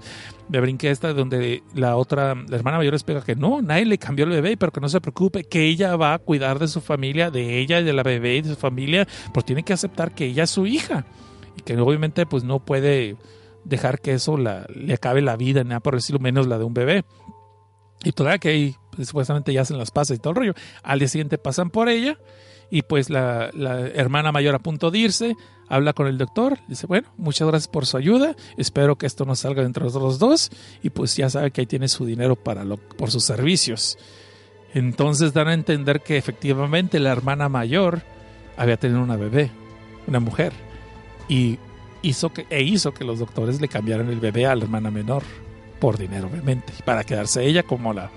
Me 0.48 0.60
brinqué 0.60 0.90
esta 0.90 1.12
donde 1.12 1.62
la 1.74 1.96
otra, 1.96 2.34
la 2.34 2.56
hermana 2.56 2.78
mayor 2.78 2.94
explica 2.94 3.22
que 3.22 3.34
no, 3.34 3.62
nadie 3.62 3.84
le 3.86 3.98
cambió 3.98 4.24
el 4.24 4.30
bebé, 4.30 4.56
pero 4.56 4.72
que 4.72 4.80
no 4.80 4.88
se 4.88 5.00
preocupe, 5.00 5.44
que 5.44 5.64
ella 5.64 5.96
va 5.96 6.14
a 6.14 6.18
cuidar 6.18 6.58
de 6.58 6.68
su 6.68 6.80
familia, 6.80 7.30
de 7.30 7.58
ella 7.58 7.80
y 7.80 7.84
de 7.84 7.92
la 7.92 8.02
bebé 8.02 8.36
y 8.36 8.42
de 8.42 8.50
su 8.50 8.56
familia, 8.56 9.06
pues 9.32 9.44
tiene 9.46 9.62
que 9.62 9.72
aceptar 9.72 10.14
que 10.14 10.26
ella 10.26 10.44
es 10.44 10.50
su 10.50 10.66
hija. 10.66 11.06
Y 11.56 11.62
que 11.62 11.76
obviamente 11.78 12.26
pues 12.26 12.44
no 12.44 12.64
puede 12.64 13.16
dejar 13.64 14.00
que 14.00 14.12
eso 14.12 14.36
la, 14.36 14.66
le 14.74 14.94
acabe 14.94 15.22
la 15.22 15.36
vida, 15.36 15.64
nada 15.64 15.80
por 15.80 15.94
decirlo 15.94 16.18
menos 16.20 16.46
la 16.46 16.58
de 16.58 16.64
un 16.64 16.74
bebé. 16.74 17.04
Y 18.04 18.12
todavía 18.12 18.38
que 18.38 18.48
ahí 18.50 18.76
pues, 18.94 19.08
supuestamente 19.08 19.52
ya 19.52 19.62
hacen 19.62 19.78
las 19.78 19.90
pasas 19.90 20.16
y 20.16 20.20
todo 20.20 20.32
el 20.32 20.36
rollo. 20.36 20.54
Al 20.82 20.98
día 20.98 21.08
siguiente 21.08 21.38
pasan 21.38 21.70
por 21.70 21.88
ella 21.88 22.18
y 22.70 22.82
pues 22.82 23.08
la 23.08 23.50
hermana 23.94 24.32
mayor 24.32 24.54
a 24.54 24.58
punto 24.58 24.90
de 24.90 24.98
irse 24.98 25.36
habla 25.68 25.92
con 25.92 26.06
el 26.06 26.18
doctor, 26.18 26.58
dice, 26.68 26.86
bueno, 26.86 27.08
muchas 27.16 27.48
gracias 27.48 27.68
por 27.68 27.86
su 27.86 27.96
ayuda, 27.96 28.36
espero 28.56 28.96
que 28.96 29.06
esto 29.06 29.24
no 29.24 29.34
salga 29.34 29.62
entre 29.62 29.84
los 29.84 30.18
dos 30.18 30.50
y 30.82 30.90
pues 30.90 31.16
ya 31.16 31.30
sabe 31.30 31.50
que 31.50 31.62
ahí 31.62 31.66
tiene 31.66 31.88
su 31.88 32.04
dinero 32.04 32.36
para 32.36 32.64
lo, 32.64 32.76
por 32.76 33.10
sus 33.10 33.24
servicios. 33.24 33.98
Entonces 34.74 35.32
dan 35.32 35.48
a 35.48 35.54
entender 35.54 36.00
que 36.00 36.16
efectivamente 36.16 36.98
la 36.98 37.12
hermana 37.12 37.48
mayor 37.48 38.02
había 38.56 38.76
tenido 38.76 39.02
una 39.02 39.16
bebé, 39.16 39.50
una 40.06 40.20
mujer, 40.20 40.52
y 41.28 41.58
hizo 42.02 42.32
que, 42.32 42.46
e 42.50 42.62
hizo 42.62 42.92
que 42.92 43.04
los 43.04 43.18
doctores 43.18 43.60
le 43.60 43.68
cambiaran 43.68 44.08
el 44.08 44.20
bebé 44.20 44.46
a 44.46 44.54
la 44.54 44.64
hermana 44.64 44.90
menor, 44.90 45.22
por 45.80 45.96
dinero 45.96 46.28
obviamente, 46.30 46.72
para 46.84 47.04
quedarse 47.04 47.44
ella 47.44 47.62
como 47.62 47.92
la, 47.92 48.10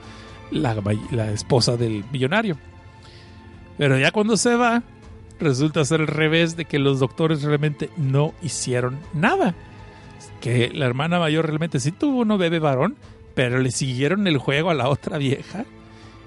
la, 0.51 0.75
la 1.11 1.31
esposa 1.31 1.77
del 1.77 2.03
millonario. 2.11 2.57
Pero 3.77 3.97
ya 3.97 4.11
cuando 4.11 4.37
se 4.37 4.55
va, 4.55 4.81
resulta 5.39 5.85
ser 5.85 6.01
el 6.01 6.07
revés 6.07 6.55
de 6.55 6.65
que 6.65 6.79
los 6.79 6.99
doctores 6.99 7.43
realmente 7.43 7.89
no 7.97 8.33
hicieron 8.41 8.99
nada. 9.13 9.55
Que 10.41 10.69
la 10.69 10.85
hermana 10.85 11.19
mayor 11.19 11.45
realmente 11.45 11.79
sí 11.79 11.91
tuvo 11.91 12.21
un 12.21 12.37
bebé 12.37 12.59
varón, 12.59 12.95
pero 13.33 13.59
le 13.59 13.71
siguieron 13.71 14.27
el 14.27 14.37
juego 14.37 14.69
a 14.69 14.73
la 14.73 14.89
otra 14.89 15.17
vieja 15.17 15.65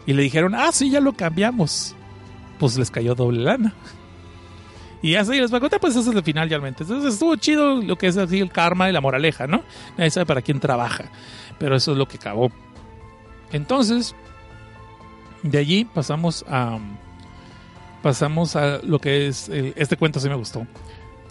y 0.06 0.12
le 0.12 0.22
dijeron, 0.22 0.54
ah, 0.54 0.70
sí, 0.72 0.90
ya 0.90 1.00
lo 1.00 1.12
cambiamos. 1.12 1.94
Pues 2.58 2.78
les 2.78 2.90
cayó 2.90 3.14
doble 3.14 3.42
lana. 3.42 3.74
Y 5.02 5.14
así 5.14 5.40
les 5.40 5.52
va 5.52 5.58
a 5.58 5.60
contar, 5.60 5.80
pues 5.80 5.96
eso 5.96 6.10
es 6.10 6.16
el 6.16 6.22
final 6.22 6.48
realmente. 6.48 6.82
Entonces 6.82 7.14
estuvo 7.14 7.34
chido 7.36 7.76
lo 7.76 7.96
que 7.96 8.06
es 8.06 8.16
así 8.16 8.38
el 8.38 8.50
karma 8.50 8.88
y 8.88 8.92
la 8.92 9.00
moraleja, 9.00 9.46
¿no? 9.46 9.62
Nadie 9.96 10.10
sabe 10.10 10.26
para 10.26 10.42
quién 10.42 10.60
trabaja, 10.60 11.04
pero 11.58 11.76
eso 11.76 11.92
es 11.92 11.98
lo 11.98 12.06
que 12.06 12.18
acabó. 12.18 12.50
Entonces, 13.52 14.14
de 15.42 15.58
allí 15.58 15.84
pasamos 15.86 16.44
a 16.48 16.78
pasamos 18.02 18.56
a 18.56 18.78
lo 18.82 18.98
que 18.98 19.28
es 19.28 19.48
el- 19.48 19.72
este 19.76 19.96
cuento 19.96 20.20
sí 20.20 20.28
me 20.28 20.34
gustó. 20.34 20.66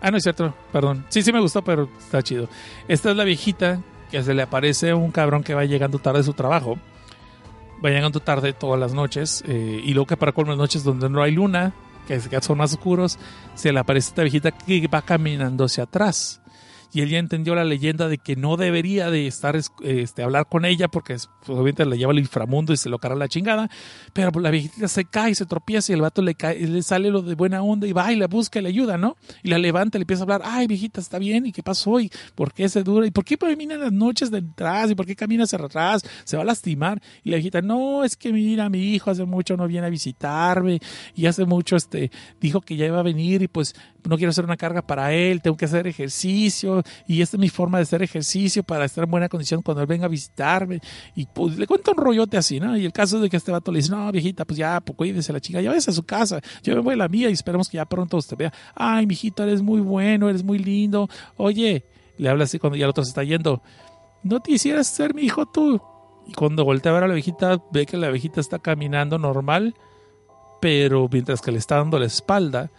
Ah, 0.01 0.11
no 0.11 0.17
es 0.17 0.23
cierto, 0.23 0.53
perdón. 0.71 1.05
Sí, 1.09 1.21
sí 1.21 1.33
me 1.33 1.39
gustó, 1.41 1.61
pero 1.63 1.89
está 1.99 2.21
chido. 2.21 2.47
Esta 2.87 3.11
es 3.11 3.17
la 3.17 3.23
viejita 3.25 3.81
que 4.09 4.23
se 4.23 4.33
le 4.33 4.41
aparece 4.41 4.93
un 4.93 5.11
cabrón 5.11 5.43
que 5.43 5.53
va 5.53 5.65
llegando 5.65 5.99
tarde 5.99 6.19
de 6.19 6.23
su 6.23 6.33
trabajo. 6.33 6.77
Va 7.83 7.89
llegando 7.89 8.19
tarde 8.19 8.53
todas 8.53 8.79
las 8.79 8.93
noches. 8.93 9.43
eh, 9.47 9.81
y 9.83 9.93
luego 9.93 10.07
que 10.07 10.17
para 10.17 10.31
colmo 10.31 10.51
las 10.51 10.57
noches 10.57 10.83
donde 10.83 11.09
no 11.09 11.21
hay 11.21 11.31
luna, 11.33 11.73
que 12.07 12.19
son 12.41 12.57
más 12.57 12.73
oscuros, 12.73 13.19
se 13.55 13.71
le 13.71 13.79
aparece 13.79 14.09
esta 14.09 14.21
viejita 14.23 14.51
que 14.51 14.87
va 14.87 15.01
caminando 15.01 15.65
hacia 15.65 15.83
atrás. 15.83 16.41
Y 16.91 17.01
él 17.01 17.09
ya 17.09 17.19
entendió 17.19 17.53
la 17.55 17.63
leyenda 17.63 18.07
de 18.07 18.17
que 18.17 18.35
no 18.35 18.57
debería 18.57 19.11
de 19.11 19.27
estar 19.27 19.55
es- 19.55 19.71
este, 19.83 20.23
hablar 20.23 20.47
con 20.49 20.65
ella 20.65 20.87
porque 20.87 21.13
es- 21.13 21.29
pues, 21.45 21.49
obviamente 21.49 21.85
le 21.85 21.97
lleva 21.97 22.11
al 22.11 22.19
inframundo 22.19 22.73
y 22.73 22.77
se 22.77 22.89
lo 22.89 22.97
carga 22.99 23.17
la 23.17 23.27
chingada. 23.27 23.69
Pero 24.13 24.31
la 24.39 24.49
viejita 24.49 24.87
se 24.87 25.05
cae, 25.05 25.35
se 25.35 25.45
tropieza 25.45 25.91
y 25.91 25.95
el 25.95 26.01
vato 26.01 26.21
le 26.21 26.35
cae, 26.35 26.59
le 26.67 26.81
sale 26.81 27.09
lo 27.11 27.21
de 27.21 27.35
buena 27.35 27.61
onda 27.61 27.87
y 27.87 27.93
va 27.93 28.11
y 28.11 28.15
la 28.15 28.27
busca 28.27 28.59
y 28.59 28.63
le 28.63 28.69
ayuda, 28.69 28.97
¿no? 28.97 29.17
Y 29.43 29.49
la 29.49 29.59
levanta 29.59 29.97
le 29.97 30.03
empieza 30.03 30.21
a 30.21 30.25
hablar, 30.25 30.41
ay 30.43 30.67
viejita, 30.67 30.99
está 30.99 31.19
bien, 31.19 31.45
¿y 31.45 31.51
qué 31.51 31.61
pasó? 31.63 31.99
¿Y 31.99 32.11
por 32.35 32.53
qué 32.53 32.67
se 32.69 32.83
dura? 32.83 33.05
¿Y 33.05 33.11
por 33.11 33.23
qué 33.25 33.37
camina 33.37 33.75
las 33.77 33.91
noches 33.91 34.31
de 34.31 34.39
atrás? 34.39 34.89
¿Y 34.91 34.95
por 34.95 35.05
qué 35.05 35.15
camina 35.15 35.43
hacia 35.43 35.59
atrás? 35.59 36.01
Se 36.23 36.37
va 36.37 36.43
a 36.43 36.45
lastimar. 36.45 37.01
Y 37.23 37.29
la 37.29 37.35
viejita, 37.37 37.61
no, 37.61 38.03
es 38.03 38.15
que 38.17 38.33
mira, 38.33 38.69
mi 38.69 38.79
hijo 38.95 39.11
hace 39.11 39.25
mucho 39.25 39.55
no 39.57 39.67
viene 39.67 39.87
a 39.87 39.89
visitarme 39.89 40.79
y 41.15 41.25
hace 41.27 41.45
mucho 41.45 41.75
este 41.75 42.11
dijo 42.41 42.61
que 42.61 42.75
ya 42.75 42.85
iba 42.85 42.99
a 42.99 43.03
venir 43.03 43.41
y 43.43 43.47
pues 43.47 43.75
no 44.07 44.17
quiero 44.17 44.29
hacer 44.29 44.45
una 44.45 44.57
carga 44.57 44.81
para 44.81 45.13
él, 45.13 45.41
tengo 45.41 45.57
que 45.57 45.65
hacer 45.65 45.87
ejercicio 45.87 46.83
y 47.07 47.21
esta 47.21 47.37
es 47.37 47.41
mi 47.41 47.49
forma 47.49 47.77
de 47.77 47.83
hacer 47.83 48.01
ejercicio 48.01 48.63
para 48.63 48.85
estar 48.85 49.03
en 49.03 49.11
buena 49.11 49.29
condición 49.29 49.61
cuando 49.61 49.81
él 49.81 49.87
venga 49.87 50.05
a 50.05 50.09
visitarme 50.09 50.79
y 51.15 51.25
pues 51.25 51.57
le 51.57 51.67
cuenta 51.67 51.91
un 51.91 51.97
rollote 51.97 52.37
así, 52.37 52.59
¿no? 52.59 52.77
Y 52.77 52.85
el 52.85 52.93
caso 52.93 53.19
de 53.19 53.29
que 53.29 53.37
este 53.37 53.51
vato 53.51 53.71
le 53.71 53.79
dice, 53.79 53.91
no, 53.91 54.11
viejita, 54.11 54.45
pues 54.45 54.57
ya, 54.57 54.79
pues 54.81 54.95
cuídese 54.95 55.33
la 55.33 55.39
chica, 55.39 55.61
ya 55.61 55.71
ves 55.71 55.87
a 55.87 55.91
su 55.91 56.03
casa, 56.03 56.41
yo 56.63 56.75
me 56.75 56.81
voy 56.81 56.93
a 56.93 56.97
la 56.97 57.07
mía 57.07 57.29
y 57.29 57.33
esperemos 57.33 57.69
que 57.69 57.77
ya 57.77 57.85
pronto 57.85 58.17
usted 58.17 58.37
vea, 58.37 58.53
ay, 58.75 59.05
mijito, 59.05 59.43
eres 59.43 59.61
muy 59.61 59.81
bueno, 59.81 60.29
eres 60.29 60.43
muy 60.43 60.59
lindo, 60.59 61.09
oye, 61.37 61.85
le 62.17 62.29
habla 62.29 62.43
así 62.45 62.59
cuando 62.59 62.77
ya 62.77 62.85
el 62.85 62.91
otro 62.91 63.03
se 63.03 63.09
está 63.09 63.23
yendo, 63.23 63.61
no 64.23 64.39
te 64.39 64.51
quisieras 64.51 64.87
ser 64.87 65.13
mi 65.13 65.23
hijo 65.23 65.45
tú. 65.45 65.81
Y 66.27 66.33
cuando 66.33 66.63
voltea 66.63 66.91
a 66.91 66.95
ver 66.95 67.03
a 67.05 67.07
la 67.07 67.13
viejita, 67.15 67.59
ve 67.71 67.85
que 67.85 67.97
la 67.97 68.09
viejita 68.09 68.39
está 68.39 68.59
caminando 68.59 69.17
normal, 69.17 69.73
pero 70.61 71.09
mientras 71.11 71.41
que 71.41 71.51
le 71.51 71.57
está 71.57 71.77
dando 71.77 71.97
la 71.97 72.05
espalda, 72.05 72.69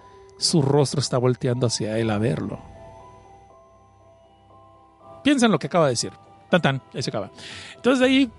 su 0.40 0.62
rostro 0.62 1.00
está 1.00 1.18
volteando 1.18 1.66
hacia 1.66 1.98
él 1.98 2.10
a 2.10 2.18
verlo. 2.18 2.58
Piensa 5.22 5.46
en 5.46 5.52
lo 5.52 5.58
que 5.58 5.66
acaba 5.66 5.84
de 5.84 5.92
decir. 5.92 6.12
Tan 6.48 6.62
tan, 6.62 6.82
ahí 6.94 7.02
se 7.02 7.10
acaba. 7.10 7.30
Entonces 7.76 8.00
de 8.00 8.06
ahí 8.06 8.32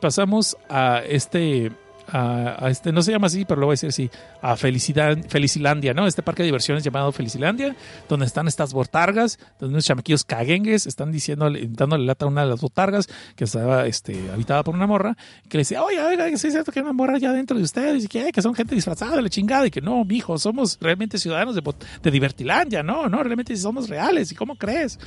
pasamos 0.00 0.56
a 0.68 0.98
este 0.98 1.72
a, 2.16 2.70
este, 2.70 2.92
no 2.92 3.02
se 3.02 3.10
llama 3.10 3.26
así, 3.26 3.44
pero 3.44 3.60
lo 3.60 3.66
voy 3.66 3.72
a 3.72 3.74
decir 3.74 3.88
así, 3.88 4.08
a 4.40 4.56
Felicidad, 4.56 5.18
Felicilandia, 5.28 5.94
¿no? 5.94 6.06
Este 6.06 6.22
parque 6.22 6.44
de 6.44 6.46
diversiones 6.46 6.84
llamado 6.84 7.10
Felicilandia, 7.10 7.74
donde 8.08 8.24
están 8.24 8.46
estas 8.46 8.72
botargas, 8.72 9.40
donde 9.58 9.74
unos 9.74 9.84
chamaquillos 9.84 10.22
caguengues 10.22 10.86
están 10.86 11.10
diciéndole, 11.10 11.66
dándole 11.68 12.06
lata 12.06 12.24
a 12.24 12.28
una 12.28 12.42
de 12.42 12.50
las 12.50 12.60
botargas 12.60 13.08
que 13.34 13.44
estaba 13.44 13.86
este, 13.86 14.30
habitada 14.30 14.62
por 14.62 14.76
una 14.76 14.86
morra, 14.86 15.16
que 15.48 15.58
le 15.58 15.62
decía, 15.62 15.82
oye, 15.82 16.00
oiga, 16.00 16.28
sí 16.36 16.46
es 16.46 16.52
cierto 16.52 16.70
que 16.70 16.78
hay 16.78 16.84
una 16.84 16.92
morra 16.92 17.18
ya 17.18 17.32
dentro 17.32 17.56
de 17.56 17.64
ustedes, 17.64 18.04
y 18.04 18.08
que, 18.08 18.30
que 18.30 18.42
son 18.42 18.54
gente 18.54 18.76
disfrazada 18.76 19.16
de 19.16 19.22
la 19.22 19.28
chingada, 19.28 19.66
y 19.66 19.72
que 19.72 19.80
no, 19.80 20.04
mijo, 20.04 20.38
somos 20.38 20.78
realmente 20.80 21.18
ciudadanos 21.18 21.56
de, 21.56 21.62
de 22.00 22.10
Divertilandia, 22.12 22.84
no, 22.84 23.08
no, 23.08 23.24
realmente 23.24 23.56
somos 23.56 23.88
reales, 23.88 24.30
¿y 24.30 24.36
cómo 24.36 24.54
crees? 24.54 25.00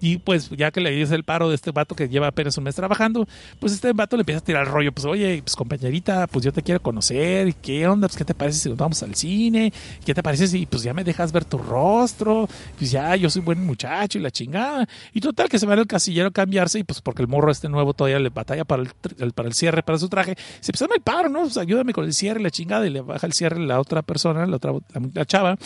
Y 0.00 0.16
pues 0.16 0.48
ya 0.50 0.70
que 0.70 0.80
le 0.80 0.90
dice 0.92 1.14
el 1.14 1.24
paro 1.24 1.50
de 1.50 1.56
este 1.56 1.72
vato 1.72 1.94
que 1.94 2.08
lleva 2.08 2.28
apenas 2.28 2.56
un 2.56 2.64
mes 2.64 2.74
trabajando, 2.74 3.28
pues 3.60 3.74
este 3.74 3.92
vato 3.92 4.16
le 4.16 4.22
empieza 4.22 4.38
a 4.38 4.44
tirar 4.44 4.66
el 4.66 4.72
rollo, 4.72 4.92
pues 4.92 5.04
oye, 5.04 5.42
pues 5.42 5.56
compañerita, 5.56 6.26
pues 6.26 6.44
yo 6.44 6.53
te 6.54 6.62
quiero 6.62 6.80
conocer, 6.80 7.48
¿y 7.48 7.52
¿qué 7.52 7.86
onda? 7.86 8.08
Pues 8.08 8.16
qué 8.16 8.24
te 8.24 8.34
parece 8.34 8.58
si 8.58 8.68
nos 8.70 8.78
vamos 8.78 9.02
al 9.02 9.14
cine? 9.14 9.72
¿Qué 10.04 10.14
te 10.14 10.22
parece 10.22 10.46
si 10.48 10.64
pues 10.66 10.82
ya 10.82 10.94
me 10.94 11.04
dejas 11.04 11.32
ver 11.32 11.44
tu 11.44 11.58
rostro? 11.58 12.48
Pues 12.78 12.90
ya 12.90 13.14
yo 13.16 13.28
soy 13.28 13.42
buen 13.42 13.64
muchacho 13.64 14.18
y 14.18 14.22
la 14.22 14.30
chingada. 14.30 14.86
Y 15.12 15.20
total 15.20 15.48
que 15.48 15.58
se 15.58 15.66
va 15.66 15.74
al 15.74 15.86
casillero 15.86 16.28
a 16.28 16.30
cambiarse 16.30 16.78
y 16.78 16.84
pues 16.84 17.00
porque 17.00 17.22
el 17.22 17.28
morro 17.28 17.50
este 17.50 17.68
nuevo 17.68 17.92
todavía 17.94 18.18
le 18.18 18.30
batalla 18.30 18.64
para 18.64 18.82
el, 18.82 18.90
el- 19.18 19.32
para 19.32 19.48
el 19.48 19.54
cierre, 19.54 19.82
para 19.82 19.98
su 19.98 20.08
traje, 20.08 20.36
se 20.60 20.72
pues 20.72 20.80
dame 20.80 20.94
el 20.96 21.02
paro, 21.02 21.28
¿no? 21.28 21.40
Pues 21.42 21.56
ayúdame 21.58 21.92
con 21.92 22.04
el 22.04 22.14
cierre, 22.14 22.40
la 22.40 22.50
chingada, 22.50 22.86
y 22.86 22.90
le 22.90 23.00
baja 23.00 23.26
el 23.26 23.32
cierre 23.32 23.58
la 23.58 23.80
otra 23.80 24.02
persona, 24.02 24.46
la 24.46 24.56
otra 24.56 24.72
la, 24.72 24.80
la 25.12 25.24
chava, 25.24 25.56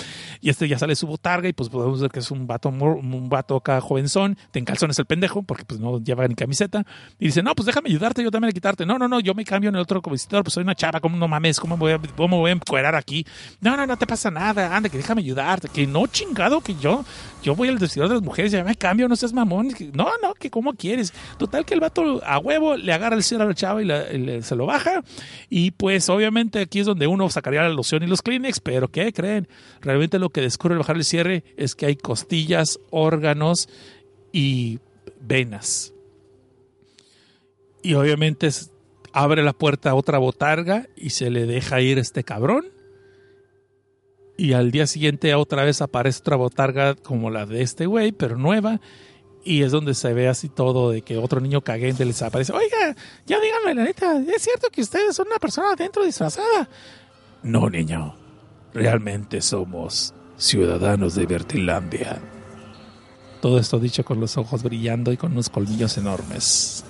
y 0.40 0.51
este 0.51 0.66
ya 0.69 0.78
sale 0.78 0.97
su 0.97 1.06
botarga 1.06 1.48
y 1.48 1.52
pues 1.52 1.69
podemos 1.69 2.01
ver 2.01 2.10
que 2.10 2.20
es 2.20 2.31
un 2.31 2.47
vato, 2.47 2.69
un 2.70 3.28
vato 3.28 3.56
acá 3.56 3.81
jovenzón, 3.81 4.36
te 4.51 4.59
encalzones 4.59 4.98
el 4.98 5.05
pendejo, 5.06 5.43
porque 5.43 5.65
pues 5.65 5.78
no 5.81 5.98
lleva 6.02 6.27
ni 6.27 6.35
camiseta, 6.35 6.85
y 7.19 7.27
dice, 7.27 7.43
no, 7.43 7.55
pues 7.55 7.66
déjame 7.66 7.89
ayudarte, 7.90 8.23
yo 8.23 8.31
también 8.31 8.51
a 8.51 8.52
quitarte. 8.52 8.86
No, 8.86 8.98
no, 8.98 9.09
no, 9.09 9.20
yo 9.20 9.35
me 9.35 9.44
cambio 9.44 9.69
en 9.69 9.74
el 9.77 9.82
otro 9.82 10.01
compositor, 10.01 10.43
pues 10.44 10.55
soy 10.55 10.65
una 10.69 10.74
chava, 10.74 11.01
¿cómo 11.01 11.16
no 11.16 11.27
mames? 11.27 11.59
¿Cómo 11.59 11.77
voy 11.77 11.93
a, 11.93 11.99
cómo 12.16 12.39
voy 12.39 12.51
a 12.51 12.55
encuerar 12.55 12.95
aquí? 12.95 13.27
No, 13.61 13.77
no, 13.77 13.86
no 13.86 13.97
te 13.97 14.07
pasa 14.07 14.31
nada, 14.31 14.77
anda, 14.77 14.89
que 14.89 14.97
déjame 14.99 15.20
ayudarte, 15.23 15.69
que 15.69 15.86
no 15.86 16.07
chingado, 16.07 16.61
que 16.61 16.74
yo, 16.77 17.05
yo 17.43 17.55
voy 17.55 17.69
al 17.69 17.78
vestidor 17.78 18.09
de 18.09 18.15
las 18.15 18.23
mujeres, 18.23 18.53
ya 18.53 18.62
me 18.65 18.77
cambio, 18.77 19.09
no 19.09 19.16
seas 19.16 19.32
mamón. 19.32 19.69
No, 19.93 20.09
no, 20.23 20.35
que 20.35 20.51
cómo 20.51 20.74
quieres. 20.74 21.12
Total 21.39 21.65
que 21.65 21.74
el 21.74 21.81
vato 21.81 22.20
a 22.24 22.39
huevo 22.39 22.77
le 22.77 22.93
agarra 22.93 23.16
el 23.16 23.23
cierre 23.23 23.45
a 23.45 23.47
la 23.47 23.55
chava 23.55 23.82
y, 23.82 23.85
la- 23.86 24.12
y 24.12 24.43
se 24.43 24.55
lo 24.57 24.66
baja. 24.66 25.03
Y 25.51 25.70
pues 25.73 26.09
obviamente 26.09 26.61
aquí 26.61 26.81
es 26.81 26.86
donde 26.86 27.07
uno 27.07 27.28
sacaría 27.31 27.62
la 27.62 27.69
loción 27.70 28.03
y 28.03 28.07
los 28.07 28.23
Kleenex, 28.23 28.61
pero 28.61 28.89
¿qué 28.89 29.12
creen? 29.12 29.49
Realmente 29.81 30.19
lo 30.19 30.31
que 30.31 30.40
descubre 30.40 30.74
al 30.74 30.78
bajar 30.81 30.97
el 30.97 31.05
cierre 31.05 31.45
es 31.57 31.74
que 31.74 31.86
hay 31.86 31.97
costillas, 31.97 32.78
órganos 32.90 33.69
y 34.32 34.78
venas. 35.20 35.93
Y 37.82 37.95
obviamente 37.95 38.47
es- 38.49 38.70
abre 39.13 39.43
la 39.43 39.53
puerta 39.53 39.91
a 39.91 39.95
otra 39.95 40.19
botarga 40.19 40.87
y 40.97 41.11
se 41.11 41.31
le 41.31 41.47
deja 41.47 41.81
ir 41.81 41.99
este 41.99 42.25
cabrón. 42.25 42.67
Y 44.37 44.53
al 44.53 44.71
día 44.71 44.87
siguiente 44.87 45.35
otra 45.35 45.65
vez 45.65 45.83
aparece 45.83 46.21
otra 46.21 46.37
botarga 46.37 46.95
como 46.95 47.31
la 47.31 47.45
de 47.45 47.63
este 47.63 47.87
güey, 47.87 48.13
pero 48.13 48.37
nueva. 48.37 48.81
Y 49.45 49.63
es 49.63 49.73
donde 49.73 49.95
se 49.95 50.13
ve 50.13 50.29
así 50.29 50.49
todo 50.49 50.91
de 50.91 51.03
que 51.03 51.17
otro 51.17 51.41
niño 51.41 51.63
cagente 51.63 52.05
les 52.05 52.23
aparece. 52.23 52.53
Oiga, 52.53 52.95
ya 53.27 53.41
díganme 53.41 53.75
la 53.75 53.85
neta, 53.85 54.21
¿es 54.21 54.43
cierto 54.43 54.69
que 54.71 54.83
ustedes 54.83 55.17
son 55.17 55.27
una 55.29 55.39
persona 55.39 55.73
adentro 55.73 56.05
disfrazada? 56.05 56.69
No, 57.43 57.69
niño. 57.69 58.15
Realmente 58.75 59.41
somos 59.41 60.15
ciudadanos 60.37 61.15
de 61.15 61.27
Bertilandia. 61.27 62.21
Todo 63.41 63.59
esto 63.59 63.79
dicho 63.79 64.05
con 64.05 64.21
los 64.21 64.37
ojos 64.37 64.63
brillando 64.63 65.13
y 65.13 65.17
con 65.17 65.33
unos 65.33 65.49
colmillos 65.49 65.97
enormes. 65.97 66.85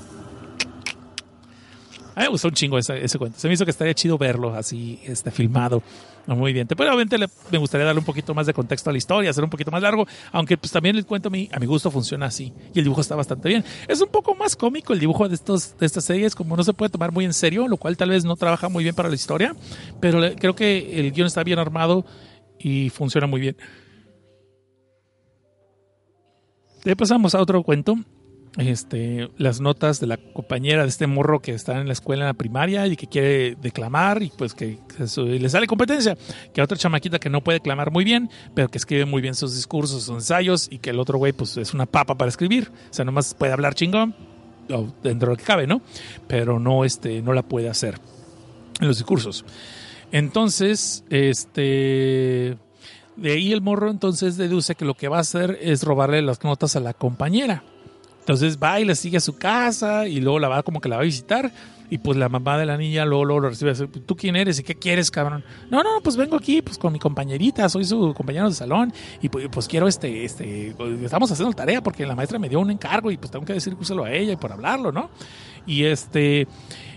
A 2.18 2.22
mí 2.22 2.24
me 2.24 2.30
gustó 2.30 2.48
un 2.48 2.54
chingo 2.54 2.76
ese, 2.78 3.16
cuento. 3.16 3.38
Se 3.38 3.46
me 3.46 3.54
hizo 3.54 3.64
que 3.64 3.70
estaría 3.70 3.94
chido 3.94 4.18
verlo 4.18 4.52
así, 4.52 4.98
este, 5.04 5.30
filmado. 5.30 5.84
Muy 6.26 6.52
bien. 6.52 6.66
Pero 6.66 6.82
obviamente 6.90 7.16
le- 7.16 7.28
me 7.52 7.58
gustaría 7.58 7.86
darle 7.86 8.00
un 8.00 8.04
poquito 8.04 8.34
más 8.34 8.44
de 8.44 8.52
contexto 8.52 8.90
a 8.90 8.92
la 8.92 8.98
historia, 8.98 9.30
hacer 9.30 9.44
un 9.44 9.50
poquito 9.50 9.70
más 9.70 9.80
largo, 9.80 10.04
aunque 10.32 10.58
pues 10.58 10.72
también 10.72 10.96
el 10.96 11.06
cuento 11.06 11.28
a 11.28 11.30
mi 11.60 11.66
gusto 11.66 11.92
funciona 11.92 12.26
así. 12.26 12.52
Y 12.74 12.78
el 12.80 12.84
dibujo 12.86 13.02
está 13.02 13.14
bastante 13.14 13.48
bien. 13.48 13.64
Es 13.86 14.00
un 14.00 14.08
poco 14.08 14.34
más 14.34 14.56
cómico 14.56 14.92
el 14.92 14.98
dibujo 14.98 15.28
de, 15.28 15.36
estos, 15.36 15.78
de 15.78 15.86
estas 15.86 16.04
series, 16.04 16.34
como 16.34 16.56
no 16.56 16.64
se 16.64 16.72
puede 16.74 16.90
tomar 16.90 17.12
muy 17.12 17.24
en 17.24 17.32
serio, 17.32 17.68
lo 17.68 17.76
cual 17.76 17.96
tal 17.96 18.10
vez 18.10 18.24
no 18.24 18.34
trabaja 18.34 18.68
muy 18.68 18.82
bien 18.82 18.96
para 18.96 19.08
la 19.08 19.14
historia, 19.14 19.54
pero 20.00 20.18
le- 20.18 20.34
creo 20.34 20.56
que 20.56 20.98
el 20.98 21.12
guion 21.12 21.28
está 21.28 21.44
bien 21.44 21.60
armado 21.60 22.04
y 22.58 22.90
funciona 22.90 23.28
muy 23.28 23.40
bien. 23.40 23.56
Ya 26.84 26.96
pasamos 26.96 27.36
a 27.36 27.40
otro 27.40 27.62
cuento. 27.62 27.94
Este, 28.58 29.30
las 29.36 29.60
notas 29.60 30.00
de 30.00 30.08
la 30.08 30.16
compañera 30.16 30.82
de 30.82 30.88
este 30.88 31.06
morro 31.06 31.38
que 31.38 31.52
está 31.52 31.80
en 31.80 31.86
la 31.86 31.92
escuela 31.92 32.24
en 32.24 32.26
la 32.26 32.34
primaria 32.34 32.88
y 32.88 32.96
que 32.96 33.06
quiere 33.06 33.54
declamar 33.54 34.20
y 34.20 34.32
pues 34.36 34.52
que, 34.52 34.78
y 34.98 35.38
le 35.38 35.48
sale 35.48 35.68
competencia. 35.68 36.18
Que 36.52 36.60
otra 36.60 36.76
chamaquita 36.76 37.20
que 37.20 37.30
no 37.30 37.40
puede 37.40 37.60
declamar 37.60 37.92
muy 37.92 38.02
bien, 38.02 38.28
pero 38.54 38.68
que 38.68 38.78
escribe 38.78 39.04
muy 39.04 39.22
bien 39.22 39.36
sus 39.36 39.54
discursos, 39.54 40.02
sus 40.02 40.14
ensayos 40.14 40.66
y 40.72 40.78
que 40.78 40.90
el 40.90 40.98
otro 40.98 41.18
güey 41.18 41.32
pues 41.32 41.56
es 41.56 41.72
una 41.72 41.86
papa 41.86 42.16
para 42.16 42.28
escribir. 42.28 42.72
O 42.90 42.92
sea, 42.92 43.04
nomás 43.04 43.32
puede 43.32 43.52
hablar 43.52 43.74
chingón, 43.74 44.16
dentro 45.04 45.28
de 45.28 45.34
lo 45.34 45.36
que 45.36 45.44
cabe, 45.44 45.68
¿no? 45.68 45.80
Pero 46.26 46.58
no, 46.58 46.84
este, 46.84 47.22
no 47.22 47.32
la 47.32 47.42
puede 47.42 47.68
hacer 47.68 48.00
en 48.80 48.88
los 48.88 48.98
discursos. 48.98 49.44
Entonces, 50.10 51.04
este, 51.10 52.56
de 53.16 53.32
ahí 53.32 53.52
el 53.52 53.60
morro 53.60 53.90
entonces 53.90 54.36
deduce 54.36 54.74
que 54.74 54.84
lo 54.84 54.94
que 54.94 55.08
va 55.08 55.18
a 55.18 55.20
hacer 55.20 55.58
es 55.60 55.82
robarle 55.84 56.22
las 56.22 56.42
notas 56.42 56.76
a 56.76 56.80
la 56.80 56.94
compañera. 56.94 57.62
Entonces 58.28 58.58
va 58.62 58.78
y 58.78 58.84
le 58.84 58.94
sigue 58.94 59.16
a 59.16 59.20
su 59.20 59.38
casa 59.38 60.06
y 60.06 60.20
luego 60.20 60.38
la 60.38 60.48
va 60.48 60.62
como 60.62 60.82
que 60.82 60.90
la 60.90 60.96
va 60.96 61.02
a 61.02 61.04
visitar. 61.06 61.50
Y 61.88 61.96
pues 61.96 62.18
la 62.18 62.28
mamá 62.28 62.58
de 62.58 62.66
la 62.66 62.76
niña 62.76 63.06
luego, 63.06 63.24
luego 63.24 63.40
lo 63.40 63.48
recibe. 63.48 63.72
¿Tú 63.74 64.16
quién 64.16 64.36
eres 64.36 64.58
y 64.58 64.62
qué 64.62 64.74
quieres, 64.74 65.10
cabrón? 65.10 65.42
No, 65.70 65.82
no, 65.82 66.02
pues 66.04 66.14
vengo 66.18 66.36
aquí 66.36 66.60
pues 66.60 66.76
con 66.76 66.92
mi 66.92 66.98
compañerita, 66.98 67.66
soy 67.70 67.86
su 67.86 68.12
compañero 68.12 68.50
de 68.50 68.54
salón. 68.54 68.92
Y 69.22 69.30
pues, 69.30 69.48
pues 69.50 69.66
quiero 69.66 69.88
este, 69.88 70.26
este, 70.26 70.74
estamos 71.02 71.32
haciendo 71.32 71.54
tarea 71.54 71.82
porque 71.82 72.04
la 72.04 72.14
maestra 72.14 72.38
me 72.38 72.50
dio 72.50 72.60
un 72.60 72.70
encargo 72.70 73.10
y 73.10 73.16
pues 73.16 73.30
tengo 73.30 73.46
que 73.46 73.54
decírselo 73.54 74.04
a 74.04 74.12
ella 74.12 74.34
y 74.34 74.36
por 74.36 74.52
hablarlo, 74.52 74.92
¿no? 74.92 75.08
Y 75.66 75.84
este, 75.84 76.46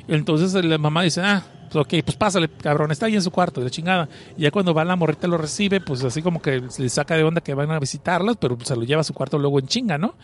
entonces 0.10 0.54
la 0.66 0.78
mamá 0.78 1.04
dice, 1.04 1.22
ah, 1.22 1.46
pues 1.72 1.86
ok, 1.86 2.04
pues 2.04 2.18
pásale, 2.18 2.50
cabrón, 2.50 2.92
está 2.92 3.06
ahí 3.06 3.16
en 3.16 3.22
su 3.22 3.32
cuarto, 3.32 3.62
de 3.62 3.66
la 3.66 3.72
chingada. 3.72 4.10
Y 4.38 4.42
ya 4.42 4.52
cuando 4.52 4.74
va 4.74 4.84
la 4.84 4.98
morrita 4.98 5.28
lo 5.28 5.38
recibe, 5.38 5.80
pues 5.80 6.04
así 6.04 6.22
como 6.22 6.42
que 6.42 6.64
se 6.70 6.84
le 6.84 6.90
saca 6.90 7.16
de 7.16 7.24
onda 7.24 7.40
que 7.40 7.54
van 7.54 7.72
a 7.72 7.80
visitarlas, 7.80 8.36
pero 8.38 8.58
se 8.62 8.76
lo 8.76 8.84
lleva 8.84 9.02
a 9.02 9.04
su 9.06 9.14
cuarto 9.14 9.40
luego 9.40 9.60
en 9.60 9.68
chinga, 9.68 9.98
¿no? 9.98 10.16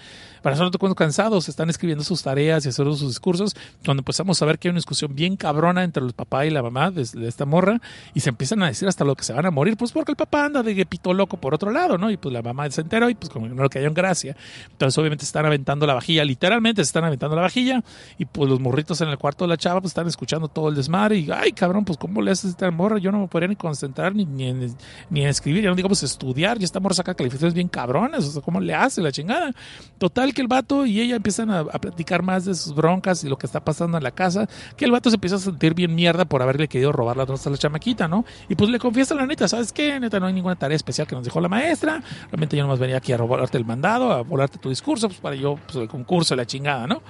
Para 0.41 0.55
eso 0.55 0.69
cuando 0.79 0.95
cansados, 0.95 1.49
están 1.49 1.69
escribiendo 1.69 2.03
sus 2.03 2.21
tareas 2.21 2.65
y 2.65 2.69
haciendo 2.69 2.95
sus 2.95 3.09
discursos, 3.09 3.55
cuando 3.83 4.01
empezamos 4.01 4.41
a 4.41 4.45
ver 4.45 4.59
que 4.59 4.67
hay 4.67 4.71
una 4.71 4.77
discusión 4.77 5.15
bien 5.15 5.35
cabrona 5.35 5.83
entre 5.83 6.03
el 6.03 6.13
papá 6.13 6.45
y 6.45 6.49
la 6.49 6.61
mamá 6.61 6.91
de, 6.91 7.01
esta 7.27 7.45
morra, 7.45 7.81
y 8.13 8.19
se 8.19 8.29
empiezan 8.29 8.61
a 8.63 8.67
decir 8.67 8.87
hasta 8.87 9.03
lo 9.03 9.15
que 9.15 9.23
se 9.23 9.33
van 9.33 9.45
a 9.45 9.51
morir, 9.51 9.77
pues 9.77 9.91
porque 9.91 10.11
el 10.11 10.15
papá 10.15 10.45
anda 10.45 10.63
de 10.63 10.85
pito 10.85 11.13
loco 11.13 11.37
por 11.37 11.53
otro 11.53 11.71
lado, 11.71 11.97
¿no? 11.97 12.11
Y 12.11 12.17
pues 12.17 12.31
la 12.33 12.41
mamá 12.41 12.69
se 12.69 12.81
enteró 12.81 13.09
y 13.09 13.15
pues 13.15 13.29
como 13.29 13.47
no 13.47 13.63
le 13.63 13.69
cayó 13.69 13.87
en 13.87 13.93
gracia. 13.93 14.35
Entonces 14.71 14.97
obviamente 14.97 15.25
están 15.25 15.45
aventando 15.45 15.85
la 15.85 15.93
vajilla, 15.93 16.23
literalmente 16.23 16.83
se 16.83 16.89
están 16.89 17.03
aventando 17.03 17.35
la 17.35 17.41
vajilla, 17.41 17.83
y 18.17 18.25
pues 18.25 18.49
los 18.49 18.59
morritos 18.59 19.01
en 19.01 19.09
el 19.09 19.17
cuarto 19.17 19.45
de 19.45 19.49
la 19.49 19.57
chava 19.57 19.81
pues 19.81 19.91
están 19.91 20.07
escuchando 20.07 20.47
todo 20.47 20.69
el 20.69 20.75
desmadre 20.75 21.17
y, 21.17 21.29
ay 21.39 21.51
cabrón, 21.51 21.85
pues 21.85 21.97
cómo 21.97 22.21
le 22.21 22.31
haces 22.31 22.45
a 22.45 22.49
esta 22.49 22.71
morra, 22.71 22.97
yo 22.97 23.11
no 23.11 23.19
me 23.19 23.27
podría 23.27 23.47
ni 23.47 23.55
concentrar 23.55 24.15
ni, 24.15 24.25
ni, 24.25 24.49
en, 24.49 24.75
ni 25.09 25.25
escribir, 25.25 25.63
ya 25.63 25.69
no 25.69 25.75
digamos 25.75 26.03
estudiar, 26.03 26.59
y 26.59 26.63
esta 26.63 26.79
morra 26.79 26.95
saca 26.95 27.13
calificaciones 27.13 27.53
bien 27.53 27.67
cabronas, 27.67 28.25
o 28.25 28.31
sea, 28.31 28.41
¿cómo 28.41 28.59
le 28.59 28.73
hace 28.73 29.01
la 29.01 29.11
chingada? 29.11 29.51
Total 29.97 30.33
que 30.33 30.41
el 30.41 30.47
vato 30.47 30.85
y 30.85 31.01
ella 31.01 31.15
empiezan 31.15 31.49
a, 31.49 31.59
a 31.59 31.79
platicar 31.79 32.23
más 32.23 32.45
de 32.45 32.55
sus 32.55 32.73
broncas 32.73 33.23
y 33.23 33.29
lo 33.29 33.37
que 33.37 33.45
está 33.45 33.63
pasando 33.63 33.97
en 33.97 34.03
la 34.03 34.11
casa, 34.11 34.47
que 34.75 34.85
el 34.85 34.91
vato 34.91 35.09
se 35.09 35.15
empieza 35.15 35.37
a 35.37 35.39
sentir 35.39 35.73
bien 35.73 35.93
mierda 35.95 36.25
por 36.25 36.41
haberle 36.41 36.67
querido 36.67 36.91
robar 36.91 37.17
notas 37.17 37.45
a 37.47 37.49
la 37.49 37.57
chamaquita, 37.57 38.07
¿no? 38.07 38.25
Y 38.49 38.55
pues 38.55 38.69
le 38.69 38.79
confiesa 38.79 39.15
la 39.15 39.25
neta, 39.25 39.47
¿sabes 39.47 39.71
qué? 39.71 39.99
Neta, 39.99 40.19
no 40.19 40.27
hay 40.27 40.33
ninguna 40.33 40.55
tarea 40.55 40.75
especial 40.75 41.07
que 41.07 41.15
nos 41.15 41.23
dejó 41.23 41.41
la 41.41 41.49
maestra, 41.49 42.01
realmente 42.31 42.57
yo 42.57 42.63
nomás 42.63 42.79
venía 42.79 42.97
aquí 42.97 43.11
a 43.13 43.17
robarte 43.17 43.57
el 43.57 43.65
mandado, 43.65 44.11
a 44.11 44.21
volarte 44.21 44.57
tu 44.57 44.69
discurso, 44.69 45.07
pues 45.07 45.19
para 45.19 45.35
yo, 45.35 45.57
pues 45.65 45.75
el 45.77 45.87
concurso, 45.87 46.35
la 46.35 46.45
chingada, 46.45 46.87
¿no? 46.87 47.01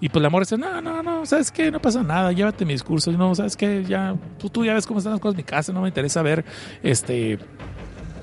Y 0.00 0.08
pues 0.08 0.22
la 0.22 0.28
morra 0.30 0.42
dice, 0.42 0.58
no, 0.58 0.80
no, 0.80 1.02
no, 1.02 1.24
¿sabes 1.24 1.50
qué? 1.50 1.70
No 1.70 1.80
pasa 1.80 2.02
nada, 2.02 2.32
llévate 2.32 2.64
mi 2.64 2.72
discurso. 2.72 3.10
Y 3.10 3.16
no, 3.16 3.34
¿sabes 3.34 3.56
qué? 3.56 3.84
Ya, 3.84 4.14
tú, 4.38 4.50
tú 4.50 4.64
ya 4.64 4.74
ves 4.74 4.86
cómo 4.86 4.98
están 4.98 5.12
las 5.12 5.20
cosas 5.20 5.34
en 5.34 5.38
mi 5.38 5.44
casa, 5.44 5.72
no 5.72 5.82
me 5.82 5.88
interesa 5.88 6.20
ver, 6.22 6.44
este, 6.82 7.38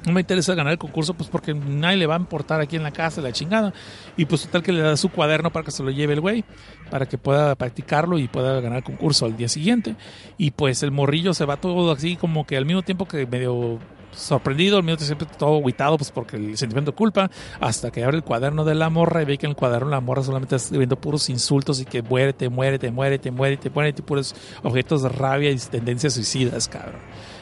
no 0.06 0.14
me 0.14 0.22
interesa 0.22 0.56
ganar 0.56 0.74
el 0.74 0.80
concurso, 0.80 1.14
pues 1.14 1.30
porque 1.30 1.54
nadie 1.54 1.98
le 1.98 2.08
va 2.08 2.16
a 2.16 2.20
importar 2.20 2.60
aquí 2.60 2.76
en 2.76 2.84
la 2.84 2.92
casa, 2.92 3.22
la 3.22 3.32
chingada. 3.32 3.74
Y 4.18 4.26
pues 4.26 4.44
total 4.44 4.64
que 4.64 4.72
le 4.72 4.82
da 4.82 4.98
su 4.98 5.10
cuaderno 5.10 5.52
para 5.52 5.64
que 5.64 5.72
se 5.72 5.84
lo 5.84 5.92
lleve 5.92 6.14
el 6.14 6.22
güey, 6.22 6.44
para 6.90 7.06
que 7.06 7.18
pueda 7.18 7.56
practicarlo 7.56 8.18
y 8.18 8.28
pueda 8.28 8.60
ganar 8.62 8.80
el 8.80 8.84
concurso 8.84 9.26
al 9.26 9.38
día 9.38 9.48
siguiente. 9.48 9.96
Y 10.38 10.52
pues 10.52 10.82
el 10.84 10.92
morrillo 10.92 11.34
se 11.34 11.46
va 11.46 11.58
todo 11.58 11.92
así 11.92 12.16
como 12.16 12.46
que 12.46 12.58
al 12.58 12.66
mismo 12.66 12.82
tiempo 12.82 13.08
que 13.08 13.28
medio 13.28 13.80
sorprendido, 14.12 14.82
mismo 14.82 14.98
tiempo 14.98 15.06
siempre 15.06 15.38
todo 15.38 15.58
aguitado, 15.58 15.98
pues 15.98 16.12
porque 16.12 16.38
el 16.38 16.58
sentimiento 16.58 16.92
de 16.92 16.98
culpa, 16.98 17.30
hasta 17.60 17.92
que 17.92 18.04
abre 18.04 18.18
el 18.18 18.24
cuaderno 18.24 18.64
de 18.64 18.76
la 18.76 18.90
morra 18.90 19.22
y 19.22 19.26
ve 19.26 19.38
que 19.38 19.46
en 19.46 19.52
el 19.52 19.56
cuaderno 19.56 19.90
la 19.90 20.02
morra 20.02 20.24
solamente 20.24 20.56
está 20.56 20.66
escribiendo 20.66 20.96
puros 20.96 21.30
insultos 21.30 21.80
y 21.80 21.86
que 21.86 22.02
muérete, 22.02 22.50
muérete, 22.50 22.92
muérete, 22.92 23.32
muérete, 23.32 23.70
muérete, 23.70 24.04
puros 24.04 24.36
objetos 24.64 25.04
de 25.04 25.10
rabia 25.10 25.52
y 25.52 25.58
tendencias 25.58 26.14
suicidas, 26.14 26.68
cabrón. 26.68 27.02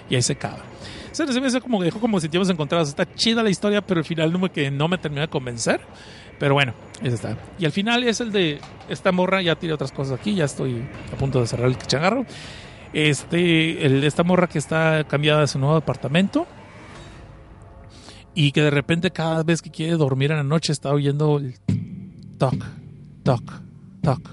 Y 0.09 0.15
ahí 0.15 0.21
se 0.21 0.33
acaba. 0.33 0.63
Se 1.11 1.25
me 1.41 1.47
hace 1.47 1.59
como 1.59 1.83
dejó 1.83 1.99
como 1.99 2.19
sentimientos 2.19 2.53
encontrados. 2.53 2.89
Está 2.89 3.11
chida 3.13 3.43
la 3.43 3.49
historia, 3.49 3.81
pero 3.81 3.99
al 3.99 4.05
final 4.05 4.31
no 4.31 4.39
me, 4.39 4.49
que 4.49 4.71
no 4.71 4.87
me 4.87 4.97
terminó 4.97 5.21
de 5.21 5.27
convencer. 5.27 5.81
Pero 6.39 6.53
bueno, 6.53 6.73
ese 7.01 7.15
está. 7.15 7.37
Y 7.57 7.65
al 7.65 7.71
final 7.71 8.03
es 8.03 8.21
el 8.21 8.31
de 8.31 8.59
esta 8.87 9.11
morra, 9.11 9.41
ya 9.41 9.55
tiene 9.55 9.73
otras 9.73 9.91
cosas 9.91 10.17
aquí, 10.19 10.35
ya 10.35 10.45
estoy 10.45 10.87
a 11.13 11.17
punto 11.17 11.41
de 11.41 11.47
cerrar 11.47 11.67
el 11.67 11.77
changarro. 11.77 12.25
Este, 12.93 13.85
el, 13.85 14.03
esta 14.03 14.23
morra 14.23 14.47
que 14.47 14.57
está 14.57 15.03
cambiada 15.03 15.41
de 15.41 15.47
su 15.47 15.59
nuevo 15.59 15.75
apartamento 15.75 16.47
y 18.39 18.53
que 18.53 18.61
de 18.61 18.69
repente 18.69 19.11
cada 19.11 19.43
vez 19.43 19.61
que 19.61 19.69
quiere 19.69 19.97
dormir 19.97 20.31
en 20.31 20.37
la 20.37 20.43
noche 20.43 20.71
está 20.71 20.93
oyendo 20.93 21.39
el 21.39 21.55
toc, 22.37 22.55
toc, 23.21 23.43
toc, 24.01 24.29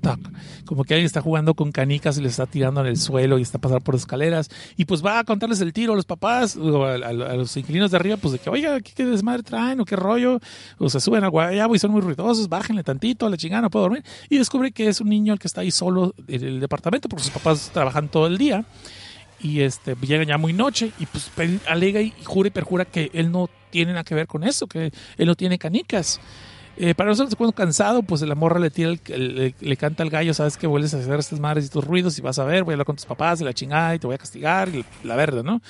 toc. 0.00 0.18
Como 0.64 0.84
que 0.84 0.94
alguien 0.94 1.04
está 1.04 1.20
jugando 1.20 1.52
con 1.52 1.70
canicas 1.70 2.16
y 2.16 2.22
le 2.22 2.28
está 2.28 2.46
tirando 2.46 2.80
en 2.80 2.86
el 2.86 2.96
suelo 2.96 3.38
y 3.38 3.42
está 3.42 3.58
pasando 3.58 3.84
por 3.84 3.96
escaleras. 3.96 4.48
Y 4.78 4.86
pues 4.86 5.04
va 5.04 5.18
a 5.18 5.24
contarles 5.24 5.60
el 5.60 5.74
tiro 5.74 5.92
a 5.92 5.96
los 5.96 6.06
papás 6.06 6.56
o 6.56 6.86
a, 6.86 7.12
los 7.12 7.54
inquilinos 7.54 7.90
de 7.90 7.98
arriba, 7.98 8.16
pues 8.16 8.32
de 8.32 8.38
que, 8.38 8.48
oiga, 8.48 8.80
¿qué, 8.80 8.92
qué 8.94 9.04
desmadre 9.04 9.42
traen 9.42 9.78
o 9.78 9.84
qué 9.84 9.94
rollo? 9.94 10.40
O 10.78 10.88
se 10.88 10.98
suben 10.98 11.22
al 11.22 11.28
guayabo 11.30 11.74
y 11.74 11.78
son 11.78 11.90
muy 11.90 12.00
ruidosos, 12.00 12.48
bájenle 12.48 12.82
tantito 12.82 13.26
a 13.26 13.30
la 13.30 13.36
chingada, 13.36 13.60
no 13.60 13.68
puedo 13.68 13.82
dormir. 13.82 14.02
Y 14.30 14.38
descubre 14.38 14.72
que 14.72 14.88
es 14.88 15.02
un 15.02 15.10
niño 15.10 15.34
el 15.34 15.38
que 15.38 15.48
está 15.48 15.60
ahí 15.60 15.70
solo 15.70 16.14
en 16.28 16.42
el 16.44 16.60
departamento 16.60 17.10
porque 17.10 17.24
sus 17.24 17.32
papás 17.34 17.68
trabajan 17.74 18.08
todo 18.08 18.26
el 18.26 18.38
día 18.38 18.64
y 19.40 19.60
este 19.60 19.96
llega 20.02 20.24
ya 20.24 20.38
muy 20.38 20.52
noche 20.52 20.92
y 20.98 21.06
pues 21.06 21.30
alega 21.66 22.00
y 22.00 22.12
jura 22.24 22.48
y 22.48 22.50
perjura 22.50 22.84
que 22.84 23.10
él 23.14 23.30
no 23.32 23.48
tiene 23.70 23.92
nada 23.92 24.04
que 24.04 24.14
ver 24.14 24.26
con 24.26 24.44
eso, 24.44 24.66
que 24.66 24.92
él 25.16 25.26
no 25.26 25.34
tiene 25.34 25.58
canicas. 25.58 26.20
Eh, 26.76 26.94
para 26.94 27.10
nosotros 27.10 27.34
cuando 27.34 27.52
cansado, 27.52 28.02
pues 28.02 28.22
la 28.22 28.34
morra 28.34 28.58
le 28.58 28.70
tira 28.70 28.90
el- 29.08 29.34
le, 29.34 29.54
le 29.60 29.76
canta 29.76 30.02
al 30.02 30.08
gallo, 30.08 30.32
sabes 30.32 30.56
que 30.56 30.66
vuelves 30.66 30.94
a 30.94 30.98
hacer 30.98 31.18
estas 31.18 31.38
madres 31.38 31.66
y 31.66 31.68
tus 31.68 31.84
ruidos 31.84 32.16
y 32.18 32.22
vas 32.22 32.38
a 32.38 32.44
ver, 32.44 32.64
voy 32.64 32.72
a 32.72 32.74
hablar 32.74 32.86
con 32.86 32.96
tus 32.96 33.04
papás 33.04 33.40
y 33.40 33.44
la 33.44 33.52
chingada 33.52 33.94
y 33.94 33.98
te 33.98 34.06
voy 34.06 34.14
a 34.14 34.18
castigar 34.18 34.68
y 34.74 34.82
la 35.04 35.14
verdad, 35.14 35.42
¿no? 35.44 35.60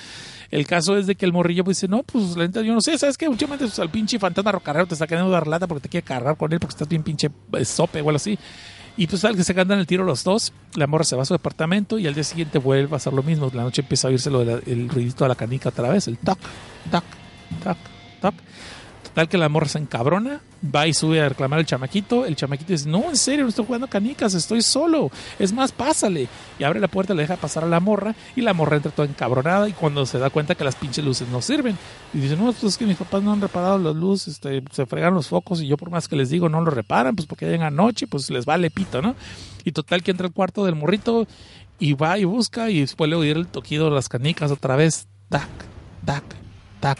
El 0.51 0.65
caso 0.67 0.95
es 0.97 1.07
de 1.07 1.15
que 1.15 1.25
el 1.25 1.33
morrillo 1.33 1.63
pues 1.65 1.77
dice, 1.77 1.87
no, 1.89 2.03
pues 2.03 2.37
la 2.37 2.45
neta 2.45 2.61
yo 2.61 2.73
no 2.73 2.79
sé, 2.81 2.97
¿sabes 2.97 3.17
qué? 3.17 3.27
Últimamente 3.27 3.65
pues, 3.65 3.77
al 3.79 3.89
pinche 3.89 4.19
fantasma 4.19 4.53
rocarrero 4.53 4.85
te 4.85 4.93
está 4.93 5.05
queriendo 5.07 5.31
dar 5.31 5.47
lata 5.47 5.67
porque 5.67 5.81
te 5.83 5.89
quiere 5.89 6.05
cargar 6.05 6.37
con 6.37 6.53
él 6.53 6.59
porque 6.59 6.73
estás 6.73 6.87
bien 6.87 7.03
pinche 7.03 7.29
eh, 7.53 7.65
sope 7.65 7.99
o 7.99 8.07
algo 8.07 8.15
así. 8.17 8.37
Y 8.97 9.07
pues 9.07 9.23
al 9.25 9.35
que 9.35 9.43
se 9.43 9.55
cantan 9.55 9.79
el 9.79 9.87
tiro 9.87 10.03
los 10.03 10.23
dos, 10.23 10.53
la 10.75 10.85
morra 10.85 11.03
se 11.03 11.15
va 11.15 11.23
a 11.23 11.25
su 11.25 11.33
departamento 11.33 11.97
y 11.97 12.07
al 12.07 12.13
día 12.13 12.23
siguiente 12.23 12.59
vuelve 12.59 12.93
a 12.93 12.97
hacer 12.97 13.13
lo 13.13 13.23
mismo. 13.23 13.49
La 13.53 13.63
noche 13.63 13.81
empieza 13.81 14.07
a 14.07 14.11
oírse 14.11 14.29
el 14.29 14.89
ruidito 14.89 15.23
de 15.23 15.29
la 15.29 15.35
canica 15.35 15.69
otra 15.69 15.89
vez, 15.89 16.07
el 16.07 16.17
toc, 16.17 16.37
toc, 16.91 17.03
toc, 17.63 17.77
toc. 18.21 18.35
Total 19.11 19.27
que 19.27 19.37
la 19.37 19.49
morra 19.49 19.67
se 19.67 19.77
encabrona, 19.77 20.39
va 20.63 20.87
y 20.87 20.93
sube 20.93 21.19
a 21.19 21.27
reclamar 21.27 21.59
al 21.59 21.65
chamaquito. 21.65 22.25
El 22.25 22.37
chamaquito 22.37 22.71
dice, 22.71 22.87
no, 22.87 23.09
en 23.09 23.17
serio, 23.17 23.43
no 23.43 23.49
estoy 23.49 23.65
jugando 23.65 23.87
canicas, 23.87 24.33
estoy 24.33 24.61
solo. 24.61 25.11
Es 25.37 25.51
más, 25.51 25.73
pásale. 25.73 26.29
Y 26.57 26.63
abre 26.63 26.79
la 26.79 26.87
puerta, 26.87 27.13
le 27.13 27.23
deja 27.23 27.35
pasar 27.35 27.65
a 27.65 27.67
la 27.67 27.81
morra 27.81 28.15
y 28.37 28.41
la 28.41 28.53
morra 28.53 28.77
entra 28.77 28.89
toda 28.89 29.09
encabronada 29.09 29.67
y 29.67 29.73
cuando 29.73 30.05
se 30.05 30.17
da 30.17 30.29
cuenta 30.29 30.55
que 30.55 30.63
las 30.63 30.75
pinches 30.75 31.03
luces 31.03 31.27
no 31.27 31.41
sirven. 31.41 31.77
Y 32.13 32.19
dice, 32.19 32.37
no, 32.37 32.45
pues 32.53 32.63
es 32.63 32.77
que 32.77 32.85
mis 32.85 32.95
papás 32.95 33.21
no 33.21 33.33
han 33.33 33.41
reparado 33.41 33.77
las 33.79 33.95
luces, 33.95 34.35
este, 34.35 34.63
se 34.71 34.85
fregan 34.85 35.13
los 35.13 35.27
focos 35.27 35.61
y 35.61 35.67
yo 35.67 35.75
por 35.75 35.89
más 35.89 36.07
que 36.07 36.15
les 36.15 36.29
digo 36.29 36.47
no 36.47 36.61
lo 36.61 36.71
reparan, 36.71 37.13
pues 37.13 37.27
porque 37.27 37.47
llegan 37.47 37.67
anoche, 37.67 38.07
pues 38.07 38.29
les 38.29 38.45
vale 38.45 38.71
pito, 38.71 39.01
¿no? 39.01 39.15
Y 39.65 39.73
total 39.73 40.03
que 40.03 40.11
entra 40.11 40.25
al 40.25 40.33
cuarto 40.33 40.63
del 40.63 40.75
morrito 40.75 41.27
y 41.79 41.93
va 41.93 42.17
y 42.17 42.23
busca 42.23 42.69
y 42.69 42.79
después 42.79 43.09
le 43.09 43.17
oír 43.17 43.35
el 43.35 43.47
toquido 43.47 43.89
de 43.89 43.91
las 43.91 44.07
canicas 44.07 44.51
otra 44.51 44.77
vez. 44.77 45.07
Tac, 45.27 45.49
tac, 46.05 46.23
tac. 46.79 46.99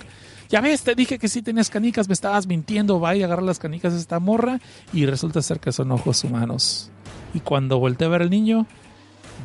Ya 0.51 0.59
ves, 0.59 0.83
te 0.83 0.95
dije 0.95 1.17
que 1.17 1.29
sí 1.29 1.41
tenías 1.41 1.69
canicas, 1.69 2.09
me 2.09 2.13
estabas 2.13 2.45
mintiendo. 2.45 2.99
Va 2.99 3.15
y 3.15 3.23
agarra 3.23 3.41
las 3.41 3.57
canicas 3.57 3.93
de 3.93 3.99
esta 3.99 4.19
morra 4.19 4.59
y 4.91 5.05
resulta 5.05 5.41
ser 5.41 5.61
que 5.61 5.71
son 5.71 5.93
ojos 5.93 6.25
humanos. 6.25 6.91
Y 7.33 7.39
cuando 7.39 7.79
voltea 7.79 8.07
a 8.07 8.11
ver 8.11 8.23
al 8.23 8.29
niño, 8.29 8.67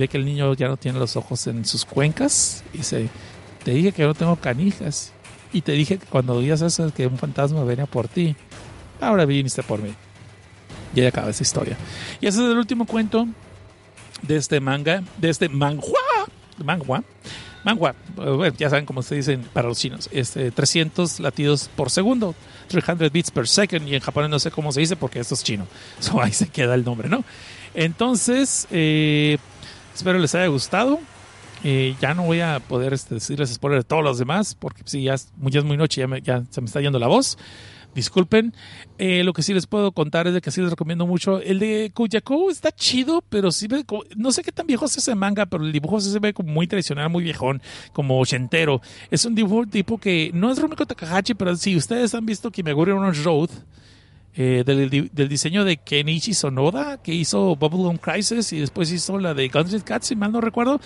ve 0.01 0.09
que 0.09 0.17
el 0.17 0.25
niño 0.25 0.53
ya 0.55 0.67
no 0.67 0.77
tiene 0.77 0.99
los 0.99 1.17
ojos 1.17 1.47
en 1.47 1.65
sus 1.65 1.85
cuencas 1.85 2.65
y 2.75 2.79
dice, 2.79 3.09
te 3.63 3.71
dije 3.71 3.93
que 3.93 4.03
yo 4.03 4.09
no 4.09 4.15
tengo 4.15 4.35
canijas. 4.35 5.13
Y 5.53 5.61
te 5.63 5.73
dije 5.73 5.99
que 5.99 6.07
cuando 6.07 6.35
oías 6.35 6.61
eso, 6.61 6.93
que 6.93 7.07
un 7.07 7.19
fantasma 7.19 7.63
venía 7.63 7.87
por 7.87 8.09
ti. 8.09 8.35
Ahora 9.01 9.25
viniste 9.27 9.63
por 9.63 9.81
mí. 9.81 9.95
Y 10.93 11.01
ahí 11.01 11.07
acaba 11.07 11.31
esa 11.31 11.45
historia. 11.45 11.77
Y 12.21 12.27
ese 12.27 12.45
es 12.45 12.51
el 12.51 12.59
último 12.59 12.85
cuento 12.85 13.29
de 14.23 14.37
este 14.37 14.59
manga, 14.59 15.05
de 15.19 15.31
este 15.31 15.49
manhua, 15.49 16.01
manhua, 16.65 17.05
manhua, 17.67 17.95
eh, 18.19 18.53
ya 18.57 18.71
saben 18.71 18.87
cómo 18.87 19.03
se 19.03 19.17
dicen 19.17 19.45
para 19.53 19.69
los 19.69 19.79
chinos, 19.79 20.09
este, 20.13 20.51
300 20.51 21.21
latidos 21.21 21.69
por 21.75 21.91
segundo, 21.91 22.35
300 22.69 23.13
beats 23.13 23.31
per 23.31 23.49
second, 23.49 23.87
y 23.89 23.97
en 23.97 24.01
japonés 24.01 24.31
no 24.31 24.39
sé 24.39 24.51
cómo 24.51 24.73
se 24.73 24.81
dice 24.81 24.97
porque 24.97 25.19
esto 25.19 25.35
es 25.35 25.43
chino, 25.43 25.67
so, 25.99 26.23
ahí 26.23 26.33
se 26.33 26.49
queda 26.49 26.75
el 26.75 26.85
nombre, 26.85 27.09
¿no? 27.09 27.25
Entonces, 27.75 28.67
eh, 28.71 29.37
espero 29.95 30.19
les 30.19 30.35
haya 30.35 30.47
gustado. 30.47 30.99
Eh, 31.65 31.97
ya 32.01 32.15
no 32.15 32.23
voy 32.23 32.41
a 32.41 32.61
poder 32.61 32.93
este, 32.93 33.17
decirles 33.17 33.53
spoilers 33.53 33.85
de 33.85 33.89
todos 33.89 34.05
los 34.05 34.19
demás, 34.19 34.55
porque 34.55 34.83
sí, 34.85 35.03
ya 35.03 35.17
ya 35.17 35.59
es 35.59 35.65
muy 35.65 35.77
noche, 35.77 36.05
ya 36.23 36.43
se 36.49 36.61
me 36.61 36.67
está 36.67 36.81
yendo 36.81 36.99
la 36.99 37.09
voz. 37.09 37.37
Disculpen. 37.97 38.53
Eh, 38.99 39.25
lo 39.25 39.33
que 39.33 39.43
sí 39.43 39.55
les 39.55 39.67
puedo 39.67 39.91
contar 39.91 40.27
es 40.27 40.35
de 40.35 40.43
que 40.43 40.51
sí 40.51 40.61
les 40.61 40.69
recomiendo 40.69 41.07
mucho. 41.07 41.41
El 41.41 41.59
de 41.59 41.91
Kuyako 41.95 42.51
está 42.51 42.71
chido, 42.71 43.25
pero 43.27 43.51
sí 43.51 43.69
ve 43.69 43.87
no 44.17 44.33
sé 44.33 44.43
qué 44.43 44.53
tan 44.53 44.67
viejo 44.67 44.85
es 44.85 44.99
ese 44.99 45.15
manga, 45.15 45.47
pero 45.47 45.65
el 45.65 45.73
dibujo 45.73 45.99
sí 45.99 46.13
se 46.13 46.19
ve 46.19 46.35
como 46.35 46.53
muy 46.53 46.67
tradicional, 46.67 47.09
muy 47.09 47.25
viejón, 47.25 47.63
como 47.95 48.21
ochentero. 48.21 48.83
Es 49.11 49.25
un 49.25 49.35
dibujo 49.35 49.65
tipo 49.67 49.97
que 49.97 50.31
no 50.35 50.53
es 50.53 50.61
Rumiko 50.61 50.85
Takahashi, 50.85 51.33
pero 51.33 51.57
si 51.57 51.75
ustedes 51.75 52.15
han 52.15 52.27
visto 52.27 52.51
Kimegure 52.51 52.93
no 52.93 53.11
Road, 53.11 53.49
eh, 54.35 54.63
del, 54.67 55.09
del 55.11 55.29
diseño 55.31 55.65
de 55.65 55.79
Kenichi 55.79 56.35
Sonoda, 56.35 56.99
que 57.03 57.15
hizo 57.15 57.57
Bubblegum 57.57 57.97
Crisis 57.97 58.53
y 58.53 58.61
después 58.61 58.93
hizo 58.93 59.19
la 59.19 59.33
de 59.33 59.49
Guns 59.49 59.73
N' 59.73 59.81
Cats, 59.81 60.09
si 60.09 60.17
mal 60.17 60.33
no 60.33 60.43
recuerdo. 60.43 60.79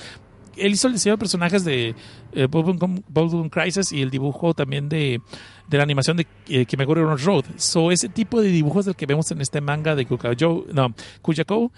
Él 0.60 0.72
hizo 0.72 0.86
el 0.86 0.94
diseño 0.94 1.14
de 1.14 1.18
personajes 1.18 1.64
de 1.64 1.94
eh, 2.32 2.46
Bubblegum 2.46 3.48
Crisis 3.48 3.92
y 3.92 4.02
el 4.02 4.10
dibujo 4.10 4.54
también 4.54 4.88
de, 4.88 5.20
de 5.68 5.76
la 5.76 5.82
animación 5.82 6.16
de 6.16 6.26
eh, 6.48 6.66
Kimegure 6.66 7.02
Road. 7.02 7.44
So, 7.56 7.90
ese 7.90 8.08
tipo 8.08 8.40
de 8.40 8.48
dibujos 8.48 8.84
del 8.84 8.96
que 8.96 9.06
vemos 9.06 9.30
en 9.30 9.40
este 9.40 9.60
manga 9.60 9.94
de 9.94 10.06
Kukajo, 10.06 10.66
no, 10.72 10.94
Kuyako. 11.22 11.72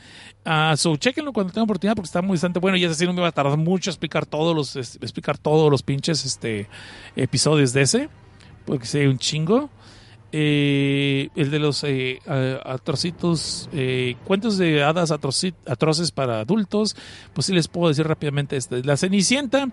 Ah, 0.44 0.74
so, 0.76 0.96
chequenlo 0.96 1.32
cuando 1.32 1.52
tengan 1.52 1.64
oportunidad 1.64 1.94
porque 1.94 2.06
está 2.06 2.22
muy 2.22 2.34
bastante 2.34 2.58
bueno 2.58 2.76
y 2.76 2.84
es 2.84 2.90
así 2.90 3.06
no 3.06 3.12
me 3.12 3.22
va 3.22 3.28
a 3.28 3.32
tardar 3.32 3.56
mucho 3.56 3.90
explicar 3.90 4.26
todos 4.26 4.54
los, 4.54 4.76
explicar 4.76 5.38
todos 5.38 5.70
los 5.70 5.82
pinches 5.82 6.24
este, 6.24 6.68
episodios 7.16 7.72
de 7.72 7.82
ese 7.82 8.08
porque 8.64 8.86
sé 8.86 9.08
un 9.08 9.18
chingo. 9.18 9.70
Eh, 10.34 11.28
el 11.36 11.50
de 11.50 11.58
los 11.58 11.84
eh, 11.84 12.18
atrocitos, 12.64 13.68
eh, 13.74 14.16
cuentos 14.24 14.56
de 14.56 14.82
hadas 14.82 15.10
atroces 15.10 16.10
para 16.10 16.40
adultos, 16.40 16.96
pues 17.34 17.46
sí 17.46 17.52
les 17.52 17.68
puedo 17.68 17.88
decir 17.88 18.06
rápidamente 18.08 18.56
este. 18.56 18.82
La 18.82 18.96
Cenicienta 18.96 19.68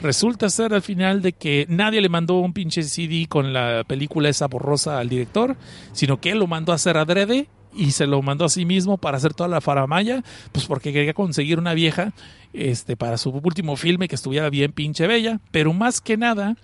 resulta 0.00 0.50
ser 0.50 0.74
al 0.74 0.82
final 0.82 1.22
de 1.22 1.32
que 1.32 1.64
nadie 1.68 2.00
le 2.00 2.08
mandó 2.08 2.40
un 2.40 2.52
pinche 2.52 2.82
CD 2.82 3.26
con 3.28 3.52
la 3.52 3.84
película 3.86 4.28
esa 4.28 4.48
borrosa 4.48 4.98
al 4.98 5.08
director, 5.08 5.56
sino 5.92 6.20
que 6.20 6.32
él 6.32 6.40
lo 6.40 6.48
mandó 6.48 6.72
a 6.72 6.74
hacer 6.74 6.96
adrede 6.96 7.46
y 7.72 7.92
se 7.92 8.08
lo 8.08 8.20
mandó 8.20 8.44
a 8.44 8.48
sí 8.48 8.64
mismo 8.64 8.98
para 8.98 9.16
hacer 9.16 9.32
toda 9.32 9.48
la 9.48 9.60
faramaya, 9.60 10.24
pues 10.50 10.66
porque 10.66 10.92
quería 10.92 11.14
conseguir 11.14 11.60
una 11.60 11.72
vieja 11.72 12.14
este, 12.52 12.96
para 12.96 13.16
su 13.16 13.30
último 13.30 13.76
filme 13.76 14.08
que 14.08 14.16
estuviera 14.16 14.50
bien 14.50 14.72
pinche 14.72 15.06
bella, 15.06 15.38
pero 15.52 15.72
más 15.72 16.00
que 16.00 16.16
nada 16.16 16.56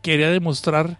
quería 0.00 0.30
demostrar 0.30 0.98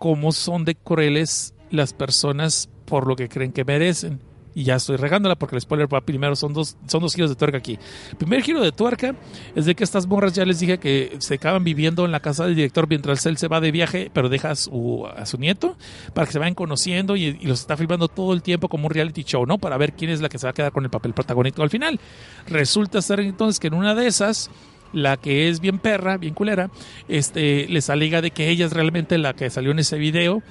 cómo 0.00 0.32
son 0.32 0.64
de 0.64 0.74
crueles 0.74 1.54
las 1.70 1.92
personas 1.92 2.70
por 2.86 3.06
lo 3.06 3.14
que 3.16 3.28
creen 3.28 3.52
que 3.52 3.64
merecen. 3.66 4.18
Y 4.54 4.64
ya 4.64 4.76
estoy 4.76 4.96
regándola 4.96 5.36
porque 5.36 5.54
el 5.54 5.60
spoiler 5.60 5.92
va 5.92 6.00
primero, 6.00 6.34
son 6.34 6.54
dos, 6.54 6.76
son 6.88 7.02
dos 7.02 7.14
giros 7.14 7.30
de 7.30 7.36
tuerca 7.36 7.58
aquí. 7.58 7.78
El 8.10 8.16
primer 8.16 8.42
giro 8.42 8.62
de 8.62 8.72
tuerca 8.72 9.14
es 9.54 9.66
de 9.66 9.74
que 9.74 9.84
estas 9.84 10.06
morras 10.06 10.32
ya 10.32 10.44
les 10.46 10.58
dije 10.58 10.78
que 10.78 11.16
se 11.18 11.34
acaban 11.34 11.62
viviendo 11.62 12.06
en 12.06 12.12
la 12.12 12.20
casa 12.20 12.46
del 12.46 12.56
director 12.56 12.88
mientras 12.88 13.24
él 13.26 13.36
se 13.36 13.46
va 13.46 13.60
de 13.60 13.70
viaje, 13.70 14.10
pero 14.12 14.30
deja 14.30 14.52
a 14.52 14.54
su, 14.56 15.06
a 15.06 15.26
su 15.26 15.36
nieto 15.36 15.76
para 16.14 16.26
que 16.26 16.32
se 16.32 16.38
vayan 16.38 16.54
conociendo 16.54 17.14
y, 17.14 17.24
y 17.38 17.46
los 17.46 17.60
está 17.60 17.76
filmando 17.76 18.08
todo 18.08 18.32
el 18.32 18.42
tiempo 18.42 18.68
como 18.68 18.86
un 18.86 18.94
reality 18.94 19.22
show, 19.22 19.44
¿no? 19.44 19.58
Para 19.58 19.76
ver 19.76 19.92
quién 19.92 20.10
es 20.10 20.22
la 20.22 20.30
que 20.30 20.38
se 20.38 20.46
va 20.46 20.50
a 20.50 20.54
quedar 20.54 20.72
con 20.72 20.82
el 20.82 20.90
papel 20.90 21.12
protagónico 21.12 21.62
al 21.62 21.70
final. 21.70 22.00
Resulta 22.48 23.02
ser 23.02 23.20
entonces 23.20 23.60
que 23.60 23.68
en 23.68 23.74
una 23.74 23.94
de 23.94 24.06
esas 24.06 24.50
la 24.92 25.16
que 25.16 25.48
es 25.48 25.60
bien 25.60 25.78
perra, 25.78 26.16
bien 26.16 26.34
culera, 26.34 26.70
este, 27.08 27.66
les 27.68 27.90
alega 27.90 28.20
de 28.22 28.30
que 28.30 28.48
ella 28.48 28.66
es 28.66 28.72
realmente 28.72 29.18
la 29.18 29.34
que 29.34 29.50
salió 29.50 29.70
en 29.70 29.78
ese 29.78 29.98
video 29.98 30.42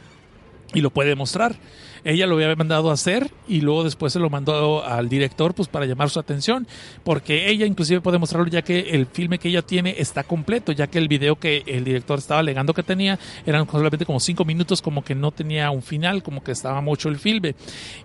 y 0.74 0.82
lo 0.82 0.90
puede 0.90 1.16
mostrar. 1.16 1.56
Ella 2.04 2.26
lo 2.28 2.36
había 2.36 2.56
mandado 2.56 2.90
a 2.90 2.94
hacer 2.94 3.32
y 3.48 3.62
luego 3.62 3.84
después 3.84 4.14
se 4.14 4.20
lo 4.20 4.30
mandó 4.30 4.84
al 4.86 5.10
director 5.10 5.54
pues 5.54 5.68
para 5.68 5.86
llamar 5.86 6.10
su 6.10 6.20
atención, 6.20 6.68
porque 7.04 7.50
ella 7.50 7.66
inclusive 7.66 8.02
puede 8.02 8.18
mostrarlo 8.18 8.48
ya 8.50 8.62
que 8.62 8.80
el 8.92 9.06
filme 9.06 9.40
que 9.40 9.50
ella 9.50 9.62
tiene 9.62 9.96
está 9.98 10.24
completo, 10.24 10.72
ya 10.72 10.88
que 10.88 10.98
el 10.98 11.08
video 11.08 11.36
que 11.38 11.64
el 11.66 11.84
director 11.84 12.20
estaba 12.20 12.40
alegando 12.40 12.74
que 12.74 12.84
tenía 12.84 13.20
eran 13.46 13.68
solamente 13.70 14.06
como 14.06 14.20
cinco 14.20 14.46
minutos, 14.46 14.82
como 14.82 15.04
que 15.04 15.16
no 15.16 15.32
tenía 15.32 15.72
un 15.72 15.82
final, 15.82 16.24
como 16.24 16.44
que 16.44 16.52
estaba 16.52 16.82
mucho 16.82 17.10
el 17.10 17.18
filme. 17.18 17.56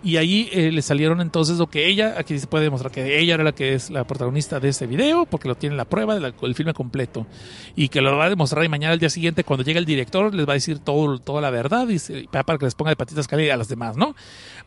Y 0.02 0.16
ahí 0.16 0.48
eh, 0.52 0.70
le 0.72 0.82
salieron 0.82 1.20
entonces 1.20 1.58
lo 1.58 1.66
que 1.68 1.86
ella, 1.88 2.14
aquí 2.18 2.38
se 2.38 2.46
puede 2.46 2.64
demostrar 2.64 2.90
que 2.92 3.18
ella 3.20 3.34
era 3.34 3.44
la 3.44 3.52
que 3.52 3.74
es 3.74 3.90
la 3.90 4.04
protagonista 4.04 4.60
de 4.60 4.68
ese 4.70 4.86
video, 4.86 5.26
porque 5.26 5.48
lo 5.48 5.54
tiene 5.54 5.76
la 5.76 5.84
prueba 5.84 6.18
del 6.18 6.54
filme 6.54 6.74
completo. 6.74 7.26
Y 7.76 7.88
que 7.88 8.00
lo 8.00 8.16
va 8.16 8.26
a 8.26 8.30
demostrar 8.30 8.64
y 8.64 8.68
mañana 8.68 8.92
al 8.92 8.98
día 8.98 9.10
siguiente, 9.10 9.44
cuando 9.44 9.64
llegue 9.64 9.78
el 9.78 9.84
director, 9.84 10.34
les 10.34 10.46
va 10.48 10.52
a 10.52 10.54
decir 10.54 10.78
todo, 10.78 11.18
toda 11.18 11.40
la 11.40 11.50
verdad 11.50 11.88
y 11.88 11.98
se- 11.98 12.28
para 12.30 12.58
que 12.58 12.64
les 12.64 12.74
ponga 12.74 12.90
de 12.90 12.96
patitas 12.96 13.26
calientes 13.28 13.54
a 13.54 13.56
las 13.58 13.68
demás, 13.68 13.83
¿no? 13.92 14.14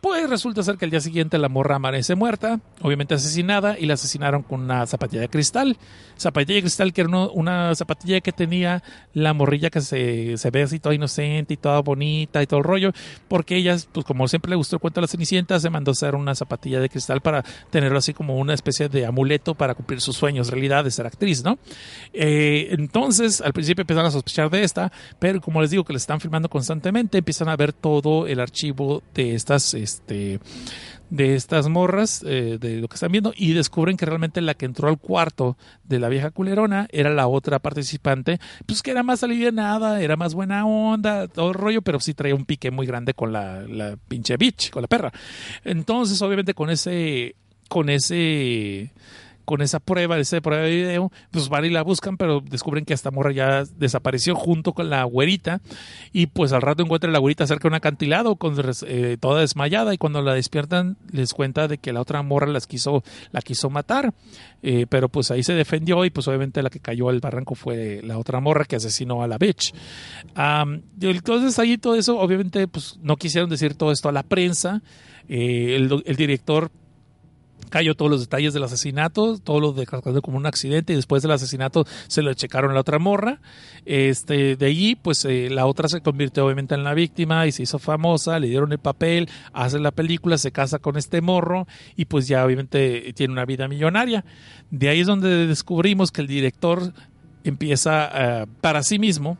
Pues 0.01 0.29
resulta 0.29 0.61
ser 0.61 0.77
que 0.77 0.85
al 0.85 0.91
día 0.91 1.01
siguiente 1.01 1.37
la 1.37 1.49
morra 1.49 1.77
amanece 1.77 2.15
muerta, 2.15 2.59
obviamente 2.81 3.15
asesinada, 3.15 3.77
y 3.79 3.87
la 3.87 3.95
asesinaron 3.95 4.43
con 4.43 4.61
una 4.61 4.85
zapatilla 4.85 5.21
de 5.21 5.29
cristal. 5.29 5.77
Zapatilla 6.19 6.55
de 6.55 6.61
cristal 6.61 6.93
que 6.93 7.01
era 7.01 7.09
una 7.09 7.73
zapatilla 7.75 8.21
que 8.21 8.31
tenía 8.31 8.83
la 9.13 9.33
morrilla 9.33 9.69
que 9.69 9.81
se, 9.81 10.49
ve 10.51 10.63
así 10.63 10.79
toda 10.79 10.95
inocente 10.95 11.53
y 11.53 11.57
toda 11.57 11.81
bonita 11.81 12.41
y 12.41 12.47
todo 12.47 12.59
el 12.59 12.63
rollo, 12.63 12.91
porque 13.27 13.55
ella, 13.55 13.75
pues 13.91 14.05
como 14.05 14.27
siempre 14.27 14.49
le 14.51 14.55
gustó 14.55 14.75
el 14.75 14.79
cuento 14.79 14.99
de 14.99 15.03
la 15.03 15.07
Cenicienta, 15.07 15.59
se 15.59 15.69
mandó 15.69 15.91
a 15.91 15.93
hacer 15.93 16.15
una 16.15 16.35
zapatilla 16.35 16.79
de 16.79 16.89
cristal 16.89 17.21
para 17.21 17.43
tenerlo 17.69 17.97
así 17.97 18.13
como 18.13 18.37
una 18.37 18.53
especie 18.53 18.89
de 18.89 19.05
amuleto 19.05 19.55
para 19.55 19.75
cumplir 19.75 20.01
sus 20.01 20.15
sueños, 20.15 20.49
realidad 20.49 20.83
de 20.83 20.91
ser 20.91 21.07
actriz, 21.07 21.43
¿no? 21.43 21.57
Eh, 22.13 22.67
entonces, 22.71 23.41
al 23.41 23.53
principio 23.53 23.81
empezaron 23.81 24.07
a 24.07 24.11
sospechar 24.11 24.49
de 24.49 24.63
esta, 24.63 24.91
pero 25.19 25.41
como 25.41 25.61
les 25.61 25.71
digo 25.71 25.83
que 25.83 25.93
le 25.93 25.97
están 25.97 26.19
filmando 26.19 26.49
constantemente, 26.49 27.17
empiezan 27.17 27.49
a 27.49 27.55
ver 27.55 27.73
todo 27.73 28.27
el 28.27 28.39
archivo 28.39 29.03
de 29.13 29.35
estas, 29.35 29.73
este, 29.87 30.39
de 31.09 31.35
estas 31.35 31.69
morras, 31.69 32.23
eh, 32.27 32.57
de 32.59 32.81
lo 32.81 32.87
que 32.87 32.95
están 32.95 33.11
viendo, 33.11 33.33
y 33.35 33.53
descubren 33.53 33.95
que 33.95 34.05
realmente 34.05 34.41
la 34.41 34.53
que 34.53 34.65
entró 34.65 34.89
al 34.89 34.97
cuarto 34.97 35.57
de 35.85 35.99
la 35.99 36.09
vieja 36.09 36.31
culerona 36.31 36.87
era 36.91 37.09
la 37.09 37.27
otra 37.27 37.59
participante, 37.59 38.39
pues 38.65 38.81
que 38.81 38.91
era 38.91 39.03
más 39.03 39.23
alivianada, 39.23 40.01
era 40.01 40.17
más 40.17 40.33
buena 40.33 40.65
onda, 40.65 41.27
todo 41.27 41.49
el 41.49 41.53
rollo, 41.53 41.81
pero 41.81 41.99
sí 41.99 42.13
traía 42.13 42.35
un 42.35 42.45
pique 42.45 42.71
muy 42.71 42.85
grande 42.85 43.13
con 43.13 43.31
la, 43.31 43.61
la 43.61 43.97
pinche 44.07 44.35
bitch, 44.35 44.69
con 44.69 44.81
la 44.81 44.87
perra. 44.87 45.13
Entonces, 45.63 46.21
obviamente, 46.21 46.53
con 46.53 46.69
ese, 46.69 47.35
con 47.69 47.89
ese 47.89 48.91
con 49.47 49.61
esa 49.61 49.79
prueba, 49.79 50.19
esa 50.19 50.41
prueba 50.41 50.63
de 50.63 50.75
video, 50.75 51.09
pues 51.31 51.47
van 51.47 51.63
y 51.63 51.69
la 51.69 51.81
buscan, 51.81 52.17
pero 52.17 52.41
descubren 52.41 52.83
que 52.83 52.93
esta 52.93 53.11
morra 53.11 53.31
ya 53.31 53.63
desapareció 53.77 54.35
junto 54.35 54.73
con 54.73 54.89
la 54.89 55.05
güerita. 55.05 55.61
Y 56.11 56.27
pues 56.27 56.51
al 56.51 56.61
rato 56.61 56.83
encuentran 56.83 57.13
la 57.13 57.19
güerita 57.19 57.47
cerca 57.47 57.63
de 57.63 57.67
un 57.69 57.75
acantilado 57.75 58.35
con, 58.35 58.57
eh, 58.87 59.15
toda 59.17 59.39
desmayada 59.39 59.93
y 59.93 59.97
cuando 59.97 60.21
la 60.21 60.33
despiertan 60.33 60.97
les 61.13 61.33
cuenta 61.33 61.69
de 61.69 61.77
que 61.77 61.93
la 61.93 62.01
otra 62.01 62.21
morra 62.23 62.47
las 62.47 62.67
quiso, 62.67 63.05
la 63.31 63.41
quiso 63.41 63.69
matar, 63.69 64.13
eh, 64.63 64.85
pero 64.89 65.07
pues 65.07 65.31
ahí 65.31 65.43
se 65.43 65.53
defendió 65.53 66.03
y 66.03 66.09
pues 66.09 66.27
obviamente 66.27 66.61
la 66.61 66.69
que 66.69 66.81
cayó 66.81 67.07
al 67.07 67.21
barranco 67.21 67.55
fue 67.55 68.01
la 68.03 68.17
otra 68.17 68.41
morra 68.41 68.65
que 68.65 68.75
asesinó 68.75 69.23
a 69.23 69.27
la 69.27 69.37
bitch. 69.37 69.73
entonces 70.99 71.57
ahí 71.57 71.77
todo 71.77 71.95
eso, 71.95 72.19
obviamente 72.19 72.67
pues 72.67 72.99
no 73.01 73.15
quisieron 73.15 73.49
decir 73.49 73.75
todo 73.75 73.93
esto 73.93 74.09
a 74.09 74.11
la 74.11 74.23
prensa, 74.23 74.81
eh, 75.29 75.77
el 75.77 76.15
director 76.17 76.69
cayó 77.69 77.95
todos 77.95 78.11
los 78.11 78.21
detalles 78.21 78.53
del 78.53 78.63
asesinato, 78.63 79.37
todo 79.37 79.59
lo 79.59 79.73
declarado 79.73 80.21
como 80.21 80.37
un 80.37 80.45
accidente 80.45 80.93
y 80.93 80.95
después 80.95 81.21
del 81.21 81.31
asesinato 81.31 81.85
se 82.07 82.21
lo 82.21 82.33
checaron 82.33 82.71
a 82.71 82.73
la 82.73 82.81
otra 82.81 82.99
morra. 82.99 83.39
Este, 83.85 84.55
de 84.55 84.65
allí, 84.65 84.95
pues 84.95 85.23
eh, 85.25 85.49
la 85.49 85.65
otra 85.65 85.87
se 85.87 86.01
convirtió 86.01 86.45
obviamente 86.45 86.75
en 86.75 86.83
la 86.83 86.93
víctima 86.93 87.47
y 87.47 87.51
se 87.51 87.63
hizo 87.63 87.79
famosa, 87.79 88.39
le 88.39 88.47
dieron 88.47 88.71
el 88.71 88.79
papel, 88.79 89.29
hace 89.53 89.79
la 89.79 89.91
película, 89.91 90.37
se 90.37 90.51
casa 90.51 90.79
con 90.79 90.97
este 90.97 91.21
morro 91.21 91.67
y 91.95 92.05
pues 92.05 92.27
ya 92.27 92.45
obviamente 92.45 93.13
tiene 93.13 93.33
una 93.33 93.45
vida 93.45 93.67
millonaria. 93.67 94.25
De 94.71 94.89
ahí 94.89 95.01
es 95.01 95.07
donde 95.07 95.47
descubrimos 95.47 96.11
que 96.11 96.21
el 96.21 96.27
director 96.27 96.93
empieza 97.43 98.09
eh, 98.13 98.45
para 98.61 98.83
sí 98.83 98.99
mismo, 98.99 99.37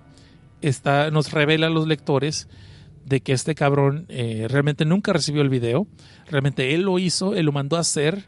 está, 0.62 1.12
nos 1.12 1.32
revela 1.32 1.68
a 1.68 1.70
los 1.70 1.88
lectores 1.88 2.48
de 3.08 3.22
que 3.22 3.32
este 3.32 3.56
cabrón 3.56 4.06
eh, 4.10 4.48
realmente 4.50 4.84
nunca 4.84 5.14
recibió 5.14 5.42
el 5.42 5.50
video, 5.50 5.88
realmente 6.30 6.76
él 6.76 6.82
lo 6.82 7.00
hizo, 7.00 7.36
él 7.36 7.46
lo 7.46 7.52
mandó 7.54 7.78
a 7.78 7.80
hacer 7.80 8.26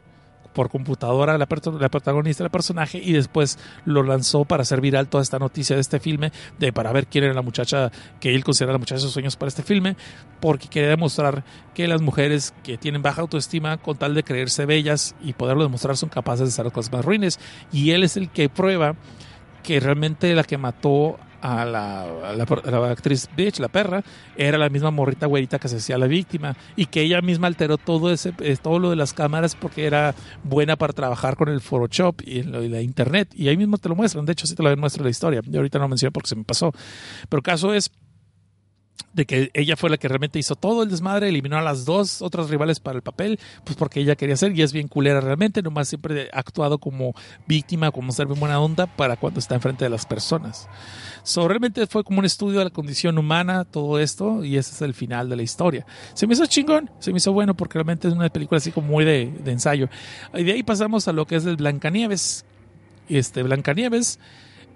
por 0.53 0.69
computadora 0.69 1.38
la, 1.38 1.47
la 1.80 1.89
protagonista 1.89 2.43
del 2.43 2.51
personaje 2.51 2.99
y 3.03 3.14
después 3.14 3.60
lo 3.85 4.03
lanzó 4.03 4.45
para 4.45 4.64
hacer 4.64 4.81
viral 4.81 5.07
toda 5.07 5.22
esta 5.22 5.38
noticia 5.38 5.76
de 5.76 5.81
este 5.81 5.99
filme, 5.99 6.31
de 6.57 6.73
para 6.73 6.91
ver 6.91 7.07
quién 7.07 7.26
era 7.26 7.34
la 7.34 7.41
muchacha 7.41 7.91
que 8.19 8.34
él 8.34 8.43
considera 8.43 8.72
la 8.72 8.80
muchacha 8.80 8.95
de 8.95 9.01
sus 9.01 9.11
sueños 9.11 9.35
para 9.35 9.49
este 9.49 9.64
filme, 9.64 9.95
porque 10.39 10.68
quería 10.69 10.89
demostrar 10.89 11.43
que 11.73 11.88
las 11.88 12.01
mujeres 12.01 12.53
que 12.64 12.77
tienen 12.77 13.01
baja 13.01 13.22
autoestima 13.22 13.77
con 13.77 13.97
tal 13.97 14.15
de 14.15 14.23
creerse 14.23 14.65
bellas 14.65 15.15
y 15.22 15.34
poderlo 15.34 15.64
demostrar 15.64 15.97
son 15.97 16.10
capaces 16.10 16.47
de 16.47 16.49
hacer 16.49 16.65
las 16.65 16.73
cosas 16.73 16.91
más 16.91 17.06
ruines. 17.06 17.39
Y 17.72 17.91
él 17.91 18.03
es 18.03 18.18
el 18.18 18.30
que 18.30 18.49
prueba 18.49 18.95
que 19.61 19.80
realmente 19.80 20.34
la 20.34 20.43
que 20.43 20.57
mató 20.57 21.19
a 21.41 21.66
la, 21.66 22.06
actriz 22.90 23.30
bitch, 23.36 23.60
la 23.60 23.68
perra, 23.68 24.03
era 24.36 24.57
la 24.57 24.70
misma 24.70 24.91
morrita 24.91 25.26
güerita 25.26 25.60
que 25.60 25.68
se 25.68 25.78
hacía 25.78 25.98
la 25.98 26.07
víctima 26.07 26.56
y 26.76 26.86
que 26.88 27.02
ella 27.02 27.22
misma 27.22 27.48
alteró 27.48 27.78
todo 27.78 28.11
ese 28.11 28.34
eh, 28.40 28.57
todo 28.61 28.80
lo 28.80 28.90
de 28.90 28.95
las 28.95 29.14
cámaras 29.14 29.56
porque 29.56 29.86
era 29.86 30.16
buena 30.44 30.76
para 30.76 30.94
trabajar 30.94 31.36
con 31.36 31.49
el 31.49 31.61
Photoshop 31.61 32.22
y, 32.26 32.44
la 32.44 32.82
internet 32.82 33.30
y 33.36 33.48
ahí 33.48 33.57
mismo 33.57 33.78
te 33.78 33.90
lo 33.90 33.95
muestran, 33.95 34.26
de 34.26 34.34
hecho 34.34 34.48
sí 34.48 34.56
te 34.56 34.64
lo 34.64 34.76
muestra 34.78 35.03
la 35.03 35.10
historia. 35.10 35.41
Yo 35.45 35.60
ahorita 35.60 35.78
no 35.80 35.86
lo 35.86 35.90
menciono 35.90 36.11
porque 36.11 36.30
se 36.30 36.36
me 36.36 36.44
pasó. 36.44 36.72
Pero 37.28 37.41
caso 37.41 37.74
es 37.74 37.91
de 39.13 39.26
que 39.26 39.49
ella 39.53 39.76
fue 39.76 39.89
la 39.89 39.97
que 39.97 40.07
realmente 40.07 40.39
hizo 40.39 40.55
todo 40.55 40.84
el 40.84 40.89
desmadre, 40.89 41.30
eliminó 41.30 41.57
a 41.57 41.61
las 41.61 41.85
dos 41.85 42.21
otras 42.21 42.49
rivales 42.49 42.80
para 42.80 42.95
el 42.95 43.01
papel, 43.01 43.39
pues 43.63 43.76
porque 43.76 43.99
ella 43.99 44.15
quería 44.15 44.38
ser 44.38 44.55
y 44.57 44.61
es 44.61 44.71
bien 44.71 44.88
culera 44.88 45.19
realmente, 45.19 45.61
nomás 45.61 45.89
siempre 45.89 46.30
ha 46.31 46.39
actuado 46.39 46.77
como 46.77 47.13
víctima, 47.47 47.91
como 47.91 48.11
ser 48.11 48.27
bien 48.27 48.39
buena 48.39 48.59
onda 48.59 48.85
para 48.88 49.17
cuando 49.17 49.39
está 49.39 49.55
enfrente 49.55 49.84
de 49.84 49.89
las 49.89 50.05
personas. 50.05 50.67
So, 51.23 51.47
realmente 51.47 51.85
fue 51.88 52.03
como 52.03 52.19
un 52.19 52.26
estudio 52.26 52.59
de 52.59 52.65
la 52.65 52.69
condición 52.69 53.17
humana, 53.17 53.65
todo 53.65 53.99
esto, 53.99 54.43
y 54.45 54.57
ese 54.57 54.73
es 54.73 54.81
el 54.81 54.93
final 54.93 55.30
de 55.30 55.35
la 55.35 55.43
historia. 55.43 55.85
Se 56.13 56.27
me 56.27 56.34
hizo 56.34 56.45
chingón, 56.45 56.89
se 56.99 57.11
me 57.11 57.17
hizo 57.17 57.34
bueno 57.34 57.55
porque 57.55 57.76
realmente 57.76 58.07
es 58.07 58.13
una 58.13 58.30
película 58.30 58.57
así 58.57 58.71
como 58.71 58.88
muy 58.88 59.05
de, 59.05 59.34
ensayo. 59.45 59.89
Y 60.34 60.43
de 60.43 60.53
ahí 60.53 60.63
pasamos 60.63 61.07
a 61.07 61.13
lo 61.13 61.26
que 61.26 61.35
es 61.35 61.45
el 61.45 61.57
Blancanieves. 61.57 62.45
Este, 63.09 63.43
Blancanieves, 63.43 64.19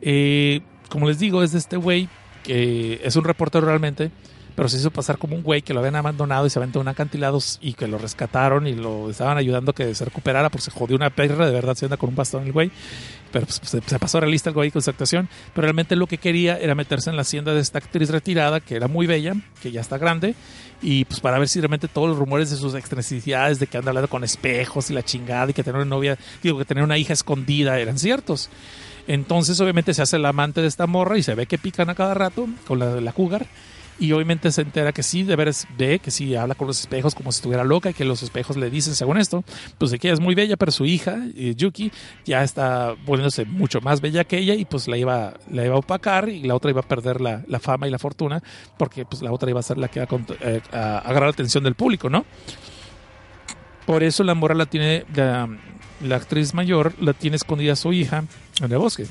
eh, 0.01 0.61
como 0.89 1.07
les 1.07 1.19
digo, 1.19 1.43
es 1.43 1.51
de 1.51 1.59
este 1.59 1.77
güey 1.77 2.09
que 2.44 3.02
es 3.03 3.15
un 3.15 3.24
reportero 3.24 3.65
realmente, 3.65 4.11
pero 4.56 4.70
se 4.70 4.78
hizo 4.78 4.91
pasar 4.91 5.18
como 5.18 5.36
un 5.36 5.44
güey 5.44 5.61
que 5.61 5.74
lo 5.74 5.80
habían 5.80 5.95
abandonado 5.95 6.45
y 6.45 6.49
se 6.49 6.60
aventó 6.60 6.80
un 6.80 6.88
acantilado 6.88 7.40
y 7.61 7.74
que 7.74 7.88
lo 7.88 7.98
rescataron 7.98 8.68
y 8.68 8.76
lo 8.76 9.10
estaban 9.10 9.38
ayudando 9.38 9.72
a 9.72 9.74
que 9.74 9.95
se 9.95 10.06
recuperara 10.06 10.49
porque 10.49 10.65
se 10.65 10.72
jodió 10.72 10.95
una 10.95 11.10
perra, 11.10 11.48
de 11.48 11.52
verdad 11.52 11.76
se 11.76 11.86
anda 11.86 11.98
con 11.98 12.10
un 12.10 12.15
bastón 12.15 12.44
el 12.44 12.52
güey. 12.52 12.72
Pero 13.32 13.48
pues, 13.48 13.61
se, 13.64 13.82
pasó 13.99 14.20
realista 14.20 14.52
el 14.52 14.53
güey 14.53 14.70
con 14.70 14.84
su 14.84 14.91
actuación. 14.91 15.28
Pero 15.56 15.64
realmente 15.64 15.95
lo 15.95 16.06
que 16.06 16.20
quería 16.20 16.57
era 16.60 16.76
meterse 16.76 17.10
en 17.10 17.15
la 17.15 17.24
hacienda 17.24 17.53
de 17.53 17.61
esta 17.61 17.80
actriz 17.80 18.10
retirada, 18.11 18.60
que 18.60 18.76
era 18.76 18.88
muy 18.88 19.07
bella, 19.07 19.34
que 19.60 19.72
ya 19.72 19.82
está 19.82 19.98
grande, 19.98 20.36
y 20.84 21.06
pues 21.06 21.20
para 21.20 21.40
ver 21.40 21.48
si 21.48 21.60
realmente 21.60 21.88
todos 21.88 22.10
los 22.10 22.18
rumores 22.18 22.52
de 22.52 22.57
sus 22.57 22.76
excentricidades, 22.76 23.57
de 23.60 23.65
que 23.65 23.78
anda 23.78 23.90
hablando 23.90 24.07
con 24.07 24.24
espejos 24.24 24.91
y 24.91 24.94
la 24.94 25.02
chingada, 25.02 25.49
y 25.49 25.53
que 25.53 25.64
tener 25.64 25.82
una 25.82 25.90
novia, 25.90 26.15
digo, 26.44 26.60
que 26.60 26.65
tener 26.65 26.84
una 26.84 26.98
hija 26.99 27.14
escondida, 27.14 27.80
eran 27.80 27.98
ciertos. 27.98 28.52
Entonces, 29.07 29.59
obviamente, 29.59 29.93
se 29.93 30.01
hace 30.01 30.15
el 30.15 30.25
amante 30.25 30.61
de 30.61 30.67
esta 30.67 30.88
morra 30.88 31.17
y 31.17 31.23
se 31.23 31.35
ve 31.35 31.45
que 31.45 31.57
pican 31.57 31.89
a 31.89 31.95
cada 31.95 32.13
rato 32.13 32.47
con 32.67 32.80
la 32.80 33.01
la 33.01 33.11
cougar. 33.11 33.47
Y 33.99 34.11
obviamente 34.11 34.51
se 34.51 34.61
entera 34.61 34.91
que 34.91 35.03
sí, 35.03 35.23
de 35.23 35.35
veras 35.35 35.67
ve 35.77 35.99
que 35.99 36.09
sí 36.09 36.35
habla 36.35 36.55
con 36.55 36.67
los 36.67 36.80
espejos 36.80 37.13
como 37.13 37.31
si 37.31 37.38
estuviera 37.38 37.63
loca 37.63 37.91
y 37.91 37.93
que 37.93 38.05
los 38.05 38.23
espejos 38.23 38.57
le 38.57 38.69
dicen, 38.69 38.95
según 38.95 39.17
esto, 39.17 39.43
pues 39.77 39.91
de 39.91 39.99
que 39.99 40.07
ella 40.07 40.15
es 40.15 40.19
muy 40.19 40.34
bella, 40.34 40.57
pero 40.57 40.71
su 40.71 40.85
hija, 40.85 41.19
eh, 41.35 41.53
Yuki, 41.55 41.91
ya 42.25 42.43
está 42.43 42.95
poniéndose 43.05 43.45
mucho 43.45 43.81
más 43.81 44.01
bella 44.01 44.23
que 44.23 44.39
ella 44.39 44.55
y 44.55 44.65
pues 44.65 44.88
la 44.88 44.97
iba, 44.97 45.35
la 45.51 45.65
iba 45.65 45.75
a 45.75 45.77
opacar 45.77 46.27
y 46.30 46.43
la 46.43 46.55
otra 46.55 46.71
iba 46.71 46.81
a 46.81 46.88
perder 46.88 47.21
la, 47.21 47.43
fama 47.59 47.88
y 47.88 47.91
la 47.91 47.99
fortuna 47.99 48.41
porque 48.77 49.05
pues 49.05 49.21
la 49.21 49.31
otra 49.31 49.49
iba 49.49 49.59
a 49.59 49.63
ser 49.63 49.77
la 49.77 49.88
que 49.88 49.99
iba 49.99 50.07
a, 50.09 50.49
eh, 50.49 50.61
agarrar 50.71 51.23
la 51.23 51.30
atención 51.30 51.63
del 51.63 51.75
público, 51.75 52.09
¿no? 52.09 52.25
Por 53.85 54.01
eso 54.01 54.23
la 54.23 54.34
morra 54.34 54.55
la 54.55 54.65
tiene, 54.65 55.05
la 55.13 56.15
actriz 56.15 56.53
mayor 56.53 56.93
la 56.99 57.13
tiene 57.13 57.35
escondida 57.35 57.73
a 57.73 57.75
su 57.75 57.93
hija 57.93 58.23
en 58.61 58.71
el 58.71 58.77
bosque. 58.77 59.07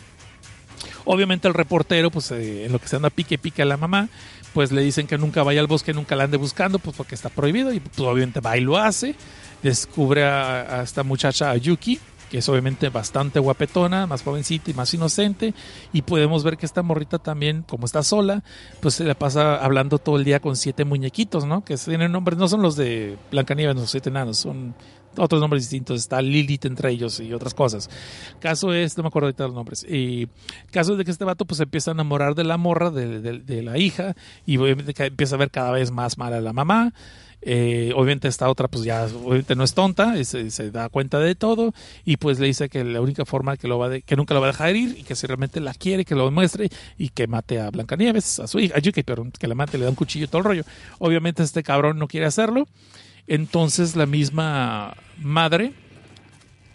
Obviamente 1.04 1.48
el 1.48 1.54
reportero, 1.54 2.10
pues 2.10 2.30
eh, 2.30 2.66
en 2.66 2.72
lo 2.72 2.78
que 2.78 2.88
se 2.88 2.96
anda 2.96 3.10
pique 3.10 3.38
pique 3.38 3.62
a 3.62 3.64
la 3.64 3.76
mamá, 3.76 4.08
pues 4.52 4.72
le 4.72 4.82
dicen 4.82 5.06
que 5.06 5.18
nunca 5.18 5.42
vaya 5.42 5.60
al 5.60 5.66
bosque, 5.66 5.92
nunca 5.92 6.16
la 6.16 6.24
ande 6.24 6.36
buscando, 6.36 6.78
pues 6.78 6.96
porque 6.96 7.14
está 7.14 7.28
prohibido 7.28 7.72
y 7.72 7.80
pues 7.80 7.98
obviamente 8.00 8.40
va 8.40 8.56
y 8.56 8.60
lo 8.60 8.76
hace. 8.76 9.14
Descubre 9.62 10.24
a, 10.24 10.82
esta 10.82 11.02
muchacha, 11.02 11.50
a 11.50 11.56
Yuki, 11.56 11.98
que 12.30 12.38
es 12.38 12.48
obviamente 12.48 12.88
bastante 12.88 13.38
guapetona, 13.38 14.06
más 14.06 14.22
jovencita 14.22 14.70
y 14.70 14.74
más 14.74 14.92
inocente. 14.94 15.54
Y 15.92 16.02
podemos 16.02 16.44
ver 16.44 16.56
que 16.56 16.66
esta 16.66 16.82
morrita 16.82 17.18
también, 17.18 17.62
como 17.62 17.86
está 17.86 18.02
sola, 18.02 18.42
pues 18.80 18.94
se 18.94 19.04
le 19.04 19.14
pasa 19.14 19.56
hablando 19.56 19.98
todo 19.98 20.16
el 20.16 20.24
día 20.24 20.40
con 20.40 20.56
siete 20.56 20.84
muñequitos, 20.84 21.44
¿no? 21.44 21.64
Que 21.64 21.76
tienen 21.76 22.12
nombres, 22.12 22.38
no 22.38 22.48
son 22.48 22.62
los 22.62 22.76
de 22.76 23.16
Blancanieves, 23.30 23.76
los 23.76 23.90
siete 23.90 24.10
enanos, 24.10 24.38
son 24.38 24.74
otros 25.16 25.40
nombres 25.40 25.64
distintos, 25.64 26.00
está 26.00 26.20
Lilith 26.22 26.64
entre 26.64 26.90
ellos 26.90 27.20
y 27.20 27.32
otras 27.32 27.54
cosas. 27.54 27.90
Caso 28.40 28.72
es, 28.72 28.96
no 28.96 29.02
me 29.02 29.08
acuerdo 29.08 29.26
ahorita 29.26 29.44
los 29.44 29.54
nombres, 29.54 29.84
y 29.88 30.28
caso 30.70 30.92
es 30.92 30.98
de 30.98 31.04
que 31.04 31.10
este 31.10 31.24
vato 31.24 31.44
pues 31.44 31.60
empieza 31.60 31.90
a 31.90 31.94
enamorar 31.94 32.34
de 32.34 32.44
la 32.44 32.56
morra, 32.56 32.90
de, 32.90 33.62
la 33.62 33.78
hija, 33.78 34.14
y 34.46 34.56
empieza 34.56 35.34
a 35.34 35.38
ver 35.38 35.50
cada 35.50 35.70
vez 35.72 35.90
más 35.90 36.18
mal 36.18 36.32
a 36.32 36.40
la 36.40 36.52
mamá. 36.52 36.92
Eh, 37.44 37.92
obviamente 37.96 38.28
esta 38.28 38.48
otra 38.48 38.68
pues 38.68 38.84
ya 38.84 39.04
obviamente 39.04 39.56
no 39.56 39.64
es 39.64 39.74
tonta, 39.74 40.14
se, 40.22 40.70
da 40.70 40.88
cuenta 40.88 41.18
de 41.18 41.34
todo 41.34 41.74
y 42.04 42.16
pues 42.16 42.38
le 42.38 42.46
dice 42.46 42.68
que 42.68 42.84
la 42.84 43.00
única 43.00 43.24
forma 43.24 43.56
que 43.56 43.66
lo 43.66 43.80
va 43.80 43.98
que 43.98 44.14
nunca 44.14 44.32
lo 44.32 44.40
va 44.40 44.46
a 44.46 44.52
dejar 44.52 44.76
ir 44.76 44.96
y 44.96 45.02
que 45.02 45.16
si 45.16 45.26
realmente 45.26 45.58
la 45.58 45.74
quiere 45.74 46.04
que 46.04 46.14
lo 46.14 46.24
demuestre 46.26 46.68
y 46.98 47.08
que 47.08 47.26
mate 47.26 47.58
a 47.60 47.68
Blancanieves, 47.70 48.38
a 48.38 48.46
su 48.46 48.60
hija, 48.60 48.76
a 48.76 48.78
Yuki, 48.78 49.02
pero 49.02 49.26
que 49.36 49.48
la 49.48 49.56
mate, 49.56 49.76
le 49.76 49.84
da 49.84 49.90
un 49.90 49.96
cuchillo 49.96 50.26
y 50.26 50.28
todo 50.28 50.38
el 50.38 50.44
rollo. 50.44 50.64
Obviamente 51.00 51.42
este 51.42 51.64
cabrón 51.64 51.98
no 51.98 52.06
quiere 52.06 52.26
hacerlo 52.26 52.68
entonces 53.26 53.96
la 53.96 54.06
misma 54.06 54.94
madre 55.18 55.72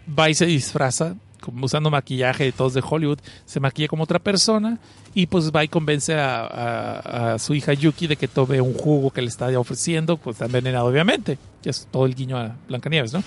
va 0.07 0.30
y 0.30 0.34
se 0.34 0.45
disfraza, 0.45 1.15
usando 1.61 1.90
maquillaje 1.90 2.45
de 2.45 2.52
todos 2.52 2.74
de 2.74 2.84
Hollywood, 2.88 3.19
se 3.45 3.60
maquilla 3.60 3.88
como 3.88 4.03
otra 4.03 4.19
persona 4.19 4.80
y 5.14 5.28
pues 5.28 5.52
va 5.52 5.64
y 5.64 5.68
convence 5.68 6.15
a, 6.15 7.36
su 7.40 7.53
hija 7.53 7.74
Yuki 7.74 8.07
de 8.07 8.15
que 8.15 8.28
tome 8.28 8.61
un 8.61 8.74
jugo 8.74 9.11
que 9.11 9.22
le 9.22 9.28
está 9.28 9.48
ofreciendo, 9.60 10.18
pues 10.18 10.36
está 10.36 10.45
envenenado 10.45 10.88
obviamente, 10.88 11.38
que 11.61 11.69
es 11.69 11.88
todo 11.91 12.06
el 12.06 12.15
guiño 12.15 12.38
a 12.38 12.56
Blancanieves, 12.68 13.14
¿no? 13.14 13.24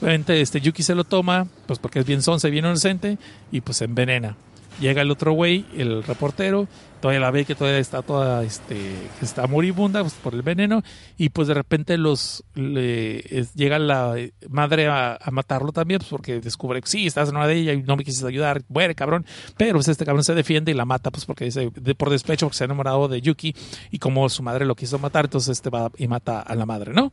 Obviamente 0.00 0.40
este 0.40 0.60
Yuki 0.60 0.82
se 0.82 0.94
lo 0.94 1.04
toma, 1.04 1.46
pues 1.66 1.78
porque 1.78 2.00
es 2.00 2.06
bien 2.06 2.22
sonsa 2.22 2.48
y 2.48 2.50
bien 2.50 2.64
inocente 2.64 3.18
y 3.52 3.60
pues 3.60 3.78
se 3.78 3.84
envenena. 3.84 4.36
Llega 4.80 5.02
el 5.02 5.10
otro 5.10 5.32
güey, 5.32 5.64
el 5.76 6.02
reportero, 6.02 6.66
todavía 7.00 7.20
la 7.20 7.30
ve 7.30 7.44
que 7.44 7.54
todavía 7.54 7.78
está 7.78 8.02
toda, 8.02 8.42
este, 8.42 8.74
que 8.74 9.24
está 9.24 9.46
moribunda 9.46 10.00
pues, 10.00 10.14
por 10.14 10.34
el 10.34 10.42
veneno, 10.42 10.82
y 11.16 11.28
pues 11.28 11.48
de 11.48 11.54
repente 11.54 11.96
los 11.96 12.42
llega 12.54 13.78
la 13.78 14.16
madre 14.48 14.88
a, 14.88 15.18
matarlo 15.30 15.70
también, 15.70 15.98
pues 15.98 16.10
porque 16.10 16.40
descubre 16.40 16.80
que 16.80 16.88
sí, 16.88 17.06
estás 17.06 17.28
en 17.28 17.36
una 17.36 17.46
de 17.46 17.54
ella 17.54 17.72
y 17.74 17.82
no 17.82 17.96
me 17.96 18.04
quisiste 18.04 18.26
ayudar, 18.26 18.62
muere 18.68 18.94
cabrón, 18.94 19.24
pero 19.56 19.74
pues 19.74 19.88
este 19.88 20.04
cabrón 20.04 20.24
se 20.24 20.34
defiende 20.34 20.72
y 20.72 20.74
la 20.74 20.86
mata, 20.86 21.10
pues 21.10 21.24
porque 21.24 21.44
dice, 21.44 21.70
de, 21.74 21.94
por 21.94 22.10
despecho, 22.10 22.46
porque 22.46 22.56
se 22.56 22.64
ha 22.64 22.66
enamorado 22.66 23.06
de 23.06 23.20
Yuki, 23.20 23.54
y 23.90 23.98
como 23.98 24.28
su 24.28 24.42
madre 24.42 24.64
lo 24.64 24.74
quiso 24.74 24.98
matar, 24.98 25.26
entonces 25.26 25.58
este 25.58 25.70
va 25.70 25.92
y 25.98 26.08
mata 26.08 26.40
a 26.40 26.54
la 26.54 26.66
madre, 26.66 26.92
¿no? 26.92 27.12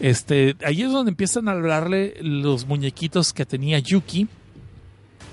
Este, 0.00 0.56
ahí 0.64 0.82
es 0.82 0.90
donde 0.90 1.10
empiezan 1.10 1.48
a 1.48 1.52
hablarle 1.52 2.16
los 2.20 2.66
muñequitos 2.66 3.32
que 3.32 3.46
tenía 3.46 3.78
Yuki, 3.78 4.26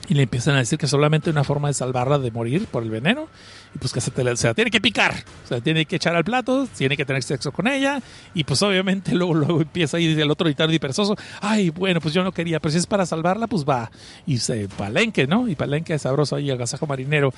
Y 0.09 0.15
le 0.15 0.23
empiezan 0.23 0.55
a 0.55 0.57
decir 0.57 0.79
que 0.79 0.87
solamente 0.87 1.29
una 1.29 1.43
forma 1.43 1.67
de 1.67 1.75
salvarla 1.75 2.17
de 2.17 2.31
morir 2.31 2.65
por 2.65 2.81
el 2.81 2.89
veneno. 2.89 3.27
Y 3.75 3.77
pues 3.77 3.93
que 3.93 4.01
se, 4.01 4.09
te 4.09 4.23
la, 4.23 4.35
se 4.35 4.47
la 4.47 4.55
tiene 4.55 4.71
que 4.71 4.81
picar. 4.81 5.13
O 5.45 5.47
sea, 5.47 5.61
tiene 5.61 5.85
que 5.85 5.97
echar 5.97 6.15
al 6.15 6.23
plato, 6.23 6.67
tiene 6.75 6.97
que 6.97 7.05
tener 7.05 7.21
sexo 7.21 7.51
con 7.51 7.67
ella. 7.67 8.01
Y 8.33 8.43
pues 8.43 8.61
obviamente 8.63 9.11
luego, 9.13 9.35
luego 9.35 9.61
empieza 9.61 9.97
ahí 9.97 10.19
el 10.19 10.31
otro 10.31 10.45
gritar 10.45 10.73
y 10.73 10.79
perezoso. 10.79 11.15
Ay, 11.41 11.69
bueno, 11.69 12.01
pues 12.01 12.15
yo 12.15 12.23
no 12.23 12.31
quería, 12.31 12.59
pero 12.59 12.71
si 12.71 12.79
es 12.79 12.87
para 12.87 13.05
salvarla, 13.05 13.45
pues 13.45 13.63
va. 13.63 13.91
Y 14.25 14.39
se 14.39 14.67
palenque, 14.67 15.27
¿no? 15.27 15.47
Y 15.47 15.55
palenque 15.55 15.93
es 15.93 16.01
sabroso 16.01 16.35
ahí, 16.35 16.49
agasajo 16.49 16.87
marinero. 16.87 17.31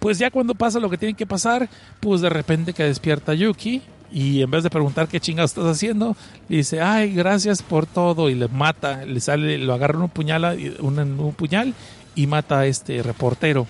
Pues 0.00 0.18
ya 0.18 0.30
cuando 0.32 0.56
pasa 0.56 0.80
lo 0.80 0.90
que 0.90 0.98
tiene 0.98 1.14
que 1.14 1.26
pasar, 1.26 1.68
pues 2.00 2.20
de 2.20 2.30
repente 2.30 2.72
que 2.72 2.82
despierta 2.82 3.34
Yuki 3.34 3.80
y 4.10 4.42
en 4.42 4.50
vez 4.50 4.62
de 4.62 4.70
preguntar 4.70 5.08
qué 5.08 5.20
chingados 5.20 5.50
estás 5.50 5.66
haciendo, 5.66 6.16
le 6.48 6.58
dice, 6.58 6.80
ay, 6.80 7.14
gracias 7.14 7.62
por 7.62 7.86
todo, 7.86 8.30
y 8.30 8.34
le 8.34 8.48
mata, 8.48 9.04
le 9.04 9.20
sale, 9.20 9.58
lo 9.58 9.74
agarra 9.74 9.98
un 9.98 10.08
puñal, 10.08 10.76
un, 10.80 10.98
un 10.98 11.34
puñal 11.34 11.74
y 12.18 12.26
mata 12.26 12.58
a 12.58 12.66
este 12.66 13.00
reportero. 13.02 13.68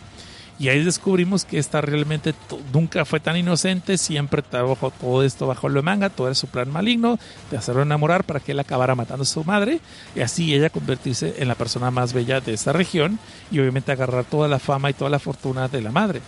Y 0.59 0.70
ahí 0.70 0.83
descubrimos 0.83 1.45
que 1.45 1.59
esta 1.59 1.81
realmente 1.81 2.35
nunca 2.73 3.05
fue 3.05 3.20
tan 3.20 3.37
inocente, 3.37 3.97
siempre 3.97 4.43
trabajó 4.43 4.91
todo 4.91 5.23
esto 5.23 5.47
bajo 5.47 5.69
lo 5.69 5.85
manga, 5.85 6.09
todo 6.09 6.27
era 6.27 6.35
su 6.35 6.49
plan 6.49 6.73
maligno 6.73 7.19
de 7.51 7.59
hacerlo 7.59 7.83
enamorar 7.83 8.25
para 8.25 8.41
que 8.41 8.53
él 8.53 8.59
acabara 8.59 8.97
matando 8.97 9.23
a 9.23 9.27
su 9.27 9.45
madre 9.45 9.81
y 10.16 10.20
así 10.20 10.53
ella 10.53 10.70
convertirse 10.70 11.37
en 11.39 11.47
la 11.47 11.55
persona 11.55 11.93
más 11.93 12.12
bella 12.12 12.41
de 12.41 12.55
esta 12.55 12.73
región 12.73 13.20
y 13.53 13.61
obviamente 13.61 13.93
agarrar 13.93 14.25
toda 14.25 14.49
la 14.49 14.59
fama 14.59 14.91
y 14.91 14.95
toda 14.95 15.11
la 15.11 15.20
fortuna 15.20 15.69
de 15.69 15.81
la 15.81 15.93
madre. 15.93 16.23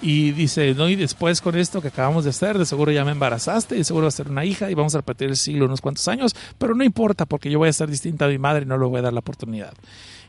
Y 0.00 0.30
dice, 0.30 0.74
no, 0.74 0.88
y 0.88 0.94
después 0.94 1.40
con 1.40 1.58
esto 1.58 1.82
que 1.82 1.88
acabamos 1.88 2.22
de 2.22 2.30
hacer, 2.30 2.56
de 2.56 2.64
seguro 2.64 2.92
ya 2.92 3.04
me 3.04 3.10
embarazaste, 3.10 3.76
y 3.76 3.82
seguro 3.82 4.04
va 4.04 4.08
a 4.08 4.12
ser 4.12 4.30
una 4.30 4.44
hija 4.44 4.70
y 4.70 4.74
vamos 4.74 4.94
a 4.94 4.98
repetir 4.98 5.28
el 5.28 5.36
siglo 5.36 5.66
unos 5.66 5.80
cuantos 5.80 6.06
años, 6.06 6.36
pero 6.56 6.74
no 6.76 6.84
importa 6.84 7.26
porque 7.26 7.50
yo 7.50 7.58
voy 7.58 7.68
a 7.68 7.72
ser 7.72 7.90
distinta 7.90 8.26
a 8.26 8.28
mi 8.28 8.38
madre 8.38 8.62
y 8.62 8.66
no 8.66 8.78
le 8.78 8.86
voy 8.86 9.00
a 9.00 9.02
dar 9.02 9.12
la 9.12 9.18
oportunidad. 9.18 9.74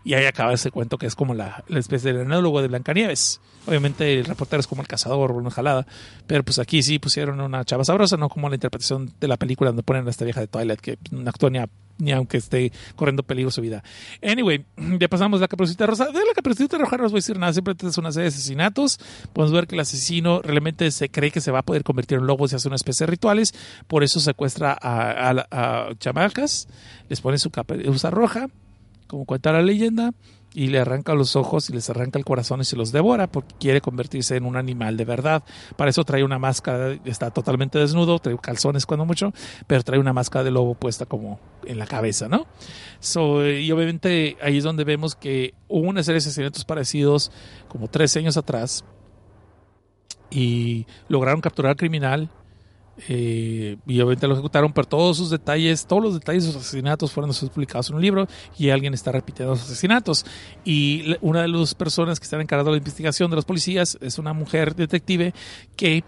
Y 0.03 0.13
ahí 0.13 0.25
acaba 0.25 0.53
ese 0.53 0.71
cuento 0.71 0.97
que 0.97 1.05
es 1.07 1.15
como 1.15 1.33
la, 1.33 1.63
la 1.67 1.79
especie 1.79 2.13
del 2.13 2.21
enólogo 2.23 2.61
de 2.61 2.67
Blancanieves. 2.69 3.41
Obviamente 3.67 4.17
el 4.19 4.25
reportero 4.25 4.59
es 4.61 4.67
como 4.67 4.81
el 4.81 4.87
cazador 4.87 5.31
una 5.31 5.51
jalada, 5.51 5.85
pero 6.25 6.43
pues 6.43 6.57
aquí 6.59 6.81
sí 6.81 6.99
pusieron 6.99 7.39
una 7.41 7.65
chava 7.65 7.83
sabrosa, 7.83 8.15
no 8.17 8.29
como 8.29 8.47
la 8.49 8.55
interpretación 8.55 9.11
de 9.19 9.27
la 9.27 9.37
película 9.37 9.69
donde 9.69 9.83
ponen 9.83 10.07
a 10.07 10.09
esta 10.09 10.23
vieja 10.25 10.39
de 10.39 10.47
Twilight 10.47 10.79
que 10.79 10.97
no 11.11 11.29
actúa 11.29 11.49
ni, 11.97 12.11
aunque 12.13 12.37
esté 12.37 12.71
corriendo 12.95 13.23
peligro 13.23 13.51
su 13.51 13.59
vida. 13.61 13.83
Anyway, 14.23 14.65
ya 14.99 15.09
pasamos 15.09 15.41
la 15.41 15.49
caperucita 15.49 15.85
rosa. 15.85 16.05
De 16.05 16.13
la 16.25 16.33
caperucita 16.33 16.77
roja 16.77 16.95
no 16.97 17.05
os 17.05 17.11
voy 17.11 17.17
a 17.17 17.21
decir 17.21 17.37
nada, 17.37 17.51
simplemente 17.51 17.85
es 17.87 17.97
una 17.97 18.11
serie 18.13 18.29
de 18.29 18.35
asesinatos. 18.35 18.99
Podemos 19.33 19.53
ver 19.53 19.67
que 19.67 19.75
el 19.75 19.81
asesino 19.81 20.41
realmente 20.41 20.89
se 20.91 21.09
cree 21.09 21.29
que 21.29 21.41
se 21.41 21.51
va 21.51 21.59
a 21.59 21.63
poder 21.63 21.83
convertir 21.83 22.19
en 22.19 22.25
lobo 22.25 22.47
si 22.47 22.55
hace 22.55 22.69
una 22.69 22.77
especie 22.77 23.05
de 23.05 23.11
rituales, 23.11 23.53
por 23.87 24.03
eso 24.03 24.21
secuestra 24.21 24.77
a, 24.81 25.29
a- 25.29 25.89
a 25.89 25.95
chamacas, 25.99 26.69
les 27.09 27.19
pone 27.19 27.37
su 27.37 27.51
caperuza 27.51 28.09
roja, 28.09 28.47
como 29.09 29.25
cuenta 29.25 29.51
la 29.51 29.61
leyenda, 29.61 30.13
y 30.53 30.67
le 30.67 30.79
arranca 30.79 31.13
los 31.13 31.35
ojos 31.35 31.69
y 31.69 31.73
les 31.73 31.89
arranca 31.89 32.17
el 32.17 32.25
corazón 32.25 32.61
y 32.61 32.65
se 32.65 32.75
los 32.75 32.91
devora 32.91 33.27
porque 33.27 33.55
quiere 33.59 33.81
convertirse 33.81 34.35
en 34.35 34.45
un 34.45 34.57
animal 34.57 34.97
de 34.97 35.05
verdad. 35.05 35.43
Para 35.75 35.91
eso 35.91 36.03
trae 36.03 36.23
una 36.23 36.39
máscara, 36.39 36.97
está 37.05 37.31
totalmente 37.31 37.77
desnudo, 37.77 38.19
trae 38.19 38.37
calzones 38.37 38.85
cuando 38.85 39.05
mucho, 39.05 39.31
pero 39.67 39.83
trae 39.83 39.99
una 39.99 40.13
máscara 40.13 40.43
de 40.43 40.51
lobo 40.51 40.75
puesta 40.75 41.05
como 41.05 41.39
en 41.65 41.77
la 41.77 41.85
cabeza, 41.85 42.27
¿no? 42.27 42.47
So, 42.99 43.47
y 43.47 43.71
obviamente 43.71 44.37
ahí 44.41 44.57
es 44.57 44.63
donde 44.63 44.83
vemos 44.83 45.15
que 45.15 45.53
hubo 45.67 45.87
una 45.87 46.03
serie 46.03 46.15
de 46.15 46.25
asesinatos 46.25 46.65
parecidos 46.65 47.31
como 47.67 47.87
tres 47.87 48.15
años 48.17 48.37
atrás 48.37 48.83
y 50.31 50.85
lograron 51.07 51.41
capturar 51.41 51.71
al 51.71 51.77
criminal 51.77 52.29
eh, 53.07 53.77
y 53.87 54.01
obviamente 54.01 54.27
lo 54.27 54.33
ejecutaron, 54.33 54.73
pero 54.73 54.87
todos 54.87 55.17
sus 55.17 55.29
detalles, 55.29 55.85
todos 55.85 56.03
los 56.03 56.13
detalles 56.13 56.45
de 56.45 56.51
sus 56.51 56.61
asesinatos 56.61 57.11
fueron 57.11 57.31
publicados 57.53 57.89
en 57.89 57.95
un 57.95 58.01
libro 58.01 58.27
y 58.57 58.69
alguien 58.69 58.93
está 58.93 59.11
repitiendo 59.11 59.53
los 59.53 59.63
asesinatos. 59.63 60.25
Y 60.65 61.15
una 61.21 61.43
de 61.43 61.47
las 61.47 61.75
personas 61.75 62.19
que 62.19 62.25
están 62.25 62.41
encargadas 62.41 62.65
de 62.65 62.71
la 62.71 62.77
investigación 62.77 63.29
de 63.29 63.35
los 63.35 63.45
policías 63.45 63.97
es 64.01 64.19
una 64.19 64.33
mujer 64.33 64.75
detective 64.75 65.33
que 65.75 66.03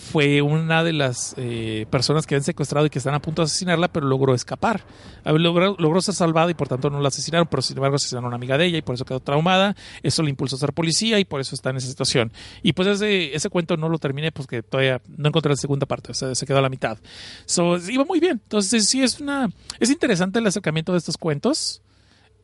fue 0.00 0.40
una 0.42 0.82
de 0.82 0.92
las 0.92 1.34
eh, 1.36 1.86
personas 1.90 2.26
que 2.26 2.34
habían 2.34 2.44
secuestrado 2.44 2.86
y 2.86 2.90
que 2.90 2.98
están 2.98 3.14
a 3.14 3.20
punto 3.20 3.42
de 3.42 3.46
asesinarla, 3.46 3.88
pero 3.88 4.06
logró 4.06 4.34
escapar. 4.34 4.80
Logró, 5.24 5.76
logró 5.78 6.00
ser 6.00 6.14
salvada 6.14 6.50
y 6.50 6.54
por 6.54 6.68
tanto 6.68 6.90
no 6.90 7.00
la 7.00 7.08
asesinaron, 7.08 7.46
pero 7.48 7.62
sin 7.62 7.76
embargo 7.76 7.96
asesinaron 7.96 8.24
a 8.24 8.28
una 8.28 8.36
amiga 8.36 8.56
de 8.56 8.66
ella 8.66 8.78
y 8.78 8.82
por 8.82 8.94
eso 8.94 9.04
quedó 9.04 9.20
traumada. 9.20 9.76
Eso 10.02 10.22
le 10.22 10.30
impulsó 10.30 10.56
a 10.56 10.58
ser 10.58 10.72
policía 10.72 11.20
y 11.20 11.24
por 11.24 11.40
eso 11.40 11.54
está 11.54 11.70
en 11.70 11.76
esa 11.76 11.86
situación. 11.86 12.32
Y 12.62 12.72
pues 12.72 12.88
ese, 12.88 13.34
ese 13.34 13.50
cuento 13.50 13.76
no 13.76 13.88
lo 13.88 13.98
terminé 13.98 14.32
porque 14.32 14.62
todavía 14.62 15.00
no 15.16 15.28
encontré 15.28 15.50
la 15.50 15.56
segunda 15.56 15.86
parte, 15.86 16.10
o 16.10 16.14
sea, 16.14 16.34
se 16.34 16.46
quedó 16.46 16.58
a 16.58 16.62
la 16.62 16.70
mitad. 16.70 16.98
So, 17.44 17.76
iba 17.76 18.04
muy 18.04 18.20
bien. 18.20 18.40
Entonces 18.42 18.88
sí 18.88 19.02
es 19.02 19.20
una... 19.20 19.50
Es 19.78 19.90
interesante 19.90 20.38
el 20.38 20.46
acercamiento 20.46 20.92
de 20.92 20.98
estos 20.98 21.16
cuentos. 21.18 21.82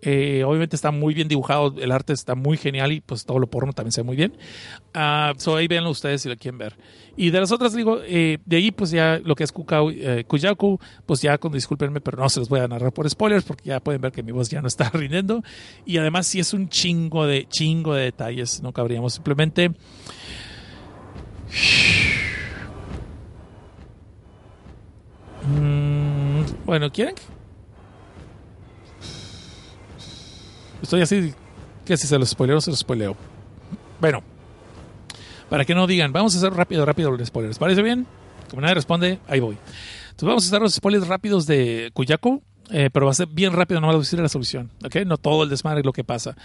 Eh, 0.03 0.45
obviamente 0.45 0.77
está 0.77 0.91
muy 0.91 1.15
bien 1.15 1.27
dibujado, 1.27 1.75
el 1.79 1.91
arte 1.91 2.13
está 2.13 2.35
muy 2.35 2.57
genial 2.57 2.93
y 2.93 3.01
pues 3.01 3.25
todo 3.25 3.39
lo 3.39 3.47
porno 3.47 3.73
también 3.73 3.93
se 3.93 4.03
ve 4.03 4.07
muy 4.07 4.17
bien. 4.17 4.37
Ah, 4.95 5.33
so 5.37 5.57
ahí 5.57 5.69
véanlo 5.69 5.91
ustedes 5.91 6.23
si 6.23 6.29
lo 6.29 6.37
quieren 6.37 6.59
ver. 6.59 6.77
Y 7.17 7.31
de 7.31 7.41
las 7.41 7.51
otras, 7.51 7.73
digo, 7.75 8.01
eh, 8.05 8.39
de 8.45 8.57
ahí 8.57 8.71
pues 8.71 8.91
ya 8.91 9.19
lo 9.25 9.35
que 9.35 9.45
es 9.45 9.53
Kukau, 9.53 9.91
eh, 9.91 10.25
Kuyaku, 10.27 10.79
pues 11.07 11.23
ya 11.23 11.39
con 11.39 11.53
discúlpenme, 11.53 12.01
pero 12.01 12.19
no 12.19 12.29
se 12.29 12.41
los 12.41 12.49
voy 12.49 12.61
a 12.61 12.69
narrar 12.69 12.93
por 12.93 13.09
spoilers 13.09 13.45
porque 13.45 13.71
ya 13.71 13.81
pueden 13.81 14.01
ver 14.01 14.13
que 14.13 14.23
mi 14.23 14.33
voz 14.33 14.51
ya 14.51 14.61
no 14.61 14.69
está 14.69 14.91
rindiendo. 14.95 15.43
Y 15.87 15.97
además 15.99 16.27
sí 16.27 16.41
es 16.41 16.53
un 16.53 16.69
chingo 16.69 17.27
de, 17.27 17.47
chingo 17.49 17.95
de 17.95 18.05
detalles, 18.05 18.63
no 18.63 18.73
cabríamos 18.73 19.15
simplemente... 19.15 19.73
Mm, 25.49 26.43
bueno, 26.65 26.91
¿quieren? 26.91 27.15
Estoy 30.87 31.03
así, 31.03 31.35
que 31.85 31.97
si 31.97 32.07
se 32.07 32.17
los 32.17 32.29
spoileo, 32.29 32.61
se 32.61 32.71
los 32.71 32.79
spoileo. 32.79 33.17
Bueno, 34.01 34.23
para 35.51 35.65
que 35.65 35.75
no 35.75 35.89
digan, 35.89 36.13
vamos 36.13 36.33
a 36.37 36.39
hacer 36.39 36.53
rápido, 36.53 36.87
rápido 36.87 37.11
los 37.11 37.27
spoilers. 37.27 37.51
¿Les 37.51 37.59
parece 37.59 37.83
bien? 37.83 38.07
Como 38.49 38.63
nadie 38.63 38.77
responde, 38.77 39.19
ahí 39.27 39.41
voy. 39.41 39.59
Entonces 40.11 40.29
vamos 40.29 40.45
a 40.45 40.47
hacer 40.47 40.63
los 40.63 40.75
spoilers 40.75 41.09
rápidos 41.09 41.45
de 41.45 41.91
Kuyako. 41.93 42.41
Eh, 42.71 42.91
pero 42.93 43.07
va 43.07 43.13
a 43.13 43.15
ser 43.15 43.29
bien 43.29 43.53
rápido, 43.53 43.81
no 43.81 43.87
voy 43.87 43.97
a 43.97 43.99
decir 44.01 44.19
la 44.19 44.29
solución, 44.29 44.71
¿ok? 44.85 44.97
No 45.07 45.19
todo 45.19 45.45
el 45.45 45.49
desmadre 45.49 45.85
lo 45.85 45.93
que 45.93 46.03
pasa. 46.03 46.37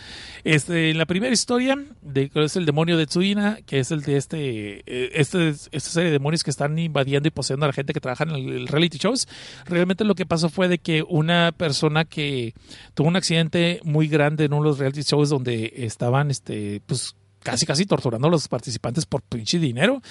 Este, 0.43 0.91
en 0.91 0.99
la 0.99 1.07
primera 1.07 1.33
historia, 1.33 1.83
de, 2.01 2.29
es 2.35 2.55
el 2.55 2.65
demonio 2.65 2.95
de 2.95 3.07
Tsuina, 3.07 3.57
que 3.65 3.79
es 3.79 3.89
el 3.89 4.01
de 4.03 4.17
este, 4.17 4.83
eh, 4.85 5.11
este, 5.15 5.49
esta 5.49 5.79
serie 5.79 6.09
de 6.09 6.13
demonios 6.13 6.43
que 6.43 6.51
están 6.51 6.77
invadiendo 6.77 7.27
y 7.27 7.31
poseyendo 7.31 7.65
a 7.65 7.69
la 7.69 7.73
gente 7.73 7.93
que 7.93 7.99
trabaja 7.99 8.23
en 8.23 8.31
el, 8.31 8.67
reality 8.67 8.99
shows, 8.99 9.27
realmente 9.65 10.03
lo 10.03 10.13
que 10.13 10.27
pasó 10.27 10.49
fue 10.49 10.67
de 10.67 10.77
que 10.77 11.03
una 11.07 11.53
persona 11.53 12.05
que 12.05 12.53
tuvo 12.93 13.07
un 13.07 13.15
accidente 13.15 13.79
muy 13.83 14.07
grande 14.07 14.45
en 14.45 14.53
uno 14.53 14.63
de 14.63 14.69
los 14.69 14.79
reality 14.79 15.01
shows 15.01 15.29
donde 15.29 15.73
estaban, 15.77 16.29
este, 16.29 16.81
pues, 16.85 17.15
casi 17.41 17.65
casi 17.65 17.87
torturando 17.87 18.27
a 18.27 18.31
los 18.31 18.47
participantes 18.47 19.07
por 19.07 19.23
pinche 19.23 19.57
dinero. 19.57 20.03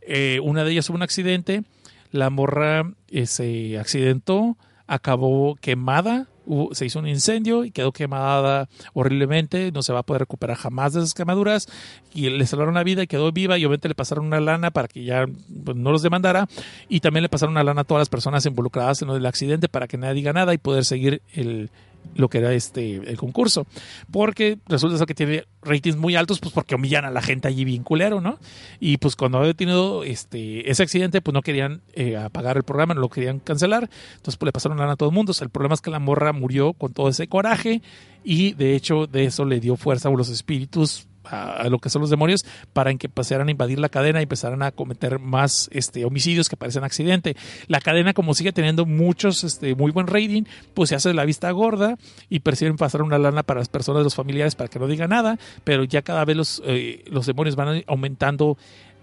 Eh, 0.00 0.40
una 0.42 0.64
de 0.64 0.72
ellas 0.72 0.86
tuvo 0.86 0.96
un 0.96 1.02
accidente, 1.02 1.64
la 2.10 2.30
morra 2.30 2.90
se 3.26 3.78
accidentó, 3.78 4.56
acabó 4.88 5.54
quemada, 5.60 6.26
hubo- 6.46 6.74
se 6.74 6.86
hizo 6.86 6.98
un 6.98 7.06
incendio 7.06 7.64
y 7.64 7.70
quedó 7.70 7.92
quemada 7.92 8.68
horriblemente, 8.94 9.70
no 9.70 9.82
se 9.82 9.92
va 9.92 10.00
a 10.00 10.02
poder 10.02 10.20
recuperar 10.22 10.56
jamás 10.56 10.94
de 10.94 11.00
esas 11.00 11.14
quemaduras 11.14 11.68
y 12.14 12.30
le 12.30 12.46
salvaron 12.46 12.74
la 12.74 12.82
vida 12.82 13.02
y 13.02 13.06
quedó 13.06 13.30
viva 13.30 13.58
y 13.58 13.64
obviamente 13.64 13.88
le 13.88 13.94
pasaron 13.94 14.26
una 14.26 14.40
lana 14.40 14.70
para 14.70 14.88
que 14.88 15.04
ya 15.04 15.26
pues, 15.64 15.76
no 15.76 15.92
los 15.92 16.02
demandara 16.02 16.48
y 16.88 17.00
también 17.00 17.22
le 17.22 17.28
pasaron 17.28 17.52
una 17.52 17.62
lana 17.64 17.82
a 17.82 17.84
todas 17.84 18.00
las 18.00 18.08
personas 18.08 18.44
involucradas 18.46 19.02
en 19.02 19.08
del 19.08 19.26
accidente 19.26 19.68
para 19.68 19.86
que 19.86 19.98
nadie 19.98 20.14
diga 20.14 20.32
nada 20.32 20.54
y 20.54 20.58
poder 20.58 20.84
seguir 20.84 21.22
el 21.34 21.70
lo 22.14 22.28
que 22.28 22.38
era 22.38 22.52
este 22.52 22.96
el 22.96 23.16
concurso. 23.16 23.66
Porque 24.10 24.58
resulta 24.66 25.04
que 25.06 25.14
tiene 25.14 25.44
ratings 25.62 25.96
muy 25.96 26.16
altos 26.16 26.40
pues 26.40 26.52
porque 26.52 26.74
humillan 26.74 27.04
a 27.04 27.10
la 27.10 27.22
gente 27.22 27.48
allí 27.48 27.64
bien 27.64 27.82
culero 27.82 28.20
no 28.20 28.38
y 28.80 28.96
pues 28.98 29.16
cuando 29.16 29.38
había 29.38 29.54
tenido 29.54 30.04
este 30.04 30.70
ese 30.70 30.82
accidente 30.82 31.20
pues 31.20 31.34
no 31.34 31.42
querían 31.42 31.82
eh, 31.92 32.16
apagar 32.16 32.56
el 32.56 32.62
programa 32.62 32.94
no 32.94 33.00
lo 33.00 33.08
querían 33.08 33.40
cancelar. 33.40 33.90
Entonces 34.16 34.36
pues 34.36 34.48
le 34.48 34.52
pasaron 34.52 34.78
lana 34.78 34.92
a 34.92 34.96
todo 34.96 35.08
el 35.08 35.14
mundo. 35.14 35.32
El 35.40 35.50
problema 35.50 35.74
es 35.74 35.80
que 35.80 35.90
la 35.90 35.98
morra 35.98 36.32
murió 36.32 36.72
con 36.72 36.92
todo 36.92 37.08
ese 37.08 37.28
coraje 37.28 37.82
y 38.24 38.52
de 38.54 38.74
hecho 38.74 39.06
de 39.06 39.24
eso 39.24 39.44
le 39.44 39.60
dio 39.60 39.76
fuerza 39.76 40.08
a 40.08 40.12
los 40.12 40.28
espíritus 40.28 41.06
a, 41.30 41.68
lo 41.68 41.78
que 41.78 41.90
son 41.90 42.02
los 42.02 42.10
demonios 42.10 42.44
para 42.72 42.94
que 42.94 43.08
pasaran 43.08 43.48
a 43.48 43.50
invadir 43.50 43.78
la 43.78 43.88
cadena 43.88 44.20
y 44.20 44.24
empezaran 44.24 44.62
a 44.62 44.72
cometer 44.72 45.18
más 45.18 45.68
este 45.72 46.04
homicidios 46.04 46.48
que 46.48 46.56
parecen 46.56 46.84
accidente. 46.84 47.36
La 47.66 47.80
cadena 47.80 48.14
como 48.14 48.34
sigue 48.34 48.52
teniendo 48.52 48.86
muchos 48.86 49.44
este 49.44 49.74
muy 49.74 49.92
buen 49.92 50.06
rating, 50.06 50.44
pues 50.74 50.90
se 50.90 50.94
hace 50.94 51.12
la 51.14 51.24
vista 51.24 51.50
gorda 51.50 51.96
y 52.28 52.40
prefieren 52.40 52.76
pasar 52.76 53.02
una 53.02 53.18
lana 53.18 53.42
para 53.42 53.60
las 53.60 53.68
personas, 53.68 54.02
los 54.02 54.14
familiares 54.14 54.54
para 54.54 54.68
que 54.68 54.78
no 54.78 54.86
digan 54.86 55.10
nada, 55.10 55.38
pero 55.64 55.84
ya 55.84 56.02
cada 56.02 56.24
vez 56.24 56.36
los 56.36 56.62
eh, 56.64 57.04
los 57.06 57.26
demonios 57.26 57.56
van 57.56 57.84
aumentando 57.86 58.56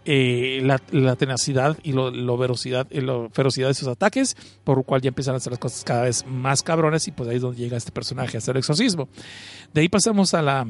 eh, 0.07 0.61
la, 0.61 0.79
la 0.91 1.15
tenacidad 1.15 1.79
y 1.81 1.91
lo, 1.91 2.11
lo 2.11 2.37
y 2.91 3.01
lo 3.01 3.29
ferocidad 3.31 3.69
de 3.69 3.73
sus 3.73 3.87
ataques, 3.87 4.37
por 4.63 4.77
lo 4.77 4.83
cual 4.83 5.01
ya 5.01 5.07
empiezan 5.07 5.33
a 5.33 5.37
hacer 5.37 5.51
las 5.51 5.59
cosas 5.59 5.83
cada 5.83 6.03
vez 6.03 6.23
más 6.27 6.61
cabronas 6.61 7.07
y 7.07 7.11
pues 7.11 7.27
ahí 7.27 7.37
es 7.37 7.41
donde 7.41 7.57
llega 7.57 7.75
este 7.75 7.91
personaje 7.91 8.37
a 8.37 8.39
hacer 8.39 8.55
el 8.55 8.59
exorcismo. 8.59 9.09
De 9.73 9.81
ahí 9.81 9.89
pasamos 9.89 10.35
a 10.35 10.43
la 10.43 10.67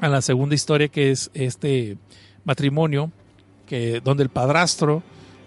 a 0.00 0.08
la 0.08 0.22
segunda 0.22 0.54
historia 0.54 0.88
que 0.88 1.10
es 1.10 1.30
este 1.34 1.96
matrimonio 2.44 3.10
que 3.66 4.00
donde 4.00 4.22
el 4.22 4.28
padrastro 4.28 5.02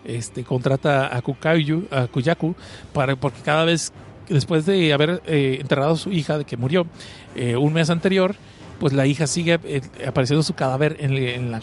este 0.06 0.44
contrata 0.44 1.16
a 1.16 1.22
Kukayu, 1.22 1.88
a 1.92 2.08
Kuyaku 2.08 2.56
para 2.94 3.16
porque 3.16 3.42
cada 3.42 3.66
vez 3.66 3.92
después 4.30 4.66
de 4.66 4.94
haber 4.94 5.22
eh, 5.26 5.58
enterrado 5.60 5.94
a 5.94 5.98
su 5.98 6.12
hija 6.12 6.38
de 6.38 6.46
que 6.46 6.58
murió 6.58 6.88
eh, 7.36 7.56
un 7.56 7.74
mes 7.74 7.90
anterior 7.90 8.36
pues 8.80 8.94
la 8.94 9.06
hija 9.06 9.28
sigue 9.28 9.60
eh, 9.64 9.82
apareciendo 10.06 10.44
su 10.44 10.54
cadáver 10.54 10.98
en, 11.00 11.52
la, 11.52 11.62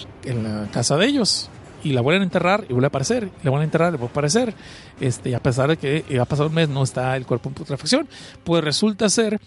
casa 0.72 0.96
de 0.96 1.06
ellos 1.06 1.48
y 1.82 1.92
la 1.92 2.00
vuelven 2.00 2.22
a 2.22 2.24
enterrar 2.24 2.64
y 2.68 2.72
vuelve 2.72 2.86
a 2.86 2.88
aparecer, 2.88 3.30
la 3.42 3.50
vuelven 3.50 3.60
a 3.60 3.64
enterrar 3.64 3.88
y 3.88 3.96
vuelve 3.98 4.06
a 4.06 4.10
aparecer. 4.10 4.54
Este, 5.00 5.34
a 5.34 5.40
pesar 5.40 5.68
de 5.68 5.76
que 5.76 6.18
ha 6.18 6.24
pasado 6.24 6.48
un 6.48 6.54
mes, 6.54 6.68
no 6.70 6.82
está 6.82 7.14
el 7.14 7.26
cuerpo 7.26 7.50
en 7.50 7.54
putrefacción. 7.54 8.08
Pues 8.42 8.64
resulta 8.64 9.08
ser 9.10 9.38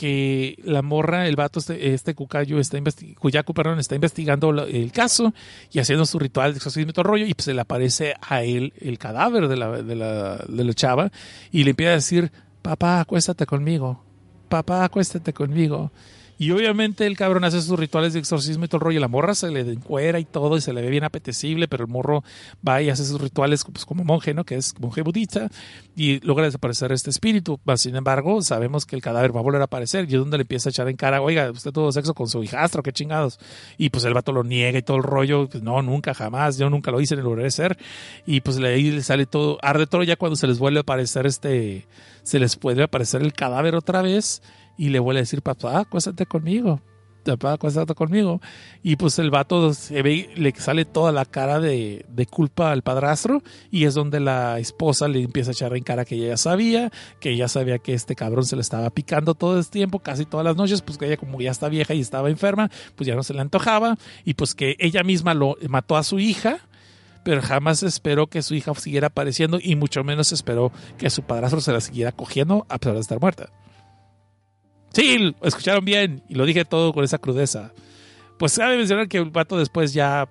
que 0.00 0.56
la 0.64 0.80
morra, 0.80 1.28
el 1.28 1.36
vato, 1.36 1.58
este, 1.58 1.92
este 1.92 2.14
Cucayo, 2.14 2.58
está 2.58 2.78
Cuyacu, 3.18 3.52
perdón, 3.52 3.80
está 3.80 3.96
investigando 3.96 4.48
el 4.64 4.92
caso 4.92 5.34
y 5.70 5.78
haciendo 5.78 6.06
su 6.06 6.18
ritual 6.18 6.52
de 6.52 6.56
exorcismo 6.56 6.88
y 6.88 6.92
todo 6.94 7.02
rollo, 7.02 7.26
y 7.26 7.34
pues 7.34 7.44
se 7.44 7.52
le 7.52 7.60
aparece 7.60 8.14
a 8.18 8.42
él 8.42 8.72
el 8.80 8.96
cadáver 8.96 9.46
de 9.46 9.58
la, 9.58 9.82
de 9.82 9.94
la, 9.94 10.36
de 10.48 10.64
la 10.64 10.72
chava, 10.72 11.12
y 11.52 11.64
le 11.64 11.70
empieza 11.72 11.92
a 11.92 11.96
decir, 11.96 12.32
papá, 12.62 13.00
acuéstate 13.00 13.44
conmigo, 13.44 14.02
papá, 14.48 14.84
acuéstate 14.84 15.34
conmigo. 15.34 15.92
Y 16.40 16.52
obviamente 16.52 17.06
el 17.06 17.18
cabrón 17.18 17.44
hace 17.44 17.60
sus 17.60 17.78
rituales 17.78 18.14
de 18.14 18.18
exorcismo 18.18 18.64
y 18.64 18.68
todo 18.68 18.78
el 18.78 18.84
rollo. 18.86 18.98
La 18.98 19.08
morra 19.08 19.34
se 19.34 19.50
le 19.50 19.60
encuera 19.60 20.18
y 20.18 20.24
todo 20.24 20.56
y 20.56 20.62
se 20.62 20.72
le 20.72 20.80
ve 20.80 20.88
bien 20.88 21.04
apetecible, 21.04 21.68
pero 21.68 21.84
el 21.84 21.90
morro 21.90 22.24
va 22.66 22.80
y 22.80 22.88
hace 22.88 23.04
sus 23.04 23.20
rituales 23.20 23.62
pues, 23.70 23.84
como 23.84 24.04
monje, 24.04 24.32
¿no? 24.32 24.44
Que 24.44 24.54
es 24.54 24.72
monje 24.80 25.02
budista 25.02 25.50
y 25.94 26.18
logra 26.20 26.46
desaparecer 26.46 26.92
este 26.92 27.10
espíritu. 27.10 27.60
Sin 27.76 27.94
embargo, 27.94 28.40
sabemos 28.40 28.86
que 28.86 28.96
el 28.96 29.02
cadáver 29.02 29.36
va 29.36 29.40
a 29.40 29.42
volver 29.42 29.60
a 29.60 29.64
aparecer 29.64 30.06
y 30.08 30.14
es 30.14 30.18
donde 30.18 30.38
le 30.38 30.44
empieza 30.44 30.70
a 30.70 30.70
echar 30.70 30.88
en 30.88 30.96
cara, 30.96 31.20
oiga, 31.20 31.50
usted 31.50 31.72
tuvo 31.72 31.92
sexo 31.92 32.14
con 32.14 32.26
su 32.26 32.42
hijastro, 32.42 32.82
qué 32.82 32.94
chingados. 32.94 33.38
Y 33.76 33.90
pues 33.90 34.04
el 34.06 34.14
vato 34.14 34.32
lo 34.32 34.42
niega 34.42 34.78
y 34.78 34.82
todo 34.82 34.96
el 34.96 35.02
rollo. 35.02 35.46
Pues, 35.46 35.62
no, 35.62 35.82
nunca, 35.82 36.14
jamás. 36.14 36.56
Yo 36.56 36.70
nunca 36.70 36.90
lo 36.90 37.02
hice 37.02 37.16
ni 37.16 37.22
lo 37.22 37.28
volveré 37.28 37.48
hacer. 37.48 37.76
Y 38.24 38.40
pues 38.40 38.56
ahí 38.56 38.90
le 38.90 39.02
sale 39.02 39.26
todo, 39.26 39.58
arde 39.60 39.86
todo 39.86 40.04
ya 40.04 40.16
cuando 40.16 40.36
se 40.36 40.46
les 40.46 40.58
vuelve 40.58 40.78
a 40.78 40.82
aparecer 40.82 41.26
este, 41.26 41.86
se 42.22 42.38
les 42.38 42.56
puede 42.56 42.82
aparecer 42.82 43.20
el 43.20 43.34
cadáver 43.34 43.74
otra 43.74 44.00
vez 44.00 44.40
y 44.80 44.88
le 44.88 44.98
vuelve 44.98 45.20
a 45.20 45.24
decir, 45.24 45.42
papá, 45.42 45.80
acuéstate 45.80 46.24
conmigo. 46.24 46.80
Papá, 47.22 47.52
acuéstate 47.52 47.94
conmigo. 47.94 48.40
Y 48.82 48.96
pues 48.96 49.18
el 49.18 49.30
vato 49.30 49.74
se 49.74 50.00
ve, 50.00 50.30
le 50.36 50.54
sale 50.56 50.86
toda 50.86 51.12
la 51.12 51.26
cara 51.26 51.60
de, 51.60 52.06
de 52.08 52.24
culpa 52.24 52.72
al 52.72 52.80
padrastro 52.80 53.42
y 53.70 53.84
es 53.84 53.92
donde 53.92 54.20
la 54.20 54.58
esposa 54.58 55.06
le 55.06 55.20
empieza 55.20 55.50
a 55.50 55.52
echar 55.52 55.76
en 55.76 55.82
cara 55.82 56.06
que 56.06 56.14
ella 56.14 56.28
ya 56.28 56.36
sabía, 56.38 56.90
que 57.20 57.32
ella 57.32 57.46
sabía 57.46 57.78
que 57.78 57.92
este 57.92 58.16
cabrón 58.16 58.46
se 58.46 58.56
le 58.56 58.62
estaba 58.62 58.88
picando 58.88 59.34
todo 59.34 59.58
el 59.58 59.68
tiempo, 59.68 59.98
casi 59.98 60.24
todas 60.24 60.44
las 60.44 60.56
noches, 60.56 60.80
pues 60.80 60.96
que 60.96 61.04
ella 61.04 61.18
como 61.18 61.42
ya 61.42 61.50
está 61.50 61.68
vieja 61.68 61.92
y 61.92 62.00
estaba 62.00 62.30
enferma, 62.30 62.70
pues 62.96 63.06
ya 63.06 63.14
no 63.14 63.22
se 63.22 63.34
le 63.34 63.42
antojaba 63.42 63.98
y 64.24 64.32
pues 64.32 64.54
que 64.54 64.76
ella 64.78 65.02
misma 65.02 65.34
lo 65.34 65.58
mató 65.68 65.98
a 65.98 66.02
su 66.02 66.18
hija 66.18 66.58
pero 67.22 67.42
jamás 67.42 67.82
esperó 67.82 68.28
que 68.28 68.40
su 68.40 68.54
hija 68.54 68.74
siguiera 68.74 69.08
apareciendo 69.08 69.58
y 69.62 69.76
mucho 69.76 70.02
menos 70.04 70.32
esperó 70.32 70.72
que 70.96 71.10
su 71.10 71.22
padrastro 71.22 71.60
se 71.60 71.70
la 71.70 71.82
siguiera 71.82 72.12
cogiendo 72.12 72.64
a 72.70 72.78
pesar 72.78 72.94
de 72.94 73.00
estar 73.00 73.20
muerta. 73.20 73.50
Sí, 74.92 75.34
escucharon 75.42 75.84
bien 75.84 76.22
y 76.28 76.34
lo 76.34 76.44
dije 76.46 76.64
todo 76.64 76.92
con 76.92 77.04
esa 77.04 77.18
crudeza. 77.18 77.72
Pues 78.38 78.56
cabe 78.58 78.76
mencionar 78.76 79.08
que 79.08 79.18
el 79.18 79.30
vato 79.30 79.56
después 79.58 79.92
ya 79.92 80.28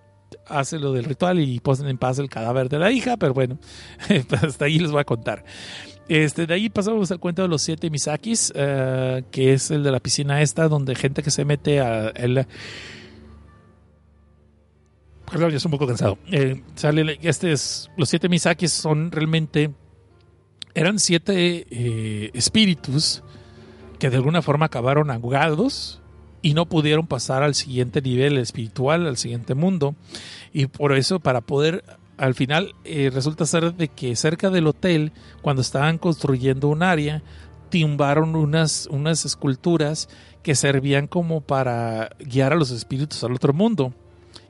hace 0.47 0.79
lo 0.79 0.93
del 0.93 1.05
ritual 1.05 1.39
y 1.39 1.59
ponen 1.59 1.87
en 1.87 1.97
paz 1.97 2.19
el 2.19 2.29
cadáver 2.29 2.69
de 2.69 2.79
la 2.79 2.91
hija, 2.91 3.17
pero 3.17 3.33
bueno, 3.33 3.57
hasta 4.43 4.65
ahí 4.65 4.79
les 4.79 4.91
voy 4.91 5.01
a 5.01 5.05
contar. 5.05 5.43
Este, 6.07 6.47
de 6.47 6.53
ahí 6.55 6.69
pasamos 6.69 7.11
al 7.11 7.19
cuento 7.19 7.43
de 7.43 7.47
los 7.47 7.61
siete 7.61 7.89
Misakis, 7.91 8.51
eh, 8.55 9.23
que 9.31 9.53
es 9.53 9.69
el 9.69 9.83
de 9.83 9.91
la 9.91 9.99
piscina 9.99 10.41
esta, 10.41 10.67
donde 10.67 10.95
gente 10.95 11.21
que 11.21 11.29
se 11.31 11.45
mete 11.45 11.79
a... 11.81 12.09
el- 12.09 12.47
Perdón, 15.31 15.51
ya 15.51 15.57
estoy 15.57 15.67
un 15.69 15.71
poco 15.77 15.85
cansado. 15.87 16.17
Eh, 16.31 16.63
sale, 16.75 17.19
este 17.21 17.51
es, 17.51 17.89
los 17.97 18.09
siete 18.09 18.27
Misakis 18.27 18.71
son 18.71 19.11
realmente, 19.11 19.69
eran 20.73 20.97
siete 20.97 21.67
eh, 21.69 22.31
espíritus 22.33 23.21
que 23.99 24.09
de 24.09 24.17
alguna 24.17 24.41
forma 24.41 24.67
acabaron 24.67 25.11
ahogados 25.11 26.01
y 26.41 26.53
no 26.53 26.65
pudieron 26.67 27.05
pasar 27.05 27.43
al 27.43 27.53
siguiente 27.53 28.01
nivel 28.01 28.37
espiritual, 28.37 29.05
al 29.05 29.17
siguiente 29.17 29.55
mundo. 29.55 29.95
Y 30.53 30.67
por 30.67 30.93
eso, 30.93 31.19
para 31.19 31.41
poder, 31.41 31.83
al 32.17 32.33
final, 32.33 32.75
eh, 32.85 33.11
resulta 33.13 33.45
ser 33.45 33.73
de 33.73 33.89
que 33.89 34.15
cerca 34.15 34.49
del 34.49 34.67
hotel, 34.67 35.11
cuando 35.41 35.61
estaban 35.61 35.97
construyendo 35.97 36.69
un 36.69 36.81
área, 36.81 37.21
tumbaron 37.69 38.35
unas, 38.35 38.87
unas 38.89 39.25
esculturas 39.25 40.09
que 40.41 40.55
servían 40.55 41.07
como 41.07 41.41
para 41.41 42.15
guiar 42.19 42.53
a 42.53 42.55
los 42.55 42.71
espíritus 42.71 43.23
al 43.23 43.33
otro 43.33 43.53
mundo 43.53 43.93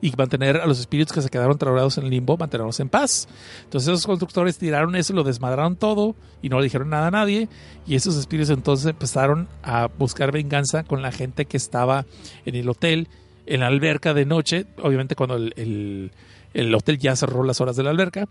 y 0.02 0.10
mantener 0.16 0.56
a 0.58 0.66
los 0.66 0.80
espíritus 0.80 1.12
que 1.12 1.22
se 1.22 1.28
quedaron 1.28 1.58
trabados 1.58 1.98
en 1.98 2.04
el 2.04 2.10
limbo, 2.10 2.36
mantenerlos 2.36 2.80
en 2.80 2.88
paz. 2.88 3.28
Entonces 3.64 3.88
esos 3.88 4.06
constructores 4.06 4.56
tiraron 4.58 4.96
eso, 4.96 5.12
lo 5.12 5.24
desmadraron 5.24 5.76
todo 5.76 6.16
y 6.42 6.48
no 6.48 6.58
le 6.58 6.64
dijeron 6.64 6.88
nada 6.90 7.08
a 7.08 7.10
nadie 7.10 7.48
y 7.86 7.94
esos 7.94 8.16
espíritus 8.16 8.50
entonces 8.50 8.86
empezaron 8.86 9.48
a 9.62 9.86
buscar 9.98 10.32
venganza 10.32 10.84
con 10.84 11.02
la 11.02 11.12
gente 11.12 11.44
que 11.44 11.56
estaba 11.56 12.06
en 12.46 12.54
el 12.54 12.68
hotel, 12.68 13.08
en 13.46 13.60
la 13.60 13.66
alberca 13.66 14.14
de 14.14 14.24
noche, 14.24 14.66
obviamente 14.82 15.14
cuando 15.16 15.36
el, 15.36 15.52
el- 15.56 16.10
el 16.52 16.74
hotel 16.74 16.98
ya 16.98 17.14
cerró 17.14 17.44
las 17.44 17.60
horas 17.60 17.76
de 17.76 17.84
la 17.84 17.90
alberca 17.90 18.26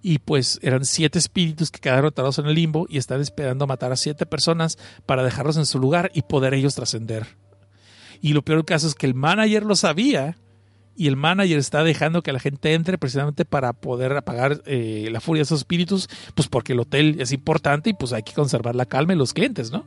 y 0.00 0.18
pues 0.20 0.60
eran 0.62 0.84
siete 0.84 1.18
espíritus 1.18 1.72
que 1.72 1.80
quedaron 1.80 2.06
atrapados 2.06 2.38
en 2.38 2.46
el 2.46 2.54
limbo 2.54 2.86
y 2.88 2.98
están 2.98 3.20
esperando 3.20 3.66
matar 3.66 3.90
a 3.90 3.96
siete 3.96 4.26
personas 4.26 4.78
para 5.06 5.24
dejarlos 5.24 5.56
en 5.56 5.66
su 5.66 5.80
lugar 5.80 6.12
y 6.14 6.22
poder 6.22 6.54
ellos 6.54 6.76
trascender. 6.76 7.26
Y 8.20 8.32
lo 8.32 8.42
peor 8.42 8.58
del 8.58 8.64
caso 8.64 8.86
es 8.86 8.94
que 8.94 9.06
el 9.06 9.14
manager 9.14 9.64
lo 9.64 9.74
sabía 9.74 10.36
y 10.96 11.08
el 11.08 11.16
manager 11.16 11.58
está 11.58 11.82
dejando 11.82 12.22
que 12.22 12.32
la 12.32 12.40
gente 12.40 12.74
entre 12.74 12.98
precisamente 12.98 13.44
para 13.44 13.72
poder 13.72 14.16
apagar 14.16 14.62
eh, 14.66 15.08
la 15.10 15.20
furia 15.20 15.40
de 15.40 15.44
esos 15.44 15.60
espíritus, 15.60 16.08
pues 16.34 16.48
porque 16.48 16.72
el 16.72 16.80
hotel 16.80 17.16
es 17.20 17.32
importante 17.32 17.90
y 17.90 17.94
pues 17.94 18.12
hay 18.12 18.22
que 18.22 18.32
conservar 18.32 18.74
la 18.74 18.86
calma 18.86 19.12
en 19.12 19.18
los 19.18 19.32
clientes, 19.32 19.70
¿no? 19.70 19.84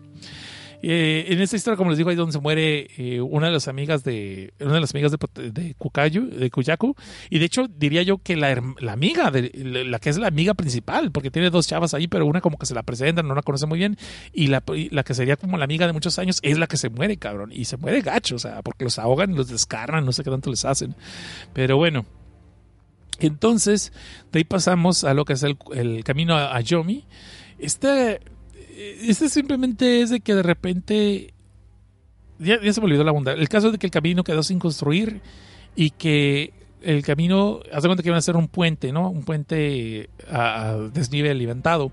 Eh, 0.84 1.26
en 1.30 1.42
esta 1.42 1.56
historia, 1.56 1.76
como 1.76 1.90
les 1.90 1.98
digo, 1.98 2.12
ahí 2.12 2.16
donde 2.16 2.34
se 2.34 2.40
muere 2.40 2.88
eh, 2.98 3.20
una 3.20 3.48
de 3.48 3.54
las 3.54 3.68
amigas 3.68 4.04
de 4.04 4.54
una 4.60 4.76
de 4.76 4.82
las 4.82 4.94
amigas 4.94 5.12
de, 5.12 5.52
de 5.52 5.74
Kukayu, 5.74 6.30
de 6.30 6.52
Kuyaku, 6.52 6.96
y 7.32 7.40
de 7.40 7.46
hecho 7.46 7.68
diría 7.68 8.04
yo 8.04 8.20
que 8.20 8.36
la, 8.36 8.62
la 8.80 8.94
amiga, 8.94 9.32
de, 9.32 9.52
la 9.56 9.98
que 9.98 10.10
es 10.10 10.20
la 10.20 10.28
amiga 10.28 10.54
principal, 10.54 11.12
porque 11.12 11.32
tiene 11.32 11.50
dos 11.50 11.68
chavas 11.68 11.96
ahí, 11.96 12.08
pero 12.08 12.28
una 12.28 12.42
como 12.42 12.60
que 12.60 12.68
se 12.68 12.76
la 12.76 12.84
presentan, 12.84 13.28
no 13.28 13.34
la 13.34 13.42
conoce 13.42 13.66
muy 13.66 13.80
bien, 13.80 13.98
y 14.34 14.48
la, 14.48 14.64
la 14.92 15.04
que 15.04 15.16
sería 15.16 15.36
como 15.36 15.58
la 15.58 15.66
amiga 15.66 15.88
de 15.88 15.94
muchos 15.94 16.20
años 16.20 16.40
es 16.44 16.60
la 16.60 16.68
que 16.68 16.78
se 16.78 16.90
muere, 16.90 17.18
cabrón, 17.18 17.52
y 17.52 17.66
se 17.66 17.78
muere 17.78 18.02
gacho, 18.02 18.36
o 18.36 18.40
sea, 18.40 18.62
porque 18.62 18.84
los 18.84 19.00
ahogan 19.00 19.36
los 19.36 19.48
descarnan, 19.48 20.06
no 20.06 20.12
sé 20.12 20.24
qué 20.24 20.30
tanto 20.30 20.52
les 20.52 20.64
hacen, 20.66 20.96
pero 21.54 21.78
bueno. 21.78 22.06
Entonces, 23.20 23.94
de 24.32 24.40
ahí 24.40 24.44
pasamos 24.44 25.04
a 25.04 25.16
lo 25.16 25.26
que 25.26 25.34
es 25.34 25.42
el, 25.42 25.58
el 25.74 26.04
camino 26.04 26.36
a, 26.36 26.56
a 26.56 26.62
Yomi. 26.62 27.04
Este, 27.58 28.22
este 28.78 29.30
simplemente 29.30 30.02
es 30.02 30.10
de 30.10 30.20
que 30.20 30.36
de 30.36 30.44
repente. 30.44 31.34
Ya, 32.40 32.60
se 32.72 32.82
me 32.82 32.86
olvidó 32.86 33.04
la 33.04 33.12
bondad. 33.12 33.34
El 33.34 33.50
caso 33.50 33.68
es 33.68 33.74
de 33.74 33.80
que 33.80 33.88
el 33.88 33.92
camino 33.92 34.24
quedó 34.24 34.44
sin 34.44 34.60
construir 34.60 35.22
y 35.76 35.90
que 35.92 36.54
el 36.82 37.04
camino. 37.04 37.60
Haz 37.74 37.84
de 37.84 37.90
cuenta 37.90 38.04
que 38.04 38.10
iban 38.10 38.18
a 38.18 38.20
hacer 38.20 38.36
un 38.36 38.48
puente, 38.48 38.92
¿no? 38.92 39.10
Un 39.10 39.24
puente 39.24 40.10
a, 40.30 40.70
a 40.70 40.78
desnivel 40.78 41.32
alimentado. 41.32 41.92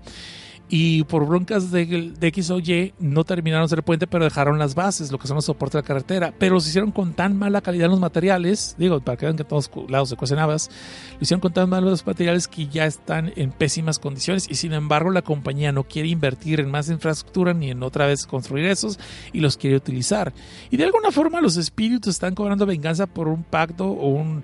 Y 0.67 1.03
por 1.03 1.27
broncas 1.27 1.71
de, 1.71 2.13
X 2.19 2.49
o 2.49 2.59
Y 2.59 2.93
no 2.99 3.23
terminaron 3.23 3.67
el 3.71 3.83
puente, 3.83 4.07
pero 4.07 4.23
dejaron 4.23 4.57
las 4.57 4.73
bases, 4.73 5.11
lo 5.11 5.19
que 5.19 5.27
son 5.27 5.35
los 5.35 5.45
soportes 5.45 5.73
de 5.73 5.81
la 5.81 5.87
carretera. 5.87 6.33
Pero 6.37 6.55
los 6.55 6.67
hicieron 6.67 6.91
con 6.91 7.13
tan 7.13 7.37
mala 7.37 7.61
calidad 7.61 7.87
los 7.87 7.99
materiales, 7.99 8.75
digo, 8.79 8.99
para 8.99 9.17
que 9.17 9.25
vean 9.25 9.35
que 9.35 9.43
a 9.43 9.47
todos 9.47 9.69
lados 9.87 10.09
se 10.09 10.15
cuecen 10.15 10.39
habas, 10.39 10.69
lo 11.13 11.19
hicieron 11.21 11.41
con 11.41 11.53
tan 11.53 11.69
malos 11.69 12.05
materiales 12.05 12.47
que 12.47 12.67
ya 12.67 12.85
están 12.85 13.31
en 13.35 13.51
pésimas 13.51 13.99
condiciones. 13.99 14.47
Y 14.49 14.55
sin 14.55 14.73
embargo, 14.73 15.11
la 15.11 15.21
compañía 15.21 15.71
no 15.71 15.83
quiere 15.83 16.09
invertir 16.09 16.59
en 16.59 16.71
más 16.71 16.89
infraestructura 16.89 17.53
ni 17.53 17.69
en 17.69 17.83
otra 17.83 18.07
vez 18.07 18.25
construir 18.25 18.65
esos 18.65 18.99
y 19.33 19.41
los 19.41 19.57
quiere 19.57 19.75
utilizar. 19.75 20.33
Y 20.71 20.77
de 20.77 20.85
alguna 20.85 21.11
forma, 21.11 21.41
los 21.41 21.57
espíritus 21.57 22.15
están 22.15 22.33
cobrando 22.33 22.65
venganza 22.65 23.05
por 23.05 23.27
un 23.27 23.43
pacto 23.43 23.85
o 23.85 24.09
un 24.09 24.43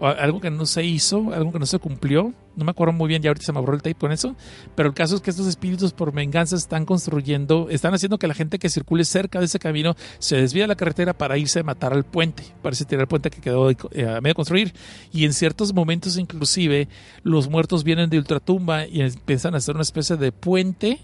algo 0.00 0.40
que 0.40 0.50
no 0.50 0.66
se 0.66 0.84
hizo, 0.84 1.32
algo 1.32 1.52
que 1.52 1.58
no 1.58 1.66
se 1.66 1.78
cumplió. 1.78 2.32
No 2.56 2.64
me 2.64 2.70
acuerdo 2.70 2.92
muy 2.92 3.08
bien, 3.08 3.22
ya 3.22 3.30
ahorita 3.30 3.46
se 3.46 3.52
me 3.52 3.60
borró 3.60 3.74
el 3.74 3.82
tape 3.82 3.94
con 3.94 4.12
eso. 4.12 4.34
Pero 4.74 4.88
el 4.88 4.94
caso 4.94 5.16
es 5.16 5.20
que 5.20 5.30
estos 5.30 5.46
espíritus 5.46 5.92
por 5.92 6.12
venganza 6.12 6.56
están 6.56 6.84
construyendo, 6.84 7.68
están 7.70 7.94
haciendo 7.94 8.18
que 8.18 8.26
la 8.26 8.34
gente 8.34 8.58
que 8.58 8.68
circule 8.68 9.04
cerca 9.04 9.38
de 9.38 9.44
ese 9.44 9.58
camino 9.58 9.94
se 10.18 10.36
desvíe 10.36 10.62
de 10.62 10.68
la 10.68 10.76
carretera 10.76 11.12
para 11.12 11.38
irse 11.38 11.60
a 11.60 11.62
matar 11.62 11.92
al 11.92 12.04
puente. 12.04 12.42
Parece 12.62 12.84
tirar 12.84 13.02
el 13.02 13.08
puente 13.08 13.30
que 13.30 13.40
quedó 13.40 13.70
eh, 13.70 13.76
a 14.08 14.20
medio 14.20 14.34
construir. 14.34 14.74
Y 15.12 15.24
en 15.24 15.32
ciertos 15.32 15.72
momentos, 15.72 16.16
inclusive, 16.18 16.88
los 17.22 17.48
muertos 17.48 17.84
vienen 17.84 18.10
de 18.10 18.18
ultratumba 18.18 18.86
y 18.86 19.02
empiezan 19.02 19.54
a 19.54 19.58
hacer 19.58 19.74
una 19.74 19.82
especie 19.82 20.16
de 20.16 20.32
puente 20.32 21.00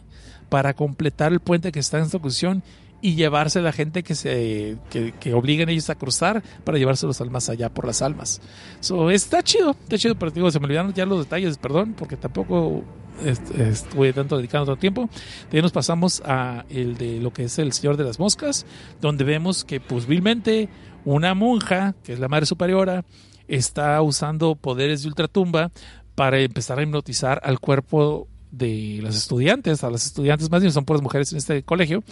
para 0.48 0.74
completar 0.74 1.32
el 1.32 1.40
puente 1.40 1.72
que 1.72 1.80
está 1.80 1.98
en 1.98 2.04
construcción 2.04 2.62
y 3.04 3.16
llevarse 3.16 3.60
la 3.60 3.70
gente 3.72 4.02
que 4.02 4.14
se 4.14 4.78
que, 4.88 5.12
que 5.20 5.34
obliguen 5.34 5.68
ellos 5.68 5.90
a 5.90 5.94
cruzar 5.94 6.42
para 6.64 6.78
llevárselos 6.78 7.20
al 7.20 7.30
más 7.30 7.50
allá 7.50 7.68
por 7.68 7.86
las 7.86 8.00
almas. 8.00 8.40
So, 8.80 9.10
está 9.10 9.42
chido, 9.42 9.72
está 9.72 9.98
chido, 9.98 10.14
pero 10.14 10.30
digo, 10.30 10.50
se 10.50 10.58
me 10.58 10.64
olvidaron 10.64 10.94
ya 10.94 11.04
los 11.04 11.18
detalles, 11.18 11.58
perdón, 11.58 11.94
porque 11.98 12.16
tampoco 12.16 12.82
est- 13.22 13.50
estuve 13.60 14.14
tanto 14.14 14.38
dedicando 14.38 14.64
tanto 14.64 14.80
tiempo. 14.80 15.10
De 15.50 15.58
ahí 15.58 15.62
nos 15.62 15.72
pasamos 15.72 16.22
a 16.24 16.64
el 16.70 16.96
de 16.96 17.20
lo 17.20 17.30
que 17.30 17.44
es 17.44 17.58
el 17.58 17.74
Señor 17.74 17.98
de 17.98 18.04
las 18.04 18.18
Moscas, 18.18 18.64
donde 19.02 19.24
vemos 19.24 19.66
que 19.66 19.80
posiblemente 19.80 20.70
una 21.04 21.34
monja, 21.34 21.94
que 22.04 22.14
es 22.14 22.18
la 22.20 22.28
madre 22.28 22.46
superiora, 22.46 23.04
está 23.48 24.00
usando 24.00 24.54
poderes 24.54 25.02
de 25.02 25.08
ultratumba 25.08 25.72
para 26.14 26.40
empezar 26.40 26.78
a 26.78 26.82
hipnotizar 26.82 27.42
al 27.44 27.60
cuerpo 27.60 28.28
de 28.56 29.00
las 29.02 29.16
estudiantes, 29.16 29.84
a 29.84 29.90
las 29.90 30.06
estudiantes 30.06 30.50
más 30.50 30.60
bien 30.60 30.72
son 30.72 30.84
puras 30.84 31.02
mujeres 31.02 31.32
en 31.32 31.38
este 31.38 31.62
colegio, 31.62 32.02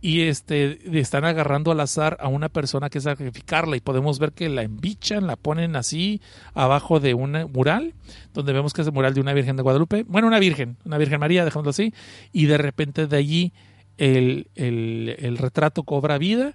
y 0.00 0.22
este 0.22 0.78
están 0.98 1.24
agarrando 1.24 1.72
al 1.72 1.80
azar 1.80 2.16
a 2.20 2.28
una 2.28 2.48
persona 2.48 2.88
que 2.90 3.00
sacrificarla 3.00 3.76
y 3.76 3.80
podemos 3.80 4.18
ver 4.18 4.32
que 4.32 4.48
la 4.48 4.62
embichan, 4.62 5.26
la 5.26 5.36
ponen 5.36 5.76
así 5.76 6.20
abajo 6.54 7.00
de 7.00 7.14
un 7.14 7.32
mural, 7.52 7.94
donde 8.32 8.52
vemos 8.52 8.72
que 8.72 8.82
es 8.82 8.86
el 8.86 8.94
mural 8.94 9.14
de 9.14 9.20
una 9.20 9.32
Virgen 9.32 9.56
de 9.56 9.62
Guadalupe, 9.62 10.04
bueno, 10.08 10.28
una 10.28 10.38
Virgen, 10.38 10.76
una 10.84 10.98
Virgen 10.98 11.20
María, 11.20 11.44
dejándolo 11.44 11.70
así, 11.70 11.92
y 12.32 12.46
de 12.46 12.58
repente 12.58 13.06
de 13.06 13.16
allí 13.16 13.52
el, 13.98 14.48
el, 14.54 15.16
el 15.18 15.36
retrato 15.38 15.82
cobra 15.82 16.18
vida 16.18 16.54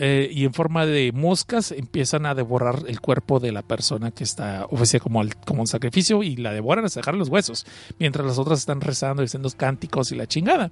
eh, 0.00 0.30
y 0.32 0.44
en 0.44 0.54
forma 0.54 0.86
de 0.86 1.10
moscas 1.12 1.72
empiezan 1.72 2.24
a 2.24 2.36
devorar 2.36 2.84
el 2.86 3.00
cuerpo 3.00 3.40
de 3.40 3.50
la 3.50 3.62
persona 3.62 4.12
que 4.12 4.22
está 4.22 4.64
ofrecida 4.70 5.00
como, 5.00 5.20
como 5.44 5.62
un 5.62 5.66
sacrificio 5.66 6.22
y 6.22 6.36
la 6.36 6.52
devoran 6.52 6.84
hasta 6.84 7.00
dejar 7.00 7.16
los 7.16 7.28
huesos, 7.28 7.66
mientras 7.98 8.24
las 8.24 8.38
otras 8.38 8.60
están 8.60 8.80
rezando 8.80 9.22
y 9.22 9.26
haciendo 9.26 9.50
cánticos 9.50 10.12
y 10.12 10.14
la 10.14 10.28
chingada. 10.28 10.70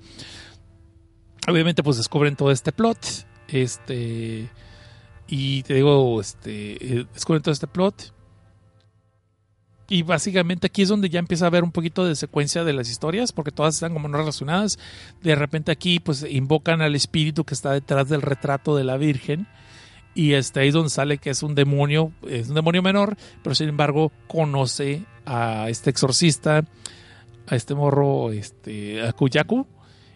Obviamente 1.48 1.82
pues 1.82 1.96
descubren 1.96 2.36
todo 2.36 2.52
este 2.52 2.70
plot, 2.70 2.98
este 3.48 4.48
y 5.26 5.62
te 5.64 5.74
digo, 5.74 6.20
este 6.20 6.98
eh, 7.00 7.06
descubren 7.12 7.42
todo 7.42 7.52
este 7.52 7.66
plot 7.66 8.14
y 9.88 10.02
básicamente 10.02 10.66
aquí 10.66 10.82
es 10.82 10.88
donde 10.88 11.08
ya 11.08 11.20
empieza 11.20 11.44
a 11.44 11.48
haber 11.48 11.62
un 11.62 11.70
poquito 11.70 12.04
de 12.04 12.16
secuencia 12.16 12.64
de 12.64 12.72
las 12.72 12.90
historias, 12.90 13.32
porque 13.32 13.52
todas 13.52 13.74
están 13.74 13.92
como 13.92 14.08
no 14.08 14.18
relacionadas. 14.18 14.78
De 15.22 15.34
repente 15.34 15.70
aquí 15.70 16.00
pues 16.00 16.26
invocan 16.28 16.82
al 16.82 16.96
espíritu 16.96 17.44
que 17.44 17.54
está 17.54 17.72
detrás 17.72 18.08
del 18.08 18.22
retrato 18.22 18.76
de 18.76 18.84
la 18.84 18.96
Virgen. 18.96 19.46
Y 20.14 20.32
este, 20.32 20.60
ahí 20.60 20.68
es 20.68 20.74
donde 20.74 20.90
sale 20.90 21.18
que 21.18 21.30
es 21.30 21.42
un 21.42 21.54
demonio, 21.54 22.10
es 22.28 22.48
un 22.48 22.54
demonio 22.54 22.82
menor, 22.82 23.16
pero 23.42 23.54
sin 23.54 23.68
embargo 23.68 24.10
conoce 24.26 25.04
a 25.26 25.68
este 25.68 25.90
exorcista, 25.90 26.64
a 27.46 27.54
este 27.54 27.74
morro, 27.74 28.32
este, 28.32 29.06
a 29.06 29.12
Kuyaku, 29.12 29.66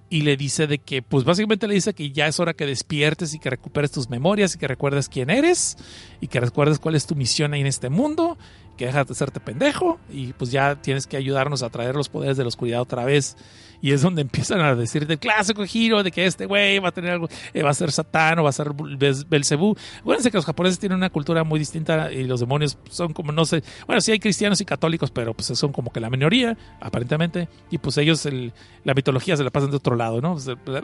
y 0.09 0.23
le 0.23 0.37
dice 0.37 0.67
de 0.67 0.79
que, 0.79 1.03
pues 1.03 1.25
básicamente 1.25 1.69
le 1.69 1.75
dice 1.75 1.95
que 1.95 2.11
ya 2.11 2.27
es 2.27 2.41
hora 2.41 2.55
que 2.55 2.67
despiertes 2.67 3.33
y 3.33 3.39
que 3.39 3.49
recuperes 3.49 3.93
tus 3.93 4.11
memorias 4.11 4.55
y 4.55 4.59
que 4.59 4.67
recuerdes 4.67 5.09
quién 5.09 5.31
eres 5.31 5.77
y 6.21 6.27
que 6.27 6.41
recuerdes 6.41 6.81
cuál 6.81 6.97
es 6.97 7.07
tu 7.07 7.15
misión 7.15 7.55
ahí 7.55 7.61
en 7.61 7.69
este 7.69 7.91
mundo 7.91 8.37
que 8.81 8.87
dejas 8.87 9.07
de 9.07 9.15
serte 9.15 9.41
pendejo 9.41 10.01
y 10.11 10.33
pues 10.33 10.51
ya 10.51 10.75
tienes 10.75 11.07
que 11.07 11.19
ayudarnos 11.19 11.63
a 11.63 11.69
traer 11.69 11.95
los 11.95 12.09
poderes 12.09 12.39
de 12.39 12.45
la 12.45 12.49
oscuridad 12.49 12.81
otra 12.81 13.05
vez. 13.05 13.37
Y 13.83 13.93
es 13.93 14.01
donde 14.01 14.23
empiezan 14.23 14.63
a 14.63 14.75
decir 14.75 15.07
del 15.07 15.19
clásico 15.19 15.67
giro 15.67 16.03
de 16.03 16.11
que 16.11 16.25
este 16.25 16.47
güey 16.47 16.79
va 16.79 16.89
a 16.89 16.93
tener 16.93 17.11
algo, 17.11 17.29
eh, 17.53 17.63
va 17.63 17.69
a 17.69 17.75
ser 17.75 17.93
Satán 17.93 18.39
o 18.39 18.45
va 18.45 18.49
a 18.49 18.53
ser 18.53 18.69
Belcebú. 19.29 19.77
Acuérdense 20.01 20.31
que 20.31 20.39
los 20.39 20.47
japoneses 20.47 20.79
tienen 20.79 20.97
una 20.97 21.11
cultura 21.11 21.45
muy 21.45 21.59
distinta 21.59 22.11
y 22.11 22.25
los 22.25 22.41
demonios 22.41 22.79
son 22.89 23.13
como, 23.13 23.33
no 23.33 23.45
sé, 23.45 23.63
bueno, 23.87 24.01
sí 24.01 24.13
hay 24.13 24.19
cristianos 24.19 24.63
y 24.63 24.65
católicos, 24.65 25.11
pero 25.11 25.35
pues 25.35 25.49
son 25.49 25.73
como 25.73 25.93
que 25.93 26.01
la 26.01 26.09
minoría, 26.09 26.57
aparentemente. 26.81 27.51
Y 27.71 27.77
pues 27.77 27.99
ellos, 27.99 28.25
el, 28.25 28.55
la 28.85 28.95
mitología 28.95 29.37
se 29.37 29.45
la 29.45 29.51
pasan 29.51 29.71
de 29.71 29.77
otro 29.77 29.95
lado, 29.95 30.23
¿no? 30.23 30.39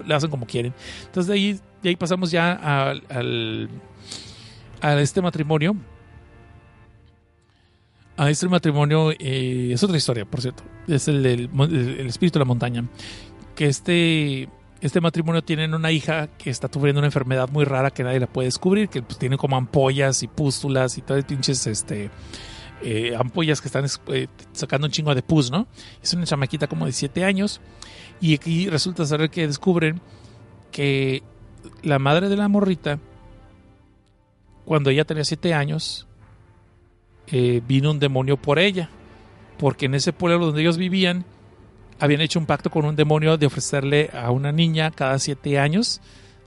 le 0.05 0.15
hacen 0.15 0.29
como 0.29 0.45
quieren. 0.45 0.75
Entonces 1.07 1.29
de 1.29 1.33
ahí, 1.33 1.61
de 1.83 1.89
ahí 1.89 1.97
pasamos 1.97 2.31
ya 2.31 2.53
al, 2.53 3.71
a 4.83 5.01
este 5.01 5.23
matrimonio 5.23 5.75
a 8.17 8.31
este 8.31 8.49
matrimonio 8.49 9.11
eh, 9.13 9.71
es 9.73 9.83
otra 9.83 9.97
historia, 9.97 10.25
por 10.25 10.41
cierto. 10.41 10.63
Es 10.89 11.09
el 11.09 11.27
el 11.27 12.07
espíritu 12.07 12.39
de 12.39 12.45
la 12.45 12.49
montaña. 12.49 12.85
Que 13.55 13.67
este, 13.67 14.49
este 14.81 15.01
matrimonio 15.01 15.43
tiene 15.43 15.75
una 15.75 15.91
hija 15.91 16.29
que 16.39 16.51
está 16.51 16.69
sufriendo 16.73 17.01
una 17.01 17.09
enfermedad 17.09 17.49
muy 17.51 17.65
rara 17.65 17.91
que 17.91 18.05
nadie 18.05 18.21
la 18.21 18.27
puede 18.27 18.47
descubrir, 18.47 18.89
que 18.89 19.03
pues, 19.03 19.19
tiene 19.19 19.37
como 19.37 19.57
ampollas 19.57 20.23
y 20.23 20.29
pústulas 20.29 20.99
y 20.99 21.03
todas 21.03 21.25
pinches 21.25 21.67
este, 21.67 22.11
eh, 22.83 23.15
ampollas 23.19 23.61
que 23.61 23.69
están 23.69 23.87
eh, 24.09 24.29
sacando 24.53 24.87
un 24.87 24.93
chingo 24.93 25.15
de 25.15 25.23
pus, 25.23 25.51
¿no? 25.51 25.67
Es 26.03 26.13
una 26.13 26.25
chamaquita 26.25 26.67
como 26.67 26.87
de 26.87 26.93
7 26.93 27.25
años. 27.25 27.61
Y 28.21 28.35
aquí 28.35 28.69
resulta 28.69 29.05
saber 29.05 29.31
que 29.31 29.47
descubren 29.47 30.01
que 30.73 31.23
la 31.83 31.99
madre 31.99 32.29
de 32.29 32.37
la 32.37 32.49
morrita, 32.49 32.99
cuando 34.65 34.91
ella 34.91 35.05
tenía 35.05 35.25
7 35.25 35.55
años, 35.55 36.06
eh, 37.29 37.63
vino 37.67 37.91
un 37.91 37.99
demonio 37.99 38.37
por 38.37 38.59
ella, 38.59 38.89
porque 39.59 39.87
en 39.87 39.95
ese 39.95 40.13
pueblo 40.13 40.47
donde 40.47 40.61
ellos 40.61 40.77
vivían 40.77 41.25
habían 41.99 42.21
hecho 42.21 42.39
un 42.39 42.47
pacto 42.47 42.71
con 42.71 42.85
un 42.85 42.97
demonio 42.97 43.37
de 43.37 43.47
ofrecerle 43.47 44.11
a 44.13 44.31
una 44.31 44.53
niña 44.53 44.91
cada 44.91 45.19
siete 45.19 45.59
años 45.59 46.01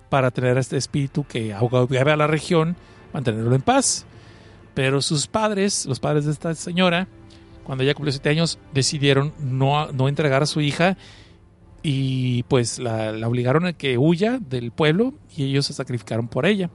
para 0.09 0.31
tener 0.31 0.57
a 0.57 0.59
este 0.59 0.77
espíritu 0.77 1.25
que 1.27 1.53
ahogaba 1.53 2.13
a 2.13 2.17
la 2.17 2.27
región, 2.27 2.75
mantenerlo 3.13 3.55
en 3.55 3.61
paz. 3.61 4.05
Pero 4.73 5.01
sus 5.01 5.27
padres, 5.27 5.85
los 5.85 5.99
padres 5.99 6.25
de 6.25 6.31
esta 6.31 6.53
señora, 6.55 7.07
cuando 7.63 7.83
ella 7.83 7.93
cumplió 7.93 8.11
siete 8.11 8.29
años, 8.29 8.59
decidieron 8.73 9.33
no, 9.39 9.91
no 9.91 10.07
entregar 10.07 10.43
a 10.43 10.45
su 10.45 10.61
hija 10.61 10.97
y 11.81 12.43
pues 12.43 12.79
la, 12.79 13.11
la 13.11 13.27
obligaron 13.27 13.65
a 13.65 13.73
que 13.73 13.97
huya 13.97 14.39
del 14.39 14.71
pueblo 14.71 15.13
y 15.35 15.45
ellos 15.45 15.65
se 15.65 15.73
sacrificaron 15.73 16.27
por 16.27 16.45
ella. 16.45 16.69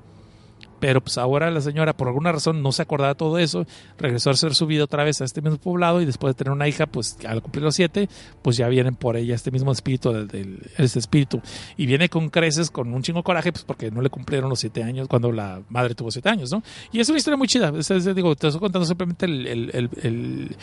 Pero 0.80 1.00
pues 1.00 1.18
ahora 1.18 1.50
la 1.50 1.60
señora 1.60 1.96
por 1.96 2.08
alguna 2.08 2.32
razón 2.32 2.62
no 2.62 2.72
se 2.72 2.82
acordaba 2.82 3.10
de 3.10 3.14
todo 3.14 3.38
eso, 3.38 3.66
regresó 3.98 4.30
a 4.30 4.32
hacer 4.32 4.54
su 4.54 4.66
vida 4.66 4.84
otra 4.84 5.04
vez 5.04 5.20
a 5.20 5.24
este 5.24 5.40
mismo 5.40 5.58
poblado 5.58 6.00
y 6.00 6.04
después 6.04 6.34
de 6.34 6.38
tener 6.38 6.52
una 6.52 6.68
hija, 6.68 6.86
pues 6.86 7.16
al 7.26 7.42
cumplir 7.42 7.64
los 7.64 7.74
siete, 7.74 8.08
pues 8.42 8.56
ya 8.56 8.68
vienen 8.68 8.94
por 8.94 9.16
ella 9.16 9.34
este 9.34 9.50
mismo 9.50 9.72
espíritu, 9.72 10.12
del, 10.12 10.60
espíritu. 10.78 11.40
Y 11.76 11.86
viene 11.86 12.08
con 12.08 12.28
creces, 12.28 12.70
con 12.70 12.92
un 12.92 13.02
chingo 13.02 13.20
de 13.20 13.24
coraje, 13.24 13.52
pues 13.52 13.64
porque 13.64 13.90
no 13.90 14.02
le 14.02 14.10
cumplieron 14.10 14.50
los 14.50 14.60
siete 14.60 14.82
años 14.82 15.08
cuando 15.08 15.32
la 15.32 15.62
madre 15.68 15.94
tuvo 15.94 16.10
siete 16.10 16.28
años, 16.28 16.50
¿no? 16.52 16.62
Y 16.92 17.00
es 17.00 17.08
una 17.08 17.18
historia 17.18 17.36
muy 17.36 17.48
chida. 17.48 17.70
digo, 17.70 18.36
te 18.36 18.48
estoy 18.48 18.60
contando 18.60 18.86
simplemente 18.86 19.26
el, 19.26 20.56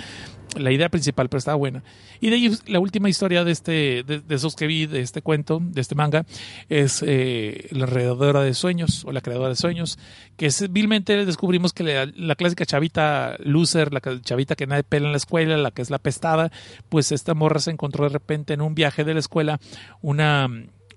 la 0.58 0.72
idea 0.72 0.90
principal, 0.90 1.30
pero 1.30 1.40
está 1.40 1.56
buena. 1.56 1.84
Y 2.20 2.30
de 2.30 2.36
ahí 2.36 2.52
la 2.68 2.80
última 2.80 3.10
historia 3.10 3.44
de 3.44 3.52
este, 3.52 4.04
de, 4.04 4.22
esos 4.30 4.56
que 4.56 4.68
vi, 4.68 4.86
de 4.86 5.02
este 5.02 5.22
cuento, 5.22 5.60
de 5.62 5.82
este 5.82 5.96
manga, 5.96 6.26
es 6.70 7.04
eh, 7.06 7.68
la 7.72 7.86
alrededora 7.86 8.42
de 8.42 8.54
sueños 8.54 9.06
o 9.06 9.12
la 9.12 9.22
creadora 9.22 9.50
de 9.50 9.56
sueños, 9.56 9.98
que 10.38 10.48
es, 10.48 10.72
vilmente 10.72 11.26
descubrimos 11.26 11.74
que 11.74 11.84
la, 12.16 12.36
clásica 12.36 12.66
chavita 12.66 13.36
loser, 13.40 13.94
la 13.94 14.02
chavita 14.22 14.56
que 14.56 14.68
nadie 14.68 14.84
pela 14.84 15.06
en 15.06 15.12
la 15.12 15.18
escuela, 15.18 15.58
la 15.58 15.72
que 15.72 15.82
es 15.82 15.90
la 15.90 16.00
pestada, 16.00 16.52
pues 16.90 17.12
esta 17.12 17.34
morra 17.34 17.60
se 17.60 17.72
encontró 17.72 18.06
de 18.06 18.10
repente 18.10 18.54
en 18.54 18.62
un 18.62 18.76
viaje 18.76 19.04
de 19.04 19.14
la 19.14 19.20
escuela 19.20 19.60
una 20.02 20.48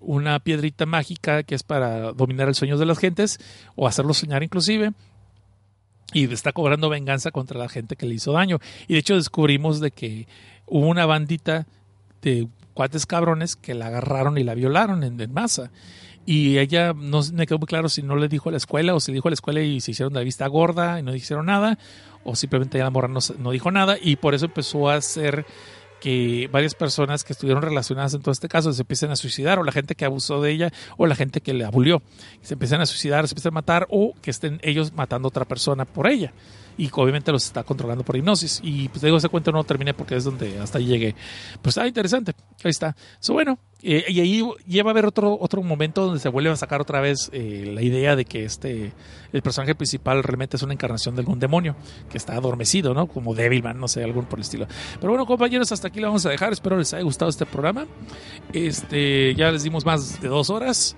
una 0.07 0.39
piedrita 0.39 0.85
mágica 0.85 1.45
que 1.45 1.55
es 1.55 1.63
para 1.63 2.13
dominar 2.13 2.47
el 2.49 2.55
sueño 2.55 2.77
de 2.77 2.85
las 2.85 2.99
gentes 2.99 3.39
o 3.75 3.89
hacerlos 3.89 4.19
soñar 4.19 4.43
inclusive 4.43 4.93
y 6.15 6.33
está 6.33 6.53
cobrando 6.53 6.89
venganza 6.89 7.31
contra 7.31 7.59
la 7.59 7.69
gente 7.69 7.97
que 7.97 8.07
le 8.07 8.15
hizo 8.15 8.33
daño. 8.33 8.59
Y 8.89 8.95
de 8.95 9.01
hecho 9.01 9.17
descubrimos 9.17 9.81
de 9.81 9.91
que 9.91 10.27
hubo 10.67 10.87
una 10.87 11.05
bandita 11.05 11.67
de 12.23 12.49
cuates 12.73 13.05
cabrones 13.05 13.57
que 13.57 13.75
la 13.75 13.89
agarraron 13.89 14.39
y 14.39 14.45
la 14.45 14.55
violaron 14.55 15.03
en, 15.03 15.33
masa. 15.33 15.71
Y 16.25 16.59
ella 16.59 16.95
no 16.95 17.21
me 17.35 17.47
quedó 17.47 17.59
muy 17.59 17.67
claro 17.67 17.89
si 17.91 18.03
no 18.03 18.17
le 18.17 18.29
dijo 18.29 18.49
a 18.49 18.53
la 18.53 18.59
escuela 18.59 18.95
o 18.95 19.01
si 19.01 19.13
le 19.13 19.17
dijo 19.17 19.29
a 19.29 19.33
la 19.33 19.35
escuela 19.35 19.61
y 19.61 19.81
se 19.81 19.91
hicieron 19.91 20.15
de 20.15 20.21
la 20.21 20.25
vista 20.25 20.47
gorda 20.47 20.99
y 20.99 21.03
no 21.03 21.13
dijeron 21.13 21.47
nada, 21.47 21.79
o 22.23 22.35
simplemente 22.35 22.79
la 22.79 22.89
morra 22.89 23.09
no, 23.09 23.21
no 23.39 23.51
dijo 23.51 23.71
nada 23.71 23.97
y 24.01 24.17
por 24.17 24.35
eso 24.35 24.47
empezó 24.47 24.89
a 24.89 24.95
hacer 24.95 25.45
que 26.05 26.51
varias 26.53 26.75
personas 26.75 27.25
que 27.25 27.33
estuvieron 27.33 27.63
relacionadas 27.63 28.13
en 28.13 28.21
todo 28.21 28.31
este 28.31 28.47
caso 28.47 28.71
se 28.75 28.83
empiecen 28.83 29.11
a 29.11 29.17
suicidar, 29.17 29.59
o 29.59 29.65
la 29.65 29.73
gente 29.73 29.95
que 29.95 30.05
abusó 30.05 30.43
de 30.43 30.51
ella, 30.51 30.71
o 30.99 31.07
la 31.07 31.15
gente 31.15 31.41
que 31.41 31.55
le 31.55 31.65
abulió, 31.65 32.03
se 32.43 32.53
empiezan 32.53 32.83
a 32.83 32.87
suicidar, 32.87 33.27
se 33.27 33.33
empiezan 33.33 33.55
a 33.55 33.61
matar, 33.63 33.87
o 33.89 34.13
que 34.21 34.31
estén 34.31 34.61
ellos 34.63 34.93
matando 34.93 35.29
a 35.29 35.31
otra 35.31 35.47
persona 35.47 35.87
por 35.87 36.07
ella 36.07 36.35
y 36.77 36.91
obviamente 36.93 37.33
los 37.33 37.45
está 37.45 37.63
controlando 37.63 38.05
por 38.05 38.17
hipnosis. 38.17 38.61
Y 38.63 38.89
pues 38.89 39.03
digo, 39.03 39.17
ese 39.17 39.29
cuento 39.29 39.53
no 39.53 39.65
terminé 39.65 39.95
porque 39.95 40.17
es 40.17 40.25
donde 40.25 40.59
hasta 40.59 40.79
ahí 40.79 40.87
llegué. 40.87 41.15
Pues 41.63 41.77
está 41.77 41.87
interesante, 41.87 42.33
ahí 42.63 42.71
está. 42.71 42.97
So, 43.21 43.35
bueno, 43.35 43.59
eh, 43.83 44.05
y 44.09 44.21
ahí 44.21 44.43
lleva 44.67 44.91
a 44.91 44.93
haber 44.93 45.07
otro, 45.07 45.37
otro 45.41 45.63
momento 45.63 46.07
donde 46.07 46.21
se 46.21 46.29
vuelve 46.29 46.51
a 46.51 46.57
sacar 46.57 46.81
otra 46.81 47.01
vez 47.01 47.31
eh, 47.33 47.71
la 47.75 47.83
idea 47.83 48.17
de 48.17 48.25
que 48.25 48.45
este, 48.45 48.93
el 49.33 49.43
personaje 49.43 49.75
principal 49.75 50.23
realmente 50.23 50.57
es 50.57 50.63
una 50.63 50.73
encarnación 50.73 51.15
de 51.15 51.21
algún 51.21 51.39
demonio 51.39 51.77
que 52.09 52.19
está 52.19 52.35
adormecido, 52.35 52.95
¿no? 52.95 53.07
Como 53.07 53.35
Devilman, 53.35 53.79
no 53.79 53.89
sé, 53.89 54.03
algún 54.03 54.25
por 54.25 54.39
el 54.39 54.45
estilo. 54.45 54.67
Pero 55.01 55.11
bueno, 55.11 55.27
compañeros, 55.27 55.71
hasta 55.73 55.89
aquí 55.89 56.01
lo 56.01 56.09
vamos 56.09 56.25
a 56.27 56.31
dejar. 56.31 56.53
Espero 56.53 56.79
les 56.79 56.93
haya 56.95 57.05
gustado 57.05 57.29
este 57.29 57.47
programa. 57.47 57.87
Este, 58.53 59.35
ya 59.35 59.51
les 59.51 59.63
dimos 59.63 59.85
más 59.85 60.21
de 60.21 60.29
dos 60.29 60.51
horas. 60.51 60.97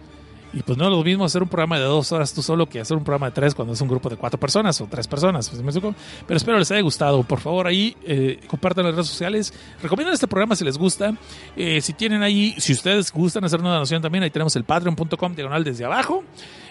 Y 0.57 0.63
pues 0.63 0.79
no 0.79 0.85
es 0.85 0.91
lo 0.91 1.05
mismo 1.05 1.23
hacer 1.23 1.43
un 1.43 1.51
programa 1.51 1.79
de 1.79 1.85
dos 1.85 2.11
horas 2.13 2.33
tú 2.33 2.41
solo 2.41 2.67
que 2.67 2.81
hacer 2.81 2.97
un 2.97 3.05
programa 3.05 3.27
de 3.27 3.33
tres 3.33 3.55
cuando 3.55 3.75
es 3.75 3.81
un 3.83 3.89
grupo 3.89 4.09
de 4.09 4.17
cuatro 4.17 4.41
personas 4.41 4.81
o 4.81 4.87
tres 4.87 5.07
personas. 5.07 5.51
Pero 5.51 6.37
espero 6.37 6.59
les 6.59 6.71
haya 6.71 6.81
gustado. 6.81 7.23
Por 7.25 7.41
favor, 7.41 7.67
ahí 7.67 7.95
eh, 8.05 8.41
compartan 8.47 8.87
las 8.87 8.95
redes 8.95 9.09
sociales. 9.09 9.53
Recomiendan 9.83 10.15
este 10.15 10.27
programa 10.27 10.57
si 10.57 10.65
les 10.65 10.79
gusta. 10.79 11.15
Eh, 11.57 11.83
si 11.83 11.93
tienen 11.93 12.23
ahí, 12.23 12.55
si 12.57 12.73
ustedes 12.73 13.13
gustan 13.13 13.45
hacer 13.45 13.61
una 13.61 13.75
donación 13.75 14.01
también, 14.01 14.25
ahí 14.25 14.31
tenemos 14.31 14.57
el 14.57 14.65
patreon.com 14.65 15.35
diagonal 15.35 15.63
desde 15.63 15.85
abajo. 15.85 16.25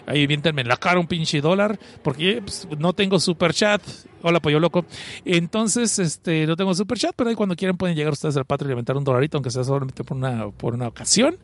Ahí 0.06 0.28
viéntenme 0.28 0.62
en 0.62 0.68
la 0.68 0.78
cara 0.78 1.00
un 1.00 1.08
pinche 1.08 1.42
dólar, 1.42 1.80
porque 2.04 2.42
pues, 2.42 2.68
no 2.78 2.94
tengo 2.94 3.20
super 3.20 3.54
chat. 3.54 3.82
Hola, 4.28 4.40
pollo 4.40 4.60
loco. 4.60 4.86
Entonces, 5.24 6.00
este, 6.00 6.48
no 6.48 6.56
tengo 6.56 6.74
super 6.74 6.98
chat, 6.98 7.14
pero 7.16 7.30
ahí 7.30 7.36
cuando 7.36 7.56
quieran 7.56 7.78
pueden 7.78 7.96
llegar 7.96 8.12
ustedes 8.12 8.36
al 8.38 8.46
Patreon 8.46 8.70
y 8.70 8.72
levantar 8.72 8.98
un 8.98 9.04
dolarito, 9.04 9.38
aunque 9.38 9.52
sea 9.52 9.64
solamente 9.64 10.04
por 10.04 10.18
una, 10.18 10.50
por 10.50 10.74
una 10.74 10.88
ocasión. 10.88 11.38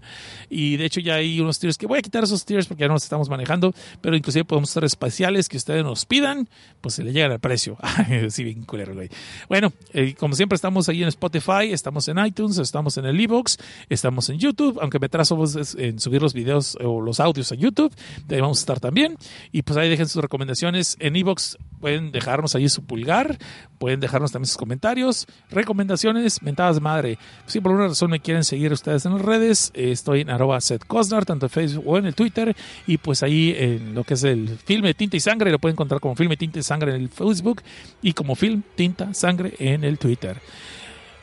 Y 0.49 0.77
de 0.77 0.85
hecho 0.85 0.99
ya 0.99 1.15
hay 1.15 1.39
unos 1.39 1.59
tiers 1.59 1.77
que 1.77 1.85
voy 1.85 1.99
a 1.99 2.01
quitar 2.01 2.23
esos 2.23 2.43
tiers 2.43 2.65
porque 2.65 2.81
ya 2.81 2.87
no 2.87 2.95
los 2.95 3.03
estamos 3.03 3.29
manejando, 3.29 3.73
pero 4.01 4.15
inclusive 4.15 4.45
podemos 4.45 4.71
hacer 4.71 4.83
espaciales 4.83 5.47
que 5.47 5.57
ustedes 5.57 5.83
nos 5.83 6.05
pidan, 6.05 6.49
pues 6.81 6.95
se 6.95 7.03
le 7.03 7.13
llegan 7.13 7.31
al 7.31 7.39
precio. 7.39 7.77
sí, 8.29 8.43
bien 8.43 8.63
culero, 8.63 8.95
güey. 8.95 9.09
Bueno, 9.47 9.71
eh, 9.93 10.15
como 10.15 10.33
siempre 10.33 10.55
estamos 10.55 10.89
ahí 10.89 11.03
en 11.03 11.09
Spotify, 11.09 11.71
estamos 11.71 12.07
en 12.07 12.17
iTunes, 12.25 12.57
estamos 12.57 12.97
en 12.97 13.05
el 13.05 13.19
Evox, 13.19 13.57
estamos 13.89 14.27
en 14.29 14.39
YouTube, 14.39 14.79
aunque 14.81 14.97
me 14.97 15.07
trazo 15.07 15.39
en 15.77 15.99
subir 15.99 16.21
los 16.21 16.33
videos 16.33 16.77
o 16.83 16.99
los 16.99 17.19
audios 17.19 17.51
a 17.51 17.55
YouTube, 17.55 17.93
ahí 18.29 18.41
estar 18.59 18.79
también. 18.79 19.17
Y 19.51 19.61
pues 19.61 19.77
ahí 19.77 19.89
dejen 19.89 20.07
sus 20.07 20.21
recomendaciones 20.21 20.97
en 20.99 21.15
Evox, 21.15 21.57
pueden 21.79 22.11
dejarnos 22.11 22.55
ahí 22.55 22.69
su 22.69 22.83
pulgar, 22.83 23.37
pueden 23.79 23.99
dejarnos 23.99 24.31
también 24.31 24.47
sus 24.47 24.57
comentarios, 24.57 25.27
recomendaciones, 25.49 26.41
mentadas 26.41 26.75
de 26.75 26.81
madre. 26.81 27.17
Si 27.45 27.59
por 27.59 27.71
alguna 27.71 27.89
razón 27.89 28.11
me 28.11 28.19
quieren 28.19 28.43
seguir 28.43 28.71
ustedes 28.71 29.05
en 29.05 29.13
las 29.13 29.21
redes, 29.21 29.71
estoy 29.73 30.21
en 30.21 30.29
arroba 30.29 30.59
Seth 30.61 30.85
Cosnar, 30.85 31.25
tanto 31.25 31.47
en 31.47 31.49
Facebook 31.49 31.83
o 31.87 31.97
en 31.97 32.05
el 32.05 32.15
Twitter, 32.15 32.55
y 32.87 32.97
pues 32.97 33.23
ahí 33.23 33.55
en 33.57 33.95
lo 33.95 34.03
que 34.03 34.13
es 34.13 34.23
el 34.23 34.49
filme 34.49 34.93
Tinta 34.93 35.17
y 35.17 35.19
Sangre, 35.19 35.51
lo 35.51 35.59
pueden 35.59 35.75
encontrar 35.75 35.99
como 36.01 36.15
filme 36.15 36.37
Tinta 36.37 36.59
y 36.59 36.63
Sangre 36.63 36.95
en 36.95 37.01
el 37.01 37.09
Facebook 37.09 37.61
y 38.01 38.13
como 38.13 38.35
film 38.35 38.61
Tinta 38.75 39.13
Sangre 39.13 39.53
en 39.59 39.83
el 39.83 39.97
Twitter. 39.97 40.41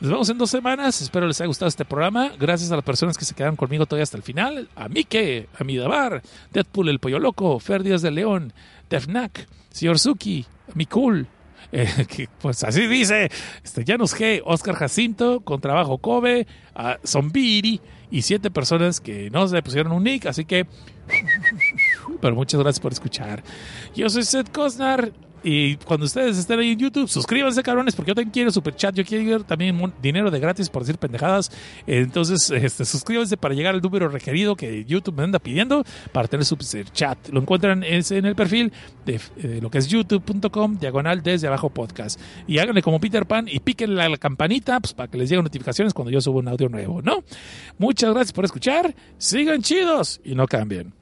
Nos 0.01 0.12
vemos 0.12 0.28
en 0.28 0.39
dos 0.39 0.51
semanas. 0.51 1.02
Espero 1.02 1.27
les 1.27 1.41
haya 1.41 1.49
gustado 1.49 1.68
este 1.68 1.85
programa. 1.85 2.31
Gracias 2.39 2.70
a 2.70 2.77
las 2.77 2.85
personas 2.85 3.18
que 3.18 3.25
se 3.25 3.35
quedaron 3.35 3.57
conmigo 3.57 3.85
todavía 3.85 4.05
hasta 4.05 4.17
el 4.17 4.23
final. 4.23 4.68
A 4.77 4.89
Mike, 4.89 5.49
a 5.59 5.65
Midabar, 5.65 6.23
Deadpool 6.52 6.89
el 6.89 7.01
Pollo 7.01 7.18
Loco, 7.18 7.59
Fer 7.59 7.83
Díaz 7.83 8.01
de 8.02 8.12
León, 8.12 8.52
Defnac, 8.89 9.49
Señor 9.70 9.99
Suki, 9.99 10.47
Mikul, 10.75 11.27
eh, 11.73 12.07
que, 12.09 12.28
pues 12.41 12.62
así 12.62 12.86
dice, 12.86 13.28
este, 13.65 13.85
Janus 13.85 14.15
G, 14.15 14.41
Oscar 14.44 14.77
Jacinto, 14.77 15.41
con 15.41 15.60
trabajo 15.60 15.99
Kobe, 15.99 16.47
a 16.77 16.99
Zombiri 17.05 17.81
y 18.09 18.23
siete 18.23 18.52
personas 18.52 19.01
que 19.01 19.31
no 19.31 19.49
se 19.49 19.60
pusieron 19.62 19.91
un 19.91 20.05
nick, 20.05 20.27
así 20.27 20.44
que... 20.44 20.65
Pero 22.20 22.36
muchas 22.36 22.60
gracias 22.60 22.81
por 22.81 22.93
escuchar. 22.93 23.43
Yo 23.97 24.09
soy 24.09 24.23
Seth 24.23 24.51
Cosnar. 24.52 25.12
Y 25.42 25.76
cuando 25.76 26.07
ustedes 26.07 26.39
estén 26.39 26.58
ahí 26.58 26.73
en 26.73 26.78
YouTube, 26.78 27.08
suscríbanse, 27.08 27.62
cabrones, 27.62 27.94
porque 27.94 28.10
yo 28.10 28.15
también 28.15 28.33
quiero 28.33 28.50
super 28.50 28.75
chat. 28.75 28.94
Yo 28.94 29.05
quiero 29.05 29.44
también 29.44 29.92
dinero 30.02 30.31
de 30.31 30.41
gratis 30.41 30.68
por 30.68 30.83
decir 30.83 30.99
pendejadas. 30.99 31.50
Entonces, 31.86 32.50
este, 32.55 32.84
suscríbanse 32.84 33.36
para 33.36 33.55
llegar 33.55 33.75
al 33.75 33.81
número 33.81 34.08
requerido 34.08 34.57
que 34.57 34.84
YouTube 34.84 35.17
me 35.17 35.25
anda 35.25 35.39
pidiendo 35.39 35.84
para 36.12 36.28
tener 36.28 36.44
super 36.44 36.67
chat. 36.92 37.28
Lo 37.31 37.41
encuentran 37.41 37.84
en 37.84 38.25
el 38.25 38.34
perfil 38.34 38.73
de 39.05 39.20
eh, 39.36 39.58
lo 39.62 39.70
que 39.70 39.78
es 39.78 39.89
youtube.com, 39.89 40.78
diagonal 40.78 41.23
desde 41.23 41.47
abajo 41.47 41.70
podcast. 41.70 42.20
Y 42.47 42.58
háganle 42.58 42.83
como 42.83 43.00
Peter 43.00 43.26
Pan 43.26 43.47
y 43.49 43.60
píquenle 43.60 44.02
a 44.02 44.08
la 44.08 44.17
campanita 44.17 44.81
pues, 44.81 44.94
para 44.94 45.10
que 45.10 45.18
les 45.18 45.28
lleguen 45.28 45.44
notificaciones 45.44 45.94
cuando 45.94 46.10
yo 46.10 46.20
subo 46.20 46.39
un 46.39 46.49
audio 46.49 46.68
nuevo, 46.68 47.02
¿no? 47.02 47.23
Muchas 47.78 48.12
gracias 48.12 48.33
por 48.33 48.44
escuchar. 48.44 48.94
Sigan 49.18 49.62
chidos 49.62 50.20
y 50.25 50.34
no 50.34 50.47
cambien. 50.47 50.92